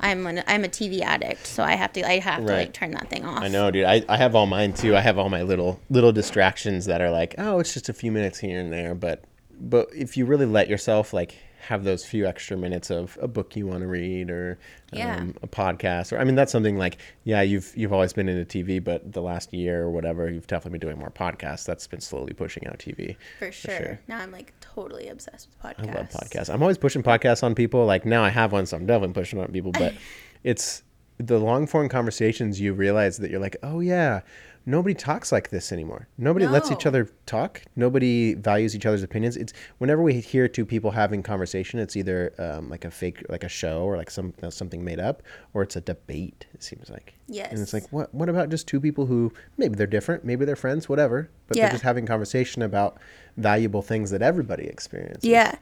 I'm 0.00 0.26
an, 0.26 0.42
I'm 0.46 0.64
a 0.64 0.68
TV 0.68 1.00
addict, 1.00 1.46
so 1.46 1.62
I 1.62 1.76
have 1.76 1.92
to 1.94 2.06
I 2.06 2.18
have 2.18 2.44
to 2.46 2.52
Right. 2.52 2.58
like 2.58 2.72
turn 2.72 2.90
that 2.92 3.08
thing 3.08 3.24
off. 3.24 3.42
I 3.42 3.48
know, 3.48 3.70
dude. 3.70 3.84
I, 3.84 4.04
I 4.08 4.16
have 4.16 4.34
all 4.34 4.46
mine 4.46 4.72
too. 4.72 4.96
I 4.96 5.00
have 5.00 5.18
all 5.18 5.28
my 5.28 5.42
little 5.42 5.80
little 5.88 6.12
distractions 6.12 6.86
that 6.86 7.00
are 7.00 7.10
like, 7.10 7.34
oh, 7.38 7.60
it's 7.60 7.72
just 7.72 7.88
a 7.88 7.92
few 7.94 8.10
minutes 8.12 8.38
here 8.40 8.58
and 8.60 8.72
there. 8.72 8.94
But 8.94 9.24
but 9.58 9.88
if 9.94 10.16
you 10.16 10.26
really 10.26 10.46
let 10.46 10.68
yourself 10.68 11.12
like 11.12 11.36
have 11.68 11.84
those 11.84 12.04
few 12.04 12.26
extra 12.26 12.56
minutes 12.56 12.90
of 12.90 13.18
a 13.20 13.28
book 13.28 13.56
you 13.56 13.66
want 13.66 13.80
to 13.80 13.86
read 13.86 14.30
or 14.30 14.58
Yeah. 14.92 15.16
um, 15.16 15.34
a 15.42 15.46
podcast 15.48 16.12
or 16.12 16.18
I 16.18 16.24
mean 16.24 16.34
that's 16.34 16.52
something 16.52 16.76
like 16.78 16.98
yeah 17.24 17.42
you've 17.42 17.72
you've 17.76 17.92
always 17.92 18.12
been 18.12 18.28
into 18.28 18.44
TV 18.64 18.82
but 18.82 19.12
the 19.12 19.22
last 19.22 19.52
year 19.52 19.82
or 19.82 19.90
whatever 19.90 20.30
you've 20.30 20.46
definitely 20.46 20.78
been 20.78 20.88
doing 20.88 20.98
more 20.98 21.10
podcasts 21.10 21.64
that's 21.64 21.86
been 21.86 22.00
slowly 22.00 22.32
pushing 22.32 22.66
out 22.66 22.78
TV 22.78 23.16
For 23.38 23.50
sure. 23.50 23.76
sure. 23.76 24.00
Now 24.08 24.18
I'm 24.20 24.30
like 24.30 24.52
totally 24.60 25.08
obsessed 25.08 25.48
with 25.48 25.58
podcasts 25.76 25.90
I 25.90 25.94
love 25.98 26.08
podcasts. 26.10 26.52
I'm 26.54 26.62
always 26.62 26.78
pushing 26.78 27.02
podcasts 27.02 27.42
on 27.42 27.54
people. 27.54 27.84
Like 27.86 28.04
now 28.04 28.22
I 28.22 28.28
have 28.30 28.52
one, 28.52 28.66
so 28.66 28.76
I'm 28.76 28.86
definitely 28.86 29.14
pushing 29.14 29.40
on 29.40 29.48
people. 29.52 29.72
But 29.72 29.94
it's 30.44 30.82
the 31.18 31.38
long 31.38 31.66
form 31.66 31.88
conversations 31.88 32.60
you 32.60 32.72
realize 32.74 33.18
that 33.18 33.30
you're 33.30 33.40
like, 33.40 33.56
oh 33.62 33.80
yeah, 33.80 34.20
nobody 34.66 34.94
talks 34.94 35.30
like 35.30 35.50
this 35.50 35.72
anymore. 35.72 36.08
Nobody 36.16 36.46
lets 36.46 36.70
each 36.70 36.86
other 36.86 37.08
talk. 37.26 37.62
Nobody 37.76 38.34
values 38.34 38.74
each 38.74 38.86
other's 38.86 39.02
opinions. 39.02 39.36
It's 39.36 39.52
whenever 39.78 40.02
we 40.02 40.20
hear 40.20 40.48
two 40.48 40.64
people 40.64 40.90
having 40.90 41.22
conversation, 41.22 41.78
it's 41.78 41.96
either 41.96 42.32
um, 42.38 42.70
like 42.70 42.84
a 42.84 42.90
fake, 42.90 43.24
like 43.28 43.44
a 43.44 43.48
show, 43.48 43.82
or 43.82 43.96
like 43.96 44.10
some 44.10 44.32
something 44.50 44.82
made 44.84 45.00
up, 45.00 45.22
or 45.52 45.62
it's 45.62 45.76
a 45.76 45.80
debate. 45.80 46.46
It 46.54 46.62
seems 46.62 46.90
like. 46.90 47.14
Yes. 47.28 47.50
And 47.52 47.60
it's 47.60 47.72
like, 47.72 47.86
what? 47.90 48.14
What 48.14 48.28
about 48.28 48.48
just 48.50 48.66
two 48.66 48.80
people 48.80 49.06
who 49.06 49.32
maybe 49.58 49.74
they're 49.76 49.86
different, 49.86 50.24
maybe 50.24 50.44
they're 50.44 50.56
friends, 50.56 50.88
whatever, 50.88 51.30
but 51.48 51.56
Yeah. 51.56 51.64
they're 51.64 51.72
just 51.72 51.84
having 51.84 52.06
conversation 52.06 52.62
about 52.62 52.98
valuable 53.36 53.82
things 53.82 54.10
that 54.10 54.22
everybody 54.22 54.64
experiences. 54.66 55.24
Yeah. 55.24 55.56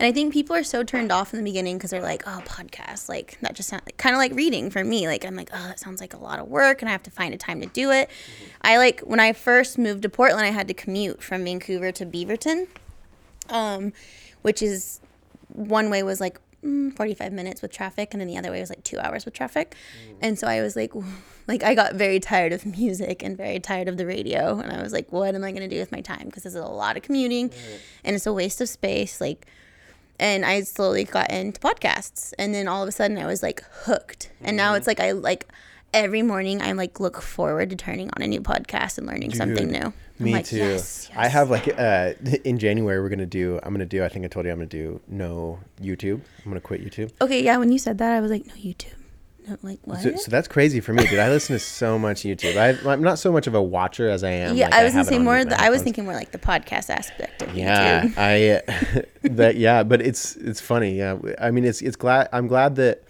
And 0.00 0.06
I 0.06 0.12
think 0.12 0.32
people 0.32 0.56
are 0.56 0.64
so 0.64 0.82
turned 0.82 1.12
off 1.12 1.34
in 1.34 1.38
the 1.38 1.44
beginning 1.44 1.76
because 1.76 1.90
they're 1.90 2.00
like, 2.00 2.22
oh, 2.26 2.40
podcast, 2.46 3.10
like 3.10 3.36
that 3.42 3.54
just 3.54 3.68
sounds 3.68 3.82
kind 3.98 4.14
of 4.14 4.18
like 4.18 4.32
reading 4.32 4.70
for 4.70 4.82
me. 4.82 5.06
Like, 5.06 5.26
I'm 5.26 5.36
like, 5.36 5.50
oh, 5.52 5.62
that 5.68 5.78
sounds 5.78 6.00
like 6.00 6.14
a 6.14 6.16
lot 6.16 6.38
of 6.38 6.48
work 6.48 6.80
and 6.80 6.88
I 6.88 6.92
have 6.92 7.02
to 7.02 7.10
find 7.10 7.34
a 7.34 7.36
time 7.36 7.60
to 7.60 7.66
do 7.66 7.90
it. 7.90 8.08
I 8.62 8.78
like, 8.78 9.00
when 9.00 9.20
I 9.20 9.34
first 9.34 9.76
moved 9.76 10.00
to 10.04 10.08
Portland, 10.08 10.46
I 10.46 10.52
had 10.52 10.68
to 10.68 10.74
commute 10.74 11.22
from 11.22 11.44
Vancouver 11.44 11.92
to 11.92 12.06
Beaverton, 12.06 12.66
um, 13.50 13.92
which 14.40 14.62
is 14.62 15.02
one 15.48 15.90
way 15.90 16.02
was 16.02 16.18
like 16.18 16.40
mm, 16.64 16.96
45 16.96 17.34
minutes 17.34 17.60
with 17.60 17.70
traffic 17.70 18.14
and 18.14 18.22
then 18.22 18.26
the 18.26 18.38
other 18.38 18.50
way 18.50 18.60
was 18.60 18.70
like 18.70 18.82
two 18.82 18.98
hours 18.98 19.26
with 19.26 19.34
traffic. 19.34 19.74
And 20.22 20.38
so 20.38 20.46
I 20.46 20.62
was 20.62 20.76
like, 20.76 20.92
like 21.46 21.62
I 21.62 21.74
got 21.74 21.94
very 21.96 22.20
tired 22.20 22.54
of 22.54 22.64
music 22.78 23.22
and 23.22 23.36
very 23.36 23.60
tired 23.60 23.86
of 23.86 23.98
the 23.98 24.06
radio. 24.06 24.60
And 24.60 24.72
I 24.72 24.80
was 24.82 24.94
like, 24.94 25.12
what 25.12 25.34
am 25.34 25.44
I 25.44 25.52
going 25.52 25.68
to 25.68 25.68
do 25.68 25.78
with 25.78 25.92
my 25.92 26.00
time? 26.00 26.24
Because 26.24 26.44
this 26.44 26.54
is 26.54 26.60
a 26.62 26.64
lot 26.64 26.96
of 26.96 27.02
commuting 27.02 27.52
and 28.02 28.16
it's 28.16 28.26
a 28.26 28.32
waste 28.32 28.62
of 28.62 28.68
space. 28.70 29.20
Like, 29.20 29.46
and 30.20 30.44
I 30.44 30.60
slowly 30.60 31.04
got 31.04 31.30
into 31.32 31.58
podcasts, 31.58 32.32
and 32.38 32.54
then 32.54 32.68
all 32.68 32.82
of 32.82 32.88
a 32.88 32.92
sudden 32.92 33.18
I 33.18 33.26
was 33.26 33.42
like 33.42 33.64
hooked, 33.84 34.30
and 34.42 34.56
now 34.56 34.74
it's 34.74 34.86
like 34.86 35.00
I 35.00 35.12
like 35.12 35.48
every 35.92 36.22
morning 36.22 36.62
I 36.62 36.72
like 36.72 37.00
look 37.00 37.20
forward 37.20 37.70
to 37.70 37.76
turning 37.76 38.10
on 38.16 38.22
a 38.22 38.28
new 38.28 38.40
podcast 38.40 38.98
and 38.98 39.06
learning 39.06 39.34
something 39.34 39.68
new. 39.68 39.92
I'm 40.20 40.24
Me 40.24 40.34
like, 40.34 40.44
too. 40.44 40.58
Yes, 40.58 41.10
I 41.16 41.28
have 41.28 41.50
like 41.50 41.72
uh, 41.78 42.12
in 42.44 42.58
January 42.58 43.00
we're 43.00 43.08
gonna 43.08 43.24
do. 43.26 43.58
I'm 43.62 43.72
gonna 43.72 43.86
do. 43.86 44.04
I 44.04 44.08
think 44.08 44.26
I 44.26 44.28
told 44.28 44.44
you 44.44 44.52
I'm 44.52 44.58
gonna 44.58 44.66
do 44.66 45.00
no 45.08 45.58
YouTube. 45.80 46.20
I'm 46.44 46.50
gonna 46.50 46.60
quit 46.60 46.84
YouTube. 46.84 47.10
Okay, 47.22 47.42
yeah. 47.42 47.56
When 47.56 47.72
you 47.72 47.78
said 47.78 47.98
that, 47.98 48.12
I 48.12 48.20
was 48.20 48.30
like, 48.30 48.46
no 48.46 48.54
YouTube. 48.54 48.99
No, 49.50 49.56
like 49.62 49.80
what? 49.84 50.00
So, 50.00 50.14
so 50.14 50.30
that's 50.30 50.46
crazy 50.46 50.78
for 50.78 50.92
me, 50.92 51.04
dude. 51.06 51.18
I 51.18 51.28
listen 51.28 51.54
to 51.56 51.58
so 51.58 51.98
much 51.98 52.22
YouTube. 52.22 52.56
I, 52.56 52.90
I'm 52.90 53.02
not 53.02 53.18
so 53.18 53.32
much 53.32 53.48
of 53.48 53.54
a 53.54 53.62
watcher 53.62 54.08
as 54.08 54.22
I 54.22 54.30
am. 54.30 54.54
yeah, 54.54 54.66
like, 54.66 54.74
I 54.74 54.84
was 54.84 54.92
gonna 54.92 55.04
say 55.04 55.18
more. 55.18 55.44
The, 55.44 55.60
I 55.60 55.70
was 55.70 55.82
thinking 55.82 56.04
more 56.04 56.14
like 56.14 56.30
the 56.30 56.38
podcast 56.38 56.88
aspect 56.88 57.42
of 57.42 57.54
Yeah, 57.54 58.02
YouTube. 58.04 59.04
I 59.24 59.28
that 59.28 59.56
yeah, 59.56 59.82
but 59.82 60.02
it's 60.02 60.36
it's 60.36 60.60
funny. 60.60 60.96
Yeah, 60.96 61.18
I 61.40 61.50
mean 61.50 61.64
it's 61.64 61.82
it's 61.82 61.96
glad 61.96 62.28
I'm 62.32 62.46
glad 62.46 62.76
that 62.76 63.02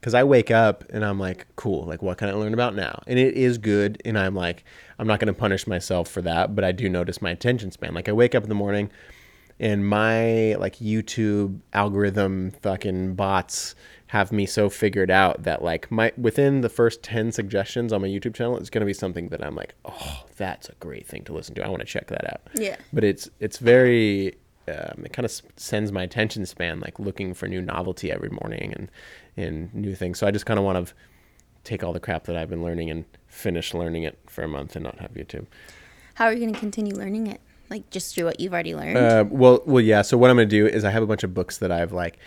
because 0.00 0.14
I 0.14 0.22
wake 0.22 0.52
up 0.52 0.84
and 0.90 1.04
I'm 1.04 1.18
like, 1.18 1.46
cool. 1.56 1.84
Like, 1.84 2.00
what 2.00 2.18
can 2.18 2.28
I 2.28 2.32
learn 2.32 2.54
about 2.54 2.76
now? 2.76 3.02
And 3.08 3.18
it 3.18 3.34
is 3.34 3.58
good. 3.58 4.00
And 4.04 4.16
I'm 4.16 4.36
like, 4.36 4.64
I'm 5.00 5.08
not 5.08 5.18
going 5.18 5.26
to 5.26 5.38
punish 5.38 5.66
myself 5.66 6.08
for 6.08 6.22
that, 6.22 6.54
but 6.54 6.62
I 6.62 6.70
do 6.70 6.88
notice 6.88 7.20
my 7.20 7.30
attention 7.30 7.72
span. 7.72 7.94
Like, 7.94 8.08
I 8.08 8.12
wake 8.12 8.36
up 8.36 8.44
in 8.44 8.48
the 8.48 8.54
morning 8.54 8.90
and 9.60 9.86
my 9.86 10.54
like 10.54 10.76
YouTube 10.76 11.58
algorithm 11.72 12.52
fucking 12.62 13.14
bots 13.14 13.74
have 14.08 14.32
me 14.32 14.46
so 14.46 14.68
figured 14.70 15.10
out 15.10 15.42
that 15.42 15.62
like 15.62 15.90
my 15.90 16.12
within 16.16 16.62
the 16.62 16.68
first 16.68 17.02
10 17.02 17.30
suggestions 17.32 17.92
on 17.92 18.00
my 18.00 18.08
YouTube 18.08 18.34
channel 18.34 18.56
it's 18.56 18.70
going 18.70 18.80
to 18.80 18.86
be 18.86 18.94
something 18.94 19.28
that 19.28 19.44
I'm 19.44 19.54
like, 19.54 19.74
"Oh, 19.84 20.24
that's 20.36 20.68
a 20.68 20.74
great 20.80 21.06
thing 21.06 21.24
to 21.24 21.32
listen 21.32 21.54
to. 21.56 21.64
I 21.64 21.68
want 21.68 21.80
to 21.80 21.86
check 21.86 22.08
that 22.08 22.30
out." 22.32 22.40
Yeah. 22.54 22.76
But 22.92 23.04
it's 23.04 23.28
it's 23.38 23.58
very 23.58 24.34
um, 24.68 25.04
it 25.04 25.12
kind 25.12 25.24
of 25.24 25.32
sends 25.56 25.92
my 25.92 26.02
attention 26.02 26.44
span 26.46 26.80
like 26.80 26.98
looking 26.98 27.34
for 27.34 27.48
new 27.48 27.62
novelty 27.62 28.10
every 28.10 28.30
morning 28.30 28.72
and 28.74 28.90
and 29.36 29.72
new 29.74 29.94
things. 29.94 30.18
So 30.18 30.26
I 30.26 30.30
just 30.30 30.46
kind 30.46 30.58
of 30.58 30.64
want 30.64 30.86
to 30.86 30.94
take 31.64 31.84
all 31.84 31.92
the 31.92 32.00
crap 32.00 32.24
that 32.24 32.36
I've 32.36 32.48
been 32.48 32.62
learning 32.62 32.90
and 32.90 33.04
finish 33.26 33.74
learning 33.74 34.04
it 34.04 34.18
for 34.26 34.42
a 34.42 34.48
month 34.48 34.74
and 34.74 34.84
not 34.84 34.98
have 35.00 35.12
YouTube. 35.12 35.46
How 36.14 36.26
are 36.26 36.32
you 36.32 36.40
gonna 36.46 36.58
continue 36.58 36.94
learning 36.94 37.26
it? 37.26 37.40
Like 37.70 37.90
just 37.90 38.14
through 38.14 38.24
what 38.24 38.40
you've 38.40 38.52
already 38.52 38.74
learned. 38.74 38.96
Uh, 38.96 39.24
well, 39.28 39.62
well, 39.66 39.82
yeah. 39.82 40.02
So 40.02 40.16
what 40.16 40.30
I'm 40.30 40.36
gonna 40.36 40.46
do 40.46 40.66
is 40.66 40.84
I 40.84 40.90
have 40.90 41.02
a 41.02 41.06
bunch 41.06 41.22
of 41.22 41.34
books 41.34 41.58
that 41.58 41.70
I've 41.70 41.92
like, 41.92 42.18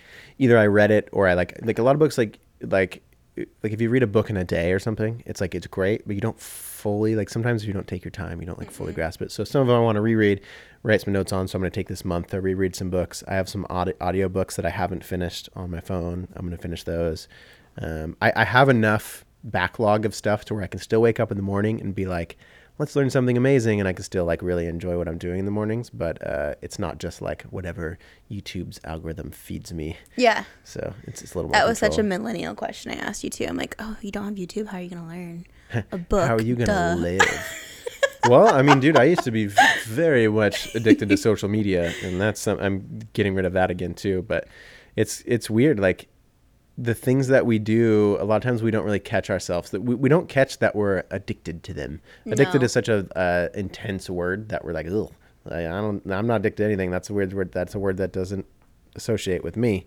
either 0.41 0.57
I 0.57 0.65
read 0.65 0.89
it 0.89 1.07
or 1.11 1.27
I 1.27 1.35
like 1.35 1.57
like 1.63 1.77
a 1.77 1.83
lot 1.83 1.95
of 1.95 1.99
books 1.99 2.17
like 2.17 2.39
like 2.63 3.03
like 3.37 3.71
if 3.71 3.79
you 3.79 3.89
read 3.89 4.03
a 4.03 4.07
book 4.07 4.29
in 4.29 4.35
a 4.35 4.43
day 4.43 4.73
or 4.73 4.79
something, 4.79 5.23
it's 5.25 5.39
like 5.39 5.55
it's 5.55 5.67
great, 5.67 6.05
but 6.05 6.15
you 6.15 6.21
don't 6.21 6.39
fully 6.39 7.15
like 7.15 7.29
sometimes 7.29 7.61
if 7.61 7.67
you 7.67 7.73
don't 7.73 7.87
take 7.87 8.03
your 8.03 8.11
time, 8.11 8.41
you 8.41 8.47
don't 8.47 8.57
like 8.57 8.71
fully 8.71 8.91
grasp 8.91 9.21
it. 9.21 9.31
So 9.31 9.43
some 9.43 9.61
of 9.61 9.67
them 9.67 9.77
I 9.77 9.79
want 9.79 9.97
to 9.97 10.01
reread, 10.01 10.41
write 10.81 11.01
some 11.01 11.13
notes 11.13 11.31
on. 11.31 11.47
So 11.47 11.55
I'm 11.55 11.61
gonna 11.61 11.69
take 11.69 11.87
this 11.87 12.03
month 12.03 12.31
to 12.31 12.41
reread 12.41 12.75
some 12.75 12.89
books. 12.89 13.23
I 13.27 13.35
have 13.35 13.47
some 13.47 13.67
audio, 13.69 13.93
audio 14.01 14.27
books 14.27 14.55
that 14.55 14.65
I 14.65 14.71
haven't 14.71 15.05
finished 15.05 15.47
on 15.55 15.69
my 15.69 15.79
phone. 15.79 16.27
I'm 16.35 16.45
gonna 16.45 16.57
finish 16.57 16.83
those. 16.83 17.27
Um, 17.77 18.17
I, 18.19 18.33
I 18.35 18.43
have 18.43 18.67
enough 18.67 19.23
backlog 19.43 20.05
of 20.05 20.15
stuff 20.15 20.43
to 20.45 20.55
where 20.55 20.63
I 20.63 20.67
can 20.67 20.79
still 20.79 21.01
wake 21.01 21.19
up 21.19 21.31
in 21.31 21.37
the 21.37 21.43
morning 21.43 21.79
and 21.79 21.93
be 21.93 22.05
like, 22.05 22.35
let's 22.81 22.95
learn 22.95 23.11
something 23.11 23.37
amazing 23.37 23.79
and 23.79 23.87
i 23.87 23.93
can 23.93 24.03
still 24.03 24.25
like 24.25 24.41
really 24.41 24.65
enjoy 24.65 24.97
what 24.97 25.07
i'm 25.07 25.19
doing 25.19 25.37
in 25.37 25.45
the 25.45 25.51
mornings 25.51 25.91
but 25.91 26.17
uh, 26.25 26.55
it's 26.63 26.79
not 26.79 26.97
just 26.97 27.21
like 27.21 27.43
whatever 27.43 27.99
youtube's 28.31 28.79
algorithm 28.83 29.29
feeds 29.29 29.71
me 29.71 29.95
yeah. 30.15 30.43
so 30.63 30.91
it's, 31.03 31.21
it's 31.21 31.35
a 31.35 31.37
little 31.37 31.49
more 31.49 31.53
That 31.53 31.67
was 31.67 31.77
such 31.77 31.99
a 31.99 32.03
millennial 32.03 32.55
question 32.55 32.91
I 32.91 32.95
asked 32.95 33.23
you 33.23 33.29
too. 33.29 33.45
I'm 33.45 33.55
like, 33.55 33.75
oh, 33.77 33.97
you 34.01 34.09
don't 34.09 34.25
have 34.25 34.33
YouTube. 34.35 34.67
How 34.67 34.79
are 34.79 34.81
you 34.81 34.89
gonna 34.89 35.07
learn 35.07 35.45
a 35.91 35.97
book? 35.99 36.27
how 36.27 36.35
are 36.35 36.41
you 36.41 36.55
gonna 36.55 36.95
Duh. 36.95 36.95
live 36.99 37.69
well 38.29 38.53
i 38.53 38.61
mean 38.61 38.79
dude 38.79 38.97
i 38.97 39.03
used 39.03 39.23
to 39.23 39.31
be 39.31 39.45
very 39.85 40.27
much 40.27 40.73
addicted 40.75 41.09
to 41.09 41.17
social 41.17 41.49
media 41.49 41.93
and 42.03 42.19
that's 42.19 42.41
some, 42.41 42.59
i'm 42.59 42.99
getting 43.13 43.33
rid 43.33 43.45
of 43.45 43.53
that 43.53 43.71
again 43.71 43.93
too 43.93 44.23
but 44.23 44.47
it's 44.95 45.23
it's 45.25 45.49
weird 45.49 45.79
like 45.79 46.07
the 46.81 46.93
things 46.95 47.27
that 47.27 47.45
we 47.45 47.59
do 47.59 48.17
a 48.19 48.25
lot 48.25 48.37
of 48.37 48.41
times 48.41 48.63
we 48.63 48.71
don't 48.71 48.85
really 48.85 48.99
catch 48.99 49.29
ourselves 49.29 49.69
that 49.69 49.81
we, 49.81 49.93
we 49.93 50.09
don't 50.09 50.27
catch 50.27 50.57
that 50.59 50.75
we're 50.75 51.03
addicted 51.11 51.61
to 51.63 51.73
them. 51.73 52.01
Addicted 52.25 52.59
No. 52.59 52.65
is 52.65 52.71
such 52.71 52.89
a 52.89 53.05
uh, 53.17 53.49
intense 53.53 54.09
word 54.09 54.49
that 54.49 54.65
we're 54.65 54.73
like 54.73 54.87
ugh. 54.87 55.11
I, 55.49 55.59
I 55.67 55.81
don't 55.81 56.01
i'm 56.11 56.27
not 56.27 56.41
addicted 56.41 56.63
to 56.63 56.65
anything. 56.65 56.89
That's 56.91 57.09
a 57.09 57.13
weird 57.13 57.33
word 57.33 57.51
that's 57.51 57.75
a 57.75 57.79
word 57.79 57.97
that 57.97 58.11
doesn't 58.11 58.45
associate 58.95 59.43
with 59.43 59.55
me 59.55 59.85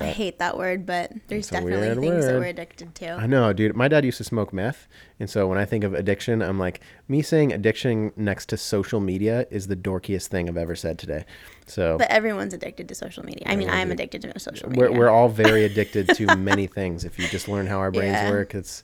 I 0.00 0.06
hate 0.06 0.38
that 0.40 0.58
word, 0.58 0.86
but 0.86 1.12
there's 1.28 1.48
definitely 1.48 1.94
things 1.94 2.26
that 2.26 2.34
we're 2.34 2.46
addicted 2.46 2.94
to. 2.96 3.12
I 3.12 3.26
know, 3.26 3.52
dude. 3.52 3.76
My 3.76 3.86
dad 3.86 4.04
used 4.04 4.18
to 4.18 4.24
smoke 4.24 4.52
meth, 4.52 4.88
and 5.20 5.30
so 5.30 5.46
when 5.46 5.56
I 5.56 5.64
think 5.64 5.84
of 5.84 5.94
addiction, 5.94 6.42
I'm 6.42 6.58
like, 6.58 6.80
me 7.06 7.22
saying 7.22 7.52
addiction 7.52 8.12
next 8.16 8.46
to 8.46 8.56
social 8.56 8.98
media 9.00 9.46
is 9.50 9.68
the 9.68 9.76
dorkiest 9.76 10.26
thing 10.28 10.48
I've 10.48 10.56
ever 10.56 10.74
said 10.74 10.98
today. 10.98 11.24
So 11.66 11.96
But 11.98 12.10
everyone's 12.10 12.54
addicted 12.54 12.88
to 12.88 12.94
social 12.94 13.24
media. 13.24 13.44
I 13.46 13.54
mean, 13.56 13.70
I'm 13.70 13.92
addicted 13.92 14.22
to 14.22 14.38
social 14.40 14.68
media. 14.68 14.90
we're 14.90 14.98
we're 14.98 15.10
all 15.10 15.28
very 15.28 15.64
addicted 15.70 16.08
to 16.14 16.36
many 16.36 16.66
things. 16.66 17.04
If 17.04 17.18
you 17.18 17.28
just 17.28 17.48
learn 17.48 17.66
how 17.66 17.78
our 17.78 17.90
brains 17.90 18.14
Yeah. 18.14 18.30
work, 18.30 18.54
it's 18.54 18.82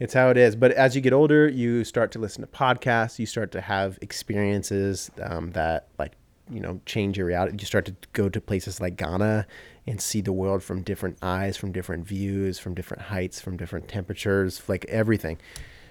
it's 0.00 0.14
how 0.14 0.30
it 0.30 0.36
is. 0.36 0.54
But 0.56 0.72
as 0.72 0.94
you 0.94 1.02
get 1.02 1.12
older, 1.12 1.48
you 1.48 1.84
start 1.84 2.12
to 2.12 2.18
listen 2.18 2.40
to 2.40 2.46
podcasts. 2.46 3.18
You 3.18 3.26
start 3.26 3.50
to 3.52 3.60
have 3.60 3.98
experiences 4.00 5.10
um, 5.22 5.50
that 5.52 5.88
like 5.98 6.12
you 6.50 6.60
know 6.60 6.80
change 6.86 7.16
your 7.16 7.26
reality. 7.26 7.56
You 7.60 7.66
start 7.66 7.86
to 7.86 7.94
go 8.12 8.28
to 8.28 8.40
places 8.40 8.80
like 8.80 8.96
Ghana 8.96 9.46
and 9.86 10.00
see 10.00 10.20
the 10.20 10.32
world 10.32 10.62
from 10.62 10.82
different 10.82 11.18
eyes, 11.22 11.56
from 11.56 11.72
different 11.72 12.06
views, 12.06 12.58
from 12.58 12.74
different 12.74 13.04
heights, 13.04 13.40
from 13.40 13.56
different 13.56 13.88
temperatures, 13.88 14.62
like 14.68 14.84
everything. 14.86 15.38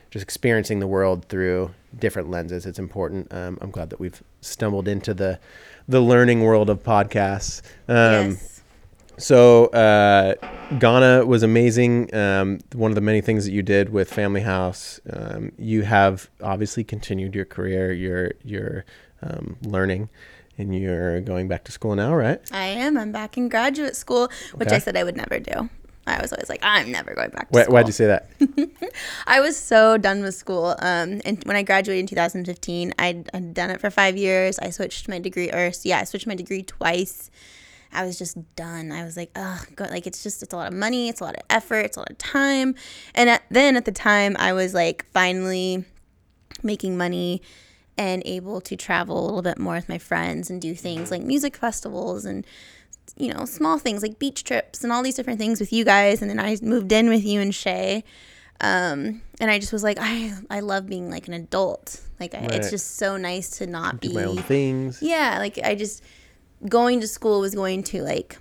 Just 0.09 0.23
experiencing 0.23 0.79
the 0.79 0.87
world 0.87 1.25
through 1.25 1.71
different 1.97 2.29
lenses. 2.29 2.65
It's 2.65 2.79
important. 2.79 3.33
Um, 3.33 3.57
I'm 3.61 3.71
glad 3.71 3.89
that 3.89 3.99
we've 3.99 4.23
stumbled 4.41 4.87
into 4.87 5.13
the 5.13 5.39
the 5.87 6.01
learning 6.01 6.41
world 6.41 6.69
of 6.69 6.83
podcasts. 6.83 7.61
Um, 7.87 8.31
yes. 8.31 8.61
so 9.17 9.65
uh, 9.67 10.35
Ghana 10.79 11.25
was 11.25 11.43
amazing. 11.43 12.13
Um, 12.15 12.59
one 12.73 12.91
of 12.91 12.95
the 12.95 13.01
many 13.01 13.21
things 13.21 13.45
that 13.45 13.51
you 13.51 13.61
did 13.61 13.89
with 13.89 14.11
Family 14.11 14.41
House. 14.41 14.99
Um, 15.11 15.51
you 15.57 15.83
have 15.83 16.29
obviously 16.41 16.83
continued 16.83 17.35
your 17.35 17.45
career. 17.45 17.91
You're 17.91 18.31
you're 18.43 18.85
um, 19.21 19.57
learning, 19.63 20.09
and 20.57 20.73
you're 20.75 21.21
going 21.21 21.47
back 21.47 21.63
to 21.65 21.71
school 21.71 21.95
now, 21.95 22.13
right? 22.15 22.39
I 22.51 22.65
am. 22.67 22.97
I'm 22.97 23.11
back 23.11 23.37
in 23.37 23.49
graduate 23.49 23.95
school, 23.95 24.29
which 24.55 24.67
Okay. 24.67 24.77
I 24.77 24.79
said 24.79 24.95
I 24.97 25.03
would 25.03 25.15
never 25.17 25.39
do. 25.39 25.69
I 26.05 26.21
was 26.21 26.31
always 26.31 26.47
like, 26.47 26.61
I'm 26.63 26.89
never 26.89 27.13
going 27.13 27.31
back 27.31 27.49
to 27.49 27.53
Why, 27.53 27.63
school. 27.63 27.73
why'd 27.73 27.87
you 27.87 27.91
say 27.91 28.05
that? 28.07 28.29
I 29.27 29.41
was 29.41 29.57
so 29.57 29.97
done 29.97 30.21
with 30.23 30.35
school. 30.35 30.73
Um, 30.79 31.21
and 31.25 31.43
when 31.43 31.57
I 31.57 31.63
graduated 31.63 31.99
in 31.99 32.07
2015, 32.07 32.93
I'd, 32.97 33.29
I'd 33.33 33.53
done 33.53 33.69
it 33.71 33.81
for 33.81 33.89
five 33.89 34.15
years. 34.15 34.57
I 34.57 34.69
switched 34.69 35.09
my 35.09 35.19
degree, 35.19 35.51
or 35.51 35.71
yeah, 35.83 35.99
I 35.99 36.05
switched 36.05 36.25
my 36.25 36.35
degree 36.35 36.63
twice. 36.63 37.29
I 37.91 38.05
was 38.05 38.17
just 38.17 38.37
done. 38.55 38.91
I 38.93 39.03
was 39.03 39.17
like, 39.17 39.31
oh, 39.35 39.61
like 39.79 40.07
it's 40.07 40.23
just 40.23 40.41
it's 40.43 40.53
a 40.53 40.55
lot 40.57 40.67
of 40.67 40.73
money, 40.73 41.09
it's 41.09 41.19
a 41.19 41.23
lot 41.25 41.35
of 41.35 41.41
effort, 41.49 41.79
it's 41.79 41.97
a 41.97 42.01
lot 42.01 42.09
of 42.09 42.17
time. 42.17 42.75
And 43.13 43.29
at, 43.29 43.43
then 43.49 43.75
at 43.75 43.83
the 43.85 43.91
time, 43.91 44.35
I 44.39 44.53
was 44.53 44.73
like 44.73 45.05
finally 45.11 45.83
making 46.63 46.97
money 46.97 47.41
and 47.97 48.21
able 48.25 48.61
to 48.61 48.75
travel 48.75 49.19
a 49.19 49.25
little 49.25 49.41
bit 49.41 49.57
more 49.57 49.75
with 49.75 49.89
my 49.89 49.97
friends 49.97 50.49
and 50.49 50.61
do 50.61 50.73
things 50.75 51.09
like 51.11 51.21
music 51.21 51.55
festivals 51.57 52.25
and 52.25 52.45
you 53.15 53.33
know 53.33 53.45
small 53.45 53.77
things 53.79 54.01
like 54.03 54.19
beach 54.19 54.43
trips 54.43 54.83
and 54.83 54.91
all 54.93 55.01
these 55.01 55.15
different 55.15 55.39
things 55.39 55.59
with 55.59 55.71
you 55.73 55.83
guys. 55.85 56.21
And 56.21 56.29
then 56.29 56.39
I 56.39 56.57
moved 56.61 56.91
in 56.91 57.09
with 57.09 57.23
you 57.25 57.39
and 57.41 57.53
Shay 57.55 58.03
um 58.59 59.21
and 59.39 59.51
i 59.51 59.59
just 59.59 59.71
was 59.71 59.83
like 59.83 59.97
i 60.01 60.33
i 60.49 60.61
love 60.61 60.87
being 60.87 61.11
like 61.11 61.27
an 61.27 61.33
adult 61.35 62.01
like 62.19 62.33
I, 62.33 62.39
it's 62.53 62.71
just 62.71 62.97
so 62.97 63.15
nice 63.15 63.51
to 63.59 63.67
not 63.67 64.01
Do 64.01 64.09
be 64.09 64.15
my 64.15 64.23
own 64.23 64.37
things. 64.37 64.99
yeah 64.99 65.37
like 65.37 65.59
i 65.63 65.75
just 65.75 66.01
going 66.67 66.99
to 67.01 67.07
school 67.07 67.39
was 67.39 67.53
going 67.53 67.83
to 67.83 68.01
like 68.01 68.39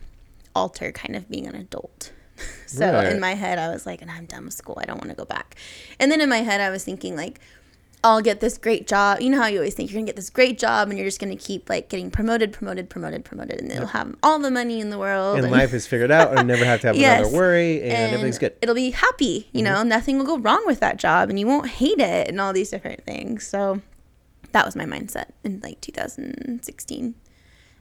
alter 0.54 0.90
kind 0.90 1.16
of 1.16 1.28
being 1.28 1.46
an 1.46 1.54
adult 1.54 2.12
so 2.66 2.90
Right. 2.94 3.12
in 3.12 3.20
my 3.20 3.34
head 3.34 3.58
i 3.58 3.68
was 3.68 3.84
like 3.84 4.00
and 4.00 4.10
i'm 4.10 4.24
done 4.24 4.46
with 4.46 4.54
school 4.54 4.78
i 4.80 4.86
don't 4.86 4.96
want 4.96 5.10
to 5.10 5.16
go 5.16 5.26
back 5.26 5.54
and 6.00 6.10
then 6.10 6.22
in 6.22 6.30
my 6.30 6.38
head 6.38 6.62
i 6.62 6.70
was 6.70 6.82
thinking 6.82 7.14
like 7.14 7.38
I'll 8.06 8.22
get 8.22 8.38
this 8.38 8.56
great 8.56 8.86
job. 8.86 9.20
You 9.20 9.30
know 9.30 9.40
how 9.40 9.48
you 9.48 9.58
always 9.58 9.74
think 9.74 9.90
you're 9.90 9.98
gonna 9.98 10.06
get 10.06 10.14
this 10.14 10.30
great 10.30 10.58
job, 10.58 10.88
and 10.88 10.96
you're 10.96 11.06
just 11.06 11.18
gonna 11.18 11.34
keep 11.34 11.68
like 11.68 11.88
getting 11.88 12.08
promoted, 12.08 12.52
promoted, 12.52 12.88
promoted, 12.88 13.24
promoted, 13.24 13.60
and 13.60 13.72
you'll 13.72 13.86
have 13.86 14.14
all 14.22 14.38
the 14.38 14.50
money 14.50 14.78
in 14.80 14.90
the 14.90 14.98
world. 14.98 15.38
And 15.40 15.50
life 15.50 15.74
is 15.74 15.88
figured 15.88 16.12
out, 16.12 16.38
and 16.38 16.46
never 16.46 16.64
have 16.64 16.80
to 16.82 16.86
have 16.86 16.96
Yes. 17.06 17.20
another 17.20 17.36
worry, 17.36 17.82
and, 17.82 17.92
and 17.92 18.14
everything's 18.14 18.38
good. 18.38 18.52
Mm-hmm. 18.52 18.62
It'll 18.62 18.74
be 18.76 18.90
happy. 18.90 19.48
You 19.52 19.62
know, 19.62 19.82
nothing 19.82 20.18
will 20.18 20.24
go 20.24 20.38
wrong 20.38 20.62
with 20.66 20.78
that 20.80 20.98
job, 20.98 21.30
and 21.30 21.38
you 21.40 21.48
won't 21.48 21.68
hate 21.68 21.98
it, 21.98 22.28
and 22.28 22.40
all 22.40 22.52
these 22.52 22.70
different 22.70 23.04
things. 23.04 23.44
So 23.44 23.82
that 24.52 24.64
was 24.64 24.76
my 24.76 24.84
mindset 24.84 25.30
in 25.42 25.60
like 25.64 25.80
2016, 25.80 27.14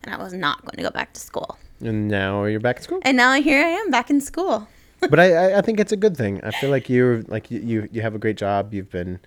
and 0.03 0.13
I 0.13 0.17
was 0.17 0.33
not 0.33 0.61
going 0.65 0.77
to 0.77 0.83
go 0.83 0.89
back 0.89 1.13
to 1.13 1.19
school. 1.19 1.59
And 1.81 2.07
now 2.07 2.45
you're 2.45 2.59
back 2.59 2.77
at 2.77 2.83
school. 2.83 2.99
And 3.03 3.15
now 3.15 3.33
here 3.33 3.63
I 3.63 3.69
am 3.69 3.91
back 3.91 4.09
in 4.09 4.21
school. 4.21 4.67
but 5.01 5.19
I, 5.19 5.59
I, 5.59 5.61
think 5.61 5.79
it's 5.79 5.91
a 5.91 5.97
good 5.97 6.17
thing. 6.17 6.41
I 6.43 6.51
feel 6.51 6.69
like 6.71 6.89
you're 6.89 7.21
like 7.23 7.51
you, 7.51 7.59
you, 7.59 7.89
you 7.91 8.01
have 8.01 8.15
a 8.15 8.17
great 8.17 8.37
job. 8.37 8.73
You've 8.73 8.89
been, 8.89 9.19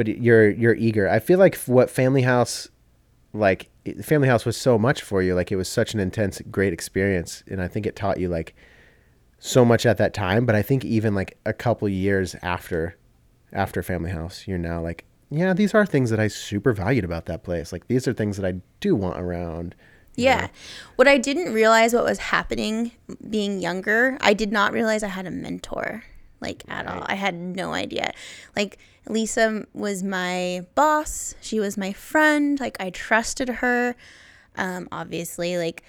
but 0.00 0.08
you're 0.08 0.48
you're 0.48 0.74
eager. 0.76 1.06
I 1.10 1.18
feel 1.18 1.38
like 1.38 1.56
what 1.66 1.90
Family 1.90 2.22
House, 2.22 2.70
like 3.34 3.68
Family 4.02 4.28
House 4.28 4.46
was 4.46 4.56
so 4.56 4.78
much 4.78 5.02
for 5.02 5.20
you. 5.20 5.34
Like 5.34 5.52
it 5.52 5.56
was 5.56 5.68
such 5.68 5.92
an 5.92 6.00
intense, 6.00 6.40
great 6.50 6.72
experience, 6.72 7.44
and 7.46 7.60
I 7.60 7.68
think 7.68 7.84
it 7.84 7.96
taught 7.96 8.18
you 8.18 8.30
like 8.30 8.56
so 9.40 9.62
much 9.62 9.84
at 9.84 9.98
that 9.98 10.14
time. 10.14 10.46
But 10.46 10.54
I 10.54 10.62
think 10.62 10.86
even 10.86 11.14
like 11.14 11.36
a 11.44 11.52
couple 11.52 11.86
years 11.86 12.34
after, 12.40 12.96
after 13.52 13.82
Family 13.82 14.10
House, 14.10 14.48
you're 14.48 14.56
now 14.56 14.80
like, 14.80 15.04
yeah, 15.28 15.52
these 15.52 15.74
are 15.74 15.84
things 15.84 16.08
that 16.08 16.18
I 16.18 16.28
super 16.28 16.72
valued 16.72 17.04
about 17.04 17.26
that 17.26 17.44
place. 17.44 17.70
Like 17.70 17.86
these 17.88 18.08
are 18.08 18.14
things 18.14 18.38
that 18.38 18.46
I 18.46 18.62
do 18.80 18.96
want 18.96 19.20
around. 19.20 19.74
Yeah. 20.16 20.40
know? 20.40 20.48
What 20.96 21.08
I 21.08 21.18
didn't 21.18 21.52
realize 21.52 21.92
what 21.92 22.04
was 22.04 22.16
happening 22.16 22.92
being 23.28 23.60
younger, 23.60 24.16
I 24.22 24.32
did 24.32 24.50
not 24.50 24.72
realize 24.72 25.02
I 25.02 25.08
had 25.08 25.26
a 25.26 25.30
mentor 25.30 26.04
like 26.40 26.62
at 26.68 26.86
all. 26.86 27.04
I 27.06 27.14
had 27.14 27.34
no 27.34 27.72
idea. 27.72 28.12
Like 28.56 28.78
Lisa 29.08 29.66
was 29.72 30.02
my 30.02 30.66
boss, 30.74 31.34
she 31.40 31.58
was 31.58 31.76
my 31.76 31.92
friend, 31.92 32.60
like 32.60 32.76
I 32.80 32.90
trusted 32.90 33.48
her. 33.48 33.96
Um 34.56 34.88
obviously 34.92 35.56
like 35.56 35.82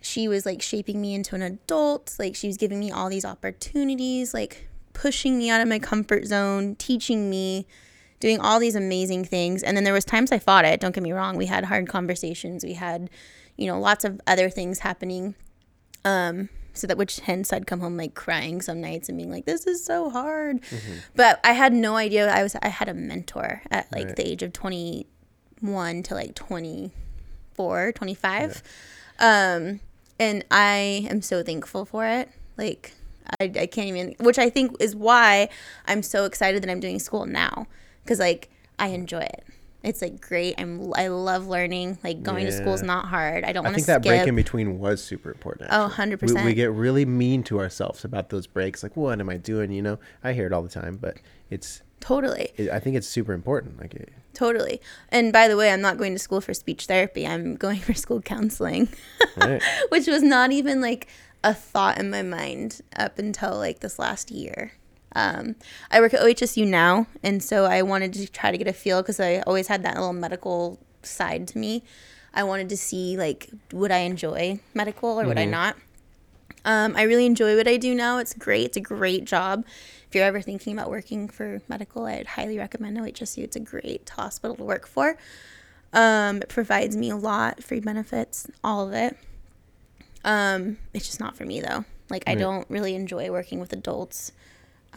she 0.00 0.28
was 0.28 0.46
like 0.46 0.62
shaping 0.62 1.00
me 1.00 1.14
into 1.14 1.34
an 1.34 1.42
adult, 1.42 2.14
like 2.18 2.36
she 2.36 2.46
was 2.46 2.56
giving 2.56 2.78
me 2.78 2.90
all 2.90 3.08
these 3.08 3.24
opportunities, 3.24 4.32
like 4.32 4.68
pushing 4.92 5.36
me 5.36 5.50
out 5.50 5.60
of 5.60 5.68
my 5.68 5.78
comfort 5.78 6.26
zone, 6.26 6.76
teaching 6.76 7.28
me 7.28 7.66
doing 8.20 8.40
all 8.40 8.58
these 8.58 8.74
amazing 8.74 9.24
things. 9.24 9.62
And 9.62 9.76
then 9.76 9.84
there 9.84 9.92
was 9.92 10.04
times 10.04 10.32
i 10.32 10.38
fought 10.38 10.64
it. 10.64 10.80
Don't 10.80 10.94
get 10.94 11.02
me 11.02 11.12
wrong. 11.12 11.36
We 11.36 11.46
had 11.46 11.64
hard 11.64 11.88
conversations. 11.88 12.64
We 12.64 12.74
had 12.74 13.10
you 13.56 13.66
know 13.66 13.80
lots 13.80 14.04
of 14.04 14.20
other 14.26 14.48
things 14.50 14.80
happening. 14.80 15.34
Um 16.04 16.48
so 16.76 16.86
that 16.86 16.96
which 16.98 17.20
hence 17.20 17.52
i'd 17.52 17.66
come 17.66 17.80
home 17.80 17.96
like 17.96 18.14
crying 18.14 18.60
some 18.60 18.80
nights 18.80 19.08
and 19.08 19.16
being 19.18 19.30
like 19.30 19.44
this 19.46 19.66
is 19.66 19.84
so 19.84 20.10
hard. 20.10 20.60
But 21.14 21.40
i 21.44 21.52
had 21.52 21.72
no 21.72 21.96
idea 21.96 22.28
i 22.30 22.42
was 22.42 22.56
i 22.62 22.68
had 22.68 22.88
a 22.88 22.94
mentor 22.94 23.62
at 23.70 23.90
like 23.92 24.06
Right. 24.06 24.16
the 24.16 24.28
age 24.28 24.42
of 24.42 24.52
21 24.52 26.02
to 26.04 26.14
like 26.14 26.34
24 26.34 27.92
25 27.92 28.62
um 29.18 29.80
and 30.18 30.44
i 30.50 31.06
am 31.10 31.22
so 31.22 31.42
thankful 31.42 31.84
for 31.84 32.06
it. 32.06 32.28
Like 32.56 32.92
I, 33.40 33.44
I 33.44 33.66
can't 33.66 33.88
even 33.88 34.14
which 34.20 34.38
i 34.38 34.48
think 34.50 34.76
is 34.80 34.94
why 34.94 35.48
i'm 35.86 36.02
so 36.02 36.24
excited 36.24 36.62
that 36.62 36.70
i'm 36.70 36.80
doing 36.80 36.98
school 36.98 37.26
now. 37.26 37.66
Because 38.04 38.18
like 38.18 38.50
i 38.78 38.88
enjoy 38.88 39.20
it 39.22 39.44
it's 39.86 40.02
like 40.02 40.20
great 40.20 40.54
i'm 40.58 40.92
i 40.96 41.06
love 41.08 41.46
learning 41.46 41.96
like 42.02 42.22
going 42.22 42.44
to 42.44 42.52
school 42.52 42.74
is 42.74 42.82
not 42.82 43.06
hard 43.06 43.44
i 43.44 43.52
don't 43.52 43.64
I 43.64 43.70
want 43.70 43.78
to 43.78 43.84
think 43.84 43.86
that 43.86 44.02
skip 44.02 44.18
break 44.18 44.28
in 44.28 44.34
between 44.34 44.78
was 44.78 45.02
super 45.02 45.30
important. 45.30 45.70
Oh, 45.72 45.92
100%. 45.94 46.34
We, 46.40 46.44
we 46.44 46.54
get 46.54 46.72
really 46.72 47.04
mean 47.04 47.42
to 47.44 47.58
ourselves 47.58 48.04
about 48.04 48.30
those 48.30 48.46
breaks. 48.46 48.82
Like, 48.82 48.96
what 48.96 49.20
am 49.20 49.28
I 49.28 49.36
doing? 49.36 49.70
You 49.72 49.82
know, 49.82 49.98
I 50.22 50.32
hear 50.32 50.46
it 50.46 50.52
all 50.52 50.62
the 50.62 50.68
time, 50.68 50.96
but 50.96 51.18
it's. 51.50 51.82
totally 52.00 52.50
It, 52.56 52.70
I 52.70 52.80
think 52.80 52.96
it's 52.96 53.08
super 53.08 53.32
important. 53.32 53.80
Like, 53.80 53.94
it, 53.94 54.12
totally 54.34 54.82
and 55.08 55.32
by 55.32 55.48
the 55.48 55.56
way 55.56 55.72
i'm 55.72 55.80
not 55.80 55.96
going 55.96 56.12
to 56.12 56.18
school 56.18 56.42
for 56.42 56.52
speech 56.52 56.84
therapy 56.84 57.26
i'm 57.26 57.56
going 57.56 57.78
for 57.78 57.94
school 57.94 58.20
counseling 58.20 58.86
right? 59.38 59.62
which 59.88 60.06
was 60.06 60.22
not 60.22 60.52
even 60.52 60.82
like 60.82 61.08
a 61.46 61.54
thought 61.54 61.98
in 61.98 62.10
my 62.10 62.22
mind 62.22 62.80
up 62.96 63.18
until 63.20 63.56
like 63.56 63.78
this 63.78 63.98
last 64.00 64.32
year. 64.32 64.72
Um, 65.16 65.56
I 65.90 66.00
work 66.00 66.12
at 66.12 66.20
OHSU 66.20 66.68
now, 66.68 67.06
and 67.22 67.42
so 67.42 67.64
I 67.64 67.80
wanted 67.80 68.12
to 68.12 68.28
try 68.28 68.50
to 68.50 68.58
get 68.58 68.68
a 68.68 68.72
feel 68.74 69.00
because 69.00 69.18
I 69.18 69.38
always 69.46 69.66
had 69.66 69.82
that 69.84 69.94
little 69.94 70.12
medical 70.12 70.78
side 71.02 71.48
to 71.48 71.58
me. 71.58 71.82
I 72.34 72.44
wanted 72.44 72.68
to 72.68 72.76
see 72.76 73.16
like 73.16 73.48
would 73.72 73.90
I 73.90 74.00
enjoy 74.00 74.60
medical 74.74 75.18
or 75.18 75.24
would 75.24 75.38
I 75.38 75.46
not. 75.46 75.76
Um, 76.66 76.94
I 76.96 77.04
really 77.04 77.24
enjoy 77.24 77.56
what 77.56 77.66
I 77.66 77.78
do 77.78 77.94
now. 77.94 78.18
It's 78.18 78.34
great. 78.34 78.66
It's 78.66 78.76
a 78.76 78.80
great 78.80 79.24
job. 79.24 79.64
If 80.06 80.14
you're 80.14 80.24
ever 80.24 80.42
thinking 80.42 80.74
about 80.74 80.90
working 80.90 81.28
for 81.28 81.62
medical, 81.66 82.04
I'd 82.04 82.26
highly 82.26 82.58
recommend 82.58 82.98
OHSU. 82.98 83.42
It's 83.42 83.56
a 83.56 83.60
great 83.60 84.10
hospital 84.10 84.54
to 84.56 84.64
work 84.64 84.86
for. 84.86 85.16
Um, 85.94 86.42
it 86.42 86.50
provides 86.50 86.94
me 86.94 87.08
a 87.08 87.16
lot, 87.16 87.62
free 87.62 87.80
benefits, 87.80 88.48
all 88.62 88.86
of 88.86 88.92
it. 88.92 89.16
Um, 90.24 90.76
it's 90.92 91.06
just 91.06 91.20
not 91.20 91.36
for 91.36 91.46
me 91.46 91.62
though. 91.62 91.86
Like 92.10 92.24
I 92.26 92.34
don't 92.34 92.68
really 92.68 92.94
enjoy 92.94 93.30
working 93.30 93.60
with 93.60 93.72
adults. 93.72 94.32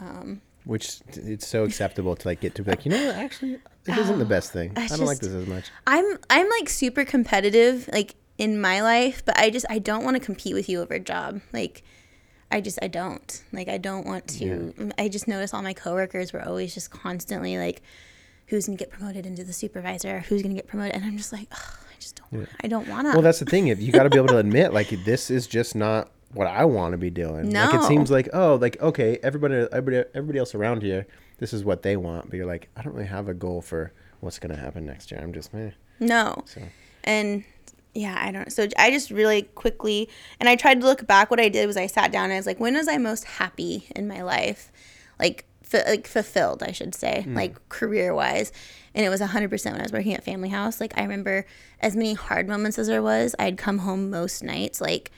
Um, 0.00 0.40
Which 0.64 1.00
it's 1.08 1.46
so 1.46 1.64
acceptable 1.64 2.16
to 2.16 2.28
like 2.28 2.40
get 2.40 2.54
to 2.56 2.62
be 2.62 2.70
like, 2.70 2.84
you 2.84 2.90
know 2.90 3.06
what? 3.06 3.16
Actually, 3.16 3.58
this 3.84 3.98
isn't 3.98 4.18
the 4.18 4.24
oh, 4.24 4.28
best 4.28 4.52
thing. 4.52 4.72
I 4.76 4.86
don't 4.86 5.00
like 5.00 5.18
this 5.18 5.32
as 5.32 5.46
much. 5.46 5.70
I'm 5.86 6.18
I'm 6.28 6.48
like 6.48 6.68
super 6.68 7.04
competitive 7.04 7.88
like 7.92 8.14
in 8.38 8.60
my 8.60 8.80
life, 8.80 9.22
but 9.24 9.36
I 9.38 9.50
just 9.50 9.66
I 9.68 9.78
don't 9.78 10.04
want 10.04 10.16
to 10.16 10.20
compete 10.20 10.54
with 10.54 10.68
you 10.68 10.80
over 10.80 10.94
a 10.94 11.00
job. 11.00 11.40
Like 11.52 11.82
I 12.50 12.60
just 12.60 12.78
I 12.82 12.88
don't. 12.88 13.42
Like 13.52 13.68
I 13.68 13.78
don't 13.78 14.06
want 14.06 14.28
to 14.38 14.92
I 14.98 15.08
just 15.08 15.28
notice 15.28 15.54
all 15.54 15.62
my 15.62 15.74
coworkers 15.74 16.32
were 16.32 16.42
always 16.42 16.74
just 16.74 16.90
constantly 16.90 17.58
like 17.58 17.82
who's 18.46 18.66
going 18.66 18.76
to 18.76 18.84
get 18.84 18.90
promoted 18.90 19.26
into 19.26 19.44
the 19.44 19.52
supervisor, 19.52 20.20
who's 20.20 20.42
going 20.42 20.54
to 20.54 20.58
get 20.58 20.66
promoted 20.66 20.96
and 20.96 21.04
I'm 21.04 21.16
just 21.16 21.32
like 21.32 21.48
I 21.52 22.00
just 22.00 22.20
don't 22.30 22.48
I 22.62 22.68
don't 22.68 22.88
want 22.88 23.06
to. 23.06 23.12
Well, 23.12 23.22
that's 23.22 23.38
the 23.38 23.44
thing. 23.44 23.68
If 23.68 23.80
you 23.80 23.92
got 23.92 24.04
to 24.04 24.10
be 24.10 24.16
able 24.16 24.28
to 24.28 24.38
admit, 24.38 24.72
like, 24.72 24.88
this 25.04 25.30
is 25.30 25.46
just 25.46 25.74
not 25.74 26.10
what 26.32 26.46
I 26.46 26.64
want 26.64 26.92
to 26.92 26.98
be 26.98 27.10
doing. 27.10 27.52
Like, 27.52 27.74
it 27.74 27.82
seems 27.84 28.10
like, 28.10 28.28
oh, 28.32 28.56
like, 28.56 28.80
okay, 28.80 29.18
everybody, 29.22 29.66
everybody, 29.72 30.08
everybody 30.14 30.38
else 30.38 30.54
around 30.54 30.82
here, 30.82 31.06
this 31.38 31.52
is 31.52 31.64
what 31.64 31.82
they 31.82 31.96
want. 31.96 32.30
But 32.30 32.36
you're 32.36 32.46
like, 32.46 32.68
I 32.76 32.82
don't 32.82 32.94
really 32.94 33.08
have 33.08 33.28
a 33.28 33.34
goal 33.34 33.62
for 33.62 33.92
what's 34.20 34.38
gonna 34.38 34.56
happen 34.56 34.86
next 34.86 35.10
year. 35.10 35.20
I'm 35.20 35.32
just, 35.32 35.52
meh. 35.52 35.70
No. 35.98 36.42
So. 36.46 36.62
And 37.04 37.44
yeah, 37.94 38.16
I 38.18 38.30
don't. 38.30 38.52
So 38.52 38.68
I 38.78 38.90
just 38.90 39.10
really 39.10 39.42
quickly, 39.42 40.08
and 40.38 40.48
I 40.48 40.56
tried 40.56 40.80
to 40.80 40.86
look 40.86 41.06
back. 41.06 41.30
What 41.30 41.40
I 41.40 41.48
did 41.48 41.66
was 41.66 41.76
I 41.76 41.86
sat 41.86 42.12
down 42.12 42.24
and 42.24 42.34
I 42.34 42.36
was 42.36 42.46
like, 42.46 42.60
when 42.60 42.74
was 42.74 42.88
I 42.88 42.98
most 42.98 43.24
happy 43.24 43.88
in 43.96 44.06
my 44.06 44.22
life? 44.22 44.70
Like, 45.18 45.46
f- 45.72 45.86
like 45.86 46.06
fulfilled, 46.06 46.62
I 46.62 46.72
should 46.72 46.94
say, 46.94 47.22
hmm. 47.22 47.34
like 47.34 47.68
career 47.68 48.14
wise. 48.14 48.52
And 48.94 49.04
it 49.04 49.08
was 49.08 49.20
100% 49.20 49.50
when 49.66 49.80
I 49.80 49.82
was 49.82 49.92
working 49.92 50.14
at 50.14 50.24
Family 50.24 50.48
House. 50.48 50.80
Like, 50.80 50.96
I 50.96 51.02
remember 51.02 51.46
as 51.80 51.94
many 51.94 52.14
hard 52.14 52.48
moments 52.48 52.78
as 52.78 52.88
there 52.88 53.02
was, 53.02 53.36
I'd 53.38 53.56
come 53.56 53.78
home 53.78 54.10
most 54.10 54.42
nights, 54.42 54.80
like, 54.80 55.12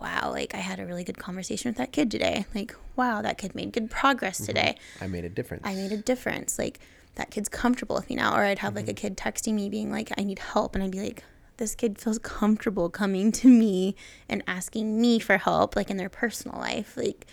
wow, 0.00 0.30
like 0.30 0.54
I 0.54 0.58
had 0.58 0.80
a 0.80 0.86
really 0.86 1.04
good 1.04 1.18
conversation 1.18 1.70
with 1.70 1.78
that 1.78 1.92
kid 1.92 2.10
today. 2.10 2.46
Like, 2.54 2.74
wow, 2.96 3.22
that 3.22 3.38
kid 3.38 3.54
made 3.54 3.72
good 3.72 3.90
progress 3.90 4.38
today. 4.38 4.76
I 5.00 5.06
made 5.06 5.24
a 5.24 5.28
difference. 5.28 5.62
I 5.64 5.74
made 5.74 5.92
a 5.92 5.96
difference. 5.96 6.58
Like 6.58 6.80
that 7.14 7.30
kid's 7.30 7.48
comfortable 7.48 7.96
with 7.96 8.08
me 8.08 8.16
now. 8.16 8.34
Or 8.34 8.42
I'd 8.42 8.58
have 8.58 8.74
like 8.74 8.88
a 8.88 8.94
kid 8.94 9.16
texting 9.16 9.54
me 9.54 9.68
being 9.68 9.90
like, 9.90 10.12
I 10.18 10.22
need 10.22 10.38
help. 10.38 10.74
And 10.74 10.84
I'd 10.84 10.90
be 10.90 11.00
like, 11.00 11.24
this 11.56 11.74
kid 11.74 11.98
feels 11.98 12.18
comfortable 12.18 12.90
coming 12.90 13.30
to 13.32 13.48
me 13.48 13.96
and 14.28 14.42
asking 14.46 15.00
me 15.00 15.18
for 15.18 15.38
help, 15.38 15.76
like 15.76 15.90
in 15.90 15.96
their 15.96 16.08
personal 16.08 16.58
life. 16.58 16.96
Like 16.96 17.26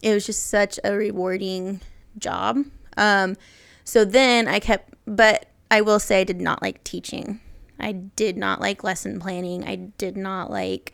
it 0.00 0.12
was 0.14 0.26
just 0.26 0.46
such 0.46 0.78
a 0.82 0.94
rewarding 0.94 1.80
job. 2.18 2.64
Um, 2.96 3.36
so 3.84 4.04
then 4.04 4.48
I 4.48 4.58
kept, 4.58 4.94
but 5.06 5.46
I 5.70 5.80
will 5.80 6.00
say 6.00 6.20
I 6.20 6.24
did 6.24 6.40
not 6.40 6.62
like 6.62 6.82
teaching. 6.84 7.40
I 7.78 7.92
did 7.92 8.36
not 8.36 8.60
like 8.60 8.84
lesson 8.84 9.18
planning. 9.20 9.64
I 9.64 9.76
did 9.76 10.16
not 10.16 10.50
like 10.50 10.92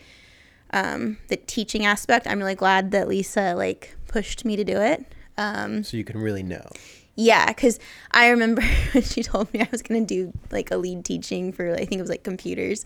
um, 0.72 1.18
the 1.28 1.36
teaching 1.36 1.84
aspect. 1.84 2.26
I'm 2.26 2.38
really 2.38 2.54
glad 2.54 2.90
that 2.90 3.08
Lisa 3.08 3.54
like 3.54 3.96
pushed 4.06 4.44
me 4.44 4.56
to 4.56 4.64
do 4.64 4.80
it. 4.80 5.04
Um, 5.36 5.84
so 5.84 5.96
you 5.96 6.04
can 6.04 6.18
really 6.18 6.42
know. 6.42 6.68
yeah, 7.14 7.46
because 7.46 7.78
I 8.10 8.28
remember 8.28 8.62
when 8.92 9.02
she 9.02 9.22
told 9.22 9.52
me 9.52 9.60
I 9.60 9.68
was 9.70 9.82
gonna 9.82 10.04
do 10.04 10.32
like 10.50 10.70
a 10.70 10.76
lead 10.76 11.04
teaching 11.04 11.52
for 11.52 11.72
I 11.72 11.84
think 11.84 11.94
it 11.94 12.00
was 12.00 12.10
like 12.10 12.24
computers. 12.24 12.84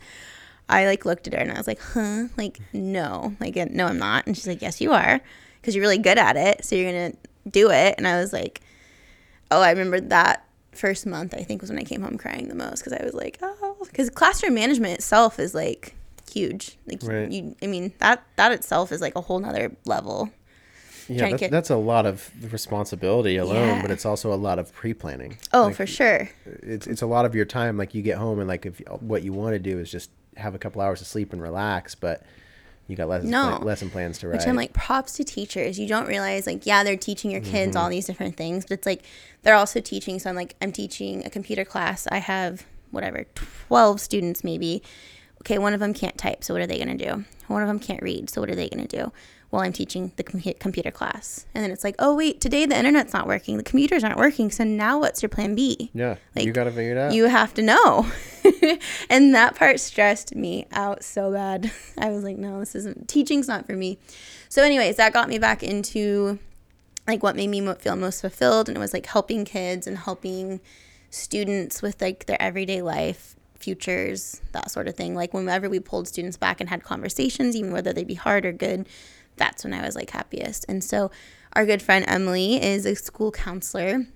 I 0.69 0.87
like 0.87 1.05
looked 1.05 1.27
at 1.27 1.35
her 1.35 1.41
and 1.41 1.53
I 1.53 1.57
was 1.59 1.67
like, 1.67 1.81
huh, 1.81 2.25
like 2.37 2.61
no, 2.73 3.35
like 3.41 3.57
uh, 3.57 3.67
no, 3.71 3.87
I'm 3.87 3.99
not. 3.99 4.27
And 4.27 4.37
she's 4.37 4.47
like, 4.47 4.63
yes, 4.63 4.81
you 4.81 4.93
are, 4.93 5.21
because 5.61 5.75
you're 5.75 5.83
really 5.83 5.99
good 5.99 6.19
at 6.19 6.37
it, 6.37 6.65
so 6.65 6.77
you're 6.77 6.91
gonna 6.91 7.15
do 7.51 7.71
it. 7.71 7.95
And 7.99 8.07
I 8.07 8.21
was 8.21 8.33
like, 8.33 8.61
oh, 9.51 9.61
I 9.61 9.71
remember 9.71 10.01
that 10.01 10.47
first 10.73 11.05
month. 11.07 11.35
I 11.35 11.43
think 11.43 11.61
was 11.61 11.71
when 11.71 11.79
I 11.79 11.85
came 11.85 12.03
home 12.03 12.17
crying 12.17 12.49
the 12.49 12.55
most 12.55 12.81
because 12.81 12.93
I 12.93 13.05
was 13.05 13.15
like, 13.15 13.39
oh, 13.43 13.77
because 13.85 14.09
classroom 14.09 14.55
management 14.55 14.95
itself 14.95 15.39
is 15.39 15.55
like 15.55 15.95
huge. 16.33 16.79
Like 16.87 17.01
Right. 17.03 17.31
you, 17.31 17.55
I 17.63 17.67
mean 17.67 17.93
that 17.99 18.23
that 18.37 18.53
itself 18.53 18.93
is 18.93 19.01
like 19.01 19.15
a 19.17 19.21
whole 19.21 19.39
nother 19.39 19.73
level. 19.85 20.31
Yeah, 21.09 21.29
that's, 21.31 21.41
get- 21.41 21.51
that's 21.51 21.71
a 21.71 21.77
lot 21.77 22.07
of 22.07 22.31
responsibility 22.53 23.37
alone, 23.37 23.57
Yeah. 23.77 23.83
but 23.83 23.91
it's 23.91 24.07
also 24.07 24.33
a 24.33 24.37
lot 24.37 24.59
of 24.61 24.73
pre-planning. 24.73 25.37
Oh, 25.53 25.65
Like, 25.65 25.75
for 25.77 25.87
sure. 25.87 26.29
it's 26.47 26.87
it's 26.87 27.03
a 27.03 27.07
lot 27.07 27.25
of 27.27 27.35
your 27.35 27.45
time. 27.45 27.77
Like 27.77 27.95
you 27.95 28.03
get 28.03 28.19
home 28.19 28.39
and 28.39 28.49
like 28.49 28.65
if 28.67 28.81
what 29.01 29.23
you 29.23 29.33
want 29.33 29.55
to 29.55 29.59
do 29.59 29.79
is 29.79 29.91
just 29.91 30.11
have 30.37 30.55
a 30.55 30.59
couple 30.59 30.81
hours 30.81 31.01
of 31.01 31.07
sleep 31.07 31.33
and 31.33 31.43
relax, 31.43 31.95
but 31.95 32.23
you 32.89 32.97
got 32.97 33.09
lesson 33.09 33.31
No. 33.31 33.49
plan- 33.57 33.63
lesson 33.63 33.91
plans 33.91 34.19
to 34.19 34.29
write. 34.29 34.39
Which 34.39 34.47
I'm 34.47 34.57
like, 34.57 34.73
props 34.73 35.13
to 35.15 35.25
teachers. 35.25 35.79
You 35.79 35.87
don't 35.87 36.07
realize, 36.09 36.47
like, 36.47 36.67
yeah, 36.67 36.83
they're 36.85 36.97
teaching 36.97 37.31
your 37.31 37.41
kids 37.41 37.75
Mm-hmm. 37.77 37.85
all 37.85 37.91
these 37.91 38.07
different 38.07 38.37
things, 38.37 38.65
but 38.65 38.75
it's 38.75 38.87
like 38.87 39.03
they're 39.43 39.55
also 39.55 39.81
teaching. 39.81 40.19
So 40.19 40.31
I'm 40.31 40.37
like, 40.37 40.55
I'm 40.63 40.73
teaching 40.73 41.25
a 41.27 41.31
computer 41.31 41.65
class. 41.65 42.07
I 42.11 42.19
have 42.19 42.65
whatever, 42.91 43.25
12 43.69 44.01
students 44.01 44.45
maybe. 44.45 44.83
Okay, 45.43 45.59
one 45.59 45.75
of 45.75 45.81
them 45.81 45.93
can't 45.93 46.17
type. 46.17 46.45
So 46.45 46.55
what 46.55 46.63
are 46.63 46.69
they 46.69 46.79
going 46.79 46.97
to 46.97 47.05
do? 47.05 47.25
One 47.49 47.63
of 47.63 47.69
them 47.69 47.81
can't 47.81 48.01
read. 48.01 48.31
So 48.31 48.41
what 48.41 48.49
are 48.49 48.55
they 48.55 48.69
going 48.69 48.87
to 48.87 48.97
do? 48.97 49.13
Well, 49.51 49.61
I'm 49.61 49.73
teaching 49.73 50.13
the 50.15 50.23
com- 50.23 50.41
computer 50.61 50.93
class. 50.93 51.47
And 51.53 51.65
then 51.65 51.73
it's 51.73 51.83
like, 51.83 51.97
oh, 51.99 52.15
wait, 52.15 52.41
today 52.41 52.65
the 52.65 52.79
internet's 52.79 53.13
not 53.13 53.27
working. 53.27 53.57
The 53.57 53.65
computers 53.65 54.05
aren't 54.05 54.19
working. 54.19 54.53
So 54.53 54.63
now 54.63 55.01
what's 55.01 55.21
your 55.21 55.29
plan 55.29 55.57
B? 55.57 55.91
yeah, 56.37 56.45
you 56.45 56.53
got 56.53 56.65
to 56.65 56.71
figure 56.71 56.93
it 56.93 56.97
out. 56.97 57.13
You 57.13 57.25
have 57.25 57.53
to 57.55 57.63
know. 57.63 58.07
and 59.11 59.35
that 59.35 59.57
part 59.57 59.81
stressed 59.81 60.37
me 60.37 60.67
out 60.71 61.03
so 61.03 61.33
bad. 61.33 61.73
I 61.99 62.11
was 62.11 62.23
like, 62.23 62.39
no, 62.39 62.61
this 62.61 62.77
isn't 62.77 63.09
teaching's 63.09 63.49
not 63.49 63.67
for 63.67 63.75
me. 63.75 63.99
So 64.49 64.63
anyways, 64.63 64.97
that 64.97 65.13
got 65.13 65.29
me 65.29 65.41
back 65.41 65.65
into 65.65 66.39
like 67.09 67.23
what 67.23 67.35
made 67.35 67.49
me 67.49 67.61
feel 67.75 67.97
most 67.97 68.21
fulfilled 68.21 68.69
and 68.69 68.77
it 68.77 68.81
was 68.81 68.93
like 68.93 69.07
helping 69.07 69.45
kids 69.45 69.89
and 69.89 69.99
helping 69.99 70.61
students 71.11 71.83
with 71.83 72.01
like 72.01 72.27
their 72.27 72.41
everyday 72.41 72.81
life 72.81 73.35
futures 73.63 74.41
that 74.53 74.71
sort 74.71 74.89
of 74.89 74.95
thing 74.95 75.15
like 75.15 75.33
whenever 75.33 75.69
we 75.71 75.79
pulled 75.81 76.09
students 76.09 76.37
back 76.37 76.61
and 76.61 76.69
had 76.69 76.83
conversations 76.83 77.55
even 77.57 77.73
whether 77.73 77.93
they 77.93 78.05
be 78.05 78.15
hard 78.15 78.45
or 78.45 78.53
good 78.53 78.87
that's 79.37 79.65
when 79.65 79.73
i 79.73 79.83
was 79.85 79.95
like 79.95 80.11
happiest 80.11 80.65
and 80.69 80.83
so 80.83 81.11
our 81.55 81.65
good 81.65 81.81
friend 81.83 82.05
emily 82.09 82.63
is 82.63 82.85
a 82.87 82.95
school 82.95 83.31
counselor 83.31 84.07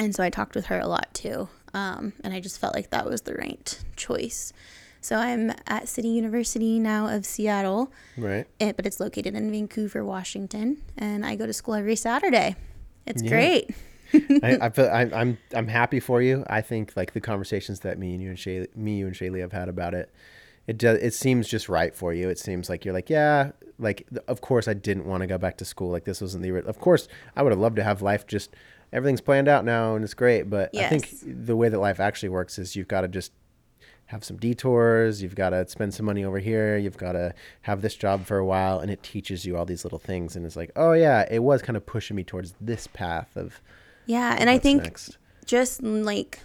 and 0.00 0.14
so 0.14 0.22
I 0.22 0.30
talked 0.30 0.54
with 0.54 0.66
her 0.66 0.78
a 0.78 0.86
lot 0.86 1.12
too. 1.12 1.48
Um, 1.74 2.12
and 2.22 2.32
I 2.32 2.38
just 2.38 2.60
felt 2.60 2.72
like 2.72 2.90
that 2.90 3.04
was 3.04 3.22
the 3.22 3.34
right 3.34 3.84
choice. 3.96 4.52
So 5.00 5.16
I'm 5.16 5.52
at 5.66 5.88
City 5.88 6.06
University 6.06 6.78
now 6.78 7.08
of 7.08 7.26
Seattle, 7.26 7.92
right. 8.16 8.46
it, 8.60 8.76
but 8.76 8.86
it's 8.86 9.00
located 9.00 9.34
in 9.34 9.50
Vancouver, 9.50 10.04
Washington, 10.04 10.76
and 10.96 11.26
I 11.26 11.34
go 11.34 11.46
to 11.46 11.52
school 11.52 11.74
every 11.74 11.96
Saturday. 11.96 12.54
It's 13.06 13.24
Yeah. 13.24 13.28
great. 13.30 13.70
I, 14.14 14.58
I 14.62 14.68
feel 14.70 14.86
I, 14.86 15.02
I'm 15.12 15.38
I'm 15.54 15.68
happy 15.68 16.00
for 16.00 16.22
you. 16.22 16.44
I 16.48 16.60
think 16.60 16.96
like 16.96 17.12
the 17.12 17.20
conversations 17.20 17.80
that 17.80 17.98
me 17.98 18.14
and 18.14 18.22
you 18.22 18.30
and 18.30 18.38
Shay, 18.38 18.66
me, 18.74 18.98
you 18.98 19.06
and 19.06 19.14
Shaylee 19.14 19.40
have 19.40 19.52
had 19.52 19.68
about 19.68 19.94
it, 19.94 20.10
it 20.66 20.78
does. 20.78 20.98
It 20.98 21.14
seems 21.14 21.48
just 21.48 21.68
right 21.68 21.94
for 21.94 22.12
you. 22.12 22.28
It 22.28 22.38
seems 22.38 22.68
like 22.68 22.84
you're 22.84 22.94
like, 22.94 23.10
yeah, 23.10 23.52
like 23.78 24.06
of 24.26 24.40
course 24.40 24.68
I 24.68 24.74
didn't 24.74 25.06
want 25.06 25.22
to 25.22 25.26
go 25.26 25.38
back 25.38 25.56
to 25.58 25.64
school. 25.64 25.90
Like 25.90 26.04
this 26.04 26.20
wasn't 26.20 26.42
the. 26.42 26.54
Of 26.56 26.78
course 26.78 27.08
I 27.36 27.42
would 27.42 27.52
have 27.52 27.60
loved 27.60 27.76
to 27.76 27.84
have 27.84 28.02
life 28.02 28.26
just 28.26 28.54
everything's 28.92 29.20
planned 29.20 29.48
out 29.48 29.64
now 29.64 29.94
and 29.94 30.04
it's 30.04 30.14
great. 30.14 30.48
But 30.50 30.70
I 30.86 30.88
think 30.88 31.08
the 31.22 31.56
way 31.56 31.68
that 31.68 31.78
life 31.78 32.00
actually 32.00 32.30
works 32.30 32.58
is 32.58 32.76
you've 32.76 32.88
got 32.88 33.02
to 33.02 33.08
just 33.08 33.32
have 34.06 34.24
some 34.24 34.38
detours. 34.38 35.22
You've 35.22 35.34
got 35.34 35.50
to 35.50 35.68
spend 35.68 35.92
some 35.92 36.06
money 36.06 36.24
over 36.24 36.38
here. 36.38 36.78
You've 36.78 36.96
got 36.96 37.12
to 37.12 37.34
have 37.62 37.82
this 37.82 37.94
job 37.94 38.24
for 38.24 38.38
a 38.38 38.44
while, 38.44 38.78
and 38.80 38.90
it 38.90 39.02
teaches 39.02 39.44
you 39.44 39.56
all 39.56 39.66
these 39.66 39.84
little 39.84 39.98
things. 39.98 40.34
And 40.34 40.46
it's 40.46 40.56
like, 40.56 40.70
oh 40.76 40.92
yeah, 40.92 41.26
it 41.30 41.40
was 41.40 41.60
kind 41.60 41.76
of 41.76 41.84
pushing 41.84 42.16
me 42.16 42.24
towards 42.24 42.54
this 42.60 42.86
path 42.86 43.36
of. 43.36 43.60
Yeah, 44.08 44.34
and 44.38 44.48
I 44.48 44.56
think 44.58 44.84
next. 44.84 45.18
just 45.44 45.82
like 45.82 46.40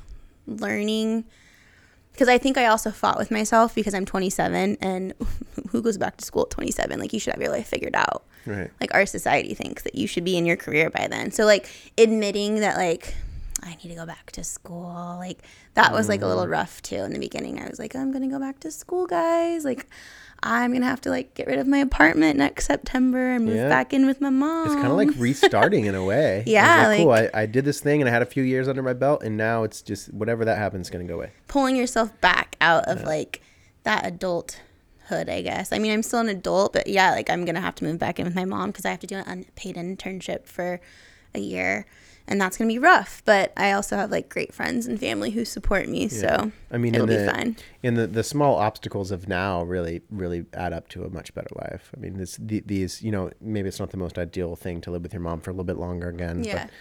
learning 0.46 1.24
because 2.12 2.28
I 2.28 2.38
think 2.38 2.58
I 2.58 2.66
also 2.66 2.92
fought 2.92 3.18
with 3.18 3.32
myself 3.32 3.74
because 3.74 3.94
I'm 3.94 4.06
27 4.06 4.78
and 4.82 5.14
who 5.70 5.82
goes 5.82 5.98
back 5.98 6.18
to 6.18 6.26
school 6.26 6.44
at 6.44 6.50
27? 6.52 7.00
Like 7.00 7.14
you 7.14 7.20
should 7.20 7.34
have 7.34 7.42
your 7.42 7.52
life 7.52 7.68
figured 7.68 7.96
out. 7.96 8.26
Right. 8.46 8.70
Like 8.82 8.94
our 8.94 9.06
society 9.06 9.54
thinks 9.54 9.84
that 9.84 9.96
you 9.96 10.08
should 10.08 10.26
be 10.26 10.38
in 10.38 10.46
your 10.46 10.58
career 10.58 10.90
by 10.90 11.08
then. 11.08 11.32
So 11.32 11.46
like 11.46 11.70
admitting 11.98 12.60
that 12.60 12.76
like 12.76 13.16
I 13.64 13.70
need 13.70 13.90
to 13.90 13.96
go 13.96 14.06
back 14.06 14.32
to 14.34 14.44
school, 14.44 15.16
like 15.18 15.40
that 15.76 15.94
was 15.94 16.10
like 16.10 16.22
a 16.22 16.28
little 16.28 16.46
mm. 16.46 16.52
rough 16.52 16.82
too 16.82 16.98
in 16.98 17.14
the 17.14 17.20
beginning. 17.20 17.62
I 17.62 17.70
was 17.70 17.80
like, 17.80 17.96
I'm 17.96 18.12
gonna 18.12 18.28
go 18.28 18.40
back 18.40 18.60
to 18.60 18.72
school, 18.72 19.08
guys. 19.08 19.64
Like 19.64 19.88
I'm 20.46 20.74
gonna 20.74 20.86
have 20.86 21.02
to 21.02 21.10
like 21.10 21.34
get 21.34 21.48
rid 21.48 21.58
of 21.58 21.68
my 21.68 21.78
apartment 21.80 22.38
next 22.38 22.66
September 22.68 23.32
and 23.32 23.46
move 23.46 23.56
Yeah. 23.56 23.70
back 23.70 23.94
in 23.94 24.06
with 24.06 24.20
my 24.22 24.30
mom. 24.30 24.66
It's 24.68 24.76
kind 24.76 24.88
of 24.88 24.98
like 24.98 25.10
restarting 25.18 25.86
in 25.86 25.96
a 25.96 26.04
way. 26.04 26.44
Yeah, 26.46 26.88
like, 26.88 27.00
cool. 27.00 27.12
I, 27.12 27.30
I 27.34 27.46
did 27.46 27.66
this 27.66 27.80
thing 27.80 28.02
and 28.02 28.10
I 28.10 28.12
had 28.14 28.22
a 28.22 28.26
few 28.28 28.44
years 28.44 28.68
under 28.68 28.84
my 28.84 28.94
belt, 28.94 29.24
and 29.24 29.38
now 29.38 29.64
it's 29.64 29.82
just 29.82 30.14
whatever 30.14 30.44
that 30.46 30.58
happens 30.58 30.88
is 30.88 30.92
going 30.92 31.08
to 31.08 31.12
go 31.12 31.18
away. 31.18 31.32
pulling 31.48 31.76
yourself 31.76 32.20
back 32.22 32.56
out 32.62 32.84
of 32.86 33.04
like 33.04 33.42
that 33.84 34.06
adulthood, 34.06 35.30
I 35.30 35.42
guess. 35.42 35.72
I 35.72 35.80
mean, 35.80 35.92
I'm 35.92 36.04
still 36.04 36.20
an 36.20 36.30
adult, 36.30 36.74
but 36.74 36.88
yeah, 36.88 37.12
like 37.12 37.30
I'm 37.30 37.46
gonna 37.46 37.62
have 37.62 37.76
to 37.76 37.84
move 37.86 38.00
back 38.00 38.20
in 38.20 38.26
with 38.26 38.36
my 38.36 38.46
mom 38.46 38.72
because 38.72 38.86
I 38.86 38.90
have 38.92 39.00
to 39.00 39.08
do 39.08 39.16
an 39.16 39.26
unpaid 39.28 39.76
internship 39.76 40.46
for 40.46 40.80
a 41.36 41.40
year, 41.40 41.86
and 42.28 42.40
that's 42.40 42.58
gonna 42.58 42.68
be 42.68 42.80
rough. 42.80 43.22
But 43.26 43.54
I 43.58 43.72
also 43.72 43.96
have 43.98 44.12
like 44.12 44.30
great 44.30 44.54
friends 44.54 44.88
and 44.88 45.00
family 45.00 45.32
who 45.32 45.46
support 45.46 45.88
me, 45.88 46.08
so 46.08 46.52
I 46.72 46.78
mean, 46.78 46.96
it'll 46.96 47.10
in 47.10 47.18
be 47.18 47.24
the, 47.24 47.32
fine. 47.32 47.58
In 47.82 47.94
the, 47.96 48.08
the 48.08 48.24
small 48.24 48.56
obstacles 48.56 49.12
of 49.12 49.28
now 49.28 49.64
really, 49.64 50.02
really 50.10 50.46
add 50.54 50.74
up 50.74 50.88
to 50.90 51.04
a 51.04 51.10
much 51.10 51.34
better 51.34 51.50
life. 51.56 51.92
I 51.96 52.00
mean, 52.00 52.18
this, 52.18 52.38
the, 52.38 52.64
these, 52.66 53.02
you 53.02 53.12
know, 53.12 53.32
maybe 53.42 53.68
it's 53.68 53.80
not 53.80 53.92
the 53.92 53.98
most 53.98 54.18
ideal 54.18 54.56
thing 54.56 54.82
to 54.82 54.92
live 54.92 55.04
with 55.04 55.14
your 55.14 55.22
mom 55.22 55.42
for 55.42 55.52
a 55.52 55.54
little 55.54 55.66
bit 55.66 55.78
longer 55.78 56.10
again. 56.10 56.44
Yeah. 56.44 56.64
But, 56.64 56.72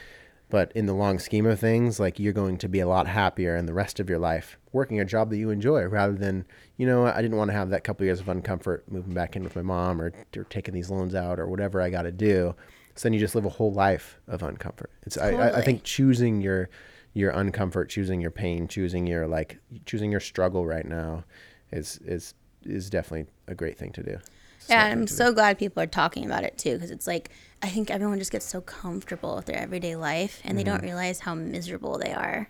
but 0.49 0.73
in 0.75 0.85
the 0.85 0.93
long 0.93 1.19
scheme 1.19 1.47
of 1.47 1.59
things, 1.59 1.99
like 1.99 2.19
you're 2.19 2.35
going 2.35 2.59
to 2.59 2.69
be 2.69 2.81
a 2.81 2.87
lot 2.87 3.07
happier 3.07 3.57
in 3.57 3.65
the 3.65 3.73
rest 3.73 3.99
of 4.01 4.11
your 4.11 4.19
life 4.19 4.59
working 4.71 5.01
a 5.01 5.05
job 5.05 5.31
that 5.31 5.39
you 5.39 5.49
enjoy 5.49 5.83
rather 5.85 6.13
than, 6.13 6.45
you 6.77 6.87
know, 6.87 7.07
I 7.07 7.23
didn't 7.23 7.39
want 7.39 7.51
to 7.51 7.57
have 7.57 7.71
that 7.71 7.85
couple 7.85 8.05
years 8.05 8.21
of 8.21 8.27
uncomfort 8.27 8.83
moving 8.87 9.15
back 9.15 9.35
in 9.35 9.45
with 9.45 9.57
my 9.57 9.63
mom 9.63 10.01
or, 10.01 10.13
or 10.37 10.45
taking 10.45 10.75
these 10.75 10.91
loans 10.91 11.15
out 11.15 11.41
or 11.41 11.47
whatever 11.47 11.81
I 11.81 11.89
got 11.89 12.03
to 12.03 12.13
do. 12.13 12.55
So 12.95 13.05
then 13.05 13.13
you 13.15 13.21
just 13.21 13.35
live 13.35 13.45
a 13.47 13.51
whole 13.51 13.73
life 13.73 14.19
of 14.29 14.41
uncomfort. 14.43 14.87
It's, 15.05 15.17
I, 15.19 15.31
I, 15.31 15.59
I 15.59 15.63
think 15.63 15.83
choosing 15.85 16.41
your, 16.41 16.69
your 17.15 17.33
uncomfort, 17.33 17.89
choosing 17.89 18.21
your 18.21 18.31
pain, 18.31 18.69
choosing 18.69 19.07
your 19.07 19.27
like, 19.27 19.59
choosing 19.87 20.11
your 20.11 20.21
struggle 20.21 20.67
right 20.67 20.87
now 20.87 21.25
is, 21.71 21.99
is, 22.05 22.35
is 22.65 22.91
definitely 22.91 23.33
a 23.49 23.55
great 23.55 23.79
thing 23.79 23.93
to 23.93 24.03
do. 24.03 24.19
It's 24.59 24.69
Yeah, 24.69 24.85
I'm 24.93 25.07
to 25.07 25.07
do. 25.07 25.17
so 25.17 25.33
glad 25.33 25.59
people 25.59 25.83
are 25.83 25.87
talking 25.87 26.25
about 26.25 26.45
it 26.45 26.57
too, 26.59 26.75
because 26.75 26.91
it's 26.91 27.07
like 27.07 27.31
I 27.63 27.69
think 27.69 27.91
everyone 27.91 28.19
just 28.19 28.31
gets 28.33 28.45
so 28.45 28.61
comfortable 28.61 29.35
with 29.37 29.47
their 29.47 29.57
everyday 29.59 29.97
life, 29.97 30.41
and 30.45 30.57
they 30.57 30.63
Mm-hmm. 30.63 30.73
don't 30.73 30.83
realize 30.83 31.21
how 31.21 31.35
miserable 31.35 31.99
they 31.99 32.13
are. 32.13 32.49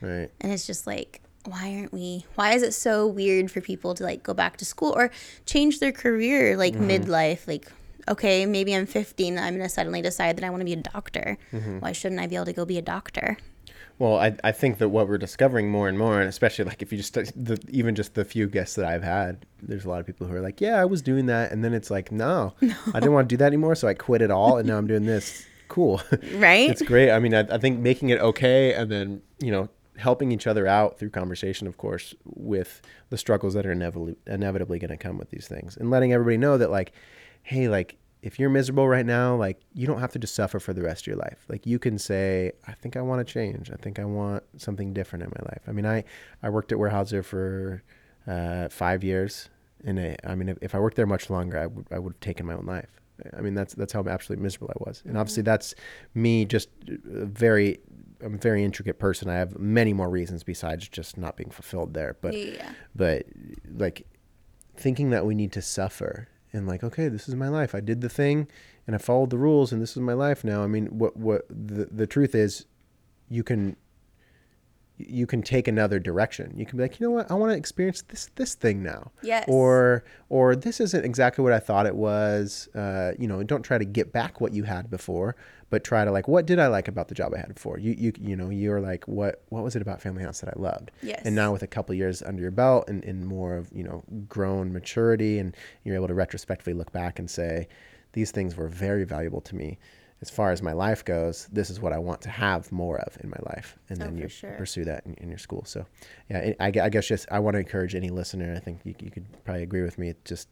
right. 0.00 0.30
And 0.40 0.52
it's 0.52 0.66
just 0.66 0.86
like, 0.86 1.20
why 1.44 1.76
aren't 1.76 1.92
we? 1.92 2.26
Why 2.34 2.54
is 2.54 2.62
it 2.62 2.72
so 2.74 3.06
weird 3.06 3.50
for 3.50 3.60
people 3.60 3.94
to 3.94 4.02
like 4.02 4.22
go 4.22 4.34
back 4.34 4.56
to 4.58 4.64
school 4.64 4.92
or 4.96 5.10
change 5.46 5.78
their 5.80 5.92
career 5.92 6.56
like 6.56 6.74
Mm-hmm. 6.74 6.88
midlife? 6.88 7.46
Like, 7.46 7.70
okay, 8.08 8.46
maybe 8.46 8.74
I'm 8.74 8.86
15. 8.86 9.38
I'm 9.38 9.54
going 9.54 9.62
to 9.62 9.68
suddenly 9.68 10.02
decide 10.02 10.36
that 10.36 10.44
I 10.44 10.50
want 10.50 10.60
to 10.60 10.64
be 10.64 10.72
a 10.72 10.76
doctor. 10.76 11.38
Mm-hmm. 11.52 11.78
Why 11.80 11.92
shouldn't 11.92 12.20
I 12.20 12.26
be 12.26 12.36
able 12.36 12.46
to 12.46 12.52
go 12.52 12.64
be 12.64 12.78
a 12.78 12.82
doctor? 12.82 13.36
Well, 13.98 14.16
I, 14.16 14.34
I 14.42 14.52
think 14.52 14.78
that 14.78 14.88
what 14.88 15.08
we're 15.08 15.18
discovering 15.18 15.70
more 15.70 15.88
and 15.88 15.98
more, 15.98 16.18
and 16.18 16.28
especially 16.28 16.64
like 16.64 16.82
if 16.82 16.90
you 16.90 16.98
just 16.98 17.14
the, 17.14 17.62
even 17.68 17.94
just 17.94 18.14
the 18.14 18.24
few 18.24 18.48
guests 18.48 18.74
that 18.76 18.84
I've 18.84 19.02
had, 19.02 19.46
there's 19.60 19.84
a 19.84 19.88
lot 19.88 20.00
of 20.00 20.06
people 20.06 20.26
who 20.26 20.34
are 20.34 20.40
like, 20.40 20.60
yeah, 20.60 20.80
I 20.80 20.84
was 20.84 21.02
doing 21.02 21.26
that, 21.26 21.52
and 21.52 21.62
then 21.64 21.72
it's 21.72 21.90
like, 21.90 22.10
no, 22.10 22.54
I 22.62 23.00
didn't 23.00 23.12
want 23.12 23.28
to 23.28 23.32
do 23.32 23.36
that 23.36 23.46
anymore, 23.46 23.74
so 23.74 23.86
I 23.86 23.94
quit 23.94 24.22
it 24.22 24.30
all, 24.30 24.58
and 24.58 24.66
now 24.66 24.78
I'm 24.78 24.86
doing 24.86 25.06
this. 25.06 25.46
Cool, 25.68 26.02
Right? 26.34 26.68
it's 26.68 26.82
great. 26.82 27.10
I 27.10 27.18
mean, 27.18 27.34
I, 27.34 27.40
I 27.40 27.58
think 27.58 27.78
making 27.78 28.08
it 28.08 28.20
okay, 28.20 28.74
and 28.74 28.90
then 28.90 29.22
you 29.38 29.50
know 29.50 29.68
helping 29.98 30.32
each 30.32 30.46
other 30.46 30.66
out 30.66 30.98
through 30.98 31.10
conversation, 31.10 31.66
of 31.66 31.76
course, 31.76 32.14
with 32.24 32.82
the 33.10 33.16
struggles 33.18 33.54
that 33.54 33.64
are 33.66 33.72
inevitably 33.72 34.16
inevitably 34.26 34.78
going 34.78 34.90
to 34.90 34.96
come 34.96 35.16
with 35.16 35.30
these 35.30 35.46
things, 35.46 35.76
and 35.76 35.90
letting 35.90 36.12
everybody 36.12 36.38
know 36.38 36.58
that 36.58 36.70
like, 36.70 36.92
hey, 37.42 37.68
like 37.68 37.98
if 38.22 38.38
you're 38.38 38.50
miserable 38.50 38.88
right 38.88 39.04
now, 39.04 39.34
like 39.34 39.60
you 39.74 39.86
don't 39.86 39.98
have 39.98 40.12
to 40.12 40.18
just 40.18 40.34
suffer 40.34 40.60
for 40.60 40.72
the 40.72 40.82
rest 40.82 41.02
of 41.02 41.06
your 41.08 41.16
life. 41.16 41.44
Like 41.48 41.66
you 41.66 41.78
can 41.78 41.98
say, 41.98 42.52
I 42.66 42.72
think 42.72 42.96
I 42.96 43.02
want 43.02 43.26
to 43.26 43.32
change. 43.32 43.70
I 43.70 43.76
think 43.76 43.98
I 43.98 44.04
want 44.04 44.44
something 44.56 44.92
different 44.92 45.24
in 45.24 45.32
my 45.36 45.44
life. 45.50 45.62
I 45.66 45.72
mean, 45.72 45.86
I 45.86 46.04
I 46.42 46.50
worked 46.50 46.72
at 46.72 46.78
Weyerhaeuser 46.78 47.24
for 47.24 47.82
uh, 48.26 48.68
five 48.68 49.02
years, 49.02 49.48
and 49.84 49.98
I, 49.98 50.16
I 50.24 50.34
mean, 50.34 50.48
if, 50.48 50.58
if 50.62 50.74
I 50.74 50.78
worked 50.78 50.96
there 50.96 51.06
much 51.06 51.30
longer, 51.30 51.58
I 51.58 51.66
would 51.66 51.86
I 51.90 51.98
would 51.98 52.14
have 52.14 52.20
taken 52.20 52.46
my 52.46 52.54
own 52.54 52.66
life. 52.66 53.00
I 53.36 53.40
mean, 53.40 53.54
that's 53.54 53.74
that's 53.74 53.92
how 53.92 54.04
absolutely 54.06 54.42
miserable 54.42 54.72
I 54.74 54.88
was, 54.88 55.02
and 55.04 55.18
obviously 55.18 55.42
that's 55.42 55.74
me 56.14 56.44
just 56.44 56.68
a 56.88 57.26
very 57.26 57.78
I'm 58.24 58.34
a 58.34 58.38
very 58.38 58.64
intricate 58.64 58.98
person. 58.98 59.28
I 59.28 59.34
have 59.34 59.58
many 59.58 59.92
more 59.92 60.08
reasons 60.08 60.44
besides 60.44 60.88
just 60.88 61.18
not 61.18 61.36
being 61.36 61.50
fulfilled 61.50 61.94
there. 61.94 62.16
But 62.20 62.34
yeah. 62.36 62.72
but 62.94 63.26
like 63.76 64.06
thinking 64.76 65.10
that 65.10 65.26
we 65.26 65.34
need 65.34 65.52
to 65.52 65.62
suffer 65.62 66.28
and 66.52 66.66
like 66.66 66.84
okay 66.84 67.08
this 67.08 67.28
is 67.28 67.34
my 67.34 67.48
life. 67.48 67.74
I 67.74 67.80
did 67.80 68.00
the 68.00 68.08
thing 68.08 68.48
and 68.86 68.96
i 68.96 68.98
followed 68.98 69.30
the 69.30 69.38
rules 69.38 69.72
and 69.72 69.80
this 69.80 69.92
is 69.92 69.98
my 69.98 70.12
life 70.12 70.44
now. 70.44 70.62
I 70.62 70.66
mean 70.66 70.86
what 70.98 71.16
what 71.16 71.46
the, 71.48 71.86
the 71.86 72.06
truth 72.06 72.34
is 72.34 72.66
you 73.28 73.42
can 73.42 73.76
you 74.98 75.26
can 75.26 75.42
take 75.42 75.66
another 75.68 75.98
direction. 75.98 76.52
You 76.56 76.66
can 76.66 76.76
be 76.76 76.84
like 76.84 77.00
you 77.00 77.06
know 77.06 77.10
what? 77.10 77.30
I 77.30 77.34
want 77.34 77.52
to 77.52 77.56
experience 77.56 78.02
this 78.08 78.30
this 78.36 78.54
thing 78.54 78.82
now. 78.82 79.10
Yes. 79.22 79.44
or 79.48 80.04
or 80.28 80.54
this 80.54 80.80
isn't 80.80 81.04
exactly 81.04 81.42
what 81.42 81.52
i 81.52 81.58
thought 81.58 81.86
it 81.86 81.94
was 81.94 82.68
uh, 82.74 83.12
you 83.18 83.26
know 83.26 83.42
don't 83.42 83.62
try 83.62 83.78
to 83.78 83.84
get 83.84 84.12
back 84.12 84.40
what 84.40 84.52
you 84.52 84.64
had 84.64 84.90
before 84.90 85.36
but 85.70 85.84
try 85.84 86.04
to 86.04 86.10
like 86.10 86.28
what 86.28 86.44
did 86.46 86.58
i 86.58 86.66
like 86.66 86.88
about 86.88 87.08
the 87.08 87.14
job 87.14 87.32
i 87.34 87.38
had 87.38 87.54
before? 87.54 87.78
You 87.78 87.94
you 87.98 88.12
you 88.20 88.36
know 88.36 88.50
you're 88.50 88.80
like 88.80 89.04
what 89.06 89.42
what 89.48 89.62
was 89.64 89.76
it 89.76 89.82
about 89.82 90.00
family 90.02 90.22
house 90.22 90.40
that 90.40 90.50
i 90.56 90.60
loved? 90.60 90.90
Yes. 91.02 91.22
and 91.24 91.34
now 91.34 91.52
with 91.52 91.62
a 91.62 91.66
couple 91.66 91.94
years 91.94 92.22
under 92.22 92.42
your 92.42 92.50
belt 92.50 92.88
and, 92.88 93.04
and 93.04 93.26
more 93.26 93.56
of 93.56 93.70
you 93.72 93.84
know 93.84 94.02
grown 94.28 94.72
maturity 94.72 95.38
and 95.38 95.56
you're 95.84 95.94
able 95.94 96.08
to 96.08 96.14
retrospectively 96.14 96.74
look 96.74 96.92
back 96.92 97.18
and 97.18 97.30
say 97.30 97.68
these 98.12 98.30
things 98.30 98.56
were 98.56 98.68
very 98.68 99.04
valuable 99.04 99.40
to 99.40 99.54
me 99.56 99.78
as 100.22 100.30
far 100.30 100.50
as 100.52 100.62
my 100.62 100.72
life 100.72 101.04
goes 101.04 101.48
this 101.52 101.68
is 101.68 101.78
what 101.80 101.92
i 101.92 101.98
want 101.98 102.22
to 102.22 102.30
have 102.30 102.72
more 102.72 102.98
of 103.00 103.18
in 103.22 103.28
my 103.28 103.36
life 103.54 103.76
and 103.90 104.00
Oh, 104.00 104.06
then 104.06 104.16
you 104.16 104.28
sure. 104.28 104.52
pursue 104.56 104.84
that 104.84 105.04
in, 105.04 105.14
in 105.14 105.28
your 105.28 105.38
school 105.38 105.64
so 105.66 105.84
yeah 106.30 106.52
I, 106.58 106.72
I 106.80 106.88
guess 106.88 107.06
just 107.06 107.26
i 107.30 107.38
want 107.38 107.54
to 107.54 107.58
encourage 107.60 107.94
any 107.94 108.08
listener 108.08 108.54
i 108.56 108.60
think 108.60 108.80
you, 108.84 108.94
you 109.00 109.10
could 109.10 109.26
probably 109.44 109.62
agree 109.64 109.82
with 109.82 109.98
me 109.98 110.14
just 110.24 110.48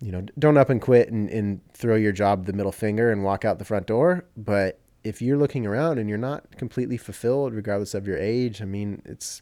you 0.00 0.10
know, 0.12 0.22
don't 0.38 0.56
up 0.58 0.68
and 0.70 0.82
quit 0.82 1.08
and, 1.10 1.30
and 1.30 1.60
throw 1.72 1.94
your 1.94 2.12
job 2.12 2.44
the 2.44 2.52
middle 2.52 2.72
finger 2.72 3.10
and 3.12 3.22
walk 3.22 3.44
out 3.44 3.58
the 3.58 3.64
front 3.64 3.86
door. 3.86 4.24
But 4.36 4.78
if 5.04 5.22
you're 5.22 5.38
looking 5.38 5.66
around 5.66 5.98
and 5.98 6.08
you're 6.08 6.18
not 6.18 6.56
completely 6.58 6.96
fulfilled, 6.98 7.54
regardless 7.54 7.94
of 7.94 8.06
your 8.06 8.18
age, 8.18 8.60
I 8.60 8.64
mean, 8.66 9.00
it's. 9.06 9.40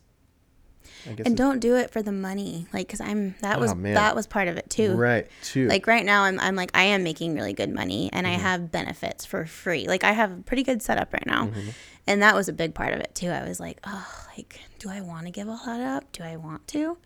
And 1.07 1.37
don't 1.37 1.59
do 1.61 1.77
it 1.77 1.91
for 1.91 2.03
the 2.03 2.13
money, 2.13 2.67
like 2.73 2.87
because 2.87 3.01
I'm 3.01 3.35
that 3.41 3.59
was 3.61 3.73
Oh, 3.73 3.75
man. 3.75 3.95
that 3.95 4.15
was 4.15 4.27
part 4.27 4.49
of 4.49 4.57
it 4.57 4.69
too. 4.71 4.95
right 4.95 5.27
too. 5.43 5.67
Like 5.69 5.87
right 5.87 6.05
now, 6.05 6.23
I'm 6.25 6.39
I'm 6.41 6.55
like 6.57 6.71
I 6.75 6.85
am 6.85 7.03
making 7.03 7.35
really 7.35 7.53
good 7.53 7.71
money, 7.71 8.11
and 8.13 8.27
Mm-hmm. 8.27 8.37
I 8.37 8.39
have 8.39 8.71
benefits 8.73 9.25
for 9.25 9.45
free. 9.47 9.87
Like 9.87 10.05
I 10.05 10.13
have 10.13 10.33
a 10.33 10.43
pretty 10.43 10.63
good 10.63 10.83
setup 10.83 11.13
right 11.13 11.27
now, 11.27 11.47
Mm-hmm. 11.47 11.69
and 12.07 12.23
that 12.23 12.35
was 12.35 12.49
a 12.49 12.53
big 12.53 12.75
part 12.75 12.93
of 12.95 13.01
it 13.01 13.15
too. 13.15 13.29
I 13.31 13.43
was 13.49 13.59
like, 13.61 13.79
oh, 13.85 14.07
like 14.37 14.61
do 14.79 14.89
I 14.91 15.01
want 15.01 15.27
to 15.27 15.31
give 15.33 15.49
all 15.49 15.61
that 15.65 15.81
up? 15.81 16.11
Do 16.13 16.23
I 16.25 16.37
want 16.37 16.67
to? 16.69 16.97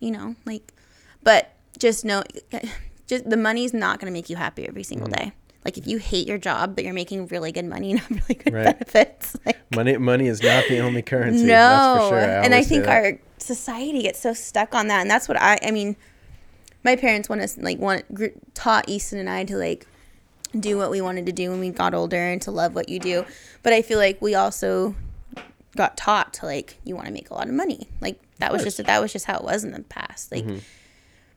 You 0.00 0.10
know, 0.10 0.36
like, 0.44 0.72
but 1.22 1.52
just 1.78 2.04
know, 2.04 2.22
just 3.06 3.28
the 3.28 3.36
money's 3.36 3.72
not 3.74 3.98
going 4.00 4.10
to 4.10 4.12
make 4.12 4.28
you 4.30 4.36
happy 4.36 4.66
every 4.66 4.82
single 4.82 5.08
Mm-hmm. 5.08 5.28
day. 5.30 5.32
Like 5.66 5.76
if 5.78 5.86
you 5.86 5.98
hate 5.98 6.26
your 6.28 6.38
job, 6.38 6.74
but 6.74 6.84
you're 6.84 6.94
making 6.94 7.26
really 7.26 7.50
good 7.52 7.64
money 7.66 7.90
and 7.92 8.00
have 8.00 8.10
really 8.10 8.34
good 8.42 8.52
Right. 8.54 8.64
benefits, 8.78 9.36
like 9.46 9.58
money 9.74 9.96
money 9.98 10.26
is 10.28 10.42
not 10.42 10.64
the 10.68 10.78
only 10.80 11.02
currency. 11.02 11.44
no, 11.44 11.46
that's 11.46 12.04
for 12.04 12.08
sure. 12.10 12.18
and 12.44 12.54
I 12.54 12.62
think 12.62 12.86
our 12.86 13.18
society 13.38 14.02
gets 14.02 14.20
so 14.20 14.32
stuck 14.32 14.74
on 14.74 14.86
that, 14.88 15.00
and 15.02 15.10
that's 15.10 15.28
what 15.28 15.36
I. 15.40 15.58
I 15.62 15.70
mean, 15.72 15.96
my 16.84 16.94
parents 16.96 17.28
want 17.28 17.40
us 17.42 17.58
like 17.58 17.78
want 17.78 18.02
gr- 18.14 18.38
taught 18.54 18.88
Easton 18.88 19.18
and 19.18 19.28
I 19.28 19.44
to 19.44 19.56
like 19.56 19.86
do 20.58 20.78
what 20.78 20.90
we 20.90 21.00
wanted 21.02 21.26
to 21.26 21.32
do 21.32 21.50
when 21.50 21.60
we 21.60 21.68
got 21.70 21.92
older 21.92 22.16
and 22.16 22.40
to 22.42 22.50
love 22.50 22.74
what 22.74 22.88
you 22.88 22.98
do. 23.00 23.24
But 23.62 23.72
I 23.72 23.82
feel 23.82 23.98
like 23.98 24.22
we 24.22 24.34
also 24.34 24.94
got 25.76 25.96
taught 25.98 26.32
to 26.34 26.46
like 26.46 26.78
you 26.84 26.94
want 26.94 27.08
to 27.08 27.12
make 27.12 27.28
a 27.30 27.34
lot 27.34 27.48
of 27.48 27.54
money. 27.54 27.88
Like 28.00 28.18
that 28.38 28.52
was 28.52 28.62
just 28.62 28.78
that 28.82 29.00
was 29.02 29.12
just 29.12 29.26
how 29.26 29.36
it 29.36 29.42
was 29.44 29.64
in 29.64 29.72
the 29.72 29.80
past. 29.82 30.30
Like, 30.32 30.44
mm-hmm. 30.44 30.58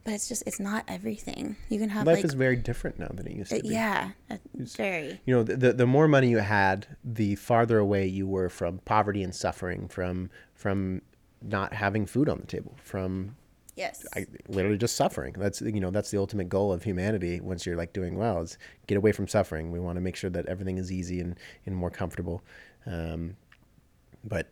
But 0.10 0.16
it's 0.16 0.28
just 0.28 0.42
it's 0.48 0.60
not 0.60 0.84
everything. 0.88 1.56
You 1.70 1.80
can 1.80 1.90
have 1.90 2.08
life 2.08 2.16
like 2.16 2.26
is 2.26 2.34
very 2.34 2.56
different 2.56 2.98
now 2.98 3.10
than 3.14 3.28
it 3.28 3.34
used 3.34 3.52
to 3.52 3.60
uh, 3.60 3.62
be. 3.62 3.68
yeah, 3.68 4.10
uh, 4.32 4.38
very 4.56 5.22
you 5.24 5.36
know 5.36 5.44
the, 5.44 5.56
the 5.56 5.74
the 5.74 5.86
more 5.86 6.08
money 6.08 6.30
you 6.30 6.40
had 6.40 6.88
the 7.04 7.36
farther 7.36 7.78
away 7.78 8.08
you 8.08 8.28
were 8.28 8.50
from 8.50 8.80
poverty 8.86 9.22
and 9.22 9.36
suffering 9.36 9.88
from 9.88 10.32
from 10.56 11.04
not 11.44 11.74
having 11.74 12.08
food 12.08 12.28
on 12.28 12.40
the 12.40 12.48
table 12.48 12.76
from 12.84 13.36
yes. 13.76 14.04
I, 14.16 14.26
literally 14.48 14.80
just 14.80 14.96
suffering 14.96 15.36
that's 15.38 15.62
you 15.62 15.80
know 15.80 15.92
that's 15.92 16.10
the 16.10 16.18
ultimate 16.18 16.50
goal 16.50 16.74
of 16.74 16.82
humanity 16.82 17.40
once 17.40 17.68
you're 17.68 17.78
like 17.78 17.94
doing 17.94 18.18
well 18.18 18.42
is 18.42 18.58
get 18.88 18.98
away 18.98 19.12
from 19.12 19.28
suffering 19.28 19.72
we 19.72 19.80
want 19.80 19.98
to 19.98 20.02
make 20.02 20.16
sure 20.16 20.32
that 20.32 20.48
everything 20.48 20.80
is 20.80 20.92
easy 20.92 21.22
and, 21.22 21.38
and 21.68 21.76
more 21.76 21.92
comfortable 21.92 22.42
um, 22.88 23.38
but 24.24 24.50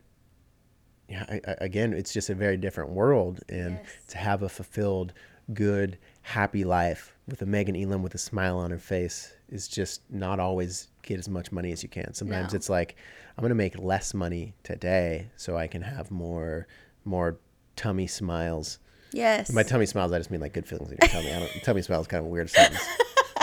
yeah 1.10 1.26
I, 1.28 1.42
I, 1.48 1.56
again 1.62 1.94
it's 1.94 2.14
just 2.14 2.30
a 2.30 2.36
very 2.36 2.58
different 2.58 2.92
world 2.92 3.42
and 3.50 3.80
Yes. 3.84 3.88
to 4.10 4.18
have 4.20 4.44
a 4.44 4.50
fulfilled 4.50 5.14
good 5.54 5.98
happy 6.22 6.64
life 6.64 7.16
with 7.28 7.42
a 7.42 7.46
megan 7.46 7.76
elam 7.76 8.04
with 8.04 8.14
a 8.16 8.18
smile 8.18 8.58
on 8.58 8.72
her 8.72 8.78
face 8.78 9.34
is 9.50 9.68
just 9.68 10.02
not 10.10 10.40
always 10.40 10.90
get 11.04 11.18
as 11.18 11.30
much 11.30 11.52
money 11.52 11.72
as 11.72 11.82
you 11.84 11.90
can 11.90 12.14
sometimes 12.14 12.54
No. 12.54 12.58
it's 12.58 12.70
like 12.70 12.96
i'm 13.38 13.42
going 13.42 13.50
to 13.50 13.56
make 13.56 13.78
less 13.80 14.14
money 14.14 14.54
today 14.64 15.30
so 15.38 15.56
i 15.56 15.68
can 15.68 15.82
have 15.82 16.12
more 16.12 16.68
more 17.06 17.38
tummy 17.76 18.08
smiles 18.08 18.80
yes. 19.12 19.52
my 19.52 19.64
tummy 19.64 19.86
smiles. 19.86 20.12
I 20.12 20.18
just 20.18 20.32
mean 20.32 20.42
like 20.42 20.54
good 20.54 20.66
feelings 20.66 20.92
in 20.92 20.98
your 21.02 21.10
tummy. 21.10 21.34
I 21.34 21.40
don't. 21.40 21.52
Tummy 21.64 21.82
smiles 21.82 22.06
is 22.06 22.08
kind 22.08 22.20
of 22.20 22.26
a 22.26 22.30
weird 22.30 22.50
sentence. 22.50 22.86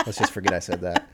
Let's 0.05 0.17
just 0.17 0.31
forget 0.31 0.53
I 0.53 0.59
said 0.59 0.81
that. 0.81 1.07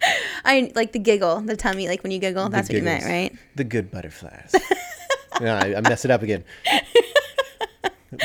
I 0.44 0.72
like 0.74 0.92
the 0.92 0.98
giggle, 0.98 1.40
the 1.40 1.56
tummy, 1.56 1.88
like 1.88 2.02
when 2.02 2.12
you 2.12 2.18
giggle. 2.18 2.48
That's 2.48 2.68
what 2.68 2.76
you 2.76 2.82
meant, 2.82 3.04
right? 3.04 3.36
The 3.56 3.64
good 3.64 3.90
butterflies. 3.90 4.54
no, 5.40 5.54
I, 5.54 5.76
I 5.76 5.80
mess 5.80 6.04
it 6.04 6.10
up 6.10 6.22
again. 6.22 6.44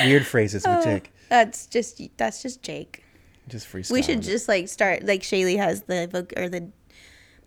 Weird 0.00 0.26
phrases 0.26 0.64
with 0.66 0.76
oh. 0.78 0.84
Jake. 0.84 1.12
That's 1.34 1.66
just 1.66 2.00
that's 2.16 2.42
just 2.42 2.62
Jake. 2.62 3.02
Just 3.48 3.66
freestyle. 3.66 3.90
We 3.92 4.02
should 4.02 4.22
just 4.22 4.48
like 4.48 4.68
start 4.68 5.02
like 5.04 5.22
Shaylee 5.22 5.56
has 5.56 5.82
the 5.82 6.08
voc 6.12 6.32
or 6.38 6.48
the 6.48 6.68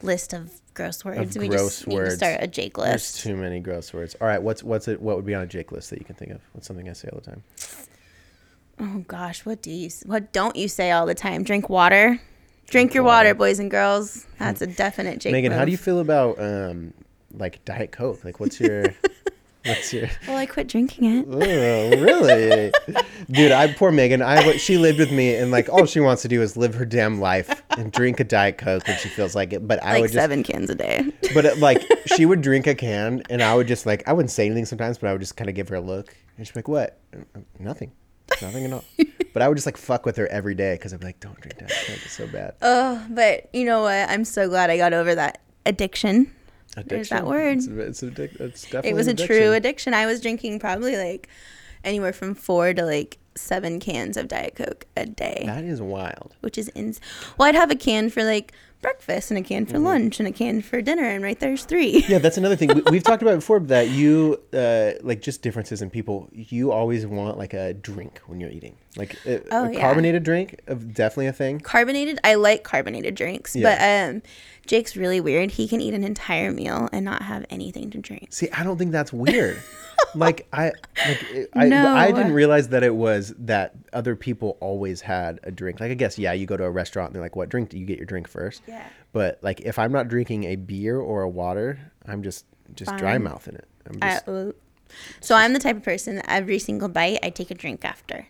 list 0.03 0.33
of 0.33 0.51
gross 0.73 1.03
words. 1.05 1.37
we 1.37 1.47
gross 1.47 1.77
just 1.79 1.87
need 1.87 1.95
to 1.95 2.01
words. 2.01 2.15
start 2.17 2.37
a 2.41 2.47
Jake 2.47 2.75
There's 2.75 2.91
list. 2.93 3.21
too 3.21 3.35
many 3.37 3.59
gross 3.61 3.93
words. 3.93 4.15
All 4.19 4.27
right, 4.27 4.41
what's 4.41 4.61
what's 4.61 4.87
it? 4.87 5.01
What 5.01 5.15
would 5.15 5.25
be 5.25 5.33
on 5.33 5.43
a 5.43 5.47
Jake 5.47 5.71
list 5.71 5.89
that 5.91 5.99
you 5.99 6.05
can 6.05 6.15
think 6.15 6.31
of? 6.31 6.41
What's 6.51 6.67
something 6.67 6.89
I 6.89 6.93
say 6.93 7.09
all 7.13 7.19
the 7.19 7.25
time? 7.31 7.43
Oh 8.79 9.03
gosh, 9.07 9.45
what 9.45 9.61
do 9.61 9.71
you 9.71 9.89
what 10.05 10.31
don't 10.33 10.55
you 10.55 10.67
say 10.67 10.91
all 10.91 11.05
the 11.05 11.15
time? 11.15 11.43
Drink 11.43 11.69
water. 11.69 12.19
Drink 12.67 12.93
your 12.93 13.03
water, 13.03 13.33
boys 13.33 13.59
and 13.59 13.71
girls. 13.71 14.27
That's 14.37 14.61
a 14.61 14.67
definite 14.67 15.19
Jake. 15.19 15.31
Megan, 15.31 15.53
how 15.53 15.63
do 15.65 15.71
you 15.71 15.77
feel 15.77 15.99
about 15.99 16.39
um 16.39 16.93
like 17.33 17.63
Diet 17.65 17.91
Coke? 17.93 18.23
Like, 18.25 18.39
what's 18.41 18.59
your 18.59 18.93
what's 19.67 19.93
your 19.93 20.07
Well, 20.27 20.37
I 20.37 20.45
quit 20.45 20.67
drinking 20.67 21.05
it. 21.05 21.25
Oh, 21.29 22.01
really? 22.01 22.71
Dude, 23.29 23.51
I 23.51 23.73
poor 23.73 23.91
Megan. 23.91 24.21
I 24.21 24.57
she 24.57 24.77
lived 24.77 24.99
with 24.99 25.11
me, 25.11 25.35
and 25.35 25.51
like 25.51 25.69
all 25.69 25.85
she 25.85 25.99
wants 25.99 26.21
to 26.23 26.27
do 26.27 26.41
is 26.41 26.57
live 26.57 26.75
her 26.75 26.85
damn 26.85 27.19
life 27.19 27.61
and 27.77 27.91
drink 27.91 28.19
a 28.19 28.23
diet 28.23 28.57
coke 28.57 28.87
when 28.87 28.97
she 28.97 29.09
feels 29.09 29.35
like 29.35 29.53
it. 29.53 29.67
But 29.67 29.83
I 29.83 29.93
Like 29.93 30.01
would 30.01 30.07
just, 30.11 30.15
seven 30.15 30.43
cans 30.43 30.69
a 30.69 30.75
day. 30.75 31.05
but 31.33 31.45
uh, 31.45 31.55
like 31.57 31.83
she 32.15 32.25
would 32.25 32.41
drink 32.41 32.67
a 32.67 32.75
can, 32.75 33.23
and 33.29 33.41
I 33.43 33.53
would 33.55 33.67
just 33.67 33.85
like 33.85 34.07
I 34.07 34.13
wouldn't 34.13 34.31
say 34.31 34.45
anything 34.45 34.65
sometimes, 34.65 34.97
but 34.97 35.09
I 35.09 35.11
would 35.11 35.21
just 35.21 35.35
kind 35.37 35.49
of 35.49 35.55
give 35.55 35.69
her 35.69 35.75
a 35.75 35.81
look, 35.81 36.15
and 36.37 36.45
she'd 36.47 36.53
be 36.53 36.59
like, 36.59 36.67
"What? 36.67 36.99
"Uh, 37.15 37.39
Nothing, 37.59 37.91
nothing 38.41 38.65
at 38.65 38.73
all." 38.73 38.83
but 39.33 39.41
I 39.41 39.47
would 39.49 39.55
just 39.55 39.65
like 39.67 39.77
fuck 39.77 40.05
with 40.05 40.15
her 40.17 40.27
every 40.27 40.55
day 40.55 40.75
because 40.75 40.93
I'd 40.93 40.99
be 40.99 41.05
like, 41.07 41.19
"Don't 41.19 41.39
drink 41.41 41.57
diet 41.59 41.71
coke; 41.87 41.97
it's 42.03 42.13
so 42.13 42.27
bad." 42.27 42.55
oh, 42.61 43.05
but 43.09 43.49
you 43.53 43.65
know 43.65 43.81
what? 43.81 44.09
I'm 44.09 44.23
so 44.25 44.47
glad 44.47 44.69
I 44.69 44.77
got 44.77 44.93
over 44.93 45.13
that 45.15 45.41
addiction. 45.65 46.33
There's 46.85 47.09
that 47.09 47.25
word. 47.25 47.57
It's, 47.57 47.67
a- 47.67 47.79
it's, 47.79 48.01
addic- 48.01 48.39
it's 48.39 48.63
definitely 48.63 48.89
It 48.91 48.93
was 48.95 49.07
a 49.07 49.13
true 49.13 49.53
addiction. 49.53 49.93
I 49.93 50.05
was 50.05 50.21
drinking 50.21 50.59
probably 50.59 50.95
like 50.97 51.27
anywhere 51.83 52.13
from 52.13 52.35
four 52.35 52.73
to 52.73 52.83
like 52.85 53.17
seven 53.35 53.79
cans 53.79 54.17
of 54.17 54.27
Diet 54.27 54.55
Coke 54.55 54.85
a 54.95 55.05
day, 55.05 55.43
That 55.45 55.63
is 55.63 55.81
wild. 55.81 56.35
which 56.41 56.57
is 56.57 56.69
ins. 56.75 56.99
Well, 57.37 57.47
I'd 57.47 57.55
have 57.55 57.69
a 57.71 57.75
can 57.75 58.09
for 58.09 58.23
like 58.23 58.51
breakfast 58.81 59.31
and 59.31 59.37
a 59.39 59.41
can 59.43 59.65
Mm-hmm. 59.65 59.71
for 59.73 59.79
lunch 59.79 60.19
and 60.19 60.27
a 60.27 60.31
can 60.31 60.61
for 60.61 60.81
dinner, 60.81 61.03
and 61.05 61.23
right 61.23 61.39
there's 61.39 61.63
three. 61.63 62.03
Yeah, 62.09 62.17
that's 62.19 62.37
another 62.37 62.55
thing 62.55 62.73
we, 62.73 62.81
we've 62.91 63.03
talked 63.03 63.21
about 63.21 63.35
before. 63.35 63.59
That 63.59 63.89
you 63.89 64.41
uh, 64.53 64.93
like 65.01 65.21
just 65.21 65.41
differences 65.43 65.81
in 65.83 65.89
people. 65.91 66.29
You 66.31 66.71
always 66.71 67.05
want 67.05 67.37
like 67.37 67.53
a 67.53 67.73
drink 67.73 68.19
when 68.25 68.39
you're 68.39 68.49
eating, 68.51 68.75
like 68.95 69.15
a, 69.25 69.41
Oh, 69.53 69.65
a 69.65 69.71
yeah. 69.73 69.79
carbonated 69.81 70.23
drink. 70.23 70.59
Definitely 70.67 71.27
a 71.27 71.33
thing. 71.33 71.59
Carbonated, 71.59 72.19
I 72.23 72.35
like 72.35 72.63
carbonated 72.63 73.13
drinks, 73.15 73.55
Yeah. 73.55 73.75
but 73.75 74.15
um, 74.15 74.21
Jake's 74.67 74.95
really 74.95 75.19
weird. 75.19 75.51
He 75.51 75.67
can 75.67 75.81
eat 75.81 75.93
an 75.93 76.03
entire 76.03 76.51
meal 76.51 76.89
and 76.91 77.03
not 77.03 77.23
have 77.23 77.45
anything 77.49 77.89
to 77.91 77.97
drink. 77.97 78.27
See, 78.29 78.49
I 78.51 78.63
don't 78.63 78.77
think 78.77 78.91
that's 78.91 79.11
weird. 79.13 79.61
like 80.15 80.47
I 80.53 80.71
like 81.07 81.49
I 81.53 81.65
No. 81.65 81.95
I 81.95 82.11
didn't 82.11 82.33
realize 82.33 82.69
that 82.69 82.83
it 82.83 82.93
was 82.93 83.33
that 83.39 83.73
other 83.93 84.15
people 84.15 84.57
always 84.59 85.01
had 85.01 85.39
a 85.43 85.51
drink. 85.51 85.79
Like 85.79 85.91
I 85.91 85.95
guess 85.95 86.19
yeah, 86.19 86.33
you 86.33 86.45
go 86.45 86.57
to 86.57 86.65
a 86.65 86.71
restaurant 86.71 87.09
and 87.09 87.15
they're 87.15 87.23
like, 87.23 87.35
"What 87.35 87.49
drink 87.49 87.69
do 87.69 87.79
you 87.79 87.85
get 87.85 87.97
your 87.97 88.05
drink 88.05 88.27
first? 88.27 88.61
Yeah. 88.67 88.85
But 89.13 89.39
like 89.41 89.61
if 89.61 89.79
I'm 89.79 89.91
not 89.91 90.07
drinking 90.07 90.43
a 90.43 90.55
beer 90.55 90.99
or 90.99 91.23
a 91.23 91.29
water, 91.29 91.79
I'm 92.05 92.21
just 92.21 92.45
just 92.75 92.95
dry 92.97 93.13
Fine. 93.13 93.23
mouthing 93.23 93.55
it. 93.55 93.67
I'm 93.89 93.99
just, 93.99 94.27
uh, 94.27 94.51
so 95.19 95.35
I'm 95.35 95.53
the 95.53 95.59
type 95.59 95.77
of 95.77 95.83
person 95.83 96.17
that 96.17 96.25
every 96.29 96.59
single 96.59 96.89
bite 96.89 97.19
I 97.23 97.29
take 97.29 97.51
a 97.51 97.55
drink 97.55 97.85
after. 97.85 98.27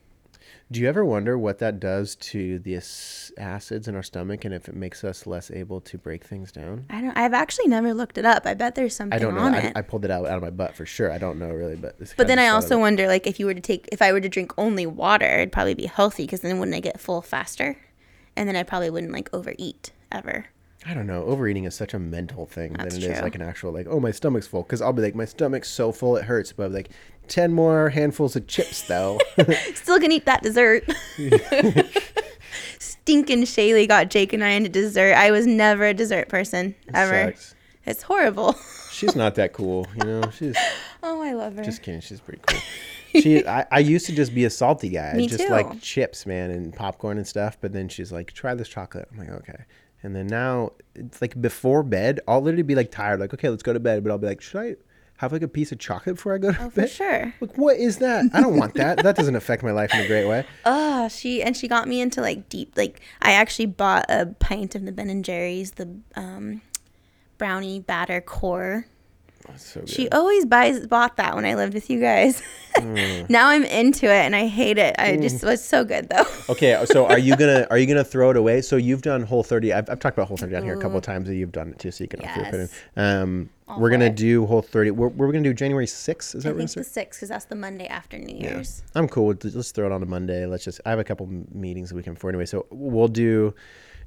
Do 0.69 0.81
you 0.81 0.89
ever 0.89 1.05
wonder 1.05 1.37
what 1.37 1.59
that 1.59 1.79
does 1.79 2.15
to 2.15 2.59
the 2.59 2.75
acids 3.37 3.87
in 3.87 3.95
our 3.95 4.03
stomach 4.03 4.43
and 4.43 4.53
if 4.53 4.67
it 4.67 4.75
makes 4.75 5.05
us 5.05 5.25
less 5.25 5.49
able 5.49 5.79
to 5.81 5.97
break 5.97 6.25
things 6.25 6.51
down? 6.51 6.85
I 6.89 6.99
don't. 6.99 7.17
I've 7.17 7.33
actually 7.33 7.67
never 7.67 7.93
looked 7.93 8.17
it 8.17 8.25
up. 8.25 8.45
I 8.45 8.53
bet 8.53 8.75
there's 8.75 8.93
something 8.93 9.17
I 9.17 9.21
don't 9.21 9.35
know. 9.35 9.41
on 9.41 9.55
I, 9.55 9.59
it. 9.59 9.73
I 9.77 9.81
pulled 9.81 10.03
it 10.03 10.11
out, 10.11 10.25
out 10.25 10.35
of 10.35 10.43
my 10.43 10.49
butt 10.49 10.75
for 10.75 10.85
sure. 10.85 11.09
I 11.09 11.19
don't 11.19 11.39
know 11.39 11.51
really, 11.51 11.77
but 11.77 11.97
this 11.99 12.13
But 12.17 12.27
then 12.27 12.37
I 12.37 12.49
also 12.49 12.77
wonder, 12.77 13.07
like, 13.07 13.25
if 13.27 13.39
you 13.39 13.45
were 13.45 13.53
to 13.53 13.61
take, 13.61 13.87
if 13.93 14.01
I 14.01 14.11
were 14.11 14.19
to 14.19 14.27
drink 14.27 14.51
only 14.57 14.85
water, 14.85 15.25
it'd 15.25 15.53
probably 15.53 15.73
be 15.73 15.85
healthy 15.85 16.23
because 16.23 16.41
then 16.41 16.59
wouldn't 16.59 16.75
I 16.75 16.81
get 16.81 16.99
full 16.99 17.21
faster? 17.21 17.77
And 18.35 18.49
then 18.49 18.57
I 18.57 18.63
probably 18.63 18.89
wouldn't 18.89 19.13
like 19.13 19.29
overeat 19.33 19.93
ever. 20.11 20.47
I 20.85 20.93
don't 20.93 21.07
know. 21.07 21.23
Overeating 21.23 21.63
is 21.65 21.75
such 21.75 21.93
a 21.93 21.99
mental 21.99 22.45
thing 22.45 22.73
That's 22.73 22.93
than 22.93 23.03
it 23.03 23.09
is 23.09 23.15
true. 23.15 23.23
like 23.23 23.35
an 23.35 23.41
actual 23.41 23.71
like. 23.71 23.87
Oh, 23.89 23.99
my 23.99 24.11
stomach's 24.11 24.47
full. 24.47 24.63
Because 24.63 24.81
I'll 24.81 24.93
be 24.93 25.01
like, 25.01 25.15
my 25.15 25.25
stomach's 25.25 25.69
so 25.69 25.91
full 25.91 26.17
it 26.17 26.25
hurts. 26.25 26.51
But 26.53 26.71
like, 26.71 26.89
ten 27.27 27.53
more 27.53 27.89
handfuls 27.89 28.35
of 28.35 28.47
chips 28.47 28.83
though. 28.83 29.19
Still 29.73 29.99
gonna 29.99 30.15
eat 30.15 30.25
that 30.25 30.43
dessert. 30.43 30.83
Stinking 32.79 33.43
Shaylee 33.43 33.87
got 33.87 34.09
Jake 34.09 34.33
and 34.33 34.43
I 34.43 34.49
into 34.49 34.69
dessert. 34.69 35.13
I 35.13 35.31
was 35.31 35.47
never 35.47 35.85
a 35.85 35.93
dessert 35.93 36.29
person 36.29 36.75
ever. 36.93 37.31
Sucks. 37.31 37.55
It's 37.85 38.03
horrible. 38.03 38.53
She's 38.91 39.15
not 39.15 39.35
that 39.35 39.53
cool, 39.53 39.87
you 39.95 40.05
know. 40.05 40.29
She's 40.31 40.57
oh, 41.03 41.21
I 41.21 41.33
love 41.33 41.55
her. 41.55 41.63
just 41.63 41.81
kidding. 41.83 42.01
She's 42.01 42.19
pretty 42.19 42.41
cool. 42.45 42.59
She, 43.21 43.47
I, 43.47 43.65
I 43.71 43.79
used 43.79 44.05
to 44.07 44.15
just 44.15 44.35
be 44.35 44.43
a 44.43 44.49
salty 44.49 44.89
guy. 44.89 45.13
Me 45.13 45.27
just 45.27 45.47
too. 45.47 45.49
like 45.49 45.79
chips, 45.81 46.25
man, 46.25 46.51
and 46.51 46.73
popcorn 46.73 47.17
and 47.17 47.25
stuff. 47.25 47.57
But 47.61 47.71
then 47.71 47.87
she's 47.87 48.11
like, 48.11 48.33
try 48.33 48.53
this 48.55 48.67
chocolate. 48.67 49.07
I'm 49.11 49.19
like, 49.19 49.29
okay. 49.29 49.65
And 50.03 50.15
then 50.15 50.27
now 50.27 50.73
it's 50.95 51.21
like 51.21 51.39
before 51.41 51.83
bed, 51.83 52.19
I'll 52.27 52.41
literally 52.41 52.63
be 52.63 52.75
like 52.75 52.91
tired, 52.91 53.19
like, 53.19 53.33
okay, 53.33 53.49
let's 53.49 53.63
go 53.63 53.73
to 53.73 53.79
bed. 53.79 54.03
But 54.03 54.11
I'll 54.11 54.17
be 54.17 54.27
like, 54.27 54.41
should 54.41 54.59
I 54.59 54.75
have 55.17 55.31
like 55.31 55.41
a 55.41 55.47
piece 55.47 55.71
of 55.71 55.79
chocolate 55.79 56.15
before 56.15 56.35
I 56.35 56.37
go 56.37 56.51
to 56.51 56.57
oh, 56.59 56.69
for 56.69 56.81
bed? 56.81 56.89
sure. 56.89 57.33
Like, 57.41 57.57
what 57.57 57.77
is 57.77 57.97
that? 57.97 58.25
I 58.33 58.41
don't 58.41 58.57
want 58.57 58.75
that. 58.75 59.03
that 59.03 59.15
doesn't 59.15 59.35
affect 59.35 59.63
my 59.63 59.71
life 59.71 59.93
in 59.93 59.99
a 59.99 60.07
great 60.07 60.27
way. 60.27 60.45
Oh, 60.65 61.07
she 61.09 61.43
and 61.43 61.55
she 61.55 61.67
got 61.67 61.87
me 61.87 62.01
into 62.01 62.21
like 62.21 62.49
deep. 62.49 62.73
Like 62.75 63.01
I 63.21 63.33
actually 63.33 63.67
bought 63.67 64.05
a 64.09 64.25
pint 64.39 64.73
of 64.75 64.85
the 64.85 64.91
Ben 64.91 65.09
and 65.09 65.23
Jerry's, 65.23 65.71
the 65.71 65.87
um, 66.15 66.61
brownie 67.37 67.79
batter 67.79 68.19
core. 68.19 68.87
So 69.55 69.79
good. 69.79 69.89
She 69.89 70.09
always 70.09 70.45
buys 70.45 70.85
bought 70.85 71.17
that 71.17 71.35
when 71.35 71.45
I 71.45 71.55
lived 71.55 71.73
with 71.73 71.89
you 71.89 71.99
guys. 71.99 72.41
Mm. 72.75 73.29
now 73.29 73.47
I'm 73.49 73.63
into 73.63 74.05
it 74.05 74.25
and 74.25 74.35
I 74.35 74.47
hate 74.47 74.77
it. 74.77 74.95
I 74.99 75.17
just 75.17 75.43
was 75.43 75.63
so 75.63 75.83
good 75.83 76.09
though. 76.09 76.25
Okay, 76.49 76.83
so 76.85 77.07
are 77.07 77.17
you 77.17 77.35
gonna 77.35 77.65
are 77.71 77.77
you 77.77 77.87
gonna 77.87 78.03
throw 78.03 78.29
it 78.31 78.37
away? 78.37 78.61
So 78.61 78.75
you've 78.75 79.01
done 79.01 79.23
Whole 79.23 79.43
30. 79.43 79.73
I've, 79.73 79.89
I've 79.89 79.99
talked 79.99 80.17
about 80.17 80.27
Whole 80.27 80.37
30 80.37 80.51
down 80.51 80.63
here 80.63 80.77
a 80.77 80.81
couple 80.81 80.97
of 80.97 81.03
times. 81.03 81.27
That 81.27 81.35
you've 81.35 81.51
done 81.51 81.69
it 81.69 81.79
too, 81.79 81.91
so 81.91 82.03
you 82.03 82.07
can 82.07 82.21
also 82.21 82.43
put 82.43 82.53
it. 82.53 82.57
Yes. 82.57 82.71
in. 82.95 83.03
Um, 83.03 83.49
All 83.67 83.79
we're 83.79 83.89
gonna 83.89 84.05
it. 84.05 84.15
do 84.15 84.45
Whole 84.45 84.61
30. 84.61 84.91
We're, 84.91 85.07
we're 85.07 85.31
gonna 85.31 85.43
do 85.43 85.53
January 85.53 85.85
6th. 85.87 86.35
Is 86.35 86.43
that 86.43 86.49
I 86.49 86.51
what 86.51 86.57
think 86.59 86.71
the 86.71 86.83
sixth 86.83 87.19
because 87.19 87.29
that's 87.29 87.45
the 87.45 87.55
Monday 87.55 87.87
after 87.87 88.17
New 88.17 88.35
Yeah. 88.37 88.55
Year's. 88.55 88.83
I'm 88.95 89.07
cool. 89.07 89.25
with 89.27 89.43
Let's 89.43 89.71
throw 89.71 89.87
it 89.87 89.91
on 89.91 90.03
a 90.03 90.05
Monday. 90.05 90.45
Let's 90.45 90.63
just. 90.63 90.81
I 90.85 90.91
have 90.91 90.99
a 90.99 91.03
couple 91.03 91.27
meetings 91.51 91.89
the 91.89 91.95
weekend 91.95 92.15
before 92.17 92.29
anyway, 92.29 92.45
so 92.45 92.67
we'll 92.69 93.07
do 93.07 93.55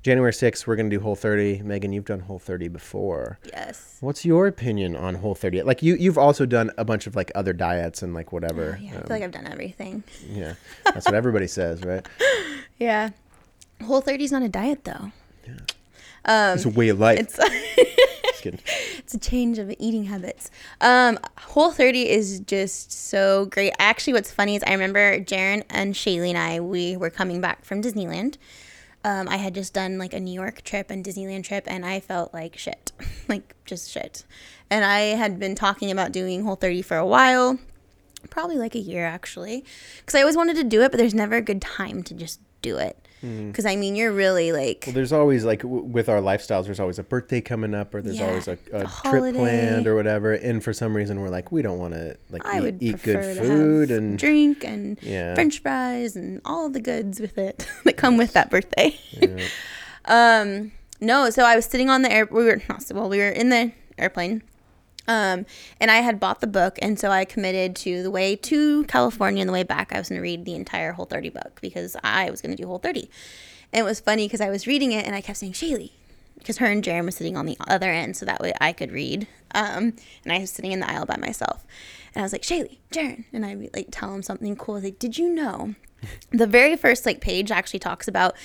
January 0.03 0.33
6th. 0.33 0.67
We're 0.67 0.77
gonna 0.77 0.89
do 0.89 1.01
Whole 1.01 1.15
30. 1.17 1.63
Megan, 1.63 1.93
you've 1.93 2.07
done 2.07 2.21
Whole 2.21 2.39
30 2.39 2.69
before. 2.69 3.39
Yes. 3.45 3.99
What's 4.01 4.25
your 4.25 4.47
opinion 4.47 4.97
on 4.97 5.17
Whole 5.17 5.35
30? 5.35 5.63
Like 5.63 5.83
you, 5.83 5.95
you've 5.97 6.17
also 6.19 6.47
done 6.47 6.71
a 6.79 6.85
bunch 6.85 7.07
of 7.07 7.15
like 7.17 7.31
other 7.35 7.53
diets 7.53 8.03
and 8.03 8.15
like 8.15 8.33
whatever. 8.33 8.79
Yeah, 8.81 8.93
I 8.93 8.97
Um, 8.97 9.03
feel 9.03 9.11
like 9.17 9.23
I've 9.23 9.31
done 9.31 9.47
everything. 9.47 10.03
yeah, 10.29 10.55
that's 10.85 11.07
what 11.07 11.15
everybody 11.15 11.47
says, 11.59 11.83
right? 11.83 12.07
Yeah. 12.79 13.11
Whole 13.85 14.01
30 14.01 14.25
is 14.25 14.33
not 14.33 14.43
a 14.43 14.49
diet 14.49 14.85
though. 14.85 15.13
Um, 16.27 16.55
It's 16.55 16.65
a 16.67 16.71
way 16.71 16.89
of 16.91 16.99
life. 17.01 17.19
it's 17.19 17.39
it's 18.43 19.15
a 19.15 19.19
change 19.19 19.59
of 19.59 19.71
eating 19.79 20.05
habits. 20.05 20.51
Um, 20.81 21.19
Whole 21.39 21.73
30 21.73 22.09
is 22.09 22.41
just 22.41 22.91
so 22.93 23.47
great. 23.47 23.73
Actually, 23.79 24.15
what's 24.15 24.33
funny 24.33 24.57
is 24.57 24.63
I 24.67 24.73
remember 24.73 25.19
Jaren 25.21 25.63
and 25.71 25.95
Shaylee 25.95 26.29
and 26.31 26.39
I, 26.39 26.61
we 26.61 26.97
were 26.97 27.11
coming 27.11 27.41
back 27.43 27.65
from 27.67 27.83
Disneyland. 27.83 28.37
Um, 29.03 29.29
I 29.29 29.37
had 29.37 29.55
just 29.55 29.73
done 29.73 29.99
like 29.99 30.13
a 30.13 30.21
New 30.21 30.35
York 30.35 30.63
trip 30.63 30.91
and 30.91 31.05
Disneyland 31.05 31.45
trip, 31.45 31.65
and 31.67 31.87
I 31.87 32.01
felt 32.01 32.35
like 32.35 32.59
shit, 32.59 32.93
like 33.29 33.55
just 33.65 33.91
shit. 33.91 34.25
And 34.69 34.85
I 34.85 35.01
had 35.01 35.39
been 35.39 35.55
talking 35.55 35.91
about 35.91 36.13
doing 36.13 36.45
Whole 36.45 36.57
30 36.57 36.83
for 36.83 36.97
a 36.97 37.07
while, 37.07 37.59
probably 38.29 38.57
like 38.57 38.75
a 38.75 38.81
year 38.81 39.07
actually, 39.07 39.65
because 39.99 40.15
I 40.15 40.21
always 40.21 40.37
wanted 40.37 40.57
to 40.57 40.65
do 40.65 40.83
it, 40.83 40.91
but 40.91 40.99
there's 40.99 41.15
never 41.15 41.37
a 41.37 41.43
good 41.43 41.63
time 41.63 42.03
to 42.05 42.15
just 42.15 42.41
do 42.63 42.77
it. 42.77 42.99
Because 43.21 43.67
I 43.67 43.77
mean, 43.77 43.97
you're 43.97 44.13
really 44.13 44.53
like 44.53 44.85
Well, 44.87 44.95
there's 44.95 45.13
always 45.13 45.45
like 45.45 45.61
w- 45.61 45.83
with 45.83 46.09
our 46.09 46.21
lifestyles, 46.21 46.65
there's 46.65 46.81
always 46.81 46.99
a 46.99 47.03
birthday 47.03 47.41
coming 47.41 47.75
up, 47.75 47.95
or 47.95 48.01
there's 48.03 48.19
Yeah, 48.19 48.29
always 48.29 48.49
a, 48.49 48.57
a, 48.73 48.85
a 48.85 48.87
trip 49.05 49.35
planned 49.35 49.87
or 49.87 49.95
whatever. 49.95 50.33
And 50.33 50.63
for 50.65 50.73
some 50.73 50.97
reason, 50.97 51.21
we're 51.21 51.29
like, 51.29 51.53
we 51.53 51.61
don't 51.63 51.79
want 51.79 51.95
to 51.95 52.17
like 52.31 52.47
I 52.47 52.67
eat, 52.67 52.77
eat 52.81 53.03
good 53.03 53.37
food 53.37 53.91
and 53.91 54.19
drink 54.19 54.65
and 54.65 54.99
Yeah. 55.03 55.35
French 55.35 55.61
fries 55.61 56.17
and 56.17 56.41
all 56.45 56.69
the 56.71 56.81
goods 56.81 57.21
with 57.21 57.37
it 57.37 57.67
that 57.85 57.97
come 57.97 58.17
with 58.17 58.33
that 58.33 58.51
birthday. 58.51 58.99
Yeah. 59.13 59.47
um, 60.07 60.73
no, 61.01 61.31
so 61.31 61.45
I 61.45 61.57
was 61.57 61.67
sitting 61.67 61.91
on 61.91 62.03
the 62.03 62.13
air. 62.13 62.27
We 62.31 62.45
were 62.45 62.61
not 62.69 62.85
well. 62.95 63.09
We 63.09 63.19
were 63.19 63.29
in 63.29 63.49
the 63.51 63.73
airplane. 63.99 64.43
Um, 65.11 65.45
and 65.81 65.91
I 65.91 65.97
had 65.97 66.21
bought 66.21 66.41
the 66.41 66.47
book, 66.47 66.79
and 66.81 66.97
so 66.97 67.11
I 67.11 67.25
committed 67.25 67.75
to 67.77 68.05
the 68.05 68.13
way 68.13 68.37
to 68.37 68.85
California 68.85 69.41
and 69.41 69.49
the 69.49 69.53
way 69.53 69.65
back. 69.65 69.93
I 69.93 69.99
was 69.99 70.09
going 70.09 70.21
to 70.21 70.23
read 70.23 70.45
the 70.45 70.55
entire 70.55 70.93
Whole 70.93 71.05
30 71.05 71.31
book 71.31 71.59
because 71.61 71.97
I 72.05 72.31
was 72.31 72.41
going 72.41 72.57
to 72.57 72.63
do 72.63 72.69
Whole 72.69 72.79
30. 72.79 73.11
And 73.73 73.81
it 73.81 73.83
was 73.83 73.99
funny 73.99 74.27
because 74.27 74.41
I 74.41 74.51
was 74.51 74.69
reading 74.69 74.93
it 74.93 75.05
and 75.05 75.17
I 75.17 75.21
kept 75.21 75.39
saying, 75.39 75.55
Shaylee, 75.55 75.91
because 76.39 76.59
her 76.59 76.67
and 76.67 76.85
Jaren 76.85 77.07
was 77.07 77.17
sitting 77.17 77.37
on 77.37 77.47
the 77.47 77.57
other 77.67 77.91
end, 77.91 78.17
so 78.17 78.25
that 78.25 78.41
way 78.41 78.53
I 78.61 78.73
could 78.73 78.93
read. 78.93 79.27
Um, 79.53 79.95
and 80.23 80.33
I 80.33 80.39
was 80.39 80.53
sitting 80.53 80.71
in 80.71 80.79
the 80.79 80.89
aisle 80.89 81.07
by 81.07 81.17
myself. 81.17 81.67
And 82.15 82.23
I 82.23 82.25
was 82.25 82.31
like, 82.31 82.43
Shaylee, 82.43 82.79
Jaren. 82.93 83.25
And 83.33 83.45
I 83.45 83.57
would 83.57 83.75
like 83.75 83.89
tell 83.91 84.15
him 84.15 84.23
something 84.23 84.55
cool. 84.55 84.77
I 84.77 84.79
was 84.79 84.85
like, 84.85 85.01
did 85.01 85.19
you 85.19 85.29
know? 85.29 85.75
the 86.31 86.47
very 86.47 86.77
first 86.77 87.05
like 87.05 87.21
page 87.21 87.51
actually 87.51 87.81
talks 87.81 88.07
about 88.07 88.37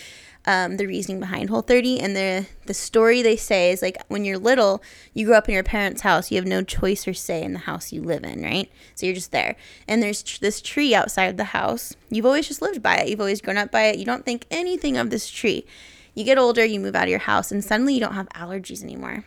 um, 0.47 0.77
the 0.77 0.85
reasoning 0.85 1.19
behind 1.19 1.49
Whole 1.49 1.61
30 1.61 1.99
and 1.99 2.15
the 2.15 2.45
the 2.65 2.73
story 2.73 3.21
they 3.21 3.35
say 3.35 3.71
is 3.71 3.81
like 3.81 3.97
when 4.07 4.25
you're 4.25 4.37
little 4.37 4.81
you 5.13 5.25
grow 5.25 5.37
up 5.37 5.47
in 5.47 5.53
your 5.53 5.63
parents 5.63 6.01
house 6.01 6.31
you 6.31 6.37
have 6.37 6.45
no 6.45 6.61
choice 6.61 7.07
or 7.07 7.13
say 7.13 7.41
in 7.41 7.53
the 7.53 7.59
house 7.59 7.91
you 7.91 8.01
live 8.01 8.23
in 8.23 8.43
right? 8.43 8.71
So 8.95 9.05
you're 9.05 9.15
just 9.15 9.31
there. 9.31 9.55
And 9.87 10.01
there's 10.01 10.23
tr- 10.23 10.39
this 10.41 10.61
tree 10.61 10.93
outside 10.93 11.37
the 11.37 11.45
house. 11.45 11.95
You've 12.09 12.25
always 12.25 12.47
just 12.47 12.61
lived 12.61 12.83
by 12.83 12.97
it. 12.97 13.09
You've 13.09 13.19
always 13.19 13.41
grown 13.41 13.57
up 13.57 13.71
by 13.71 13.85
it. 13.85 13.99
You 13.99 14.05
don't 14.05 14.25
think 14.25 14.45
anything 14.51 14.97
of 14.97 15.09
this 15.09 15.29
tree. 15.29 15.65
You 16.13 16.23
get 16.23 16.37
older 16.37 16.63
you 16.63 16.79
move 16.79 16.95
out 16.95 17.03
of 17.03 17.09
your 17.09 17.19
house 17.19 17.51
and 17.51 17.63
suddenly 17.63 17.93
you 17.93 17.99
don't 17.99 18.13
have 18.13 18.29
allergies 18.29 18.83
anymore. 18.83 19.25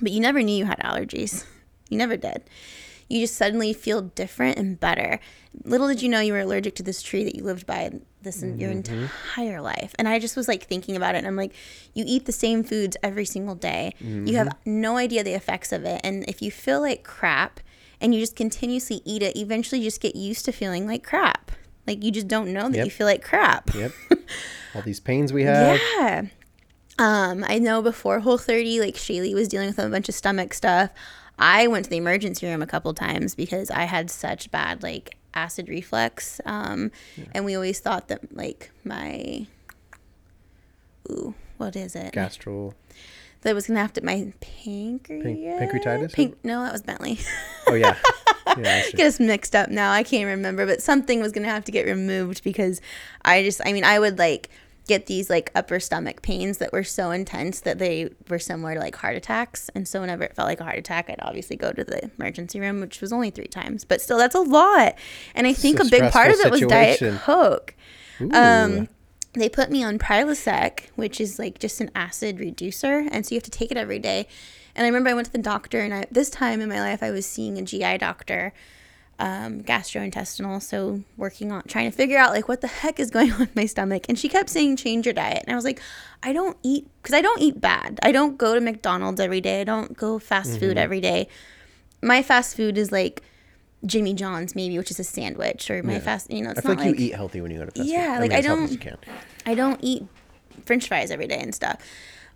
But 0.00 0.12
you 0.12 0.20
never 0.20 0.42
knew 0.42 0.56
you 0.56 0.64
had 0.66 0.78
allergies. 0.80 1.44
You 1.88 1.98
never 1.98 2.16
did. 2.16 2.42
You 3.08 3.20
just 3.20 3.36
suddenly 3.36 3.72
feel 3.72 4.02
different 4.02 4.58
and 4.58 4.80
better. 4.80 5.20
Little 5.64 5.88
did 5.88 6.02
you 6.02 6.08
know 6.08 6.20
you 6.20 6.32
were 6.32 6.40
allergic 6.40 6.74
to 6.76 6.82
this 6.82 7.02
tree 7.02 7.24
that 7.24 7.36
you 7.36 7.44
lived 7.44 7.66
by 7.66 7.92
this 8.24 8.42
in 8.42 8.58
your 8.58 8.70
entire 8.70 9.60
life. 9.60 9.94
And 9.98 10.08
I 10.08 10.18
just 10.18 10.36
was 10.36 10.48
like 10.48 10.64
thinking 10.66 10.96
about 10.96 11.14
it 11.14 11.18
and 11.18 11.26
I'm 11.26 11.36
like, 11.36 11.52
you 11.94 12.04
eat 12.06 12.26
the 12.26 12.32
same 12.32 12.64
foods 12.64 12.96
every 13.02 13.24
single 13.24 13.54
day. 13.54 13.94
You 14.00 14.36
have 14.36 14.56
no 14.64 14.96
idea 14.96 15.22
the 15.22 15.34
effects 15.34 15.70
of 15.72 15.84
it. 15.84 16.00
And 16.02 16.24
if 16.28 16.42
you 16.42 16.50
feel 16.50 16.80
like 16.80 17.04
crap 17.04 17.60
and 18.00 18.14
you 18.14 18.20
just 18.20 18.34
continuously 18.36 19.00
eat 19.04 19.22
it, 19.22 19.36
eventually 19.36 19.80
you 19.80 19.86
just 19.86 20.00
get 20.00 20.16
used 20.16 20.44
to 20.46 20.52
feeling 20.52 20.86
like 20.86 21.04
crap. 21.04 21.52
Like 21.86 22.02
you 22.02 22.10
just 22.10 22.26
don't 22.28 22.52
know 22.52 22.68
that 22.70 22.76
Yep. 22.78 22.84
you 22.86 22.90
feel 22.90 23.06
like 23.06 23.22
crap. 23.22 23.72
Yep. 23.74 23.92
All 24.74 24.82
these 24.82 25.00
pains 25.00 25.32
we 25.32 25.42
have. 25.44 25.78
Yeah. 25.98 26.22
Um, 26.98 27.44
I 27.46 27.58
know 27.58 27.82
before 27.82 28.20
Whole 28.20 28.38
30, 28.38 28.80
like 28.80 28.94
Shaylee 28.94 29.34
was 29.34 29.48
dealing 29.48 29.68
with 29.68 29.78
a 29.78 29.88
bunch 29.88 30.08
of 30.08 30.14
stomach 30.14 30.54
stuff. 30.54 30.90
I 31.38 31.66
went 31.66 31.84
to 31.86 31.90
the 31.90 31.96
emergency 31.96 32.46
room 32.46 32.62
a 32.62 32.66
couple 32.66 32.94
times 32.94 33.34
because 33.34 33.70
I 33.70 33.84
had 33.84 34.10
such 34.10 34.50
bad 34.52 34.82
like 34.82 35.16
acid 35.34 35.68
reflux. 35.68 36.40
Um, 36.44 36.90
and 37.32 37.44
we 37.44 37.54
always 37.54 37.80
thought 37.80 38.08
that 38.08 38.34
like 38.36 38.70
my 38.84 39.46
ooh, 41.10 41.34
what 41.56 41.76
is 41.76 41.94
it? 41.94 42.12
Gastral. 42.12 42.74
That 43.42 43.54
was 43.54 43.66
gonna 43.66 43.80
have 43.80 43.92
to 43.94 44.04
my 44.04 44.32
pancreas. 44.40 45.62
pancreatitis? 45.62 46.12
Pan- 46.14 46.36
no, 46.42 46.62
that 46.62 46.72
was 46.72 46.82
Bentley. 46.82 47.18
Oh 47.66 47.74
yeah. 47.74 47.96
yeah 48.58 48.90
get 48.90 49.06
us 49.06 49.20
mixed 49.20 49.54
up 49.54 49.70
now. 49.70 49.92
I 49.92 50.02
can't 50.02 50.26
remember, 50.26 50.66
but 50.66 50.82
something 50.82 51.20
was 51.20 51.32
gonna 51.32 51.48
have 51.48 51.64
to 51.64 51.72
get 51.72 51.86
removed 51.86 52.42
because 52.42 52.80
I 53.24 53.42
just, 53.42 53.60
I 53.64 53.72
mean, 53.72 53.84
I 53.84 53.98
would 53.98 54.18
like 54.18 54.48
get 54.86 55.06
these 55.06 55.30
like 55.30 55.50
upper 55.54 55.80
stomach 55.80 56.22
pains 56.22 56.58
that 56.58 56.72
were 56.72 56.84
so 56.84 57.10
intense 57.10 57.60
that 57.60 57.78
they 57.78 58.10
were 58.28 58.38
similar 58.38 58.74
to 58.74 58.80
like 58.80 58.96
heart 58.96 59.16
attacks. 59.16 59.70
And 59.74 59.88
so 59.88 60.00
whenever 60.00 60.24
it 60.24 60.34
felt 60.34 60.46
like 60.46 60.60
a 60.60 60.64
heart 60.64 60.78
attack, 60.78 61.08
I'd 61.08 61.20
obviously 61.22 61.56
go 61.56 61.72
to 61.72 61.84
the 61.84 62.10
emergency 62.18 62.60
room, 62.60 62.80
which 62.80 63.00
was 63.00 63.12
only 63.12 63.30
three 63.30 63.46
times, 63.46 63.84
but 63.84 64.00
still, 64.00 64.18
that's 64.18 64.34
a 64.34 64.40
lot. 64.40 64.96
And 65.34 65.46
I 65.46 65.52
think 65.52 65.80
a 65.80 65.82
a 65.82 65.86
big 65.86 66.12
part 66.12 66.30
of 66.30 66.40
it 66.40 66.50
was 66.50 66.60
Diet. 66.60 67.00
Coke. 67.20 67.74
Ooh. 68.20 68.30
Um, 68.32 68.88
they 69.32 69.48
put 69.48 69.70
me 69.70 69.82
on 69.82 69.98
Prilosec, 69.98 70.90
which 70.94 71.20
is 71.20 71.38
like 71.38 71.58
just 71.58 71.80
an 71.80 71.90
acid 71.94 72.38
reducer, 72.38 73.06
and 73.10 73.26
so 73.26 73.34
you 73.34 73.36
have 73.36 73.44
to 73.44 73.50
take 73.50 73.70
it 73.70 73.76
every 73.76 73.98
day. 73.98 74.28
And 74.76 74.84
I 74.84 74.88
remember 74.88 75.10
I 75.10 75.14
went 75.14 75.26
to 75.26 75.32
the 75.32 75.38
doctor, 75.38 75.80
and 75.80 75.92
I, 75.94 76.06
this 76.10 76.30
time 76.30 76.60
in 76.60 76.68
my 76.68 76.80
life, 76.80 77.02
I 77.02 77.10
was 77.10 77.26
seeing 77.26 77.58
a 77.58 77.62
GI 77.62 77.98
doctor, 77.98 78.52
um, 79.18 79.62
gastrointestinal, 79.62 80.60
so 80.62 81.02
working 81.16 81.52
on 81.52 81.62
trying 81.68 81.90
to 81.90 81.96
figure 81.96 82.18
out 82.18 82.32
like 82.32 82.48
what 82.48 82.60
the 82.60 82.66
heck 82.66 82.98
is 82.98 83.10
going 83.10 83.32
on 83.34 83.38
with 83.40 83.56
my 83.56 83.66
stomach. 83.66 84.06
And 84.08 84.18
she 84.18 84.28
kept 84.28 84.50
saying 84.50 84.76
change 84.76 85.06
your 85.06 85.12
diet, 85.14 85.42
and 85.46 85.52
I 85.52 85.56
was 85.56 85.64
like, 85.64 85.80
I 86.22 86.32
don't 86.32 86.56
eat 86.62 86.86
because 87.02 87.14
I 87.14 87.20
don't 87.22 87.40
eat 87.40 87.60
bad. 87.60 88.00
I 88.02 88.12
don't 88.12 88.36
go 88.38 88.54
to 88.54 88.60
McDonald's 88.60 89.20
every 89.20 89.40
day. 89.40 89.60
I 89.60 89.64
don't 89.64 89.96
go 89.96 90.18
fast 90.18 90.58
food 90.58 90.76
every 90.78 91.00
day. 91.00 91.28
My 92.02 92.22
fast 92.22 92.56
food 92.56 92.76
is 92.76 92.90
like 92.92 93.22
Jimmy 93.86 94.14
John's 94.14 94.54
maybe, 94.54 94.76
which 94.78 94.90
is 94.90 94.98
a 94.98 95.04
sandwich, 95.04 95.70
or 95.70 95.82
my 95.82 95.94
Yeah. 95.94 95.98
fast. 96.00 96.30
You 96.30 96.42
know, 96.42 96.48
I 96.48 96.52
it's 96.52 96.60
feel 96.62 96.70
not 96.72 96.78
like, 96.78 96.90
like 96.90 96.98
you 97.00 97.06
eat 97.06 97.14
healthy 97.14 97.40
when 97.40 97.50
you 97.50 97.58
go 97.58 97.66
to 97.66 97.70
fast 97.70 97.82
food. 97.88 97.92
Yeah, 97.92 98.18
like, 98.18 98.30
mean, 98.30 98.38
I 98.38 98.40
don't-. 98.40 98.86
I 99.46 99.54
don't 99.54 99.78
eat 99.82 100.04
french 100.66 100.88
fries 100.88 101.10
every 101.10 101.26
day 101.26 101.38
and 101.38 101.54
stuff. 101.54 101.80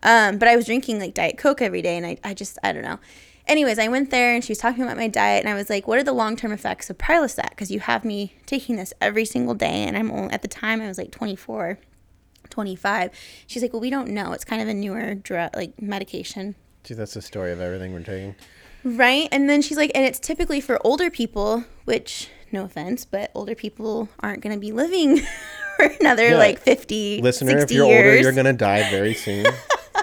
Um, 0.03 0.39
but 0.39 0.47
I 0.49 0.55
was 0.57 0.67
drinking 0.67 1.01
like 1.01 1.15
Diet 1.15 1.39
Coke 1.39 1.61
every 1.61 1.83
day 1.83 1.97
and 1.97 2.07
I, 2.07 2.19
I 2.23 2.35
just, 2.35 2.59
I 2.63 2.73
don't 2.73 2.83
know. 2.83 2.99
Anyways, 3.49 3.79
I 3.79 3.89
went 3.89 4.11
there 4.11 4.35
and 4.35 4.45
she 4.45 4.51
was 4.53 4.59
talking 4.59 4.83
about 4.85 4.97
my 4.99 5.09
diet 5.09 5.45
and 5.45 5.53
I 5.53 5.57
was 5.57 5.71
like, 5.71 5.89
what 5.89 5.99
are 5.99 6.05
the 6.05 6.13
long 6.13 6.37
term 6.37 6.53
effects 6.53 6.91
of 6.91 6.99
Prilosec? 6.99 7.51
Because 7.51 7.71
you 7.71 7.81
have 7.81 8.05
me 8.05 8.35
taking 8.47 8.77
this 8.77 8.93
every 9.01 9.25
single 9.25 9.55
day 9.55 9.85
and 9.85 9.97
I'm 9.97 10.11
only, 10.11 10.33
at 10.35 10.43
the 10.43 10.49
time 10.49 10.81
I 10.83 10.87
was 10.87 10.99
like 10.99 11.11
24, 11.11 11.79
25. 12.51 13.11
She's 13.47 13.63
like, 13.63 13.73
well, 13.73 13.81
we 13.81 13.91
don't 13.91 14.09
know. 14.11 14.33
It's 14.33 14.45
kind 14.45 14.61
of 14.61 14.69
a 14.69 14.75
newer 14.75 15.15
drug, 15.15 15.57
like 15.57 15.81
medication. 15.81 16.57
See, 16.85 16.95
that's 16.95 17.15
the 17.15 17.23
story 17.23 17.51
of 17.53 17.61
everything 17.61 17.93
we're 17.93 18.01
taking. 18.03 18.35
Right. 18.85 19.29
And 19.33 19.49
then 19.49 19.63
she's 19.63 19.77
like, 19.77 19.91
and 19.95 20.05
it's 20.05 20.19
typically 20.21 20.61
for 20.61 20.79
older 20.87 21.11
people, 21.11 21.65
which, 21.85 22.29
no 22.53 22.65
offense, 22.65 23.05
but 23.05 23.31
older 23.35 23.55
people 23.55 24.09
aren't 24.21 24.43
going 24.43 24.55
to 24.55 24.61
be 24.61 24.73
living 24.73 25.19
for 25.77 25.87
another 26.01 26.29
Yeah. 26.29 26.37
like 26.39 26.59
50, 26.61 27.21
Listener, 27.23 27.53
60 27.61 27.65
if 27.65 27.71
you're 27.77 27.87
years. 27.87 28.05
older, 28.17 28.21
you're 28.23 28.33
gonna 28.33 28.53
die 28.53 28.89
very 28.91 29.15
soon. 29.15 29.47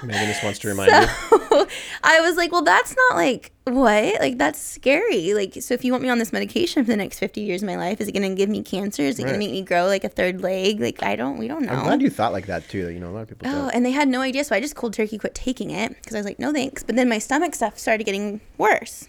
Megan 0.03 0.27
just 0.27 0.43
wants 0.43 0.59
to 0.59 0.67
remind 0.67 0.91
you. 0.91 1.07
So 1.49 1.67
I 2.03 2.21
was 2.21 2.35
like, 2.37 2.51
well, 2.51 2.63
that's 2.63 2.95
not 2.95 3.15
like 3.17 3.51
what? 3.65 4.19
Like 4.19 4.37
that's 4.37 4.59
scary. 4.59 5.33
Like, 5.33 5.53
so 5.61 5.73
if 5.73 5.83
you 5.85 5.91
want 5.91 6.03
me 6.03 6.09
on 6.09 6.19
this 6.19 6.31
medication 6.33 6.83
for 6.83 6.91
the 6.91 6.97
next 6.97 7.19
50 7.19 7.41
years 7.41 7.63
of 7.63 7.67
my 7.67 7.75
life, 7.77 8.01
is 8.01 8.07
it 8.07 8.11
going 8.11 8.29
to 8.29 8.35
give 8.35 8.49
me 8.49 8.61
cancer? 8.61 9.01
Is 9.03 9.17
it 9.19 9.23
going 9.23 9.33
to 9.33 9.39
make 9.39 9.51
me 9.51 9.61
grow 9.61 9.85
like 9.87 10.03
a 10.03 10.09
third 10.09 10.41
leg? 10.41 10.79
Like, 10.79 11.01
I 11.03 11.15
don't, 11.15 11.37
we 11.37 11.47
don't 11.47 11.63
know. 11.63 11.73
I'm 11.73 11.83
glad 11.85 12.01
you 12.01 12.09
thought 12.09 12.33
like 12.33 12.47
that 12.47 12.67
too. 12.69 12.89
You 12.89 12.99
know, 12.99 13.09
a 13.09 13.11
lot 13.11 13.21
of 13.23 13.29
people 13.29 13.47
Oh, 13.47 13.51
don't. 13.63 13.71
and 13.73 13.85
they 13.85 13.91
had 13.91 14.07
no 14.07 14.21
idea. 14.21 14.43
So 14.43 14.55
I 14.55 14.59
just 14.59 14.75
cold 14.75 14.93
turkey 14.93 15.17
quit 15.17 15.33
taking 15.35 15.71
it 15.71 15.95
because 15.95 16.13
I 16.13 16.19
was 16.19 16.25
like, 16.25 16.39
no 16.39 16.51
thanks. 16.53 16.83
But 16.83 16.95
then 16.95 17.09
my 17.09 17.17
stomach 17.19 17.55
stuff 17.55 17.77
started 17.79 18.03
getting 18.03 18.41
worse. 18.57 19.07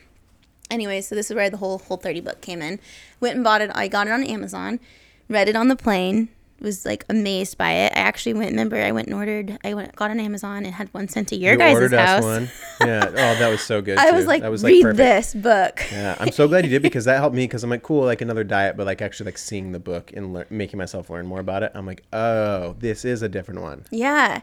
Anyway, 0.70 1.00
so 1.00 1.14
this 1.14 1.30
is 1.30 1.34
where 1.36 1.48
the 1.50 1.58
whole 1.58 1.78
Whole 1.78 1.96
30 1.96 2.20
book 2.22 2.40
came 2.40 2.60
in. 2.62 2.80
Went 3.20 3.36
and 3.36 3.44
bought 3.44 3.60
it. 3.60 3.70
I 3.74 3.86
got 3.88 4.06
it 4.08 4.10
on 4.12 4.24
Amazon, 4.24 4.80
read 5.28 5.48
it 5.48 5.54
on 5.56 5.68
the 5.68 5.76
plane, 5.76 6.28
was 6.60 6.84
like 6.86 7.04
amazed 7.08 7.58
by 7.58 7.72
it. 7.72 7.92
I 7.94 8.00
actually 8.00 8.34
went. 8.34 8.50
Remember, 8.50 8.76
I 8.80 8.92
went 8.92 9.08
and 9.08 9.16
ordered. 9.16 9.58
I 9.64 9.74
went 9.74 9.94
got 9.94 10.10
on 10.10 10.20
Amazon 10.20 10.64
and 10.64 10.74
had 10.74 10.92
one 10.94 11.08
sent 11.08 11.28
to 11.28 11.36
your 11.36 11.52
you 11.52 11.58
guys' 11.58 11.74
ordered 11.74 11.92
house. 11.92 12.24
us 12.24 12.24
one. 12.24 12.50
Yeah. 12.80 13.04
Oh, 13.26 13.38
that 13.38 13.48
was 13.48 13.60
so 13.62 13.80
good. 13.82 13.98
I 13.98 14.10
too. 14.10 14.16
was 14.16 14.26
like, 14.26 14.42
that 14.42 14.50
was 14.50 14.62
read 14.62 14.82
perfect. 14.82 14.96
this 14.98 15.34
book. 15.34 15.80
Yeah, 15.90 16.16
I'm 16.20 16.30
so 16.30 16.46
glad 16.46 16.64
you 16.64 16.70
did 16.70 16.82
because 16.90 17.06
that 17.06 17.18
helped 17.18 17.34
me 17.34 17.44
because 17.44 17.64
I'm 17.64 17.70
like, 17.70 17.82
cool, 17.82 18.04
like 18.04 18.20
another 18.20 18.44
diet, 18.44 18.76
but 18.76 18.86
like 18.86 19.02
actually 19.02 19.26
like 19.26 19.38
seeing 19.38 19.72
the 19.72 19.78
book 19.80 20.12
and 20.14 20.32
lear- 20.34 20.46
making 20.50 20.78
myself 20.78 21.10
learn 21.10 21.26
more 21.26 21.40
about 21.40 21.62
it. 21.62 21.72
I'm 21.74 21.86
like, 21.86 22.02
oh, 22.12 22.76
this 22.78 23.04
is 23.04 23.22
a 23.22 23.28
different 23.28 23.60
one. 23.62 23.84
Yeah. 23.90 24.42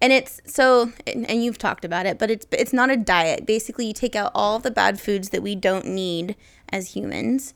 And 0.00 0.12
it's 0.12 0.40
so 0.46 0.92
and, 1.06 1.28
and 1.28 1.44
you've 1.44 1.58
talked 1.58 1.84
about 1.84 2.06
it, 2.06 2.18
but 2.18 2.30
it's 2.30 2.46
it's 2.52 2.72
not 2.72 2.90
a 2.90 2.96
diet. 2.96 3.46
Basically, 3.46 3.86
you 3.86 3.92
take 3.92 4.14
out 4.14 4.30
all 4.34 4.58
the 4.58 4.70
bad 4.70 5.00
foods 5.00 5.30
that 5.30 5.42
we 5.42 5.54
don't 5.54 5.86
need 5.86 6.36
as 6.70 6.94
humans 6.94 7.54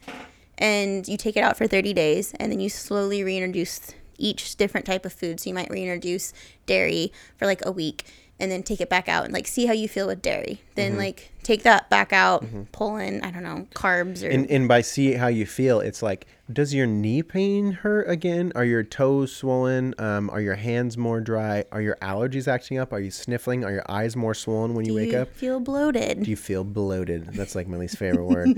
and 0.59 1.07
you 1.09 1.17
take 1.17 1.37
it 1.37 1.43
out 1.43 1.57
for 1.57 1.67
30 1.67 1.93
days 1.93 2.35
and 2.39 2.53
then 2.53 2.61
you 2.61 2.69
slowly 2.69 3.25
reintroduce 3.25 3.93
each 4.19 4.57
different 4.57 4.87
type 4.87 5.05
of 5.05 5.13
food. 5.13 5.41
So 5.41 5.51
you 5.51 5.55
might 5.55 5.71
reintroduce 5.71 6.33
dairy 6.67 7.13
for 7.37 7.47
like 7.47 7.65
a 7.65 7.73
week 7.73 8.05
and 8.39 8.51
then 8.51 8.63
take 8.63 8.81
it 8.81 8.89
back 8.89 9.09
out 9.09 9.25
and 9.25 9.33
like 9.33 9.47
see 9.47 9.67
how 9.67 9.73
you 9.73 9.89
feel 9.89 10.07
with 10.07 10.21
dairy. 10.23 10.63
Then 10.75 10.97
like 10.97 11.33
take 11.43 11.63
that 11.63 11.89
back 11.91 12.13
out, 12.13 12.45
pull 12.73 12.97
in, 12.97 13.23
I 13.23 13.31
don't 13.31 13.43
know, 13.43 13.67
carbs 13.75 14.23
or 14.27 14.31
And 14.31 14.51
and 14.51 14.67
by 14.67 14.81
see 14.81 15.13
how 15.13 15.29
you 15.29 15.47
feel, 15.47 15.81
it's 15.81 16.03
like, 16.03 16.27
does 16.53 16.75
your 16.75 16.87
knee 16.87 17.23
pain 17.23 17.73
hurt 17.73 18.09
again? 18.09 18.53
Are 18.55 18.65
your 18.65 18.83
toes 18.83 19.35
swollen? 19.35 19.95
Um, 19.99 20.29
are 20.31 20.41
your 20.41 20.57
hands 20.57 20.99
more 20.99 21.21
dry? 21.21 21.65
Are 21.73 21.81
your 21.81 21.97
allergies 22.03 22.49
acting 22.49 22.79
up? 22.79 22.93
Are 22.93 23.01
you 23.01 23.11
sniffling? 23.11 23.65
Are 23.65 23.73
your 23.73 23.85
eyes 23.89 24.17
more 24.17 24.35
swollen 24.35 24.75
when 24.75 24.85
you 24.87 24.93
do 24.93 24.97
wake 24.97 25.13
you 25.13 25.19
up? 25.19 25.35
feel 25.35 25.61
bloated. 25.61 26.23
Do 26.25 26.31
you 26.31 26.37
feel 26.37 26.65
bloated? 26.65 27.29
That's 27.35 27.55
like 27.55 27.69
my 27.69 27.77
least 27.77 27.97
favorite 27.97 28.27
word. 28.27 28.49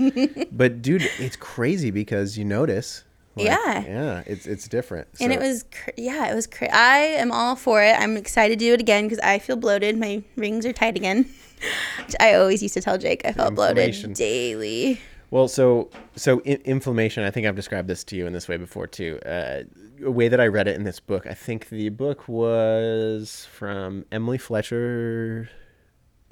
But 0.51 0.81
dude, 0.81 1.03
it's 1.19 1.35
crazy 1.35 1.91
because 1.91 2.37
you 2.37 2.45
notice. 2.45 3.03
Like, 3.35 3.45
Yeah. 3.47 3.83
Yeah, 3.85 4.23
it's 4.25 4.45
it's 4.47 4.67
different. 4.67 5.07
and 5.19 5.31
it 5.33 5.39
was 5.39 5.63
cr- 5.63 5.89
yeah 5.97 6.29
it 6.31 6.35
was 6.35 6.47
cra- 6.47 6.69
i 6.73 6.97
am 6.97 7.31
all 7.31 7.55
for 7.55 7.83
it 7.83 7.93
i'm 7.99 8.15
excited 8.17 8.59
to 8.59 8.65
do 8.65 8.73
it 8.73 8.79
again 8.79 9.05
because 9.05 9.19
i 9.19 9.39
feel 9.39 9.55
bloated 9.55 9.97
my 9.97 10.23
rings 10.35 10.65
are 10.65 10.73
tight 10.73 10.95
again 10.95 11.25
i 12.19 12.33
always 12.33 12.61
used 12.61 12.73
to 12.73 12.81
tell 12.81 12.97
jake 12.97 13.21
i 13.25 13.31
felt 13.31 13.55
bloated 13.55 14.13
daily 14.13 14.99
Well, 15.31 15.47
so 15.47 15.89
so 16.15 16.41
I- 16.45 16.59
inflammation. 16.65 17.23
I 17.23 17.31
think 17.31 17.45
I've 17.47 17.55
described 17.55 17.87
this 17.89 18.03
to 18.05 18.15
you 18.15 18.27
in 18.27 18.31
this 18.33 18.47
way 18.47 18.57
before 18.57 18.87
too. 18.87 19.19
Uh, 19.25 19.63
a 20.05 20.11
way 20.11 20.27
that 20.29 20.39
I 20.39 20.47
read 20.47 20.67
it 20.67 20.75
in 20.75 20.83
this 20.83 20.99
book. 20.99 21.25
I 21.25 21.33
think 21.33 21.69
the 21.69 21.89
book 21.89 22.27
was 22.29 23.47
from 23.51 24.05
Emily 24.11 24.37
Fletcher, 24.37 25.49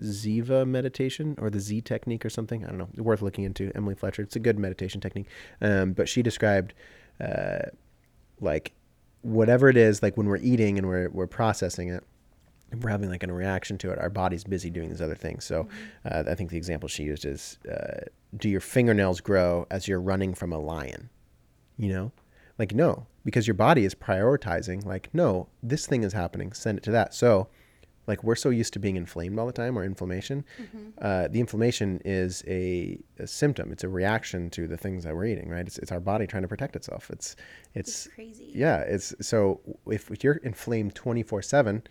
Ziva 0.01 0.67
meditation 0.67 1.35
or 1.39 1.49
the 1.49 1.59
Z 1.59 1.81
technique 1.81 2.25
or 2.25 2.29
something. 2.29 2.65
I 2.65 2.69
don't 2.69 2.77
know. 2.77 2.89
Worth 2.97 3.21
looking 3.21 3.43
into. 3.43 3.71
Emily 3.75 3.95
Fletcher. 3.95 4.21
It's 4.21 4.35
a 4.35 4.39
good 4.39 4.59
meditation 4.59 5.01
technique. 5.01 5.27
Um, 5.61 5.93
but 5.93 6.09
she 6.09 6.21
described 6.21 6.73
uh, 7.21 7.69
like 8.41 8.73
whatever 9.21 9.69
it 9.69 9.77
is, 9.77 10.01
like 10.01 10.17
when 10.17 10.27
we're 10.27 10.37
eating 10.37 10.77
and 10.77 10.87
we're 10.87 11.09
we're 11.09 11.27
processing 11.27 11.89
it 11.89 12.03
we're 12.81 12.89
having 12.89 13.09
like 13.09 13.23
a 13.23 13.31
reaction 13.31 13.77
to 13.79 13.91
it. 13.91 13.99
Our 13.99 14.09
body's 14.09 14.43
busy 14.43 14.69
doing 14.69 14.89
these 14.89 15.01
other 15.01 15.15
things. 15.15 15.45
So 15.45 15.67
uh, 16.05 16.23
I 16.27 16.35
think 16.35 16.49
the 16.49 16.57
example 16.57 16.89
she 16.89 17.03
used 17.03 17.25
is 17.25 17.59
uh, 17.71 18.05
do 18.37 18.49
your 18.49 18.61
fingernails 18.61 19.21
grow 19.21 19.67
as 19.69 19.87
you're 19.87 20.01
running 20.01 20.33
from 20.33 20.51
a 20.51 20.57
lion? 20.57 21.09
You 21.77 21.89
know? 21.89 22.11
Like, 22.59 22.73
no, 22.73 23.07
because 23.25 23.47
your 23.47 23.55
body 23.55 23.83
is 23.83 23.95
prioritizing, 23.95 24.85
like, 24.85 25.09
no, 25.11 25.47
this 25.63 25.87
thing 25.87 26.03
is 26.03 26.13
happening, 26.13 26.53
send 26.53 26.77
it 26.77 26.83
to 26.83 26.91
that. 26.91 27.13
So, 27.13 27.47
like, 28.07 28.23
we're 28.23 28.35
so 28.35 28.49
used 28.49 28.73
to 28.73 28.79
being 28.79 28.95
inflamed 28.95 29.39
all 29.39 29.45
the 29.45 29.53
time 29.53 29.77
or 29.77 29.83
inflammation. 29.83 30.43
Uh, 31.01 31.27
the 31.29 31.39
inflammation 31.39 32.01
is 32.03 32.43
a, 32.47 32.99
a 33.19 33.27
symptom, 33.27 33.71
it's 33.71 33.83
a 33.83 33.89
reaction 33.89 34.49
to 34.51 34.67
the 34.67 34.77
things 34.77 35.03
that 35.03 35.15
we're 35.15 35.25
eating, 35.25 35.49
right? 35.49 35.65
It's, 35.65 35.77
it's 35.77 35.91
our 35.91 35.99
body 35.99 36.27
trying 36.27 36.43
to 36.43 36.47
protect 36.47 36.75
itself. 36.75 37.09
It's, 37.11 37.35
it's, 37.73 38.07
crazy 38.07 38.51
yeah, 38.53 38.79
it's 38.79 39.13
so 39.21 39.61
if, 39.87 40.11
if 40.11 40.23
you're 40.23 40.35
inflamed 40.35 40.95
24 40.95 41.41
7, 41.41 41.83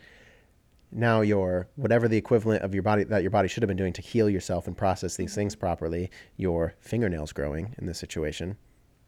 now 0.93 1.23
your 1.23 1.69
whatever 1.77 2.07
the 2.07 2.19
equivalent 2.19 2.63
of 2.63 2.75
your 2.75 2.83
body 2.83 3.05
that 3.05 3.23
your 3.23 3.31
body 3.31 3.49
should 3.49 3.63
have 3.63 3.69
been 3.69 3.79
doing 3.79 3.95
to 3.95 4.03
heal 4.03 4.29
yourself 4.29 4.67
and 4.67 4.77
process 4.77 5.17
these 5.17 5.35
things 5.35 5.57
properly, 5.57 6.11
your 6.37 6.75
fingernails 6.81 7.33
growing 7.33 7.75
in 7.79 7.87
this 7.87 7.99
situation. 7.99 8.57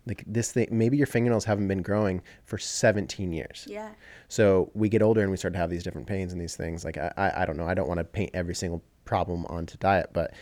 Like 0.06 0.22
this 0.26 0.52
thing, 0.52 0.68
maybe 0.70 0.96
your 0.96 1.06
fingernails 1.06 1.44
haven't 1.44 1.68
been 1.68 1.82
growing 1.82 2.20
for 2.44 2.58
17 2.58 3.32
years. 3.32 3.66
yeah 3.68 3.90
So 4.28 4.70
we 4.74 4.88
get 4.88 5.02
older 5.02 5.22
and 5.22 5.30
we 5.30 5.36
start 5.36 5.54
to 5.54 5.58
have 5.58 5.70
these 5.70 5.82
different 5.82 6.06
pains 6.06 6.32
and 6.32 6.40
these 6.40 6.56
things. 6.56 6.84
Like 6.84 6.98
I, 6.98 7.12
I, 7.16 7.42
I 7.42 7.44
don't 7.46 7.56
know. 7.56 7.66
I 7.66 7.74
don't 7.74 7.88
want 7.88 7.98
to 7.98 8.04
paint 8.04 8.30
every 8.34 8.54
single 8.54 8.82
problem 9.04 9.46
onto 9.46 9.76
diet, 9.78 10.10
but 10.12 10.32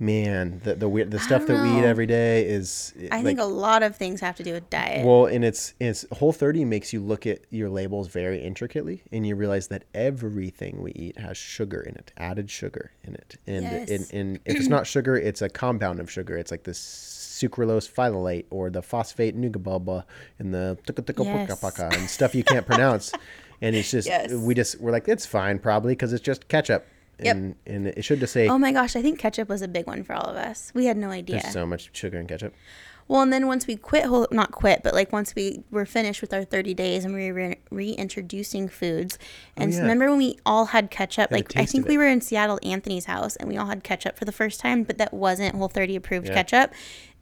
man, 0.00 0.60
the 0.62 0.76
the 0.76 0.88
weird 0.88 1.10
the 1.10 1.18
stuff 1.18 1.46
that 1.46 1.60
we 1.60 1.68
eat 1.78 1.84
every 1.84 2.06
day 2.06 2.46
is. 2.46 2.94
i 3.10 3.16
like, 3.16 3.24
think 3.24 3.40
a 3.40 3.44
lot 3.44 3.82
of 3.82 3.96
things 3.96 4.20
have 4.20 4.36
to 4.36 4.44
do 4.44 4.52
with 4.52 4.68
diet 4.70 5.04
well, 5.04 5.26
and 5.26 5.44
it's 5.44 5.74
it's 5.80 6.04
Whole 6.12 6.32
30 6.32 6.64
makes 6.64 6.92
you 6.92 7.00
look 7.00 7.26
at 7.26 7.40
your 7.50 7.68
labels 7.68 8.06
very 8.08 8.40
intricately, 8.40 9.02
and 9.10 9.26
you 9.26 9.34
realize 9.34 9.66
that 9.68 9.84
everything 9.94 10.82
we 10.82 10.92
eat 10.92 11.18
has 11.18 11.36
sugar 11.36 11.80
in 11.80 11.94
it, 11.96 12.12
added 12.16 12.48
sugar 12.50 12.92
in 13.02 13.14
it, 13.14 13.36
and 13.46 13.64
Yes. 13.64 13.90
and, 13.90 14.12
and 14.12 14.40
if 14.44 14.56
it's 14.56 14.68
not 14.68 14.86
sugar, 14.86 15.16
it's 15.16 15.42
a 15.42 15.48
compound 15.48 15.98
of 16.00 16.10
sugar. 16.10 16.36
It's 16.36 16.50
like 16.52 16.62
the 16.62 16.74
sucralose 17.42 17.88
phthalate 17.90 18.44
or 18.50 18.70
the 18.70 18.82
phosphate 18.82 19.36
nugabulba 19.36 20.04
and 20.38 20.52
the 20.54 20.76
Yes. 21.18 21.78
and 21.78 22.08
stuff 22.10 22.34
you 22.34 22.44
can't 22.44 22.66
pronounce, 22.66 23.12
and 23.62 23.74
it's 23.76 23.90
just 23.90 24.08
Yes. 24.08 24.32
we 24.32 24.54
just 24.54 24.80
we're 24.80 24.92
like 24.92 25.08
it's 25.08 25.26
fine 25.26 25.58
probably 25.58 25.92
because 25.92 26.12
it's 26.12 26.24
just 26.24 26.48
ketchup, 26.48 26.86
Yep. 27.20 27.36
and 27.36 27.54
and 27.66 27.86
it 27.88 28.04
should 28.04 28.20
just 28.20 28.32
say 28.32 28.48
oh 28.48 28.58
my 28.58 28.72
gosh 28.72 28.94
i 28.96 29.02
think 29.02 29.18
ketchup 29.18 29.48
was 29.48 29.60
a 29.62 29.68
big 29.68 29.86
one 29.86 30.04
for 30.04 30.14
all 30.14 30.26
of 30.26 30.36
us 30.36 30.70
we 30.74 30.86
had 30.86 30.96
no 30.96 31.10
idea 31.10 31.40
there's 31.40 31.52
so 31.52 31.66
much 31.66 31.90
sugar 31.92 32.18
in 32.18 32.26
ketchup. 32.26 32.54
Well, 33.10 33.22
and 33.22 33.32
then 33.32 33.46
once 33.46 33.66
we 33.66 33.76
quit, 33.76 34.04
whole, 34.04 34.26
not 34.30 34.50
quit, 34.52 34.82
but 34.84 34.92
like 34.92 35.14
once 35.14 35.34
we 35.34 35.62
were 35.70 35.86
finished 35.86 36.20
with 36.20 36.34
our 36.34 36.44
30 36.44 36.74
days 36.74 37.06
and 37.06 37.14
we 37.14 37.28
were 37.32 37.38
re- 37.38 37.58
reintroducing 37.70 38.68
foods. 38.68 39.18
Oh, 39.22 39.62
and 39.62 39.72
Oh, 39.72 39.76
yeah. 39.76 39.80
remember 39.80 40.10
when 40.10 40.18
we 40.18 40.36
all 40.44 40.66
had 40.66 40.90
ketchup? 40.90 41.30
a 41.30 41.34
Like, 41.36 41.56
I 41.56 41.64
think 41.64 41.88
we 41.88 41.96
were 41.96 42.06
in 42.06 42.20
Seattle, 42.20 42.58
Anthony's 42.62 43.06
house, 43.06 43.34
and 43.36 43.48
we 43.48 43.56
all 43.56 43.64
had 43.64 43.82
ketchup 43.82 44.18
for 44.18 44.26
the 44.26 44.32
first 44.32 44.60
time, 44.60 44.82
but 44.82 44.98
that 44.98 45.14
wasn't 45.14 45.54
Whole 45.56 45.68
30 45.68 45.96
approved 45.96 46.26
Yeah. 46.28 46.34
ketchup. 46.34 46.74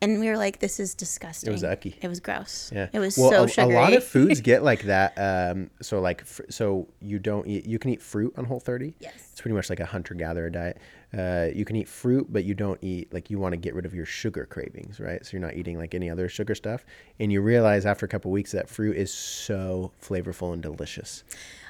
And 0.02 0.20
we 0.20 0.28
were 0.28 0.36
like, 0.36 0.58
this 0.58 0.78
is 0.78 0.94
disgusting. 0.94 1.48
It 1.48 1.52
was 1.52 1.62
icky. 1.62 1.96
It 2.02 2.08
was 2.08 2.20
gross. 2.20 2.70
Yeah, 2.74 2.88
It 2.92 2.98
was 2.98 3.16
well, 3.16 3.30
so 3.30 3.44
a, 3.44 3.48
sugary. 3.48 3.74
a 3.74 3.78
lot 3.80 3.92
of 3.94 4.04
foods 4.04 4.40
get 4.42 4.62
like 4.62 4.82
that. 4.82 5.14
Um, 5.16 5.70
so 5.80 6.00
like, 6.00 6.24
fr- 6.26 6.42
so 6.50 6.86
you 7.00 7.18
don't 7.18 7.46
eat. 7.46 7.64
You 7.66 7.78
can 7.78 7.90
eat 7.90 8.02
fruit 8.02 8.34
on 8.36 8.44
Whole 8.44 8.60
30. 8.60 8.94
Yes. 9.00 9.14
it's 9.32 9.40
pretty 9.40 9.54
much 9.54 9.70
like 9.70 9.80
a 9.80 9.86
hunter 9.86 10.12
gatherer 10.14 10.50
diet. 10.50 10.78
Uh, 11.16 11.48
you 11.54 11.64
can 11.64 11.76
eat 11.76 11.88
fruit, 11.88 12.26
but 12.30 12.44
you 12.44 12.52
don't 12.52 12.78
eat 12.82 13.12
like 13.14 13.30
you 13.30 13.38
want 13.38 13.52
to 13.52 13.56
get 13.56 13.74
rid 13.74 13.86
of 13.86 13.94
your 13.94 14.04
sugar 14.04 14.44
cravings, 14.44 15.00
right? 15.00 15.24
So 15.24 15.30
you're 15.32 15.40
not 15.40 15.54
eating 15.54 15.78
like 15.78 15.94
any 15.94 16.10
other 16.10 16.28
sugar 16.28 16.54
stuff, 16.54 16.84
and 17.18 17.32
you 17.32 17.40
realize 17.40 17.86
after 17.86 18.04
a 18.04 18.08
couple 18.08 18.30
weeks 18.30 18.52
that 18.52 18.68
fruit 18.68 18.96
is 18.96 19.10
so 19.14 19.92
flavorful 20.02 20.52
and 20.52 20.60
delicious. 20.62 21.24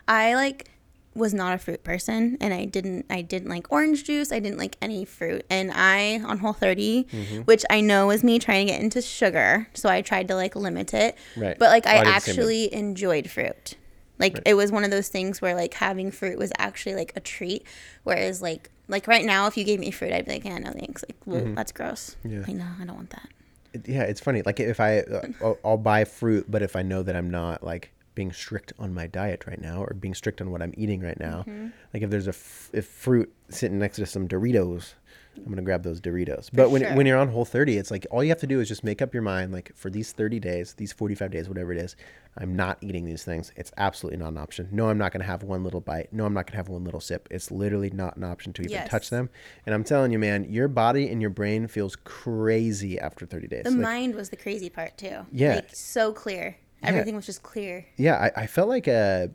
I 0.09 0.35
like 0.35 0.70
was 1.16 1.32
not 1.34 1.55
a 1.55 1.59
fruit 1.59 1.82
person 1.82 2.36
and 2.40 2.52
I 2.55 2.64
didn't 2.66 3.06
I 3.10 3.22
didn't 3.22 3.48
like 3.48 3.70
orange 3.72 4.05
juice. 4.05 4.30
I 4.32 4.38
didn't 4.38 4.59
like 4.59 4.76
any 4.82 5.05
fruit. 5.05 5.44
And 5.51 5.72
I 5.74 6.20
on 6.24 6.38
whole 6.38 6.52
30, 6.52 7.05
Mm-hmm. 7.05 7.36
which 7.43 7.64
I 7.70 7.80
know 7.80 8.06
was 8.09 8.22
me 8.22 8.38
trying 8.38 8.66
to 8.66 8.72
get 8.72 8.80
into 8.82 9.01
sugar, 9.02 9.68
so 9.74 9.88
I 9.88 10.02
tried 10.02 10.28
to 10.28 10.34
like 10.34 10.55
limit 10.56 10.94
it. 10.94 11.16
Right. 11.36 11.59
But 11.59 11.70
like 11.70 11.86
Oh, 11.86 11.90
I 11.90 11.94
I 11.94 11.98
did 11.98 12.06
the 12.06 12.20
same 12.20 12.20
thing. 12.20 12.32
actually 12.34 12.74
enjoyed 12.74 13.30
fruit. 13.30 13.74
Like 14.18 14.40
it 14.47 14.55
was 14.55 14.72
one 14.72 14.84
of 14.84 14.90
those 14.90 15.09
things 15.09 15.43
where 15.43 15.55
like 15.55 15.74
having 15.74 16.10
fruit 16.10 16.38
was 16.38 16.52
actually 16.59 16.94
like 16.94 17.12
a 17.16 17.20
treat 17.20 17.64
whereas 18.05 18.40
like 18.40 18.70
like 18.88 19.06
right 19.09 19.24
now 19.24 19.47
if 19.47 19.56
you 19.56 19.64
gave 19.64 19.80
me 19.80 19.90
fruit 19.90 20.12
I'd 20.12 20.24
be 20.26 20.32
like, 20.32 20.44
"Yeah, 20.44 20.59
no 20.59 20.70
thanks." 20.70 21.05
Like, 21.09 21.16
well, 21.26 21.52
that's 21.55 21.72
gross. 21.72 22.16
Mm-hmm. 22.24 22.36
Yeah. 22.40 22.44
I 22.48 22.52
know, 22.52 22.68
I 22.80 22.84
don't 22.86 22.97
want 22.97 23.10
that. 23.10 23.28
It- 23.74 23.88
yeah, 23.88 24.02
it's 24.05 24.20
funny. 24.20 24.40
Like 24.43 24.59
if 24.60 24.80
I, 24.80 25.01
uh, 25.01 25.26
I'll, 25.43 25.59
I'll 25.64 25.76
buy 25.76 26.05
fruit, 26.05 26.47
but 26.51 26.62
if 26.62 26.76
I 26.76 26.82
know 26.82 27.02
that 27.02 27.14
I'm 27.14 27.30
not 27.30 27.62
like 27.62 27.90
being 28.16 28.32
strict 28.32 28.72
on 28.80 28.93
my 28.93 29.06
diet 29.06 29.47
right 29.47 29.60
now 29.60 29.82
or 29.84 29.94
being 29.94 30.14
strict 30.14 30.40
on 30.40 30.51
what 30.51 30.60
I'm 30.60 30.74
eating 30.76 31.01
right 31.01 31.20
now, 31.20 31.44
Mm-hmm. 31.47 31.68
like 31.94 32.02
if 32.02 32.10
there's 32.10 32.26
a 32.26 32.30
f- 32.30 32.70
if 32.72 32.86
fruit 32.86 33.32
sitting 33.51 33.78
next 33.78 33.97
to 33.98 34.06
some 34.06 34.26
Doritos, 34.26 34.94
I'm 35.36 35.44
gonna 35.51 35.60
grab 35.60 35.82
those 35.82 36.01
Doritos. 36.01 36.48
But 36.52 36.70
when 36.70 36.80
sure. 36.82 36.94
when 36.97 37.05
you're 37.06 37.18
on 37.18 37.28
Whole 37.28 37.44
30, 37.44 37.76
it's 37.76 37.90
like 37.90 38.06
all 38.10 38.24
you 38.24 38.30
have 38.30 38.40
to 38.40 38.47
do 38.47 38.59
is 38.60 38.68
just 38.68 38.82
make 38.82 39.02
up 39.02 39.12
your 39.12 39.22
mind. 39.22 39.52
Like 39.52 39.70
for 39.76 39.90
these 39.90 40.10
30 40.12 40.40
days, 40.40 40.72
these 40.74 40.93
45 40.94 41.30
days, 41.30 41.47
whatever 41.47 41.72
it 41.72 41.78
is, 41.78 41.94
I'm 42.38 42.56
not 42.56 42.78
eating 42.80 43.05
these 43.05 43.22
things. 43.22 43.52
It's 43.55 43.70
absolutely 43.76 44.16
not 44.18 44.28
an 44.28 44.38
option. 44.38 44.66
No, 44.72 44.88
I'm 44.88 44.97
not 44.97 45.12
gonna 45.12 45.24
have 45.26 45.43
one 45.43 45.62
little 45.62 45.82
bite. 45.82 46.10
No, 46.10 46.24
I'm 46.24 46.32
not 46.32 46.47
gonna 46.47 46.56
have 46.56 46.68
one 46.70 46.84
little 46.84 47.01
sip. 47.01 47.28
It's 47.30 47.51
literally 47.51 47.90
not 47.90 48.16
an 48.16 48.24
option 48.24 48.55
to 48.55 48.62
even 48.62 48.72
Yes. 48.72 48.88
touch 48.88 49.10
them. 49.10 49.28
And 49.66 49.74
I'm 49.74 49.84
telling 49.84 50.10
you, 50.10 50.18
man, 50.18 50.44
your 50.51 50.68
body 50.68 51.10
and 51.10 51.20
your 51.20 51.30
brain 51.30 51.66
feels 51.68 51.97
crazy 51.97 52.98
after 52.98 53.26
30 53.26 53.47
days. 53.47 53.64
The 53.64 53.70
Like, 53.72 53.78
mind 53.80 54.14
was 54.14 54.30
the 54.30 54.36
crazy 54.36 54.70
part 54.70 54.97
too. 54.97 55.26
Yeah. 55.32 55.56
Like 55.56 55.68
so 55.74 56.12
clear. 56.14 56.56
Everything 56.88 57.16
was 57.16 57.26
just 57.26 57.42
clear. 57.42 57.84
yeah, 57.96 58.30
I, 58.36 58.42
I 58.42 58.46
felt 58.46 58.68
like 58.68 58.86
a. 58.86 59.30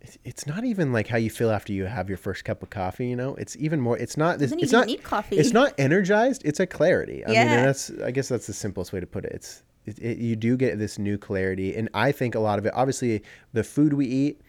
it's- 0.00 0.18
It's 0.24 0.46
not 0.46 0.64
even 0.64 0.92
like 0.92 1.06
how 1.08 1.16
you 1.18 1.30
feel 1.30 1.50
after 1.50 1.72
you 1.72 1.84
have 1.84 2.08
your 2.08 2.18
first 2.18 2.44
cup 2.44 2.62
of 2.62 2.70
coffee. 2.70 3.06
You 3.06 3.16
know, 3.16 3.34
it's 3.36 3.56
even 3.56 3.80
more. 3.80 3.96
It's 3.98 4.16
not. 4.16 4.38
This, 4.38 4.52
it's 4.52 4.62
even 4.64 4.72
not. 4.78 4.86
need 4.86 5.02
coffee. 5.02 5.36
It's 5.38 5.52
not 5.52 5.74
energized. 5.78 6.42
It's 6.44 6.60
a 6.60 6.66
clarity. 6.66 7.24
I 7.24 7.28
mean, 7.28 7.34
Yeah. 7.36 7.42
and 7.58 7.66
that's. 7.68 7.90
I 8.04 8.10
guess 8.10 8.28
that's 8.28 8.46
the 8.46 8.52
simplest 8.52 8.92
way 8.92 9.00
to 9.00 9.06
put 9.06 9.24
it. 9.24 9.32
It's. 9.32 9.62
It, 9.84 9.98
it, 9.98 10.18
you 10.18 10.36
do 10.36 10.56
get 10.56 10.78
this 10.78 10.96
new 10.96 11.18
clarity, 11.18 11.74
and 11.74 11.88
I 11.92 12.12
think 12.12 12.36
a 12.36 12.40
lot 12.40 12.60
of 12.60 12.66
it. 12.66 12.72
Obviously, 12.74 13.22
the 13.52 13.64
food 13.64 13.92
we 13.94 14.06
eat, 14.06 14.40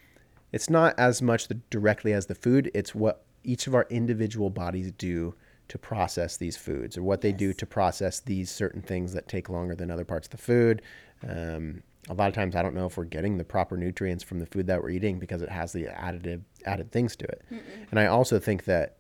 it's 0.51 0.69
not 0.69 0.93
as 0.99 1.23
much 1.23 1.47
the, 1.47 1.55
directly 1.71 2.13
as 2.13 2.27
the 2.27 2.35
food. 2.35 2.69
It's 2.75 2.93
what 2.93 3.23
each 3.43 3.65
of 3.65 3.73
our 3.73 3.87
individual 3.89 4.51
bodies 4.51 4.91
do 4.91 5.33
to 5.69 5.77
process 5.79 6.37
these 6.37 6.55
foods, 6.55 6.97
or 6.99 7.03
what 7.03 7.21
they 7.21 7.31
do 7.31 7.51
to 7.53 7.65
process 7.65 8.19
these 8.19 8.51
certain 8.51 8.81
things 8.83 9.13
that 9.13 9.27
take 9.27 9.49
longer 9.49 9.73
than 9.73 9.89
other 9.89 10.05
parts 10.05 10.27
of 10.27 10.31
the 10.31 10.37
food. 10.37 10.83
Um, 11.27 11.83
a 12.09 12.13
lot 12.13 12.27
of 12.27 12.33
times 12.33 12.55
I 12.55 12.61
don't 12.61 12.75
know 12.75 12.85
if 12.85 12.97
we're 12.97 13.05
getting 13.05 13.37
the 13.37 13.43
proper 13.43 13.77
nutrients 13.77 14.23
from 14.23 14.39
the 14.39 14.45
food 14.45 14.67
that 14.67 14.81
we're 14.81 14.89
eating 14.89 15.19
because 15.19 15.41
it 15.41 15.49
has 15.49 15.71
the 15.71 15.85
additive 15.85 16.41
added 16.65 16.91
things 16.91 17.15
to 17.17 17.25
it. 17.25 17.41
And 17.91 17.99
I 17.99 18.07
also 18.07 18.39
think 18.39 18.65
that 18.65 18.97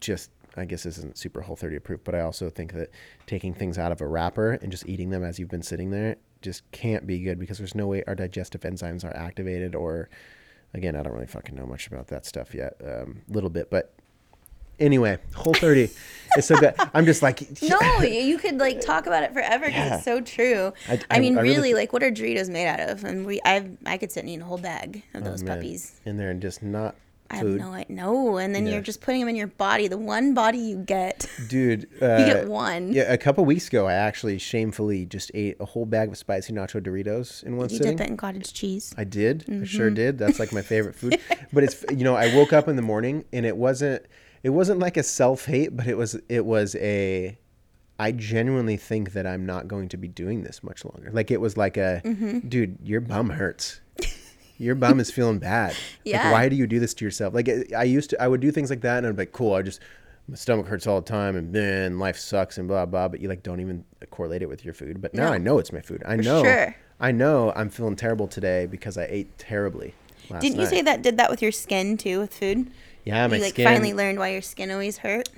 just 0.00 0.30
I 0.56 0.64
guess 0.64 0.82
this 0.82 0.98
isn't 0.98 1.16
super 1.16 1.40
whole 1.40 1.56
30 1.56 1.76
approved, 1.76 2.04
but 2.04 2.14
I 2.14 2.20
also 2.20 2.50
think 2.50 2.72
that 2.74 2.90
taking 3.26 3.54
things 3.54 3.78
out 3.78 3.92
of 3.92 4.00
a 4.00 4.06
wrapper 4.06 4.52
and 4.52 4.70
just 4.70 4.86
eating 4.86 5.10
them 5.10 5.24
as 5.24 5.38
you've 5.38 5.48
been 5.48 5.62
sitting 5.62 5.90
there 5.90 6.16
just 6.42 6.68
can't 6.72 7.06
be 7.06 7.20
good 7.20 7.38
because 7.38 7.58
there's 7.58 7.74
no 7.74 7.86
way 7.86 8.02
our 8.06 8.14
digestive 8.14 8.62
enzymes 8.62 9.04
are 9.04 9.16
activated 9.16 9.74
or 9.74 10.08
again, 10.74 10.96
I 10.96 11.02
don't 11.02 11.12
really 11.12 11.26
fucking 11.26 11.54
know 11.54 11.66
much 11.66 11.86
about 11.86 12.08
that 12.08 12.26
stuff 12.26 12.54
yet. 12.54 12.76
A 12.80 13.02
um, 13.02 13.22
little 13.28 13.50
bit, 13.50 13.70
but 13.70 13.94
anyway, 14.78 15.18
whole 15.34 15.54
30 15.54 15.90
is 16.38 16.46
so 16.46 16.56
good. 16.56 16.74
I'm 16.94 17.04
just 17.06 17.22
like 17.22 17.40
No, 17.62 17.78
you 18.02 18.38
could 18.38 18.58
like 18.58 18.80
talk 18.80 19.06
about 19.06 19.22
it 19.22 19.32
forever 19.32 19.66
because 19.66 19.86
Yeah. 19.88 19.94
it's 19.96 20.04
so 20.04 20.20
true. 20.20 20.72
I- 20.88 20.94
I, 20.94 21.00
I- 21.16 21.20
mean, 21.20 21.38
I 21.38 21.42
really 21.42 21.56
really, 21.56 21.74
like, 21.74 21.92
what 21.92 22.02
are 22.02 22.10
Doritos 22.10 22.48
made 22.48 22.66
out 22.66 22.80
of? 22.80 23.04
And 23.04 23.26
we, 23.26 23.40
I, 23.44 23.68
I 23.86 23.98
could 23.98 24.10
sit 24.12 24.20
and 24.20 24.30
eat 24.30 24.40
a 24.40 24.44
whole 24.44 24.58
bag 24.58 25.02
of 25.14 25.24
those 25.24 25.42
Oh, 25.42 25.46
man, 25.46 25.56
puppies. 25.58 26.00
in 26.04 26.16
there 26.16 26.30
and 26.30 26.40
just 26.40 26.62
not 26.62 26.94
I 27.30 27.36
have 27.36 27.46
no 27.46 27.72
idea. 27.72 27.86
No, 27.96 28.36
and 28.36 28.54
then 28.54 28.66
Yeah. 28.66 28.72
you're 28.74 28.82
just 28.82 29.00
putting 29.00 29.20
them 29.20 29.28
in 29.30 29.36
your 29.36 29.46
body. 29.46 29.88
The 29.88 29.96
one 29.96 30.34
body 30.34 30.58
you 30.58 30.76
get, 30.76 31.26
Dude, 31.48 31.88
uh, 32.02 32.16
you 32.18 32.26
get 32.26 32.46
one. 32.46 32.92
Yeah, 32.92 33.10
a 33.10 33.16
couple 33.16 33.42
weeks 33.46 33.68
ago, 33.68 33.86
I 33.86 33.94
actually 33.94 34.36
shamefully 34.38 35.06
just 35.06 35.30
ate 35.32 35.56
a 35.58 35.64
whole 35.64 35.86
bag 35.86 36.10
of 36.10 36.18
spicy 36.18 36.52
nacho 36.52 36.78
Doritos 36.82 37.42
in 37.42 37.56
one 37.56 37.70
sitting. 37.70 37.86
You 37.86 37.92
sitting. 37.92 37.96
dip 37.96 38.06
it 38.06 38.10
in 38.10 38.16
cottage 38.18 38.52
cheese. 38.52 38.92
I 38.98 39.04
did. 39.04 39.44
I 39.48 39.64
sure 39.64 39.86
Mm-hmm. 39.86 39.94
did. 39.94 40.18
That's 40.18 40.38
like 40.38 40.52
my 40.52 40.60
favorite 40.60 40.94
food. 40.94 41.18
but 41.54 41.64
it's 41.64 41.82
you 41.90 42.04
know, 42.04 42.14
I 42.16 42.34
woke 42.36 42.52
up 42.52 42.68
in 42.68 42.76
the 42.76 42.82
morning 42.82 43.24
and 43.32 43.46
it 43.46 43.56
wasn't 43.56 44.04
it 44.42 44.50
wasn't 44.50 44.80
like 44.80 44.96
a 44.96 45.02
self 45.02 45.46
hate, 45.46 45.76
but 45.76 45.86
it 45.86 45.96
was 45.96 46.18
it 46.28 46.44
was 46.44 46.74
a 46.76 47.38
I 47.98 48.12
genuinely 48.12 48.76
think 48.76 49.12
that 49.12 49.26
I'm 49.26 49.46
not 49.46 49.68
going 49.68 49.88
to 49.90 49.96
be 49.96 50.08
doing 50.08 50.42
this 50.42 50.62
much 50.62 50.84
longer. 50.84 51.10
Like 51.12 51.30
it 51.30 51.40
was 51.40 51.56
like 51.56 51.76
a 51.76 52.00
Mm-hmm. 52.04 52.48
dude, 52.48 52.78
your 52.82 53.00
bum 53.00 53.30
hurts. 53.30 53.80
Your 54.58 54.74
bum 54.76 55.00
is 55.00 55.10
feeling 55.10 55.38
bad. 55.38 55.74
Yeah. 56.04 56.24
Like, 56.24 56.32
why 56.32 56.48
do 56.48 56.56
you 56.56 56.66
do 56.66 56.78
this 56.80 56.94
to 56.94 57.04
yourself? 57.04 57.34
Like 57.34 57.48
I 57.76 57.84
used 57.84 58.10
to, 58.10 58.22
I 58.22 58.28
would 58.28 58.40
do 58.40 58.50
things 58.52 58.70
like 58.70 58.80
that, 58.82 58.98
and 58.98 59.06
I'd 59.08 59.16
be 59.16 59.22
like, 59.22 59.32
cool. 59.32 59.54
I 59.54 59.62
just 59.62 59.80
my 60.28 60.36
stomach 60.36 60.66
hurts 60.66 60.86
all 60.86 61.00
the 61.00 61.06
time, 61.08 61.34
and 61.36 61.52
then 61.52 61.98
life 61.98 62.16
sucks, 62.16 62.58
and 62.58 62.68
blah 62.68 62.86
blah. 62.86 63.08
But 63.08 63.20
you 63.20 63.28
like 63.28 63.42
don't 63.42 63.60
even 63.60 63.84
correlate 64.10 64.42
it 64.42 64.48
with 64.48 64.64
your 64.64 64.74
food. 64.74 65.00
But 65.00 65.14
now 65.14 65.28
No. 65.28 65.32
I 65.34 65.38
know 65.38 65.58
it's 65.58 65.72
my 65.72 65.80
food. 65.80 66.02
I 66.06 66.16
For 66.16 66.22
know. 66.22 66.42
sure. 66.44 66.76
I 67.00 67.10
know 67.10 67.52
I'm 67.56 67.70
feeling 67.70 67.96
terrible 67.96 68.28
today 68.28 68.66
because 68.66 68.96
I 68.98 69.04
ate 69.10 69.36
terribly. 69.38 69.94
Last 70.30 70.42
Didn't 70.42 70.56
you 70.56 70.62
night. 70.62 70.70
say 70.70 70.82
that 70.82 71.02
did 71.02 71.16
that 71.16 71.30
with 71.30 71.42
your 71.42 71.50
skin 71.52 71.96
too, 71.96 72.20
with 72.20 72.32
food? 72.34 72.70
Yeah, 73.04 73.26
my 73.26 73.36
you 73.36 73.42
like 73.42 73.54
skin. 73.54 73.66
finally 73.66 73.94
learned 73.94 74.18
why 74.18 74.30
your 74.30 74.42
skin 74.42 74.70
always 74.70 74.98
hurt. 74.98 75.28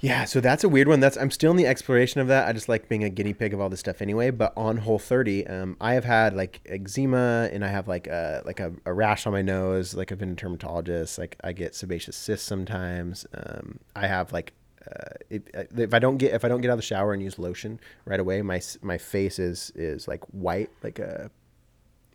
Yeah, 0.00 0.26
so 0.26 0.40
that's 0.40 0.62
a 0.62 0.68
weird 0.68 0.86
one. 0.86 1.00
That's 1.00 1.16
I'm 1.16 1.30
still 1.30 1.50
in 1.50 1.56
the 1.56 1.66
exploration 1.66 2.20
of 2.20 2.28
that. 2.28 2.46
I 2.46 2.52
just 2.52 2.68
like 2.68 2.88
being 2.88 3.02
a 3.02 3.10
guinea 3.10 3.34
pig 3.34 3.52
of 3.52 3.60
all 3.60 3.68
this 3.68 3.80
stuff 3.80 4.00
anyway. 4.00 4.30
But 4.30 4.52
on 4.56 4.76
Whole 4.76 5.00
30, 5.00 5.46
um, 5.48 5.76
I 5.80 5.94
have 5.94 6.04
had 6.04 6.34
like 6.34 6.60
eczema 6.66 7.48
and 7.52 7.64
I 7.64 7.68
have 7.68 7.88
like 7.88 8.06
a 8.06 8.42
like 8.44 8.60
a, 8.60 8.72
a 8.86 8.92
rash 8.92 9.26
on 9.26 9.32
my 9.32 9.42
nose. 9.42 9.94
Like 9.94 10.12
I've 10.12 10.18
been 10.18 10.30
a 10.30 10.34
dermatologist. 10.34 11.18
Like 11.18 11.36
I 11.42 11.52
get 11.52 11.74
sebaceous 11.74 12.16
cysts 12.16 12.46
sometimes. 12.46 13.26
Um, 13.34 13.80
I 13.96 14.06
have 14.06 14.32
like 14.32 14.52
uh, 14.86 15.14
if, 15.30 15.42
if 15.76 15.92
I 15.92 15.98
don't 15.98 16.18
get 16.18 16.32
if 16.32 16.44
I 16.44 16.48
don't 16.48 16.60
get 16.60 16.70
out 16.70 16.74
of 16.74 16.78
the 16.78 16.82
shower 16.82 17.12
and 17.12 17.20
use 17.20 17.38
lotion 17.38 17.80
right 18.04 18.20
away, 18.20 18.40
my 18.42 18.60
my 18.82 18.98
face 18.98 19.40
is 19.40 19.72
is 19.74 20.06
like 20.06 20.22
white, 20.26 20.70
like 20.84 21.00
a 21.00 21.28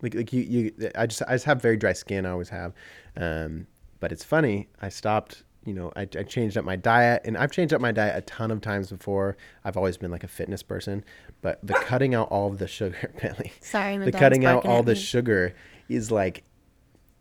like 0.00 0.14
like 0.14 0.32
you 0.32 0.42
you 0.42 0.90
I 0.94 1.06
just 1.06 1.22
I 1.28 1.32
just 1.32 1.44
have 1.44 1.60
very 1.60 1.76
dry 1.76 1.92
skin. 1.92 2.24
I 2.24 2.30
always 2.30 2.48
have, 2.48 2.72
um, 3.16 3.66
but 4.00 4.12
it's 4.12 4.24
funny. 4.24 4.68
I 4.80 4.88
stopped. 4.88 5.42
You 5.64 5.72
know, 5.72 5.92
I, 5.96 6.02
I 6.02 6.22
changed 6.24 6.58
up 6.58 6.64
my 6.66 6.76
diet, 6.76 7.22
and 7.24 7.38
I've 7.38 7.50
changed 7.50 7.72
up 7.72 7.80
my 7.80 7.90
diet 7.90 8.14
a 8.18 8.20
ton 8.20 8.50
of 8.50 8.60
times 8.60 8.90
before. 8.90 9.36
I've 9.64 9.78
always 9.78 9.96
been 9.96 10.10
like 10.10 10.22
a 10.22 10.28
fitness 10.28 10.62
person, 10.62 11.02
but 11.40 11.58
the 11.62 11.72
cutting 11.86 12.14
out 12.14 12.28
all 12.28 12.48
of 12.48 12.58
the 12.58 12.68
sugar, 12.68 13.10
Bentley, 13.22 13.50
Sorry, 13.60 13.96
the 13.96 14.12
cutting 14.12 14.44
out 14.44 14.66
all 14.66 14.82
the 14.82 14.92
me. 14.92 14.98
sugar 15.00 15.54
is 15.88 16.10
like, 16.10 16.44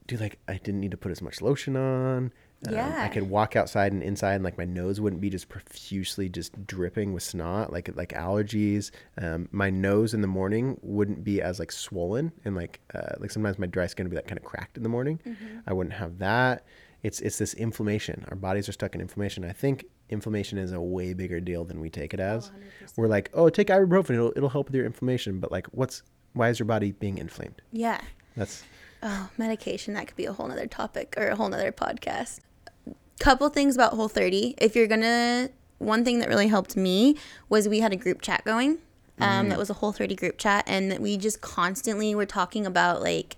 dude, 0.08 0.20
like 0.20 0.40
I 0.48 0.56
didn't 0.58 0.82
need 0.82 0.92
to 0.92 0.98
put 0.98 1.12
as 1.12 1.22
much 1.22 1.42
lotion 1.42 1.78
on. 1.78 2.34
Um, 2.68 2.76
I 3.04 3.08
could 3.10 3.30
walk 3.30 3.56
outside 3.56 3.92
and 3.92 4.02
inside, 4.02 4.36
and 4.36 4.44
like 4.44 4.58
my 4.58 4.66
nose 4.66 5.02
wouldn't 5.02 5.22
be 5.22 5.30
just 5.30 5.50
profusely 5.50 6.30
just 6.30 6.66
dripping 6.66 7.14
with 7.14 7.24
snot, 7.24 7.72
like 7.72 7.90
like 7.96 8.10
allergies. 8.10 8.92
Um, 9.18 9.50
my 9.52 9.70
nose 9.70 10.14
in 10.14 10.22
the 10.22 10.28
morning 10.28 10.78
wouldn't 10.82 11.24
be 11.24 11.42
as 11.42 11.60
like 11.60 11.72
swollen, 11.72 12.32
and 12.46 12.56
like 12.56 12.80
uh, 12.94 13.16
like 13.20 13.32
sometimes 13.32 13.60
my 13.60 13.68
dry 13.68 13.88
skin 13.88 14.06
would 14.06 14.12
be 14.12 14.16
like 14.16 14.28
kind 14.28 14.38
of 14.38 14.46
cracked 14.46 14.78
in 14.78 14.84
the 14.84 14.90
morning. 14.90 15.20
Mm-hmm. 15.26 15.60
I 15.68 15.74
wouldn't 15.74 15.96
have 15.96 16.20
that. 16.20 16.66
It's 17.02 17.20
it's 17.20 17.38
this 17.38 17.54
inflammation. 17.56 18.26
Our 18.30 18.36
bodies 18.36 18.70
are 18.70 18.74
stuck 18.74 18.96
in 18.96 19.02
inflammation. 19.02 19.44
I 19.44 19.52
think 19.52 19.86
inflammation 20.10 20.58
is 20.58 20.72
a 20.72 20.80
way 20.80 21.14
bigger 21.14 21.40
deal 21.42 21.66
than 21.66 21.82
we 21.82 21.90
take 21.90 22.14
it 22.14 22.20
as. 22.20 22.52
We're 22.96 23.08
like, 23.08 23.30
oh, 23.34 23.50
take 23.50 23.68
ibuprofen; 23.68 24.12
it'll 24.12 24.34
it'll 24.36 24.50
help 24.50 24.68
with 24.68 24.76
your 24.76 24.86
inflammation. 24.86 25.40
But 25.40 25.52
like, 25.52 25.68
what's 25.68 26.04
why 26.34 26.50
is 26.50 26.60
your 26.60 26.66
body 26.66 26.94
being 26.94 27.18
inflamed? 27.18 27.62
Yeah. 27.72 28.00
That's 28.36 28.64
Oh, 29.06 29.30
medication. 29.38 29.94
That 29.96 30.08
could 30.08 30.16
be 30.16 30.26
a 30.26 30.32
whole 30.32 30.48
nother 30.48 30.66
topic 30.66 31.16
or 31.18 31.28
a 31.28 31.36
whole 31.36 31.50
nother 31.50 31.74
podcast. 31.74 32.40
Couple 33.24 33.48
things 33.48 33.74
about 33.76 33.94
Whole 33.94 34.10
30. 34.10 34.56
If 34.58 34.76
you're 34.76 34.86
gonna, 34.86 35.48
one 35.78 36.04
thing 36.04 36.20
that 36.20 36.28
really 36.28 36.50
helped 36.50 36.76
me 36.76 37.16
was 37.48 37.70
we 37.70 37.80
had 37.80 37.94
a 37.94 37.96
group 37.96 38.22
chat 38.22 38.44
going. 38.44 38.80
Um, 39.18 39.48
That 39.48 39.58
was 39.58 39.70
a 39.70 39.76
Whole 39.76 39.94
30 39.94 40.14
group 40.14 40.38
chat, 40.38 40.66
and 40.68 40.92
that 40.92 41.00
we 41.00 41.16
just 41.16 41.40
constantly 41.40 42.14
were 42.16 42.26
talking 42.26 42.66
about 42.66 43.02
like, 43.02 43.38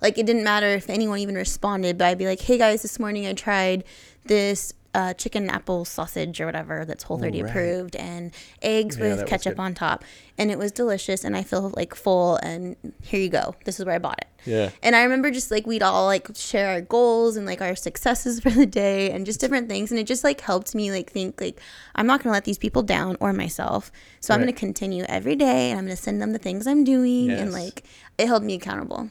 like 0.00 0.16
it 0.16 0.24
didn't 0.24 0.42
matter 0.42 0.68
if 0.68 0.88
anyone 0.88 1.18
even 1.18 1.34
responded, 1.34 1.98
but 1.98 2.06
I'd 2.06 2.16
be 2.16 2.24
like, 2.24 2.40
"Hey 2.40 2.56
guys, 2.56 2.80
this 2.80 2.98
morning 2.98 3.26
I 3.26 3.34
tried 3.34 3.84
this 4.24 4.72
uh, 4.96 5.12
chicken 5.14 5.50
apple 5.50 5.84
sausage 5.84 6.40
or 6.40 6.46
whatever 6.46 6.84
that's 6.86 7.02
Whole 7.04 7.18
30 7.18 7.42
right. 7.42 7.50
approved, 7.50 7.94
and 7.96 8.32
eggs 8.62 8.96
Yeah, 8.96 9.16
with 9.16 9.26
ketchup 9.26 9.58
on 9.60 9.74
top, 9.74 10.04
and 10.38 10.50
it 10.50 10.58
was 10.58 10.72
delicious, 10.72 11.22
and 11.24 11.36
I 11.36 11.42
feel 11.42 11.72
like 11.76 11.94
full, 11.94 12.36
and 12.36 12.76
here 13.02 13.20
you 13.20 13.28
go. 13.28 13.54
This 13.64 13.78
is 13.78 13.84
where 13.84 13.94
I 13.94 13.98
bought 13.98 14.18
it." 14.18 14.28
yeah. 14.48 14.70
And 14.82 14.94
I 14.96 15.02
remember 15.02 15.30
just 15.30 15.50
like 15.50 15.66
we'd 15.66 15.82
all 15.82 16.06
like 16.06 16.28
share 16.34 16.68
our 16.70 16.80
goals 16.80 17.36
and 17.36 17.44
like 17.46 17.60
our 17.60 17.74
successes 17.76 18.40
for 18.44 18.50
the 18.50 18.64
day 18.64 19.10
and 19.10 19.26
just 19.26 19.38
different 19.40 19.68
things. 19.68 19.90
And 19.90 19.98
it 20.00 20.06
just 20.06 20.24
like 20.24 20.40
helped 20.40 20.74
me 20.74 20.90
like 20.90 21.10
think 21.10 21.40
like 21.40 21.60
I'm 21.96 22.06
not 22.06 22.22
gonna 22.22 22.32
let 22.32 22.44
these 22.44 22.58
people 22.58 22.82
down 22.82 23.16
or 23.20 23.32
myself. 23.32 23.90
So 24.20 24.32
I'm 24.32 24.40
gonna 24.40 24.52
continue 24.52 25.04
every 25.08 25.36
day 25.36 25.70
and 25.70 25.78
I'm 25.78 25.84
gonna 25.84 25.96
send 25.96 26.22
them 26.22 26.32
the 26.32 26.38
things 26.38 26.66
I'm 26.66 26.84
doing 26.84 27.30
and 27.30 27.52
like 27.52 27.82
it 28.18 28.26
held 28.28 28.42
me 28.44 28.54
accountable. 28.54 29.10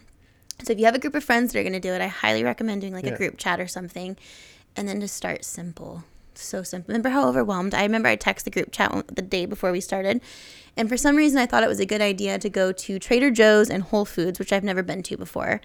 So 0.64 0.72
if 0.72 0.80
you 0.80 0.86
have 0.86 0.96
a 0.96 1.00
group 1.00 1.16
of 1.16 1.24
friends 1.24 1.52
that 1.54 1.60
are 1.60 1.64
gonna 1.64 1.80
do 1.82 1.92
it, 1.92 2.02
I 2.02 2.08
highly 2.08 2.44
recommend 2.44 2.82
doing 2.82 2.94
like 2.94 3.06
Yeah. 3.06 3.14
a 3.14 3.18
group 3.18 3.38
chat 3.38 3.60
or 3.60 3.68
something. 3.68 4.16
And 4.76 4.88
then 4.88 5.00
to 5.00 5.08
start 5.08 5.46
simple. 5.46 6.04
So 6.34 6.64
simple. 6.64 6.92
Remember 6.92 7.10
how 7.10 7.28
overwhelmed? 7.28 7.74
I 7.74 7.84
remember 7.84 8.10
I 8.10 8.18
texted 8.18 8.44
the 8.44 8.52
group 8.52 8.72
chat 8.72 8.92
the 9.08 9.22
day 9.22 9.46
before 9.46 9.72
we 9.72 9.80
started. 9.80 10.22
And 10.78 10.90
for 10.90 10.98
some 10.98 11.16
reason, 11.16 11.40
I 11.40 11.46
thought 11.46 11.64
it 11.64 11.70
was 11.70 11.80
a 11.80 11.86
good 11.86 12.02
idea 12.02 12.38
to 12.40 12.50
go 12.50 12.72
to 12.72 13.00
Trader 13.00 13.32
Joe's 13.32 13.70
and 13.70 13.84
Whole 13.84 14.06
Foods, 14.06 14.40
which 14.40 14.52
I've 14.52 14.64
never 14.64 14.84
been 14.84 15.04
to 15.04 15.18
before. 15.18 15.62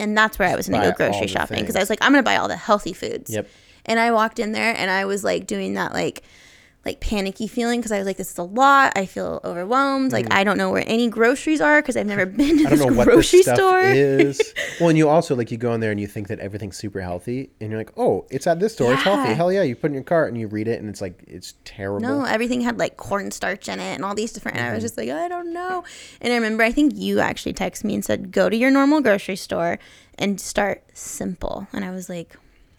And 0.00 0.16
that's 0.16 0.38
where 0.38 0.48
I 0.48 0.56
was 0.56 0.68
going 0.68 0.82
to 0.82 0.90
go 0.90 0.96
grocery 0.96 1.28
shopping 1.28 1.60
because 1.60 1.76
I 1.76 1.80
was 1.80 1.90
like, 1.90 2.00
I'm 2.02 2.12
going 2.12 2.22
to 2.22 2.28
buy 2.28 2.36
all 2.36 2.48
the 2.48 2.56
healthy 2.56 2.92
foods. 2.92 3.32
Yep. 3.32 3.48
And 3.86 3.98
I 3.98 4.12
walked 4.12 4.38
in 4.38 4.52
there 4.52 4.74
and 4.76 4.90
I 4.90 5.04
was 5.04 5.24
like 5.24 5.46
doing 5.46 5.74
that 5.74 5.92
like 5.92 6.22
like 6.88 7.00
panicky 7.00 7.46
feeling 7.46 7.80
because 7.80 7.92
I 7.92 7.98
was 7.98 8.06
like, 8.06 8.16
this 8.16 8.30
is 8.30 8.38
a 8.38 8.42
lot. 8.42 8.92
I 8.96 9.06
feel 9.06 9.40
overwhelmed. 9.44 10.10
Like 10.12 10.32
I 10.32 10.42
don't 10.44 10.56
know 10.58 10.70
where 10.70 10.82
any 10.86 11.08
groceries 11.08 11.60
are 11.60 11.80
because 11.82 11.96
I've 11.96 12.06
never 12.06 12.26
been 12.40 12.58
to 12.58 12.64
Mm. 12.64 12.66
I 12.66 12.70
don't 12.70 12.78
this 12.78 12.86
know 12.88 12.96
what 12.96 13.04
grocery 13.06 13.42
this 13.42 13.54
store. 13.54 13.80
is. 13.82 14.54
Well, 14.80 14.90
and 14.90 14.96
you 14.98 15.08
also 15.08 15.34
like 15.34 15.50
you 15.50 15.58
go 15.58 15.72
in 15.74 15.80
there 15.80 15.90
and 15.90 15.98
you 16.00 16.06
think 16.06 16.28
that 16.28 16.38
everything's 16.38 16.76
super 16.76 17.00
healthy, 17.00 17.50
and 17.60 17.68
you're 17.70 17.80
like, 17.80 17.90
oh, 17.96 18.26
it's 18.30 18.46
at 18.46 18.60
this 18.60 18.74
store. 18.74 18.92
It's 18.94 19.02
healthy. 19.02 19.34
Hell 19.34 19.52
yeah! 19.52 19.62
You 19.62 19.74
put 19.74 19.86
it 19.86 19.88
in 19.88 19.94
your 19.94 20.02
cart 20.04 20.28
and 20.32 20.40
you 20.40 20.46
read 20.46 20.68
it, 20.68 20.80
and 20.80 20.88
it's 20.88 21.00
like 21.00 21.20
it's 21.26 21.54
terrible. 21.64 22.00
No, 22.08 22.24
everything 22.24 22.60
had 22.60 22.78
like 22.78 22.96
cornstarch 22.96 23.68
in 23.68 23.80
it 23.80 23.94
and 23.96 24.04
all 24.04 24.14
these 24.14 24.32
different. 24.32 24.56
And 24.56 24.64
I 24.64 24.68
Mm-hmm. 24.68 24.74
was 24.76 24.84
just 24.84 24.96
like, 24.96 25.10
I 25.10 25.26
don't 25.28 25.52
know. 25.52 25.82
And 26.20 26.32
I 26.32 26.36
remember, 26.36 26.62
I 26.62 26.70
think 26.72 26.94
you 26.96 27.18
actually 27.20 27.54
texted 27.54 27.84
me 27.84 27.94
and 27.94 28.04
said, 28.04 28.30
go 28.30 28.48
to 28.48 28.56
your 28.56 28.70
normal 28.70 29.00
grocery 29.00 29.36
store 29.36 29.78
and 30.16 30.40
start 30.40 30.84
simple. 30.94 31.66
And 31.72 31.84
I 31.84 31.90
was 31.90 32.08
like, 32.08 32.36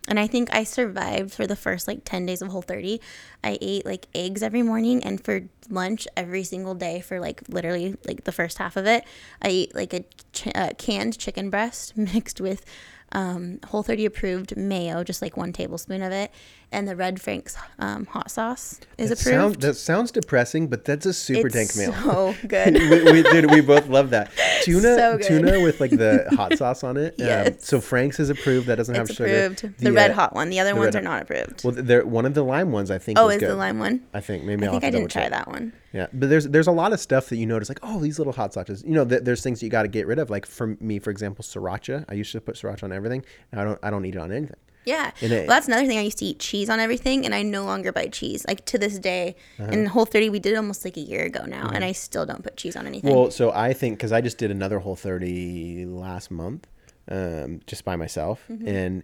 and 0.10 0.19
I 0.19 0.26
think 0.26 0.53
I 0.53 0.64
survived 0.64 1.31
for 1.31 1.45
the 1.45 1.56
first 1.56 1.88
like 1.88 2.03
10 2.03 2.26
days 2.26 2.41
of 2.41 2.49
Whole 2.49 2.64
30. 2.64 2.99
I 3.44 3.60
ate 3.61 3.86
like 3.86 4.07
eggs 4.15 4.41
every 4.41 4.64
morning 4.64 5.03
and 5.03 5.23
for 5.23 5.44
lunch 5.69 6.07
every 6.18 6.44
single 6.44 6.73
day 6.73 6.99
for 6.99 7.19
like 7.19 7.44
literally 7.48 7.95
like 8.06 8.23
the 8.23 8.31
first 8.31 8.57
half 8.57 8.76
of 8.76 8.88
it. 8.88 9.06
I 9.41 9.48
ate 9.49 9.76
like 9.76 9.94
a 9.94 10.03
ch- 10.34 10.48
uh, 10.56 10.72
canned 10.80 11.18
chicken 11.19 11.52
breast 11.52 11.95
mixed 11.98 12.41
with 12.41 12.65
um, 13.11 13.60
Whole 13.68 13.84
30 13.84 14.06
approved 14.06 14.56
mayo, 14.57 15.03
just 15.03 15.22
like 15.22 15.36
one 15.38 15.52
tablespoon 15.53 16.02
of 16.02 16.11
it. 16.11 16.31
And 16.72 16.88
the 16.88 16.95
Red 16.95 17.19
Frank's 17.19 17.57
um, 17.80 18.06
hot 18.06 18.30
sauce 18.30 18.80
is 18.99 19.10
that, 19.10 19.19
approved. 19.19 19.36
sound, 19.36 19.56
that 19.61 19.73
sounds 19.73 20.11
depressing, 20.11 20.68
but 20.68 20.86
that's 20.86 21.07
a 21.07 21.14
super 21.14 21.48
it's 21.48 21.56
tank 21.56 21.76
meal. 21.76 21.94
so 22.03 22.36
good. 22.48 22.73
we, 22.76 23.11
we 23.11 23.23
did. 23.23 23.49
We 23.49 23.61
both 23.61 23.88
love 23.88 24.11
that 24.11 24.31
tuna. 24.61 24.81
So. 24.95 25.18
Tuna 25.18 25.61
with 25.61 25.80
like 25.81 25.90
the 25.90 26.27
hot 26.34 26.56
sauce 26.60 26.84
on 26.84 26.98
it. 26.98 27.14
Um, 27.19 27.26
Yes. 27.26 27.65
so 27.68 27.81
Frank's 27.81 28.19
is 28.19 28.30
approved. 28.30 28.68
That 28.68 28.76
doesn't 28.76 28.94
have 28.94 29.07
it's 29.10 29.15
sugar. 29.18 29.45
approved. 29.45 29.80
The, 29.80 29.91
red 29.91 30.11
uh, 30.11 30.14
hot 30.14 30.36
one. 30.36 30.49
The 30.52 30.60
other 30.60 30.73
the 30.73 30.80
ones 30.80 30.95
are 30.95 31.02
not 31.02 31.23
approved. 31.23 31.64
Well, 31.64 31.73
there 31.76 32.06
one 32.06 32.27
of 32.27 32.36
the 32.36 32.44
lime 32.44 32.72
ones 32.72 32.91
I 32.91 32.99
think. 32.99 33.18
oh, 33.18 33.30
is 33.30 33.41
the 33.41 33.56
lime 33.56 33.80
one? 33.80 34.03
I 34.14 34.19
think 34.22 34.44
maybe 34.44 34.64
I 34.64 34.68
I'll 34.68 34.73
think 34.73 34.84
have 34.84 34.94
I 34.94 34.98
didn't 34.98 35.10
try 35.11 35.27
that 35.27 35.48
one. 35.48 35.73
Yeah, 35.94 36.07
but 36.14 36.30
there's 36.30 36.48
there's 36.48 36.68
a 36.68 36.72
lot 36.72 36.94
of 36.94 36.99
stuff 36.99 37.30
that 37.30 37.38
you 37.38 37.45
notice 37.45 37.68
like 37.70 37.80
oh 37.84 37.99
these 37.99 38.20
little 38.20 38.34
hot 38.34 38.53
sauces 38.53 38.84
you 38.86 38.94
know 38.94 39.06
th- 39.06 39.24
there's 39.24 39.41
things 39.41 39.60
that 39.60 39.66
you 39.66 39.72
got 39.72 39.82
to 39.84 39.88
get 39.88 40.06
rid 40.07 40.20
of 40.20 40.30
like 40.30 40.45
for 40.45 40.78
me 40.80 40.99
for 40.99 41.10
example 41.10 41.44
sriracha 41.44 42.06
I 42.07 42.14
used 42.14 42.32
to 42.34 42.41
put 42.41 42.56
sriracha 42.56 42.84
on 42.84 42.91
everything 42.91 43.24
now 43.52 43.61
I 43.61 43.64
don't 43.66 43.80
I 43.82 43.90
don't 43.90 44.06
eat 44.06 44.16
it 44.16 44.22
on 44.22 44.32
anything 44.32 44.56
Yeah. 44.86 45.11
It- 45.22 45.30
well, 45.32 45.48
that's 45.48 45.68
another 45.68 45.86
thing. 45.88 45.98
I 45.99 46.03
used 46.03 46.20
to 46.20 46.26
eat 46.26 46.40
cheese 46.40 46.70
on 46.70 46.80
everything, 46.80 47.26
and 47.26 47.36
I 47.36 47.41
no 47.44 47.64
longer 47.66 47.91
buy 47.91 48.07
cheese. 48.07 48.45
Like 48.48 48.61
to 48.72 48.78
this 48.78 48.98
day, 48.98 49.36
Uh-huh. 49.60 49.72
in 49.74 49.86
Whole 49.88 50.06
30, 50.06 50.30
we 50.30 50.40
did 50.40 50.56
almost 50.56 50.86
like 50.86 50.98
a 50.98 51.02
year 51.11 51.24
ago 51.26 51.44
now, 51.45 51.70
and 51.76 51.84
I 51.84 51.91
still 51.91 52.26
don't 52.26 52.44
put 52.44 52.56
cheese 52.56 52.76
on 52.80 52.88
anything. 52.88 53.10
Mm-hmm. 53.11 53.20
Well, 53.22 53.30
so 53.32 53.52
I 53.52 53.74
think 53.74 53.98
because 53.98 54.14
I 54.14 54.22
just 54.22 54.38
did 54.40 54.52
another 54.52 54.80
Whole 54.80 54.95
30 54.95 55.86
last 55.86 56.32
month, 56.32 56.66
um, 57.11 57.60
just 57.68 57.84
by 57.84 57.95
myself, 57.98 58.38
Mm-hmm. 58.49 58.68
and 58.68 59.03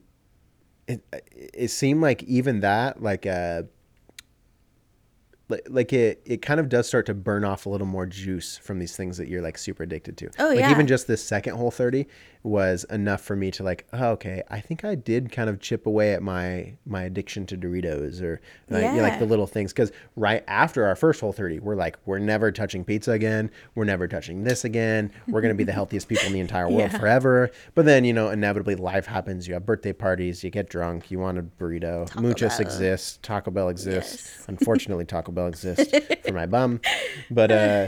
it 0.87 0.99
it 1.65 1.69
seemed 1.81 2.01
like 2.01 2.21
even 2.23 2.61
that 2.61 3.01
like 3.01 3.25
uh 3.25 3.63
like, 5.49 5.67
like 5.69 5.93
it 5.93 6.21
it 6.25 6.41
kind 6.41 6.59
of 6.59 6.69
does 6.69 6.87
start 6.87 7.05
to 7.05 7.13
burn 7.13 7.43
off 7.43 7.65
a 7.65 7.69
little 7.69 7.87
more 7.87 8.05
juice 8.05 8.57
from 8.57 8.79
these 8.79 8.95
things 8.95 9.17
that 9.17 9.27
you're 9.27 9.41
like 9.41 9.57
super 9.57 9.83
addicted 9.83 10.17
to. 10.17 10.29
Oh, 10.39 10.47
like 10.47 10.59
yeah. 10.59 10.71
even 10.71 10.87
just 10.87 11.07
this 11.07 11.23
second 11.23 11.55
whole 11.55 11.71
30 11.71 12.07
was 12.45 12.83
enough 12.85 13.21
for 13.21 13.35
me 13.35 13.51
to 13.51 13.63
like, 13.63 13.85
oh, 13.91 14.09
okay, 14.11 14.43
I 14.49 14.59
think 14.61 14.85
I 14.85 14.95
did 14.95 15.31
kind 15.31 15.49
of 15.49 15.59
chip 15.59 15.85
away 15.85 16.13
at 16.13 16.21
my 16.21 16.73
my 16.85 17.03
addiction 17.03 17.45
to 17.47 17.57
Doritos 17.57 18.21
or 18.21 18.39
uh, 18.71 18.77
you 18.77 18.83
know, 18.97 19.01
like 19.01 19.19
the 19.19 19.25
little 19.25 19.47
things 19.47 19.73
cuz 19.73 19.91
right 20.15 20.43
after 20.47 20.85
our 20.85 20.95
first 20.95 21.19
whole 21.21 21.33
30, 21.33 21.59
we're 21.59 21.75
like 21.75 21.97
we're 22.05 22.19
never 22.19 22.51
touching 22.51 22.83
pizza 22.85 23.11
again. 23.11 23.49
We're 23.73 23.83
never 23.85 24.07
touching 24.07 24.43
this 24.43 24.63
again. 24.63 25.11
We're 25.27 25.41
going 25.41 25.53
to 25.53 25.57
be 25.57 25.63
the 25.63 25.71
healthiest 25.79 26.07
people 26.07 26.27
in 26.27 26.33
the 26.33 26.39
entire 26.39 26.67
world 26.69 26.91
Yeah. 26.91 26.97
forever. 26.99 27.49
But 27.73 27.85
then, 27.85 28.05
you 28.05 28.13
know, 28.13 28.29
inevitably 28.29 28.75
life 28.75 29.05
happens. 29.07 29.47
You 29.47 29.55
have 29.55 29.65
birthday 29.65 29.93
parties, 29.93 30.43
you 30.43 30.49
get 30.51 30.69
drunk, 30.69 31.09
you 31.11 31.19
want 31.19 31.37
a 31.39 31.41
burrito. 31.43 32.13
Muchos 32.21 32.57
Bell. 32.57 32.61
exists, 32.61 33.19
Taco 33.21 33.49
Bell 33.51 33.69
exists. 33.69 34.31
Yes. 34.37 34.45
Unfortunately, 34.47 35.05
Taco 35.05 35.31
Bell 35.31 35.47
exists 35.47 35.91
for 36.25 36.33
my 36.33 36.45
bum. 36.45 36.79
But 37.31 37.51
uh 37.51 37.87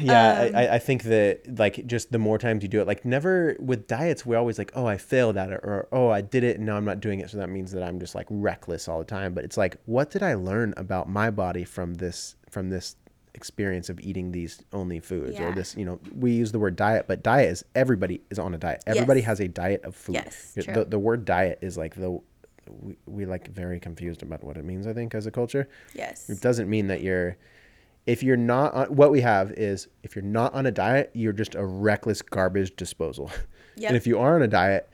yeah, 0.00 0.42
Um, 0.48 0.56
I, 0.56 0.74
I 0.74 0.78
think 0.78 1.02
that 1.04 1.58
like 1.58 1.86
just 1.86 2.12
the 2.12 2.18
more 2.18 2.38
times 2.38 2.62
you 2.62 2.68
do 2.68 2.80
it, 2.80 2.86
like 2.86 3.04
never 3.04 3.56
with 3.60 3.86
diets, 3.86 4.24
we're 4.26 4.38
always 4.38 4.58
like, 4.58 4.72
oh, 4.74 4.86
I 4.86 4.96
failed 4.96 5.36
at 5.36 5.50
it, 5.50 5.60
or 5.62 5.88
oh, 5.92 6.08
I 6.08 6.20
did 6.20 6.44
it 6.44 6.56
and 6.56 6.66
now 6.66 6.76
I'm 6.76 6.84
not 6.84 7.00
doing 7.00 7.20
it, 7.20 7.30
so 7.30 7.38
that 7.38 7.48
means 7.48 7.72
that 7.72 7.82
I'm 7.82 7.98
just 8.00 8.14
like 8.14 8.26
reckless 8.30 8.88
all 8.88 8.98
the 8.98 9.04
time. 9.04 9.34
But 9.34 9.44
it's 9.44 9.56
like, 9.56 9.76
what 9.86 10.10
did 10.10 10.22
I 10.22 10.34
learn 10.34 10.74
about 10.76 11.08
my 11.08 11.30
body 11.30 11.64
from 11.64 11.94
this 11.94 12.36
from 12.50 12.70
this 12.70 12.96
experience 13.34 13.88
of 13.88 13.98
eating 14.00 14.30
these 14.30 14.62
only 14.72 15.00
foods 15.00 15.38
or 15.40 15.52
this? 15.52 15.74
You 15.76 15.84
know, 15.84 15.98
we 16.14 16.32
use 16.32 16.52
the 16.52 16.58
word 16.58 16.76
diet, 16.76 17.06
but 17.08 17.22
diet 17.22 17.50
is 17.50 17.64
everybody 17.74 18.20
is 18.30 18.38
on 18.38 18.54
a 18.54 18.58
diet. 18.58 18.82
Everybody 18.86 19.20
Yes. 19.20 19.26
has 19.26 19.40
a 19.40 19.48
diet 19.48 19.82
of 19.84 19.94
food. 19.96 20.14
Yes, 20.16 20.52
the, 20.54 20.84
the 20.88 20.98
word 20.98 21.24
diet 21.24 21.58
is 21.62 21.76
like 21.78 21.94
the 21.94 22.20
we, 22.80 22.96
we 23.06 23.26
like 23.26 23.48
very 23.48 23.80
confused 23.80 24.22
about 24.22 24.44
what 24.44 24.56
it 24.56 24.64
means. 24.64 24.86
I 24.86 24.92
think 24.92 25.14
as 25.14 25.26
a 25.26 25.30
culture. 25.30 25.68
yes. 25.94 26.30
It 26.30 26.40
doesn't 26.40 26.70
mean 26.70 26.86
that 26.88 27.02
you're 27.02 27.36
if 28.06 28.22
you're 28.22 28.36
not 28.36 28.74
on, 28.74 28.86
what 28.88 29.10
we 29.10 29.20
have 29.20 29.52
is 29.52 29.88
if 30.02 30.16
you're 30.16 30.24
not 30.24 30.54
on 30.54 30.66
a 30.66 30.70
diet, 30.70 31.10
you're 31.14 31.32
just 31.32 31.54
a 31.54 31.64
reckless 31.64 32.22
garbage 32.22 32.74
disposal. 32.76 33.30
Yep. 33.74 33.88
And 33.88 33.96
if 33.96 34.06
you 34.06 34.18
are 34.18 34.34
on 34.34 34.42
a 34.42 34.46
diet, 34.48 34.90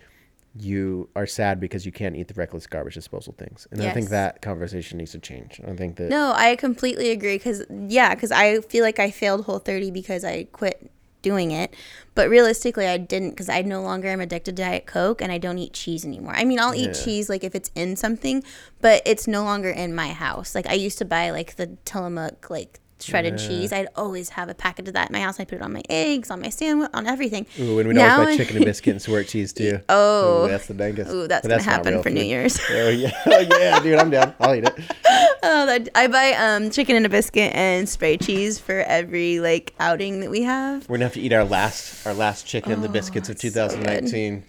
you 0.56 1.08
are 1.16 1.26
sad 1.26 1.58
because 1.58 1.84
you 1.84 1.90
can't 1.90 2.14
eat 2.14 2.28
the 2.28 2.34
reckless 2.34 2.64
garbage 2.68 2.94
disposal 2.94 3.34
things. 3.36 3.66
And 3.72 3.82
I 3.82 3.90
think 3.90 4.10
that 4.10 4.40
conversation 4.40 4.98
needs 4.98 5.10
to 5.12 5.18
change. 5.18 5.60
I 5.66 5.74
think 5.74 5.96
that 5.96 6.08
No, 6.10 6.32
I 6.36 6.54
completely 6.54 7.10
agree. 7.10 7.36
Because, 7.38 7.64
yeah, 7.70 8.14
because 8.14 8.30
I 8.30 8.60
feel 8.60 8.84
like 8.84 9.00
I 9.00 9.10
failed 9.10 9.46
Whole 9.46 9.58
30 9.58 9.90
because 9.90 10.22
I 10.24 10.44
quit 10.44 10.92
doing 11.22 11.50
it. 11.50 11.74
But 12.14 12.28
realistically, 12.28 12.86
I 12.86 12.98
didn't 12.98 13.30
because 13.30 13.48
I 13.48 13.62
no 13.62 13.82
longer 13.82 14.06
am 14.08 14.20
addicted 14.20 14.56
to 14.56 14.62
Diet 14.62 14.86
Coke 14.86 15.20
and 15.20 15.32
I 15.32 15.38
don't 15.38 15.58
eat 15.58 15.72
cheese 15.72 16.04
anymore. 16.04 16.34
I 16.36 16.44
mean, 16.44 16.60
I'll 16.60 16.74
eat 16.74 16.96
Yeah. 16.96 17.04
cheese 17.04 17.28
like 17.28 17.42
if 17.42 17.54
it's 17.56 17.70
in 17.74 17.96
something, 17.96 18.44
but 18.80 19.02
it's 19.04 19.26
no 19.26 19.42
longer 19.42 19.70
in 19.70 19.92
my 19.92 20.08
house. 20.12 20.54
Like 20.54 20.68
I 20.68 20.74
used 20.74 20.98
to 20.98 21.04
buy 21.04 21.30
like 21.30 21.56
the 21.56 21.76
Tillamook, 21.84 22.48
like 22.48 22.78
shredded 23.00 23.40
Yeah. 23.40 23.48
cheese. 23.48 23.72
I'd 23.72 23.88
always 23.96 24.30
have 24.30 24.48
a 24.48 24.54
packet 24.54 24.88
of 24.88 24.94
that 24.94 25.10
in 25.10 25.12
my 25.12 25.20
house. 25.20 25.38
I 25.40 25.44
put 25.44 25.56
it 25.56 25.62
on 25.62 25.72
my 25.72 25.82
eggs, 25.88 26.30
on 26.30 26.40
my 26.40 26.48
sandwich, 26.50 26.90
on 26.94 27.06
everything. 27.06 27.46
Ooh, 27.60 27.78
and 27.78 27.88
we'd 27.88 27.94
Now 27.96 28.20
always 28.20 28.36
buy 28.36 28.44
chicken 28.44 28.56
and 28.56 28.64
biscuit 28.64 28.92
and 28.92 29.02
squirt 29.02 29.28
cheese 29.28 29.52
too. 29.52 29.80
Oh. 29.88 30.44
Ooh, 30.44 30.48
that's 30.48 30.66
the 30.66 30.74
dangest. 30.74 31.10
Ooh, 31.12 31.26
that's, 31.28 31.42
But 31.46 31.50
gonna 31.50 31.62
not 31.64 31.64
happen 31.86 32.02
for 32.02 32.10
New. 32.10 32.22
Year's. 32.22 32.58
Oh 32.70 32.88
yeah, 32.90 33.10
oh, 33.26 33.38
yeah, 33.38 33.80
dude, 33.80 33.98
I'm 33.98 34.10
down. 34.10 34.34
I'll 34.40 34.54
eat 34.54 34.64
it. 34.64 34.74
Oh, 35.40 35.66
that, 35.66 35.88
I 35.94 36.08
buy 36.08 36.32
um 36.32 36.68
chicken 36.70 36.96
and 36.96 37.06
a 37.06 37.08
biscuit 37.08 37.54
and 37.54 37.88
spray 37.88 38.16
cheese 38.16 38.58
for 38.58 38.80
every 38.80 39.38
like 39.38 39.72
outing 39.78 40.20
that 40.20 40.30
we 40.30 40.42
have. 40.42 40.88
We're 40.88 40.96
gonna 40.96 41.04
have 41.06 41.14
to 41.14 41.20
eat 41.20 41.32
our 41.32 41.44
last 41.44 42.04
our 42.06 42.12
last 42.12 42.44
chicken 42.46 42.72
and 42.72 42.82
the 42.82 42.88
Oh, 42.88 42.92
biscuits 42.92 43.28
of 43.28 43.34
it's 43.36 43.42
so 43.42 43.68
2019. 43.68 44.42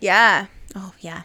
Yeah. 0.00 0.46
Oh 0.74 0.92
yeah. 1.00 1.22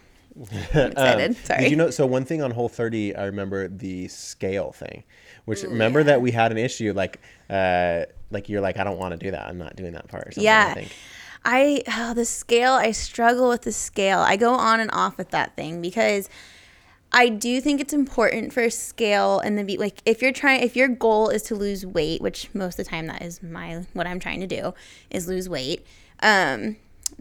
I'm 0.74 0.92
excited. 0.92 1.36
Sorry. 1.38 1.58
Um, 1.58 1.64
Did 1.64 1.72
you 1.72 1.78
know? 1.78 1.90
So 1.90 2.06
one 2.06 2.26
thing 2.26 2.44
on 2.44 2.52
Whole 2.52 2.70
30, 2.70 3.16
I 3.16 3.26
remember 3.26 3.68
the 3.68 4.08
scale 4.08 4.72
thing, 4.72 5.04
which 5.48 5.64
remember 5.64 6.04
that 6.04 6.22
we 6.22 6.32
had 6.32 6.52
an 6.52 6.58
issue. 6.58 6.92
Like, 6.92 7.22
uh, 7.50 8.04
like 8.32 8.50
you're 8.50 8.60
like, 8.60 8.78
I 8.78 8.84
don't 8.84 9.00
want 9.00 9.18
to 9.18 9.26
do 9.26 9.32
that. 9.32 9.48
I'm 9.48 9.58
not 9.58 9.78
doing 9.78 9.94
that 9.94 10.10
part. 10.10 10.34
Yeah. 10.36 10.68
I 10.72 10.74
think. 10.74 10.92
I 11.46 11.84
oh, 11.88 12.14
the 12.14 12.26
scale. 12.26 12.74
I 12.74 12.92
struggle 12.92 13.48
with 13.48 13.62
the 13.62 13.72
scale. 13.72 14.20
I 14.20 14.36
go 14.36 14.54
on 14.54 14.82
and 14.82 14.92
off 14.92 15.18
with 15.18 15.30
that 15.30 15.56
thing 15.56 15.82
because 15.82 16.30
I 17.14 17.30
do 17.30 17.62
think 17.62 17.80
it's 17.80 17.94
important 17.94 18.52
for 18.52 18.64
a 18.64 18.72
scale 18.72 19.40
and 19.40 19.58
the 19.58 19.64
be 19.64 19.78
like 19.78 20.02
if 20.06 20.22
you're 20.22 20.34
trying 20.34 20.64
if 20.64 20.76
your 20.76 20.90
goal 20.90 21.30
is 21.30 21.44
to 21.44 21.56
lose 21.56 21.86
weight, 21.86 22.22
which 22.22 22.50
most 22.54 22.78
of 22.78 22.86
the 22.86 22.90
time 22.90 23.08
that 23.08 23.22
is 23.22 23.42
my 23.42 23.86
what 23.94 24.06
I'm 24.06 24.20
trying 24.20 24.42
to 24.42 24.48
do 24.48 24.74
is 25.10 25.30
lose 25.30 25.48
weight. 25.48 25.86
Um, 26.22 26.76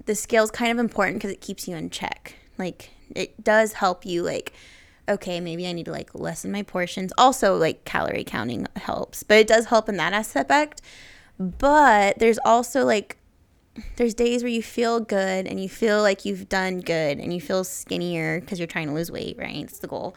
the 0.06 0.16
scale's 0.16 0.50
kind 0.50 0.72
of 0.72 0.78
important 0.78 1.18
because 1.18 1.30
it 1.30 1.40
keeps 1.40 1.68
you 1.68 1.76
in 1.76 1.90
check. 1.90 2.34
Like 2.58 2.90
it 3.14 3.44
does 3.44 3.74
help 3.74 4.04
you 4.04 4.24
like 4.24 4.52
okay, 5.08 5.40
maybe 5.40 5.66
I 5.66 5.72
need 5.72 5.86
to 5.86 5.92
like 5.92 6.14
lessen 6.14 6.52
my 6.52 6.62
portions. 6.62 7.12
Also, 7.18 7.56
like 7.56 7.84
calorie 7.84 8.24
counting 8.24 8.66
helps, 8.76 9.22
but 9.22 9.38
it 9.38 9.46
does 9.46 9.66
help 9.66 9.88
in 9.88 9.96
that 9.96 10.12
aspect. 10.12 10.82
But 11.38 12.18
there's 12.18 12.38
also 12.44 12.84
like 12.84 13.18
there's 13.96 14.14
days 14.14 14.42
where 14.42 14.52
you 14.52 14.62
feel 14.62 15.00
good 15.00 15.46
and 15.46 15.60
you 15.60 15.68
feel 15.68 16.00
like 16.00 16.24
you've 16.24 16.48
done 16.48 16.80
good 16.80 17.18
and 17.18 17.32
you 17.32 17.40
feel 17.40 17.64
skinnier 17.64 18.40
because 18.40 18.58
you're 18.58 18.66
trying 18.66 18.88
to 18.88 18.94
lose 18.94 19.10
weight, 19.10 19.36
right? 19.38 19.56
It's 19.56 19.78
the 19.78 19.86
goal. 19.86 20.16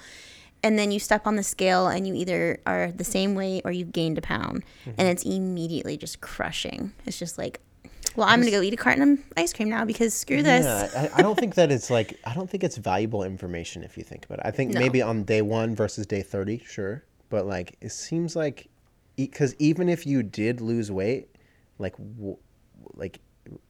And 0.61 0.77
then 0.77 0.91
you 0.91 0.99
step 0.99 1.25
on 1.25 1.35
the 1.35 1.43
scale 1.43 1.87
and 1.87 2.07
you 2.07 2.13
either 2.13 2.59
are 2.65 2.91
the 2.91 3.03
same 3.03 3.35
weight 3.35 3.61
or 3.63 3.71
you've 3.71 3.93
gained 3.93 4.17
a 4.17 4.21
pound. 4.21 4.63
And 4.85 4.97
mm-hmm. 4.97 5.07
it's 5.07 5.23
immediately 5.23 5.97
just 5.97 6.21
crushing. 6.21 6.93
It's 7.05 7.17
just 7.17 7.37
like, 7.37 7.61
well, 8.19 8.27
I'm 8.27 8.39
going 8.41 8.51
to 8.51 8.57
go 8.57 8.61
eat 8.61 8.73
a 8.73 8.77
carton 8.77 9.13
of 9.13 9.19
ice 9.37 9.53
cream 9.53 9.69
now 9.69 9.85
because 9.85 10.13
screw 10.13 10.43
this. 10.43 10.65
Yeah, 10.65 11.09
I, 11.15 11.19
I 11.19 11.21
don't 11.21 11.37
think 11.37 11.55
that 11.55 11.71
it's 11.71 11.89
like 11.89 12.19
I 12.25 12.33
don't 12.33 12.49
think 12.49 12.63
it's 12.63 12.77
valuable 12.77 13.23
information 13.23 13.83
if 13.83 13.97
you 13.97 14.03
think 14.03 14.25
about 14.25 14.39
it. 14.39 14.45
I 14.45 14.51
think 14.51 14.73
No. 14.73 14.79
maybe 14.79 15.01
on 15.01 15.23
day 15.23 15.41
one 15.41 15.75
versus 15.75 16.05
day 16.05 16.21
30, 16.21 16.59
sure, 16.67 17.03
but 17.29 17.45
like 17.47 17.77
it 17.81 17.91
seems 17.91 18.35
like 18.35 18.69
because 19.15 19.55
even 19.59 19.89
if 19.89 20.05
you 20.05 20.21
did 20.23 20.61
lose 20.61 20.91
weight, 20.91 21.29
like 21.79 21.97
w- 21.97 22.37
like 22.93 23.19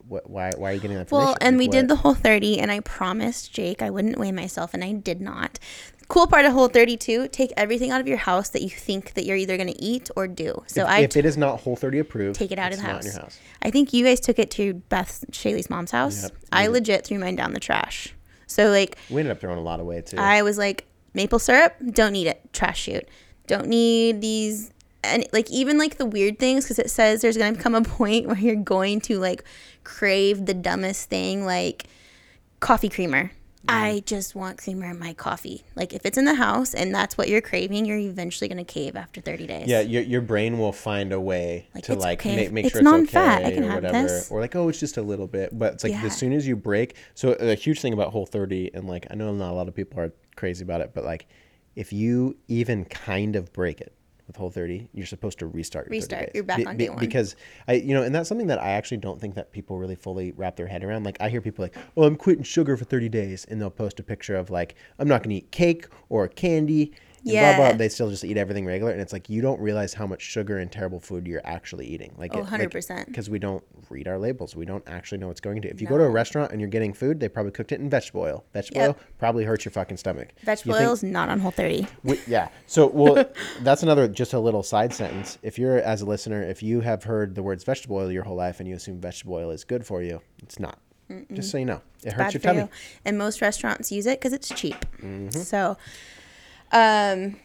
why 0.07 0.51
why 0.57 0.71
are 0.71 0.73
you 0.73 0.79
getting 0.79 0.95
that 0.97 1.01
information? 1.03 1.25
Well, 1.27 1.37
and 1.41 1.55
Like, 1.57 1.59
we 1.59 1.67
what- 1.67 1.73
did 1.73 1.87
the 1.87 1.95
whole 1.95 2.13
30, 2.15 2.59
and 2.59 2.71
I 2.71 2.81
promised 2.81 3.53
Jake 3.53 3.81
I 3.81 3.89
wouldn't 3.89 4.17
weigh 4.17 4.31
myself, 4.31 4.73
and 4.73 4.83
I 4.83 4.91
did 4.93 5.21
not. 5.21 5.57
Cool 6.09 6.25
part 6.25 6.43
of 6.43 6.53
whole 6.53 6.67
32 6.67 7.27
take 7.27 7.53
everything 7.55 7.91
out 7.91 8.01
of 8.01 8.07
your 8.07 8.17
house 8.17 8.49
that 8.49 8.63
you 8.63 8.69
think 8.69 9.13
that 9.13 9.25
you're 9.25 9.37
either 9.37 9.57
going 9.57 9.71
to 9.71 9.81
eat 9.81 10.09
or 10.15 10.27
do. 10.27 10.63
So 10.65 10.81
if, 10.81 10.87
I 10.87 10.99
if 11.01 11.15
it 11.15 11.23
is 11.23 11.37
not 11.37 11.59
Whole 11.59 11.75
30 11.75 11.99
approved, 11.99 12.35
take 12.39 12.51
it 12.51 12.57
out 12.57 12.71
of 12.71 12.79
the 12.79 12.83
house. 12.83 13.05
in 13.05 13.11
your 13.11 13.21
house. 13.21 13.39
I 13.61 13.69
think 13.69 13.93
you 13.93 14.03
guys 14.03 14.19
took 14.19 14.39
it 14.39 14.49
to 14.51 14.73
Beth 14.73 15.23
shaley's 15.31 15.69
mom's 15.69 15.91
house. 15.91 16.23
Yep, 16.23 16.31
I 16.51 16.67
legit 16.67 17.05
threw 17.05 17.19
mine 17.19 17.35
down 17.35 17.53
the 17.53 17.59
trash. 17.59 18.13
So 18.47 18.69
like 18.69 18.97
We 19.11 19.19
ended 19.19 19.31
up 19.31 19.39
throwing 19.39 19.59
a 19.59 19.61
lot 19.61 19.79
away 19.79 20.01
too. 20.01 20.17
I 20.17 20.41
was 20.41 20.57
like 20.57 20.87
maple 21.13 21.37
syrup, 21.37 21.75
don't 21.91 22.13
need 22.13 22.25
it. 22.25 22.41
Trash 22.53 22.81
shoot 22.81 23.07
Don't 23.45 23.67
need 23.67 24.19
these 24.21 24.71
and 25.03 25.27
like 25.31 25.49
even 25.51 25.77
like 25.77 25.97
the 25.97 26.07
weird 26.07 26.39
things 26.39 26.65
because 26.65 26.79
it 26.79 26.89
says 26.89 27.21
there's 27.21 27.37
gonna 27.37 27.55
come 27.55 27.75
a 27.75 27.81
point 27.99 28.25
where 28.25 28.37
you're 28.37 28.55
going 28.55 28.99
to 29.01 29.19
like 29.19 29.43
crave 29.83 30.47
the 30.47 30.55
dumbest 30.55 31.07
thing 31.07 31.45
like 31.45 31.85
coffee 32.59 32.89
creamer. 32.89 33.31
I 33.67 34.01
just 34.05 34.35
want 34.35 34.57
creamer 34.57 34.85
in 34.89 34.99
my 34.99 35.13
coffee. 35.13 35.63
Like 35.75 35.93
if 35.93 36.05
it's 36.05 36.17
in 36.17 36.25
the 36.25 36.35
house 36.35 36.73
and 36.73 36.93
that's 36.95 37.17
what 37.17 37.27
you're 37.27 37.41
craving, 37.41 37.85
you're 37.85 37.97
eventually 37.97 38.47
gonna 38.47 38.63
cave 38.63 38.95
after 38.95 39.21
30 39.21 39.47
days. 39.47 39.67
yeah, 39.67 39.81
your, 39.81 40.01
your 40.01 40.21
brain 40.21 40.57
will 40.57 40.71
find 40.71 41.11
a 41.11 41.19
way 41.19 41.67
Like, 41.75 41.83
to 41.85 41.95
like 41.95 42.19
okay 42.21 42.35
make, 42.35 42.51
make 42.51 42.65
it's 42.65 42.71
sure 42.71 42.81
it's 42.81 42.85
non-fat, 42.89 43.41
I 43.41 43.45
okay 43.47 43.55
can 43.55 43.63
or 43.65 43.67
have 43.71 43.83
whatever, 43.83 44.07
this. 44.07 44.31
or 44.31 44.39
like 44.39 44.55
oh 44.55 44.69
it's 44.69 44.79
just 44.79 44.97
a 44.97 45.01
little 45.01 45.27
bit. 45.27 45.57
But 45.57 45.73
it's 45.73 45.83
like 45.83 45.91
Yeah. 45.93 46.03
as 46.05 46.15
soon 46.17 46.31
as 46.33 46.47
you 46.47 46.55
break, 46.55 46.95
so 47.15 47.33
a 47.33 47.53
huge 47.55 47.81
thing 47.81 47.93
about 47.93 48.11
Whole 48.11 48.25
30, 48.25 48.71
and 48.73 48.87
like 48.87 49.07
I 49.11 49.15
know 49.15 49.33
not 49.33 49.51
a 49.51 49.53
lot 49.55 49.67
of 49.67 49.75
people 49.75 49.99
are 49.99 50.13
crazy 50.35 50.63
about 50.63 50.81
it, 50.81 50.91
but 50.93 51.03
like 51.03 51.27
if 51.75 51.91
you 51.93 52.37
even 52.47 52.85
kind 52.85 53.35
of 53.35 53.51
break 53.53 53.81
it 53.81 53.93
with 54.29 54.37
Whole 54.37 54.51
30, 54.51 54.87
you're 54.93 55.07
supposed 55.07 55.39
to 55.39 55.47
restart. 55.47 55.87
Your 55.87 55.99
30 56.01 56.15
Restart. 56.15 56.31
You're 56.35 56.43
back 56.43 56.65
on 56.67 56.77
day 56.77 56.87
one. 56.89 56.99
because 56.99 57.35
I 57.67 57.73
you 57.73 57.95
know, 57.95 58.03
and 58.03 58.13
that's 58.13 58.29
something 58.29 58.47
that 58.47 58.61
I 58.61 58.69
actually 58.69 58.97
don't 58.97 59.19
think 59.19 59.33
that 59.35 59.51
people 59.51 59.79
really 59.79 59.95
fully 59.95 60.33
wrap 60.33 60.55
their 60.55 60.67
head 60.67 60.83
around. 60.83 61.03
Like 61.03 61.17
I 61.19 61.29
hear 61.29 61.41
people 61.41 61.63
like, 61.65 61.75
oh 61.97 62.03
I'm 62.03 62.15
quitting 62.15 62.43
sugar 62.43 62.77
for 62.77 62.85
30 62.85 63.09
days, 63.09 63.45
and 63.49 63.59
they'll 63.59 63.71
post 63.71 63.99
a 63.99 64.03
picture 64.03 64.35
of 64.35 64.51
like 64.51 64.75
I'm 64.99 65.07
not 65.07 65.23
gonna 65.23 65.35
eat 65.35 65.51
cake 65.51 65.87
or 66.09 66.27
candy. 66.27 66.93
And 67.25 67.31
blah, 67.31 67.55
blah, 67.55 67.67
Yeah. 67.67 67.73
they 67.73 67.89
still 67.89 68.09
just 68.09 68.23
eat 68.23 68.37
everything 68.37 68.65
regular, 68.65 68.91
and 68.91 69.01
it's 69.01 69.13
like 69.13 69.29
you 69.29 69.41
don't 69.41 69.59
realize 69.59 69.93
how 69.93 70.07
much 70.07 70.21
sugar 70.21 70.57
and 70.57 70.71
terrible 70.71 70.99
food 70.99 71.27
you're 71.27 71.41
actually 71.43 71.85
eating. 71.87 72.13
Like, 72.17 72.33
Oh, 72.35 72.43
100%. 72.43 73.05
because 73.07 73.29
we 73.29 73.39
don't 73.39 73.63
read 73.89 74.07
our 74.07 74.17
labels, 74.17 74.55
we 74.55 74.65
don't 74.65 74.83
actually 74.87 75.17
know 75.17 75.27
what's 75.27 75.41
going 75.41 75.61
to. 75.63 75.69
If 75.69 75.81
you 75.81 75.87
go 75.87 75.97
to 75.97 76.03
a 76.03 76.09
restaurant 76.09 76.51
and 76.51 76.61
you're 76.61 76.69
getting 76.69 76.93
food, 76.93 77.19
they 77.19 77.27
probably 77.29 77.51
cooked 77.51 77.71
it 77.71 77.79
in 77.79 77.89
vegetable 77.89 78.21
oil. 78.21 78.45
Vegetable 78.53 78.81
Yep. 78.81 78.89
oil 78.89 78.95
probably 79.17 79.43
hurts 79.43 79.65
your 79.65 79.71
fucking 79.71 79.97
stomach. 79.97 80.29
Vegetable 80.43 80.75
oil 80.75 80.93
is 80.93 81.03
not 81.03 81.29
on 81.29 81.39
whole 81.39 81.51
30. 81.51 81.87
we, 82.03 82.19
yeah. 82.27 82.49
So, 82.67 82.87
well, 82.87 83.25
that's 83.61 83.83
another 83.83 84.07
just 84.07 84.33
a 84.33 84.39
little 84.39 84.63
side 84.63 84.93
sentence. 84.93 85.37
If 85.41 85.57
you're 85.59 85.77
as 85.79 86.01
a 86.01 86.05
listener, 86.05 86.41
if 86.43 86.63
you 86.63 86.81
have 86.81 87.03
heard 87.03 87.35
the 87.35 87.43
words 87.43 87.63
vegetable 87.63 87.97
oil 87.97 88.11
your 88.11 88.23
whole 88.23 88.35
life 88.37 88.59
and 88.59 88.69
you 88.69 88.75
assume 88.75 88.99
vegetable 89.01 89.35
oil 89.35 89.51
is 89.51 89.63
good 89.63 89.85
for 89.85 90.01
you, 90.01 90.21
it's 90.41 90.59
not. 90.59 90.79
Just 91.33 91.49
so 91.49 91.57
you 91.57 91.65
know, 91.65 91.81
it 92.03 92.13
hurts 92.13 92.35
your 92.35 92.41
tummy. 92.41 92.59
you. 92.59 92.69
And 93.03 93.17
most 93.17 93.41
restaurants 93.41 93.91
use 93.91 94.05
it 94.05 94.19
because 94.19 94.31
it's 94.31 94.47
cheap. 94.47 94.75
Mm-hmm. 95.01 95.29
So, 95.31 95.75
um, 96.71 97.35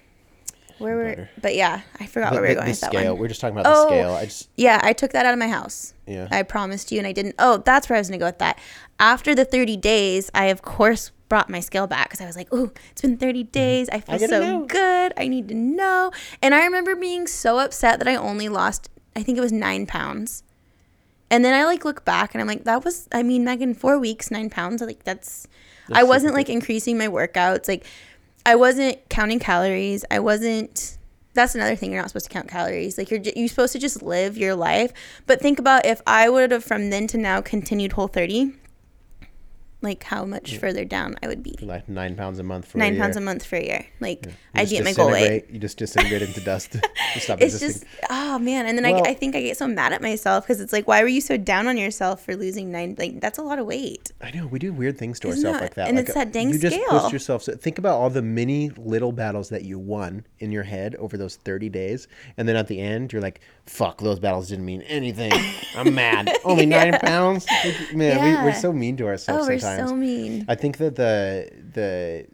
where 0.78 0.96
were? 0.96 1.09
Butter. 1.10 1.30
But 1.40 1.55
yeah, 1.55 1.82
I 2.01 2.06
forgot 2.06 2.32
The, 2.34 2.40
where 2.40 2.42
we 2.42 2.48
the- 2.48 2.55
going 2.56 2.64
the 2.66 2.70
with 2.70 2.80
that 2.80 3.10
one. 3.10 3.18
We're 3.18 3.28
just 3.28 3.40
talking 3.40 3.56
about 3.59 3.64
the 3.72 3.78
Oh. 3.80 3.86
scale. 3.86 4.12
I 4.12 4.24
just 4.24 4.48
Yeah, 4.56 4.80
I 4.82 4.92
took 4.92 5.12
that 5.12 5.24
out 5.26 5.32
of 5.32 5.38
my 5.38 5.48
house. 5.48 5.94
yeah. 6.06 6.28
I 6.30 6.42
promised 6.42 6.90
you, 6.92 6.98
and 6.98 7.06
I 7.06 7.12
didn't. 7.12 7.36
Oh, 7.38 7.59
that's 7.59 7.88
where 7.88 7.96
I 7.96 8.01
was 8.01 8.09
gonna 8.09 8.18
go 8.18 8.26
with 8.26 8.38
that. 8.38 8.59
After 8.98 9.34
the 9.34 9.44
30 9.44 9.76
days, 9.76 10.30
I 10.34 10.46
of 10.46 10.62
course 10.62 11.10
brought 11.28 11.48
my 11.48 11.60
scale 11.60 11.86
back 11.86 12.09
because 12.09 12.20
I 12.20 12.26
was 12.26 12.36
like, 12.36 12.52
"Ooh, 12.52 12.72
it's 12.90 13.02
been 13.02 13.16
30 13.16 13.44
days. 13.44 13.88
I 13.88 14.01
feel 14.01 14.18
gotta 14.18 14.28
so 14.28 14.40
know." 14.40 14.66
good. 14.66 15.12
I 15.16 15.26
need 15.28 15.48
to 15.48 15.55
know." 15.55 16.10
And 16.42 16.55
I 16.55 16.64
remember 16.64 16.94
being 16.96 17.26
so 17.26 17.59
upset 17.60 17.98
that 18.01 18.09
I 18.09 18.16
only 18.16 18.48
lost, 18.48 18.88
I 19.16 19.22
think 19.22 19.38
it 19.38 19.40
was 19.40 19.52
nine 19.52 19.86
pounds. 19.86 20.42
And 21.30 21.44
then 21.44 21.55
I 21.55 21.64
like 21.64 21.84
look 21.84 22.05
back 22.05 22.34
and 22.34 22.40
I'm 22.40 22.46
like, 22.46 22.64
that 22.64 22.84
was, 22.84 23.09
I 23.10 23.22
mean, 23.24 23.42
Megan, 23.44 23.74
four 23.74 23.98
weeks, 23.98 24.30
nine 24.30 24.51
pounds. 24.51 24.82
Like 24.82 25.02
that's, 25.05 25.48
I 25.90 26.02
wasn't 26.05 26.34
like 26.34 26.48
increasing 26.48 26.98
my 26.98 27.09
workouts. 27.09 27.66
Like 27.66 27.86
I 28.46 28.56
wasn't 28.56 29.08
counting 29.08 29.38
calories. 29.38 30.04
I 30.10 30.18
wasn't. 30.18 30.98
That's 31.32 31.54
another 31.54 31.74
thing. 31.74 31.90
You're 31.92 32.00
not 32.00 32.10
supposed 32.10 32.26
to 32.26 32.30
count 32.30 32.48
calories. 32.48 32.96
Like 32.98 33.10
you're 33.10 33.20
you're 33.20 33.48
supposed 33.48 33.72
to 33.72 33.78
just 33.78 34.02
live 34.02 34.36
your 34.36 34.54
life. 34.54 34.92
But 35.26 35.40
think 35.40 35.58
about 35.58 35.86
if 35.86 36.00
I 36.06 36.28
would 36.28 36.50
have 36.52 36.64
from 36.64 36.90
then 36.90 37.06
to 37.08 37.18
now 37.18 37.40
continued 37.40 37.92
Whole 37.92 38.08
30, 38.08 38.52
like 39.85 40.02
how 40.02 40.24
much 40.24 40.56
further 40.59 40.85
down 40.85 41.16
I 41.23 41.28
would 41.28 41.43
be. 41.43 41.55
like 41.62 41.89
nine 41.89 42.16
pounds 42.16 42.39
a 42.39 42.43
month 42.43 42.66
for 42.66 42.78
Nine 42.78 42.97
a 42.97 42.98
pounds 42.98 43.16
a 43.16 43.20
month 43.20 43.44
for 43.47 43.56
a 43.56 43.65
year. 43.65 43.86
Like 44.01 44.27
You 44.27 44.32
I'd 44.55 44.69
just 44.69 44.81
at 44.81 44.85
my 44.85 44.93
goal 44.93 45.11
weight. 45.12 45.48
You 45.51 45.59
just 45.61 45.78
disintegrate 45.78 46.23
into 46.23 46.40
dust. 46.40 46.77
You 47.15 47.20
stop 47.20 47.40
It's 47.40 47.55
existing. 47.55 47.89
just 47.89 48.05
oh 48.11 48.40
man, 48.40 48.66
and 48.66 48.77
then 48.77 48.90
Well- 48.93 49.06
I, 49.06 49.11
I 49.11 49.15
think 49.15 49.36
I 49.36 49.40
get 49.43 49.56
so 49.56 49.69
mad 49.69 49.93
at 49.93 50.02
myself 50.02 50.43
because 50.44 50.61
it's 50.61 50.73
like, 50.73 50.89
why 50.89 51.01
were 51.02 51.09
you 51.09 51.20
so 51.20 51.36
down 51.36 51.69
on 51.69 51.77
yourself 51.77 52.24
for 52.24 52.35
losing 52.35 52.73
nine? 52.73 52.97
Like 52.98 53.20
that's 53.20 53.39
a 53.39 53.43
lot 53.43 53.61
of 53.61 53.66
weight. 53.66 54.11
I 54.20 54.32
know 54.32 54.48
we 54.48 54.59
do 54.59 54.73
weird 54.73 54.98
things 54.98 55.20
to 55.20 55.28
Isn't 55.28 55.47
ourselves 55.47 55.59
that- 55.61 55.65
like 55.65 55.74
that. 55.74 55.89
and 55.89 55.97
like 55.97 56.06
it's 56.06 56.15
that 56.15 56.27
uh, 56.28 56.31
dang 56.31 56.48
you 56.51 56.59
just 56.59 56.74
scale. 56.74 57.01
push 57.02 57.12
yourself. 57.12 57.44
So 57.44 57.55
think 57.55 57.78
about 57.78 58.01
all 58.01 58.11
the 58.11 58.23
many 58.23 58.70
little 58.70 59.12
battles 59.12 59.51
that 59.51 59.62
you 59.65 59.78
won 59.78 60.27
in 60.40 60.51
your 60.51 60.65
head 60.65 60.97
over 60.97 61.16
those 61.16 61.36
thirty 61.36 61.69
days, 61.69 62.09
and 62.36 62.48
then 62.48 62.56
at 62.56 62.66
the 62.66 62.81
end 62.81 63.12
you're 63.12 63.23
like, 63.23 63.40
"Fuck, 63.66 64.01
those 64.01 64.19
battles 64.19 64.48
didn't 64.48 64.65
mean 64.65 64.82
anything. 64.82 65.32
I'm 65.77 65.94
mad. 65.94 66.32
Only 66.44 66.66
nine 66.66 66.94
pounds. 66.98 67.47
Like, 67.65 67.94
man, 67.94 68.23
we, 68.24 68.44
we're 68.44 68.55
so 68.55 68.73
mean 68.73 68.97
to 68.97 69.06
ourselves 69.06 69.44
Oh, 69.44 69.48
we're 69.48 69.59
sometimes. 69.76 69.90
so 69.90 69.96
mean. 69.96 70.44
I 70.48 70.55
think 70.55 70.76
that 70.78 70.96
the 70.96 71.51
the 71.74 72.26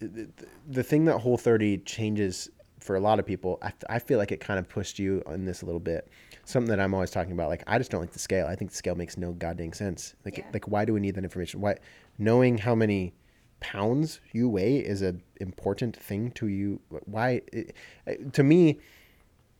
the, 0.00 0.28
the 0.68 0.82
thing 0.82 1.04
that 1.04 1.18
Whole 1.18 1.36
30 1.38 1.78
changes 1.78 2.50
for 2.80 2.96
a 2.96 3.00
lot 3.00 3.20
of 3.20 3.26
people, 3.26 3.60
I, 3.62 3.72
I 3.88 3.98
feel 4.00 4.18
like 4.18 4.32
it 4.32 4.40
kind 4.40 4.58
of 4.58 4.68
pushed 4.68 4.98
you 4.98 5.22
on 5.26 5.44
this 5.44 5.62
a 5.62 5.66
little 5.66 5.80
bit. 5.80 6.08
Something 6.44 6.70
that 6.70 6.80
I'm 6.80 6.92
always 6.92 7.10
talking 7.12 7.30
about, 7.32 7.48
like 7.48 7.62
I 7.68 7.78
just 7.78 7.92
don't 7.92 8.00
like 8.00 8.10
the 8.10 8.18
scale. 8.18 8.46
I 8.48 8.56
think 8.56 8.72
the 8.72 8.76
scale 8.76 8.96
makes 8.96 9.16
no 9.16 9.32
goddamn 9.32 9.72
sense. 9.72 10.14
Like, 10.24 10.38
Yeah. 10.38 10.44
like 10.52 10.66
why 10.66 10.84
do 10.84 10.92
we 10.92 10.98
need 11.00 11.14
that 11.14 11.22
information? 11.24 11.60
Why 11.60 11.76
knowing 12.18 12.58
how 12.58 12.74
many 12.74 13.14
pounds 13.60 14.18
you 14.32 14.48
weigh 14.48 14.78
is 14.78 15.02
a 15.02 15.14
important 15.40 15.96
thing 15.96 16.32
to 16.32 16.48
you? 16.48 16.80
Why? 17.04 17.42
It, 17.52 17.76
to 18.32 18.42
me, 18.42 18.80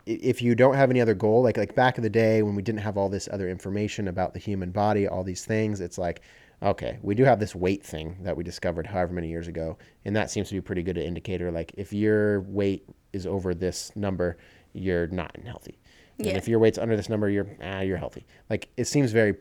if 0.04 0.42
you 0.42 0.56
don't 0.56 0.74
have 0.74 0.90
any 0.90 1.00
other 1.00 1.14
goal, 1.14 1.44
like 1.44 1.56
like 1.56 1.76
back 1.76 1.98
in 1.98 2.02
the 2.02 2.10
day 2.10 2.42
when 2.42 2.56
we 2.56 2.62
didn't 2.62 2.80
have 2.80 2.96
all 2.98 3.09
this 3.09 3.28
other 3.30 3.48
information 3.48 4.09
about 4.09 4.32
the 4.32 4.40
human 4.40 4.72
body, 4.72 5.06
all 5.06 5.22
these 5.22 5.44
things, 5.44 5.80
it's 5.80 5.98
like, 5.98 6.22
okay, 6.62 6.98
we 7.02 7.14
do 7.14 7.24
have 7.24 7.40
this 7.40 7.55
weight 7.55 7.82
thing 7.82 8.16
that 8.22 8.36
we 8.36 8.44
discovered 8.44 8.86
however 8.86 9.12
many 9.12 9.28
years 9.28 9.48
ago, 9.48 9.76
and 10.05 10.14
that 10.16 10.30
seems 10.30 10.48
to 10.48 10.55
be 10.55 10.59
a 10.59 10.62
pretty 10.62 10.82
good 10.82 10.97
indicator. 10.98 11.51
Like 11.51 11.72
if 11.76 11.93
your 11.93 12.40
weight 12.43 12.89
is 13.12 13.26
over 13.26 13.55
this 13.55 13.90
number, 13.97 14.39
you're 14.72 15.09
not 15.09 15.36
healthy, 15.44 15.78
and 16.18 16.28
Yeah. 16.28 16.36
if 16.36 16.48
your 16.48 16.59
weight's 16.59 16.78
under 16.78 16.97
this 16.97 17.09
number, 17.09 17.28
you're 17.28 17.48
ah, 17.62 17.80
you're 17.80 17.97
healthy. 17.98 18.24
Like 18.48 18.68
it 18.76 18.84
seems 18.86 19.12
very 19.12 19.34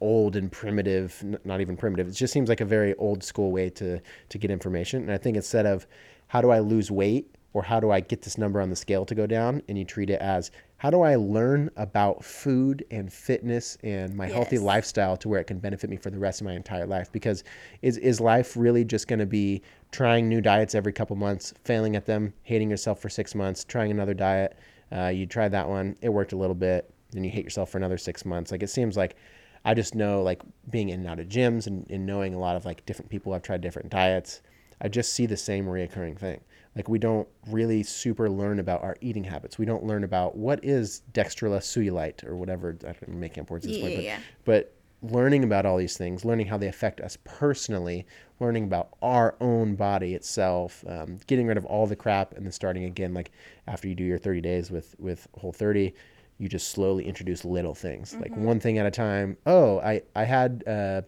old 0.00 0.34
and 0.36 0.50
primitive 0.50 1.18
n- 1.22 1.38
not 1.44 1.60
even 1.60 1.76
primitive 1.76 2.08
it 2.08 2.12
just 2.12 2.32
seems 2.32 2.48
like 2.48 2.62
a 2.62 2.64
very 2.64 2.94
old 2.94 3.22
school 3.22 3.52
way 3.52 3.68
to 3.68 4.00
to 4.30 4.38
get 4.38 4.50
information 4.50 5.02
and 5.02 5.12
i 5.12 5.18
think 5.18 5.36
instead 5.36 5.66
of 5.66 5.86
how 6.28 6.40
do 6.40 6.48
i 6.48 6.58
lose 6.58 6.90
weight 6.90 7.34
or 7.52 7.62
how 7.62 7.78
do 7.80 7.90
I 7.90 8.00
get 8.00 8.20
this 8.22 8.36
number 8.36 8.60
on 8.60 8.68
the 8.68 8.74
scale 8.76 9.04
to 9.06 9.14
go 9.14 9.26
down? 9.28 9.62
And 9.68 9.78
you 9.78 9.84
treat 9.84 10.10
it 10.10 10.20
as 10.20 10.50
how 10.84 10.90
do 10.90 11.00
I 11.00 11.14
learn 11.14 11.70
about 11.78 12.22
food 12.22 12.84
and 12.90 13.10
fitness 13.10 13.78
and 13.82 14.14
my 14.14 14.26
healthy 14.26 14.58
lifestyle 14.58 15.16
to 15.16 15.30
where 15.30 15.40
it 15.40 15.44
can 15.44 15.58
benefit 15.58 15.88
me 15.88 15.96
for 15.96 16.10
the 16.10 16.18
rest 16.18 16.42
of 16.42 16.44
my 16.44 16.52
entire 16.52 16.86
life? 16.86 17.10
Because 17.10 17.42
is 17.80 17.96
is 17.96 18.20
life 18.20 18.54
really 18.54 18.84
just 18.84 19.08
going 19.08 19.18
to 19.18 19.24
be 19.24 19.62
trying 19.92 20.28
new 20.28 20.42
diets 20.42 20.74
every 20.74 20.92
couple 20.92 21.16
months, 21.16 21.54
failing 21.64 21.96
at 21.96 22.04
them, 22.04 22.34
hating 22.42 22.68
yourself 22.68 23.00
for 23.00 23.08
six 23.08 23.34
months, 23.34 23.64
trying 23.64 23.92
another 23.92 24.12
diet? 24.12 24.58
Uh, 24.94 25.06
you 25.06 25.24
tried 25.24 25.52
that 25.52 25.66
one, 25.66 25.96
it 26.02 26.10
worked 26.10 26.34
a 26.34 26.36
little 26.36 26.54
bit, 26.54 26.92
then 27.12 27.24
you 27.24 27.30
hate 27.30 27.44
yourself 27.44 27.70
for 27.70 27.78
another 27.78 27.96
six 27.96 28.26
months. 28.26 28.52
Like 28.52 28.62
it 28.62 28.68
seems 28.68 28.94
like 28.94 29.16
I 29.64 29.72
just 29.72 29.94
know 29.94 30.22
like 30.22 30.42
being 30.68 30.90
in 30.90 31.00
and 31.00 31.08
out 31.08 31.18
of 31.18 31.28
gyms 31.28 31.66
and, 31.66 31.90
and 31.90 32.04
knowing 32.04 32.34
a 32.34 32.38
lot 32.38 32.56
of 32.56 32.66
like 32.66 32.84
different 32.84 33.10
people 33.10 33.32
have 33.32 33.40
tried 33.40 33.62
different 33.62 33.88
diets. 33.88 34.42
I 34.82 34.88
just 34.88 35.14
see 35.14 35.24
the 35.24 35.38
same 35.38 35.64
reoccurring 35.64 36.18
thing. 36.18 36.42
Like 36.76 36.88
we 36.88 36.98
don't 36.98 37.28
really 37.48 37.82
super 37.82 38.28
learn 38.28 38.58
about 38.58 38.82
our 38.82 38.96
eating 39.00 39.24
habits. 39.24 39.58
We 39.58 39.64
don't 39.66 39.84
learn 39.84 40.02
about 40.04 40.36
what 40.36 40.64
is 40.64 41.02
dextrolacellulite 41.12 42.24
or 42.26 42.36
whatever. 42.36 42.76
I'm 42.86 43.20
making 43.20 43.42
up 43.42 43.50
words 43.50 43.66
at 43.66 43.72
this 43.72 43.80
point, 43.80 43.92
Yeah, 43.92 43.98
but, 43.98 44.04
yeah. 44.04 44.18
but 44.44 44.74
learning 45.02 45.44
about 45.44 45.66
all 45.66 45.76
these 45.76 45.96
things, 45.96 46.24
learning 46.24 46.46
how 46.46 46.56
they 46.56 46.66
affect 46.66 47.00
us 47.00 47.18
personally, 47.24 48.06
learning 48.40 48.64
about 48.64 48.88
our 49.02 49.36
own 49.40 49.74
body 49.76 50.14
itself, 50.14 50.82
um, 50.88 51.18
getting 51.26 51.46
rid 51.46 51.56
of 51.58 51.64
all 51.66 51.86
the 51.86 51.94
crap, 51.96 52.34
and 52.34 52.44
then 52.44 52.52
starting 52.52 52.84
again. 52.84 53.12
Like 53.14 53.30
after 53.66 53.86
you 53.86 53.94
do 53.94 54.04
your 54.04 54.18
30 54.18 54.40
days 54.40 54.70
with 54.70 54.96
with 54.98 55.28
Whole 55.38 55.52
30, 55.52 55.94
you 56.38 56.48
just 56.48 56.70
slowly 56.70 57.06
introduce 57.06 57.44
little 57.44 57.74
things, 57.74 58.16
like 58.18 58.34
one 58.36 58.58
thing 58.58 58.78
at 58.78 58.86
a 58.86 58.90
time. 58.90 59.36
Oh, 59.46 59.78
I 59.80 60.02
I 60.16 60.24
had. 60.24 60.64
Uh, 60.66 61.02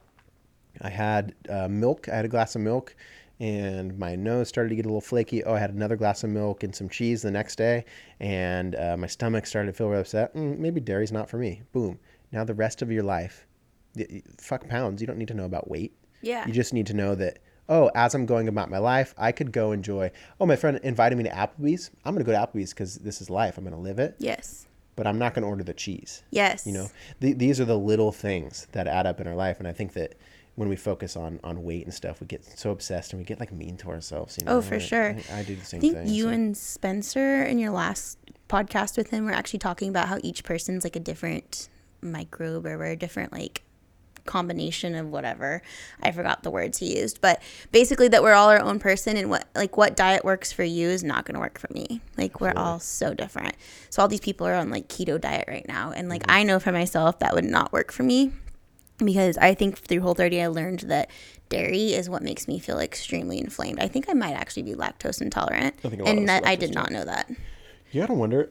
I 0.83 0.91
had 0.91 1.35
uh, 1.49 1.69
milk. 1.69 2.07
I 2.11 2.17
had 2.17 2.27
a 2.27 2.29
glass 2.29 2.55
of 2.55 2.61
milk, 2.61 2.95
and 3.41 3.99
my 3.99 4.17
nose 4.17 4.49
started 4.49 4.71
to 4.71 4.77
get 4.77 4.87
a 4.87 4.89
little 4.89 5.01
flaky. 5.01 5.45
Oh, 5.45 5.55
I 5.55 5.59
had 5.59 5.71
another 5.71 5.97
glass 5.97 6.25
of 6.25 6.31
milk 6.31 6.63
and 6.63 6.75
some 6.75 6.89
cheese 6.89 7.23
the 7.23 7.31
next 7.31 7.57
day, 7.57 7.85
and 8.21 8.75
uh, 8.75 8.97
my 8.97 9.07
stomach 9.07 9.47
started 9.47 9.73
to 9.73 9.73
feel 9.77 9.89
really 9.89 10.01
upset. 10.01 10.35
Mm, 10.35 10.59
maybe 10.59 10.81
dairy's 10.81 11.13
not 11.13 11.29
for 11.29 11.39
me. 11.39 11.63
Boom. 11.73 11.99
Now 12.33 12.45
the 12.45 12.55
rest 12.55 12.83
of 12.83 12.91
your 12.91 13.03
life, 13.03 13.47
fuck 14.39 14.69
pounds. 14.69 15.01
You 15.01 15.07
don't 15.07 15.19
need 15.19 15.29
to 15.29 15.35
know 15.35 15.45
about 15.45 15.69
weight. 15.71 15.93
Yeah. 16.23 16.47
You 16.47 16.53
just 16.53 16.73
need 16.73 16.87
to 16.87 16.95
know 16.95 17.15
that. 17.15 17.39
Oh, 17.69 17.91
as 17.97 18.15
I'm 18.15 18.27
going 18.27 18.47
about 18.47 18.71
my 18.71 18.79
life, 18.79 19.13
I 19.19 19.33
could 19.33 19.51
go 19.51 19.73
enjoy. 19.73 20.13
Oh, 20.41 20.47
my 20.47 20.55
friend 20.55 20.79
invited 20.85 21.19
me 21.19 21.25
to 21.25 21.31
Applebee's. 21.31 21.91
I'm 22.05 22.15
gonna 22.15 22.25
go 22.25 22.31
to 22.33 22.39
Applebee's 22.39 22.71
because 22.73 22.95
this 22.97 23.21
is 23.21 23.29
life. 23.29 23.59
I'm 23.59 23.65
gonna 23.65 23.79
live 23.81 23.99
it, 23.99 24.15
Yes. 24.19 24.67
but 24.95 25.05
I'm 25.07 25.19
not 25.19 25.35
gonna 25.35 25.49
order 25.49 25.65
the 25.65 25.75
cheese. 25.75 26.23
Yes. 26.31 26.65
You 26.65 26.75
know, 26.75 26.89
th- 27.21 27.39
these 27.39 27.61
are 27.61 27.65
the 27.65 27.77
little 27.77 28.13
things 28.13 28.69
that 28.71 28.87
add 28.87 29.05
up 29.07 29.21
in 29.21 29.27
our 29.27 29.35
life, 29.35 29.59
and 29.59 29.67
I 29.67 29.73
think 29.73 29.95
that 29.95 30.15
when 30.57 30.69
we 30.69 30.77
focus 30.77 31.17
on 31.17 31.39
on 31.45 31.63
weight 31.63 31.85
and 31.85 31.95
stuff, 31.95 32.21
we 32.21 32.27
get 32.27 32.45
so 32.45 32.71
obsessed 32.71 33.13
and 33.13 33.21
we 33.21 33.25
get 33.25 33.39
like 33.39 33.53
mean 33.53 33.77
to 33.79 33.89
ourselves. 33.89 34.37
You 34.41 34.47
oh, 34.47 34.51
know? 34.51 34.59
Oh, 34.59 34.63
for 34.63 34.77
I- 34.77 34.79
sure. 34.79 35.17
I, 35.31 35.39
I 35.39 35.43
do 35.45 35.55
the 35.55 35.65
same 35.65 35.79
I 35.79 35.81
think 35.81 35.95
thing. 35.95 36.09
you 36.09 36.25
so- 36.25 36.31
and 36.31 36.57
Spencer 36.57 37.43
in 37.45 37.59
your 37.59 37.71
last 37.71 38.19
podcast 38.49 38.97
with 38.97 39.11
him 39.11 39.25
were 39.25 39.33
actually 39.33 39.59
talking 39.59 39.89
about 39.89 40.09
how 40.09 40.19
each 40.23 40.45
person's 40.45 40.85
like 40.85 40.97
a 40.97 41.01
different 41.01 41.69
microbe 42.01 42.67
or 42.67 42.79
we're 42.79 42.93
a 42.93 42.97
different 42.97 43.33
like 43.33 43.63
combination 44.25 44.95
of 44.95 45.09
whatever. 45.11 45.63
I 46.03 46.11
forgot 46.11 46.43
the 46.43 46.51
words 46.51 46.79
he 46.79 46.99
used, 46.99 47.21
but 47.21 47.41
basically 47.71 48.09
that 48.09 48.23
we're 48.23 48.33
all 48.33 48.49
our 48.49 48.61
own 48.61 48.79
person 48.79 49.17
and 49.17 49.31
what 49.31 49.47
like 49.55 49.77
what 49.77 49.95
diet 49.95 50.25
works 50.25 50.53
for 50.53 50.65
you 50.65 50.89
is 50.89 51.05
not 51.05 51.25
going 51.25 51.35
to 51.35 51.41
work 51.41 51.59
for 51.59 51.73
me. 51.73 52.01
Like 52.17 52.41
we're 52.41 52.55
all 52.57 52.81
so 52.81 53.15
different. 53.15 53.55
So 53.91 54.03
all 54.03 54.09
these 54.09 54.21
people 54.21 54.47
are 54.47 54.55
on 54.55 54.71
like 54.71 54.89
keto 54.89 55.21
diet 55.21 55.45
right 55.49 55.67
now 55.69 55.93
and 55.93 56.09
like 56.09 56.23
mm-hmm. 56.23 56.39
I 56.39 56.43
know 56.43 56.59
for 56.59 56.73
myself 56.73 57.19
that 57.21 57.35
would 57.35 57.45
not 57.45 57.73
work 57.73 57.93
for 57.93 58.03
me 58.03 58.33
because 58.99 59.37
I 59.39 59.55
think 59.55 59.79
through 59.79 60.01
Whole 60.01 60.15
30 60.15 60.43
I 60.43 60.47
learned 60.49 60.81
that 60.81 61.11
dairy 61.49 61.93
is 61.93 62.09
what 62.11 62.23
makes 62.23 62.49
me 62.49 62.59
feel 62.59 62.79
extremely 62.79 63.39
inflamed. 63.39 63.79
I 63.81 63.89
think 63.89 64.09
I 64.09 64.13
might 64.15 64.33
actually 64.33 64.63
be 64.65 64.75
lactose 64.75 65.21
intolerant, 65.21 65.75
I 65.85 65.89
think 65.89 66.03
a 66.03 66.05
lot 66.05 66.17
and 66.17 66.29
that 66.29 66.47
I 66.47 66.57
did 66.57 66.75
not 66.75 66.91
know 66.91 67.05
that. 67.05 67.31
You 67.93 68.01
gotta 68.01 68.15
wonder, 68.15 68.51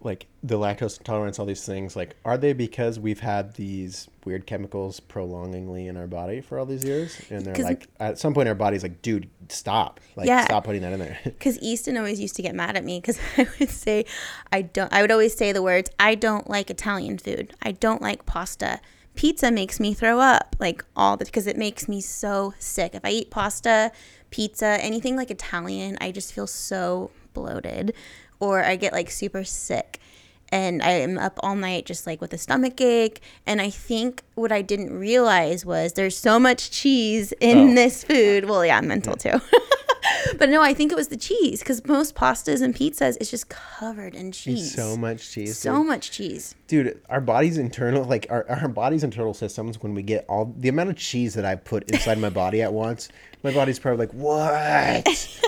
like 0.00 0.26
the 0.42 0.58
lactose 0.58 0.98
intolerance, 0.98 1.38
all 1.38 1.46
these 1.46 1.64
things. 1.64 1.96
Like, 1.96 2.16
are 2.24 2.36
they 2.36 2.52
because 2.52 2.98
we've 2.98 3.20
had 3.20 3.54
these 3.54 4.08
weird 4.24 4.46
chemicals 4.46 5.00
prolongingly 5.00 5.86
in 5.86 5.96
our 5.96 6.06
body 6.06 6.40
for 6.40 6.58
all 6.58 6.66
these 6.66 6.84
years, 6.84 7.20
and 7.30 7.44
they're 7.44 7.54
like, 7.64 7.88
at 7.98 8.18
some 8.18 8.34
point, 8.34 8.48
our 8.48 8.54
body's 8.54 8.82
like, 8.82 9.00
dude, 9.02 9.28
stop, 9.48 10.00
like, 10.16 10.26
Yeah. 10.26 10.44
stop 10.44 10.64
putting 10.64 10.82
that 10.82 10.92
in 10.92 10.98
there. 10.98 11.18
Because 11.24 11.58
Easton 11.60 11.96
always 11.96 12.20
used 12.20 12.36
to 12.36 12.42
get 12.42 12.54
mad 12.54 12.76
at 12.76 12.84
me 12.84 13.00
because 13.00 13.18
I 13.36 13.46
would 13.58 13.70
say 13.70 14.04
I 14.52 14.62
don't. 14.62 14.92
I 14.92 15.02
would 15.02 15.10
always 15.10 15.36
say 15.36 15.52
the 15.52 15.62
words 15.62 15.90
I 15.98 16.14
don't 16.14 16.48
like 16.48 16.70
Italian 16.70 17.18
food. 17.18 17.54
I 17.62 17.72
don't 17.72 18.02
like 18.02 18.26
pasta. 18.26 18.80
Pizza 19.16 19.50
makes 19.50 19.80
me 19.80 19.94
throw 19.94 20.20
up 20.20 20.54
like 20.60 20.84
all 20.94 21.16
the 21.16 21.24
because 21.24 21.46
it 21.46 21.56
makes 21.56 21.88
me 21.88 22.00
so 22.00 22.54
sick. 22.58 22.94
If 22.94 23.04
I 23.04 23.10
eat 23.10 23.30
pasta, 23.30 23.90
pizza, 24.30 24.78
anything 24.80 25.16
like 25.16 25.30
Italian, 25.30 25.96
I 26.00 26.12
just 26.12 26.32
feel 26.32 26.46
so 26.46 27.10
bloated, 27.32 27.94
or 28.38 28.62
I 28.62 28.76
get 28.76 28.92
like 28.92 29.10
super 29.10 29.42
sick. 29.42 30.00
And 30.52 30.82
I 30.82 30.90
am 30.90 31.18
up 31.18 31.38
all 31.42 31.56
night 31.56 31.86
just 31.86 32.06
like 32.06 32.20
with 32.20 32.32
a 32.32 32.38
stomach 32.38 32.80
ache. 32.80 33.20
And 33.46 33.60
I 33.60 33.70
think 33.70 34.22
what 34.34 34.52
I 34.52 34.62
didn't 34.62 34.96
realize 34.98 35.66
was 35.66 35.94
there's 35.94 36.16
so 36.16 36.38
much 36.38 36.70
cheese 36.70 37.32
in 37.40 37.70
Oh. 37.70 37.74
this 37.74 38.04
food. 38.04 38.44
Well, 38.46 38.64
yeah, 38.64 38.78
I'm 38.78 38.86
mental 38.88 39.16
too. 39.16 39.40
but 40.38 40.48
no, 40.48 40.62
I 40.62 40.72
think 40.72 40.92
it 40.92 40.94
was 40.94 41.08
the 41.08 41.16
cheese 41.16 41.58
because 41.58 41.84
most 41.86 42.14
pastas 42.14 42.62
and 42.62 42.72
pizzas 42.74 43.16
is 43.20 43.28
just 43.28 43.48
covered 43.48 44.14
in 44.14 44.30
cheese. 44.30 44.72
so 44.72 44.96
much 44.96 45.32
cheese. 45.32 45.58
So 45.58 45.78
dude. 45.78 45.86
much 45.86 46.10
cheese. 46.12 46.54
dude 46.68 47.00
our 47.08 47.20
body's 47.20 47.58
internal 47.58 48.04
like 48.04 48.26
our, 48.30 48.46
our 48.48 48.68
body's 48.68 49.02
internal 49.02 49.34
systems 49.34 49.82
when 49.82 49.94
we 49.94 50.02
get 50.02 50.24
all 50.28 50.54
the 50.58 50.68
amount 50.68 50.90
of 50.90 50.96
cheese 50.96 51.34
that 51.34 51.44
i 51.44 51.54
put 51.54 51.88
inside 51.90 52.18
my 52.18 52.28
body 52.30 52.62
at 52.62 52.72
once 52.72 53.08
my 53.42 53.52
body's 53.52 53.78
probably 53.78 54.06
like 54.06 54.14
what 54.14 54.52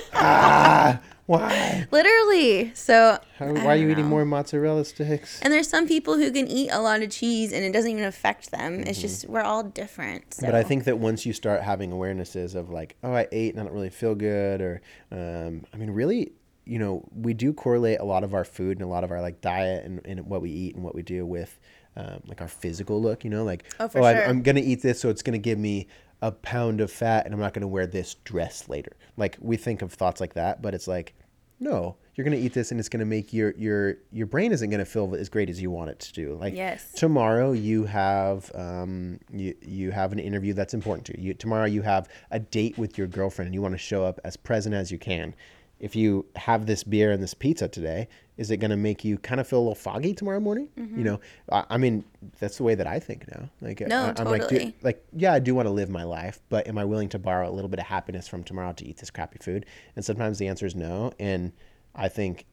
ah 0.15 1.01
why 1.29 1.87
Literally. 1.93 2.73
So. 2.75 3.19
How, 3.39 3.47
why 3.53 3.67
are 3.67 3.77
you 3.77 3.83
don't 3.83 3.93
eating 3.93 4.07
more 4.07 4.25
mozzarella 4.25 4.85
sticks 4.85 5.41
And 5.43 5.53
there's 5.53 5.69
some 5.69 5.87
people 5.87 6.17
who 6.17 6.33
can 6.33 6.49
eat 6.49 6.71
a 6.71 6.81
lot 6.81 7.03
of 7.03 7.11
cheese 7.11 7.53
and 7.53 7.65
it 7.65 7.73
doesn't 7.73 7.91
even 7.91 8.05
affect 8.05 8.51
them. 8.51 8.81
It's 8.81 9.01
just 9.01 9.29
we're 9.29 9.43
all 9.43 9.63
different. 9.63 10.35
So. 10.35 10.43
Mm-hmm. 10.43 10.51
but 10.53 10.55
i 10.59 10.63
think 10.63 10.85
that 10.85 10.99
once 10.99 11.25
you 11.27 11.33
start 11.33 11.63
having 11.63 11.91
awarenesses 11.91 12.55
of 12.55 12.71
like 12.71 12.97
oh 13.05 13.13
i 13.13 13.29
ate 13.31 13.53
and 13.55 13.61
i 13.61 13.65
don't 13.65 13.73
really 13.75 13.91
feel 13.91 14.15
good 14.15 14.61
or 14.61 14.81
um, 15.13 15.65
i 15.73 15.77
mean 15.77 15.91
really 15.91 16.33
you 16.65 16.79
know 16.79 17.07
we 17.15 17.35
do 17.35 17.53
correlate 17.53 18.01
a 18.01 18.05
lot 18.05 18.25
of 18.25 18.35
our 18.35 18.45
food 18.45 18.77
and 18.79 18.83
a 18.83 18.87
lot 18.89 19.05
of 19.05 19.11
our 19.11 19.21
like 19.21 19.41
diet 19.41 19.85
and, 19.85 20.01
and 20.05 20.27
what 20.27 20.41
we 20.43 20.51
eat 20.51 20.75
and 20.75 20.83
what 20.85 20.95
we 20.95 21.03
do 21.03 21.25
with 21.27 21.59
um, 21.97 22.21
like 22.27 22.41
our 22.41 22.49
physical 22.49 23.01
look 23.03 23.25
you 23.25 23.31
know 23.31 23.45
like 23.45 23.65
Oh, 23.81 23.89
for 23.89 24.03
I'm- 24.03 24.17
sure. 24.17 24.25
I'm 24.27 24.43
gonna 24.43 24.61
eat 24.61 24.83
this, 24.83 25.01
so 25.01 25.09
it's 25.11 25.23
gonna 25.23 25.39
give 25.39 25.59
me 25.59 25.87
a 26.21 26.33
pound 26.33 26.81
of 26.81 26.91
fat, 26.91 27.25
and 27.27 27.33
I'm 27.35 27.41
not 27.41 27.55
gonna 27.55 27.69
wear 27.69 27.87
this 27.87 28.15
dress 28.25 28.69
later. 28.69 28.93
Like 29.19 29.37
we 29.41 29.57
think 29.57 29.83
of 29.83 29.93
thoughts 29.93 30.21
like 30.21 30.35
that, 30.35 30.63
but 30.63 30.75
it's 30.75 30.89
like, 30.89 31.15
no, 31.61 31.97
you're 32.15 32.25
gonna 32.25 32.37
eat 32.37 32.53
this, 32.55 32.71
and 32.71 32.79
it's 32.81 32.89
gonna 32.89 33.05
make 33.05 33.33
your 33.33 33.51
your 33.57 33.97
your 34.13 34.27
brain 34.27 34.53
isn't 34.53 34.71
gonna 34.71 34.85
feel 34.85 35.15
as 35.15 35.29
great 35.29 35.51
as 35.51 35.61
you 35.61 35.71
want 35.71 35.91
it 35.91 35.99
to 36.01 36.13
do. 36.13 36.35
Like 36.37 36.55
Yes. 36.55 36.93
tomorrow 36.93 37.53
you 37.53 37.85
have 37.85 38.51
um 38.55 39.19
you 39.33 39.55
you 39.61 39.91
have 39.91 40.13
an 40.13 40.19
interview 40.19 40.53
that's 40.55 40.73
important 40.75 41.05
to 41.07 41.21
you. 41.21 41.35
Tomorrow 41.35 41.67
you 41.67 41.83
have 41.83 42.09
a 42.31 42.39
date 42.39 42.79
with 42.79 42.97
your 42.97 43.07
girlfriend, 43.09 43.47
and 43.47 43.55
you 43.55 43.63
want 43.63 43.75
to 43.75 43.79
show 43.79 44.05
up 44.05 44.21
as 44.25 44.37
present 44.37 44.75
as 44.75 44.91
you 44.91 44.99
can. 44.99 45.35
If 45.81 45.95
you 45.95 46.27
have 46.37 46.67
this 46.67 46.83
beer 46.83 47.13
and 47.13 47.23
this 47.23 47.35
pizza 47.35 47.69
today, 47.69 48.09
is 48.39 48.53
it 48.53 48.59
going 48.59 48.71
to 48.71 48.77
make 48.77 49.05
you 49.05 49.19
kind 49.19 49.41
of 49.41 49.49
feel 49.49 49.59
a 49.59 49.61
little 49.61 49.75
foggy 49.75 50.15
tomorrow 50.15 50.39
morning? 50.39 50.69
You 50.77 50.83
mm-hmm. 50.85 51.03
know, 51.03 51.21
I, 51.51 51.65
I 51.71 51.77
mean, 51.77 52.05
that's 52.39 52.57
the 52.57 52.63
way 52.63 52.77
that 52.77 52.87
I 52.87 53.01
think 53.01 53.29
now. 53.31 53.51
Like, 53.61 53.81
No, 53.81 54.07
I, 54.07 54.15
I'm 54.17 54.27
like, 54.27 54.43
totally. 54.43 54.77
like, 54.81 55.05
yeah, 55.13 55.33
I 55.33 55.41
do 55.41 55.55
want 55.55 55.67
to 55.67 55.73
live 55.73 55.91
my 55.91 56.05
life, 56.05 56.41
but 56.49 56.69
am 56.69 56.79
I 56.79 56.85
willing 56.85 57.09
to 57.11 57.19
borrow 57.19 57.51
a 57.51 57.53
little 57.53 57.69
bit 57.69 57.81
of 57.81 57.87
happiness 57.87 58.29
from 58.29 58.45
tomorrow 58.45 58.73
to 58.73 58.87
eat 58.87 58.99
this 58.99 59.11
crappy 59.11 59.39
food? 59.43 59.67
And 59.97 60.05
sometimes 60.05 60.39
the 60.39 60.47
answer 60.47 60.67
is 60.67 60.77
no. 60.77 61.13
And 61.19 61.53
I 61.97 62.09
think 62.09 62.47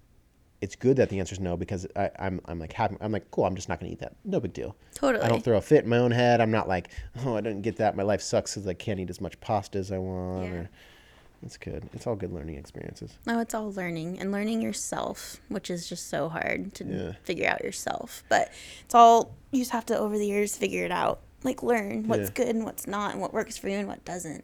it's 0.61 0.75
good 0.75 0.97
that 0.97 1.09
the 1.09 1.19
answer 1.19 1.33
is 1.33 1.39
no 1.39 1.55
because 1.55 1.85
I, 1.95 2.09
I'm, 2.17 2.41
I'm 2.45 2.57
like 2.57 2.73
happy. 2.73 2.97
I'm 2.99 3.11
like, 3.11 3.29
cool. 3.29 3.45
I'm 3.45 3.55
just 3.55 3.69
not 3.69 3.79
going 3.79 3.91
to 3.91 3.93
eat 3.93 3.99
that. 3.99 4.15
No 4.23 4.39
big 4.39 4.53
deal. 4.53 4.75
Totally. 4.95 5.23
I 5.23 5.27
don't 5.27 5.43
throw 5.43 5.57
a 5.57 5.61
fit 5.61 5.83
in 5.83 5.89
my 5.89 5.99
own 5.99 6.09
head. 6.09 6.41
I'm 6.41 6.51
not 6.51 6.67
like, 6.67 6.89
oh, 7.23 7.35
I 7.35 7.41
didn't 7.41 7.61
get 7.61 7.75
that. 7.77 7.95
My 7.95 8.03
life 8.03 8.21
sucks 8.21 8.55
because 8.55 8.67
I 8.67 8.73
can't 8.73 8.99
eat 8.99 9.11
as 9.11 9.21
much 9.21 9.39
pasta 9.39 9.77
as 9.77 9.91
I 9.91 9.99
want. 9.99 10.45
Yeah. 10.45 10.53
Or, 10.53 10.69
it's 11.43 11.57
good. 11.57 11.87
It's 11.93 12.07
all 12.07 12.15
good 12.15 12.31
learning 12.33 12.55
experiences. 12.57 13.17
No, 13.25 13.39
it's 13.39 13.53
all 13.53 13.71
learning 13.73 14.19
and 14.19 14.31
learning 14.31 14.61
yourself, 14.61 15.39
which 15.49 15.69
is 15.69 15.87
just 15.87 16.09
so 16.09 16.29
hard 16.29 16.73
to 16.75 16.83
Yeah. 16.85 17.11
figure 17.23 17.47
out 17.49 17.63
yourself. 17.63 18.23
But 18.29 18.51
it's 18.83 18.95
all 18.95 19.35
you 19.51 19.59
just 19.59 19.71
have 19.71 19.85
to 19.87 19.97
over 19.97 20.17
the 20.17 20.27
years 20.27 20.55
figure 20.55 20.85
it 20.85 20.91
out. 20.91 21.21
Like 21.43 21.61
learn 21.61 22.07
what's 22.07 22.29
Yeah. 22.29 22.33
good 22.45 22.55
and 22.55 22.65
what's 22.65 22.87
not, 22.87 23.11
and 23.11 23.21
what 23.21 23.33
works 23.33 23.57
for 23.57 23.69
you 23.69 23.77
and 23.77 23.87
what 23.87 24.03
doesn't. 24.05 24.43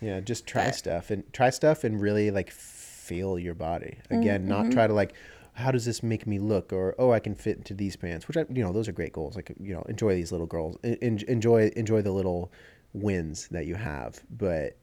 Yeah, 0.00 0.20
just 0.20 0.46
try 0.46 0.66
But- 0.66 0.74
stuff 0.76 1.10
and 1.10 1.24
try 1.32 1.50
stuff 1.50 1.82
and 1.84 2.00
really 2.00 2.30
like 2.30 2.50
feel 2.50 3.38
your 3.38 3.54
body. 3.54 3.98
Again, 4.10 4.40
Mm-hmm. 4.42 4.48
not 4.48 4.70
try 4.72 4.86
to 4.86 4.92
like 4.92 5.14
how 5.54 5.70
does 5.70 5.86
this 5.86 6.02
make 6.02 6.26
me 6.26 6.38
look 6.38 6.70
or 6.70 6.94
oh 6.98 7.12
I 7.12 7.18
can 7.18 7.34
fit 7.34 7.56
into 7.56 7.72
these 7.72 7.96
pants, 7.96 8.28
which 8.28 8.36
I 8.36 8.44
you 8.50 8.62
know 8.62 8.72
those 8.72 8.88
are 8.88 8.92
great 8.92 9.12
goals. 9.14 9.36
Like 9.36 9.52
you 9.58 9.72
know 9.74 9.82
enjoy 9.88 10.14
these 10.14 10.30
little 10.30 10.46
girls, 10.46 10.76
en- 10.84 11.22
enjoy 11.26 11.72
enjoy 11.76 12.02
the 12.02 12.12
little 12.12 12.52
wins 12.92 13.48
that 13.50 13.66
you 13.66 13.74
have. 13.74 14.20
But 14.30 14.76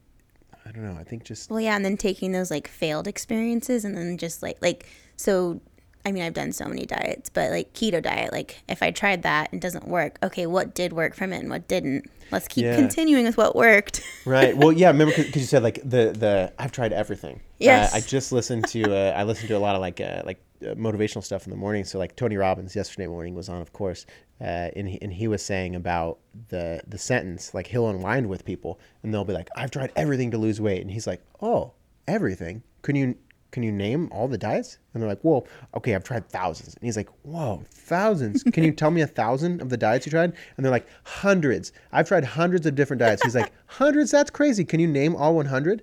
I 0.66 0.70
don't 0.72 0.84
know. 0.84 0.98
I 0.98 1.04
think 1.04 1.24
just 1.24 1.50
Well, 1.50 1.60
yeah, 1.60 1.76
and 1.76 1.84
then 1.84 1.96
taking 1.96 2.32
those 2.32 2.50
like 2.50 2.68
failed 2.68 3.06
experiences 3.06 3.84
and 3.84 3.96
then 3.96 4.18
just 4.18 4.42
like 4.42 4.58
like 4.62 4.86
so. 5.16 5.60
I 6.06 6.12
mean, 6.12 6.22
I've 6.22 6.34
done 6.34 6.52
so 6.52 6.66
many 6.66 6.84
diets, 6.84 7.30
but 7.30 7.50
like 7.50 7.72
keto 7.72 8.02
diet, 8.02 8.30
like 8.30 8.62
if 8.68 8.82
I 8.82 8.90
tried 8.90 9.22
that 9.22 9.50
and 9.52 9.60
doesn't 9.60 9.88
work, 9.88 10.18
okay, 10.22 10.44
what 10.46 10.74
did 10.74 10.92
work 10.92 11.14
from 11.14 11.32
it 11.32 11.38
and 11.38 11.48
what 11.48 11.66
didn't? 11.66 12.10
Let's 12.30 12.46
keep 12.46 12.64
Yeah. 12.66 12.76
continuing 12.76 13.24
with 13.24 13.38
what 13.38 13.56
worked. 13.56 14.02
right. 14.26 14.54
Well, 14.54 14.70
yeah. 14.70 14.88
Remember 14.88 15.14
because 15.16 15.34
you 15.36 15.46
said 15.46 15.62
like 15.62 15.76
the 15.76 16.12
the 16.12 16.52
I've 16.58 16.72
tried 16.72 16.92
everything. 16.92 17.40
Yes. 17.58 17.94
Uh, 17.94 17.96
I 17.96 18.00
just 18.00 18.32
listened 18.32 18.66
to 18.68 18.94
uh, 18.94 19.12
I 19.16 19.22
listened 19.24 19.48
to 19.48 19.54
a 19.56 19.58
lot 19.58 19.76
of 19.76 19.80
like 19.80 19.98
uh, 19.98 20.20
like 20.26 20.42
uh, 20.62 20.74
motivational 20.74 21.24
stuff 21.24 21.46
in 21.46 21.50
the 21.50 21.56
morning. 21.56 21.84
So 21.84 21.98
like 21.98 22.16
Tony 22.16 22.36
Robbins 22.36 22.76
yesterday 22.76 23.06
morning 23.06 23.34
was 23.34 23.48
on, 23.48 23.62
of 23.62 23.72
course, 23.72 24.04
uh, 24.40 24.70
and 24.76 24.88
he, 24.88 24.98
and 25.00 25.12
he 25.12 25.28
was 25.28 25.42
saying 25.42 25.74
about 25.74 26.18
the 26.48 26.80
the 26.86 26.98
sentence 26.98 27.54
like 27.54 27.68
he'll 27.68 27.88
unwind 27.88 28.28
with 28.28 28.44
people 28.44 28.80
and 29.02 29.14
they'll 29.14 29.24
be 29.24 29.32
like 29.32 29.48
I've 29.56 29.70
tried 29.70 29.92
everything 29.96 30.30
to 30.32 30.38
lose 30.38 30.60
weight, 30.60 30.82
and 30.82 30.90
he's 30.90 31.06
like 31.06 31.22
Oh, 31.40 31.72
everything? 32.06 32.62
Can 32.82 32.96
you 32.96 33.16
can 33.54 33.62
you 33.62 33.70
name 33.70 34.08
all 34.10 34.26
the 34.26 34.36
diets? 34.36 34.78
And 34.92 35.00
they're 35.00 35.08
like, 35.08 35.22
well, 35.22 35.46
okay, 35.76 35.94
I've 35.94 36.02
tried 36.02 36.28
thousands. 36.28 36.74
And 36.74 36.82
he's 36.82 36.96
like, 36.96 37.08
whoa, 37.22 37.62
thousands? 37.70 38.42
Can 38.52 38.64
you 38.64 38.72
tell 38.72 38.90
me 38.90 39.00
a 39.00 39.06
thousand 39.06 39.62
of 39.62 39.68
the 39.68 39.76
diets 39.76 40.06
you 40.06 40.10
tried? 40.10 40.32
And 40.56 40.64
they're 40.64 40.72
like, 40.72 40.88
hundreds. 41.04 41.70
I've 41.92 42.08
tried 42.08 42.24
hundreds 42.24 42.66
of 42.66 42.74
different 42.74 42.98
diets. 42.98 43.22
He's 43.22 43.36
like, 43.36 43.52
hundreds? 43.66 44.10
That's 44.10 44.28
crazy. 44.28 44.64
Can 44.64 44.80
you 44.80 44.88
name 44.88 45.14
all 45.14 45.36
100? 45.36 45.82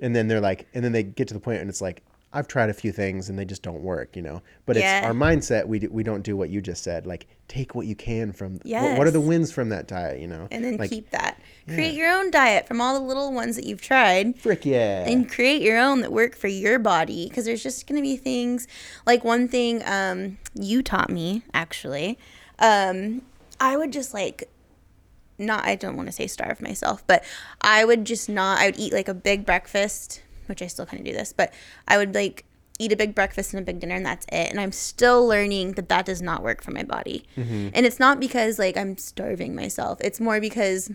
And 0.00 0.14
then 0.14 0.28
they're 0.28 0.42
like, 0.42 0.68
and 0.74 0.84
then 0.84 0.92
they 0.92 1.02
get 1.02 1.28
to 1.28 1.34
the 1.34 1.40
point 1.40 1.62
and 1.62 1.70
it's 1.70 1.80
like, 1.80 2.02
I've 2.32 2.46
tried 2.46 2.68
a 2.68 2.74
few 2.74 2.92
things 2.92 3.30
and 3.30 3.38
they 3.38 3.44
just 3.44 3.62
don't 3.62 3.80
work, 3.80 4.14
you 4.14 4.22
know. 4.22 4.42
But 4.66 4.76
it's 4.76 5.04
our 5.06 5.12
mindset. 5.12 5.66
We 5.66 5.78
do, 5.78 5.88
we 5.90 6.02
don't 6.02 6.22
do 6.22 6.36
what 6.36 6.50
you 6.50 6.60
just 6.60 6.82
said. 6.82 7.06
Like, 7.06 7.26
take 7.48 7.74
what 7.74 7.86
you 7.86 7.94
can 7.94 8.32
from. 8.32 8.60
What, 8.64 8.98
what 8.98 9.06
are 9.06 9.10
the 9.10 9.20
wins 9.20 9.50
from 9.50 9.70
that 9.70 9.88
diet? 9.88 10.20
You 10.20 10.26
know. 10.26 10.48
and 10.50 10.64
then 10.64 10.76
like, 10.76 10.90
keep 10.90 11.10
that. 11.10 11.40
Create 11.66 11.94
your 11.94 12.10
own 12.10 12.30
diet 12.30 12.66
from 12.66 12.80
all 12.80 12.98
the 12.98 13.04
little 13.04 13.32
ones 13.32 13.56
that 13.56 13.64
you've 13.64 13.82
tried. 13.82 14.38
frick 14.38 14.64
yeah. 14.64 15.06
and 15.06 15.30
create 15.30 15.60
your 15.60 15.78
own 15.78 16.00
that 16.00 16.12
work 16.12 16.34
for 16.34 16.48
your 16.48 16.78
body 16.78 17.28
because 17.28 17.44
there's 17.44 17.62
just 17.62 17.86
going 17.86 17.96
to 17.96 18.02
be 18.02 18.16
things 18.16 18.66
like 19.06 19.24
one 19.24 19.48
thing 19.48 19.82
um, 19.86 20.38
you 20.54 20.82
taught 20.82 21.10
me 21.10 21.42
actually 21.52 22.18
um, 22.58 23.22
i 23.60 23.76
would 23.76 23.92
just 23.92 24.14
like 24.14 24.48
not 25.38 25.64
i 25.64 25.74
don't 25.74 25.96
want 25.96 26.08
to 26.08 26.12
say 26.12 26.26
starve 26.26 26.60
myself 26.60 27.04
but 27.06 27.24
i 27.60 27.84
would 27.84 28.04
just 28.04 28.28
not 28.28 28.58
i 28.58 28.66
would 28.66 28.78
eat 28.78 28.92
like 28.92 29.08
a 29.08 29.14
big 29.14 29.46
breakfast 29.46 30.22
which 30.48 30.62
i 30.62 30.66
still 30.66 30.86
kind 30.86 31.00
of 31.00 31.06
do 31.06 31.12
this 31.12 31.32
but 31.32 31.52
i 31.86 31.96
would 31.96 32.14
like 32.14 32.44
eat 32.80 32.92
a 32.92 32.96
big 32.96 33.14
breakfast 33.14 33.52
and 33.52 33.60
a 33.60 33.64
big 33.64 33.80
dinner 33.80 33.96
and 33.96 34.06
that's 34.06 34.24
it 34.26 34.50
and 34.50 34.60
i'm 34.60 34.72
still 34.72 35.26
learning 35.26 35.72
that 35.72 35.88
that 35.88 36.06
does 36.06 36.22
not 36.22 36.42
work 36.42 36.62
for 36.62 36.70
my 36.70 36.84
body. 36.84 37.24
Mm-hmm. 37.36 37.70
And 37.74 37.84
it's 37.84 37.98
not 37.98 38.20
because 38.20 38.58
like 38.58 38.76
i'm 38.76 38.96
starving 38.96 39.54
myself 39.54 39.98
it's 40.00 40.20
more 40.20 40.40
because 40.40 40.90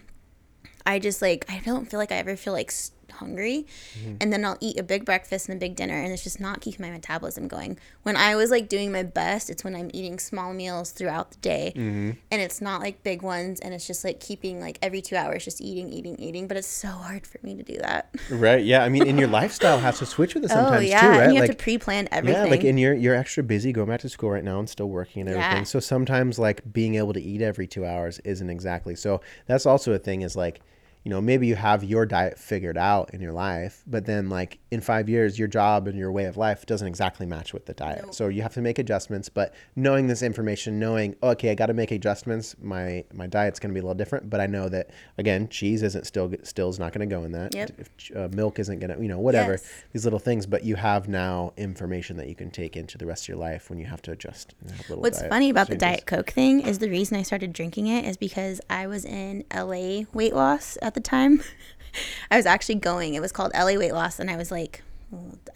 I 0.85 0.99
just 0.99 1.21
like 1.21 1.45
I 1.49 1.61
don't 1.63 1.89
feel 1.89 1.97
like 1.97 2.11
I 2.11 2.15
ever 2.15 2.35
feel 2.35 2.51
like 2.53 2.67
s- 2.69 2.91
hungry, 3.23 3.65
mm-hmm. 3.97 4.17
and 4.21 4.31
then 4.31 4.45
I'll 4.45 4.57
eat 4.59 4.79
a 4.79 4.83
big 4.83 5.05
breakfast 5.05 5.49
and 5.49 5.57
a 5.57 5.59
big 5.59 5.75
dinner, 5.75 5.95
and 5.95 6.11
it's 6.11 6.23
just 6.23 6.39
not 6.39 6.61
keeping 6.61 6.85
my 6.85 6.91
metabolism 6.91 7.47
going. 7.47 7.77
When 8.03 8.15
I 8.15 8.35
was 8.35 8.51
like 8.51 8.69
doing 8.69 8.91
my 8.91 9.03
best, 9.03 9.49
it's 9.49 9.63
when 9.63 9.75
I'm 9.75 9.89
eating 9.93 10.19
small 10.19 10.53
meals 10.53 10.91
throughout 10.91 11.31
the 11.31 11.37
day, 11.37 11.73
mm-hmm. 11.75 12.11
and 12.31 12.41
it's 12.41 12.61
not 12.61 12.81
like 12.81 13.03
big 13.03 13.21
ones, 13.21 13.59
and 13.59 13.73
it's 13.73 13.87
just 13.87 14.03
like 14.03 14.19
keeping 14.19 14.59
like 14.59 14.77
every 14.81 15.01
two 15.01 15.15
hours 15.15 15.45
just 15.45 15.61
eating, 15.61 15.91
eating, 15.91 16.19
eating. 16.19 16.47
But 16.47 16.57
it's 16.57 16.67
so 16.67 16.89
hard 16.89 17.25
for 17.25 17.39
me 17.43 17.55
to 17.55 17.63
do 17.63 17.77
that. 17.77 18.13
Right. 18.29 18.63
Yeah. 18.63 18.83
I 18.83 18.89
mean, 18.89 19.07
in 19.07 19.17
your 19.17 19.27
lifestyle 19.39 19.79
has 19.79 19.99
to 19.99 20.05
switch 20.05 20.35
with 20.35 20.45
it 20.45 20.51
oh, 20.51 20.55
sometimes 20.55 20.77
oh 20.77 20.81
yeah, 20.81 21.01
too, 21.01 21.07
right? 21.07 21.21
and 21.21 21.33
you 21.33 21.41
have 21.41 21.49
like, 21.49 21.57
to 21.57 21.63
pre-plan 21.63 22.07
everything. 22.11 22.45
Yeah, 22.45 22.49
like 22.49 22.63
in 22.63 22.77
you're 22.77 22.93
you're 22.93 23.15
extra 23.15 23.43
busy 23.43 23.71
going 23.71 23.89
back 23.89 24.01
to 24.01 24.09
school 24.09 24.31
right 24.31 24.43
now 24.43 24.59
and 24.59 24.69
still 24.69 24.89
working 24.89 25.21
and 25.21 25.29
everything. 25.29 25.57
Yeah. 25.57 25.63
So 25.63 25.79
sometimes 25.79 26.39
like 26.39 26.61
being 26.71 26.95
able 26.95 27.13
to 27.13 27.21
eat 27.21 27.41
every 27.41 27.67
two 27.67 27.85
hours 27.85 28.19
isn't 28.19 28.49
exactly. 28.49 28.95
So 28.95 29.21
that's 29.47 29.65
also 29.65 29.93
a 29.93 29.99
thing 29.99 30.21
is 30.21 30.35
like, 30.35 30.61
you 31.03 31.09
know, 31.09 31.19
maybe 31.21 31.47
you 31.47 31.55
have 31.55 31.83
your 31.83 32.05
diet 32.05 32.39
figured 32.39 32.77
out 32.77 33.13
in 33.13 33.19
your 33.21 33.33
life, 33.33 33.83
but 33.85 34.05
then 34.05 34.29
like 34.29 34.59
in 34.71 34.81
five 34.81 35.09
years, 35.09 35.37
your 35.37 35.47
job 35.47 35.87
and 35.87 35.97
your 35.97 36.11
way 36.11 36.25
of 36.25 36.37
life 36.37 36.65
doesn't 36.65 36.87
exactly 36.87 37.25
match 37.25 37.53
with 37.53 37.65
the 37.65 37.73
diet. 37.73 38.03
Nope. 38.05 38.13
So 38.13 38.27
you 38.29 38.41
have 38.41 38.53
to 38.53 38.61
make 38.61 38.79
adjustments. 38.79 39.29
But 39.29 39.53
knowing 39.75 40.07
this 40.07 40.21
information, 40.23 40.79
knowing 40.79 41.15
oh, 41.21 41.29
okay, 41.31 41.51
I 41.51 41.55
got 41.55 41.67
to 41.67 41.73
make 41.73 41.91
adjustments. 41.91 42.55
My 42.61 43.03
my 43.13 43.27
diet's 43.27 43.59
going 43.59 43.71
to 43.71 43.73
be 43.73 43.79
a 43.79 43.83
little 43.83 43.95
different, 43.95 44.29
but 44.29 44.39
I 44.39 44.47
know 44.47 44.69
that 44.69 44.89
again, 45.17 45.49
cheese 45.49 45.83
isn't 45.83 46.05
still 46.07 46.31
still 46.43 46.69
is 46.69 46.79
not 46.79 46.93
going 46.93 47.07
to 47.07 47.15
go 47.15 47.23
in 47.23 47.33
that. 47.33 47.53
Yep. 47.53 47.71
If, 47.77 48.15
uh, 48.15 48.29
milk 48.31 48.57
isn't 48.59 48.79
going 48.79 48.95
to, 48.95 49.01
you 49.01 49.09
know, 49.09 49.19
whatever 49.19 49.51
Yes. 49.53 49.69
these 49.91 50.05
little 50.05 50.19
things, 50.19 50.45
but 50.45 50.63
you 50.63 50.75
have 50.75 51.07
now 51.09 51.53
information 51.57 52.17
that 52.17 52.27
you 52.29 52.35
can 52.35 52.49
take 52.49 52.77
into 52.77 52.97
the 52.97 53.05
rest 53.05 53.25
of 53.25 53.27
your 53.29 53.37
life 53.37 53.69
when 53.69 53.77
you 53.77 53.85
have 53.85 54.01
to 54.03 54.11
adjust. 54.11 54.55
and 54.61 54.71
have 54.71 54.89
little 54.89 55.01
What's 55.01 55.21
funny 55.21 55.49
about 55.49 55.67
the. 55.67 55.75
Diet 55.75 56.05
Coke 56.05 56.31
thing 56.31 56.61
is 56.61 56.79
the 56.79 56.89
reason 56.89 57.17
I 57.17 57.23
started 57.23 57.51
drinking 57.51 57.87
it 57.87 58.05
is 58.05 58.15
because 58.15 58.61
I 58.69 58.87
was 58.87 59.03
in 59.03 59.43
LA 59.53 60.03
weight 60.13 60.33
loss 60.33 60.77
at 60.81 60.92
the 60.93 61.01
time. 61.01 61.41
I 62.31 62.37
was 62.37 62.45
actually 62.45 62.75
going. 62.75 63.13
It 63.13 63.21
was 63.21 63.31
called 63.31 63.51
LA 63.53 63.73
weight 63.73 63.93
loss, 63.93 64.19
and 64.19 64.29
I 64.29 64.35
was 64.35 64.51
like, 64.51 64.81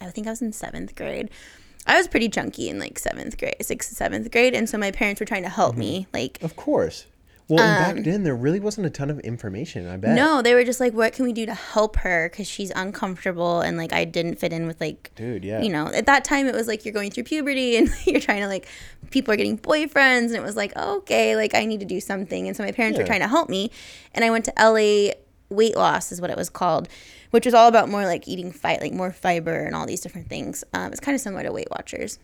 I 0.00 0.06
think 0.10 0.26
I 0.26 0.30
was 0.30 0.42
in 0.42 0.52
seventh 0.52 0.94
grade. 0.94 1.30
I 1.86 1.96
was 1.96 2.06
pretty 2.06 2.28
chunky 2.28 2.68
in 2.68 2.78
like 2.78 2.98
seventh 2.98 3.38
grade, 3.38 3.56
sixth, 3.62 3.96
seventh 3.96 4.30
grade, 4.30 4.54
and 4.54 4.68
so 4.68 4.78
my 4.78 4.90
parents 4.90 5.20
were 5.20 5.26
trying 5.26 5.42
to 5.42 5.48
help 5.48 5.76
me. 5.76 6.06
Like, 6.12 6.42
Of 6.42 6.54
course. 6.54 7.06
Well, 7.48 7.60
and 7.60 7.96
back 7.96 8.04
then 8.04 8.24
there 8.24 8.36
really 8.36 8.60
wasn't 8.60 8.86
a 8.86 8.90
ton 8.90 9.08
of 9.08 9.18
information. 9.20 9.88
I 9.88 9.96
bet. 9.96 10.10
Um, 10.10 10.16
no, 10.16 10.42
they 10.42 10.52
were 10.52 10.64
just 10.64 10.80
like, 10.80 10.92
what 10.92 11.14
can 11.14 11.24
we 11.24 11.32
do 11.32 11.46
to 11.46 11.54
help 11.54 11.96
her? 11.96 12.28
Because 12.28 12.46
she's 12.46 12.70
uncomfortable, 12.76 13.62
and 13.62 13.78
like 13.78 13.94
I 13.94 14.04
didn't 14.04 14.36
fit 14.36 14.52
in 14.52 14.66
with 14.66 14.78
like 14.82 15.10
dude. 15.14 15.44
Yeah. 15.44 15.62
you 15.62 15.70
know, 15.70 15.86
at 15.86 16.04
that 16.06 16.24
time 16.24 16.46
it 16.46 16.54
was 16.54 16.68
like 16.68 16.84
you're 16.84 16.92
going 16.92 17.10
through 17.10 17.24
puberty 17.24 17.76
and 17.78 17.88
you're 18.06 18.20
trying 18.20 18.42
to 18.42 18.48
like 18.48 18.68
people 19.10 19.32
are 19.32 19.36
getting 19.38 19.56
boyfriends 19.56 20.26
and 20.26 20.36
it 20.36 20.42
was 20.42 20.56
like, 20.56 20.76
okay, 20.76 21.36
like 21.36 21.54
I 21.54 21.64
need 21.64 21.80
to 21.80 21.86
do 21.86 22.00
something. 22.00 22.46
And 22.46 22.54
so 22.54 22.62
my 22.62 22.72
parents 22.72 22.98
were 22.98 23.06
trying 23.06 23.20
to 23.20 23.28
help 23.28 23.48
me. 23.48 23.70
And 24.12 24.26
I 24.26 24.30
went 24.30 24.44
to 24.44 24.52
LA 24.58 25.14
weight 25.50 25.76
loss 25.76 26.12
is 26.12 26.20
what 26.20 26.30
it 26.30 26.36
was 26.36 26.50
called, 26.50 26.88
which 27.30 27.44
was 27.44 27.54
all 27.54 27.68
about 27.68 27.88
more 27.88 28.04
like 28.04 28.28
eating 28.28 28.52
fight, 28.52 28.80
like 28.80 28.92
more 28.92 29.12
fiber 29.12 29.64
and 29.64 29.74
all 29.74 29.86
these 29.86 30.00
different 30.00 30.28
things. 30.28 30.64
Um, 30.72 30.92
it's 30.92 31.00
kind 31.00 31.14
of 31.14 31.20
similar 31.20 31.42
to 31.44 31.52
Weight 31.52 31.68
Watchers. 31.70 32.18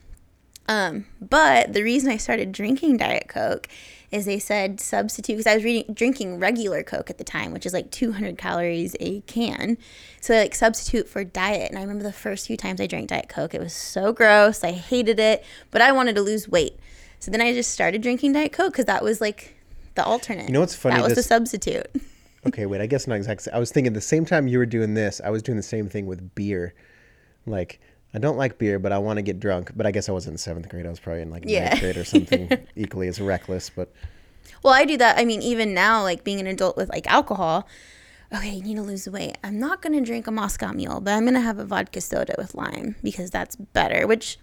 Um, 0.67 1.07
but 1.21 1.73
the 1.73 1.83
reason 1.83 2.11
I 2.11 2.17
started 2.17 2.53
drinking 2.53 2.97
Diet 2.97 3.29
Coke 3.29 3.69
is 4.11 4.25
they 4.27 4.39
said 4.39 4.81
substitute 4.81 5.35
because 5.35 5.47
I 5.47 5.57
was 5.57 5.65
reading, 5.65 5.93
drinking 5.93 6.39
regular 6.39 6.83
Coke 6.83 7.11
at 7.11 7.19
the 7.19 7.25
time, 7.25 7.53
which 7.53 7.67
is 7.67 7.73
like 7.73 7.91
200 7.91 8.39
calories 8.39 8.95
a 9.01 9.21
can. 9.23 9.77
So 10.21 10.33
they 10.33 10.41
like 10.41 10.55
substitute 10.55 11.09
for 11.09 11.25
diet. 11.25 11.71
And 11.71 11.79
I 11.79 11.83
remember 11.83 12.05
the 12.05 12.13
first 12.13 12.47
few 12.47 12.57
times 12.57 12.81
I 12.81 12.87
drank 12.87 13.09
Diet 13.09 13.29
Coke, 13.29 13.55
it 13.55 13.61
was 13.61 13.75
so 13.75 14.13
gross. 14.13 14.63
I 14.65 14.71
hated 14.71 15.19
it, 15.19 15.45
but 15.71 15.83
I 15.83 15.93
wanted 15.93 16.15
to 16.15 16.23
lose 16.23 16.49
weight. 16.49 16.79
So 17.19 17.31
then 17.31 17.41
I 17.41 17.53
just 17.53 17.73
started 17.73 18.03
drinking 18.03 18.33
Diet 18.33 18.53
Coke 18.53 18.73
because 18.73 18.85
that 18.87 19.03
was 19.03 19.21
like 19.21 19.57
the 19.97 20.05
alternate. 20.05 20.47
You 20.47 20.55
know 20.55 20.61
what's 20.61 20.75
funny? 20.75 20.97
That 20.97 21.05
was 21.05 21.15
the 21.15 21.23
substitute. 21.23 21.89
okay, 22.47 22.67
wait, 22.67 22.81
I 22.81 22.87
guess 22.87 23.07
not 23.07 23.15
exactly. 23.17 23.53
I 23.53 23.59
was 23.59 23.71
thinking 23.71 23.93
the 23.93 24.01
same 24.01 24.25
time 24.25 24.47
you 24.49 24.59
were 24.59 24.67
doing 24.67 24.95
this, 24.95 25.21
I 25.25 25.31
was 25.31 25.43
doing 25.43 25.57
the 25.57 25.63
same 25.63 25.89
thing 25.89 26.07
with 26.07 26.35
beer. 26.35 26.75
Like, 27.47 27.81
I 28.15 28.19
don't 28.19 28.37
like 28.37 28.59
beer, 28.59 28.79
but 28.79 28.93
I 28.93 28.99
want 28.99 29.17
to 29.19 29.23
get 29.23 29.41
drunk. 29.41 29.73
But 29.77 29.87
I 29.87 29.91
guess 29.91 30.09
I 30.09 30.13
wasn't 30.13 30.35
in 30.35 30.39
seventh 30.39 30.69
grade. 30.69 30.87
I 30.87 30.91
was 30.91 31.01
probably 31.01 31.23
in 31.23 31.31
like 31.31 31.45
Yeah. 31.47 31.69
ninth 31.71 31.81
grade 31.81 31.97
or 31.97 32.05
something 32.05 32.51
equally 32.77 33.09
as 33.09 33.21
reckless. 33.21 33.71
But 33.71 33.93
Well, 34.63 34.73
I 34.73 34.85
do 34.85 34.97
that. 34.99 35.19
I 35.19 35.25
mean, 35.25 35.43
even 35.43 35.75
now, 35.75 36.03
like 36.03 36.25
being 36.25 36.41
an 36.41 36.47
adult 36.47 36.77
with 36.77 36.89
like 36.91 37.07
alcohol, 37.11 37.67
okay, 38.35 38.51
you 38.51 38.63
need 38.63 38.77
to 38.77 38.83
lose 38.83 39.09
weight. 39.09 39.37
I'm 39.45 39.59
not 39.59 39.83
going 39.83 39.93
to 39.99 40.01
drink 40.05 40.27
a 40.27 40.31
Moscow 40.31 40.73
mule, 40.73 41.01
but 41.01 41.13
I'm 41.13 41.23
going 41.25 41.35
to 41.35 41.41
have 41.41 41.59
a 41.59 41.65
vodka 41.65 42.01
soda 42.01 42.35
with 42.39 42.55
lime 42.55 42.97
because 43.03 43.31
that's 43.31 43.57
better, 43.57 44.07
which 44.07 44.39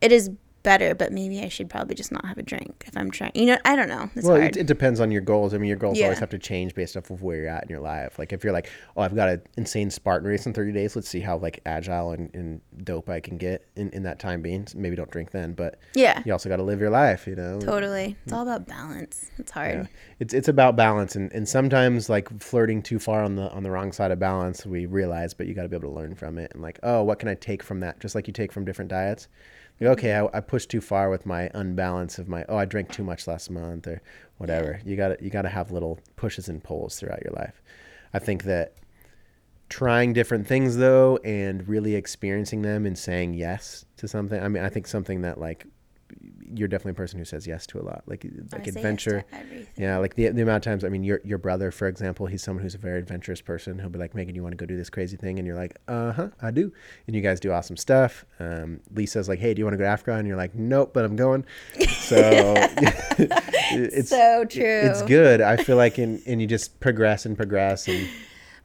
it 0.00 0.12
is 0.12 0.30
better, 0.64 0.94
but 0.96 1.12
maybe 1.12 1.40
I 1.40 1.48
should 1.48 1.70
probably 1.70 1.94
just 1.94 2.10
not 2.10 2.24
have 2.24 2.38
a 2.38 2.42
drink 2.42 2.84
if 2.88 2.96
I'm 2.96 3.10
trying. 3.12 3.30
You 3.36 3.46
know, 3.46 3.58
I 3.64 3.76
don't 3.76 3.88
know. 3.88 4.10
It's 4.16 4.26
well, 4.26 4.36
it, 4.36 4.56
it 4.56 4.66
depends 4.66 4.98
on 4.98 5.12
your 5.12 5.20
goals. 5.20 5.54
I 5.54 5.58
mean, 5.58 5.68
your 5.68 5.76
goals 5.76 5.96
Yeah. 5.96 6.06
always 6.06 6.18
have 6.18 6.30
to 6.30 6.38
change 6.38 6.74
based 6.74 6.96
off 6.96 7.10
of 7.10 7.22
where 7.22 7.36
you're 7.36 7.48
at 7.48 7.62
in 7.62 7.68
your 7.68 7.80
life. 7.80 8.18
Like 8.18 8.32
if 8.32 8.42
you're 8.42 8.52
like, 8.52 8.68
oh, 8.96 9.02
I've 9.02 9.14
got 9.14 9.28
an 9.28 9.42
insane 9.56 9.90
Spartan 9.90 10.26
race 10.28 10.46
in 10.46 10.52
30 10.52 10.72
days. 10.72 10.96
Let's 10.96 11.08
see 11.08 11.20
how 11.20 11.36
like 11.36 11.60
agile 11.64 12.10
and, 12.12 12.34
and 12.34 12.60
dope 12.82 13.08
I 13.08 13.20
can 13.20 13.36
get 13.36 13.64
in, 13.76 13.90
in 13.90 14.02
that 14.02 14.18
time 14.18 14.42
being. 14.42 14.66
So 14.66 14.78
maybe 14.78 14.96
don't 14.96 15.10
drink 15.10 15.30
then, 15.30 15.52
but 15.52 15.78
yeah, 15.94 16.20
you 16.24 16.32
also 16.32 16.48
got 16.48 16.56
to 16.56 16.64
live 16.64 16.80
your 16.80 16.90
life. 16.90 17.28
You 17.28 17.36
know. 17.36 17.60
totally. 17.60 18.16
It's 18.24 18.32
all 18.32 18.42
about 18.42 18.66
balance. 18.66 19.30
It's 19.38 19.52
hard. 19.52 19.74
Yeah. 19.74 19.86
It's 20.18 20.34
it's 20.34 20.48
about 20.48 20.74
balance 20.74 21.14
and, 21.14 21.30
and 21.32 21.48
sometimes 21.48 22.08
like 22.08 22.28
flirting 22.40 22.82
too 22.82 22.98
far 22.98 23.22
on 23.22 23.36
the 23.36 23.50
on 23.50 23.62
the 23.62 23.70
wrong 23.70 23.92
side 23.92 24.10
of 24.10 24.18
balance 24.18 24.64
we 24.64 24.86
realize 24.86 25.34
but 25.34 25.46
you 25.46 25.54
got 25.54 25.62
to 25.62 25.68
be 25.68 25.76
able 25.76 25.88
to 25.90 25.94
learn 25.94 26.14
from 26.14 26.38
it 26.38 26.50
and 26.54 26.62
like 26.62 26.78
oh 26.82 27.02
what 27.02 27.18
can 27.18 27.28
I 27.28 27.34
take 27.34 27.62
from 27.62 27.80
that 27.80 28.00
just 28.00 28.14
like 28.14 28.26
you 28.26 28.32
take 28.32 28.52
from 28.52 28.64
different 28.64 28.90
diets 28.90 29.28
okay 29.82 30.14
I, 30.14 30.28
I 30.32 30.40
pushed 30.40 30.70
too 30.70 30.80
far 30.80 31.10
with 31.10 31.26
my 31.26 31.50
unbalance 31.54 32.18
of 32.18 32.28
my 32.28 32.44
oh 32.48 32.56
I 32.56 32.64
drank 32.64 32.92
too 32.92 33.04
much 33.04 33.26
last 33.26 33.50
month 33.50 33.86
or 33.86 34.00
whatever. 34.38 34.80
You 34.84 34.96
got 34.96 35.08
to 35.08 35.24
you 35.24 35.30
got 35.30 35.42
to 35.42 35.48
have 35.48 35.70
little 35.70 35.98
pushes 36.16 36.48
and 36.48 36.62
pulls 36.62 36.98
throughout 36.98 37.22
your 37.24 37.32
life. 37.34 37.62
I 38.12 38.18
think 38.18 38.44
that 38.44 38.74
trying 39.68 40.12
different 40.12 40.46
things 40.46 40.76
though 40.76 41.18
and 41.24 41.66
really 41.68 41.94
experiencing 41.94 42.62
them 42.62 42.86
and 42.86 42.96
saying 42.96 43.34
yes 43.34 43.84
to 43.96 44.06
something 44.06 44.40
I 44.40 44.48
mean 44.48 44.62
I 44.62 44.68
think 44.68 44.86
something 44.86 45.22
that 45.22 45.38
like 45.38 45.66
you're 46.52 46.68
definitely 46.68 46.92
a 46.92 46.94
person 46.94 47.18
who 47.18 47.24
says 47.24 47.46
yes 47.46 47.66
to 47.66 47.80
a 47.80 47.82
lot 47.82 48.02
like 48.06 48.24
I 48.24 48.56
like 48.56 48.66
yes 48.66 48.74
to 48.74 48.78
adventure 48.80 49.24
everything. 49.32 49.66
yeah, 49.76 49.96
like 49.98 50.14
the, 50.14 50.28
the 50.28 50.42
amount 50.42 50.66
of 50.66 50.70
times, 50.70 50.84
I 50.84 50.88
mean, 50.88 51.04
your 51.04 51.20
your 51.24 51.38
brother, 51.38 51.70
for 51.70 51.88
example, 51.88 52.26
he's 52.26 52.42
someone 52.42 52.62
who's 52.62 52.74
a 52.74 52.78
very 52.78 52.98
adventurous 52.98 53.40
person. 53.40 53.78
He'll 53.78 53.88
be 53.88 53.98
like, 53.98 54.14
Megan, 54.14 54.34
you 54.34 54.42
want 54.42 54.52
to 54.52 54.56
go 54.56 54.66
do 54.66 54.76
this 54.76 54.90
crazy 54.90 55.16
thing? 55.16 55.38
And 55.38 55.46
you're 55.46 55.56
like, 55.56 55.76
uh 55.88 56.12
huh, 56.12 56.28
I 56.42 56.50
do. 56.50 56.72
And 57.06 57.16
you 57.16 57.22
guys 57.22 57.40
do 57.40 57.52
awesome 57.52 57.76
stuff. 57.76 58.24
Um, 58.40 58.80
Lisa's 58.92 59.28
like, 59.28 59.38
hey, 59.38 59.54
do 59.54 59.60
you 59.60 59.64
want 59.64 59.74
to 59.74 59.78
go 59.78 59.84
to 59.84 59.88
Africa? 59.90 60.12
And 60.14 60.26
you're 60.28 60.36
like, 60.36 60.54
nope, 60.54 60.92
but 60.92 61.04
I'm 61.04 61.16
going. 61.16 61.44
So 61.88 62.16
it's 63.18 64.10
So 64.10 64.44
true. 64.44 64.62
It's 64.64 65.02
good. 65.02 65.40
I 65.40 65.56
feel 65.56 65.76
like, 65.76 65.98
and, 65.98 66.22
and 66.26 66.40
you 66.40 66.46
just 66.46 66.80
progress 66.80 67.26
and 67.26 67.36
progress. 67.36 67.88
And 67.88 68.08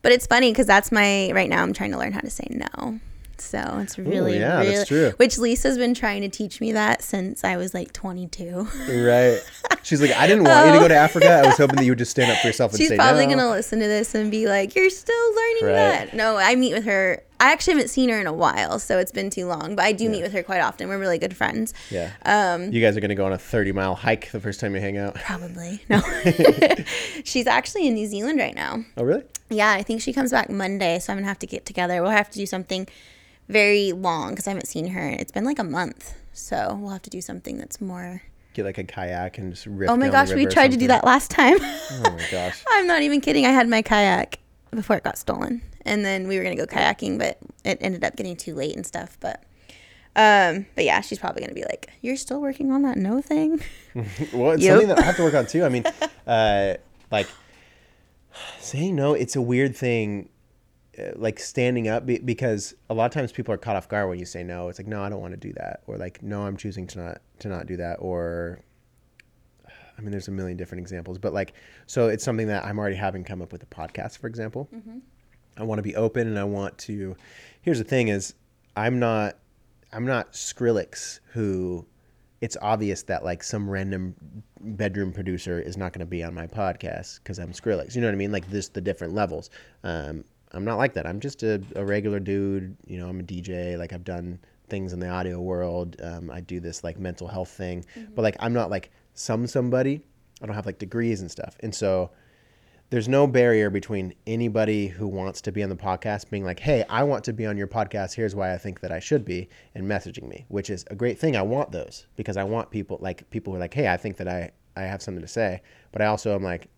But 0.01 0.11
it's 0.11 0.27
funny 0.27 0.51
because 0.51 0.67
that's 0.67 0.91
my 0.91 1.31
right 1.31 1.49
now. 1.49 1.63
I'm 1.63 1.73
trying 1.73 1.91
to 1.91 1.97
learn 1.97 2.13
how 2.13 2.21
to 2.21 2.29
say 2.29 2.47
no. 2.49 2.99
So 3.41 3.79
it's 3.81 3.97
really, 3.97 4.39
yeah, 4.39 4.59
really, 4.59 4.75
that's 4.75 4.87
true. 4.87 5.13
Which 5.17 5.37
Lisa's 5.37 5.77
been 5.77 5.93
trying 5.93 6.21
to 6.21 6.29
teach 6.29 6.59
me 6.61 6.71
that 6.73 7.01
since 7.01 7.43
I 7.43 7.57
was 7.57 7.73
like 7.73 7.93
22. 7.93 8.67
right. 9.05 9.39
She's 9.83 10.01
like, 10.01 10.11
I 10.11 10.27
didn't 10.27 10.43
want 10.43 10.67
you 10.67 10.73
to 10.73 10.79
go 10.79 10.87
to 10.87 10.95
Africa. 10.95 11.29
I 11.31 11.47
was 11.47 11.57
hoping 11.57 11.77
that 11.77 11.85
you 11.85 11.91
would 11.91 11.97
just 11.99 12.11
stand 12.11 12.31
up 12.31 12.37
for 12.39 12.47
yourself 12.47 12.73
and 12.73 12.81
Oh. 12.81 12.83
She's 12.85 12.95
probably 12.95 13.25
no. 13.27 13.35
gonna 13.35 13.49
listen 13.49 13.79
to 13.79 13.87
this 13.87 14.13
and 14.15 14.29
be 14.29 14.45
like, 14.47 14.75
"You're 14.75 14.89
still 14.89 15.35
learning 15.35 15.63
Right. 15.63 15.73
that." 15.73 16.13
No, 16.13 16.37
I 16.37 16.55
meet 16.55 16.73
with 16.73 16.85
her. 16.85 17.23
I 17.41 17.53
actually 17.53 17.75
haven't 17.75 17.87
seen 17.87 18.09
her 18.09 18.19
in 18.19 18.27
a 18.27 18.33
while, 18.33 18.79
so 18.79 18.99
it's 18.99 19.13
been 19.13 19.29
too 19.29 19.45
long. 19.45 19.75
But 19.75 19.85
I 19.85 19.93
do 19.93 20.09
meet 20.09 20.21
with 20.21 20.33
her 20.33 20.43
quite 20.43 20.59
often. 20.59 20.89
We're 20.89 20.99
really 20.99 21.17
good 21.17 21.35
friends. 21.35 21.73
Yeah. 21.89 22.11
Um, 22.25 22.71
you 22.73 22.81
guys 22.81 22.97
are 22.97 22.99
gonna 22.99 23.15
go 23.15 23.25
on 23.25 23.31
a 23.33 23.37
30 23.37 23.71
mile 23.71 23.95
hike 23.95 24.29
the 24.31 24.41
first 24.41 24.59
time 24.59 24.75
you 24.75 24.81
hang 24.81 24.97
out. 24.97 25.15
probably 25.15 25.81
no. 25.89 26.01
She's 27.23 27.47
actually 27.47 27.87
in 27.87 27.93
New 27.93 28.07
Zealand 28.07 28.39
right 28.39 28.55
now. 28.55 28.83
Oh, 28.97 29.03
really? 29.03 29.23
Yeah, 29.49 29.71
I 29.71 29.83
think 29.83 30.01
she 30.01 30.13
comes 30.13 30.31
back 30.31 30.49
Monday, 30.49 30.99
so 30.99 31.13
I'm 31.13 31.17
gonna 31.19 31.27
have 31.27 31.39
to 31.39 31.47
get 31.47 31.65
together. 31.65 32.01
We'll 32.01 32.11
have 32.11 32.29
to 32.31 32.37
do 32.37 32.45
something 32.45 32.87
very 33.49 33.91
long 33.91 34.29
because 34.29 34.47
I 34.47 34.51
haven't 34.51 34.67
seen 34.67 34.87
her. 34.87 35.09
It's 35.09 35.31
been 35.31 35.43
like 35.43 35.59
a 35.59 35.63
month, 35.63 36.13
so 36.31 36.77
we'll 36.79 36.91
have 36.91 37.01
to 37.01 37.09
do 37.09 37.19
something 37.19 37.57
that's 37.57 37.81
more. 37.81 38.21
Get 38.53 38.63
like 38.65 38.77
a 38.77 38.83
kayak 38.83 39.37
and 39.37 39.51
just 39.53 39.65
rip. 39.65 39.89
Oh 39.89 39.97
my 39.97 40.09
gosh, 40.09 40.31
we 40.31 40.45
tried 40.45 40.71
to 40.71 40.77
do 40.77 40.87
that 40.87 41.03
last 41.03 41.29
time. 41.31 41.57
Oh 41.61 41.99
my 42.17 42.27
gosh. 42.31 42.63
I'm 42.69 42.87
not 42.87 43.01
even 43.01 43.19
kidding. 43.21 43.45
I 43.45 43.49
had 43.49 43.67
my 43.67 43.81
kayak 43.81 44.39
before 44.71 44.95
it 44.95 45.03
got 45.03 45.17
stolen, 45.17 45.61
and 45.83 46.05
then 46.05 46.27
we 46.27 46.37
were 46.37 46.43
gonna 46.43 46.55
go 46.55 46.65
kayaking, 46.65 47.17
but 47.19 47.37
it 47.65 47.77
ended 47.81 48.03
up 48.03 48.15
getting 48.15 48.35
too 48.35 48.53
late 48.55 48.75
and 48.75 48.85
stuff. 48.85 49.17
But, 49.19 49.43
um, 50.15 50.65
but 50.75 50.83
yeah, 50.85 51.01
she's 51.01 51.19
probably 51.19 51.41
gonna 51.41 51.53
be 51.53 51.63
like, 51.63 51.89
"You're 52.01 52.17
still 52.17 52.41
working 52.41 52.71
on 52.71 52.81
that 52.83 52.97
no 52.97 53.21
thing." 53.21 53.61
Well, 54.33 54.51
it's 54.51 54.63
Yep. 54.63 54.71
something 54.71 54.87
that 54.89 54.99
I 54.99 55.03
have 55.03 55.15
to 55.17 55.23
work 55.23 55.33
on 55.33 55.47
too. 55.47 55.63
I 55.63 55.69
mean, 55.69 55.83
uh, 56.27 56.75
like 57.11 57.27
saying 58.59 58.95
no, 58.95 59.13
it's 59.13 59.35
a 59.35 59.41
weird 59.41 59.75
thing. 59.75 60.29
Uh, 60.99 61.11
Like 61.15 61.39
standing 61.39 61.87
up 61.87 62.05
be- 62.05 62.19
because 62.19 62.73
a 62.89 62.93
lot 62.93 63.05
of 63.05 63.11
times 63.11 63.31
people 63.31 63.53
are 63.53 63.57
caught 63.57 63.75
off 63.75 63.87
guard 63.87 64.09
when 64.09 64.19
you 64.19 64.25
say 64.25 64.43
no. 64.43 64.69
It's 64.69 64.79
like 64.79 64.87
no, 64.87 65.01
I 65.03 65.09
don't 65.09 65.21
want 65.21 65.33
to 65.33 65.37
do 65.39 65.53
that, 65.53 65.81
or 65.87 65.97
like 65.97 66.21
no, 66.21 66.41
I'm 66.41 66.57
choosing 66.57 66.87
to 66.87 66.99
not 66.99 67.21
to 67.39 67.47
not 67.47 67.65
do 67.67 67.77
that, 67.77 67.95
or 67.99 68.59
I 69.97 70.01
mean, 70.01 70.11
there's 70.11 70.27
a 70.27 70.31
million 70.31 70.57
different 70.57 70.81
examples, 70.81 71.17
but 71.17 71.33
like 71.33 71.53
so 71.87 72.07
it's 72.07 72.23
something 72.23 72.47
that 72.47 72.65
I'm 72.65 72.79
already 72.79 72.95
having 72.95 73.23
come 73.23 73.41
up 73.41 73.51
with 73.51 73.63
a 73.63 73.67
podcast, 73.67 74.17
for 74.17 74.27
example. 74.27 74.69
I 75.57 75.63
want 75.63 75.79
to 75.79 75.83
be 75.83 75.95
open 75.95 76.27
and 76.27 76.39
I 76.39 76.45
want 76.45 76.77
to. 76.79 77.15
Here's 77.61 77.79
the 77.79 77.83
thing: 77.83 78.07
is 78.07 78.33
I'm 78.75 78.99
not 78.99 79.37
I'm 79.91 80.05
not 80.05 80.33
Skrillex 80.33 81.19
who 81.33 81.85
it's 82.41 82.55
obvious 82.61 83.03
that 83.03 83.25
like 83.25 83.43
some 83.43 83.69
random 83.69 84.15
bedroom 84.61 85.11
producer 85.11 85.59
is 85.59 85.75
not 85.75 85.91
going 85.91 85.99
to 85.99 86.05
be 86.05 86.23
on 86.23 86.33
my 86.33 86.47
podcast 86.47 87.19
because 87.21 87.37
I'm 87.37 87.51
Skrillex. 87.51 87.95
You 87.95 88.01
know 88.01 88.07
what 88.07 88.13
I 88.13 88.17
mean? 88.17 88.31
Like 88.31 88.49
this, 88.49 88.69
the 88.69 88.79
different 88.79 89.13
levels. 89.13 89.49
Um, 89.83 90.23
I'm 90.51 90.65
not 90.65 90.77
like 90.77 90.93
that. 90.93 91.05
I'm 91.05 91.19
just 91.19 91.43
a, 91.43 91.61
a 91.75 91.85
regular 91.85 92.19
dude. 92.19 92.75
You 92.87 92.99
know, 92.99 93.07
I'm 93.07 93.19
a 93.19 93.23
DJ. 93.23 93.77
Like 93.77 93.93
I've 93.93 94.03
done 94.03 94.39
things 94.67 94.93
in 94.93 94.99
the 94.99 95.09
audio 95.09 95.39
world. 95.39 95.95
Um, 96.01 96.29
I 96.31 96.41
do 96.41 96.59
this 96.59 96.83
like 96.83 96.99
mental 96.99 97.27
health 97.27 97.49
thing, 97.49 97.85
but 98.15 98.21
like 98.21 98.35
I'm 98.39 98.53
not 98.53 98.69
like 98.69 98.91
some 99.13 99.47
somebody. 99.47 100.01
I 100.41 100.45
don't 100.45 100.55
have 100.55 100.65
like 100.65 100.79
degrees 100.79 101.21
and 101.21 101.29
stuff, 101.29 101.55
and 101.59 101.73
so 101.73 102.11
there's 102.89 103.07
no 103.07 103.27
barrier 103.27 103.69
between 103.69 104.15
anybody 104.25 104.87
who 104.87 105.07
wants 105.07 105.41
to 105.41 105.51
be 105.51 105.61
on 105.61 105.69
the 105.69 105.75
podcast 105.75 106.29
being 106.31 106.43
like, 106.43 106.59
hey, 106.59 106.83
I 106.89 107.03
want 107.03 107.23
to 107.25 107.33
be 107.33 107.45
on 107.45 107.55
your 107.55 107.67
podcast. 107.67 108.15
Here's 108.15 108.35
why 108.35 108.53
I 108.53 108.57
think 108.57 108.79
that 108.79 108.91
I 108.91 108.99
should 108.99 109.23
be, 109.23 109.47
and 109.75 109.85
messaging 109.85 110.27
me, 110.27 110.45
which 110.47 110.71
is 110.71 110.85
a 110.89 110.95
great 110.95 111.19
thing. 111.19 111.35
I 111.35 111.43
want 111.43 111.71
those 111.71 112.07
because 112.15 112.35
I 112.35 112.43
want 112.43 112.71
people 112.71 112.97
like 113.01 113.29
people 113.29 113.53
who 113.53 113.57
are 113.57 113.59
like, 113.59 113.73
hey, 113.73 113.87
I 113.87 113.97
think 113.97 114.17
that 114.17 114.27
I, 114.27 114.51
I 114.75 114.81
have 114.83 115.01
something 115.01 115.21
to 115.21 115.27
say. 115.27 115.61
But 115.91 116.01
I 116.01 116.07
also 116.07 116.33
am 116.33 116.43
like, 116.43 116.69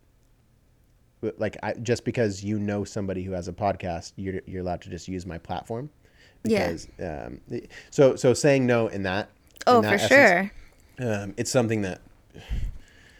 like 1.37 1.57
I, 1.63 1.73
just 1.73 2.03
because 2.05 2.43
you 2.43 2.59
know 2.59 2.83
somebody 2.83 3.23
who 3.23 3.31
has 3.33 3.47
a 3.47 3.53
podcast, 3.53 4.13
you're, 4.15 4.41
you're 4.45 4.61
allowed 4.61 4.81
to 4.83 4.89
just 4.89 5.07
use 5.07 5.25
my 5.25 5.37
platform. 5.37 5.89
Yeah. 6.43 6.75
Um, 6.99 7.39
so, 7.91 8.15
so 8.15 8.33
saying 8.33 8.65
no 8.65 8.87
in 8.87 9.03
that, 9.03 9.29
Oh, 9.67 9.77
in 9.77 9.83
for 9.83 9.97
that 9.97 10.09
sure. 10.09 10.51
um, 11.07 11.33
it's 11.37 11.51
something 11.51 11.83
that 11.83 12.01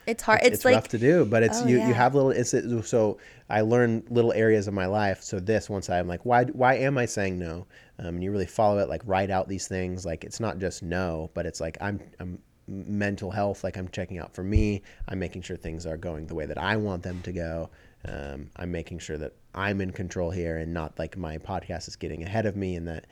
It's 0.08 0.24
hard. 0.24 0.40
it's, 0.42 0.56
It's, 0.56 0.66
like 0.66 0.76
rough 0.76 0.88
to 0.90 0.98
do, 0.98 1.26
but 1.26 1.44
it's 1.44 1.62
Oh, 1.62 1.68
you, 1.68 1.78
yeah. 1.78 1.88
you 1.90 1.94
have 1.94 2.16
little. 2.16 2.32
It's 2.32 2.54
it, 2.56 2.84
so 2.86 3.20
I 3.50 3.62
learn 3.62 4.04
little 4.10 4.34
areas 4.34 4.68
of 4.68 4.74
my 4.74 4.88
life. 4.88 5.22
So 5.22 5.40
this 5.40 5.70
once 5.70 5.90
I'm 5.90 6.08
like, 6.08 6.26
why 6.26 6.46
why 6.46 6.76
am 6.78 6.98
I 6.98 7.06
saying 7.06 7.38
no? 7.38 7.68
Um, 8.00 8.16
and 8.16 8.24
you 8.24 8.32
really 8.32 8.48
follow 8.48 8.80
it, 8.80 8.90
like 8.90 9.04
write 9.06 9.30
out 9.30 9.48
these 9.48 9.68
things. 9.68 10.04
Like 10.06 10.24
it's 10.24 10.40
not 10.40 10.58
just 10.58 10.82
no, 10.82 11.30
but 11.36 11.46
it's 11.46 11.62
like 11.62 11.78
I'm 11.80 12.00
I'm 12.20 12.40
mental 12.68 13.30
health. 13.30 13.64
Like 13.64 13.78
I'm 13.78 13.88
checking 13.90 14.18
out 14.18 14.34
for 14.34 14.44
me. 14.44 14.82
I'm 15.08 15.20
making 15.20 15.44
sure 15.44 15.58
things 15.58 15.86
are 15.86 15.98
going 15.98 16.26
the 16.26 16.36
way 16.36 16.48
that 16.48 16.58
I 16.58 16.78
want 16.78 17.04
them 17.04 17.22
to 17.22 17.32
go. 17.32 17.70
Um, 18.08 18.50
I'm 18.56 18.72
making 18.72 19.00
sure 19.00 19.18
that 19.18 19.34
I'm 19.54 19.82
in 19.82 19.92
control 19.92 20.32
here 20.32 20.58
and 20.58 20.74
not 20.74 20.98
like 20.98 21.18
my 21.18 21.38
podcast 21.38 21.88
is 21.88 21.96
getting 21.96 22.24
ahead 22.24 22.46
of 22.46 22.56
me 22.56 22.76
and 22.76 22.88
that. 22.88 23.06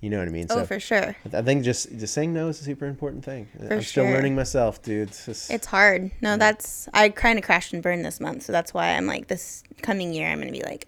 You 0.00 0.08
know 0.08 0.18
what 0.18 0.28
I 0.28 0.30
mean? 0.30 0.46
oh, 0.48 0.64
for 0.64 0.80
sure. 0.80 1.14
I 1.30 1.42
think 1.42 1.62
just 1.62 1.90
just 1.98 2.14
saying 2.14 2.32
no 2.32 2.48
is 2.48 2.58
a 2.60 2.64
super 2.64 2.86
important 2.86 3.22
thing. 3.22 3.48
For 3.58 3.74
I'm 3.74 3.82
still 3.82 4.04
sure. 4.04 4.14
learning 4.14 4.34
myself, 4.34 4.80
dude. 4.80 5.08
It's 5.08 5.26
just- 5.26 5.50
It's 5.50 5.66
hard. 5.66 6.10
No, 6.22 6.38
that's 6.38 6.88
I 6.94 7.10
kind 7.10 7.38
of 7.38 7.44
crashed 7.44 7.74
and 7.74 7.82
burned 7.82 8.02
this 8.04 8.18
month, 8.18 8.44
so 8.44 8.52
that's 8.52 8.72
why 8.72 8.96
I'm 8.96 9.04
like 9.06 9.26
this 9.26 9.62
coming 9.82 10.14
year 10.14 10.28
I'm 10.28 10.38
gonna 10.38 10.52
be 10.52 10.62
like 10.62 10.86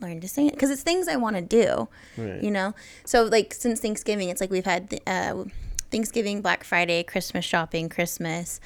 learn 0.00 0.20
to 0.20 0.26
say 0.28 0.46
it 0.46 0.52
because 0.54 0.70
it's 0.70 0.82
things 0.82 1.06
I 1.06 1.14
want 1.16 1.36
to 1.36 1.42
do. 1.42 1.88
Right. 2.16 2.42
You 2.42 2.50
know, 2.50 2.74
so 3.04 3.22
like 3.24 3.54
since 3.54 3.78
Thanksgiving, 3.80 4.30
it's 4.30 4.40
like 4.40 4.50
we've 4.50 4.64
had 4.64 5.00
uh, 5.06 5.44
Thanksgiving, 5.92 6.40
Black 6.42 6.64
Friday, 6.64 7.02
Christmas 7.04 7.44
shopping, 7.44 7.88
Christmas. 7.88 8.58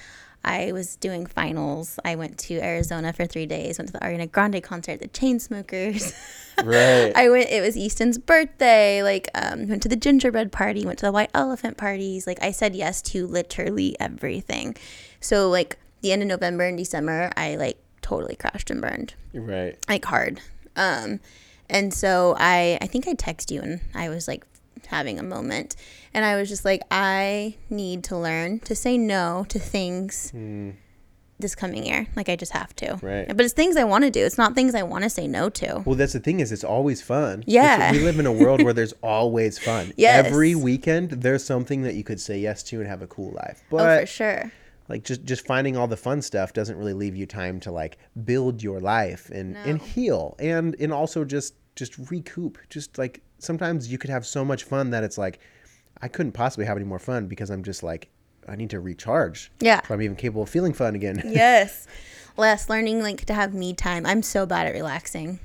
I 0.45 0.73
was 0.73 0.97
doing 0.97 1.27
finals. 1.27 1.99
I 2.05 2.17
went 2.17 2.39
to 2.41 2.61
Arizona 2.61 3.13
for 3.13 3.27
three 3.27 3.47
days. 3.47 3.79
Went 3.79 3.89
to 3.89 3.93
the 3.93 4.01
Ariana 4.01 4.31
Grande 4.31 4.63
concert, 4.63 5.01
the 5.01 5.09
Chainsmokers. 5.09 6.15
Right. 6.63 7.11
I 7.17 7.31
went. 7.31 7.51
It 7.51 7.63
was 7.63 7.77
Easton's 7.77 8.17
birthday. 8.17 9.03
Like, 9.03 9.29
um, 9.35 9.67
went 9.67 9.83
to 9.83 9.89
the 9.89 9.97
gingerbread 9.97 10.53
party. 10.53 10.87
Went 10.87 11.01
to 11.01 11.07
the 11.07 11.11
white 11.11 11.31
elephant 11.35 11.77
parties. 11.77 12.29
Like, 12.29 12.41
I 12.41 12.53
said 12.53 12.77
yes 12.77 13.03
to 13.03 13.27
literally 13.27 13.97
everything. 13.99 14.77
So, 15.19 15.51
like, 15.51 15.79
the 16.05 16.13
end 16.13 16.23
of 16.23 16.29
November 16.29 16.65
and 16.67 16.79
December, 16.79 17.33
I 17.37 17.57
like 17.57 17.79
totally 18.03 18.37
crashed 18.37 18.71
and 18.71 18.81
burned 18.81 19.15
right. 19.33 19.77
like 19.89 20.05
hard. 20.05 20.41
Um, 20.77 21.21
and 21.69 21.93
so 21.93 22.37
I, 22.39 22.79
I 22.81 22.87
think 22.87 23.09
I 23.09 23.15
text 23.15 23.51
you 23.51 23.63
and 23.63 23.81
I 23.95 24.11
was 24.11 24.29
like 24.29 24.45
having 24.87 25.19
a 25.19 25.23
moment 25.23 25.77
and 26.15 26.25
I 26.25 26.37
was 26.37 26.49
just 26.49 26.65
like, 26.65 26.83
I 26.91 27.57
need 27.69 28.05
to 28.05 28.17
learn 28.17 28.61
to 28.61 28.75
say 28.77 28.97
no 28.97 29.45
to 29.49 29.59
things 29.59 30.31
hmm. 30.31 30.71
this 31.41 31.57
coming 31.57 31.85
year. 31.85 32.07
Like 32.15 32.29
I 32.29 32.37
just 32.37 32.53
have 32.53 32.75
to. 32.77 32.99
Right. 33.03 33.27
But 33.27 33.41
it's 33.41 33.53
things 33.53 33.77
I 33.77 33.83
want 33.85 34.05
to 34.05 34.11
do. 34.11 34.25
It's 34.25 34.39
not 34.39 34.55
things 34.55 34.77
I 34.77 34.85
want 34.85 35.03
to 35.03 35.11
say 35.11 35.27
no 35.27 35.51
to. 35.51 35.83
Well, 35.85 35.97
that's 35.97 36.13
the 36.13 36.21
thing 36.21 36.39
is, 36.39 36.53
it's 36.53 36.63
always 36.63 37.03
fun. 37.03 37.41
It's- 37.41 37.53
Yeah. 37.53 37.91
we 37.91 37.99
live 37.99 38.21
in 38.21 38.27
a 38.27 38.33
world 38.33 38.63
where 38.63 38.73
there's 38.79 38.95
always 39.03 39.59
fun. 39.59 39.93
Yes. 39.97 40.25
Every 40.25 40.55
weekend, 40.55 41.11
there's 41.11 41.45
something 41.45 41.83
that 41.83 41.95
you 41.97 42.05
could 42.05 42.21
say 42.21 42.39
yes 42.39 42.63
to 42.65 42.79
and 42.81 42.89
have 42.89 43.03
a 43.03 43.09
cool 43.09 43.33
life. 43.33 43.63
oh, 43.65 43.79
But 43.79 44.01
for 44.03 44.07
sure. 44.07 44.53
like 44.89 45.03
just 45.03 45.25
just 45.25 45.45
finding 45.47 45.77
all 45.77 45.89
the 45.89 45.97
fun 45.97 46.23
stuff 46.23 46.53
doesn't 46.53 46.77
really 46.79 46.93
leave 46.93 47.17
you 47.17 47.27
time 47.27 47.59
to 47.61 47.73
like 47.73 47.99
build 48.25 48.63
your 48.63 48.81
life 48.81 49.31
and 49.31 49.57
and 49.57 49.81
heal 49.81 50.37
and 50.39 50.77
and 50.79 50.93
also 50.93 51.25
just 51.25 51.55
just 51.77 52.11
recoup. 52.11 52.59
Just 52.71 52.99
like 52.99 53.21
sometimes 53.39 53.91
you 53.91 53.99
could 53.99 54.11
have 54.11 54.27
so 54.27 54.45
much 54.45 54.65
fun 54.65 54.91
that 54.91 55.05
it's 55.05 55.19
like 55.19 55.39
I 56.03 56.09
couldn't 56.09 56.33
possibly 56.33 56.67
have 56.67 56.77
any 56.77 56.87
more 56.87 56.99
fun 56.99 57.27
because 57.27 57.51
I'm 57.51 57.63
just 57.63 57.83
like 57.83 58.09
I 58.49 58.57
need 58.57 58.71
to 58.71 58.81
recharge. 58.81 59.51
Yeah. 59.61 59.81
Before 59.81 59.95
I'm 59.95 60.03
even 60.03 60.17
capable 60.17 60.43
of 60.43 60.49
feeling 60.51 60.73
fun 60.73 60.95
again. 60.95 61.23
yes. 61.27 61.87
Less 62.37 62.69
learning 62.69 63.01
like 63.03 63.25
to 63.27 63.35
have 63.35 63.55
me 63.55 63.73
time. 63.73 64.05
I'm 64.07 64.23
so 64.23 64.45
bad 64.47 64.67
at 64.67 64.75
relaxing. 64.75 65.39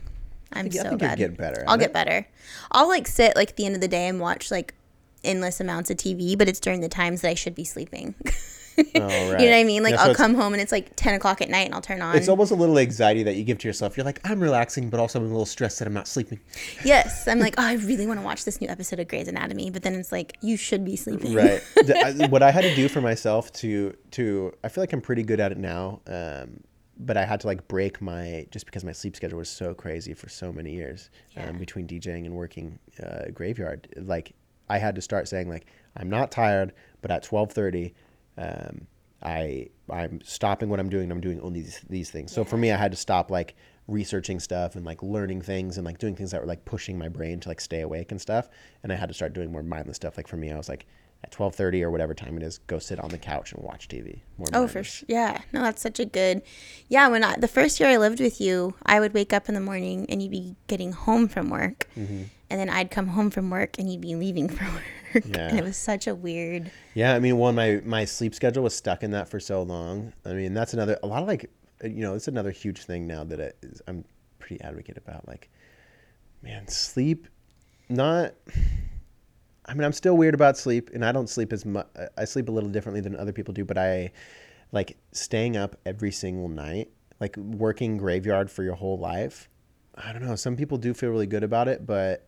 I'm 0.51 0.63
think- 0.69 0.75
I 0.75 0.83
so 0.83 0.89
think 0.89 1.01
you're 1.01 1.09
bad. 1.09 1.17
getting 1.17 1.35
better 1.35 1.63
I'll 1.67 1.75
it. 1.75 1.79
get 1.79 1.93
better. 1.93 2.27
I'll 2.71 2.87
like 2.87 3.07
sit 3.07 3.35
like 3.35 3.51
at 3.51 3.55
the 3.57 3.65
end 3.65 3.75
of 3.75 3.81
the 3.81 3.87
day 3.87 4.07
and 4.07 4.19
watch 4.19 4.49
like 4.51 4.73
endless 5.23 5.59
amounts 5.59 5.89
of 5.91 5.97
TV, 5.97 6.37
but 6.37 6.47
it's 6.49 6.59
during 6.59 6.81
the 6.81 6.89
times 6.89 7.21
that 7.21 7.29
I 7.29 7.33
should 7.35 7.53
be 7.55 7.63
sleeping. 7.65 8.15
Oh, 8.95 9.07
You 9.39 9.45
know 9.45 9.51
what 9.51 9.53
I 9.53 9.63
mean? 9.63 9.83
Like 9.83 9.93
Yeah, 9.93 10.03
so 10.03 10.09
I'll 10.09 10.15
come 10.15 10.33
home 10.35 10.53
and 10.53 10.61
it's 10.61 10.71
like 10.71 10.95
ten 10.95 11.13
o'clock 11.13 11.41
at 11.41 11.49
night 11.49 11.65
and 11.65 11.73
I'll 11.73 11.81
turn 11.81 12.01
on. 12.01 12.15
It's 12.15 12.27
almost 12.27 12.51
a 12.51 12.55
little 12.55 12.77
anxiety 12.79 13.23
that 13.23 13.35
you 13.35 13.43
give 13.43 13.57
to 13.59 13.67
yourself. 13.67 13.97
You're 13.97 14.05
like, 14.05 14.19
I'm 14.23 14.39
relaxing, 14.39 14.89
but 14.89 14.99
also 14.99 15.19
I'm 15.19 15.25
a 15.25 15.29
little 15.29 15.45
stressed 15.45 15.79
that 15.79 15.87
I'm 15.87 15.93
not 15.93 16.07
sleeping. 16.07 16.39
yes, 16.83 17.27
I'm 17.27 17.39
like, 17.39 17.55
oh, 17.57 17.63
I 17.63 17.73
really 17.73 18.07
want 18.07 18.19
to 18.19 18.25
watch 18.25 18.45
this 18.45 18.59
new 18.61 18.67
episode 18.69 18.99
of 18.99 19.07
Grey's 19.07 19.27
Anatomy, 19.27 19.69
but 19.71 19.83
then 19.83 19.93
it's 19.95 20.11
like 20.11 20.37
you 20.41 20.57
should 20.57 20.83
be 20.85 20.95
sleeping. 20.95 21.33
right 21.33 21.61
what 22.29 22.43
i 22.43 22.51
had 22.51 22.61
to 22.61 22.75
do 22.75 22.87
for 22.87 23.01
myself 23.01 23.51
to 23.53 23.95
to 24.11 24.51
i 24.63 24.69
feel 24.69 24.81
like 24.81 24.93
i'm 24.93 25.01
pretty 25.01 25.23
good 25.23 25.39
at 25.39 25.51
it 25.51 25.57
now 25.57 25.99
um 26.07 26.59
but 26.99 27.17
i 27.17 27.25
had 27.25 27.39
to 27.39 27.47
like 27.47 27.67
break 27.67 28.01
my 28.01 28.45
just 28.51 28.65
because 28.65 28.83
my 28.83 28.91
sleep 28.91 29.15
schedule 29.15 29.37
was 29.39 29.49
so 29.49 29.73
crazy 29.73 30.13
for 30.13 30.29
so 30.29 30.51
many 30.51 30.71
years 30.73 31.09
Yeah. 31.35 31.49
um, 31.49 31.57
between 31.57 31.87
djing 31.87 32.25
and 32.25 32.33
working 32.35 32.79
uh, 33.01 33.25
graveyard 33.33 33.87
like 33.97 34.33
i 34.69 34.77
had 34.77 34.95
to 34.95 35.01
start 35.01 35.27
saying 35.27 35.49
like 35.49 35.65
i'm 35.97 36.09
not 36.09 36.31
tired 36.31 36.73
but 37.01 37.11
at 37.11 37.23
12.30 37.23 37.93
um, 38.39 38.87
i 39.21 39.67
i'm 39.91 40.19
stopping 40.23 40.69
what 40.69 40.79
i'm 40.79 40.89
doing 40.89 41.03
and 41.03 41.11
i'm 41.11 41.21
doing 41.21 41.39
only 41.41 41.61
these, 41.61 41.81
these 41.89 42.09
things 42.09 42.31
so 42.31 42.43
for 42.43 42.57
me 42.57 42.71
i 42.71 42.77
had 42.77 42.91
to 42.91 42.97
stop 42.97 43.29
like 43.29 43.55
researching 43.87 44.39
stuff 44.39 44.75
and 44.75 44.85
like 44.85 45.01
learning 45.03 45.41
things 45.41 45.77
and 45.77 45.85
like 45.85 45.97
doing 45.97 46.15
things 46.15 46.31
that 46.31 46.39
were 46.39 46.47
like 46.47 46.63
pushing 46.63 46.97
my 46.97 47.09
brain 47.09 47.39
to 47.39 47.49
like 47.49 47.59
stay 47.59 47.81
awake 47.81 48.11
and 48.11 48.21
stuff 48.21 48.47
and 48.83 48.93
i 48.93 48.95
had 48.95 49.09
to 49.09 49.13
start 49.13 49.33
doing 49.33 49.51
more 49.51 49.63
mindless 49.63 49.97
stuff 49.97 50.15
like 50.15 50.27
for 50.27 50.37
me 50.37 50.51
i 50.51 50.57
was 50.57 50.69
like 50.69 50.85
at 51.23 51.31
12:30 51.31 51.81
or 51.81 51.91
whatever 51.91 52.13
time 52.13 52.37
it 52.37 52.43
is 52.43 52.59
go 52.59 52.79
sit 52.79 52.99
on 52.99 53.09
the 53.09 53.17
couch 53.17 53.51
and 53.51 53.61
watch 53.63 53.87
tv 53.89 54.21
more 54.37 54.47
Oh, 54.53 54.67
for 54.67 54.83
sure. 54.83 55.05
Yeah. 55.09 55.41
No, 55.51 55.61
that's 55.63 55.81
such 55.81 55.99
a 55.99 56.05
good. 56.05 56.41
Yeah. 56.87 57.09
When 57.09 57.25
I, 57.25 57.35
the 57.35 57.49
first 57.49 57.77
year 57.79 57.89
I 57.89 57.97
lived 57.97 58.21
with 58.21 58.39
you, 58.39 58.73
I 58.85 59.01
would 59.01 59.13
wake 59.13 59.33
up 59.33 59.49
in 59.49 59.55
the 59.55 59.59
morning 59.59 60.05
and 60.09 60.21
you'd 60.21 60.31
be 60.31 60.55
getting 60.67 60.93
home 60.93 61.27
from 61.27 61.49
work. 61.49 61.89
Mm-hmm. 61.97 62.23
And 62.49 62.59
then 62.59 62.69
I'd 62.69 62.89
come 62.89 63.07
home 63.07 63.31
from 63.31 63.49
work 63.49 63.77
and 63.77 63.91
you'd 63.91 63.99
be 63.99 64.15
leaving 64.15 64.47
for 64.47 64.63
work. 64.63 64.83
Yeah. 65.25 65.49
And 65.49 65.59
it 65.59 65.63
was 65.63 65.77
such 65.77 66.07
a 66.07 66.15
weird. 66.15 66.71
yeah 66.93 67.13
i 67.15 67.19
mean 67.19 67.37
one 67.37 67.55
my 67.55 67.81
my 67.85 68.05
sleep 68.05 68.33
schedule 68.35 68.63
was 68.63 68.75
stuck 68.75 69.03
in 69.03 69.11
that 69.11 69.27
for 69.29 69.39
so 69.39 69.61
long 69.63 70.13
i 70.25 70.33
mean 70.33 70.53
that's 70.53 70.73
another 70.73 70.97
a 71.03 71.07
lot 71.07 71.21
of 71.21 71.27
like 71.27 71.49
you 71.83 72.01
know 72.01 72.13
it's 72.15 72.27
another 72.27 72.51
huge 72.51 72.83
thing 72.83 73.07
now 73.07 73.23
that 73.23 73.39
it 73.39 73.57
is, 73.61 73.81
i'm 73.87 74.03
pretty 74.39 74.61
advocate 74.61 74.97
about 74.97 75.27
like 75.27 75.49
man 76.43 76.67
sleep 76.67 77.27
not 77.89 78.33
I 79.65 79.75
mean, 79.75 79.83
I'm 79.83 79.93
still 79.93 80.17
weird 80.17 80.33
about 80.33 80.57
sleep, 80.57 80.89
and 80.95 81.05
I 81.05 81.11
don't 81.11 81.29
sleep 81.29 81.53
as 81.53 81.63
much. 81.63 81.85
I 82.17 82.25
sleep 82.25 82.49
a 82.49 82.51
little 82.51 82.71
differently 82.71 83.01
than 83.01 83.15
other 83.15 83.31
people 83.31 83.53
do, 83.53 83.63
but 83.63 83.77
I 83.77 84.11
like 84.71 84.97
staying 85.11 85.57
up 85.57 85.75
every 85.85 86.11
single 86.11 86.49
night, 86.49 86.89
like 87.19 87.37
working 87.37 87.95
graveyard 87.97 88.49
for 88.49 88.63
your 88.63 88.73
whole 88.73 88.97
life. 88.97 89.47
I 89.93 90.11
don't 90.11 90.25
know. 90.25 90.35
Some 90.35 90.55
people 90.55 90.79
do 90.79 90.95
feel 90.95 91.11
really 91.11 91.27
good 91.27 91.43
about 91.43 91.67
it, 91.67 91.85
but 91.85 92.27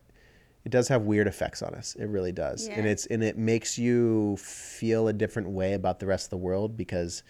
it 0.63 0.69
does 0.71 0.87
have 0.89 1.03
weird 1.03 1.27
effects 1.27 1.61
on 1.61 1.73
us. 1.73 1.95
It 1.95 2.05
really 2.05 2.31
does, 2.31 2.67
and 2.77 2.85
it's 2.87 3.05
and 3.07 3.23
it 3.23 3.37
makes 3.37 3.77
you 3.77 4.37
feel 4.37 5.07
a 5.07 5.13
different 5.13 5.49
way 5.49 5.73
about 5.73 5.99
the 5.99 6.05
rest 6.05 6.27
of 6.27 6.29
the 6.31 6.37
world 6.37 6.77
because 6.77 7.23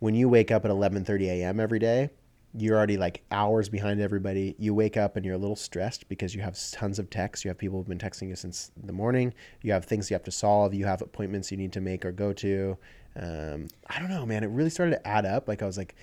when 0.00 0.14
you 0.14 0.28
wake 0.28 0.50
up 0.50 0.64
at 0.64 0.70
11:30 0.70 1.26
a.m. 1.28 1.60
every 1.60 1.78
day, 1.78 2.10
you're 2.54 2.76
already 2.76 2.96
like 2.96 3.22
hours 3.30 3.68
behind 3.68 4.00
everybody. 4.00 4.54
You 4.58 4.74
wake 4.74 4.96
up 4.96 5.16
and 5.16 5.24
you're 5.24 5.34
a 5.34 5.38
little 5.38 5.56
stressed 5.56 6.08
because 6.08 6.34
you 6.34 6.42
have 6.42 6.58
tons 6.72 6.98
of 6.98 7.08
texts. 7.10 7.44
You 7.44 7.50
have 7.50 7.58
people 7.58 7.78
who've 7.78 7.88
been 7.88 7.98
texting 7.98 8.28
you 8.28 8.36
since 8.36 8.70
the 8.82 8.92
morning. 8.92 9.32
You 9.62 9.72
have 9.72 9.84
things 9.84 10.10
you 10.10 10.14
have 10.14 10.24
to 10.24 10.30
solve. 10.30 10.74
You 10.74 10.84
have 10.86 11.00
appointments 11.02 11.50
you 11.50 11.56
need 11.56 11.72
to 11.72 11.80
make 11.80 12.04
or 12.04 12.12
go 12.12 12.32
to. 12.34 12.76
Um, 13.16 13.68
I 13.88 13.98
don't 13.98 14.10
know, 14.10 14.26
man. 14.26 14.44
It 14.44 14.48
really 14.48 14.70
started 14.70 14.92
to 14.92 15.08
add 15.08 15.24
up. 15.24 15.48
Like 15.48 15.62
I 15.62 15.66
was 15.66 15.78
like, 15.78 15.94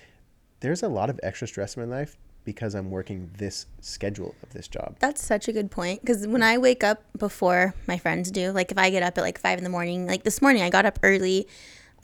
there's 0.60 0.82
a 0.82 0.88
lot 0.88 1.10
of 1.10 1.20
extra 1.22 1.46
stress 1.46 1.76
in 1.76 1.88
my 1.88 1.96
life 1.96 2.16
because 2.46 2.74
I'm 2.74 2.90
working 2.90 3.30
this 3.36 3.66
schedule 3.80 4.34
of 4.42 4.54
this 4.54 4.68
job. 4.68 4.96
That's 5.00 5.22
such 5.22 5.48
a 5.48 5.52
good 5.52 5.70
point. 5.70 6.00
Because 6.00 6.26
when 6.26 6.42
I 6.42 6.56
wake 6.56 6.82
up 6.82 7.02
before 7.18 7.74
my 7.86 7.98
friends 7.98 8.30
do, 8.30 8.52
like 8.52 8.70
if 8.70 8.78
I 8.78 8.88
get 8.88 9.02
up 9.02 9.18
at 9.18 9.20
like 9.20 9.38
five 9.38 9.58
in 9.58 9.64
the 9.64 9.70
morning, 9.70 10.06
like 10.06 10.22
this 10.22 10.40
morning 10.40 10.62
I 10.62 10.70
got 10.70 10.86
up 10.86 10.98
early. 11.02 11.46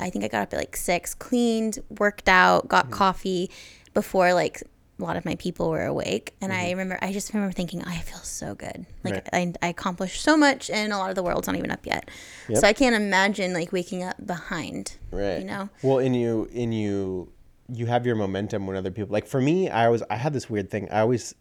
I 0.00 0.10
think 0.10 0.24
I 0.24 0.28
got 0.28 0.42
up 0.42 0.52
at 0.52 0.58
like 0.58 0.76
six, 0.76 1.14
cleaned, 1.14 1.78
worked 1.98 2.28
out, 2.28 2.68
got 2.68 2.86
mm-hmm. 2.86 2.94
coffee 2.94 3.50
before 3.94 4.34
like 4.34 4.62
a 4.98 5.02
lot 5.02 5.16
of 5.16 5.24
my 5.24 5.36
people 5.36 5.70
were 5.70 5.86
awake. 5.86 6.34
And 6.40 6.52
I 6.52 6.56
mm-hmm. 6.56 6.70
remember, 6.70 6.98
I 7.00 7.12
just 7.12 7.32
remember 7.32 7.52
thinking, 7.52 7.84
I 7.84 7.98
feel 7.98 8.18
so 8.18 8.56
good. 8.56 8.84
Like 9.04 9.28
I, 9.32 9.52
I 9.62 9.68
accomplished 9.68 10.22
so 10.22 10.36
much, 10.36 10.70
and 10.70 10.92
a 10.92 10.98
lot 10.98 11.10
of 11.10 11.16
the 11.16 11.22
world's 11.22 11.46
not 11.46 11.56
even 11.56 11.70
up 11.70 11.86
yet. 11.86 12.10
So 12.52 12.66
I 12.66 12.72
can't 12.72 12.96
imagine 12.96 13.52
like 13.52 13.72
waking 13.72 14.02
up 14.02 14.24
behind. 14.24 14.96
right 15.12 15.38
You 15.38 15.44
know? 15.44 15.68
well 15.82 15.98
and 15.98 16.16
you 16.16 16.48
and 16.54 16.74
you 16.74 17.32
you 17.74 17.86
have 17.86 18.04
your 18.06 18.14
momentum 18.16 18.66
when 18.66 18.76
other 18.76 18.90
people 18.90 19.12
like 19.12 19.26
for 19.26 19.40
me 19.40 19.68
i 19.70 19.88
was 19.88 20.02
i 20.10 20.16
had 20.16 20.32
this 20.32 20.48
weird 20.50 20.70
thing. 20.70 20.88
I 20.90 21.00
always 21.00 21.34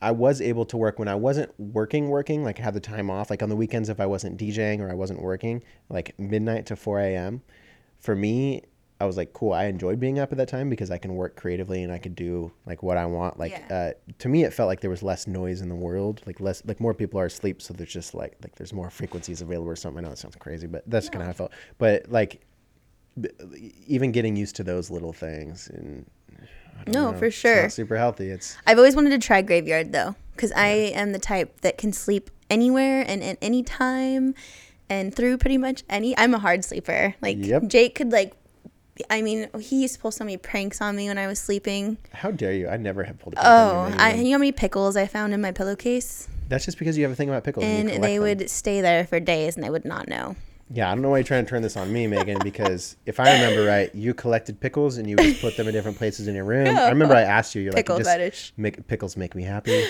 i 0.00 0.10
was 0.10 0.40
able 0.40 0.64
to 0.66 0.76
work 0.76 0.98
when 0.98 1.08
i 1.08 1.14
wasn't 1.14 1.50
working 1.58 2.08
working 2.08 2.44
like 2.44 2.60
i 2.60 2.62
had 2.62 2.74
the 2.74 2.80
time 2.80 3.10
off 3.10 3.30
like 3.30 3.42
on 3.42 3.48
the 3.48 3.56
weekends 3.56 3.88
if 3.88 4.00
i 4.00 4.06
wasn't 4.06 4.38
djing 4.38 4.80
or 4.80 4.90
i 4.90 4.94
wasn't 4.94 5.20
working 5.20 5.62
like 5.88 6.16
midnight 6.18 6.66
to 6.66 6.76
4 6.76 7.00
a.m 7.00 7.42
for 7.98 8.14
me 8.14 8.62
i 9.00 9.04
was 9.04 9.16
like 9.16 9.32
cool 9.32 9.52
i 9.52 9.64
enjoyed 9.64 9.98
being 9.98 10.18
up 10.18 10.30
at 10.30 10.38
that 10.38 10.46
time 10.48 10.68
because 10.68 10.90
i 10.90 10.98
can 10.98 11.14
work 11.14 11.34
creatively 11.36 11.82
and 11.82 11.90
i 11.92 11.98
could 11.98 12.14
do 12.14 12.52
like 12.66 12.82
what 12.82 12.96
i 12.96 13.06
want. 13.06 13.38
Like 13.38 13.52
Yeah. 13.52 13.92
uh, 13.96 14.12
to 14.18 14.28
me 14.28 14.44
it 14.44 14.52
felt 14.52 14.68
like 14.68 14.80
there 14.80 14.90
was 14.90 15.02
less 15.02 15.26
noise 15.26 15.60
in 15.62 15.68
the 15.68 15.74
world 15.74 16.22
like 16.26 16.38
less 16.38 16.62
like 16.66 16.78
more 16.78 16.94
people 16.94 17.18
are 17.18 17.26
asleep 17.26 17.60
so 17.62 17.72
there's 17.74 17.92
just 17.92 18.14
like 18.14 18.36
like 18.42 18.54
there's 18.56 18.72
more 18.72 18.90
frequencies 18.90 19.40
available 19.40 19.70
or 19.70 19.76
something. 19.76 20.04
I 20.04 20.06
know 20.06 20.12
it 20.12 20.18
sounds 20.18 20.36
crazy 20.36 20.66
but 20.68 20.84
that's 20.86 21.08
kind 21.08 21.22
of 21.22 21.26
how 21.26 21.30
i 21.30 21.34
felt. 21.34 21.52
But 21.78 22.12
like 22.12 22.42
even 23.86 24.12
getting 24.12 24.36
used 24.36 24.56
to 24.56 24.64
those 24.64 24.90
little 24.90 25.12
things 25.12 25.68
and 25.72 26.06
No, 26.86 27.12
know, 27.12 27.18
for 27.18 27.30
sure. 27.30 27.68
super 27.68 27.96
healthy 27.96 28.30
it's 28.30 28.56
I've 28.66 28.78
always 28.78 28.96
wanted 28.96 29.10
to 29.10 29.18
try 29.18 29.42
graveyard 29.42 29.92
though, 29.92 30.14
because 30.34 30.52
I 30.52 30.66
am 30.94 31.12
the 31.12 31.18
type 31.18 31.60
that 31.60 31.76
can 31.78 31.92
sleep 31.92 32.30
anywhere 32.50 33.04
and 33.06 33.22
at 33.22 33.38
any 33.42 33.62
time, 33.62 34.34
and 34.88 35.14
through 35.14 35.38
pretty 35.38 35.58
much 35.58 35.84
any. 35.88 36.16
I'm 36.18 36.34
a 36.34 36.38
hard 36.38 36.64
sleeper. 36.64 37.14
Like 37.22 37.36
Yep. 37.38 37.68
Jake 37.68 37.94
could 37.94 38.12
like, 38.12 38.34
I 39.10 39.22
mean, 39.22 39.48
he 39.60 39.82
used 39.82 39.94
to 39.94 40.00
pull 40.00 40.10
so 40.10 40.24
many 40.24 40.36
pranks 40.36 40.80
on 40.80 40.96
me 40.96 41.08
when 41.08 41.18
I 41.18 41.26
was 41.26 41.38
sleeping. 41.38 41.96
how 42.12 42.30
dare 42.30 42.52
you 42.52 42.68
i 42.68 42.76
never 42.76 43.04
have 43.04 43.18
pulled 43.18 43.34
a 43.34 43.36
prank 43.36 43.48
Oh, 43.48 43.88
you, 43.88 43.94
I, 43.98 44.14
you 44.14 44.24
know 44.24 44.32
how 44.32 44.38
many 44.38 44.52
pickles 44.52 44.96
I 44.96 45.06
found 45.06 45.32
in 45.34 45.40
my 45.40 45.52
pillowcase, 45.52 46.28
that's 46.48 46.64
just 46.66 46.78
because 46.78 46.96
you 46.98 47.04
have 47.04 47.12
a 47.12 47.16
thing 47.16 47.28
about 47.30 47.44
pickles 47.44 47.64
and, 47.64 47.88
and 47.90 48.02
they 48.04 48.16
them. 48.18 48.24
would 48.24 48.50
stay 48.50 48.80
there 48.80 49.06
for 49.06 49.20
days, 49.20 49.56
and 49.56 49.64
I 49.64 49.70
would 49.70 49.84
not 49.84 50.08
know. 50.08 50.36
Yeah 50.72 50.90
i 50.90 50.94
don't 50.94 51.02
know 51.02 51.10
why 51.10 51.18
you're 51.18 51.24
trying 51.24 51.44
to 51.44 51.50
turn 51.50 51.62
this 51.62 51.76
on 51.76 51.92
me 51.92 52.06
megan 52.06 52.38
because 52.42 52.96
if 53.06 53.20
i 53.20 53.32
remember 53.32 53.64
right 53.64 53.94
you 53.94 54.14
collected 54.14 54.58
pickles 54.60 54.96
and 54.96 55.08
you 55.08 55.16
would 55.16 55.38
put 55.40 55.56
them 55.56 55.68
in 55.68 55.74
different 55.74 55.98
places 55.98 56.28
in 56.28 56.34
your 56.34 56.44
room 56.44 56.76
i 56.76 56.88
remember 56.90 57.14
i 57.14 57.22
asked 57.22 57.54
you 57.54 57.62
you're 57.62 57.72
Pickle 57.72 57.96
like 57.96 58.04
fetish. 58.04 58.52
make 58.56 58.86
pickles 58.86 59.16
make 59.16 59.34
me 59.34 59.42
happy 59.42 59.84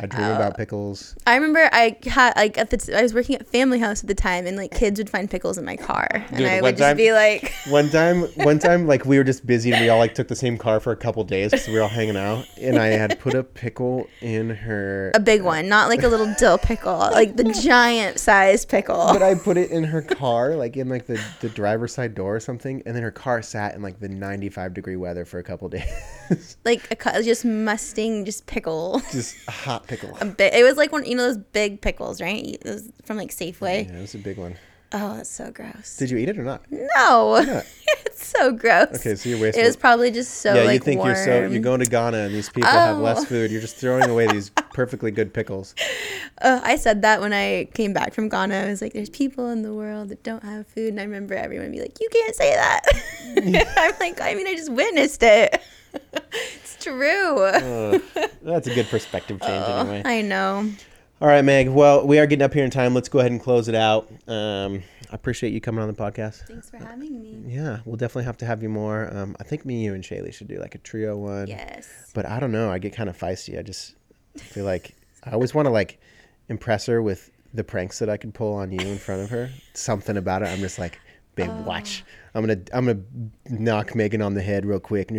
i 0.00 0.06
dream 0.06 0.26
oh. 0.26 0.36
about 0.36 0.56
pickles 0.56 1.14
I 1.26 1.36
remember 1.36 1.68
I 1.72 1.96
had 2.06 2.36
like 2.36 2.58
at 2.58 2.70
the 2.70 2.76
t- 2.76 2.94
I 2.94 3.02
was 3.02 3.14
working 3.14 3.34
at 3.36 3.46
Family 3.46 3.78
House 3.78 4.02
at 4.02 4.08
the 4.08 4.14
time, 4.14 4.46
and 4.46 4.56
like 4.56 4.72
kids 4.72 5.00
would 5.00 5.08
find 5.08 5.30
pickles 5.30 5.58
in 5.58 5.64
my 5.64 5.76
car, 5.76 6.06
and 6.30 6.46
I 6.46 6.60
would 6.60 6.76
just 6.76 6.96
be 6.96 7.12
like, 7.12 7.52
One 7.68 7.88
time, 7.88 8.22
one 8.36 8.58
time, 8.58 8.86
like 8.86 9.04
we 9.04 9.16
were 9.16 9.24
just 9.24 9.46
busy 9.46 9.72
and 9.72 9.80
we 9.80 9.88
all 9.88 9.98
like 9.98 10.14
took 10.14 10.28
the 10.28 10.36
same 10.36 10.58
car 10.58 10.80
for 10.80 10.92
a 10.92 10.96
couple 10.96 11.24
days 11.24 11.50
because 11.50 11.66
we 11.66 11.74
were 11.74 11.82
all 11.82 11.88
hanging 11.88 12.16
out. 12.16 12.46
And 12.60 12.78
I 12.78 12.88
had 12.88 13.18
put 13.20 13.34
a 13.34 13.42
pickle 13.42 14.06
in 14.20 14.50
her, 14.50 15.12
a 15.14 15.20
big 15.20 15.42
one, 15.42 15.68
not 15.68 15.88
like 15.88 16.02
a 16.02 16.08
little 16.08 16.32
dill 16.38 16.58
pickle, 16.58 16.98
like 16.98 17.36
the 17.36 17.44
giant 17.62 18.18
size 18.18 18.64
pickle. 18.64 19.06
but 19.12 19.22
I 19.22 19.34
put 19.34 19.56
it 19.56 19.70
in 19.70 19.84
her 19.84 20.02
car 20.02 20.23
car, 20.24 20.56
like 20.56 20.74
in 20.78 20.88
like 20.88 21.06
the, 21.06 21.20
the 21.40 21.50
driver's 21.50 21.92
side 21.92 22.14
door 22.14 22.34
or 22.36 22.40
something, 22.40 22.82
and 22.86 22.96
then 22.96 23.02
her 23.02 23.10
car 23.10 23.42
sat 23.42 23.74
in 23.74 23.82
like 23.82 24.00
the 24.00 24.08
95 24.08 24.72
degree 24.72 24.96
weather 24.96 25.26
for 25.26 25.38
a 25.38 25.42
couple 25.42 25.68
days. 25.78 26.56
like 26.64 26.90
a 26.90 26.96
cu- 26.96 27.22
just 27.22 27.44
Mustang, 27.44 28.24
just 28.24 28.46
pickle. 28.46 29.02
Just 29.12 29.36
a 29.48 29.50
hot 29.50 29.86
pickle. 29.86 30.16
A 30.22 30.24
bit. 30.24 30.54
It 30.54 30.62
was 30.64 30.78
like 30.78 30.92
one, 30.92 31.04
you 31.04 31.14
know, 31.14 31.24
those 31.24 31.36
big 31.36 31.82
pickles, 31.82 32.22
right? 32.22 32.42
It 32.42 32.64
was 32.64 32.90
from 33.04 33.18
like 33.18 33.30
Safeway. 33.30 33.86
Yeah, 33.86 33.98
it 33.98 34.00
was 34.00 34.14
a 34.14 34.18
big 34.18 34.38
one. 34.38 34.56
Oh, 34.92 35.18
it's 35.18 35.30
so 35.30 35.50
gross. 35.50 35.96
Did 35.96 36.10
you 36.10 36.18
eat 36.18 36.28
it 36.28 36.38
or 36.38 36.44
not? 36.44 36.62
no, 36.70 37.42
not? 37.44 37.64
it's 38.06 38.26
so 38.26 38.52
gross. 38.52 38.88
Okay, 39.00 39.16
so 39.16 39.28
you're 39.28 39.40
wasting. 39.40 39.64
It 39.64 39.66
was 39.66 39.76
probably 39.76 40.10
just 40.12 40.34
so 40.34 40.54
yeah, 40.54 40.62
like 40.62 40.74
you 40.74 40.78
think 40.84 40.98
warm. 40.98 41.08
you're 41.14 41.24
so 41.24 41.46
you're 41.48 41.60
going 41.60 41.80
to 41.80 41.86
Ghana 41.86 42.16
and 42.18 42.34
these 42.34 42.48
people 42.48 42.70
have 42.70 42.98
less 42.98 43.22
Oh. 43.22 43.24
food. 43.24 43.50
You're 43.50 43.60
just 43.60 43.76
throwing 43.76 44.08
away 44.08 44.28
these 44.28 44.50
perfectly 44.72 45.10
good 45.10 45.34
pickles. 45.34 45.74
Uh, 46.40 46.60
I 46.62 46.76
said 46.76 47.02
that 47.02 47.20
when 47.20 47.32
I 47.32 47.68
came 47.74 47.92
back 47.92 48.14
from 48.14 48.28
Ghana. 48.28 48.54
I 48.54 48.66
was 48.66 48.80
like, 48.82 48.92
"There's 48.92 49.10
people 49.10 49.48
in 49.50 49.62
the 49.62 49.74
world 49.74 50.10
that 50.10 50.22
don't 50.22 50.44
have 50.44 50.66
food," 50.68 50.90
and 50.90 51.00
I 51.00 51.04
remember 51.04 51.34
everyone 51.34 51.72
be 51.72 51.80
like, 51.80 51.98
"You 52.00 52.08
can't 52.12 52.34
say 52.36 52.54
that." 52.54 52.82
I'm 53.76 53.92
like, 53.98 54.20
I 54.20 54.34
mean, 54.34 54.46
I 54.46 54.54
just 54.54 54.70
witnessed 54.70 55.22
it. 55.24 55.60
it's 56.12 56.76
true. 56.84 57.38
Uh, 57.42 57.98
that's 58.42 58.66
a 58.68 58.74
good 58.74 58.86
perspective 58.88 59.40
change 59.40 59.68
anyway. 59.68 60.02
I 60.04 60.22
know. 60.22 60.70
All 61.24 61.30
right, 61.30 61.42
Meg. 61.42 61.70
Well, 61.70 62.06
we 62.06 62.18
are 62.18 62.26
getting 62.26 62.42
up 62.42 62.52
here 62.52 62.66
in 62.66 62.70
time. 62.70 62.92
Let's 62.92 63.08
go 63.08 63.18
ahead 63.18 63.32
and 63.32 63.40
close 63.40 63.66
it 63.66 63.74
out. 63.74 64.10
Um, 64.28 64.82
I 65.10 65.14
appreciate 65.14 65.54
you 65.54 65.60
coming 65.62 65.80
on 65.80 65.88
the 65.88 65.94
podcast. 65.94 66.46
Thanks 66.46 66.68
for 66.68 66.76
having 66.76 67.18
me. 67.18 67.42
Yeah, 67.46 67.78
we'll 67.86 67.96
definitely 67.96 68.24
have 68.24 68.36
to 68.36 68.44
have 68.44 68.62
you 68.62 68.68
more. 68.68 69.08
Um, 69.10 69.34
I 69.40 69.42
think 69.42 69.64
me, 69.64 69.82
you, 69.82 69.94
and 69.94 70.04
Shaylee 70.04 70.34
should 70.34 70.48
do 70.48 70.58
like 70.58 70.74
a 70.74 70.78
trio 70.78 71.16
one. 71.16 71.46
Yes. 71.46 72.10
But 72.12 72.26
I 72.26 72.40
don't 72.40 72.52
know. 72.52 72.70
I 72.70 72.78
get 72.78 72.94
kind 72.94 73.08
of 73.08 73.16
feisty. 73.16 73.58
I 73.58 73.62
just 73.62 73.94
feel 74.36 74.66
like 74.66 74.94
I 75.22 75.30
always 75.30 75.54
want 75.54 75.64
to 75.64 75.70
like 75.70 75.98
impress 76.50 76.84
her 76.84 77.00
with 77.00 77.30
the 77.54 77.64
pranks 77.64 78.00
that 78.00 78.10
I 78.10 78.18
could 78.18 78.34
pull 78.34 78.52
on 78.52 78.70
you 78.70 78.86
in 78.86 78.98
front 78.98 79.22
of 79.22 79.30
her. 79.30 79.48
Something 79.72 80.18
about 80.18 80.42
it. 80.42 80.48
I'm 80.48 80.58
just 80.58 80.78
like, 80.78 81.00
babe, 81.36 81.50
watch. 81.64 82.04
I'm 82.34 82.44
gonna 82.44 82.60
I'm 82.74 82.84
gonna 82.84 83.00
knock 83.48 83.94
Megan 83.94 84.20
on 84.20 84.34
the 84.34 84.42
head 84.42 84.66
real 84.66 84.78
quick. 84.78 85.10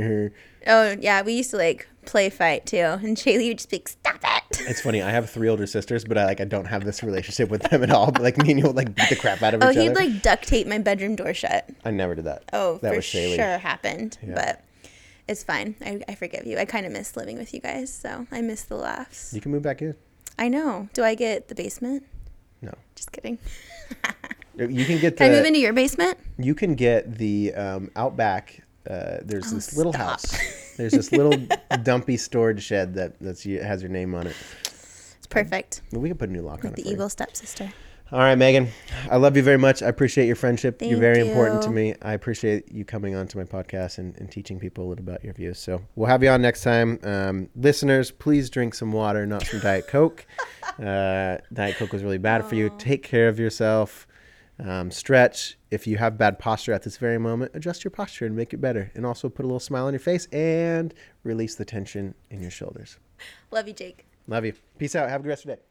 Oh 0.68 0.95
yeah, 0.99 1.23
we 1.23 1.34
used 1.34 1.49
to 1.49 1.57
like 1.57 1.88
play 2.06 2.30
fight 2.30 2.65
too, 2.65 2.77
and 2.77 3.18
Shaylee 3.18 3.49
would 3.49 3.57
just 3.57 3.69
be 3.69 3.77
like, 3.77 3.88
"Stop 3.90 4.15
it." 4.23 4.61
It's 4.68 4.82
funny. 4.82 5.02
I 5.02 5.11
have 5.11 5.30
three 5.30 5.49
older 5.49 5.68
sisters, 5.68 6.06
but 6.06 6.18
I 6.18 6.26
like 6.26 6.40
I 6.41 6.45
don't 6.45 6.65
have 6.65 6.86
this 6.86 7.03
relationship 7.03 7.49
with 7.49 7.64
them 7.64 7.84
at 7.84 7.90
all. 7.91 8.11
But 8.11 8.22
like 8.22 8.38
me 8.38 8.52
and 8.52 8.60
you 8.60 8.65
will 8.68 8.73
like 8.73 8.95
beat 8.95 9.10
the 9.10 9.15
crap 9.15 9.41
out 9.41 9.53
of 9.53 9.64
Oh, 9.64 9.69
each 9.72 9.77
other. 9.77 9.91
Oh, 9.91 10.02
he'd 10.03 10.11
like 10.14 10.22
duct 10.22 10.48
tape 10.48 10.68
my 10.68 10.77
bedroom 10.77 11.15
door 11.15 11.34
shut. 11.34 11.69
I 11.84 11.91
never 11.91 12.15
did 12.15 12.26
that. 12.26 12.44
Oh, 12.53 12.77
that 12.82 12.90
for 12.91 12.95
was 12.98 13.06
Shaylee. 13.06 13.36
sure 13.36 13.57
happened, 13.57 14.18
Yeah. 14.26 14.34
but 14.36 14.64
it's 15.27 15.44
fine. 15.44 15.76
I, 15.82 16.02
I 16.07 16.15
forgive 16.15 16.45
you. 16.45 16.57
I 16.57 16.65
kind 16.65 16.86
of 16.86 16.91
miss 16.91 17.15
living 17.18 17.38
with 17.38 17.53
you 17.53 17.60
guys, 17.60 17.94
so 17.94 18.27
I 18.32 18.41
miss 18.41 18.64
the 18.64 18.76
laughs. 18.76 19.34
You 19.34 19.41
can 19.41 19.52
move 19.52 19.64
back 19.64 19.82
in. 19.82 19.95
I 20.38 20.48
know. 20.49 20.90
Do 20.94 21.03
I 21.03 21.15
get 21.15 21.48
the 21.48 21.56
basement? 21.56 22.03
No, 22.61 22.73
Just 22.95 23.11
kidding. 23.11 23.38
you 24.57 24.86
can 24.86 24.99
get 24.99 25.18
Can 25.18 25.32
I 25.32 25.36
move 25.36 25.45
into 25.45 25.60
your 25.60 25.73
basement? 25.73 26.18
you 26.38 26.56
can 26.56 26.76
get 26.76 27.18
the 27.18 27.53
um, 27.53 27.91
outback. 27.95 28.61
Uh, 28.89 29.17
there's 29.23 29.51
Oh, 29.51 29.55
this 29.55 29.75
little 29.77 29.93
stop. 29.93 30.07
house. 30.11 30.75
There's 30.77 30.93
this 30.93 31.11
little 31.11 31.37
dumpy 31.83 32.17
storage 32.17 32.61
shed 32.63 32.93
that 32.95 33.19
that's 33.19 33.43
has 33.43 33.81
your 33.81 33.89
name 33.91 34.13
on 34.15 34.27
it. 34.27 34.35
It's 35.17 35.27
perfect. 35.27 35.81
We 35.91 36.09
can 36.09 36.17
put 36.17 36.29
a 36.29 36.31
new 36.31 36.41
lock 36.41 36.65
on 36.65 36.71
it. 36.71 36.75
the 36.75 36.81
for 36.83 36.87
you. 36.89 36.93
evil 36.95 37.09
stepsister. 37.09 37.71
All 38.11 38.19
right, 38.19 38.35
Megan. 38.35 38.67
I 39.09 39.15
love 39.17 39.35
you 39.35 39.41
very 39.41 39.57
much. 39.57 39.81
I 39.81 39.87
appreciate 39.87 40.27
your 40.27 40.35
friendship. 40.35 40.77
Thank 40.77 40.91
You're 40.91 40.99
very 40.99 41.27
important 41.27 41.63
to 41.63 41.71
me. 41.71 41.95
I 42.03 42.13
appreciate 42.13 42.71
you 42.71 42.85
coming 42.85 43.15
on 43.15 43.27
to 43.29 43.37
my 43.39 43.45
podcast 43.45 43.97
and, 43.97 44.15
and 44.19 44.29
teaching 44.31 44.59
people 44.59 44.85
a 44.85 44.87
little 44.89 45.03
about 45.03 45.23
your 45.23 45.33
views. 45.33 45.57
So 45.57 45.81
we'll 45.95 46.07
have 46.07 46.21
you 46.21 46.29
on 46.29 46.39
next 46.43 46.61
time. 46.61 46.99
Um, 47.03 47.49
listeners, 47.55 48.11
please 48.11 48.51
drink 48.51 48.75
some 48.75 48.91
water, 48.91 49.25
not 49.25 49.43
some 49.47 49.59
Diet 49.59 49.87
Coke. 49.87 50.25
Uh, 50.77 51.37
Diet 51.53 51.77
Coke 51.77 51.93
was 51.93 52.03
really 52.03 52.17
bad 52.17 52.43
for 52.43 52.55
you. 52.55 52.69
Take 52.77 53.01
care 53.01 53.29
of 53.29 53.39
yourself. 53.39 54.07
Um, 54.57 54.90
stretch. 54.90 55.57
If 55.69 55.86
you 55.86 55.98
have 55.98 56.18
bad 56.18 56.40
posture 56.40 56.72
at 56.72 56.84
this 56.84 56.98
very 56.98 57.18
moment, 57.18 57.52
adjust 57.53 57.84
your 57.84 57.91
posture 57.91 58.26
and 58.26 58.36
make 58.36 58.53
it 58.53 58.61
better. 58.61 58.91
And 58.95 59.06
also 59.06 59.27
put 59.27 59.44
a 59.44 59.48
little 59.48 59.60
smile 59.60 59.86
on 59.86 59.94
your 59.94 59.99
face 59.99 60.27
and 60.27 60.94
release 61.23 61.56
the 61.56 61.65
tension 61.65 62.15
in 62.30 62.41
your 62.41 62.52
shoulders. 62.52 62.98
Love 63.52 63.68
you, 63.68 63.73
Jake. 63.73 64.06
Love 64.27 64.45
you. 64.45 64.53
Peace 64.77 64.95
out. 64.95 65.10
Have 65.10 65.22
a 65.22 65.23
good 65.23 65.30
rest 65.30 65.44
of 65.44 65.49
your 65.49 65.56
day. 65.57 65.61